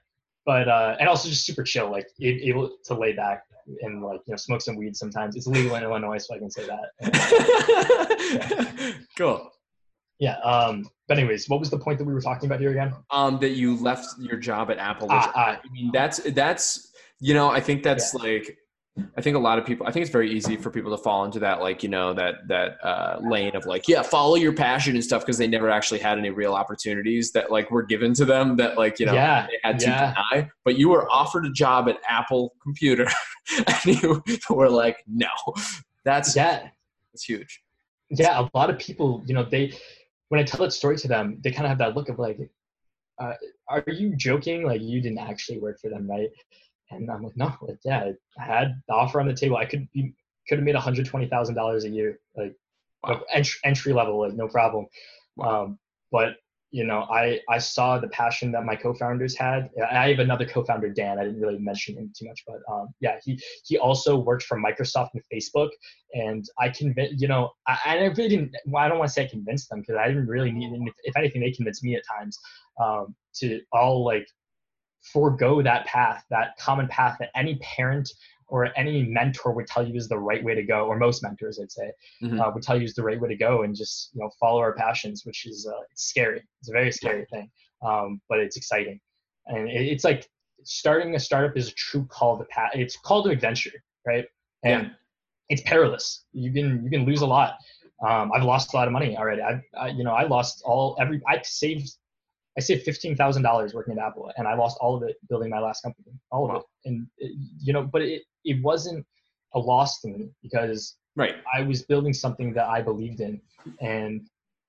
But 0.46 0.68
uh, 0.68 0.96
and 1.00 1.08
also 1.08 1.30
just 1.30 1.46
super 1.46 1.64
chill, 1.64 1.90
like 1.92 2.08
able 2.22 2.72
to 2.86 2.94
lay 2.94 3.14
back 3.14 3.44
and 3.82 4.02
like 4.04 4.20
you 4.28 4.32
know 4.32 4.38
smoke 4.38 4.62
some 4.62 4.76
weed 4.76 4.96
sometimes. 4.96 5.36
It's 5.36 5.48
legal 5.48 5.76
in 5.76 5.84
Illinois, 5.84 6.18
so 6.18 6.36
I 6.36 6.40
can 6.40 6.50
say 6.52 6.66
that. 6.68 6.90
cool. 9.18 9.50
Yeah. 10.20 10.38
Um. 10.40 10.90
But 11.08 11.18
anyways, 11.18 11.50
what 11.50 11.60
was 11.60 11.70
the 11.70 11.78
point 11.78 11.98
that 12.00 12.06
we 12.06 12.14
were 12.14 12.22
talking 12.22 12.48
about 12.48 12.60
here 12.62 12.72
again? 12.72 12.94
Um, 13.12 13.38
that 13.40 13.52
you 13.52 13.76
left 13.78 14.08
your 14.20 14.38
job 14.38 14.72
at 14.72 14.78
Apple. 14.78 15.08
Ah, 15.10 15.32
ah, 15.36 15.60
I 15.64 15.72
mean, 15.72 15.92
that's 15.92 16.20
that's 16.32 16.94
you 17.24 17.34
know, 17.34 17.50
I 17.50 17.62
think 17.62 17.84
that's 17.84 18.14
like, 18.14 18.58
I 19.18 19.22
think 19.22 19.38
a 19.38 19.40
lot 19.40 19.58
of 19.58 19.66
people. 19.66 19.88
I 19.88 19.92
think 19.92 20.04
it's 20.04 20.12
very 20.12 20.30
easy 20.30 20.58
for 20.58 20.70
people 20.70 20.96
to 20.96 21.02
fall 21.02 21.24
into 21.24 21.40
that, 21.40 21.62
like 21.62 21.84
you 21.84 21.90
know, 21.90 22.14
that 22.14 22.48
that 22.50 22.78
uh, 22.84 23.20
lane 23.24 23.56
of 23.56 23.66
like, 23.66 23.88
yeah, 23.88 24.02
follow 24.02 24.36
your 24.36 24.54
passion 24.54 24.94
and 24.96 25.04
stuff, 25.04 25.22
because 25.22 25.38
they 25.38 25.48
never 25.48 25.70
actually 25.70 26.00
had 26.00 26.18
any 26.18 26.30
real 26.30 26.54
opportunities 26.54 27.32
that 27.32 27.50
like 27.50 27.72
were 27.72 27.82
given 27.82 28.14
to 28.16 28.26
them 28.26 28.58
that 28.58 28.78
like 28.78 29.00
you 29.00 29.06
know 29.06 29.14
yeah, 29.14 29.48
they 29.48 29.58
had 29.64 29.80
to 29.80 29.88
yeah. 29.88 30.14
deny. 30.32 30.52
But 30.66 30.78
you 30.78 30.90
were 30.90 31.10
offered 31.10 31.46
a 31.46 31.52
job 31.52 31.88
at 31.88 31.98
Apple 32.08 32.54
Computer, 32.62 33.08
and 33.58 33.86
you 33.86 34.22
were 34.50 34.70
like, 34.70 34.98
no, 35.08 35.30
that's 36.04 36.36
yeah, 36.36 36.68
that's 37.14 37.24
huge. 37.24 37.64
yeah. 38.10 38.42
A 38.42 38.50
lot 38.56 38.70
of 38.70 38.78
people, 38.78 39.24
you 39.26 39.34
know, 39.34 39.44
they 39.44 39.74
when 40.34 40.40
I 40.40 40.44
tell 40.46 40.62
that 40.62 40.74
story 40.74 40.98
to 40.98 41.08
them, 41.08 41.38
they 41.44 41.52
kind 41.52 41.68
of 41.68 41.70
have 41.70 41.78
that 41.78 41.96
look 41.96 42.10
of 42.10 42.18
like, 42.18 42.40
uh, 43.22 43.34
"Are 43.68 43.84
you 43.86 44.16
joking? 44.16 44.64
Like 44.64 44.82
you 44.82 45.00
didn't 45.00 45.20
actually 45.20 45.60
work 45.60 45.80
for 45.80 45.92
them, 45.92 46.10
right?" 46.10 46.32
And 46.90 47.12
I'm 47.12 47.22
like, 47.22 47.38
"No, 47.38 47.54
like 47.62 47.78
yeah, 47.86 48.14
I 48.40 48.44
had 48.44 48.82
the 48.88 48.96
offer 48.96 49.20
on 49.20 49.28
the 49.28 49.36
table. 49.36 49.58
I 49.58 49.66
could 49.66 49.88
be 49.92 50.16
could 50.48 50.58
have 50.58 50.66
made 50.66 50.74
120 50.74 51.28
thousand 51.28 51.54
dollars 51.54 51.84
a 51.86 51.90
year, 51.90 52.20
like 52.36 52.56
Wow. 53.04 53.22
entry, 53.32 53.60
entry 53.64 53.94
level, 53.94 54.22
like 54.22 54.34
no 54.34 54.48
problem." 54.48 54.88
Wow. 55.36 55.66
Um, 55.66 55.80
but 56.12 56.38
you 56.74 56.84
know, 56.84 57.02
I 57.04 57.40
I 57.48 57.60
saw 57.60 58.00
the 58.00 58.08
passion 58.08 58.52
that 58.54 58.66
my 58.66 58.76
co-founders 58.76 59.38
had. 59.38 59.70
I 59.92 60.10
have 60.10 60.18
another 60.18 60.44
co-founder, 60.46 60.90
Dan. 60.90 61.20
I 61.20 61.24
didn't 61.26 61.40
really 61.40 61.60
mention 61.60 61.96
him 61.96 62.12
too 62.18 62.26
much, 62.28 62.44
but 62.48 62.58
um, 62.74 62.88
yeah, 63.00 63.20
he 63.24 63.40
he 63.64 63.78
also 63.78 64.18
worked 64.18 64.44
for 64.44 64.58
Microsoft 64.60 65.10
and 65.14 65.22
Facebook, 65.32 65.70
and 66.16 66.44
I 66.60 66.70
convinced 66.70 67.22
you 67.22 67.28
know, 67.28 67.52
I, 67.68 67.78
I 67.86 67.96
really 68.06 68.28
didn't. 68.28 68.56
Well, 68.66 68.84
I 68.84 68.90
don't 68.90 68.98
want 68.98 69.10
to 69.10 69.14
say 69.14 69.26
I 69.26 69.28
convinced 69.28 69.70
them 69.70 69.82
because 69.82 69.98
I 69.98 70.08
didn't 70.08 70.28
really 70.28 70.52
need. 70.52 70.74
if- 70.74 70.96
If 71.04 71.16
anything, 71.16 71.42
they 71.42 71.52
convinced 71.52 71.84
me 71.84 71.96
at 71.96 72.02
times 72.18 72.40
um, 72.84 73.16
to 73.36 73.62
all 73.72 74.04
like 74.04 74.26
forego 75.14 75.62
that 75.62 75.86
path, 75.86 76.24
that 76.32 76.58
common 76.60 76.88
path 76.88 77.18
that 77.20 77.30
any 77.36 77.56
parent 77.58 78.10
or 78.54 78.70
any 78.78 79.02
mentor 79.02 79.52
would 79.52 79.66
tell 79.66 79.86
you 79.88 79.96
is 79.96 80.08
the 80.08 80.18
right 80.30 80.44
way 80.44 80.54
to 80.54 80.62
go, 80.62 80.86
or 80.86 80.96
most 80.96 81.24
mentors, 81.24 81.60
I'd 81.60 81.72
say, 81.72 81.92
Mhm. 82.22 82.40
uh, 82.40 82.52
would 82.54 82.62
tell 82.62 82.78
you 82.78 82.86
is 82.86 82.94
the 82.94 83.02
right 83.10 83.20
way 83.20 83.28
to 83.28 83.36
go, 83.36 83.64
and 83.64 83.76
just 83.76 84.14
you 84.14 84.22
know 84.22 84.30
follow 84.40 84.60
our 84.60 84.74
passions, 84.74 85.26
which 85.26 85.48
is 85.48 85.68
uh, 85.68 85.82
it's 85.92 86.04
scary. 86.04 86.40
It's 86.60 86.70
a 86.70 86.72
very 86.72 86.92
scary 86.92 87.26
thing, 87.34 87.50
um, 87.82 88.22
but 88.30 88.38
it's 88.40 88.56
exciting, 88.56 89.00
and 89.48 89.68
it, 89.68 89.82
it's 89.94 90.04
like 90.04 90.30
starting 90.64 91.16
a 91.16 91.20
startup 91.20 91.58
is 91.58 91.70
a 91.70 91.74
true 91.74 92.06
call 92.06 92.38
to 92.38 92.46
path. 92.46 92.72
It's 92.76 92.96
call 92.96 93.24
to 93.24 93.32
adventure, 93.32 93.78
right? 94.06 94.26
And 94.64 94.92
it's 95.50 95.64
perilous. 95.64 96.26
You 96.32 96.54
can 96.54 96.84
you 96.84 96.92
can 96.92 97.06
lose 97.06 97.22
a 97.22 97.26
lot. 97.38 97.58
Um, 98.08 98.32
I've 98.34 98.44
lost 98.44 98.74
a 98.74 98.78
lot 98.78 98.88
of 98.88 98.94
money 98.94 99.18
already. 99.18 99.42
I, 99.42 99.54
I 99.76 99.88
you 99.98 100.04
know 100.04 100.14
I 100.14 100.26
lost 100.28 100.62
all 100.64 100.96
every 101.02 101.20
I 101.28 101.42
saved 101.42 101.90
I 102.56 102.62
saved 102.62 102.84
fifteen 102.84 103.16
thousand 103.16 103.42
dollars 103.42 103.74
working 103.74 103.94
at 103.98 104.00
Apple, 104.08 104.32
and 104.38 104.48
I 104.48 104.54
lost 104.54 104.78
all 104.80 104.96
of 104.96 105.02
it 105.10 105.16
building 105.28 105.50
my 105.50 105.60
last 105.68 105.82
company, 105.82 106.12
all 106.32 106.44
of 106.46 106.52
Wow. 106.52 106.58
it. 106.60 106.66
And 106.86 107.08
you 107.66 107.74
know, 107.74 107.84
but 107.84 108.04
it 108.04 108.22
it 108.46 108.62
wasn't 108.64 109.06
a 109.56 109.60
loss 109.60 110.02
to 110.02 110.08
me 110.10 110.30
because 110.42 110.96
Right. 111.16 111.36
I 111.54 111.62
was 111.62 111.84
building 111.84 112.12
something 112.14 112.54
that 112.54 112.68
I 112.68 112.82
believed 112.82 113.20
in, 113.22 113.40
and 113.82 114.28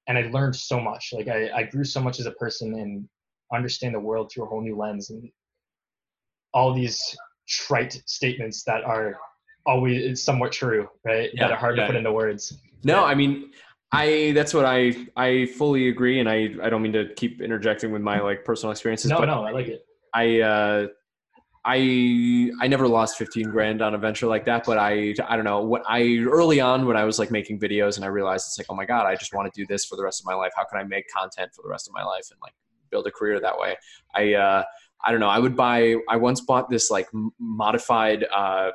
and 0.08 0.18
I 0.18 0.28
learned 0.30 0.54
so 0.54 0.78
much. 0.78 1.10
Like 1.14 1.28
I, 1.28 1.50
I 1.50 1.62
grew 1.62 1.84
so 1.84 2.00
much 2.02 2.20
as 2.20 2.26
a 2.26 2.32
person 2.32 2.74
and 2.74 3.08
understand 3.54 3.94
the 3.94 4.00
world 4.00 4.30
through 4.30 4.44
a 4.44 4.46
whole 4.48 4.60
new 4.60 4.76
lens, 4.76 5.08
and 5.08 5.30
all 6.52 6.74
these 6.74 7.00
trite 7.48 8.02
statements 8.06 8.62
that 8.64 8.84
are 8.84 9.16
always 9.64 10.22
somewhat 10.22 10.52
true, 10.52 10.88
right? 11.04 11.30
Yeah, 11.32 11.48
that 11.48 11.54
are 11.54 11.58
hard 11.58 11.76
yeah. 11.76 11.84
to 11.84 11.86
put 11.88 11.96
into 11.96 12.12
words. 12.12 12.58
No, 12.84 13.00
Yeah. 13.00 13.04
I 13.04 13.14
mean, 13.14 13.50
I 13.92 14.32
that's 14.34 14.52
what 14.52 14.66
I 14.66 14.94
I 15.16 15.46
fully 15.56 15.88
agree, 15.88 16.20
and 16.20 16.28
I 16.28 16.54
I 16.62 16.68
don't 16.68 16.82
mean 16.82 16.92
to 16.92 17.08
keep 17.14 17.40
interjecting 17.40 17.90
with 17.90 18.02
my 18.02 18.20
like 18.20 18.44
personal 18.44 18.70
experiences, 18.70 19.10
No, 19.10 19.18
but 19.18 19.26
no, 19.26 19.44
I 19.44 19.50
like 19.50 19.68
it. 19.68 19.86
I 20.12 20.40
uh, 20.40 20.86
I 21.64 22.50
I 22.60 22.66
never 22.68 22.86
lost 22.86 23.16
fifteen 23.16 23.50
grand 23.50 23.80
on 23.80 23.94
a 23.94 23.98
venture 23.98 24.26
like 24.26 24.44
that, 24.44 24.64
but 24.66 24.76
I 24.78 25.14
I 25.26 25.36
don't 25.36 25.44
know 25.44 25.62
what 25.62 25.82
I 25.88 26.18
early 26.18 26.60
on 26.60 26.86
when 26.86 26.96
I 26.96 27.04
was 27.04 27.18
like 27.18 27.30
making 27.30 27.58
videos 27.58 27.96
and 27.96 28.04
I 28.04 28.08
realized 28.08 28.46
it's 28.48 28.58
like 28.58 28.66
oh 28.68 28.74
my 28.74 28.84
god 28.84 29.06
I 29.06 29.14
just 29.16 29.32
want 29.34 29.52
to 29.52 29.60
do 29.60 29.66
this 29.66 29.84
for 29.86 29.96
the 29.96 30.04
rest 30.04 30.20
of 30.20 30.26
my 30.26 30.34
life. 30.34 30.52
How 30.56 30.64
can 30.64 30.78
I 30.78 30.84
make 30.84 31.06
content 31.08 31.50
for 31.54 31.62
the 31.62 31.68
rest 31.70 31.88
of 31.88 31.94
my 31.94 32.04
life 32.04 32.26
and 32.30 32.38
like 32.42 32.52
build 32.90 33.06
a 33.06 33.10
career 33.10 33.40
that 33.40 33.58
way? 33.58 33.76
I 34.14 34.34
uh, 34.34 34.64
I 35.04 35.10
don't 35.10 35.20
know. 35.20 35.28
I 35.28 35.38
would 35.38 35.56
buy. 35.56 35.96
I 36.08 36.16
once 36.16 36.40
bought 36.40 36.68
this 36.70 36.90
like 36.90 37.08
modified. 37.38 38.24
Uh, 38.34 38.70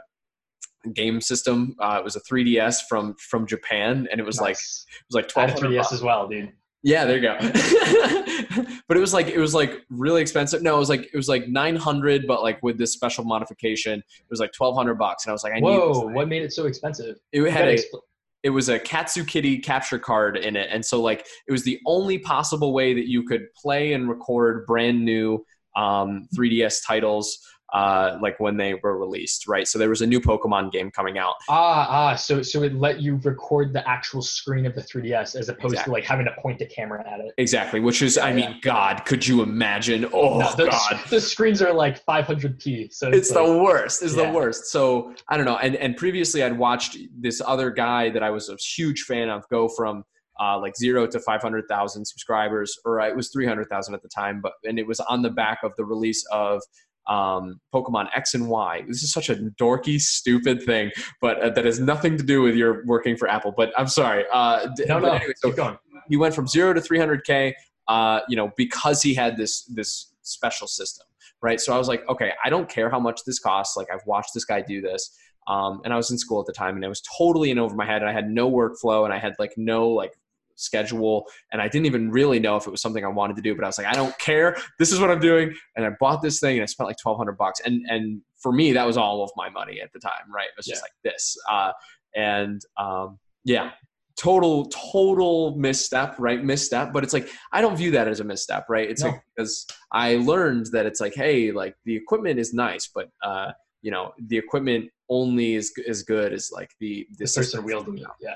game 0.94 1.20
system 1.20 1.76
uh, 1.82 1.98
it 2.00 2.06
was 2.06 2.16
a 2.16 2.22
3ds 2.22 2.84
from 2.88 3.14
from 3.16 3.46
japan 3.46 4.08
and 4.10 4.22
it 4.22 4.24
was 4.26 4.40
like 4.40 4.56
Nice. 4.56 4.86
it 4.90 5.06
was 5.10 5.16
like 5.16 5.30
1200 5.30 5.78
3ds 5.78 5.92
as 5.92 6.02
well, 6.02 6.26
dude. 6.30 6.54
Yeah, 6.82 7.06
there 7.06 7.18
you 7.18 7.22
go. 7.22 7.38
but 8.88 8.96
it 8.96 9.00
was 9.00 9.14
like 9.14 9.28
it 9.28 9.38
was 9.38 9.54
like 9.54 9.86
really 9.90 10.22
expensive. 10.22 10.62
No, 10.62 10.76
it 10.76 10.80
was 10.80 10.90
like 10.90 11.10
it 11.14 11.16
was 11.16 11.28
like 11.28 11.48
nine 11.48 11.76
hundred, 11.76 12.26
but 12.26 12.42
like 12.42 12.62
with 12.64 12.78
this 12.78 12.94
special 12.94 13.24
modification, 13.26 14.00
it 14.00 14.30
was 14.30 14.40
like 14.40 14.54
twelve 14.54 14.76
hundred 14.76 14.96
bucks. 14.96 15.26
And 15.26 15.32
I 15.32 15.34
was 15.34 15.44
like, 15.44 15.54
I 15.54 15.60
Whoa. 15.60 16.08
What 16.08 16.28
made 16.28 16.44
it 16.44 16.54
so 16.54 16.66
expensive? 16.66 17.18
It 17.32 17.40
You 17.40 17.46
had 17.46 17.68
a 17.68 17.76
expl- 17.76 18.02
it 18.44 18.50
was 18.52 18.70
a 18.70 18.80
Katsukity 18.80 19.62
capture 19.62 20.00
card 20.00 20.38
in 20.38 20.56
it, 20.56 20.70
and 20.72 20.86
so 20.86 21.02
like 21.02 21.26
it 21.48 21.52
was 21.52 21.64
the 21.64 21.80
only 21.86 22.18
possible 22.18 22.74
way 22.74 22.94
that 22.94 23.10
you 23.10 23.24
could 23.24 23.54
play 23.56 23.94
and 23.94 24.08
record 24.08 24.66
brand 24.66 25.04
new 25.04 25.46
um, 25.76 26.28
3DS 26.36 26.86
titles. 26.86 27.40
Uh, 27.72 28.18
like 28.20 28.40
when 28.40 28.58
they 28.58 28.74
were 28.82 28.98
released, 28.98 29.48
right? 29.48 29.68
So 29.68 29.78
there 29.78 29.90
was 29.90 30.02
a 30.02 30.08
new 30.08 30.20
Pokemon 30.20 30.72
game 30.72 30.90
coming 30.90 31.20
out, 31.20 31.36
Ah, 31.50 31.88
ah, 31.90 32.16
so 32.16 32.42
so 32.42 32.64
it 32.64 32.74
let 32.74 33.00
you 33.00 33.18
record 33.24 33.74
the 33.74 33.88
actual 33.88 34.24
screen 34.24 34.66
of 34.66 34.74
the 34.74 34.82
3DS 34.82 35.36
as 35.36 35.50
opposed 35.50 35.74
Exactly. 35.76 35.84
to 35.86 35.92
like 35.92 36.04
having 36.04 36.26
to 36.26 36.34
point 36.42 36.58
the 36.58 36.66
camera 36.66 37.08
at 37.08 37.20
it. 37.20 37.32
exactly. 37.38 37.80
Which 37.80 38.02
is, 38.02 38.18
I 38.18 38.30
Yeah, 38.30 38.36
mean, 38.36 38.60
God, 38.64 39.06
could 39.06 39.28
you 39.28 39.44
imagine? 39.44 40.06
Oh 40.12 40.40
No, 40.40 40.52
the, 40.56 40.66
God, 40.66 41.00
the 41.12 41.22
screens 41.22 41.62
are 41.62 41.72
like 41.72 42.04
500p, 42.06 42.92
so 42.92 43.10
it's 43.10 43.18
it's, 43.30 43.32
like, 43.32 43.46
the 43.46 43.58
worst 43.60 44.02
it's 44.02 44.16
Yeah. 44.16 44.28
the 44.32 44.34
worst 44.36 44.66
so 44.72 45.14
i 45.28 45.38
don't 45.38 45.46
know 45.46 45.58
and 45.58 45.76
and 45.76 45.96
previously 45.96 46.42
i'd 46.44 46.58
watched 46.58 46.98
this 47.20 47.42
other 47.46 47.70
guy 47.70 48.10
that 48.10 48.24
i 48.24 48.30
was 48.30 48.50
a 48.50 48.56
huge 48.56 49.02
fan 49.04 49.30
of 49.30 49.48
go 49.50 49.68
from 49.68 50.04
uh, 50.40 50.58
like 50.58 50.76
zero 50.78 51.06
to 51.06 51.20
500000 51.20 52.06
subscribers 52.06 52.74
or 52.86 53.00
it 53.02 53.16
was 53.16 53.30
300000 53.30 53.94
at 53.94 54.02
the 54.02 54.08
time 54.10 54.40
but 54.42 54.54
and 54.64 54.80
it 54.80 54.88
was 54.88 55.00
on 55.02 55.22
the 55.22 55.30
back 55.30 55.60
of 55.64 55.74
the 55.78 55.84
release 55.86 56.26
of 56.32 56.62
um, 57.10 57.60
Pokemon 57.74 58.08
X 58.16 58.34
and 58.34 58.48
Y. 58.48 58.84
This 58.88 59.04
is 59.04 59.12
such 59.12 59.30
a 59.30 59.36
dorky, 59.36 60.00
stupid 60.00 60.64
thing, 60.64 60.92
but 61.22 61.42
uh, 61.42 61.50
that 61.50 61.66
has 61.66 61.80
nothing 61.80 62.18
to 62.18 62.24
do 62.24 62.42
with 62.42 62.56
your 62.56 62.86
working 62.86 63.18
for 63.18 63.28
Apple. 63.28 63.54
But 63.56 63.74
I'm 63.78 63.88
sorry. 63.88 64.24
Uh, 64.32 64.68
no, 64.88 65.00
no, 65.00 65.12
anyway, 65.14 65.34
so 65.36 65.50
keep 65.50 65.58
going. 65.58 65.78
he 66.08 66.16
went 66.16 66.36
from 66.36 66.48
zero 66.48 66.74
to 66.74 66.80
300k 66.80 67.54
uh, 67.90 68.22
you 68.30 68.38
know 68.38 68.52
because 68.56 69.02
he 69.02 69.14
had 69.14 69.36
this 69.36 69.66
this 69.66 70.14
special 70.22 70.68
system 70.68 71.08
right 71.42 71.60
so 71.60 71.74
i 71.74 71.78
was 71.78 71.88
like 71.88 72.08
okay 72.08 72.34
i 72.46 72.50
don't 72.50 72.70
care 72.70 72.90
how 72.90 73.00
much 73.00 73.22
this 73.26 73.40
costs 73.40 73.76
like 73.76 73.88
i've 73.92 74.06
watched 74.06 74.32
this 74.34 74.46
guy 74.46 74.62
do 74.62 74.80
this 74.80 75.18
um, 75.48 75.82
and 75.84 75.92
i 75.92 75.98
was 75.98 76.12
in 76.12 76.18
school 76.18 76.40
at 76.40 76.46
the 76.46 76.54
time 76.54 76.76
and 76.76 76.86
it 76.86 76.88
was 76.88 77.02
totally 77.18 77.50
in 77.50 77.58
over 77.58 77.76
my 77.76 77.86
head 77.86 78.02
and 78.02 78.10
i 78.10 78.14
had 78.14 78.30
no 78.30 78.50
workflow 78.50 79.06
and 79.06 79.14
i 79.14 79.18
had 79.18 79.34
like 79.40 79.54
no 79.58 79.90
like 79.90 80.14
schedule 80.60 81.26
and 81.52 81.62
i 81.62 81.68
didn't 81.68 81.86
even 81.86 82.12
really 82.12 82.40
know 82.40 82.56
if 82.58 82.68
it 82.68 82.70
was 82.70 82.82
something 82.82 83.04
i 83.06 83.08
wanted 83.08 83.36
to 83.36 83.42
do 83.42 83.56
but 83.56 83.64
i 83.64 83.68
was 83.68 83.78
like 83.78 83.88
i 83.88 83.94
don't 83.94 84.18
care. 84.20 84.56
This 84.78 84.92
is 84.92 85.00
what 85.00 85.10
i'm 85.10 85.20
doing. 85.20 85.54
And 85.76 85.86
i 85.86 85.90
bought 86.00 86.22
this 86.22 86.40
thing 86.40 86.56
and 86.58 86.64
i 86.64 86.66
spent 86.66 86.88
like 86.88 86.98
1200 87.04 87.38
bucks. 87.38 87.60
And 87.66 87.84
and 87.90 88.22
for 88.42 88.52
me 88.52 88.74
that 88.74 88.86
was 88.86 88.98
all 88.98 89.24
of 89.24 89.32
my 89.36 89.50
money 89.50 89.80
at 89.82 89.92
the 89.94 90.00
time 90.00 90.26
right? 90.34 90.48
It 90.48 90.54
was 90.58 90.66
just 90.66 90.82
like 90.84 90.92
this. 91.04 91.38
Uh, 91.52 91.72
and 92.16 92.62
um, 92.78 93.18
yeah 93.46 93.72
total 94.18 94.66
total 94.66 95.56
misstep 95.56 96.16
right? 96.20 96.44
Misstep 96.44 96.92
but 96.92 97.04
it's 97.06 97.14
like 97.14 97.30
i 97.54 97.62
don't 97.62 97.78
view 97.78 97.92
that 97.92 98.08
as 98.10 98.20
a 98.20 98.24
misstep 98.26 98.66
right? 98.70 98.90
It's 98.90 99.02
No. 99.02 99.12
like 99.12 99.22
because 99.36 99.66
i 99.94 100.16
learned 100.18 100.68
that 100.74 100.86
it's 100.86 101.00
like 101.00 101.14
hey 101.16 101.52
like 101.52 101.76
the 101.86 101.96
equipment 101.96 102.38
is 102.38 102.54
nice 102.54 102.90
but 102.94 103.08
uh 103.24 103.52
you 103.82 103.92
know 103.92 104.12
the 104.28 104.38
equipment 104.38 104.90
only 105.10 105.56
is 105.56 105.72
as 105.88 106.04
good 106.04 106.34
as 106.34 106.52
like 106.52 106.70
the 106.82 107.08
The 107.18 107.26
system 107.28 107.62
person 107.62 107.66
wielding 107.66 107.98
it, 108.00 108.08
yeah. 108.20 108.36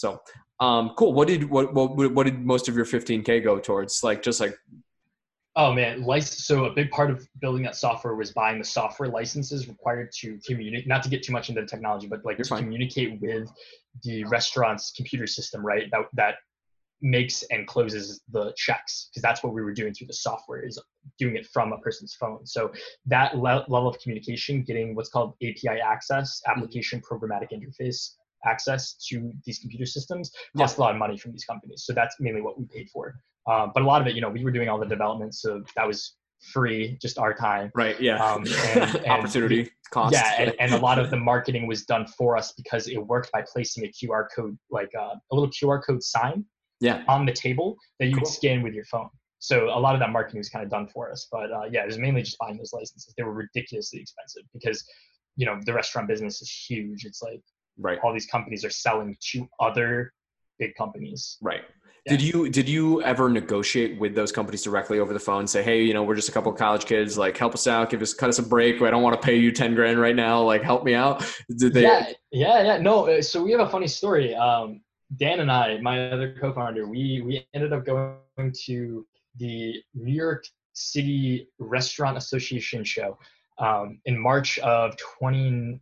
So 0.00 0.20
um 0.60 0.92
cool 0.96 1.12
what 1.12 1.28
did 1.28 1.48
what 1.48 1.72
what 1.74 1.94
what 2.14 2.24
did 2.24 2.44
most 2.44 2.68
of 2.68 2.74
your 2.74 2.86
15k 2.86 3.44
go 3.44 3.58
towards 3.58 4.02
like 4.02 4.22
just 4.22 4.40
like 4.40 4.56
Oh 5.56 5.72
man, 5.72 6.04
lic- 6.04 6.22
so 6.22 6.66
a 6.66 6.72
big 6.72 6.90
part 6.92 7.10
of 7.10 7.26
building 7.40 7.64
that 7.64 7.74
software 7.74 8.14
was 8.14 8.30
buying 8.30 8.58
the 8.58 8.64
software 8.64 9.08
licenses 9.08 9.68
required 9.68 10.12
to 10.20 10.38
communicate. 10.46 10.86
Not 10.86 11.02
to 11.02 11.08
get 11.08 11.24
too 11.24 11.32
much 11.32 11.48
into 11.48 11.60
the 11.60 11.66
technology, 11.66 12.06
but 12.06 12.24
like 12.24 12.38
You're 12.38 12.44
to 12.44 12.50
fine. 12.50 12.62
communicate 12.62 13.20
with 13.20 13.50
the 14.04 14.22
restaurant's 14.26 14.92
computer 14.92 15.26
system, 15.26 15.66
right? 15.66 15.90
That 15.90 16.02
that 16.14 16.34
makes 17.02 17.42
and 17.50 17.66
closes 17.66 18.20
the 18.30 18.52
checks 18.56 19.08
because 19.10 19.22
that's 19.22 19.42
what 19.42 19.52
we 19.52 19.60
were 19.60 19.72
doing 19.72 19.92
through 19.92 20.06
the 20.06 20.12
software 20.12 20.60
is 20.64 20.80
doing 21.18 21.34
it 21.34 21.46
from 21.46 21.72
a 21.72 21.78
person's 21.78 22.14
phone. 22.14 22.46
So 22.46 22.70
that 23.06 23.36
le- 23.36 23.64
level 23.66 23.88
of 23.88 23.98
communication, 23.98 24.62
getting 24.62 24.94
what's 24.94 25.08
called 25.08 25.34
API 25.42 25.80
access, 25.84 26.40
application 26.46 27.00
programmatic 27.00 27.48
interface 27.52 28.12
access 28.44 28.94
to 29.08 29.32
these 29.44 29.58
computer 29.58 29.86
systems, 29.86 30.30
Yeah. 30.54 30.66
a 30.76 30.80
lot 30.80 30.92
of 30.92 30.98
money 30.98 31.16
from 31.18 31.32
these 31.32 31.44
companies. 31.44 31.84
So 31.86 31.92
that's 31.92 32.16
mainly 32.20 32.40
what 32.40 32.58
we 32.58 32.66
paid 32.66 32.88
for. 32.90 33.14
Um, 33.46 33.72
but 33.74 33.82
a 33.82 33.86
lot 33.86 34.00
of 34.00 34.06
it, 34.06 34.14
you 34.14 34.20
know, 34.20 34.28
we 34.30 34.44
were 34.44 34.50
doing 34.50 34.68
all 34.68 34.78
the 34.78 34.86
development, 34.86 35.34
so 35.34 35.62
that 35.76 35.86
was 35.86 36.16
free, 36.52 36.96
just 37.02 37.18
our 37.18 37.34
time. 37.34 37.70
right 37.74 38.00
yeah 38.00 38.16
Um, 38.24 38.44
and- 38.74 38.96
and 38.96 39.06
opportunity 39.06 39.70
cost 39.90 40.12
Yeah, 40.14 40.34
and, 40.38 40.54
and 40.58 40.72
a 40.72 40.78
lot 40.78 40.98
of 40.98 41.10
the 41.10 41.16
marketing 41.18 41.66
was 41.66 41.84
done 41.84 42.06
for 42.06 42.36
us 42.36 42.52
because 42.52 42.88
it 42.88 42.96
worked 42.98 43.30
by 43.32 43.42
placing 43.52 43.84
a 43.84 43.88
QR 43.88 44.26
code, 44.34 44.56
like 44.70 44.90
uh, 44.98 45.14
a 45.30 45.34
little 45.34 45.50
QR 45.50 45.82
code 45.84 46.02
sign 46.02 46.44
yeah 46.80 47.04
on 47.08 47.26
the 47.26 47.32
table 47.32 47.76
that 47.98 48.06
you 48.06 48.14
Cool. 48.14 48.22
would 48.22 48.28
scan 48.32 48.62
with 48.62 48.72
your 48.72 48.86
phone. 48.86 49.10
So 49.38 49.66
a 49.68 49.80
lot 49.80 49.94
of 49.94 50.00
that 50.00 50.10
marketing 50.10 50.38
was 50.38 50.48
kind 50.48 50.64
of 50.64 50.70
done 50.70 50.86
for 50.86 51.10
us. 51.10 51.26
But 51.30 51.50
uh, 51.52 51.64
yeah, 51.70 51.82
it 51.82 51.86
was 51.86 51.98
mainly 51.98 52.22
just 52.22 52.38
buying 52.38 52.56
those 52.56 52.72
licenses. 52.72 53.12
They 53.16 53.22
were 53.22 53.32
ridiculously 53.34 54.00
expensive 54.00 54.42
because, 54.54 54.82
you 55.36 55.44
know, 55.46 55.58
the 55.64 55.72
restaurant 55.74 56.08
business 56.08 56.40
is 56.42 56.50
huge. 56.50 57.04
It's 57.04 57.22
like 57.22 57.42
right 57.80 57.98
all 58.02 58.12
these 58.12 58.26
companies 58.26 58.64
are 58.64 58.70
selling 58.70 59.16
to 59.20 59.48
other 59.58 60.12
big 60.60 60.76
companies. 60.76 61.38
Right. 61.40 61.62
Yeah. 62.06 62.12
Did 62.12 62.22
you 62.22 62.48
did 62.48 62.68
you 62.68 63.02
ever 63.02 63.28
negotiate 63.28 63.98
with 63.98 64.14
those 64.14 64.32
companies 64.32 64.62
directly 64.62 65.00
over 65.00 65.12
the 65.12 65.18
phone? 65.18 65.46
Say, 65.46 65.62
hey, 65.62 65.82
you 65.82 65.92
know, 65.92 66.02
we're 66.02 66.14
just 66.14 66.28
a 66.28 66.32
couple 66.32 66.52
of 66.52 66.56
college 66.56 66.86
kids. 66.86 67.18
Like, 67.18 67.36
help 67.36 67.52
us 67.52 67.66
out. 67.66 67.90
Give 67.90 68.00
us 68.00 68.14
cut 68.14 68.28
us 68.28 68.38
a 68.38 68.42
break. 68.42 68.80
I 68.80 68.90
don't 68.90 69.02
want 69.02 69.20
to 69.20 69.26
pay 69.26 69.36
you 69.36 69.50
ten 69.50 69.74
grand 69.74 70.00
right 70.00 70.16
now. 70.16 70.40
Like, 70.40 70.62
help 70.62 70.84
me 70.84 70.94
out. 70.94 71.24
Did 71.58 71.74
they? 71.74 71.82
yeah, 71.82 72.12
yeah, 72.30 72.62
yeah. 72.62 72.78
No, 72.78 73.08
uh, 73.08 73.20
so 73.20 73.42
we 73.42 73.50
have 73.52 73.60
a 73.60 73.68
funny 73.68 73.88
story. 73.88 74.34
Um, 74.34 74.80
Dan 75.16 75.40
and 75.40 75.50
I, 75.50 75.78
my 75.80 76.10
other 76.10 76.34
co-founder, 76.40 76.86
we 76.88 77.20
we 77.20 77.46
ended 77.52 77.72
up 77.72 77.84
going 77.84 78.16
to 78.64 79.06
the 79.36 79.82
New 79.92 80.14
York 80.14 80.46
City 80.72 81.48
Restaurant 81.58 82.16
Association 82.16 82.82
show 82.82 83.18
um, 83.58 84.00
in 84.06 84.18
March 84.18 84.58
of 84.60 84.96
20 85.18 85.80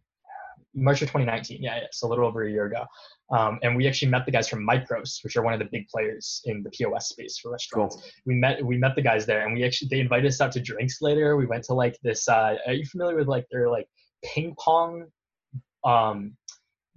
March 0.82 1.02
of 1.02 1.08
2019. 1.08 1.62
Yeah, 1.62 1.76
yeah, 1.76 1.84
it's 1.84 2.02
a 2.02 2.06
little 2.06 2.26
over 2.26 2.44
a 2.44 2.50
year 2.50 2.66
ago. 2.66 2.84
Um, 3.30 3.58
and 3.62 3.76
we 3.76 3.86
actually 3.86 4.08
met 4.08 4.24
the 4.24 4.32
guys 4.32 4.48
from 4.48 4.66
Micros, 4.66 5.22
which 5.22 5.36
are 5.36 5.42
one 5.42 5.52
of 5.52 5.58
the 5.58 5.68
big 5.70 5.86
players 5.88 6.40
in 6.44 6.62
the 6.62 6.70
POS 6.70 7.10
space 7.10 7.38
for 7.38 7.52
restaurants. 7.52 7.96
Cool. 7.96 8.04
We 8.26 8.34
met 8.36 8.64
we 8.64 8.78
met 8.78 8.94
the 8.94 9.02
guys 9.02 9.26
there, 9.26 9.44
and 9.44 9.54
we 9.54 9.64
actually 9.64 9.88
they 9.88 10.00
invited 10.00 10.26
us 10.28 10.40
out 10.40 10.52
to 10.52 10.60
drinks 10.60 11.02
later. 11.02 11.36
We 11.36 11.46
went 11.46 11.64
to 11.64 11.74
like 11.74 11.98
this. 12.02 12.28
Uh, 12.28 12.56
are 12.66 12.72
you 12.72 12.86
familiar 12.86 13.16
with 13.16 13.28
like 13.28 13.46
their 13.50 13.68
like 13.68 13.86
ping 14.24 14.54
pong 14.58 15.06
um, 15.84 16.36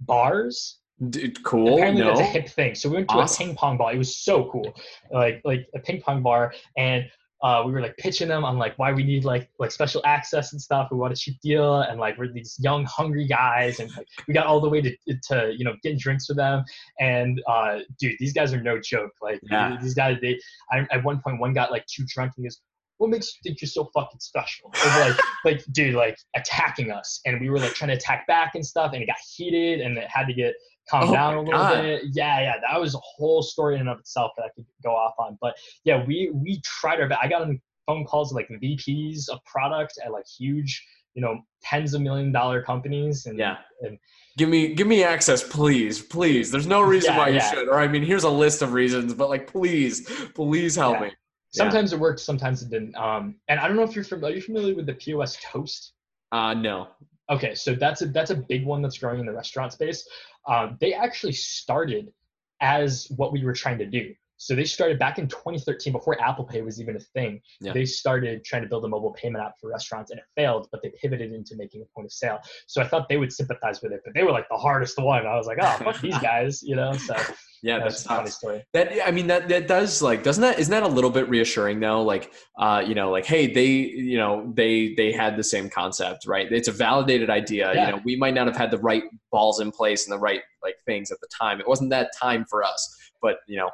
bars? 0.00 0.78
D- 1.10 1.34
cool. 1.42 1.74
Apparently 1.74 2.02
no. 2.02 2.08
that's 2.08 2.20
a 2.20 2.24
hip 2.24 2.48
thing. 2.48 2.74
So 2.74 2.88
we 2.88 2.96
went 2.96 3.08
to 3.08 3.14
Awesome. 3.16 3.44
a 3.44 3.46
ping 3.48 3.56
pong 3.56 3.76
bar. 3.76 3.92
It 3.92 3.98
was 3.98 4.16
so 4.16 4.48
cool, 4.50 4.72
like 5.10 5.42
like 5.44 5.66
a 5.74 5.80
ping 5.80 6.00
pong 6.00 6.22
bar, 6.22 6.54
and 6.76 7.04
uh, 7.42 7.62
we 7.66 7.72
were 7.72 7.80
like 7.80 7.96
pitching 7.96 8.28
them 8.28 8.44
on 8.44 8.56
like 8.58 8.78
why 8.78 8.92
we 8.92 9.02
need 9.02 9.24
like 9.24 9.50
like 9.58 9.70
special 9.70 10.00
access 10.04 10.52
and 10.52 10.62
stuff. 10.62 10.88
We 10.90 10.96
want 10.98 11.12
a 11.12 11.16
cheap 11.16 11.40
deal, 11.40 11.80
and 11.80 11.98
like 11.98 12.16
we're 12.18 12.32
these 12.32 12.56
young 12.60 12.84
hungry 12.84 13.26
guys, 13.26 13.80
and 13.80 13.90
like 13.96 14.06
we 14.28 14.34
got 14.34 14.46
all 14.46 14.60
the 14.60 14.68
way 14.68 14.80
to 14.80 14.96
to 15.28 15.52
you 15.56 15.64
know 15.64 15.74
getting 15.82 15.98
drinks 15.98 16.26
for 16.26 16.34
them. 16.34 16.64
And 17.00 17.42
uh, 17.48 17.80
dude, 17.98 18.16
these 18.18 18.32
guys 18.32 18.52
are 18.52 18.62
no 18.62 18.80
joke. 18.80 19.12
Like 19.20 19.40
Yeah. 19.50 19.76
these 19.82 19.94
guys, 19.94 20.18
they 20.22 20.38
I, 20.70 20.86
at 20.90 21.02
one 21.04 21.20
point 21.20 21.40
one 21.40 21.52
got 21.52 21.70
like 21.70 21.84
too 21.86 22.04
drunk 22.06 22.32
and 22.36 22.44
he 22.44 22.48
goes. 22.48 22.60
What 23.02 23.10
makes 23.10 23.34
you 23.34 23.40
think 23.42 23.60
you're 23.60 23.68
so 23.68 23.90
fucking 23.92 24.20
special? 24.20 24.70
Like, 24.86 25.18
like, 25.44 25.64
dude, 25.72 25.94
like 25.94 26.16
attacking 26.36 26.92
us, 26.92 27.20
and 27.26 27.40
we 27.40 27.50
were 27.50 27.58
like 27.58 27.74
trying 27.74 27.88
to 27.88 27.96
attack 27.96 28.28
back 28.28 28.54
and 28.54 28.64
stuff, 28.64 28.92
and 28.92 29.02
it 29.02 29.06
got 29.06 29.16
heated, 29.34 29.80
and 29.80 29.98
it 29.98 30.08
had 30.08 30.26
to 30.28 30.32
get 30.32 30.54
calmed 30.88 31.10
Oh 31.10 31.12
down 31.12 31.34
a 31.34 31.40
little 31.42 31.58
God. 31.58 31.82
bit. 31.82 32.02
Yeah, 32.12 32.40
yeah, 32.40 32.54
that 32.70 32.80
was 32.80 32.94
a 32.94 33.00
whole 33.02 33.42
story 33.42 33.74
in 33.74 33.80
and 33.80 33.90
of 33.90 33.98
itself 33.98 34.30
that 34.36 34.44
I 34.44 34.48
could 34.54 34.66
go 34.84 34.90
off 34.90 35.14
on. 35.18 35.36
But 35.40 35.54
yeah, 35.84 36.04
we 36.06 36.30
we 36.32 36.60
tried 36.64 37.00
our 37.00 37.08
best. 37.08 37.20
I 37.24 37.26
got 37.26 37.42
on 37.42 37.60
phone 37.88 38.04
calls 38.04 38.32
with 38.32 38.46
like 38.48 38.60
VPs 38.62 39.28
of 39.28 39.40
product 39.46 39.94
at 40.04 40.12
like 40.12 40.26
huge, 40.38 40.80
you 41.14 41.22
know, 41.22 41.40
tens 41.64 41.94
of 41.94 42.02
million 42.02 42.30
dollar 42.30 42.62
companies, 42.62 43.26
and 43.26 43.36
Yeah. 43.36 43.56
and 43.80 43.98
Give 44.38 44.48
me 44.48 44.74
give 44.74 44.86
me 44.86 45.02
access, 45.02 45.42
please, 45.42 46.00
please. 46.00 46.52
There's 46.52 46.68
no 46.68 46.82
reason 46.82 47.14
Yeah, 47.14 47.18
why 47.18 47.28
you 47.30 47.34
yeah. 47.34 47.50
should. 47.50 47.68
Or 47.68 47.80
I 47.80 47.88
mean, 47.88 48.04
here's 48.04 48.22
a 48.22 48.30
list 48.30 48.62
of 48.62 48.72
reasons, 48.72 49.12
but 49.12 49.28
like, 49.28 49.48
please, 49.48 50.08
please 50.36 50.76
help 50.76 51.00
Yeah. 51.00 51.06
me. 51.06 51.12
Sometimes 51.52 51.92
it 51.92 51.98
worked, 51.98 52.20
sometimes 52.20 52.62
it 52.62 52.70
didn't. 52.70 52.96
Um, 52.96 53.36
and 53.48 53.60
I 53.60 53.68
don't 53.68 53.76
know 53.76 53.82
if 53.82 53.94
you're 53.94 54.04
familiar. 54.04 54.32
Are 54.32 54.36
you 54.36 54.42
familiar 54.42 54.74
with 54.74 54.86
the 54.86 54.94
POS 54.94 55.38
Toast? 55.42 55.92
Uh, 56.32 56.54
no. 56.54 56.88
Okay, 57.30 57.54
so 57.54 57.74
that's 57.74 58.02
a 58.02 58.06
that's 58.06 58.30
a 58.30 58.36
big 58.36 58.64
one 58.64 58.82
that's 58.82 58.98
growing 58.98 59.20
in 59.20 59.26
the 59.26 59.32
restaurant 59.32 59.72
space. 59.72 60.06
Um, 60.46 60.76
they 60.80 60.92
actually 60.92 61.32
started 61.32 62.12
as 62.60 63.06
what 63.16 63.32
we 63.32 63.44
were 63.44 63.52
trying 63.52 63.78
to 63.78 63.86
do. 63.86 64.14
So 64.42 64.56
they 64.56 64.64
started 64.64 64.98
back 64.98 65.18
in 65.18 65.28
2013, 65.28 65.92
before 65.92 66.20
Apple 66.20 66.44
Pay 66.44 66.62
was 66.62 66.80
even 66.80 66.96
a 66.96 67.00
thing. 67.00 67.40
Yeah. 67.60 67.72
They 67.72 67.84
started 67.84 68.44
trying 68.44 68.62
to 68.62 68.68
build 68.68 68.84
a 68.84 68.88
mobile 68.88 69.12
payment 69.12 69.44
app 69.44 69.54
for 69.60 69.70
restaurants, 69.70 70.10
and 70.10 70.18
it 70.18 70.26
failed. 70.34 70.66
But 70.72 70.82
they 70.82 70.90
pivoted 71.00 71.32
into 71.32 71.54
making 71.56 71.82
a 71.82 71.84
point 71.94 72.06
of 72.06 72.12
sale. 72.12 72.40
So 72.66 72.82
I 72.82 72.88
thought 72.88 73.08
they 73.08 73.18
would 73.18 73.32
sympathize 73.32 73.82
with 73.82 73.92
it, 73.92 74.00
but 74.04 74.14
they 74.14 74.24
were 74.24 74.32
like 74.32 74.48
the 74.48 74.56
hardest 74.56 74.98
one. 74.98 75.26
I 75.26 75.36
was 75.36 75.46
like, 75.46 75.58
oh, 75.60 75.76
fuck 75.84 76.00
these 76.00 76.18
guys, 76.22 76.60
you 76.60 76.74
know. 76.74 76.92
So 76.94 77.14
Yeah, 77.62 77.78
that 77.78 77.84
that's 77.84 78.04
a 78.04 78.08
funny 78.08 78.30
story. 78.30 78.64
That 78.72 79.06
I 79.06 79.12
mean 79.12 79.28
that 79.28 79.48
that 79.48 79.68
does 79.68 80.02
like 80.02 80.24
doesn't 80.24 80.42
that 80.42 80.58
isn't 80.58 80.72
that 80.72 80.82
a 80.82 80.88
little 80.88 81.10
bit 81.10 81.28
reassuring 81.28 81.78
though? 81.78 82.02
Like 82.02 82.32
uh, 82.58 82.82
you 82.84 82.96
know, 82.96 83.12
like 83.12 83.24
hey, 83.24 83.46
they 83.46 83.68
you 83.68 84.18
know 84.18 84.52
they 84.56 84.94
they 84.96 85.12
had 85.12 85.36
the 85.36 85.44
same 85.44 85.70
concept, 85.70 86.26
right? 86.26 86.50
It's 86.50 86.66
a 86.66 86.72
validated 86.72 87.30
idea. 87.30 87.72
Yeah. 87.72 87.86
You 87.86 87.92
know, 87.92 88.02
we 88.04 88.16
might 88.16 88.34
not 88.34 88.48
have 88.48 88.56
had 88.56 88.72
the 88.72 88.78
right 88.78 89.04
balls 89.30 89.60
in 89.60 89.70
place 89.70 90.06
and 90.06 90.12
the 90.12 90.18
right 90.18 90.40
like 90.60 90.74
things 90.86 91.12
at 91.12 91.20
the 91.20 91.28
time. 91.28 91.60
It 91.60 91.68
wasn't 91.68 91.90
that 91.90 92.10
time 92.20 92.44
for 92.50 92.64
us, 92.64 92.98
but 93.20 93.36
you 93.46 93.58
know, 93.58 93.70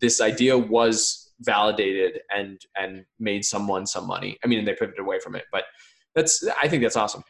this 0.00 0.20
idea 0.20 0.56
was 0.56 1.32
validated 1.40 2.20
and 2.34 2.60
and 2.76 3.04
made 3.18 3.44
someone 3.44 3.86
some 3.86 4.06
money. 4.06 4.38
I 4.44 4.46
mean, 4.46 4.58
and 4.60 4.68
they 4.68 4.74
pivoted 4.74 4.98
away 5.00 5.18
from 5.20 5.34
it, 5.36 5.44
but 5.52 5.64
that's 6.14 6.46
I 6.62 6.68
think 6.68 6.82
that's 6.82 6.96
awesome. 6.96 7.22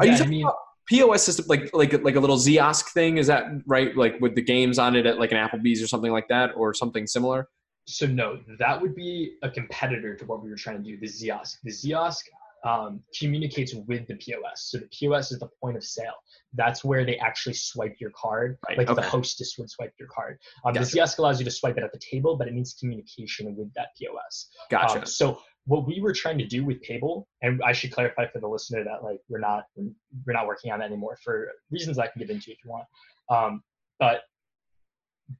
Are 0.00 0.06
Yeah, 0.06 0.12
you 0.12 0.14
I 0.14 0.18
talking 0.18 0.30
mean- 0.30 0.44
about 0.44 0.56
POS 0.88 1.22
system 1.22 1.46
like 1.48 1.70
like 1.72 1.92
like 2.02 2.16
a 2.16 2.20
little 2.20 2.36
Ziosk 2.38 2.86
thing? 2.92 3.18
Is 3.18 3.28
that 3.28 3.44
right? 3.66 3.96
Like 3.96 4.20
with 4.20 4.34
the 4.34 4.42
games 4.42 4.78
on 4.80 4.96
it 4.96 5.06
at 5.06 5.18
like 5.18 5.30
an 5.30 5.38
Applebee's 5.38 5.80
or 5.82 5.86
something 5.86 6.10
like 6.10 6.26
that, 6.28 6.50
or 6.56 6.74
something 6.74 7.06
similar? 7.06 7.48
So 7.86 8.06
no, 8.06 8.40
that 8.58 8.80
would 8.80 8.94
be 8.96 9.34
a 9.42 9.50
competitor 9.50 10.16
to 10.16 10.24
what 10.24 10.42
we 10.42 10.50
were 10.50 10.56
trying 10.56 10.82
to 10.82 10.90
do. 10.90 10.98
The 10.98 11.06
Ziosk. 11.06 11.58
The 11.62 11.70
Ziosk 11.70 12.22
um, 12.64 13.00
communicates 13.18 13.74
with 13.74 14.06
the 14.06 14.14
POS. 14.16 14.70
So 14.70 14.78
the 14.78 14.88
POS 14.98 15.32
is 15.32 15.38
the 15.40 15.48
point 15.60 15.76
of 15.76 15.84
sale. 15.84 16.14
That's 16.54 16.84
where 16.84 17.04
they 17.04 17.16
actually 17.16 17.54
swipe 17.54 17.96
your 17.98 18.10
card, 18.10 18.58
Right, 18.68 18.78
like 18.78 18.94
the 18.94 19.02
hostess 19.02 19.56
would 19.58 19.70
swipe 19.70 19.94
your 19.98 20.08
card. 20.08 20.38
Um, 20.64 20.74
Gotcha. 20.74 20.86
The 20.86 21.00
Ziosk 21.00 21.18
allows 21.18 21.38
you 21.38 21.44
to 21.44 21.50
swipe 21.50 21.76
it 21.76 21.84
at 21.84 21.92
the 21.92 21.98
table, 21.98 22.36
but 22.36 22.48
it 22.48 22.54
needs 22.54 22.74
communication 22.74 23.56
with 23.56 23.72
that 23.74 23.88
POS. 23.98 24.48
Gotcha. 24.70 25.00
Um, 25.00 25.06
so 25.06 25.40
what 25.66 25.86
we 25.86 26.00
were 26.00 26.12
trying 26.12 26.38
to 26.38 26.46
do 26.46 26.64
with 26.64 26.82
Payble, 26.82 27.24
and 27.42 27.60
I 27.64 27.72
should 27.72 27.92
clarify 27.92 28.26
for 28.26 28.40
the 28.40 28.48
listener 28.48 28.84
that 28.84 29.04
like 29.04 29.20
we're 29.28 29.38
not 29.38 29.64
we're 29.76 30.32
not 30.32 30.46
working 30.46 30.72
on 30.72 30.80
that 30.80 30.86
anymore 30.86 31.18
for 31.22 31.48
reasons 31.70 31.98
I 31.98 32.08
can 32.08 32.20
get 32.20 32.30
into 32.30 32.50
if 32.50 32.58
you 32.64 32.70
want. 32.70 32.86
Um, 33.30 33.62
but 33.98 34.22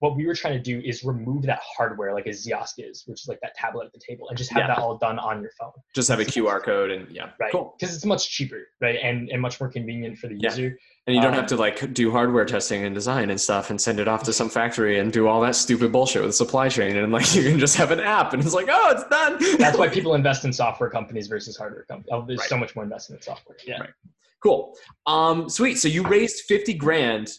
what 0.01 0.16
we 0.16 0.27
were 0.27 0.35
trying 0.35 0.55
to 0.55 0.60
do 0.62 0.81
is 0.85 1.05
remove 1.05 1.43
that 1.43 1.60
hardware 1.77 2.12
like 2.14 2.27
a 2.27 2.31
Ziosk 2.31 2.74
is, 2.78 3.05
which 3.06 3.23
is 3.23 3.28
like 3.28 3.40
that 3.40 3.55
tablet 3.55 3.86
at 3.86 3.93
the 3.93 3.98
table, 3.98 4.28
and 4.28 4.39
just 4.39 4.51
have 4.52 4.60
Yeah. 4.62 4.66
that 4.69 4.78
all 4.78 4.97
done 4.98 5.19
on 5.19 5.40
your 5.43 5.51
phone, 5.59 5.73
Just 5.94 6.09
have 6.09 6.20
a 6.20 6.24
QR 6.24 6.60
code 6.62 6.90
and 6.90 7.10
yeah, 7.10 7.31
right? 7.40 7.52
cool. 7.52 7.74
Because 7.78 7.94
it's 7.94 8.05
much 8.05 8.31
cheaper, 8.31 8.69
right, 8.81 8.98
and 9.02 9.28
and 9.31 9.40
much 9.43 9.60
more 9.60 9.69
convenient 9.70 10.19
for 10.19 10.28
the 10.28 10.36
Yeah. 10.39 10.51
user. 10.51 10.78
And 11.09 11.16
you 11.16 11.20
don't 11.23 11.32
Um, 11.35 11.40
have 11.40 11.48
to 11.48 11.56
like 11.56 11.93
do 11.93 12.12
hardware 12.12 12.44
testing 12.44 12.85
and 12.85 12.94
design 12.94 13.31
and 13.31 13.40
stuff 13.40 13.70
and 13.70 13.81
send 13.81 13.98
it 13.98 14.06
off 14.06 14.23
to 14.24 14.32
some 14.32 14.48
factory 14.48 15.01
and 15.01 15.12
do 15.12 15.27
all 15.27 15.40
that 15.40 15.56
stupid 15.56 15.90
bullshit 15.90 16.23
with 16.23 16.28
the 16.31 16.36
supply 16.36 16.69
chain. 16.69 16.97
And 16.97 17.12
like 17.12 17.27
you 17.35 17.43
can 17.43 17.59
just 17.59 17.77
have 17.77 17.90
an 17.90 17.98
app 17.98 18.32
and 18.35 18.43
it's 18.44 18.55
like, 18.55 18.69
oh, 18.70 18.90
it's 18.93 19.05
done. 19.09 19.59
That's 19.59 19.77
why 19.77 19.89
people 19.98 20.14
invest 20.14 20.44
in 20.44 20.52
software 20.52 20.90
companies 20.90 21.27
versus 21.27 21.56
hardware 21.56 21.85
companies. 21.85 22.10
Oh, 22.12 22.24
there's 22.24 22.39
Right. 22.39 22.48
so 22.48 22.56
much 22.56 22.77
more 22.77 22.85
investment 22.85 23.20
in 23.20 23.24
software. 23.24 23.56
Yeah. 23.66 23.81
Right. 23.81 23.90
Cool. 24.44 24.77
Um, 25.06 25.48
sweet. 25.48 25.77
So 25.78 25.89
you 25.89 26.05
raised 26.06 26.44
50 26.44 26.74
grand 26.74 27.31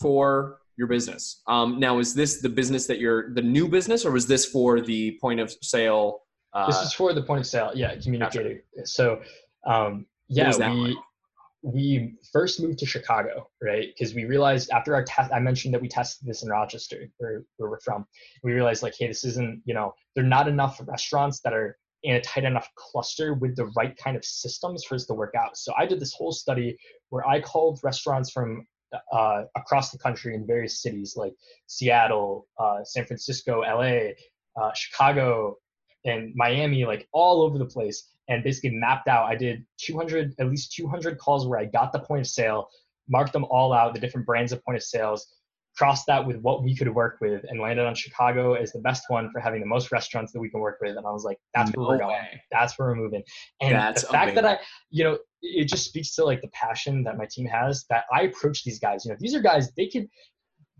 for 0.00 0.59
your 0.80 0.88
business. 0.88 1.42
Um, 1.46 1.78
now, 1.78 1.98
is 1.98 2.14
this 2.14 2.40
the 2.40 2.48
business 2.48 2.86
that 2.86 2.98
you're 2.98 3.34
the 3.34 3.42
new 3.42 3.68
business 3.68 4.06
or 4.06 4.12
was 4.12 4.26
this 4.26 4.46
for 4.46 4.80
the 4.80 5.18
point 5.20 5.38
of 5.38 5.52
sale? 5.62 6.22
Uh, 6.54 6.66
this 6.66 6.80
is 6.80 6.94
for 6.94 7.12
the 7.12 7.22
point 7.22 7.40
of 7.40 7.46
sale 7.46 7.70
yeah 7.76 7.94
communicator 7.94 8.64
so 8.82 9.20
um 9.66 10.04
yeah 10.28 10.50
we 10.56 10.64
like? 10.64 10.96
we 11.62 12.14
first 12.32 12.60
moved 12.60 12.76
to 12.76 12.84
chicago 12.84 13.48
right 13.62 13.86
because 13.94 14.16
we 14.16 14.24
realized 14.24 14.68
after 14.70 14.92
our 14.92 15.04
test 15.04 15.30
i 15.32 15.38
mentioned 15.38 15.72
that 15.72 15.80
we 15.80 15.86
tested 15.86 16.26
this 16.26 16.42
in 16.42 16.48
rochester 16.48 17.08
where, 17.18 17.44
where 17.58 17.70
we're 17.70 17.78
from 17.78 18.04
we 18.42 18.52
realized 18.52 18.82
like 18.82 18.94
hey 18.98 19.06
this 19.06 19.22
isn't 19.22 19.62
you 19.64 19.74
know 19.74 19.94
there 20.16 20.24
are 20.24 20.28
not 20.28 20.48
enough 20.48 20.80
restaurants 20.86 21.38
that 21.38 21.52
are 21.52 21.78
in 22.02 22.16
a 22.16 22.20
tight 22.20 22.42
enough 22.42 22.68
cluster 22.74 23.34
with 23.34 23.54
the 23.54 23.66
right 23.76 23.96
kind 23.96 24.16
of 24.16 24.24
systems 24.24 24.82
for 24.82 24.96
us 24.96 25.06
to 25.06 25.14
work 25.14 25.34
out 25.36 25.56
so 25.56 25.72
i 25.78 25.86
did 25.86 26.00
this 26.00 26.14
whole 26.14 26.32
study 26.32 26.76
where 27.10 27.24
i 27.28 27.40
called 27.40 27.78
restaurants 27.84 28.32
from 28.32 28.66
uh, 29.12 29.42
across 29.56 29.90
the 29.90 29.98
country 29.98 30.34
in 30.34 30.46
various 30.46 30.82
cities 30.82 31.14
like 31.16 31.34
seattle 31.66 32.46
uh, 32.58 32.82
san 32.84 33.04
francisco 33.04 33.60
la 33.60 34.62
uh, 34.62 34.72
chicago 34.74 35.56
and 36.04 36.32
Miami, 36.34 36.84
like 36.84 37.08
all 37.12 37.42
over 37.42 37.58
the 37.58 37.66
place, 37.66 38.08
and 38.28 38.42
basically 38.42 38.70
mapped 38.70 39.08
out. 39.08 39.26
I 39.26 39.34
did 39.34 39.64
200, 39.78 40.34
at 40.38 40.48
least 40.48 40.72
200 40.72 41.18
calls 41.18 41.46
where 41.46 41.58
I 41.58 41.66
got 41.66 41.92
the 41.92 41.98
point 41.98 42.20
of 42.20 42.26
sale, 42.26 42.68
marked 43.08 43.32
them 43.32 43.44
all 43.50 43.72
out, 43.72 43.94
the 43.94 44.00
different 44.00 44.26
brands 44.26 44.52
of 44.52 44.64
point 44.64 44.76
of 44.76 44.82
sales, 44.82 45.26
crossed 45.76 46.06
that 46.06 46.26
with 46.26 46.36
what 46.40 46.62
we 46.62 46.74
could 46.74 46.92
work 46.92 47.18
with, 47.20 47.44
and 47.48 47.60
landed 47.60 47.86
on 47.86 47.94
Chicago 47.94 48.54
as 48.54 48.72
the 48.72 48.80
best 48.80 49.04
one 49.08 49.30
for 49.30 49.40
having 49.40 49.60
the 49.60 49.66
most 49.66 49.92
restaurants 49.92 50.32
that 50.32 50.40
we 50.40 50.48
can 50.48 50.60
work 50.60 50.78
with. 50.80 50.96
And 50.96 51.06
I 51.06 51.10
was 51.10 51.24
like, 51.24 51.38
that's 51.54 51.70
where 51.72 51.84
No 51.84 51.88
we're 51.90 51.98
going. 51.98 52.10
way. 52.10 52.42
That's 52.50 52.78
where 52.78 52.88
we're 52.88 52.96
moving. 52.96 53.22
And 53.60 53.74
That's 53.74 54.02
the 54.02 54.08
fact 54.08 54.34
that 54.36 54.44
I, 54.44 54.58
you 54.90 55.04
know, 55.04 55.18
it 55.42 55.66
just 55.68 55.84
speaks 55.84 56.14
to 56.16 56.24
like 56.24 56.40
the 56.40 56.48
passion 56.48 57.02
that 57.04 57.16
my 57.16 57.26
team 57.30 57.46
has 57.46 57.84
that 57.90 58.04
I 58.12 58.22
approach 58.22 58.64
these 58.64 58.78
guys. 58.78 59.04
You 59.04 59.12
know, 59.12 59.16
these 59.20 59.34
are 59.34 59.40
guys 59.40 59.70
they 59.76 59.88
could, 59.88 60.08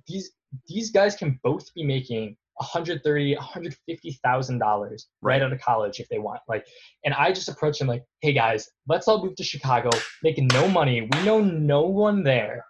these 0.07 0.33
these 0.69 0.91
guys 0.91 1.17
can 1.17 1.39
both 1.43 1.73
be 1.75 1.85
making 1.85 2.37
130 2.57 3.37
150000 3.37 4.59
dollars 4.59 5.09
right 5.23 5.31
Right. 5.37 5.43
out 5.43 5.53
of 5.53 5.61
college 5.61 5.99
if 5.99 6.09
they 6.09 6.19
want 6.19 6.41
like 6.47 6.67
and 7.05 7.15
i 7.15 7.33
just 7.33 7.49
approach 7.49 7.79
them 7.79 7.89
like 7.89 8.05
hey 8.21 8.35
guys 8.35 8.69
let's 8.87 9.09
all 9.09 9.25
move 9.25 9.35
to 9.37 9.45
chicago 9.45 9.89
making 10.23 10.47
no 10.49 10.69
money 10.69 11.01
we 11.11 11.25
know 11.25 11.41
no 11.41 11.83
one 11.83 12.23
there 12.23 12.65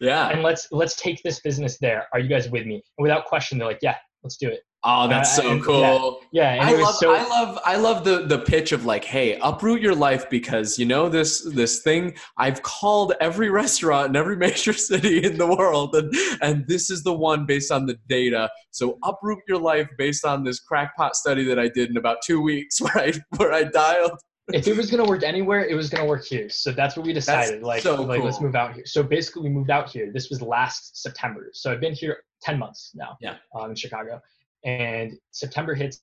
yeah. 0.00 0.28
and 0.28 0.42
let's 0.42 0.68
let's 0.70 0.96
take 0.96 1.22
this 1.22 1.40
business 1.40 1.76
there 1.78 2.06
are 2.14 2.20
you 2.20 2.28
guys 2.28 2.48
with 2.48 2.64
me 2.64 2.76
and 2.76 3.02
without 3.02 3.26
question 3.26 3.58
they're 3.58 3.68
like 3.68 3.80
yeah 3.82 3.96
let's 4.22 4.38
do 4.38 4.48
it 4.48 4.60
Oh, 4.86 5.08
that's 5.08 5.34
so 5.34 5.58
cool. 5.62 6.20
yeah 6.30 6.52
and 6.52 6.62
I 6.62 6.72
it 6.72 6.76
was 6.76 6.84
love, 6.84 6.94
so 6.96 7.14
I 7.14 7.26
love, 7.26 7.58
I 7.64 7.76
love 7.76 8.04
the 8.04 8.26
the 8.26 8.38
pitch 8.38 8.72
of 8.72 8.84
like, 8.84 9.04
hey, 9.04 9.38
uproot 9.40 9.80
your 9.80 9.94
life 9.94 10.28
because 10.28 10.78
you 10.78 10.84
know 10.84 11.08
this 11.08 11.42
this 11.54 11.80
thing. 11.80 12.14
I've 12.36 12.62
called 12.62 13.14
every 13.18 13.48
restaurant 13.62 14.10
in 14.10 14.16
every 14.16 14.36
major 14.36 14.72
city 14.90 15.24
in 15.24 15.38
the 15.38 15.46
world, 15.46 15.94
and 15.94 16.12
and 16.42 16.68
this 16.68 16.90
is 16.90 17.02
the 17.02 17.14
one 17.14 17.46
based 17.46 17.72
on 17.72 17.86
the 17.86 17.96
data. 18.08 18.50
So 18.72 18.98
uproot 19.02 19.40
your 19.48 19.58
life 19.58 19.88
based 19.96 20.24
on 20.26 20.44
this 20.44 20.60
crackpot 20.60 21.16
study 21.16 21.44
that 21.44 21.58
I 21.58 21.68
did 21.68 21.88
in 21.88 21.96
about 21.96 22.18
two 22.22 22.42
weeks, 22.42 22.80
where 22.80 22.98
I 22.98 23.12
where 23.36 23.52
I 23.54 23.64
dialed. 23.64 24.18
if 24.52 24.68
it 24.68 24.76
was 24.76 24.90
going 24.90 25.02
to 25.02 25.08
work 25.08 25.22
anywhere, 25.22 25.64
it 25.64 25.74
was 25.74 25.88
going 25.88 26.02
to 26.02 26.08
work 26.08 26.26
here. 26.26 26.50
So 26.50 26.70
that's 26.70 26.94
what 26.94 27.06
we 27.06 27.14
decided. 27.14 27.62
like, 27.62 27.80
so 27.80 28.02
like 28.02 28.22
let's 28.22 28.42
move 28.42 28.54
out 28.54 28.74
here. 28.74 28.84
So 28.84 29.02
basically, 29.02 29.44
we 29.44 29.48
moved 29.48 29.70
out 29.70 29.88
here. 29.88 30.10
This 30.12 30.28
was 30.28 30.42
last 30.42 31.00
September. 31.00 31.48
So 31.54 31.72
I've 31.72 31.80
been 31.80 31.94
here 31.94 32.18
ten 32.42 32.58
months 32.58 32.90
now. 32.94 33.16
Yeah. 33.22 33.36
Um, 33.58 33.70
in 33.70 33.76
Chicago, 33.76 34.20
and 34.64 35.12
September 35.30 35.74
hits. 35.74 36.02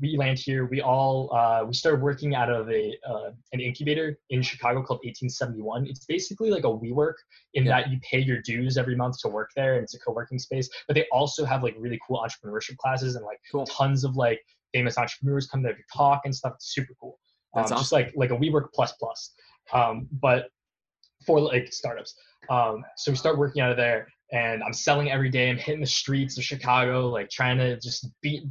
we- 0.00 0.16
land 0.18 0.38
here. 0.38 0.66
We 0.66 0.82
all 0.82 1.34
uh, 1.34 1.64
we 1.66 1.72
started 1.72 2.02
working 2.02 2.34
out 2.34 2.50
of 2.50 2.68
a 2.70 2.94
uh, 3.08 3.30
an 3.52 3.60
incubator 3.60 4.18
in 4.28 4.42
Chicago 4.42 4.82
called 4.82 5.00
1871. 5.04 5.86
It's 5.86 6.04
basically 6.04 6.50
like 6.50 6.64
a 6.64 6.68
WeWork 6.68 7.14
in 7.54 7.64
Yeah. 7.64 7.80
that 7.80 7.90
you 7.90 7.98
pay 8.02 8.18
your 8.18 8.42
dues 8.42 8.76
every 8.76 8.96
month 8.96 9.18
to 9.20 9.28
work 9.28 9.50
there, 9.56 9.76
and 9.76 9.82
it's 9.84 9.94
a 9.94 9.98
co-working 10.00 10.38
space. 10.38 10.68
But 10.86 10.94
they 10.94 11.06
also 11.10 11.46
have 11.46 11.62
like 11.62 11.74
really 11.78 11.98
cool 12.06 12.22
entrepreneurship 12.22 12.76
classes 12.76 13.16
and 13.16 13.24
like 13.24 13.40
Cool. 13.50 13.64
tons 13.64 14.04
of 14.04 14.14
like 14.16 14.40
famous 14.74 14.98
entrepreneurs 14.98 15.46
come 15.46 15.62
there 15.62 15.74
to 15.74 15.82
talk 15.94 16.22
and 16.26 16.34
stuff. 16.34 16.52
It's 16.56 16.74
super 16.74 16.94
cool. 17.00 17.18
Um, 17.54 17.62
That's 17.66 17.80
Just 17.80 17.92
like 17.92 18.12
like 18.14 18.30
a 18.30 18.36
WeWork 18.36 18.72
plus 18.74 18.92
plus, 19.00 19.32
um, 19.72 20.06
but 20.20 20.50
for 21.26 21.40
like 21.40 21.72
startups. 21.72 22.14
Um, 22.50 22.84
so 22.96 23.10
we 23.12 23.16
start 23.16 23.38
working 23.38 23.62
out 23.62 23.70
of 23.70 23.76
there, 23.78 24.08
and 24.32 24.62
I'm 24.62 24.72
selling 24.72 25.10
every 25.10 25.28
day. 25.28 25.50
I'm 25.50 25.58
hitting 25.58 25.80
the 25.80 25.86
streets 25.86 26.38
of 26.38 26.44
Chicago, 26.44 27.08
like 27.08 27.28
trying 27.28 27.58
to 27.58 27.78
just 27.80 28.08
beat 28.22 28.44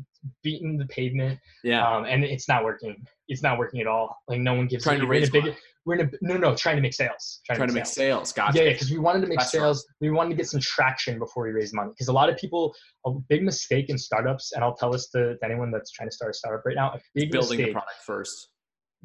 beating 0.44 0.78
the 0.78 0.86
pavement. 0.86 1.40
Yeah, 1.64 1.88
Um, 1.88 2.06
and 2.06 2.24
it's 2.24 2.48
not 2.48 2.64
working. 2.64 3.04
It's 3.28 3.42
not 3.42 3.58
working 3.58 3.82
at 3.82 3.88
all. 3.88 4.16
Like 4.28 4.40
no 4.40 4.54
one 4.54 4.68
gives. 4.68 4.84
Trying 4.84 5.00
to 5.00 5.06
we're 5.06 5.14
in 5.16 5.18
a 5.18 5.22
raise 5.22 5.30
big. 5.32 5.56
We're 5.84 5.96
in 5.96 6.02
a 6.02 6.10
no 6.22 6.38
no 6.38 6.56
trying 6.56 6.76
to 6.76 6.82
make 6.84 6.94
sales. 6.94 7.42
trying 7.48 7.68
to 7.68 7.74
make 7.74 7.88
sales. 7.88 8.30
sales. 8.30 8.34
Gotcha. 8.34 8.60
Yeah, 8.60 8.64
yeah, 8.66 8.74
because 8.74 8.92
we 8.92 9.00
wanted 9.00 9.22
to 9.22 9.28
make 9.28 9.42
sales. 9.42 9.84
We 10.00 10.12
wanted 10.12 10.30
to 10.30 10.36
get 10.36 10.48
some 10.48 10.60
traction 10.60 11.18
before 11.18 11.46
we 11.46 11.52
raise 11.52 11.74
money. 11.74 11.90
Because 11.90 12.08
a 12.10 12.14
lot 12.14 12.30
of 12.30 12.38
people, 12.38 12.76
a 13.08 13.12
big 13.30 13.42
mistake 13.42 13.90
in 13.90 13.98
startups, 13.98 14.52
and 14.52 14.64
I'll 14.64 14.76
tell 14.76 14.92
this 14.92 15.10
to, 15.10 15.38
to 15.38 15.46
anyone 15.46 15.72
that's 15.72 15.90
trying 15.92 16.10
to 16.10 16.16
start 16.16 16.36
a 16.36 16.38
startup 16.38 16.64
right 16.66 16.76
now. 16.76 16.92
A 16.92 17.00
big 17.16 17.32
Building 17.32 17.58
the 17.58 17.64
mistake, 17.64 17.74
product 17.74 17.98
first. 18.06 18.50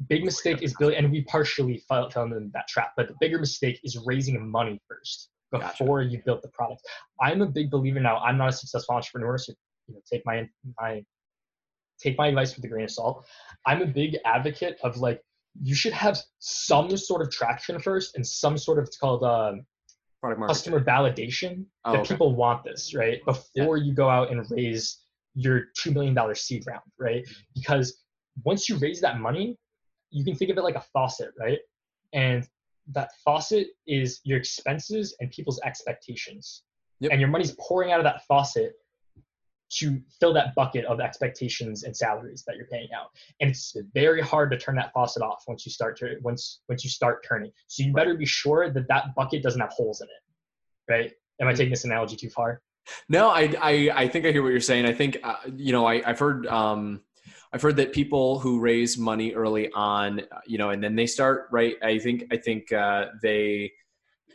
big 0.07 0.23
mistake 0.23 0.61
is 0.61 0.75
building, 0.77 0.99
and 0.99 1.11
we 1.11 1.23
partially 1.23 1.83
fell, 1.89 2.07
fell 2.11 2.23
into 2.25 2.47
that 2.53 2.67
trap. 2.67 2.91
But 2.95 3.07
the 3.07 3.15
bigger 3.19 3.39
mistake 3.39 3.79
is 3.83 3.97
raising 4.05 4.47
money 4.47 4.79
first 4.87 5.29
Gotcha. 5.51 5.83
before 5.83 6.01
you 6.01 6.21
build 6.25 6.41
the 6.43 6.49
product. 6.49 6.81
I'm 7.21 7.41
a 7.41 7.45
big 7.45 7.71
believer 7.71 7.99
now. 7.99 8.17
I'm 8.17 8.37
not 8.37 8.49
a 8.49 8.51
successful 8.51 8.95
entrepreneur, 8.95 9.37
so 9.37 9.53
you 9.87 9.93
know, 9.95 10.01
take 10.11 10.23
my 10.25 10.47
my 10.79 11.03
take 12.01 12.17
my 12.17 12.27
advice 12.27 12.55
with 12.55 12.65
a 12.65 12.67
grain 12.67 12.83
of 12.85 12.91
salt. 12.91 13.25
I'm 13.65 13.81
a 13.81 13.85
big 13.85 14.17
advocate 14.25 14.77
of 14.83 14.97
like 14.97 15.21
you 15.63 15.73
should 15.73 15.93
have 15.93 16.19
some 16.39 16.95
sort 16.97 17.21
of 17.21 17.31
traction 17.31 17.79
first 17.79 18.15
and 18.15 18.25
some 18.27 18.57
sort 18.57 18.77
of 18.77 18.85
it's 18.85 18.97
called 18.97 19.23
um, 19.23 19.65
Product 20.21 20.39
market. 20.39 20.53
customer 20.53 20.83
validation 20.83 21.65
Oh, 21.85 21.93
that 21.93 22.01
okay. 22.01 22.13
people 22.13 22.35
want 22.35 22.63
this 22.63 22.93
right 22.93 23.23
before 23.25 23.77
you 23.77 23.93
go 23.93 24.09
out 24.09 24.31
and 24.31 24.45
raise 24.51 24.99
your 25.35 25.65
two 25.75 25.91
million 25.91 26.13
dollar 26.13 26.35
seed 26.35 26.63
round 26.67 26.81
right 26.99 27.23
because 27.55 28.03
once 28.43 28.67
you 28.67 28.77
raise 28.77 28.99
that 29.01 29.19
money 29.19 29.55
you 30.09 30.23
can 30.25 30.35
think 30.35 30.51
of 30.51 30.57
it 30.57 30.63
like 30.63 30.75
a 30.75 30.83
faucet 30.93 31.29
right 31.39 31.59
and 32.13 32.47
that 32.93 33.09
faucet 33.23 33.67
is 33.85 34.19
your 34.23 34.37
expenses 34.37 35.15
and 35.19 35.29
people's 35.31 35.59
expectations. 35.63 36.63
Yep. 36.99 37.11
and 37.11 37.21
your 37.21 37.29
money's 37.29 37.55
pouring 37.59 37.91
out 37.91 37.99
of 37.99 38.05
that 38.05 38.25
faucet 38.27 38.73
to 39.69 40.01
fill 40.19 40.33
that 40.33 40.55
bucket 40.55 40.85
of 40.85 40.99
expectations 40.99 41.83
and 41.83 41.95
salaries 41.95 42.43
that 42.47 42.55
you're 42.55 42.67
paying 42.67 42.87
out. 42.97 43.09
And 43.41 43.49
it's 43.49 43.75
very 43.93 44.21
hard 44.21 44.49
to 44.51 44.57
turn 44.57 44.75
that 44.77 44.93
faucet 44.93 45.21
off 45.21 45.43
once 45.47 45.65
you 45.65 45.71
start 45.71 45.97
to 45.97 46.15
once 46.21 46.61
once 46.69 46.83
you 46.83 46.89
start 46.89 47.25
turning. 47.27 47.51
So 47.67 47.83
you 47.83 47.93
better 47.93 48.15
be 48.15 48.25
sure 48.25 48.71
that 48.71 48.87
that 48.87 49.13
bucket 49.15 49.43
doesn't 49.43 49.59
have 49.59 49.71
holes 49.71 50.01
in 50.01 50.07
it. 50.07 50.91
Right? 50.91 51.13
Am 51.39 51.47
i 51.47 51.53
taking 51.53 51.69
this 51.69 51.83
analogy 51.83 52.15
too 52.15 52.29
far? 52.29 52.61
No, 53.09 53.29
I, 53.29 53.53
I, 53.61 53.89
I 53.93 54.07
think 54.07 54.25
I 54.25 54.31
hear 54.31 54.41
what 54.41 54.49
you're 54.49 54.61
saying. 54.61 54.85
I 54.85 54.93
think, 54.93 55.17
uh, 55.21 55.35
you 55.55 55.73
know, 55.73 55.85
I, 55.85 56.01
I've 56.09 56.17
heard, 56.17 56.47
um, 56.47 57.01
I've 57.53 57.61
heard 57.61 57.77
that 57.77 57.93
people 57.93 58.39
who 58.39 58.59
raise 58.59 58.97
money 58.97 59.33
early 59.33 59.71
on, 59.73 60.19
uh, 60.19 60.39
you 60.45 60.57
know, 60.57 60.69
and 60.69 60.83
then 60.83 60.95
they 60.95 61.07
start 61.07 61.47
right. 61.51 61.75
I 61.81 61.97
think, 61.99 62.25
I 62.31 62.37
think 62.37 62.71
uh, 62.73 63.05
they, 63.21 63.71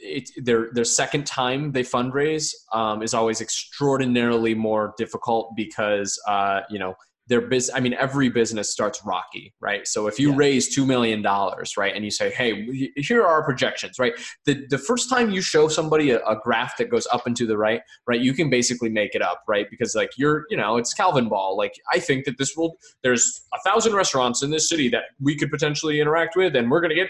it, 0.03 0.31
their 0.37 0.71
their 0.73 0.85
second 0.85 1.27
time 1.27 1.73
they 1.73 1.83
fundraise 1.83 2.53
um, 2.73 3.03
is 3.03 3.15
always 3.15 3.41
extraordinarily 3.41 4.55
more 4.55 4.95
difficult 4.99 5.55
because 5.57 6.21
uh, 6.27 6.63
you 6.69 6.79
know 6.79 6.95
their 7.29 7.41
business 7.41 7.75
i 7.77 7.81
mean 7.81 7.95
every 7.95 8.29
business 8.29 8.71
starts 8.71 9.05
rocky 9.05 9.55
right? 9.61 9.87
So 9.87 10.07
if 10.07 10.19
you 10.19 10.31
yeah. 10.31 10.37
raise 10.37 10.77
$2 10.77 10.87
million 10.87 11.23
right 11.23 11.95
and 11.95 12.05
you 12.05 12.11
say 12.11 12.31
hey 12.31 12.91
here 12.97 13.23
are 13.23 13.29
our 13.29 13.45
projections 13.45 13.99
right? 13.99 14.13
The, 14.45 14.67
the 14.69 14.79
first 14.79 15.09
time 15.09 15.31
you 15.31 15.41
show 15.41 15.69
somebody 15.69 16.11
a, 16.11 16.19
a, 16.27 16.37
graph 16.43 16.77
that 16.79 16.91
goes 16.91 17.07
up 17.13 17.27
and 17.27 17.37
to 17.37 17.47
the 17.47 17.57
right 17.57 17.81
right 18.07 18.21
you 18.21 18.35
can 18.35 18.51
basically 18.51 18.89
make 18.89 19.15
it 19.15 19.23
up 19.23 19.43
right? 19.49 19.67
Because 19.71 19.95
like 19.95 20.11
you're 20.17 20.45
you 20.51 20.57
know 20.57 20.77
it's 20.77 20.95
Calvinball. 20.95 21.57
Like 21.57 21.75
i 21.93 21.99
think 21.99 22.25
that 22.25 22.39
this 22.39 22.57
will 22.57 22.77
there's 23.03 23.43
a 23.55 23.59
thousand 23.69 23.95
restaurants 23.95 24.43
in 24.43 24.51
this 24.51 24.69
city 24.69 24.89
that 24.89 25.05
we 25.21 25.37
could 25.37 25.51
potentially 25.51 26.01
interact 26.01 26.37
with 26.37 26.57
and 26.57 26.71
we're 26.71 26.81
going 26.81 26.91
to 26.91 26.97
get 26.97 27.09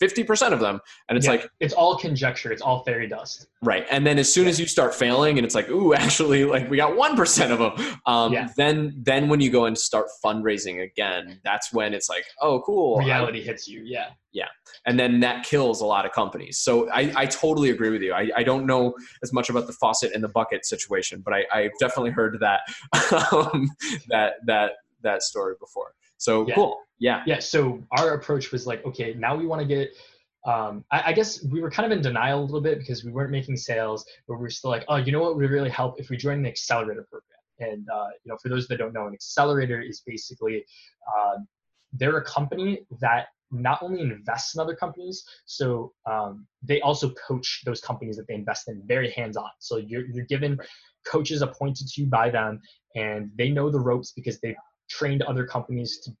50% 0.00 0.52
of 0.52 0.60
them. 0.60 0.80
And 1.08 1.16
it's 1.16 1.26
yeah, 1.26 1.32
like 1.32 1.50
it's 1.60 1.74
all 1.74 1.96
conjecture. 1.96 2.52
It's 2.52 2.62
all 2.62 2.82
fairy 2.84 3.06
dust. 3.06 3.46
Right. 3.62 3.86
And 3.90 4.06
then 4.06 4.18
as 4.18 4.32
soon 4.32 4.48
as 4.48 4.58
you 4.58 4.66
start 4.66 4.94
failing 4.94 5.38
and 5.38 5.44
it's 5.44 5.54
like 5.54 5.68
ooh 5.68 5.94
actually 6.04 6.44
like 6.44 6.70
we 6.70 6.76
got 6.76 6.92
1% 6.92 7.50
of 7.50 7.58
them 7.58 7.98
um, 8.06 8.32
yeah. 8.32 8.48
then 8.56 8.94
then 8.96 9.28
when 9.28 9.40
you 9.40 9.50
go 9.50 9.66
and 9.66 9.76
start 9.76 10.06
fundraising 10.24 10.82
again 10.82 11.40
that's 11.44 11.72
when 11.72 11.94
it's 11.94 12.08
like 12.08 12.24
oh 12.40 12.62
cool. 12.64 12.98
Reality 12.98 13.40
I, 13.40 13.44
hits 13.44 13.68
you. 13.68 13.82
Yeah. 13.84 14.10
Yeah. 14.32 14.46
And 14.86 14.98
then 14.98 15.20
that 15.20 15.44
kills 15.44 15.80
a 15.80 15.86
lot 15.86 16.06
of 16.06 16.12
companies. 16.12 16.58
So 16.58 16.88
i, 16.90 17.12
I 17.16 17.26
totally 17.26 17.70
agree 17.70 17.90
with 17.90 18.02
you. 18.02 18.12
I, 18.12 18.30
I 18.36 18.42
don't 18.42 18.66
know 18.66 18.94
as 19.22 19.32
much 19.32 19.50
about 19.50 19.66
the 19.66 19.72
faucet 19.74 20.12
and 20.14 20.22
the 20.22 20.28
bucket 20.28 20.64
situation 20.64 21.22
but 21.24 21.34
I, 21.34 21.44
i've 21.52 21.78
definitely 21.78 22.10
heard 22.10 22.38
that 22.40 22.60
um, 23.32 23.68
that 24.08 24.34
that 24.46 24.72
that 25.02 25.22
story 25.22 25.54
before. 25.60 25.94
So 26.18 26.46
yeah. 26.46 26.54
cool. 26.54 26.78
Yeah. 27.00 27.22
Yeah. 27.26 27.40
So 27.40 27.82
our 27.98 28.14
approach 28.14 28.52
was 28.52 28.66
like, 28.66 28.84
okay, 28.84 29.14
now 29.14 29.34
we 29.34 29.46
want 29.46 29.60
to 29.60 29.66
get. 29.66 29.90
Um, 30.46 30.84
I, 30.90 31.02
I, 31.06 31.12
guess 31.12 31.44
we 31.44 31.60
were 31.60 31.70
kind 31.70 31.84
of 31.84 31.94
in 31.94 32.02
denial 32.02 32.40
a 32.40 32.46
little 32.46 32.62
bit 32.62 32.78
because 32.78 33.04
we 33.04 33.12
weren't 33.12 33.30
making 33.30 33.58
sales, 33.58 34.06
but 34.26 34.40
we 34.40 34.46
are 34.46 34.50
still 34.50 34.70
like, 34.70 34.86
oh, 34.88 34.96
you 34.96 35.12
know 35.12 35.20
what 35.20 35.36
would 35.36 35.50
really 35.50 35.68
help 35.68 36.00
if 36.00 36.08
we 36.08 36.16
join 36.16 36.38
an 36.38 36.46
accelerator 36.46 37.06
program. 37.10 37.72
And 37.72 37.86
uh, 37.92 38.08
you 38.24 38.30
know, 38.30 38.38
for 38.42 38.48
those 38.48 38.66
that 38.68 38.78
don't 38.78 38.94
know, 38.94 39.06
an 39.06 39.12
accelerator 39.12 39.82
is 39.82 40.02
basically 40.06 40.64
uh, 41.06 41.36
they're 41.92 42.16
a 42.16 42.24
company 42.24 42.86
that 43.00 43.26
not 43.50 43.82
only 43.82 44.00
invests 44.00 44.54
in 44.54 44.60
other 44.60 44.74
companies, 44.74 45.24
so 45.44 45.92
um, 46.06 46.46
they 46.62 46.80
also 46.80 47.12
coach 47.28 47.62
those 47.66 47.80
companies 47.80 48.16
that 48.16 48.26
they 48.28 48.34
invest 48.34 48.68
in 48.68 48.80
very 48.86 49.10
hands-on. 49.10 49.50
So 49.58 49.76
you're, 49.76 50.06
you're 50.06 50.26
given 50.26 50.58
coaches 51.04 51.42
appointed 51.42 51.88
to 51.88 52.00
you 52.00 52.06
by 52.06 52.30
them, 52.30 52.60
and 52.94 53.30
they 53.36 53.50
know 53.50 53.68
the 53.68 53.80
ropes 53.80 54.12
because 54.12 54.40
they've 54.40 54.56
trained 54.88 55.22
other 55.22 55.46
companies 55.46 55.98
to 56.04 56.12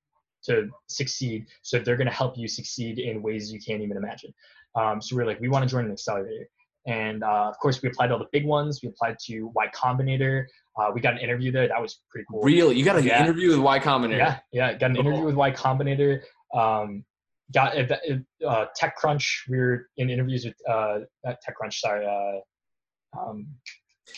to 0.46 0.68
succeed. 0.86 1.46
So 1.62 1.78
they're 1.78 1.96
going 1.96 2.08
to 2.08 2.14
help 2.14 2.36
you 2.36 2.48
succeed 2.48 2.98
in 2.98 3.22
ways 3.22 3.52
you 3.52 3.60
can't 3.60 3.82
even 3.82 3.96
imagine. 3.96 4.32
Um, 4.74 5.00
so 5.00 5.16
we 5.16 5.22
are 5.22 5.26
like, 5.26 5.40
we 5.40 5.48
want 5.48 5.64
to 5.64 5.70
join 5.70 5.84
an 5.84 5.92
accelerator. 5.92 6.46
And 6.86 7.22
uh, 7.22 7.48
of 7.48 7.58
course, 7.58 7.82
we 7.82 7.90
applied 7.90 8.08
to 8.08 8.14
all 8.14 8.18
the 8.18 8.28
big 8.32 8.46
ones. 8.46 8.80
We 8.82 8.88
applied 8.88 9.16
to 9.26 9.50
Y 9.54 9.66
Combinator. 9.74 10.46
Uh, 10.78 10.90
we 10.94 11.00
got 11.00 11.14
an 11.14 11.20
interview 11.20 11.52
there. 11.52 11.68
That 11.68 11.80
was 11.80 12.00
pretty 12.10 12.26
cool. 12.30 12.40
Really? 12.40 12.76
You 12.76 12.84
got 12.84 12.96
an 12.96 13.04
yeah. 13.04 13.22
interview 13.22 13.50
with 13.50 13.58
Y 13.58 13.78
Combinator? 13.80 14.18
Yeah, 14.18 14.38
yeah. 14.52 14.72
Got 14.74 14.90
an 14.90 14.96
oh. 14.96 15.00
interview 15.00 15.24
with 15.24 15.34
Y 15.34 15.50
Combinator. 15.50 16.22
Um, 16.54 17.04
got 17.52 17.76
uh, 17.76 17.96
uh 18.46 18.66
TechCrunch. 18.80 19.48
We 19.48 19.58
were 19.58 19.88
in 19.98 20.08
interviews 20.08 20.46
with 20.46 20.54
uh, 20.68 21.00
TechCrunch. 21.26 21.74
Sorry, 21.74 22.06
uh, 22.06 23.20
um, 23.20 23.46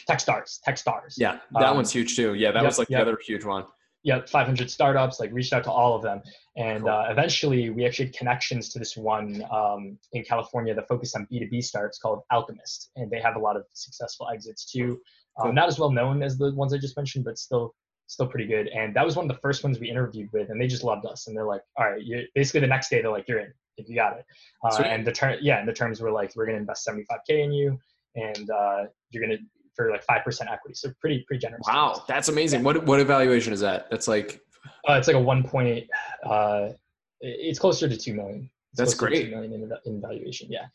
TechStars. 0.08 0.60
TechStars. 0.66 1.14
Yeah, 1.16 1.38
that 1.54 1.64
um, 1.64 1.76
one's 1.76 1.90
huge 1.90 2.14
too. 2.14 2.34
Yeah, 2.34 2.52
that 2.52 2.62
yep, 2.62 2.64
was 2.64 2.78
like 2.78 2.90
yep. 2.90 2.98
the 2.98 3.10
other 3.10 3.18
huge 3.26 3.44
one 3.44 3.64
yeah 4.02 4.20
500 4.26 4.70
startups 4.70 5.20
like 5.20 5.32
reached 5.32 5.52
out 5.52 5.64
to 5.64 5.70
all 5.70 5.94
of 5.94 6.02
them. 6.02 6.22
And 6.56 6.82
cool. 6.82 6.90
uh, 6.90 7.06
eventually 7.08 7.70
we 7.70 7.86
actually 7.86 8.06
had 8.06 8.14
connections 8.14 8.68
to 8.70 8.78
this 8.78 8.96
one 8.96 9.44
um, 9.50 9.98
in 10.12 10.22
california 10.22 10.74
that 10.74 10.88
focused 10.88 11.16
on 11.16 11.26
b2b 11.32 11.64
startups 11.64 11.98
called 11.98 12.20
alchemist 12.30 12.90
and 12.96 13.10
they 13.10 13.20
have 13.20 13.36
a 13.36 13.38
lot 13.38 13.56
of 13.56 13.64
successful 13.72 14.28
exits 14.32 14.70
too. 14.70 15.00
Um, 15.38 15.46
cool. 15.46 15.52
not 15.54 15.68
as 15.68 15.78
well 15.78 15.90
known 15.90 16.22
as 16.22 16.36
the 16.36 16.52
ones 16.54 16.74
i 16.74 16.78
just 16.78 16.96
mentioned 16.96 17.24
but 17.24 17.38
still 17.38 17.74
still 18.08 18.26
pretty 18.26 18.46
good. 18.46 18.68
And 18.68 18.94
that 18.94 19.04
was 19.04 19.16
one 19.16 19.24
of 19.24 19.34
the 19.34 19.40
first 19.40 19.64
ones 19.64 19.80
we 19.80 19.88
interviewed 19.88 20.28
with 20.32 20.50
and 20.50 20.60
they 20.60 20.66
just 20.66 20.84
loved 20.84 21.06
us 21.06 21.26
and 21.26 21.36
they're 21.36 21.46
like 21.46 21.62
all 21.76 21.90
right 21.90 22.02
you 22.02 22.24
basically 22.34 22.60
the 22.60 22.66
next 22.66 22.90
day 22.90 23.00
they're 23.00 23.10
like 23.10 23.28
you're 23.28 23.40
in 23.40 23.52
if 23.78 23.88
you 23.88 23.94
got 23.94 24.18
it. 24.18 24.26
Uh, 24.64 24.82
and 24.82 25.06
the 25.06 25.12
term 25.12 25.36
yeah 25.40 25.58
and 25.58 25.68
the 25.68 25.72
terms 25.72 26.00
were 26.00 26.10
like 26.10 26.32
we're 26.36 26.44
going 26.44 26.56
to 26.56 26.60
invest 26.60 26.86
75k 26.86 27.44
in 27.44 27.52
you 27.52 27.78
and 28.14 28.50
uh, 28.50 28.84
you're 29.10 29.26
going 29.26 29.38
to 29.38 29.44
for 29.74 29.90
like 29.90 30.02
five 30.04 30.24
percent 30.24 30.50
equity. 30.50 30.74
So 30.74 30.92
pretty 31.00 31.24
pretty 31.26 31.40
generous. 31.40 31.64
Wow, 31.66 32.02
that's 32.08 32.28
amazing. 32.28 32.60
Yeah. 32.60 32.66
What 32.66 32.86
what 32.86 33.00
evaluation 33.00 33.52
is 33.52 33.60
that? 33.60 33.90
That's 33.90 34.08
like 34.08 34.40
uh, 34.88 34.94
it's 34.94 35.06
like 35.06 35.16
a 35.16 35.20
one 35.20 35.42
point. 35.42 35.88
Uh, 36.24 36.70
it's 37.20 37.58
closer 37.58 37.88
to 37.88 37.96
two 37.96 38.14
million. 38.14 38.50
It's 38.72 38.78
that's 38.78 38.94
great. 38.94 39.26
Two 39.26 39.30
million 39.30 39.52
in, 39.52 39.72
in 39.86 40.00
valuation. 40.00 40.48
Yeah. 40.50 40.66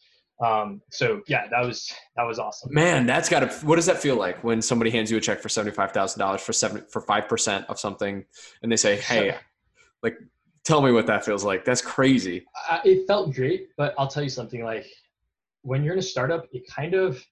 Um, 0.44 0.82
so 0.92 1.22
yeah, 1.28 1.48
that 1.50 1.66
was 1.66 1.92
that 2.16 2.24
was 2.24 2.38
awesome. 2.40 2.74
Man, 2.74 3.06
that's 3.06 3.28
got 3.28 3.40
to. 3.40 3.66
What 3.66 3.78
does 3.78 3.88
that 3.88 3.98
feel 3.98 4.16
like 4.16 4.44
when 4.44 4.62
somebody 4.62 4.92
hands 4.92 5.10
you 5.10 5.18
a 5.18 5.22
check 5.22 5.42
for 5.42 5.50
seventy 5.50 5.76
five 5.76 5.92
thousand 5.92 6.20
dollars 6.20 6.42
for 6.42 6.54
seven 6.54 6.86
for 6.90 7.02
five 7.02 7.28
percent 7.28 7.66
of 7.70 7.80
something, 7.80 8.24
and 8.62 8.72
they 8.72 8.76
say, 8.76 8.98
"Hey, 8.98 9.36
like, 10.04 10.18
tell 10.64 10.82
me 10.82 10.92
what 10.92 11.08
that 11.08 11.26
feels 11.26 11.44
like." 11.44 11.66
That's 11.66 11.82
crazy. 11.82 12.46
Uh, 12.70 12.80
it 12.86 13.08
felt 13.08 13.34
great, 13.34 13.70
but 13.78 13.96
I'll 13.98 14.08
tell 14.08 14.22
you 14.22 14.30
something. 14.30 14.64
Like, 14.64 14.86
when 15.64 15.84
you're 15.84 15.94
in 15.94 16.00
a 16.00 16.04
startup, 16.04 16.46
it 16.52 16.68
kind 16.68 16.94
of 16.94 17.26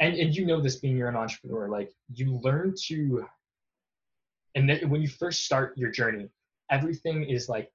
and, 0.00 0.14
and 0.14 0.34
you 0.34 0.46
know 0.46 0.60
this 0.60 0.76
being 0.76 0.96
you're 0.96 1.08
an 1.08 1.16
entrepreneur 1.16 1.68
like 1.68 1.92
you 2.12 2.38
learn 2.42 2.74
to 2.86 3.24
and 4.54 4.68
then 4.68 4.88
when 4.88 5.02
you 5.02 5.08
first 5.08 5.44
start 5.44 5.76
your 5.76 5.90
journey 5.90 6.28
everything 6.70 7.24
is 7.24 7.48
like 7.48 7.70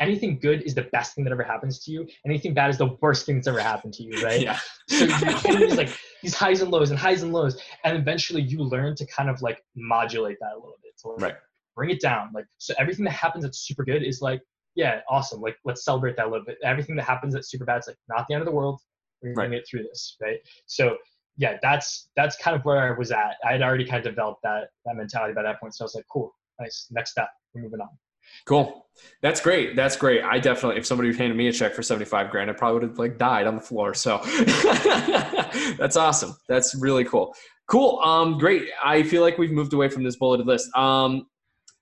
anything 0.00 0.38
good 0.40 0.62
is 0.62 0.74
the 0.74 0.82
best 0.82 1.14
thing 1.14 1.24
that 1.24 1.30
ever 1.30 1.42
happens 1.42 1.78
to 1.80 1.92
you. 1.92 2.08
Anything 2.26 2.54
bad 2.54 2.70
is 2.70 2.78
the 2.78 2.96
worst 3.00 3.26
thing 3.26 3.36
that's 3.36 3.46
ever 3.46 3.60
happened 3.60 3.92
to 3.94 4.02
you 4.02 4.22
right? 4.24 4.40
Yeah. 4.40 4.58
So 4.88 5.06
these 5.06 5.76
like 5.76 5.90
these 6.22 6.34
highs 6.34 6.62
and 6.62 6.70
lows 6.70 6.90
and 6.90 6.98
highs 6.98 7.22
and 7.22 7.32
lows 7.32 7.60
and 7.84 7.96
eventually 7.96 8.42
you 8.42 8.62
learn 8.62 8.96
to 8.96 9.06
kind 9.06 9.30
of 9.30 9.40
like 9.42 9.62
modulate 9.76 10.38
that 10.40 10.52
a 10.52 10.56
little 10.56 10.78
bit 10.82 10.92
to 11.02 11.08
like 11.08 11.20
right. 11.20 11.34
bring 11.76 11.90
it 11.90 12.00
down. 12.00 12.30
Like 12.34 12.46
so 12.58 12.74
everything 12.78 13.04
that 13.04 13.12
happens 13.12 13.44
that's 13.44 13.60
super 13.60 13.84
good 13.84 14.02
is 14.02 14.20
like 14.20 14.42
yeah 14.74 15.00
awesome. 15.08 15.40
Like 15.40 15.56
let's 15.64 15.84
celebrate 15.84 16.16
that 16.16 16.26
a 16.26 16.30
little 16.30 16.46
bit. 16.46 16.58
Everything 16.64 16.96
that 16.96 17.04
happens 17.04 17.34
that's 17.34 17.50
super 17.50 17.64
bad 17.64 17.80
is 17.80 17.86
like 17.86 17.98
not 18.08 18.26
the 18.26 18.34
end 18.34 18.40
of 18.40 18.46
the 18.46 18.54
world. 18.54 18.80
We're 19.22 19.34
gonna 19.34 19.50
right. 19.50 19.56
get 19.56 19.68
through 19.68 19.82
this 19.82 20.16
right? 20.20 20.38
So 20.66 20.96
yeah, 21.40 21.56
that's 21.62 22.10
that's 22.16 22.36
kind 22.36 22.54
of 22.54 22.62
where 22.66 22.94
I 22.94 22.96
was 22.96 23.10
at. 23.10 23.36
I 23.48 23.52
had 23.52 23.62
already 23.62 23.86
kind 23.86 24.04
of 24.06 24.12
developed 24.12 24.42
that 24.42 24.68
that 24.84 24.94
mentality 24.94 25.32
by 25.32 25.42
that 25.42 25.58
point. 25.58 25.74
So 25.74 25.84
I 25.84 25.86
was 25.86 25.94
like, 25.94 26.04
cool, 26.12 26.30
nice, 26.60 26.86
next 26.90 27.12
step, 27.12 27.28
we're 27.54 27.62
moving 27.62 27.80
on. 27.80 27.88
Cool. 28.44 28.86
That's 29.22 29.40
great. 29.40 29.74
That's 29.74 29.96
great. 29.96 30.22
I 30.22 30.38
definitely, 30.38 30.78
if 30.78 30.86
somebody 30.86 31.12
handed 31.16 31.36
me 31.36 31.48
a 31.48 31.52
check 31.52 31.74
for 31.74 31.82
75 31.82 32.30
grand, 32.30 32.50
I 32.50 32.52
probably 32.52 32.74
would 32.74 32.90
have 32.90 32.98
like 32.98 33.16
died 33.16 33.46
on 33.46 33.54
the 33.54 33.60
floor. 33.60 33.94
So 33.94 34.18
that's 35.78 35.96
awesome. 35.96 36.36
That's 36.46 36.74
really 36.74 37.04
cool. 37.04 37.34
Cool. 37.66 37.98
Um, 38.00 38.36
great. 38.36 38.68
I 38.84 39.02
feel 39.02 39.22
like 39.22 39.38
we've 39.38 39.50
moved 39.50 39.72
away 39.72 39.88
from 39.88 40.04
this 40.04 40.16
bulleted 40.16 40.46
list. 40.46 40.68
Um, 40.76 41.26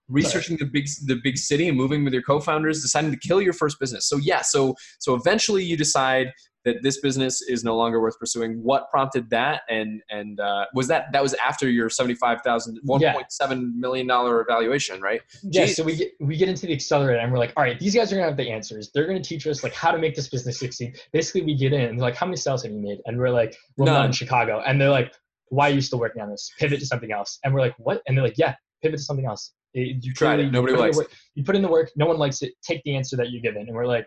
researching 0.08 0.56
the 0.56 0.64
big 0.64 0.86
the 1.06 1.20
big 1.22 1.36
city 1.36 1.68
and 1.68 1.76
moving 1.76 2.02
with 2.02 2.14
your 2.14 2.22
co-founders 2.22 2.80
deciding 2.80 3.10
to 3.10 3.18
kill 3.18 3.42
your 3.42 3.52
first 3.52 3.78
business 3.78 4.08
so 4.08 4.16
yeah 4.16 4.40
so 4.40 4.74
so 4.98 5.14
eventually 5.14 5.62
you 5.62 5.76
decide 5.76 6.32
that 6.68 6.82
this 6.82 7.00
business 7.00 7.40
is 7.40 7.64
no 7.64 7.76
longer 7.76 8.00
worth 8.00 8.18
pursuing. 8.18 8.62
What 8.62 8.90
prompted 8.90 9.30
that? 9.30 9.62
And 9.68 10.02
and 10.10 10.38
uh, 10.38 10.66
was 10.74 10.86
that 10.88 11.06
that 11.12 11.22
was 11.22 11.34
after 11.34 11.68
your 11.68 11.88
seventy 11.88 12.14
five 12.14 12.42
thousand 12.42 12.78
one 12.82 13.00
point 13.00 13.32
seven 13.32 13.78
million 13.78 14.06
dollar 14.06 14.40
evaluation, 14.40 15.00
right? 15.00 15.22
Yeah. 15.42 15.64
Jeez. 15.64 15.74
So 15.74 15.82
we 15.82 15.96
get 15.96 16.12
we 16.20 16.36
get 16.36 16.48
into 16.48 16.66
the 16.66 16.74
accelerator 16.74 17.18
and 17.18 17.32
we're 17.32 17.38
like, 17.38 17.54
all 17.56 17.62
right, 17.62 17.78
these 17.78 17.94
guys 17.94 18.12
are 18.12 18.16
gonna 18.16 18.28
have 18.28 18.36
the 18.36 18.50
answers. 18.50 18.90
They're 18.94 19.06
gonna 19.06 19.22
teach 19.22 19.46
us 19.46 19.62
like 19.64 19.74
how 19.74 19.90
to 19.90 19.98
make 19.98 20.14
this 20.14 20.28
business 20.28 20.58
succeed. 20.58 21.00
Basically, 21.12 21.42
we 21.42 21.56
get 21.56 21.72
in 21.72 21.80
and 21.80 21.98
they're 21.98 22.06
like, 22.06 22.16
how 22.16 22.26
many 22.26 22.36
sales 22.36 22.62
have 22.62 22.72
you 22.72 22.80
made? 22.80 22.98
And 23.06 23.18
we're 23.18 23.30
like, 23.30 23.56
well, 23.76 23.86
None. 23.86 23.94
not 23.94 24.06
in 24.06 24.12
Chicago. 24.12 24.62
And 24.66 24.80
they're 24.80 24.90
like, 24.90 25.14
why 25.48 25.70
are 25.70 25.74
you 25.74 25.80
still 25.80 25.98
working 25.98 26.20
on 26.20 26.28
this? 26.30 26.50
Pivot 26.58 26.80
to 26.80 26.86
something 26.86 27.12
else. 27.12 27.38
And 27.44 27.54
we're 27.54 27.60
like, 27.60 27.74
what? 27.78 28.02
And 28.06 28.16
they're 28.16 28.24
like, 28.24 28.36
yeah, 28.36 28.54
pivot 28.82 28.98
to 28.98 29.04
something 29.04 29.24
else. 29.24 29.54
you 29.72 30.12
tried 30.12 30.40
it. 30.40 30.52
Nobody 30.52 30.74
likes 30.74 30.98
it. 30.98 31.08
You 31.34 31.44
put 31.44 31.56
in 31.56 31.62
the 31.62 31.68
work. 31.68 31.90
No 31.96 32.06
one 32.06 32.18
likes 32.18 32.42
it. 32.42 32.52
Take 32.62 32.82
the 32.84 32.94
answer 32.94 33.16
that 33.16 33.30
you're 33.30 33.40
given. 33.40 33.62
And 33.62 33.74
we're 33.74 33.86
like, 33.86 34.06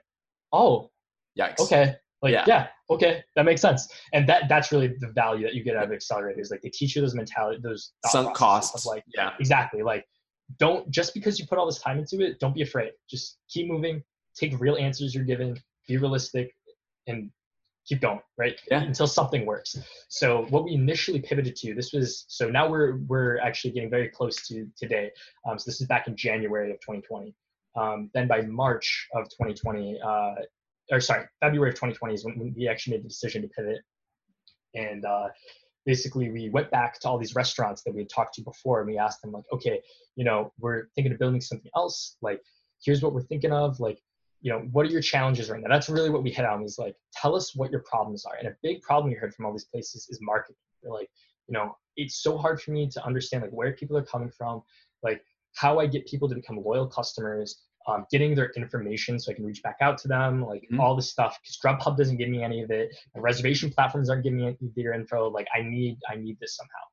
oh, 0.54 0.92
Yikes. 1.40 1.60
Okay. 1.60 1.96
Like, 2.22 2.34
yeah. 2.34 2.44
yeah, 2.48 2.68
okay, 2.90 3.24
that 3.36 3.46
makes 3.46 3.62
sense. 3.62 3.88
And 4.14 4.28
that 4.30 4.44
that's 4.48 4.72
really 4.72 4.94
the 5.00 5.08
value 5.08 5.44
that 5.44 5.56
you 5.56 5.64
get 5.64 5.76
out 5.76 5.86
of 5.86 5.90
accelerators. 5.90 6.52
Like 6.52 6.62
they 6.62 6.70
teach 6.70 6.96
you 6.96 7.02
those 7.02 7.16
mentality, 7.16 7.60
those 7.64 7.94
sunk 8.08 8.36
costs. 8.36 8.86
like, 8.86 9.04
yeah, 9.16 9.32
exactly. 9.40 9.82
Like, 9.82 10.06
don't 10.60 10.90
just 10.92 11.14
because 11.14 11.40
you 11.40 11.48
put 11.48 11.58
all 11.58 11.66
this 11.66 11.80
time 11.80 11.98
into 11.98 12.20
it, 12.24 12.40
don't 12.40 12.54
be 12.54 12.62
afraid. 12.62 12.92
Just 13.10 13.40
keep 13.50 13.68
moving. 13.68 14.04
Take 14.36 14.60
real 14.60 14.78
answers 14.78 15.16
you're 15.16 15.24
given. 15.24 15.58
Be 15.88 15.98
realistic, 15.98 16.54
and 17.08 17.32
keep 17.88 18.02
going. 18.02 18.20
Right. 18.38 18.60
Yeah. 18.70 18.84
Until 18.84 19.08
something 19.08 19.46
works. 19.46 19.76
So 20.10 20.46
what 20.50 20.64
we 20.64 20.74
initially 20.74 21.20
pivoted 21.20 21.56
to, 21.58 21.74
this 21.74 21.94
was 21.94 22.26
so 22.28 22.50
now 22.50 22.70
we're 22.70 22.98
we're 23.08 23.40
actually 23.40 23.72
getting 23.72 23.90
very 23.90 24.10
close 24.10 24.48
to 24.48 24.68
today. 24.78 25.10
Um, 25.48 25.58
so 25.58 25.70
this 25.70 25.82
is 25.82 25.88
back 25.88 26.08
in 26.08 26.16
January 26.16 26.70
of 26.72 26.80
2020. 26.82 27.34
Um, 27.76 28.10
then 28.14 28.28
by 28.28 28.42
March 28.42 29.08
of 29.16 29.24
2020, 29.30 30.00
uh, 30.06 30.36
or 30.92 31.00
sorry, 31.00 31.26
February 31.40 31.70
of 31.70 31.76
2020 31.76 32.14
is 32.14 32.26
when 32.26 32.54
we 32.56 32.68
actually 32.68 32.98
made 32.98 33.04
the 33.04 33.10
decision 33.10 33.42
to 33.42 33.48
pivot. 33.48 33.80
And 34.76 35.06
uh, 35.06 35.30
basically, 35.86 36.30
we 36.30 36.50
went 36.50 36.70
back 36.70 37.00
to 37.00 37.10
all 37.10 37.18
these 37.18 37.36
restaurants 37.36 37.84
that 37.84 37.94
we 37.94 38.02
had 38.02 38.10
talked 38.10 38.36
to 38.36 38.42
before, 38.42 38.82
and 38.82 38.90
we 38.90 38.98
asked 38.98 39.22
them 39.22 39.32
like, 39.32 39.46
okay, 39.52 39.82
you 40.16 40.26
know, 40.26 40.52
we're 40.60 40.88
thinking 40.96 41.14
of 41.14 41.20
building 41.20 41.42
something 41.42 41.72
else. 41.76 42.18
Like, 42.22 42.42
here's 42.84 43.02
what 43.02 43.14
we're 43.14 43.24
thinking 43.24 43.52
of. 43.52 43.80
Like, 43.80 44.00
you 44.42 44.52
know, 44.52 44.60
what 44.72 44.86
are 44.86 44.90
your 44.90 45.02
challenges 45.02 45.50
right 45.50 45.62
now? 45.62 45.70
That's 45.70 45.90
really 45.90 46.10
what 46.10 46.24
we 46.24 46.32
hit 46.32 46.46
on 46.46 46.64
Is 46.64 46.78
like, 46.78 46.96
tell 47.14 47.36
us 47.36 47.56
what 47.56 47.72
your 47.72 47.82
problems 47.82 48.26
are. 48.26 48.36
And 48.36 48.48
a 48.48 48.56
big 48.64 48.82
problem 48.82 49.12
we 49.12 49.18
heard 49.18 49.34
from 49.34 49.46
all 49.46 49.52
these 49.52 49.66
places 49.66 50.08
is 50.10 50.20
marketing. 50.22 50.56
They're 50.82 50.92
like, 50.92 51.10
you 51.48 51.54
know, 51.54 51.78
it's 51.96 52.22
so 52.24 52.38
hard 52.38 52.62
for 52.62 52.72
me 52.72 52.90
to 52.90 53.06
understand 53.06 53.44
like 53.44 53.52
where 53.52 53.74
people 53.74 53.98
are 53.98 54.04
coming 54.04 54.32
from, 54.32 54.64
like 55.04 55.24
how 55.56 55.80
I 55.80 55.86
get 55.86 56.08
people 56.08 56.28
to 56.30 56.36
become 56.36 56.64
loyal 56.64 56.88
customers, 56.88 57.62
um, 57.88 58.06
getting 58.12 58.36
their 58.36 58.52
information 58.52 59.20
so 59.20 59.32
I 59.32 59.36
can 59.36 59.46
reach 59.46 59.62
back 59.64 59.78
out 59.82 59.98
to 60.00 60.08
them, 60.08 60.46
like 60.46 60.64
mm-hmm. 60.64 60.80
all 60.80 60.96
this 60.96 61.10
stuff. 61.10 61.40
Because 61.42 61.58
Grubhub 61.64 61.98
doesn't 61.98 62.18
give 62.18 62.30
me 62.30 62.44
any 62.44 62.62
of 62.62 62.72
it. 62.72 62.96
The 63.16 63.22
reservation 63.22 63.70
platforms 63.70 64.10
aren't 64.10 64.24
giving 64.24 64.40
me 64.40 64.58
their 64.76 64.94
info. 64.94 65.30
Like 65.30 65.48
I 65.56 65.62
need, 65.62 65.98
I 66.10 66.16
need 66.16 66.38
this 66.40 66.56
somehow. 66.56 66.86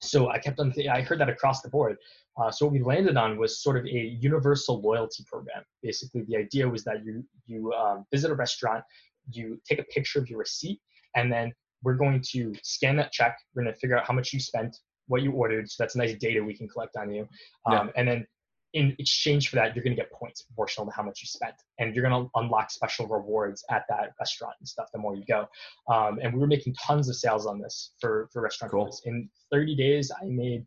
So 0.00 0.30
I 0.30 0.38
kept 0.38 0.60
on, 0.60 0.72
th- 0.72 0.88
I 0.88 1.00
heard 1.00 1.20
that 1.20 1.28
across 1.28 1.60
the 1.60 1.68
board. 1.68 1.96
Uh, 2.40 2.50
so 2.50 2.66
what 2.66 2.72
we 2.72 2.80
landed 2.80 3.16
on 3.16 3.36
was 3.36 3.60
sort 3.60 3.76
of 3.76 3.84
a 3.84 4.16
universal 4.20 4.80
loyalty 4.80 5.24
program. 5.26 5.64
Basically, 5.82 6.22
the 6.28 6.36
idea 6.36 6.68
was 6.68 6.84
that 6.84 7.04
you 7.04 7.24
you 7.46 7.72
um, 7.72 8.04
visit 8.12 8.30
a 8.30 8.34
restaurant, 8.34 8.84
you 9.30 9.60
take 9.68 9.80
a 9.80 9.84
picture 9.84 10.20
of 10.20 10.30
your 10.30 10.38
receipt, 10.38 10.80
and 11.16 11.32
then 11.32 11.52
we're 11.82 11.94
going 11.94 12.22
to 12.30 12.54
scan 12.62 12.96
that 12.96 13.10
check. 13.10 13.36
We're 13.54 13.64
going 13.64 13.74
to 13.74 13.80
figure 13.80 13.98
out 13.98 14.06
how 14.06 14.14
much 14.14 14.32
you 14.32 14.38
spent, 14.38 14.76
what 15.08 15.22
you 15.22 15.32
ordered. 15.32 15.68
So 15.68 15.82
that's 15.82 15.96
nice 15.96 16.14
data 16.16 16.42
we 16.42 16.56
can 16.56 16.68
collect 16.68 16.96
on 16.96 17.10
you. 17.10 17.22
Um, 17.66 17.72
yeah. 17.72 17.92
And 17.96 18.08
then 18.08 18.26
in 18.74 18.94
exchange 18.98 19.48
for 19.48 19.56
that, 19.56 19.74
you're 19.74 19.82
going 19.82 19.96
to 19.96 20.00
get 20.00 20.12
points 20.12 20.42
proportional 20.42 20.86
to 20.86 20.92
how 20.92 21.02
much 21.02 21.22
you 21.22 21.26
spent, 21.26 21.54
and 21.78 21.94
you're 21.94 22.08
going 22.08 22.24
to 22.24 22.30
unlock 22.34 22.70
special 22.70 23.06
rewards 23.06 23.64
at 23.70 23.84
that 23.88 24.12
restaurant 24.18 24.54
and 24.60 24.68
stuff 24.68 24.88
the 24.92 24.98
more 24.98 25.14
you 25.14 25.24
go. 25.26 25.46
Um, 25.92 26.18
and 26.22 26.34
we 26.34 26.40
were 26.40 26.46
making 26.46 26.74
tons 26.74 27.08
of 27.08 27.16
sales 27.16 27.46
on 27.46 27.58
this 27.58 27.92
for 28.00 28.28
for 28.32 28.42
restaurant 28.42 28.72
cool. 28.72 28.94
In 29.04 29.28
30 29.52 29.74
days, 29.76 30.10
I 30.10 30.26
made 30.26 30.66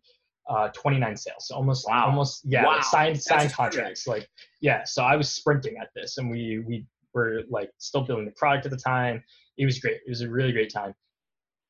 uh, 0.49 0.69
29 0.69 1.15
sales, 1.15 1.48
so 1.48 1.56
almost 1.56 1.88
wow. 1.88 2.07
almost 2.07 2.41
yeah, 2.45 2.65
wow. 2.65 2.76
like 2.76 2.84
signed 2.84 3.22
signed 3.22 3.53
contracts. 3.53 4.07
Like 4.07 4.28
yeah, 4.61 4.84
so 4.84 5.03
I 5.03 5.15
was 5.15 5.30
sprinting 5.30 5.78
at 5.80 5.90
this, 5.95 6.18
and 6.18 6.30
we 6.32 6.64
we 6.65 6.86
were 7.14 7.44
like 7.49 7.69
still 7.78 8.02
building 8.02 8.26
the 8.26 8.32
product 8.32 8.65
at 8.65 8.72
the 8.72 8.78
time. 8.78 9.23
It 9.57 9.65
was 9.65 9.80
great. 9.80 9.98
It 10.06 10.10
was 10.10 10.22
a 10.22 10.30
really 10.30 10.52
great 10.52 10.73
time. 10.73 10.95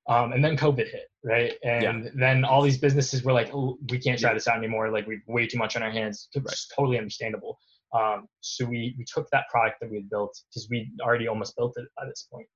Um, 0.10 0.34
and 0.34 0.44
then 0.44 0.58
COVID 0.58 0.90
hit, 0.90 1.08
right? 1.24 1.54
And 1.64 2.06
yeah. 2.06 2.10
then 2.16 2.44
all 2.44 2.62
these 2.62 2.80
businesses 2.80 3.24
were 3.24 3.34
like, 3.34 3.54
oh, 3.54 3.78
we 3.90 4.00
can't 4.00 4.20
try 4.20 4.34
this 4.34 4.48
out 4.48 4.58
anymore. 4.58 4.92
Like 4.92 5.06
we've 5.08 5.22
way 5.28 5.46
too 5.46 5.58
much 5.58 5.76
on 5.76 5.84
our 5.84 5.92
hands. 5.92 6.28
It's 6.34 6.46
right. 6.46 6.76
totally 6.76 6.98
understandable. 6.98 7.60
Um, 7.94 8.28
so 8.40 8.66
we 8.66 8.96
we 8.98 9.06
took 9.06 9.30
that 9.32 9.46
product 9.50 9.78
that 9.82 9.92
we 9.92 9.98
had 9.98 10.10
built 10.10 10.38
because 10.50 10.68
we 10.70 10.92
already 11.02 11.28
almost 11.28 11.56
built 11.58 11.74
it 11.78 11.86
by 11.98 12.06
this 12.06 12.28
point, 12.32 12.48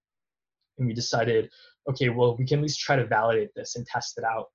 and 0.77 0.87
we 0.87 0.93
decided, 0.93 1.49
okay, 1.89 2.09
well 2.09 2.37
we 2.37 2.45
can 2.45 2.59
at 2.59 2.63
least 2.63 2.79
try 2.79 2.95
to 2.95 3.05
validate 3.05 3.49
this 3.55 3.75
and 3.75 3.85
test 3.85 4.17
it 4.17 4.23
out. 4.23 4.45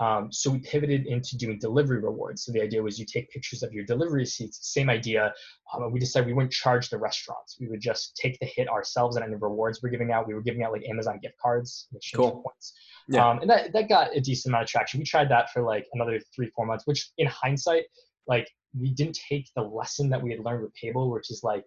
Um, 0.00 0.32
so 0.32 0.50
we 0.50 0.58
pivoted 0.58 1.06
into 1.06 1.36
doing 1.36 1.58
delivery 1.58 2.00
rewards. 2.00 2.44
So 2.44 2.52
the 2.52 2.60
idea 2.60 2.82
was 2.82 2.98
you 2.98 3.06
take 3.06 3.30
pictures 3.30 3.62
of 3.62 3.72
your 3.72 3.84
delivery 3.84 4.20
receipts. 4.20 4.72
Same 4.72 4.90
idea. 4.90 5.32
Um, 5.72 5.92
we 5.92 6.00
decided 6.00 6.26
we 6.26 6.32
wouldn't 6.32 6.52
charge 6.52 6.90
the 6.90 6.98
restaurants. 6.98 7.56
We 7.60 7.68
would 7.68 7.80
just 7.80 8.16
take 8.16 8.38
the 8.40 8.46
hit 8.46 8.68
ourselves 8.68 9.16
and 9.16 9.24
any 9.24 9.36
rewards 9.36 9.80
we're 9.82 9.90
giving 9.90 10.10
out. 10.10 10.26
We 10.26 10.34
were 10.34 10.42
giving 10.42 10.64
out 10.64 10.72
like 10.72 10.84
Amazon 10.88 11.20
gift 11.22 11.36
cards, 11.40 11.86
which 11.92 12.12
cool. 12.14 12.42
points. 12.42 12.72
Yeah. 13.08 13.28
Um, 13.28 13.40
and 13.40 13.50
that, 13.50 13.72
that 13.72 13.88
got 13.88 14.16
a 14.16 14.20
decent 14.20 14.50
amount 14.50 14.64
of 14.64 14.68
traction. 14.68 14.98
We 14.98 15.04
tried 15.04 15.28
that 15.30 15.50
for 15.52 15.62
like 15.62 15.86
another 15.92 16.20
three, 16.34 16.50
four 16.56 16.66
months, 16.66 16.86
which 16.86 17.10
in 17.18 17.28
hindsight, 17.28 17.84
like 18.26 18.48
we 18.78 18.90
didn't 18.90 19.18
take 19.28 19.48
the 19.54 19.62
lesson 19.62 20.08
that 20.08 20.20
we 20.20 20.30
had 20.30 20.40
learned 20.40 20.62
with 20.62 20.72
Payble, 20.82 21.12
which 21.12 21.30
is 21.30 21.42
like 21.44 21.64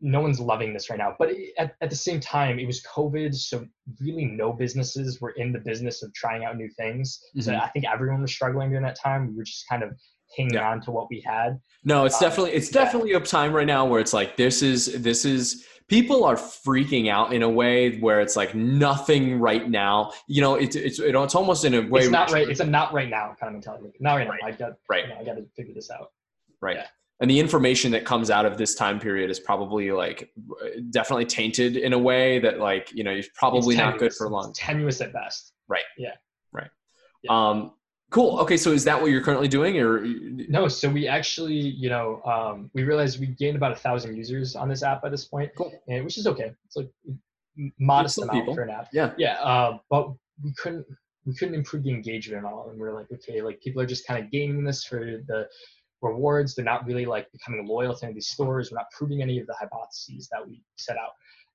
no 0.00 0.20
one's 0.20 0.40
loving 0.40 0.72
this 0.72 0.90
right 0.90 0.98
now. 0.98 1.16
But 1.18 1.30
at, 1.58 1.74
at 1.80 1.90
the 1.90 1.96
same 1.96 2.20
time, 2.20 2.58
it 2.58 2.66
was 2.66 2.82
COVID, 2.82 3.34
so 3.34 3.66
really 4.00 4.24
no 4.24 4.52
businesses 4.52 5.20
were 5.20 5.30
in 5.30 5.52
the 5.52 5.58
business 5.58 6.02
of 6.02 6.12
trying 6.14 6.44
out 6.44 6.56
new 6.56 6.68
things. 6.76 7.20
Mm-hmm. 7.30 7.40
So 7.40 7.56
I 7.56 7.68
think 7.70 7.84
everyone 7.86 8.22
was 8.22 8.32
struggling 8.32 8.70
during 8.70 8.84
that 8.84 8.98
time. 9.00 9.28
We 9.28 9.34
were 9.34 9.44
just 9.44 9.64
kind 9.68 9.82
of 9.82 9.90
hanging 10.36 10.54
yeah. 10.54 10.70
on 10.70 10.80
to 10.82 10.90
what 10.90 11.08
we 11.10 11.20
had. 11.26 11.60
No, 11.84 12.04
it's 12.04 12.22
um, 12.22 12.28
definitely 12.28 12.52
it's 12.52 12.72
yeah. 12.72 12.84
definitely 12.84 13.12
a 13.12 13.20
time 13.20 13.52
right 13.52 13.66
now 13.66 13.84
where 13.84 14.00
it's 14.00 14.12
like 14.12 14.36
this 14.36 14.62
is 14.62 15.02
this 15.02 15.24
is 15.24 15.66
people 15.88 16.24
are 16.24 16.36
freaking 16.36 17.10
out 17.10 17.32
in 17.32 17.42
a 17.42 17.48
way 17.48 17.98
where 17.98 18.20
it's 18.20 18.36
like 18.36 18.54
nothing 18.54 19.40
right 19.40 19.68
now. 19.68 20.12
You 20.28 20.40
know, 20.40 20.54
it's 20.54 20.76
it's 20.76 20.98
it's 21.00 21.34
almost 21.34 21.64
in 21.64 21.74
a 21.74 21.82
way. 21.82 22.02
It's 22.02 22.10
not 22.10 22.30
right. 22.30 22.48
It's 22.48 22.60
a 22.60 22.64
not 22.64 22.92
right 22.92 23.08
now 23.08 23.34
kind 23.40 23.48
of 23.48 23.54
mentality. 23.54 23.92
Not 23.98 24.14
right, 24.16 24.28
right. 24.28 24.40
now. 24.40 24.48
I 24.48 24.52
got 24.52 24.72
right. 24.88 25.04
You 25.04 25.14
know, 25.14 25.20
I 25.20 25.24
got 25.24 25.34
to 25.34 25.46
figure 25.56 25.74
this 25.74 25.90
out. 25.90 26.12
Right. 26.60 26.76
Yeah 26.76 26.86
and 27.20 27.30
the 27.30 27.38
information 27.38 27.92
that 27.92 28.04
comes 28.04 28.30
out 28.30 28.44
of 28.44 28.58
this 28.58 28.74
time 28.74 28.98
period 28.98 29.30
is 29.30 29.38
probably 29.38 29.92
like 29.92 30.32
definitely 30.90 31.24
tainted 31.24 31.76
in 31.76 31.92
a 31.92 31.98
way 31.98 32.38
that 32.40 32.58
like 32.58 32.90
you 32.92 33.04
know 33.04 33.12
is 33.12 33.28
probably 33.34 33.76
not 33.76 33.98
good 33.98 34.12
for 34.12 34.28
long 34.28 34.50
it's 34.50 34.58
tenuous 34.58 35.00
at 35.00 35.12
best. 35.12 35.52
Right. 35.68 35.84
Yeah. 35.96 36.14
Right. 36.52 36.70
Yeah. 37.22 37.50
um 37.50 37.72
cool. 38.10 38.38
Okay 38.40 38.56
so 38.56 38.72
is 38.72 38.84
that 38.84 39.00
what 39.00 39.10
you're 39.10 39.22
currently 39.22 39.48
doing 39.48 39.78
or? 39.78 40.04
No 40.04 40.66
so 40.68 40.88
we 40.88 41.06
actually 41.06 41.54
you 41.54 41.88
know 41.88 42.20
um, 42.24 42.70
we 42.74 42.82
realized 42.82 43.20
we 43.20 43.26
gained 43.26 43.56
about 43.56 43.72
a 43.72 43.76
thousand 43.76 44.16
users 44.16 44.56
on 44.56 44.68
this 44.68 44.82
app 44.82 45.02
by 45.02 45.08
this 45.08 45.24
point. 45.24 45.50
Cool. 45.56 45.72
and, 45.88 46.04
which 46.04 46.18
is 46.18 46.26
okay. 46.26 46.52
It's 46.66 46.76
like 46.76 46.90
modest 47.78 48.18
amount 48.18 48.32
people. 48.32 48.54
for 48.54 48.62
an 48.62 48.70
app. 48.70 48.88
Yeah. 48.92 49.12
Yeah 49.16 49.40
uh, 49.40 49.78
but 49.88 50.12
we 50.42 50.52
couldn't 50.54 50.84
we 51.26 51.34
couldn't 51.34 51.54
improve 51.54 51.84
the 51.84 51.90
engagement 51.90 52.44
at 52.44 52.52
all. 52.52 52.68
And 52.70 52.78
we 52.78 52.88
are 52.88 52.92
like 52.92 53.06
okay 53.12 53.40
like 53.40 53.60
people 53.60 53.80
are 53.80 53.86
just 53.86 54.04
kind 54.04 54.22
of 54.22 54.32
gaming 54.32 54.64
this 54.64 54.84
for 54.84 54.98
the 54.98 55.46
rewards. 56.04 56.54
They're 56.54 56.64
not 56.64 56.86
really 56.86 57.06
like 57.06 57.30
becoming 57.32 57.66
loyal 57.66 57.94
to 57.94 58.04
any 58.04 58.12
of 58.12 58.14
these 58.14 58.28
stores. 58.28 58.70
We're 58.70 58.78
not 58.78 58.90
proving 58.96 59.22
any 59.22 59.38
of 59.40 59.46
the 59.46 59.54
hypotheses 59.58 60.28
that 60.30 60.46
we 60.46 60.62
set 60.76 60.96
out. 60.96 61.12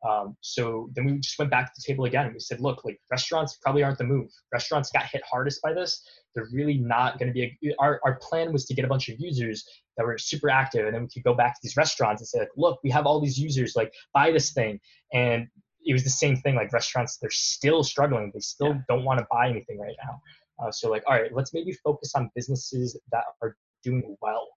Um, 0.07 0.37
so 0.39 0.89
then 0.93 1.05
we 1.05 1.19
just 1.19 1.37
went 1.37 1.51
back 1.51 1.65
to 1.65 1.71
the 1.75 1.83
table 1.85 2.05
again 2.05 2.25
and 2.25 2.33
we 2.33 2.39
said, 2.39 2.61
look, 2.61 2.85
like 2.85 2.99
restaurants 3.11 3.57
probably 3.61 3.83
aren't 3.83 3.97
the 3.97 4.05
move. 4.05 4.29
Restaurants 4.53 4.91
got 4.91 5.05
hit 5.05 5.21
hardest 5.29 5.61
by 5.61 5.73
this. 5.73 6.01
They're 6.33 6.47
really 6.53 6.77
not 6.77 7.19
going 7.19 7.27
to 7.27 7.33
be. 7.33 7.57
A, 7.63 7.75
our 7.79 7.99
our 8.05 8.17
plan 8.21 8.53
was 8.53 8.65
to 8.65 8.73
get 8.73 8.85
a 8.85 8.87
bunch 8.87 9.09
of 9.09 9.19
users 9.19 9.65
that 9.97 10.05
were 10.05 10.17
super 10.17 10.49
active, 10.49 10.85
and 10.85 10.95
then 10.95 11.01
we 11.01 11.09
could 11.09 11.23
go 11.23 11.33
back 11.33 11.53
to 11.55 11.59
these 11.61 11.75
restaurants 11.75 12.21
and 12.21 12.27
say, 12.27 12.39
like, 12.39 12.49
look, 12.55 12.79
we 12.83 12.89
have 12.91 13.05
all 13.05 13.19
these 13.19 13.37
users. 13.37 13.75
Like, 13.75 13.91
buy 14.13 14.31
this 14.31 14.53
thing. 14.53 14.79
And 15.11 15.47
it 15.85 15.93
was 15.93 16.03
the 16.03 16.09
same 16.09 16.37
thing. 16.37 16.55
Like 16.55 16.71
restaurants, 16.71 17.17
they're 17.17 17.29
still 17.31 17.83
struggling. 17.83 18.31
They 18.33 18.39
still 18.39 18.69
yeah. 18.69 18.81
don't 18.87 19.03
want 19.03 19.19
to 19.19 19.27
buy 19.31 19.49
anything 19.49 19.79
right 19.79 19.95
now. 20.03 20.21
Uh, 20.61 20.71
so 20.71 20.89
like, 20.89 21.03
all 21.07 21.13
right, 21.13 21.33
let's 21.33 21.53
maybe 21.53 21.71
focus 21.83 22.11
on 22.15 22.29
businesses 22.35 22.99
that 23.11 23.23
are 23.41 23.55
doing 23.83 24.15
well. 24.21 24.47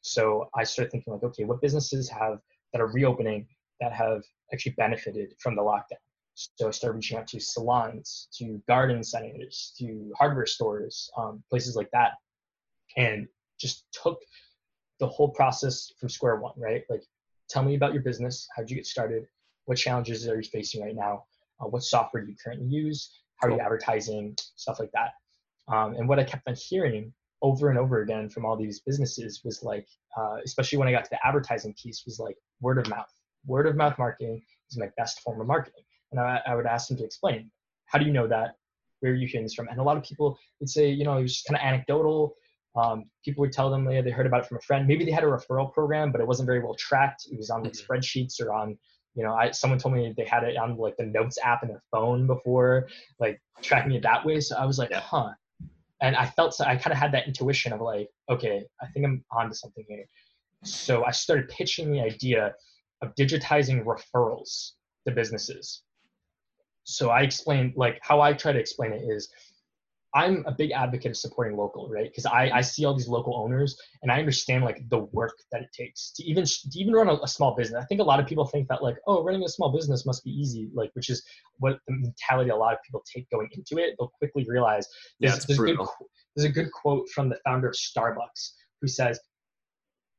So 0.00 0.48
I 0.54 0.64
started 0.64 0.90
thinking 0.90 1.12
like, 1.12 1.22
okay, 1.22 1.44
what 1.44 1.60
businesses 1.60 2.08
have 2.08 2.38
that 2.72 2.80
are 2.80 2.88
reopening 2.88 3.46
that 3.80 3.92
have 3.92 4.22
actually 4.52 4.72
benefited 4.72 5.34
from 5.38 5.56
the 5.56 5.62
lockdown? 5.62 5.98
So 6.34 6.68
I 6.68 6.70
started 6.70 6.96
reaching 6.96 7.18
out 7.18 7.26
to 7.28 7.40
salons, 7.40 8.28
to 8.38 8.60
garden 8.66 9.04
centers, 9.04 9.74
to 9.78 10.12
hardware 10.18 10.46
stores, 10.46 11.10
um, 11.16 11.42
places 11.50 11.76
like 11.76 11.90
that, 11.92 12.12
and 12.96 13.28
just 13.60 13.84
took 13.92 14.18
the 14.98 15.06
whole 15.06 15.28
process 15.28 15.92
from 16.00 16.08
square 16.08 16.36
one, 16.36 16.54
right? 16.56 16.84
Like, 16.88 17.02
tell 17.48 17.62
me 17.62 17.74
about 17.74 17.92
your 17.92 18.02
business. 18.02 18.48
How'd 18.56 18.70
you 18.70 18.76
get 18.76 18.86
started? 18.86 19.26
What 19.66 19.78
challenges 19.78 20.26
are 20.26 20.36
you 20.36 20.42
facing 20.42 20.82
right 20.82 20.96
now? 20.96 21.24
Uh, 21.60 21.66
what 21.66 21.82
software 21.82 22.24
do 22.24 22.30
you 22.30 22.36
currently 22.42 22.66
use? 22.66 23.10
How 23.36 23.48
are 23.48 23.50
you 23.52 23.60
advertising? 23.60 24.36
Stuff 24.56 24.80
like 24.80 24.90
that. 24.92 25.10
Um, 25.72 25.94
and 25.94 26.08
what 26.08 26.18
I 26.18 26.24
kept 26.24 26.48
on 26.48 26.54
hearing 26.54 27.12
over 27.42 27.68
and 27.68 27.78
over 27.78 28.02
again 28.02 28.30
from 28.30 28.44
all 28.44 28.56
these 28.56 28.80
businesses 28.80 29.42
was 29.44 29.62
like, 29.62 29.86
uh, 30.16 30.36
especially 30.44 30.78
when 30.78 30.88
I 30.88 30.92
got 30.92 31.04
to 31.04 31.10
the 31.10 31.26
advertising 31.26 31.74
piece, 31.74 32.04
was 32.06 32.18
like 32.18 32.36
word 32.60 32.78
of 32.78 32.88
mouth. 32.88 33.12
Word 33.46 33.66
of 33.66 33.76
mouth 33.76 33.98
marketing 33.98 34.42
is 34.70 34.78
my 34.78 34.88
best 34.96 35.20
form 35.20 35.40
of 35.40 35.46
marketing. 35.46 35.82
And 36.12 36.20
I, 36.20 36.40
I 36.46 36.54
would 36.54 36.66
ask 36.66 36.88
them 36.88 36.96
to 36.98 37.04
explain, 37.04 37.50
how 37.86 37.98
do 37.98 38.06
you 38.06 38.12
know 38.12 38.28
that? 38.28 38.56
Where 39.00 39.12
are 39.12 39.16
you 39.16 39.26
hearing 39.26 39.44
this 39.44 39.54
from? 39.54 39.68
And 39.68 39.80
a 39.80 39.82
lot 39.82 39.96
of 39.96 40.04
people 40.04 40.38
would 40.60 40.70
say, 40.70 40.88
you 40.88 41.04
know, 41.04 41.16
it 41.18 41.22
was 41.22 41.34
just 41.34 41.46
kind 41.46 41.56
of 41.56 41.66
anecdotal. 41.66 42.36
Um, 42.76 43.04
people 43.24 43.42
would 43.42 43.52
tell 43.52 43.70
them 43.70 43.90
yeah, 43.90 44.00
they 44.00 44.10
heard 44.10 44.26
about 44.26 44.44
it 44.44 44.46
from 44.46 44.58
a 44.58 44.60
friend. 44.60 44.86
Maybe 44.86 45.04
they 45.04 45.10
had 45.10 45.24
a 45.24 45.26
referral 45.26 45.72
program, 45.72 46.12
but 46.12 46.20
it 46.20 46.26
wasn't 46.26 46.46
very 46.46 46.60
well 46.60 46.74
tracked. 46.74 47.26
It 47.30 47.36
was 47.36 47.50
on 47.50 47.64
like 47.64 47.72
mm-hmm. 47.72 47.92
spreadsheets 47.92 48.40
or 48.40 48.52
on, 48.52 48.78
you 49.14 49.24
know, 49.24 49.34
I 49.34 49.50
someone 49.50 49.78
told 49.78 49.94
me 49.94 50.14
they 50.16 50.24
had 50.24 50.44
it 50.44 50.56
on 50.56 50.76
like 50.78 50.96
the 50.96 51.04
notes 51.04 51.38
app 51.42 51.62
in 51.62 51.68
their 51.68 51.82
phone 51.90 52.26
before, 52.26 52.88
like 53.18 53.42
tracking 53.60 53.92
it 53.92 54.02
that 54.02 54.24
way. 54.24 54.40
So 54.40 54.56
I 54.56 54.64
was 54.64 54.78
like, 54.78 54.92
huh, 54.92 55.30
and 56.02 56.16
I 56.16 56.26
felt 56.26 56.60
I 56.60 56.76
kind 56.76 56.92
of 56.92 56.98
had 56.98 57.12
that 57.12 57.28
intuition 57.28 57.72
of 57.72 57.80
like, 57.80 58.08
okay, 58.28 58.64
I 58.82 58.86
think 58.88 59.06
I'm 59.06 59.24
onto 59.30 59.54
something 59.54 59.84
here. 59.88 60.04
So 60.64 61.04
I 61.04 61.12
started 61.12 61.48
pitching 61.48 61.90
the 61.90 62.00
idea 62.00 62.54
of 63.02 63.14
digitizing 63.14 63.84
referrals 63.84 64.72
to 65.06 65.14
businesses. 65.14 65.82
So 66.84 67.10
I 67.10 67.22
explained 67.22 67.74
like 67.76 68.00
how 68.02 68.20
I 68.20 68.32
try 68.32 68.52
to 68.52 68.58
explain 68.58 68.92
it 68.92 69.02
is 69.08 69.28
I'm 70.14 70.44
a 70.46 70.52
big 70.52 70.72
advocate 70.72 71.12
of 71.12 71.16
supporting 71.16 71.56
local, 71.56 71.88
right? 71.88 72.04
Because 72.04 72.26
I, 72.26 72.50
I 72.50 72.60
see 72.60 72.84
all 72.84 72.94
these 72.94 73.08
local 73.08 73.36
owners 73.36 73.78
and 74.02 74.12
I 74.12 74.18
understand 74.18 74.62
like 74.64 74.86
the 74.90 74.98
work 74.98 75.32
that 75.50 75.62
it 75.62 75.68
takes 75.72 76.10
to 76.16 76.24
even 76.24 76.44
to 76.44 76.78
even 76.78 76.92
run 76.92 77.08
a, 77.08 77.14
a, 77.22 77.28
small 77.28 77.54
business. 77.54 77.82
I 77.82 77.86
think 77.86 78.00
a 78.00 78.04
lot 78.04 78.20
of 78.20 78.26
people 78.26 78.44
think 78.44 78.68
that 78.68 78.82
like, 78.82 78.96
oh, 79.06 79.24
running 79.24 79.42
a 79.44 79.48
small 79.48 79.72
business 79.72 80.04
must 80.04 80.22
be 80.22 80.30
easy, 80.30 80.68
like 80.74 80.90
which 80.92 81.08
is 81.08 81.24
what 81.58 81.78
the 81.86 81.94
mentality 81.94 82.50
a 82.50 82.56
lot 82.56 82.74
of 82.74 82.82
people 82.82 83.02
take 83.10 83.28
going 83.30 83.48
into 83.52 83.82
it. 83.82 83.94
They'll 83.98 84.12
quickly 84.18 84.44
realize 84.46 84.86
there's, 85.18 85.32
yeah, 85.32 85.44
there's, 85.46 85.58
a, 85.58 85.62
good, 85.62 85.86
there's 86.36 86.50
a 86.50 86.52
good 86.52 86.70
quote 86.72 87.08
from 87.08 87.30
the 87.30 87.38
founder 87.44 87.68
of 87.68 87.74
Starbucks 87.74 88.50
who 88.82 88.88
says 88.88 89.18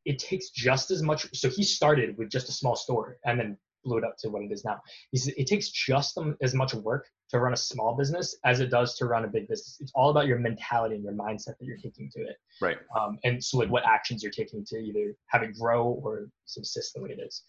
it 0.06 0.18
takes 0.18 0.50
just 0.50 0.90
as 0.90 1.04
much. 1.04 1.28
So 1.34 1.50
he 1.50 1.64
started 1.64 2.18
with 2.18 2.30
just 2.30 2.50
a 2.50 2.54
small 2.54 2.76
store 2.76 3.18
and 3.26 3.40
then 3.40 3.58
blew 3.84 3.98
it 3.98 4.04
up 4.04 4.16
to 4.20 4.30
what 4.30 4.44
it 4.44 4.52
is 4.52 4.66
now. 4.66 4.82
He 5.12 5.18
says 5.18 5.34
it 5.38 5.48
takes 5.48 5.70
just 5.70 6.18
um, 6.18 6.36
as 6.42 6.54
much 6.54 6.74
work 6.74 7.08
to 7.34 7.40
run 7.40 7.52
a 7.52 7.58
small 7.58 7.96
business 7.96 8.38
as 8.46 8.60
it 8.60 8.70
does 8.70 8.96
to 8.96 9.06
run 9.06 9.26
a 9.26 9.28
big 9.28 9.48
business. 9.48 9.78
It's 9.80 9.92
all 9.96 10.12
about 10.12 10.28
your 10.28 10.38
mentality 10.38 10.94
and 10.94 11.04
your 11.04 11.14
mindset 11.14 11.58
that 11.58 11.64
you're 11.66 11.78
taking 11.78 12.08
to 12.12 12.22
it. 12.22 12.38
Right. 12.62 12.78
Um, 12.96 13.18
and 13.24 13.44
so 13.44 13.58
like 13.58 13.70
what 13.70 13.84
actions 13.88 14.22
you're 14.22 14.32
taking 14.32 14.64
to 14.66 14.78
either 14.78 15.16
have 15.28 15.42
it 15.42 15.56
grow 15.58 16.00
or 16.04 16.28
subsist 16.46 16.94
the 16.94 17.02
way 17.02 17.10
it 17.10 17.20
is. 17.20 17.42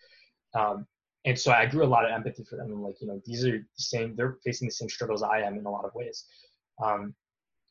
Um, 0.55 0.87
and 1.27 1.39
so 1.39 1.53
I 1.53 1.67
grew 1.67 1.85
a 1.85 1.87
lot 1.87 2.07
of 2.07 2.13
empathy 2.13 2.45
for 2.45 2.57
them. 2.57 2.69
And 2.71 2.83
like, 2.83 2.97
you 3.03 3.07
know, 3.07 3.21
these 3.27 3.45
are 3.45 3.59
the 3.59 3.67
same, 3.77 4.17
they're 4.17 4.39
facing 4.43 4.69
the 4.69 4.73
same 4.73 4.89
struggles 4.89 5.23
I 5.23 5.41
am 5.41 5.59
in 5.59 5.67
a 5.67 5.71
lot 5.71 5.85
of 5.85 5.95
ways. 5.95 6.25
Um, 6.83 7.15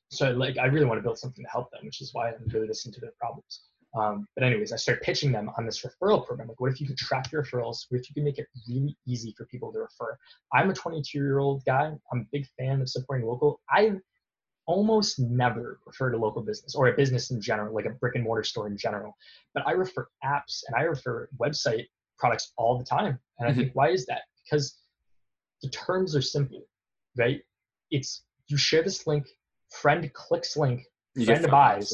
so 0.09 0.29
like, 0.33 0.59
I 0.59 0.65
really 0.65 0.85
want 0.85 0.99
to 0.99 1.03
build 1.03 1.17
something 1.17 1.43
to 1.43 1.49
help 1.49 1.71
them, 1.71 1.81
which 1.83 1.99
is 1.99 2.13
why 2.13 2.29
I'm 2.29 2.47
really 2.53 2.67
listening 2.67 2.93
to 2.93 3.01
their 3.01 3.13
problems. 3.19 3.61
Um, 3.95 4.27
but 4.35 4.43
anyways, 4.43 4.71
I 4.71 4.77
started 4.77 5.03
pitching 5.03 5.31
them 5.31 5.51
on 5.57 5.65
this 5.65 5.85
referral 5.85 6.25
program. 6.25 6.47
Like, 6.47 6.59
what 6.59 6.71
if 6.71 6.81
you 6.81 6.87
could 6.87 6.97
track 6.97 7.31
your 7.31 7.43
referrals? 7.43 7.85
What 7.89 7.99
if 7.99 8.09
you 8.09 8.15
could 8.15 8.23
make 8.23 8.39
it 8.39 8.47
really 8.67 8.97
easy 9.05 9.33
for 9.37 9.45
people 9.45 9.71
to 9.71 9.79
refer? 9.79 10.17
I'm 10.51 10.69
a 10.69 10.73
22 10.73 11.17
year 11.17 11.39
old 11.39 11.63
guy. 11.65 11.93
I'm 12.11 12.19
a 12.19 12.25
big 12.31 12.47
fan 12.57 12.81
of 12.81 12.89
supporting 12.89 13.27
local. 13.27 13.61
I 13.69 13.93
almost 14.65 15.19
never 15.19 15.79
refer 15.85 16.09
to 16.09 16.17
local 16.17 16.41
business 16.41 16.75
or 16.75 16.87
a 16.87 16.93
business 16.93 17.31
in 17.31 17.41
general, 17.41 17.73
like 17.75 17.85
a 17.85 17.91
brick 17.91 18.15
and 18.15 18.23
mortar 18.23 18.43
store 18.43 18.67
in 18.67 18.77
general. 18.77 19.15
But 19.53 19.67
I 19.67 19.71
refer 19.71 20.07
apps 20.23 20.63
and 20.67 20.75
I 20.75 20.83
refer 20.83 21.29
website 21.39 21.85
products 22.17 22.53
all 22.57 22.77
the 22.77 22.85
time. 22.85 23.19
And 23.39 23.49
mm-hmm. 23.49 23.59
I 23.59 23.63
think, 23.63 23.75
why 23.75 23.89
is 23.89 24.05
that? 24.07 24.21
Because 24.43 24.77
the 25.61 25.69
terms 25.69 26.15
are 26.15 26.21
simple, 26.21 26.63
right? 27.17 27.41
It's 27.91 28.23
you 28.47 28.57
share 28.57 28.83
this 28.83 29.05
link, 29.05 29.27
friend 29.69 30.11
clicks 30.13 30.57
link, 30.57 30.83
you 31.15 31.25
friend 31.25 31.49
buys, 31.49 31.93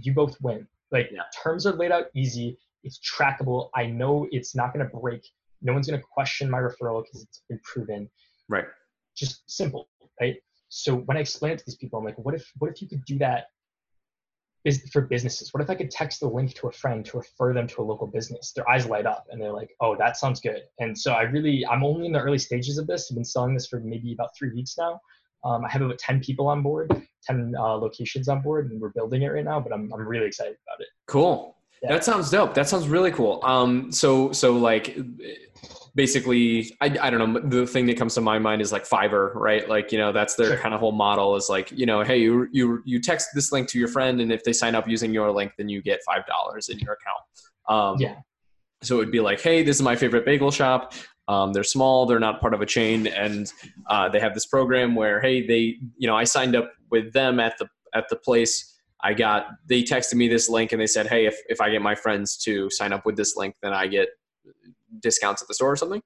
you 0.00 0.12
both 0.14 0.36
win. 0.40 0.66
Like 0.94 1.10
yeah. 1.12 1.22
terms 1.42 1.66
are 1.66 1.72
laid 1.72 1.92
out 1.92 2.06
easy. 2.14 2.56
It's 2.84 2.98
trackable. 3.00 3.68
I 3.74 3.86
know 3.86 4.28
it's 4.30 4.54
not 4.54 4.72
going 4.72 4.88
to 4.88 4.96
break. 4.96 5.26
No 5.60 5.72
one's 5.72 5.88
going 5.88 6.00
to 6.00 6.06
question 6.06 6.48
my 6.48 6.58
referral 6.58 7.02
because 7.04 7.22
it's 7.22 7.42
been 7.48 7.60
proven. 7.64 8.08
Right. 8.48 8.66
Just 9.16 9.42
simple, 9.50 9.88
right? 10.20 10.36
So 10.68 10.96
when 10.96 11.16
I 11.16 11.20
explain 11.20 11.52
it 11.52 11.58
to 11.58 11.64
these 11.66 11.76
people, 11.76 11.98
I'm 11.98 12.04
like, 12.04 12.18
what 12.18 12.34
if 12.34 12.48
what 12.58 12.70
if 12.70 12.80
you 12.80 12.88
could 12.88 13.04
do 13.04 13.18
that 13.18 13.46
for 14.92 15.02
businesses? 15.02 15.52
What 15.52 15.62
if 15.62 15.68
I 15.68 15.74
could 15.74 15.90
text 15.90 16.20
the 16.20 16.28
link 16.28 16.54
to 16.54 16.68
a 16.68 16.72
friend 16.72 17.04
to 17.06 17.18
refer 17.18 17.52
them 17.52 17.66
to 17.68 17.82
a 17.82 17.84
local 17.84 18.06
business? 18.06 18.52
Their 18.54 18.68
eyes 18.70 18.86
light 18.86 19.04
up 19.04 19.26
and 19.30 19.40
they're 19.40 19.52
like, 19.52 19.70
oh, 19.80 19.96
that 19.96 20.16
sounds 20.16 20.40
good. 20.40 20.62
And 20.78 20.96
so 20.96 21.12
I 21.12 21.22
really, 21.22 21.66
I'm 21.66 21.84
only 21.84 22.06
in 22.06 22.12
the 22.12 22.20
early 22.20 22.38
stages 22.38 22.78
of 22.78 22.86
this. 22.86 23.10
I've 23.10 23.16
been 23.16 23.24
selling 23.24 23.54
this 23.54 23.66
for 23.66 23.80
maybe 23.80 24.12
about 24.12 24.30
three 24.38 24.52
weeks 24.54 24.76
now. 24.78 25.00
Um, 25.44 25.64
I 25.64 25.68
have 25.70 25.82
about 25.82 25.98
10 25.98 26.20
people 26.20 26.48
on 26.48 26.62
board, 26.62 26.90
10 27.24 27.54
uh, 27.58 27.74
locations 27.76 28.28
on 28.28 28.40
board, 28.40 28.70
and 28.70 28.80
we're 28.80 28.90
building 28.90 29.22
it 29.22 29.28
right 29.28 29.44
now, 29.44 29.60
but 29.60 29.72
I'm, 29.72 29.92
I'm 29.92 30.06
really 30.06 30.26
excited 30.26 30.56
about 30.66 30.80
it. 30.80 30.88
Cool. 31.06 31.56
Yeah. 31.82 31.90
That 31.92 32.04
sounds 32.04 32.30
dope. 32.30 32.54
That 32.54 32.66
sounds 32.66 32.88
really 32.88 33.10
cool. 33.10 33.40
Um, 33.44 33.92
so, 33.92 34.32
so 34.32 34.54
like 34.54 34.96
basically, 35.94 36.74
I, 36.80 36.96
I 37.00 37.10
don't 37.10 37.32
know, 37.32 37.40
the 37.40 37.66
thing 37.66 37.84
that 37.86 37.98
comes 37.98 38.14
to 38.14 38.22
my 38.22 38.38
mind 38.38 38.62
is 38.62 38.72
like 38.72 38.88
Fiverr, 38.88 39.34
right? 39.34 39.68
Like, 39.68 39.92
you 39.92 39.98
know, 39.98 40.10
that's 40.10 40.34
their 40.34 40.52
sure. 40.52 40.56
kind 40.56 40.74
of 40.74 40.80
whole 40.80 40.92
model 40.92 41.36
is 41.36 41.48
like, 41.50 41.70
you 41.72 41.84
know, 41.84 42.02
Hey, 42.02 42.18
you, 42.18 42.48
you, 42.52 42.82
you 42.86 43.00
text 43.00 43.28
this 43.34 43.52
link 43.52 43.68
to 43.68 43.78
your 43.78 43.88
friend. 43.88 44.20
And 44.20 44.32
if 44.32 44.42
they 44.44 44.52
sign 44.52 44.74
up 44.74 44.88
using 44.88 45.12
your 45.12 45.30
link, 45.30 45.52
then 45.58 45.68
you 45.68 45.82
get 45.82 46.00
$5 46.08 46.70
in 46.70 46.78
your 46.78 46.94
account. 46.94 47.20
Um, 47.68 48.00
yeah. 48.00 48.16
So 48.82 48.96
it 48.96 48.98
would 48.98 49.12
be 49.12 49.20
like, 49.20 49.40
Hey, 49.40 49.62
this 49.62 49.76
is 49.76 49.82
my 49.82 49.94
favorite 49.94 50.24
bagel 50.24 50.50
shop. 50.50 50.94
Um, 51.26 51.52
they're 51.52 51.64
small, 51.64 52.06
they're 52.06 52.20
not 52.20 52.40
part 52.40 52.52
of 52.52 52.60
a 52.60 52.66
chain, 52.66 53.06
and 53.06 53.50
uh, 53.88 54.08
they 54.08 54.20
have 54.20 54.34
this 54.34 54.46
program 54.46 54.94
where, 54.94 55.20
hey, 55.20 55.46
they, 55.46 55.76
you 55.96 56.06
know, 56.06 56.16
I 56.16 56.24
signed 56.24 56.54
up 56.54 56.70
with 56.90 57.12
them 57.12 57.40
at 57.40 57.56
the 57.58 57.68
at 57.94 58.08
the 58.08 58.16
place. 58.16 58.72
I 59.02 59.14
got 59.14 59.46
they 59.68 59.82
texted 59.82 60.14
me 60.14 60.28
this 60.28 60.48
link 60.48 60.72
and 60.72 60.80
they 60.80 60.86
said, 60.86 61.06
hey, 61.06 61.26
if 61.26 61.36
if 61.48 61.60
I 61.60 61.70
get 61.70 61.82
my 61.82 61.94
friends 61.94 62.36
to 62.44 62.70
sign 62.70 62.92
up 62.92 63.04
with 63.06 63.16
this 63.16 63.36
link, 63.36 63.54
then 63.62 63.72
I 63.72 63.86
get 63.86 64.08
discounts 65.00 65.42
at 65.42 65.48
the 65.48 65.54
store 65.54 65.72
or 65.72 65.76
something. 65.76 66.02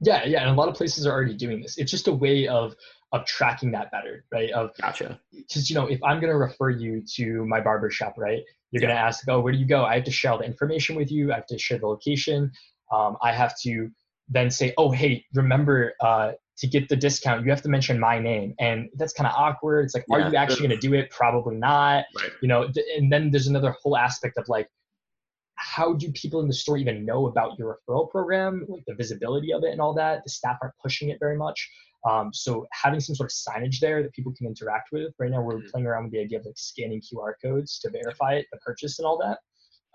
Yeah, 0.00 0.24
yeah, 0.24 0.40
and 0.40 0.50
a 0.50 0.54
lot 0.54 0.68
of 0.68 0.74
places 0.74 1.06
are 1.06 1.12
already 1.12 1.34
doing 1.34 1.60
this. 1.60 1.76
It's 1.76 1.90
just 1.90 2.08
a 2.08 2.12
way 2.12 2.48
of 2.48 2.74
of 3.12 3.26
tracking 3.26 3.72
that 3.72 3.90
better, 3.90 4.24
right? 4.32 4.50
Of 4.50 4.70
gotcha. 4.80 5.20
Because 5.32 5.68
you 5.68 5.76
know, 5.76 5.86
if 5.86 6.02
I'm 6.02 6.20
gonna 6.20 6.36
refer 6.36 6.70
you 6.70 7.02
to 7.16 7.44
my 7.46 7.60
barber 7.60 7.90
shop, 7.90 8.14
right? 8.16 8.42
You're 8.70 8.82
yeah. 8.82 8.88
gonna 8.88 9.00
ask, 9.00 9.24
oh, 9.28 9.40
where 9.40 9.52
do 9.52 9.58
you 9.58 9.66
go? 9.66 9.84
I 9.84 9.96
have 9.96 10.04
to 10.04 10.10
share 10.10 10.32
all 10.32 10.38
the 10.38 10.44
information 10.44 10.96
with 10.96 11.10
you. 11.10 11.32
I 11.32 11.36
have 11.36 11.46
to 11.46 11.58
share 11.58 11.78
the 11.78 11.86
location. 11.86 12.50
Um, 12.92 13.16
I 13.22 13.32
have 13.32 13.54
to 13.62 13.90
then 14.30 14.50
say, 14.50 14.72
oh, 14.78 14.90
hey, 14.90 15.24
remember 15.34 15.94
uh, 16.00 16.32
to 16.58 16.66
get 16.66 16.88
the 16.88 16.96
discount, 16.96 17.44
you 17.44 17.50
have 17.50 17.62
to 17.62 17.68
mention 17.68 17.98
my 17.98 18.18
name. 18.18 18.54
And 18.58 18.88
that's 18.94 19.12
kind 19.12 19.26
of 19.26 19.34
awkward. 19.36 19.86
It's 19.86 19.94
like, 19.94 20.04
yeah, 20.08 20.16
are 20.16 20.30
you 20.30 20.36
actually 20.36 20.68
going 20.68 20.80
to 20.80 20.88
do 20.88 20.94
it? 20.94 21.10
Probably 21.10 21.56
not. 21.56 22.04
Right. 22.16 22.30
You 22.40 22.48
know, 22.48 22.68
and 22.96 23.12
then 23.12 23.30
there's 23.30 23.48
another 23.48 23.74
whole 23.82 23.96
aspect 23.96 24.38
of 24.38 24.48
like, 24.48 24.68
how 25.56 25.92
do 25.92 26.10
people 26.12 26.40
in 26.40 26.48
the 26.48 26.54
store 26.54 26.78
even 26.78 27.04
know 27.04 27.26
about 27.26 27.58
your 27.58 27.78
referral 27.88 28.10
program, 28.10 28.64
like 28.68 28.84
the 28.86 28.94
visibility 28.94 29.52
of 29.52 29.62
it 29.64 29.72
and 29.72 29.80
all 29.80 29.92
that? 29.94 30.22
The 30.24 30.30
staff 30.30 30.56
aren't 30.62 30.74
pushing 30.82 31.10
it 31.10 31.18
very 31.20 31.36
much. 31.36 31.68
Um, 32.08 32.30
so 32.32 32.66
having 32.72 33.00
some 33.00 33.14
sort 33.14 33.30
of 33.30 33.34
signage 33.34 33.78
there 33.78 34.02
that 34.02 34.12
people 34.14 34.32
can 34.36 34.46
interact 34.46 34.88
with. 34.92 35.12
Right 35.18 35.30
now, 35.30 35.42
we're 35.42 35.56
mm-hmm. 35.56 35.68
playing 35.68 35.86
around 35.86 36.04
with 36.04 36.12
the 36.12 36.20
idea 36.20 36.38
of 36.38 36.46
like 36.46 36.56
scanning 36.56 37.00
QR 37.00 37.32
codes 37.42 37.78
to 37.80 37.90
verify 37.90 38.34
it, 38.34 38.46
the 38.52 38.58
purchase 38.58 38.98
and 38.98 39.06
all 39.06 39.18
that. 39.18 39.38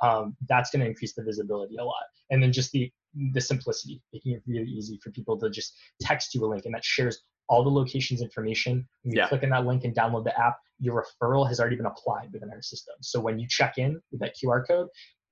Um, 0.05 0.35
that's 0.49 0.69
going 0.69 0.81
to 0.81 0.87
increase 0.87 1.13
the 1.13 1.23
visibility 1.23 1.77
a 1.77 1.83
lot. 1.83 2.03
And 2.29 2.43
then 2.43 2.51
just 2.51 2.71
the 2.71 2.91
the 3.33 3.41
simplicity, 3.41 4.01
making 4.13 4.33
it 4.33 4.41
really 4.47 4.69
easy 4.69 4.99
for 5.03 5.11
people 5.11 5.37
to 5.39 5.49
just 5.49 5.75
text 6.01 6.33
you 6.33 6.45
a 6.45 6.47
link 6.47 6.65
and 6.65 6.73
that 6.73 6.83
shares 6.83 7.23
all 7.47 7.63
the 7.63 7.69
locations 7.69 8.21
information. 8.21 8.87
When 9.03 9.13
you 9.13 9.19
yeah. 9.19 9.27
click 9.27 9.43
on 9.43 9.49
that 9.49 9.65
link 9.65 9.83
and 9.83 9.95
download 9.95 10.23
the 10.23 10.37
app, 10.39 10.57
your 10.79 11.05
referral 11.05 11.47
has 11.47 11.59
already 11.59 11.75
been 11.75 11.85
applied 11.85 12.29
within 12.33 12.49
our 12.51 12.61
system. 12.61 12.95
So 13.01 13.19
when 13.19 13.39
you 13.39 13.47
check 13.49 13.77
in 13.77 14.01
with 14.11 14.19
that 14.21 14.35
QR 14.35 14.67
code, 14.67 14.87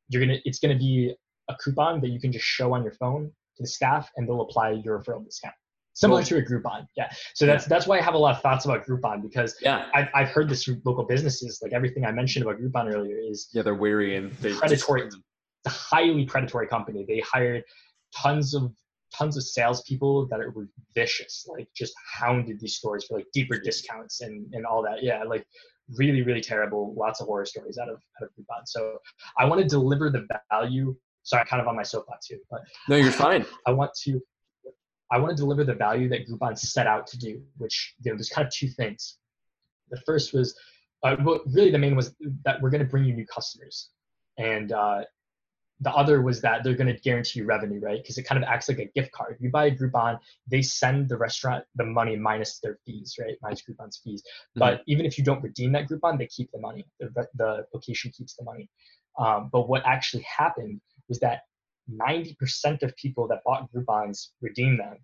you're 0.09 0.21
gonna 0.21 0.39
it's 0.45 0.59
gonna 0.59 0.77
be 0.77 1.13
a 1.49 1.55
coupon 1.63 2.01
that 2.01 2.09
you 2.09 2.19
can 2.19 2.31
just 2.31 2.45
show 2.45 2.73
on 2.73 2.83
your 2.83 2.93
phone 2.93 3.31
to 3.57 3.63
the 3.63 3.67
staff 3.67 4.09
and 4.15 4.27
they'll 4.27 4.41
apply 4.41 4.71
your 4.71 4.99
referral 4.99 5.23
discount. 5.23 5.55
Similar 5.95 6.21
cool. 6.21 6.27
to 6.29 6.37
a 6.37 6.41
Groupon, 6.41 6.87
yeah. 6.97 7.11
So 7.35 7.45
that's 7.45 7.65
yeah. 7.65 7.69
that's 7.69 7.85
why 7.85 7.99
I 7.99 8.01
have 8.01 8.15
a 8.15 8.17
lot 8.17 8.35
of 8.35 8.41
thoughts 8.41 8.65
about 8.65 8.85
Groupon 8.85 9.21
because 9.21 9.55
yeah, 9.61 9.85
I've, 9.93 10.07
I've 10.15 10.29
heard 10.29 10.49
this 10.49 10.63
from 10.63 10.81
local 10.85 11.03
businesses. 11.03 11.59
Like 11.61 11.71
everything 11.71 12.03
I 12.03 12.11
mentioned 12.11 12.45
about 12.45 12.59
Groupon 12.59 12.91
earlier 12.91 13.17
is 13.17 13.49
yeah, 13.53 13.61
they're 13.61 13.75
weary 13.75 14.15
and 14.15 14.31
they 14.35 14.53
predatory 14.53 15.09
a 15.65 15.69
highly 15.69 16.25
predatory 16.25 16.67
company. 16.67 17.05
They 17.07 17.19
hired 17.19 17.63
tons 18.15 18.53
of 18.53 18.73
tons 19.13 19.37
of 19.37 19.43
salespeople 19.43 20.27
that 20.27 20.39
were 20.53 20.67
vicious, 20.95 21.45
like 21.47 21.67
just 21.75 21.93
hounded 22.13 22.59
these 22.59 22.75
stores 22.75 23.05
for 23.05 23.17
like 23.17 23.27
deeper 23.33 23.57
discounts 23.57 24.21
and 24.21 24.51
and 24.53 24.65
all 24.65 24.81
that. 24.83 25.03
Yeah, 25.03 25.23
like 25.23 25.45
really 25.97 26.21
really 26.21 26.41
terrible. 26.41 26.93
Lots 26.97 27.21
of 27.21 27.27
horror 27.27 27.45
stories 27.45 27.77
out 27.77 27.89
of 27.89 28.01
out 28.21 28.27
of 28.27 28.29
Groupon. 28.29 28.63
So 28.65 28.97
I 29.37 29.45
want 29.45 29.61
to 29.61 29.67
deliver 29.67 30.09
the 30.09 30.27
value. 30.51 30.95
Sorry, 31.23 31.41
I'm 31.41 31.47
kind 31.47 31.61
of 31.61 31.67
on 31.67 31.75
my 31.75 31.83
soapbox 31.83 32.27
here, 32.27 32.39
but 32.49 32.61
no, 32.89 32.95
you're 32.95 33.11
fine. 33.11 33.45
I 33.67 33.71
want 33.71 33.91
to. 34.03 34.21
I 35.11 35.19
want 35.19 35.29
to 35.29 35.35
deliver 35.35 35.63
the 35.63 35.75
value 35.75 36.09
that 36.09 36.27
Groupon 36.27 36.57
set 36.57 36.87
out 36.87 37.05
to 37.07 37.17
do, 37.19 37.41
which 37.57 37.95
you 38.03 38.11
know, 38.11 38.17
there's 38.17 38.29
kind 38.29 38.47
of 38.47 38.53
two 38.53 38.67
things. 38.67 39.17
The 39.91 40.01
first 40.07 40.33
was, 40.33 40.57
uh, 41.03 41.17
well, 41.23 41.41
really 41.45 41.69
the 41.69 41.77
main 41.77 41.95
was 41.95 42.15
that 42.45 42.59
we're 42.61 42.71
going 42.71 42.81
to 42.81 42.89
bring 42.89 43.05
you 43.05 43.13
new 43.13 43.27
customers, 43.27 43.89
and 44.37 44.71
uh, 44.71 45.01
the 45.79 45.91
other 45.91 46.21
was 46.21 46.41
that 46.41 46.63
they're 46.63 46.75
going 46.75 46.93
to 46.93 46.99
guarantee 47.01 47.39
you 47.39 47.45
revenue, 47.45 47.79
right? 47.79 48.01
Because 48.01 48.17
it 48.17 48.23
kind 48.23 48.41
of 48.41 48.47
acts 48.47 48.69
like 48.69 48.79
a 48.79 48.85
gift 48.85 49.11
card. 49.11 49.37
You 49.39 49.49
buy 49.49 49.65
a 49.65 49.75
Groupon, 49.75 50.19
they 50.49 50.61
send 50.61 51.09
the 51.09 51.17
restaurant 51.17 51.65
the 51.75 51.83
money 51.83 52.15
minus 52.15 52.59
their 52.59 52.77
fees, 52.85 53.15
right? 53.19 53.35
Minus 53.41 53.63
Groupon's 53.63 53.99
fees. 54.03 54.21
Mm-hmm. 54.21 54.59
But 54.59 54.81
even 54.87 55.05
if 55.05 55.17
you 55.17 55.23
don't 55.23 55.43
redeem 55.43 55.71
that 55.73 55.89
Groupon, 55.89 56.17
they 56.17 56.27
keep 56.27 56.51
the 56.51 56.59
money. 56.59 56.85
The, 56.99 57.27
the 57.35 57.65
location 57.73 58.11
keeps 58.11 58.35
the 58.35 58.43
money. 58.43 58.69
Um, 59.17 59.49
but 59.51 59.67
what 59.67 59.83
actually 59.85 60.23
happened 60.23 60.79
was 61.09 61.19
that 61.19 61.41
90% 61.91 62.81
of 62.81 62.95
people 62.95 63.27
that 63.27 63.43
bought 63.45 63.69
Groupons 63.71 64.29
redeemed 64.41 64.79
them, 64.79 64.97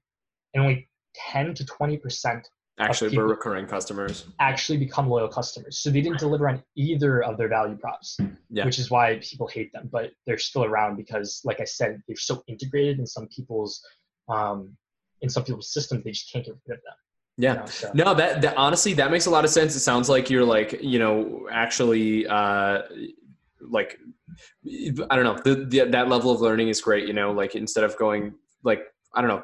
and 0.53 0.63
only 0.63 0.89
10 1.31 1.53
to 1.55 1.65
20% 1.65 2.43
actually 2.79 3.15
were 3.15 3.27
recurring 3.27 3.65
customers 3.65 4.25
actually 4.39 4.77
become 4.77 5.09
loyal 5.09 5.27
customers 5.27 5.79
so 5.79 5.89
they 5.89 6.01
didn't 6.01 6.19
deliver 6.19 6.47
on 6.47 6.63
either 6.75 7.23
of 7.23 7.37
their 7.37 7.49
value 7.49 7.77
props 7.77 8.17
yeah. 8.49 8.65
which 8.65 8.79
is 8.79 8.89
why 8.89 9.19
people 9.21 9.47
hate 9.47 9.71
them 9.73 9.89
but 9.91 10.11
they're 10.25 10.37
still 10.37 10.63
around 10.63 10.95
because 10.95 11.41
like 11.43 11.59
i 11.59 11.65
said 11.65 12.01
they're 12.07 12.15
so 12.15 12.43
integrated 12.47 12.99
in 12.99 13.05
some 13.05 13.27
people's 13.27 13.83
um, 14.29 14.75
in 15.21 15.29
some 15.29 15.43
people's 15.43 15.73
systems 15.73 16.03
they 16.03 16.11
just 16.11 16.31
can't 16.31 16.45
get 16.45 16.55
rid 16.67 16.77
of 16.77 16.83
them 16.83 16.95
yeah. 17.39 17.53
You 17.53 17.59
know, 17.59 17.65
so. 17.67 17.91
No, 17.93 18.13
that, 18.15 18.41
that 18.41 18.57
honestly, 18.57 18.93
that 18.95 19.11
makes 19.11 19.25
a 19.25 19.29
lot 19.29 19.45
of 19.45 19.49
sense. 19.49 19.73
It 19.73 19.79
sounds 19.79 20.09
like 20.09 20.29
you're 20.29 20.43
like, 20.43 20.77
you 20.83 20.99
know, 20.99 21.47
actually, 21.49 22.27
uh, 22.27 22.81
like, 23.61 23.97
I 25.09 25.15
don't 25.15 25.23
know, 25.23 25.39
the, 25.45 25.65
the, 25.65 25.85
that 25.85 26.09
level 26.09 26.31
of 26.31 26.41
learning 26.41 26.67
is 26.67 26.81
great. 26.81 27.07
You 27.07 27.13
know, 27.13 27.31
like 27.31 27.55
instead 27.55 27.85
of 27.85 27.97
going 27.97 28.33
like, 28.63 28.81
I 29.13 29.21
don't 29.21 29.29
know, 29.29 29.43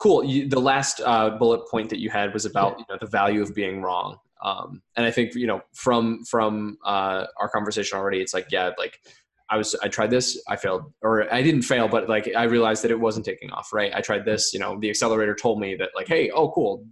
cool. 0.00 0.24
You, 0.24 0.48
the 0.48 0.60
last 0.60 1.00
uh, 1.04 1.30
bullet 1.30 1.68
point 1.70 1.90
that 1.90 2.00
you 2.00 2.10
had 2.10 2.32
was 2.34 2.44
about 2.44 2.78
you 2.78 2.84
know, 2.88 2.96
the 3.00 3.06
value 3.06 3.42
of 3.42 3.54
being 3.54 3.82
wrong. 3.82 4.18
Um, 4.42 4.82
and 4.96 5.04
I 5.04 5.10
think 5.10 5.34
you 5.34 5.46
know 5.46 5.60
from 5.74 6.24
from 6.24 6.78
uh, 6.84 7.26
our 7.38 7.48
conversation 7.48 7.98
already, 7.98 8.20
it's 8.20 8.34
like 8.34 8.46
yeah, 8.50 8.70
like 8.78 8.98
I 9.50 9.58
was 9.58 9.74
I 9.82 9.88
tried 9.88 10.10
this, 10.10 10.42
I 10.48 10.56
failed, 10.56 10.90
or 11.02 11.32
I 11.32 11.42
didn't 11.42 11.62
fail, 11.62 11.88
but 11.88 12.08
like 12.08 12.30
I 12.34 12.44
realized 12.44 12.82
that 12.84 12.90
it 12.90 12.98
wasn't 12.98 13.26
taking 13.26 13.50
off. 13.50 13.70
Right? 13.72 13.92
I 13.94 14.00
tried 14.00 14.24
this. 14.24 14.54
You 14.54 14.60
know, 14.60 14.78
the 14.80 14.88
accelerator 14.88 15.34
told 15.34 15.60
me 15.60 15.74
that 15.74 15.90
like, 15.94 16.08
hey, 16.08 16.30
oh 16.30 16.50
cool, 16.52 16.86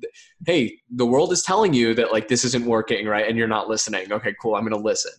hey, 0.44 0.78
the 0.90 1.06
world 1.06 1.32
is 1.32 1.42
telling 1.42 1.72
you 1.72 1.94
that 1.94 2.12
like 2.12 2.28
this 2.28 2.44
isn't 2.44 2.66
working, 2.66 3.06
right? 3.06 3.26
And 3.26 3.38
you're 3.38 3.48
not 3.48 3.68
listening. 3.68 4.12
Okay, 4.12 4.34
cool. 4.42 4.54
I'm 4.54 4.64
gonna 4.64 4.82
listen. 4.82 5.12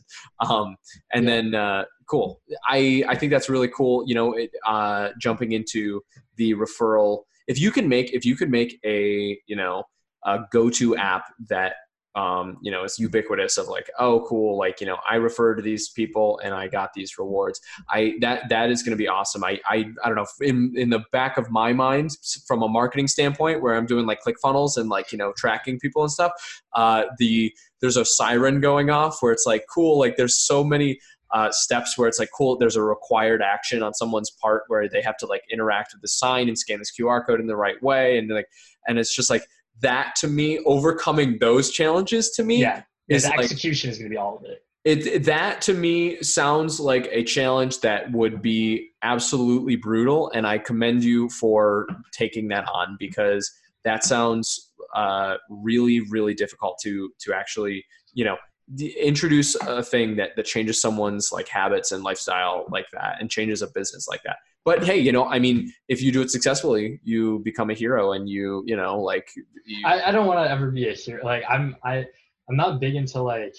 Um, 0.47 0.75
and 1.13 1.25
yeah. 1.25 1.29
then 1.31 1.55
uh, 1.55 1.85
cool. 2.07 2.41
I 2.67 3.03
I 3.07 3.15
think 3.15 3.31
that's 3.31 3.49
really 3.49 3.69
cool. 3.69 4.03
You 4.05 4.13
know, 4.13 4.33
it, 4.33 4.51
uh, 4.67 5.09
jumping 5.19 5.53
into 5.53 6.01
the 6.35 6.53
referral 6.53 7.23
if 7.49 7.59
you 7.59 7.71
can 7.71 7.89
make 7.89 8.13
if 8.13 8.23
you 8.23 8.37
could 8.37 8.49
make 8.49 8.79
a 8.85 9.37
you 9.47 9.55
know 9.55 9.83
a 10.23 10.39
go-to 10.51 10.95
app 10.95 11.25
that 11.49 11.73
um, 12.15 12.57
you 12.61 12.71
know, 12.71 12.83
it's 12.83 12.97
ubiquitous 12.97 13.57
of 13.57 13.67
like, 13.67 13.89
oh, 13.99 14.25
cool, 14.27 14.57
like 14.57 14.81
you 14.81 14.87
know, 14.87 14.97
I 15.07 15.15
refer 15.15 15.55
to 15.55 15.61
these 15.61 15.89
people 15.89 16.39
and 16.43 16.53
I 16.53 16.67
got 16.67 16.89
these 16.93 17.17
rewards. 17.19 17.61
I 17.87 18.15
that 18.21 18.49
that 18.49 18.71
is 18.71 18.81
going 18.81 18.91
to 18.91 18.97
be 18.97 19.07
awesome. 19.07 19.43
I 19.43 19.59
I 19.67 19.85
I 20.03 20.07
don't 20.07 20.15
know 20.15 20.25
in 20.41 20.73
in 20.75 20.89
the 20.89 21.03
back 21.11 21.37
of 21.37 21.51
my 21.51 21.71
mind 21.71 22.11
from 22.47 22.63
a 22.63 22.67
marketing 22.67 23.07
standpoint, 23.07 23.61
where 23.61 23.75
I'm 23.75 23.85
doing 23.85 24.07
like 24.07 24.21
click 24.21 24.37
funnels 24.41 24.75
and 24.75 24.89
like 24.89 25.11
you 25.11 25.17
know 25.19 25.33
tracking 25.37 25.79
people 25.79 26.01
and 26.01 26.11
stuff. 26.11 26.31
Uh, 26.73 27.03
the 27.19 27.53
there's 27.79 27.95
a 27.95 28.03
siren 28.03 28.59
going 28.59 28.89
off 28.89 29.17
where 29.21 29.31
it's 29.31 29.45
like 29.45 29.65
cool, 29.73 29.99
like 29.99 30.17
there's 30.17 30.35
so 30.35 30.63
many 30.63 30.99
uh, 31.31 31.51
steps 31.51 31.97
where 31.97 32.07
it's 32.07 32.19
like 32.19 32.29
cool 32.35 32.57
there's 32.57 32.75
a 32.75 32.81
required 32.81 33.41
action 33.41 33.83
on 33.83 33.93
someone's 33.93 34.31
part 34.31 34.63
where 34.67 34.89
they 34.89 35.01
have 35.01 35.15
to 35.17 35.25
like 35.25 35.43
interact 35.51 35.93
with 35.93 36.01
the 36.01 36.07
sign 36.07 36.47
and 36.47 36.57
scan 36.57 36.79
this 36.79 36.91
qr 36.91 37.25
code 37.25 37.39
in 37.39 37.47
the 37.47 37.55
right 37.55 37.81
way 37.83 38.17
and 38.17 38.29
like 38.29 38.47
and 38.87 38.97
it's 38.97 39.15
just 39.15 39.29
like 39.29 39.43
that 39.81 40.15
to 40.17 40.27
me, 40.27 40.59
overcoming 40.65 41.37
those 41.39 41.71
challenges 41.71 42.31
to 42.31 42.43
me, 42.43 42.61
yeah, 42.61 42.83
is 43.07 43.23
the 43.23 43.33
execution 43.33 43.89
like, 43.89 43.93
is 43.93 43.99
going 43.99 44.09
to 44.09 44.13
be 44.13 44.17
all 44.17 44.37
of 44.37 44.45
it. 44.45 44.63
It, 44.85 45.25
that 45.25 45.61
to 45.63 45.73
me 45.73 46.21
sounds 46.21 46.79
like 46.79 47.07
a 47.11 47.23
challenge 47.23 47.81
that 47.81 48.11
would 48.11 48.41
be 48.41 48.91
absolutely 49.03 49.75
brutal, 49.75 50.31
and 50.33 50.47
I 50.47 50.57
commend 50.57 51.03
you 51.03 51.29
for 51.29 51.87
taking 52.11 52.47
that 52.49 52.67
on 52.69 52.97
because 52.99 53.51
that 53.83 54.03
sounds 54.03 54.71
uh, 54.95 55.35
really, 55.49 56.01
really 56.09 56.33
difficult 56.33 56.79
to 56.83 57.11
to 57.19 57.33
actually, 57.33 57.85
you 58.13 58.25
know, 58.25 58.37
introduce 58.77 59.55
a 59.55 59.81
thing 59.81 60.15
that 60.17 60.35
that 60.35 60.45
changes 60.45 60.79
someone's 60.81 61.31
like 61.31 61.47
habits 61.47 61.91
and 61.91 62.03
lifestyle 62.03 62.65
like 62.71 62.85
that, 62.93 63.17
and 63.19 63.29
changes 63.29 63.61
a 63.61 63.67
business 63.67 64.07
like 64.07 64.21
that 64.23 64.37
but 64.65 64.83
hey, 64.83 64.97
you 64.97 65.11
know, 65.11 65.25
I 65.25 65.39
mean, 65.39 65.73
if 65.87 66.01
you 66.01 66.11
do 66.11 66.21
it 66.21 66.29
successfully, 66.29 66.99
you 67.03 67.39
become 67.39 67.69
a 67.69 67.73
hero, 67.73 68.11
and 68.11 68.29
you, 68.29 68.63
you 68.67 68.75
know, 68.75 68.99
like. 68.99 69.29
You, 69.65 69.87
I, 69.87 70.09
I 70.09 70.11
don't 70.11 70.27
want 70.27 70.45
to 70.45 70.51
ever 70.51 70.69
be 70.69 70.89
a 70.89 70.93
hero. 70.93 71.23
Like 71.23 71.43
I'm, 71.49 71.75
I, 71.83 72.05
I'm 72.49 72.55
not 72.55 72.79
big 72.79 72.95
into 72.95 73.21
like, 73.21 73.55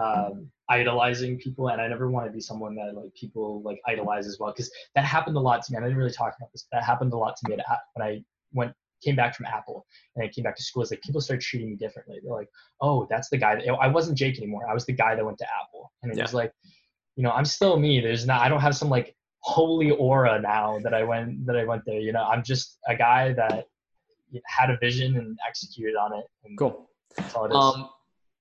um, 0.00 0.50
idolizing 0.68 1.38
people, 1.38 1.68
and 1.68 1.80
I 1.80 1.88
never 1.88 2.10
want 2.10 2.26
to 2.26 2.32
be 2.32 2.40
someone 2.40 2.74
that 2.76 2.94
like 2.94 3.14
people 3.14 3.62
like 3.64 3.80
idolize 3.86 4.26
as 4.26 4.38
well, 4.38 4.52
because 4.52 4.70
that 4.94 5.04
happened 5.04 5.36
a 5.36 5.40
lot 5.40 5.64
to 5.64 5.72
me. 5.72 5.78
I 5.78 5.80
didn't 5.80 5.96
really 5.96 6.12
talk 6.12 6.34
about 6.38 6.52
this. 6.52 6.66
That 6.72 6.84
happened 6.84 7.12
a 7.12 7.16
lot 7.16 7.36
to 7.36 7.48
me 7.48 7.56
at, 7.56 7.64
when 7.94 8.06
I 8.06 8.22
went 8.52 8.72
came 9.02 9.16
back 9.16 9.34
from 9.34 9.46
Apple 9.46 9.86
and 10.14 10.24
I 10.24 10.28
came 10.28 10.44
back 10.44 10.56
to 10.56 10.62
school. 10.62 10.82
It's 10.82 10.90
like 10.90 11.02
people 11.02 11.20
started 11.20 11.42
treating 11.42 11.70
me 11.70 11.76
differently. 11.76 12.20
They're 12.22 12.34
like, 12.34 12.48
oh, 12.80 13.06
that's 13.10 13.28
the 13.30 13.36
guy 13.36 13.56
that 13.56 13.66
I 13.66 13.88
wasn't 13.88 14.18
Jake 14.18 14.38
anymore. 14.38 14.68
I 14.68 14.74
was 14.74 14.86
the 14.86 14.92
guy 14.92 15.14
that 15.14 15.24
went 15.24 15.38
to 15.38 15.46
Apple, 15.62 15.92
and 16.02 16.12
it 16.12 16.18
yeah. 16.18 16.24
was 16.24 16.34
like, 16.34 16.52
you 17.16 17.22
know, 17.22 17.30
I'm 17.30 17.44
still 17.44 17.78
me. 17.78 18.00
There's 18.00 18.26
not. 18.26 18.40
I 18.42 18.48
don't 18.48 18.60
have 18.60 18.76
some 18.76 18.88
like 18.88 19.14
holy 19.40 19.90
aura 19.90 20.40
now 20.40 20.78
that 20.82 20.94
I 20.94 21.02
went 21.02 21.46
that 21.46 21.56
I 21.56 21.64
went 21.64 21.82
there. 21.86 22.00
You 22.00 22.12
know, 22.12 22.24
I'm 22.24 22.42
just 22.42 22.78
a 22.88 22.96
guy 22.96 23.32
that 23.34 23.66
had 24.46 24.70
a 24.70 24.78
vision 24.78 25.16
and 25.16 25.38
executed 25.46 25.96
on 25.96 26.18
it. 26.18 26.24
cool. 26.58 26.90
Um, 27.34 27.88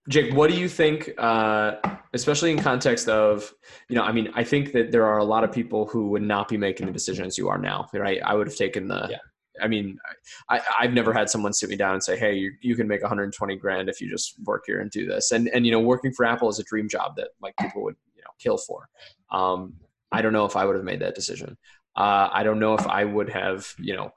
Jake, 0.09 0.33
what 0.33 0.49
do 0.49 0.57
you 0.57 0.67
think, 0.67 1.11
uh, 1.17 1.75
especially 2.13 2.51
in 2.51 2.59
context 2.59 3.07
of, 3.07 3.53
you 3.87 3.95
know, 3.95 4.03
I 4.03 4.11
mean, 4.11 4.31
I 4.35 4.43
think 4.43 4.73
that 4.73 4.91
there 4.91 5.05
are 5.05 5.19
a 5.19 5.23
lot 5.23 5.43
of 5.43 5.51
people 5.51 5.85
who 5.85 6.09
would 6.09 6.21
not 6.21 6.49
be 6.49 6.57
making 6.57 6.87
the 6.87 6.91
decisions 6.91 7.37
you 7.37 7.47
are 7.47 7.57
now, 7.57 7.87
right? 7.93 8.19
I 8.23 8.35
would 8.35 8.47
have 8.47 8.55
taken 8.55 8.87
the, 8.87 9.07
yeah. 9.11 9.17
I 9.61 9.67
mean, 9.67 9.97
I, 10.49 10.61
I've 10.79 10.93
never 10.93 11.13
had 11.13 11.29
someone 11.29 11.53
sit 11.53 11.69
me 11.69 11.75
down 11.75 11.93
and 11.93 12.03
say, 12.03 12.17
"Hey, 12.17 12.35
you, 12.35 12.51
you 12.61 12.75
can 12.75 12.87
make 12.87 13.01
120 13.01 13.55
grand 13.57 13.89
if 13.89 14.01
you 14.01 14.09
just 14.09 14.35
work 14.45 14.63
here 14.65 14.79
and 14.79 14.89
do 14.89 15.05
this." 15.05 15.31
And 15.31 15.47
and 15.49 15.65
you 15.65 15.71
know, 15.71 15.79
working 15.79 16.11
for 16.11 16.25
Apple 16.25 16.49
is 16.49 16.59
a 16.59 16.63
dream 16.63 16.89
job 16.89 17.15
that 17.17 17.29
like 17.41 17.55
people 17.57 17.83
would 17.83 17.95
you 18.15 18.21
know 18.21 18.31
kill 18.39 18.57
for. 18.57 18.87
Um, 19.31 19.75
I 20.11 20.21
don't 20.21 20.33
know 20.33 20.45
if 20.45 20.55
I 20.55 20.65
would 20.65 20.75
have 20.75 20.85
made 20.85 21.01
that 21.01 21.15
decision. 21.15 21.57
Uh, 21.95 22.29
I 22.31 22.43
don't 22.43 22.59
know 22.59 22.73
if 22.75 22.87
I 22.87 23.03
would 23.03 23.29
have, 23.29 23.67
you 23.77 23.95
know, 23.95 24.11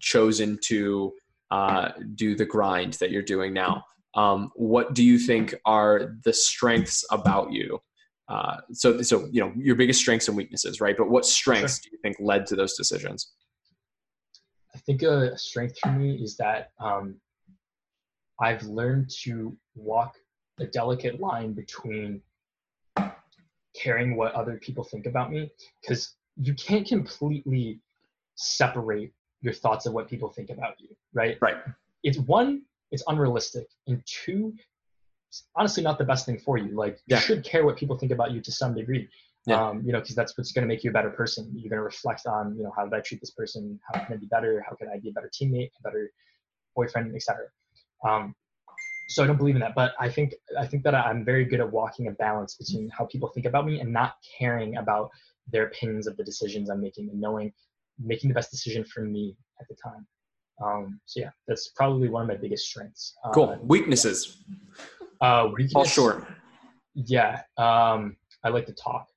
chosen 0.00 0.58
to 0.64 1.12
uh, 1.50 1.90
do 2.14 2.34
the 2.34 2.44
grind 2.44 2.94
that 2.94 3.10
you're 3.10 3.22
doing 3.22 3.52
now. 3.52 3.84
Um, 4.14 4.50
what 4.54 4.94
do 4.94 5.04
you 5.04 5.18
think 5.18 5.54
are 5.64 6.16
the 6.24 6.32
strengths 6.32 7.04
about 7.10 7.52
you? 7.52 7.80
Uh, 8.28 8.58
so, 8.72 9.02
so 9.02 9.28
you 9.32 9.40
know 9.40 9.52
your 9.56 9.74
biggest 9.74 10.00
strengths 10.00 10.28
and 10.28 10.36
weaknesses, 10.36 10.80
right? 10.80 10.96
But 10.96 11.10
what 11.10 11.26
strengths 11.26 11.76
sure. 11.76 11.82
do 11.84 11.88
you 11.92 11.98
think 12.02 12.16
led 12.20 12.46
to 12.46 12.56
those 12.56 12.76
decisions? 12.76 13.32
I 14.74 14.78
think 14.78 15.02
a 15.02 15.36
strength 15.36 15.78
for 15.78 15.90
me 15.90 16.14
is 16.22 16.36
that 16.36 16.70
um, 16.78 17.16
I've 18.40 18.62
learned 18.62 19.10
to 19.24 19.56
walk 19.74 20.14
a 20.58 20.66
delicate 20.66 21.20
line 21.20 21.52
between 21.52 22.22
caring 23.74 24.16
what 24.16 24.32
other 24.34 24.58
people 24.58 24.84
think 24.84 25.06
about 25.06 25.30
me 25.30 25.50
because 25.80 26.14
you 26.36 26.54
can't 26.54 26.86
completely 26.86 27.80
separate 28.34 29.12
your 29.40 29.52
thoughts 29.52 29.86
of 29.86 29.92
what 29.92 30.08
people 30.08 30.30
think 30.30 30.50
about 30.50 30.80
you, 30.80 30.88
right? 31.12 31.38
Right. 31.40 31.56
It's 32.02 32.18
one, 32.18 32.62
it's 32.90 33.02
unrealistic, 33.06 33.66
and 33.86 34.02
two, 34.06 34.54
it's 35.28 35.44
honestly 35.54 35.82
not 35.82 35.98
the 35.98 36.04
best 36.04 36.26
thing 36.26 36.38
for 36.38 36.58
you. 36.58 36.74
Like 36.74 36.98
you 37.06 37.16
should 37.16 37.44
care 37.44 37.64
what 37.64 37.76
people 37.76 37.96
think 37.96 38.12
about 38.12 38.32
you 38.32 38.40
to 38.40 38.52
some 38.52 38.74
degree. 38.74 39.08
Yeah. 39.46 39.68
Um, 39.68 39.82
you 39.84 39.92
know, 39.92 40.00
because 40.00 40.14
that's 40.14 40.36
what's 40.36 40.52
going 40.52 40.62
to 40.62 40.68
make 40.68 40.84
you 40.84 40.90
a 40.90 40.92
better 40.92 41.10
person. 41.10 41.50
You're 41.54 41.70
going 41.70 41.78
to 41.78 41.84
reflect 41.84 42.26
on, 42.26 42.54
you 42.56 42.62
know, 42.62 42.72
how 42.76 42.84
did 42.84 42.92
I 42.92 43.00
treat 43.00 43.20
this 43.20 43.30
person? 43.30 43.80
How 43.90 44.04
can 44.04 44.14
I 44.14 44.16
be 44.18 44.26
better? 44.26 44.62
How 44.68 44.76
can 44.76 44.88
I 44.88 44.98
be 44.98 45.08
a 45.08 45.12
better 45.12 45.30
teammate, 45.30 45.70
a 45.78 45.82
better 45.82 46.10
boyfriend, 46.76 47.14
etc. 47.14 47.46
Um, 48.06 48.34
so 49.08 49.24
I 49.24 49.26
don't 49.26 49.38
believe 49.38 49.56
in 49.56 49.60
that. 49.62 49.74
But 49.74 49.94
I 49.98 50.08
think 50.08 50.34
I 50.58 50.66
think 50.66 50.82
that 50.84 50.94
I'm 50.94 51.24
very 51.24 51.44
good 51.44 51.60
at 51.60 51.70
walking 51.70 52.08
a 52.08 52.12
balance 52.12 52.54
between 52.54 52.90
how 52.96 53.06
people 53.06 53.28
think 53.28 53.46
about 53.46 53.66
me 53.66 53.80
and 53.80 53.92
not 53.92 54.14
caring 54.38 54.76
about 54.76 55.10
their 55.50 55.66
opinions 55.66 56.06
of 56.06 56.16
the 56.16 56.24
decisions 56.24 56.70
I'm 56.70 56.80
making 56.80 57.08
and 57.10 57.20
knowing 57.20 57.52
making 57.98 58.28
the 58.28 58.34
best 58.34 58.50
decision 58.50 58.84
for 58.84 59.00
me 59.00 59.36
at 59.60 59.66
the 59.68 59.74
time. 59.74 60.06
Um, 60.62 61.00
so 61.06 61.20
yeah, 61.20 61.30
that's 61.48 61.68
probably 61.68 62.08
one 62.08 62.22
of 62.22 62.28
my 62.28 62.36
biggest 62.36 62.66
strengths. 62.66 63.14
Cool. 63.32 63.50
Uh, 63.50 63.56
weaknesses. 63.62 64.44
Uh, 65.20 65.48
weakness, 65.56 65.74
All 65.74 65.84
short. 65.84 66.26
Yeah. 66.94 67.42
Um, 67.56 68.16
I 68.44 68.48
like 68.50 68.66
to 68.66 68.72
talk. 68.72 69.08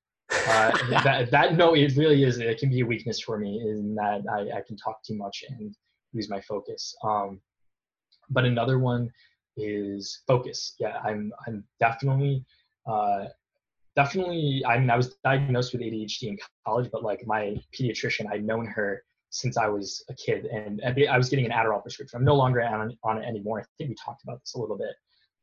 Uh, 0.47 0.71
that, 1.03 1.31
that 1.31 1.55
no, 1.55 1.73
it 1.73 1.95
really 1.95 2.23
is. 2.23 2.37
It 2.37 2.59
can 2.59 2.69
be 2.69 2.81
a 2.81 2.85
weakness 2.85 3.19
for 3.19 3.37
me 3.37 3.61
in 3.61 3.95
that 3.95 4.23
I, 4.31 4.57
I 4.57 4.61
can 4.61 4.75
talk 4.77 5.03
too 5.03 5.15
much 5.15 5.43
and 5.47 5.75
lose 6.13 6.29
my 6.29 6.41
focus. 6.41 6.95
Um, 7.03 7.39
but 8.29 8.45
another 8.45 8.79
one 8.79 9.11
is 9.57 10.21
focus. 10.27 10.75
Yeah, 10.79 10.97
I'm 11.03 11.31
I'm 11.47 11.63
definitely 11.79 12.45
uh, 12.85 13.25
definitely. 13.95 14.63
I 14.67 14.77
mean, 14.79 14.89
I 14.89 14.97
was 14.97 15.15
diagnosed 15.23 15.73
with 15.73 15.81
ADHD 15.81 16.23
in 16.23 16.37
college, 16.65 16.89
but 16.91 17.03
like 17.03 17.25
my 17.25 17.55
pediatrician, 17.77 18.31
I'd 18.31 18.45
known 18.45 18.65
her 18.67 19.03
since 19.29 19.57
I 19.57 19.67
was 19.67 20.03
a 20.09 20.13
kid, 20.13 20.45
and 20.45 20.81
I 21.09 21.17
was 21.17 21.29
getting 21.29 21.45
an 21.45 21.51
Adderall 21.51 21.81
prescription. 21.81 22.17
I'm 22.17 22.25
no 22.25 22.35
longer 22.35 22.61
on, 22.61 22.95
on 23.03 23.17
it 23.17 23.25
anymore. 23.25 23.61
I 23.61 23.63
think 23.77 23.89
we 23.89 23.95
talked 23.95 24.23
about 24.23 24.39
this 24.41 24.53
a 24.55 24.59
little 24.59 24.77
bit, 24.77 24.95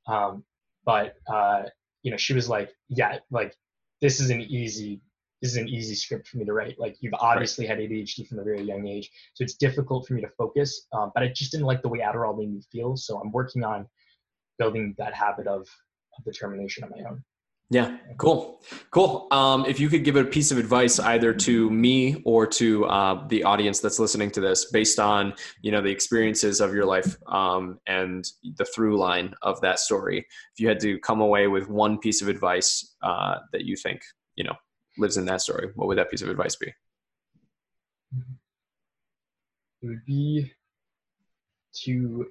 um, 0.07 0.45
but 0.85 1.17
uh, 1.27 1.65
you 2.03 2.11
know, 2.11 2.17
she 2.17 2.35
was 2.35 2.49
like, 2.49 2.71
"Yeah, 2.89 3.19
like 3.31 3.57
this 4.01 4.21
is 4.21 4.31
an 4.31 4.41
easy 4.41 5.01
this 5.41 5.53
is 5.53 5.57
an 5.57 5.69
easy 5.69 5.95
script 5.95 6.29
for 6.29 6.37
me 6.37 6.45
to 6.45 6.53
write. 6.53 6.79
Like 6.79 6.97
you've 7.01 7.15
obviously 7.15 7.67
right. 7.67 7.81
had 7.81 7.91
ADHD 7.91 8.29
from 8.29 8.41
a 8.41 8.45
very 8.45 8.63
young 8.63 8.87
age, 8.87 9.11
so 9.35 9.43
it's 9.43 9.55
difficult 9.55 10.07
for 10.07 10.15
me 10.15 10.21
to 10.21 10.29
focus. 10.37 10.87
Um, 10.93 11.13
but 11.15 11.23
I 11.23 11.29
just 11.29 11.51
didn't 11.51 11.67
like 11.67 11.81
the 11.83 11.89
way 11.89 12.01
Adderall 12.01 12.37
made 12.37 12.53
me 12.53 12.63
feel, 12.71 12.97
so 12.97 13.19
I'm 13.19 13.33
working 13.33 13.65
on 13.65 13.87
building 14.59 14.95
that 14.99 15.15
habit 15.15 15.47
of, 15.47 15.67
of 16.19 16.25
determination 16.25 16.85
on 16.85 16.91
my 16.91 17.09
own. 17.09 17.25
Yeah, 17.73 17.99
cool, 18.19 18.61
cool. 18.91 19.29
Um, 19.31 19.65
if 19.65 19.79
you 19.79 19.89
could 19.89 20.03
give 20.03 20.17
a 20.17 20.25
piece 20.25 20.51
of 20.51 20.59
advice 20.59 20.99
either 20.99 21.33
to 21.33 21.71
me 21.71 22.21
or 22.25 22.45
to 22.49 22.85
uh, 22.87 23.29
the 23.29 23.45
audience 23.45 23.79
that's 23.79 24.01
listening 24.01 24.33
to 24.33 24.41
this, 24.41 24.73
based 24.73 24.99
on 24.99 25.35
you 25.63 25.71
know 25.71 25.81
the 25.81 25.91
experiences 25.91 26.61
of 26.61 26.75
your 26.75 26.85
life 26.85 27.17
um, 27.29 27.79
and 27.87 28.25
the 28.57 28.65
through 28.65 28.99
line 28.99 29.35
of 29.43 29.61
that 29.61 29.79
story, 29.79 30.19
if 30.19 30.59
you 30.59 30.67
had 30.67 30.81
to 30.81 30.99
come 30.99 31.21
away 31.21 31.47
with 31.47 31.69
one 31.69 31.97
piece 31.99 32.21
of 32.21 32.27
advice 32.27 32.97
uh, 33.05 33.37
that 33.53 33.65
you 33.65 33.77
think 33.77 34.03
you 34.35 34.43
know 34.43 34.57
lives 34.99 35.17
in 35.17 35.25
that 35.27 35.41
story, 35.41 35.69
what 35.77 35.87
would 35.87 35.99
that 35.99 36.11
piece 36.11 36.23
of 36.23 36.29
advice 36.29 36.57
be? 36.57 36.73
It 39.83 39.87
would 39.87 40.05
be 40.05 40.53
to 41.85 42.27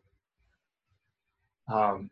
um, 1.72 2.12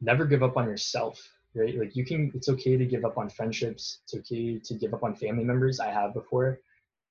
never 0.00 0.24
give 0.24 0.42
up 0.42 0.56
on 0.56 0.64
yourself 0.64 1.33
right? 1.54 1.78
Like 1.78 1.96
you 1.96 2.04
can 2.04 2.30
it's 2.34 2.48
okay 2.48 2.76
to 2.76 2.84
give 2.84 3.04
up 3.04 3.18
on 3.18 3.28
friendships. 3.28 4.00
It's 4.04 4.14
okay 4.14 4.58
to 4.58 4.74
give 4.74 4.94
up 4.94 5.02
on 5.02 5.14
family 5.14 5.44
members. 5.44 5.80
I 5.80 5.90
have 5.90 6.14
before. 6.14 6.60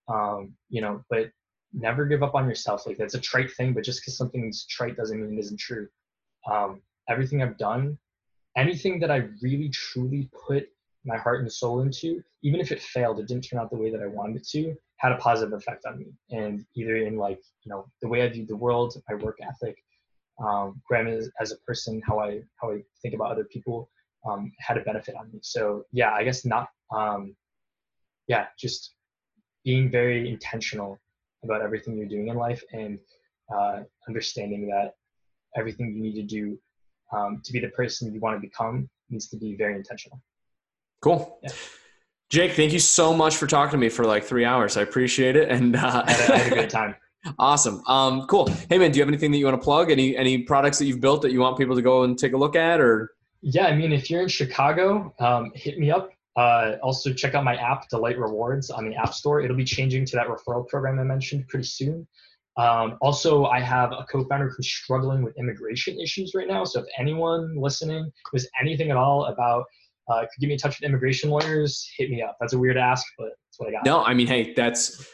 Um, 0.08 0.54
you 0.70 0.82
know 0.82 1.04
but 1.10 1.32
never 1.74 2.06
give 2.06 2.24
up 2.24 2.36
on 2.36 2.48
yourself. 2.48 2.86
Like 2.86 2.98
that's 2.98 3.16
a 3.16 3.22
trite 3.22 3.52
thing 3.52 3.74
but 3.74 3.84
just 3.84 4.02
because 4.02 4.18
something's 4.18 4.66
trite 4.66 4.98
doesn't 4.98 5.20
mean 5.22 5.38
it 5.38 5.40
isn't 5.42 5.60
true. 5.60 5.88
Um, 6.50 6.82
everything 7.10 7.42
i've 7.42 7.58
done 7.58 7.98
anything 8.56 8.98
that 8.98 9.12
i 9.12 9.28
really 9.42 9.68
truly 9.68 10.30
put 10.48 10.70
my 11.04 11.18
heart 11.18 11.42
and 11.42 11.52
soul 11.52 11.82
into 11.82 12.24
even 12.44 12.62
if 12.62 12.72
it 12.72 12.82
failed 12.82 13.20
it 13.20 13.28
didn't 13.28 13.44
turn 13.44 13.60
out 13.60 13.70
the 13.70 13.76
way 13.76 13.92
that 13.92 14.02
i 14.02 14.08
wanted 14.08 14.38
it 14.38 14.48
to 14.48 14.74
had 15.04 15.12
a 15.12 15.18
positive 15.18 15.54
effect 15.54 15.86
on 15.86 16.00
me. 16.00 16.14
And 16.32 16.66
either 16.76 16.96
in 16.96 17.18
like 17.18 17.42
you 17.64 17.70
know 17.70 17.86
the 18.02 18.08
way 18.08 18.24
i 18.24 18.30
view 18.30 18.46
the 18.46 18.56
world 18.56 18.96
my 19.10 19.16
work 19.16 19.38
ethic 19.42 19.76
um, 20.44 20.82
as 21.40 21.52
a 21.52 21.58
person, 21.68 22.02
how 22.08 22.20
I 22.20 22.42
how 22.60 22.72
I 22.72 22.82
think 23.02 23.14
about 23.14 23.32
other 23.32 23.44
people, 23.44 23.90
um, 24.30 24.52
had 24.60 24.77
a 24.77 24.82
benefit 24.82 25.16
on 25.16 25.30
me. 25.32 25.40
So 25.42 25.84
yeah, 25.92 26.11
I 26.14 26.24
guess 26.24 26.45
not. 26.45 26.69
Um, 26.95 27.35
yeah, 28.27 28.45
just 28.58 28.93
being 29.64 29.90
very 29.90 30.30
intentional 30.30 31.00
about 31.43 31.61
everything 31.61 31.98
you're 31.98 32.08
doing 32.08 32.30
in 32.30 32.35
life 32.35 32.64
and 32.74 33.00
uh, 33.53 33.82
understanding 34.08 34.68
that 34.68 34.93
everything 35.56 35.93
you 35.95 36.02
need 36.02 36.16
to 36.16 36.24
do 36.24 36.58
um, 37.16 37.42
to 37.43 37.52
be 37.52 37.60
the 37.60 37.69
person 37.69 38.14
you 38.14 38.19
want 38.19 38.35
to 38.35 38.42
become 38.42 38.90
needs 39.10 39.27
to 39.30 39.38
be 39.38 39.56
very 39.56 39.76
intentional. 39.76 40.22
Cool. 41.02 41.40
Yeah. 41.43 41.50
Jake, 42.30 42.53
thank 42.53 42.74
you 42.74 42.80
so 42.80 43.14
much 43.14 43.35
for 43.35 43.45
talking 43.45 43.72
to 43.72 43.77
me 43.77 43.90
for 43.90 44.06
like 44.06 44.24
three 44.24 44.45
hours. 44.45 44.76
I 44.76 44.82
appreciate 44.82 45.35
it, 45.35 45.50
and 45.50 45.76
uh, 45.76 46.03
I, 46.06 46.11
had 46.11 46.30
a, 46.30 46.34
I, 46.34 46.38
had 46.38 46.52
a 46.52 46.56
great 46.56 46.69
time. 46.69 46.95
Awesome. 47.40 47.82
Um, 47.88 48.27
cool. 48.27 48.50
Hey 48.68 48.77
man, 48.77 48.92
do 48.92 48.98
you 48.98 49.02
have 49.02 49.08
anything 49.08 49.32
that 49.32 49.38
you 49.38 49.45
want 49.45 49.58
to 49.58 49.64
plug? 49.64 49.90
Any 49.90 50.18
any 50.18 50.40
products 50.40 50.77
that 50.80 50.88
you've 50.88 51.00
built 51.00 51.22
that 51.22 51.32
you 51.32 51.40
want 51.40 51.58
people 51.58 51.74
to 51.74 51.82
go 51.82 52.03
and 52.03 52.19
take 52.19 52.34
a 52.34 52.38
look 52.38 52.58
at, 52.58 52.82
or? 52.82 53.11
Yeah, 53.44 53.66
I 53.66 53.76
mean, 53.76 53.92
if 53.92 54.10
you're 54.10 54.22
in 54.22 54.30
Chicago, 54.30 55.14
um, 55.20 55.52
hit 55.54 55.78
me 55.78 55.92
up. 55.92 56.12
Uh, 56.36 56.78
also, 56.82 57.14
check 57.14 57.36
out 57.36 57.44
my 57.44 57.56
app, 57.58 57.90
Delight 57.90 58.18
Rewards, 58.18 58.70
on 58.70 58.90
the 58.90 58.96
App 58.96 59.14
Store. 59.14 59.42
It'll 59.42 59.58
be 59.58 59.66
changing 59.66 60.06
to 60.06 60.16
that 60.16 60.28
referral 60.28 60.68
program 60.68 60.98
I 60.98 61.04
mentioned 61.04 61.48
pretty 61.50 61.66
soon. 61.66 62.08
Um, 62.56 62.98
also, 63.02 63.46
I 63.46 63.60
have 63.60 63.92
a 63.92 64.06
co-founder 64.10 64.50
who's 64.56 64.68
struggling 64.68 65.24
with 65.24 65.38
immigration 65.38 66.00
issues 66.00 66.34
right 66.34 66.48
now. 66.48 66.64
So 66.64 66.80
if 66.80 66.86
anyone 66.98 67.56
listening 67.58 68.12
knows 68.32 68.48
anything 68.62 68.92
at 68.92 68.98
all 68.98 69.26
about 69.26 69.66
uh, 70.10 70.22
could 70.22 70.40
give 70.40 70.48
me 70.50 70.56
a 70.56 70.58
touch 70.58 70.80
with 70.80 70.88
immigration 70.88 71.30
lawyers, 71.30 71.90
hit 71.98 72.10
me 72.10 72.22
up. 72.22 72.38
That's 72.40 72.54
a 72.54 72.58
weird 72.58 72.78
ask, 72.78 73.06
but 73.18 73.30
that's 73.46 73.60
what 73.60 73.70
I 73.70 73.72
got. 73.72 73.86
No, 73.86 74.04
I 74.04 74.14
mean, 74.14 74.28
hey, 74.28 74.54
that's. 74.54 75.08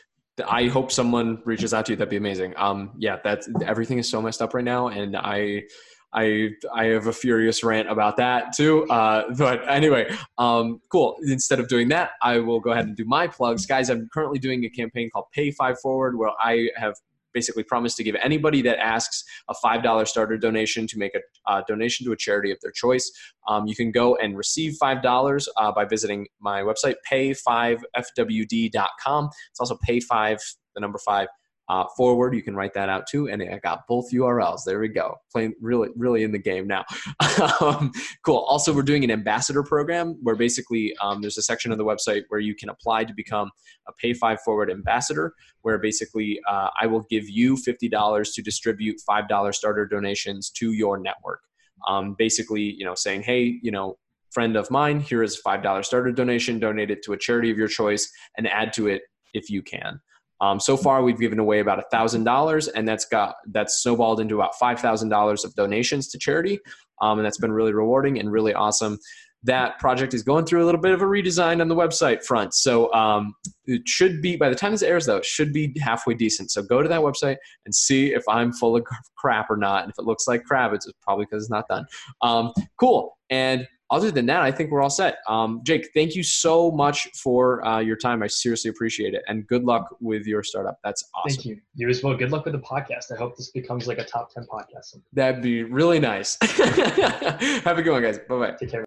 I 0.48 0.68
hope 0.68 0.90
someone 0.90 1.42
reaches 1.44 1.74
out 1.74 1.86
to 1.88 1.92
you. 1.92 1.96
That'd 1.98 2.10
be 2.10 2.16
amazing. 2.16 2.54
Um, 2.56 2.92
yeah, 2.98 3.18
that's 3.24 3.50
everything 3.66 3.98
is 3.98 4.08
so 4.08 4.22
messed 4.22 4.42
up 4.42 4.54
right 4.54 4.64
now, 4.64 4.88
and 4.88 5.18
I, 5.18 5.64
I, 6.14 6.50
I 6.74 6.86
have 6.86 7.08
a 7.08 7.14
furious 7.14 7.64
rant 7.64 7.90
about 7.90 8.18
that 8.18 8.54
too. 8.56 8.88
Uh, 8.90 9.34
but 9.38 9.68
anyway, 9.70 10.14
um, 10.38 10.82
cool. 10.92 11.18
Instead 11.24 11.60
of 11.60 11.68
doing 11.68 11.90
that, 11.90 12.12
I 12.22 12.40
will 12.40 12.60
go 12.60 12.72
ahead 12.72 12.86
and 12.86 12.96
do 12.96 13.06
my 13.06 13.28
plugs, 13.28 13.66
guys. 13.66 13.90
I'm 13.90 14.10
currently 14.14 14.40
doing 14.40 14.64
a 14.66 14.70
campaign 14.70 15.10
called 15.12 15.26
Pay 15.34 15.52
Five 15.52 15.80
Forward, 15.80 16.18
where 16.18 16.32
I 16.40 16.70
have 16.76 16.96
basically 17.34 17.64
promised 17.64 17.98
to 17.98 18.04
give 18.04 18.16
anybody 18.22 18.62
that 18.64 18.80
asks 18.80 19.24
a 19.50 19.54
$5 19.54 20.08
starter 20.08 20.38
donation 20.38 20.88
to 20.88 20.98
make 20.98 21.14
a 21.16 21.20
uh, 21.50 21.62
donation 21.68 22.06
to 22.06 22.12
a 22.12 22.18
charity 22.18 22.52
of 22.52 22.58
their 22.62 22.72
choice. 22.72 23.12
Um, 23.48 23.68
you 23.68 23.76
can 23.76 23.92
go 23.92 24.16
and 24.16 24.38
receive 24.38 24.78
$5 24.82 25.48
uh, 25.58 25.72
by 25.72 25.86
visiting 25.86 26.28
my 26.40 26.62
website, 26.62 26.96
pay5fwd.com. 27.12 29.30
It's 29.52 29.60
also 29.60 29.78
pay5, 29.88 30.40
the 30.76 30.82
number 30.82 30.98
5, 30.98 31.28
uh, 31.70 31.86
forward. 31.96 32.34
You 32.34 32.42
can 32.42 32.56
write 32.56 32.74
that 32.74 32.90
out 32.90 33.08
too. 33.08 33.30
And 33.30 33.42
I 33.42 33.60
got 33.60 33.88
both 33.88 34.12
URLs. 34.12 34.64
There 34.66 34.80
we 34.80 34.88
go. 34.88 35.16
Playing 35.32 35.54
really, 35.62 35.90
really 35.96 36.24
in 36.24 36.32
the 36.32 36.40
game 36.40 36.68
now. 36.68 36.84
um, 37.62 37.92
cool. 38.26 38.40
Also, 38.48 38.74
we're 38.74 38.82
doing 38.82 39.04
an 39.04 39.12
ambassador 39.12 39.64
program 39.64 40.18
where 40.22 40.36
basically 40.36 40.96
um, 40.98 41.22
there's 41.22 41.38
a 41.38 41.44
section 41.44 41.72
on 41.72 41.78
the 41.78 41.86
website 41.86 42.24
where 42.30 42.40
you 42.40 42.56
can 42.56 42.70
apply 42.70 43.04
to 43.04 43.14
become 43.14 43.52
a 43.88 43.94
Pay 43.94 44.14
Five 44.14 44.40
Forward 44.42 44.72
ambassador, 44.72 45.34
where 45.62 45.78
basically 45.78 46.40
uh, 46.50 46.70
I 46.80 46.88
will 46.88 47.06
give 47.10 47.30
you 47.30 47.56
$50 47.56 48.34
to 48.34 48.42
distribute 48.42 48.98
$5 49.08 49.54
starter 49.54 49.86
donations 49.86 50.50
to 50.52 50.74
your 50.74 51.00
network. 51.00 51.42
Um, 51.88 52.16
basically, 52.18 52.64
you 52.64 52.84
know, 52.84 52.96
saying, 52.96 53.22
hey, 53.24 53.60
you 53.62 53.72
know, 53.72 53.98
friend 54.32 54.58
of 54.58 54.70
mine, 54.70 55.00
here 55.00 55.24
is 55.24 55.40
a 55.40 55.48
$5 55.48 55.86
starter 55.86 56.12
donation, 56.12 56.60
donate 56.60 56.92
it 56.92 57.04
to 57.04 57.14
a 57.14 57.18
charity 57.18 57.52
of 57.52 57.58
your 57.58 57.68
choice, 57.68 58.12
and 58.38 58.48
add 58.48 58.74
to 58.74 58.88
it 58.88 59.04
if 59.34 59.50
you 59.50 59.62
can. 59.62 60.00
Um, 60.42 60.60
so 60.60 60.78
far, 60.78 61.04
we've 61.04 61.20
given 61.20 61.40
away 61.40 61.60
about 61.60 61.84
thousand 61.92 62.24
dollars, 62.24 62.68
and 62.68 62.88
that's 62.88 63.06
got 63.06 63.36
that's 63.48 63.82
snowballed 63.82 64.20
into 64.20 64.36
about 64.36 64.56
five 64.56 64.80
thousand 64.80 65.10
dollars 65.10 65.44
of 65.44 65.54
donations 65.56 66.08
to 66.10 66.18
charity, 66.18 66.60
um, 67.02 67.20
and 67.20 67.26
that's 67.26 67.38
been 67.38 67.52
really 67.52 67.74
rewarding 67.74 68.20
and 68.20 68.32
really 68.32 68.54
awesome. 68.54 68.98
That 69.44 69.80
project 69.80 70.14
is 70.14 70.22
going 70.22 70.46
through 70.46 70.64
a 70.64 70.66
little 70.66 70.82
bit 70.82 70.92
of 70.92 71.02
a 71.02 71.06
redesign 71.06 71.62
on 71.62 71.70
the 71.70 71.76
website 71.76 72.26
front, 72.26 72.54
so 72.54 72.92
um, 72.94 73.34
it 73.66 73.82
should 73.86 74.22
be 74.22 74.36
by 74.36 74.50
the 74.50 74.56
time 74.56 74.72
this 74.72 74.82
airs, 74.82 75.06
though, 75.06 75.18
it 75.18 75.26
should 75.26 75.54
be 75.54 75.74
halfway 75.82 76.14
decent. 76.14 76.52
So 76.52 76.62
go 76.62 76.82
to 76.82 76.90
that 76.90 77.02
website 77.02 77.38
and 77.66 77.74
see 77.74 78.14
if 78.14 78.24
I'm 78.28 78.52
full 78.52 78.76
of 78.76 78.86
crap 79.18 79.50
or 79.50 79.58
not. 79.58 79.84
And 79.84 79.92
if 79.92 80.00
it 80.00 80.06
looks 80.06 80.28
like 80.28 80.44
crap, 80.44 80.74
it's 80.74 80.90
probably 81.02 81.26
because 81.26 81.44
it's 81.44 81.52
not 81.52 81.68
done. 81.70 81.86
Um, 82.22 82.54
cool, 82.80 83.18
and 83.30 83.66
other 83.92 84.12
than 84.12 84.26
that, 84.28 84.42
I 84.42 84.52
think 84.52 84.72
we're 84.72 84.82
all 84.82 84.90
set. 84.90 85.18
Um, 85.28 85.62
Jake, 85.64 85.90
thank 85.94 86.16
you 86.16 86.24
so 86.24 86.72
much 86.72 87.10
for 87.16 87.66
uh, 87.66 87.80
your 87.80 87.96
time. 87.96 88.22
I 88.24 88.28
seriously 88.28 88.70
appreciate 88.70 89.14
it. 89.14 89.24
And 89.28 89.48
good 89.48 89.64
luck 89.64 89.96
with 90.00 90.26
your 90.26 90.44
startup. 90.44 90.80
That's 90.84 91.04
awesome. 91.16 91.36
Thank 91.36 91.46
you. 91.46 91.60
You 91.76 91.90
as 91.90 92.04
well. 92.04 92.16
Good 92.16 92.32
luck 92.32 92.46
with 92.46 92.54
the 92.54 92.60
podcast. 92.60 93.12
I 93.12 93.18
hope 93.18 93.36
this 93.36 93.52
becomes 93.52 93.88
like 93.88 93.98
a 93.98 94.06
top 94.06 94.34
10 94.34 94.46
podcast. 94.46 94.98
That'd 95.14 95.42
be 95.42 95.64
really 95.64 96.00
nice. 96.00 96.38
Have 96.42 97.78
a 97.78 97.82
good 97.82 97.92
one, 97.92 98.04
guys. 98.04 98.20
Bye 98.20 98.38
bye. 98.38 98.52
Take 98.60 98.72
care. 98.72 98.86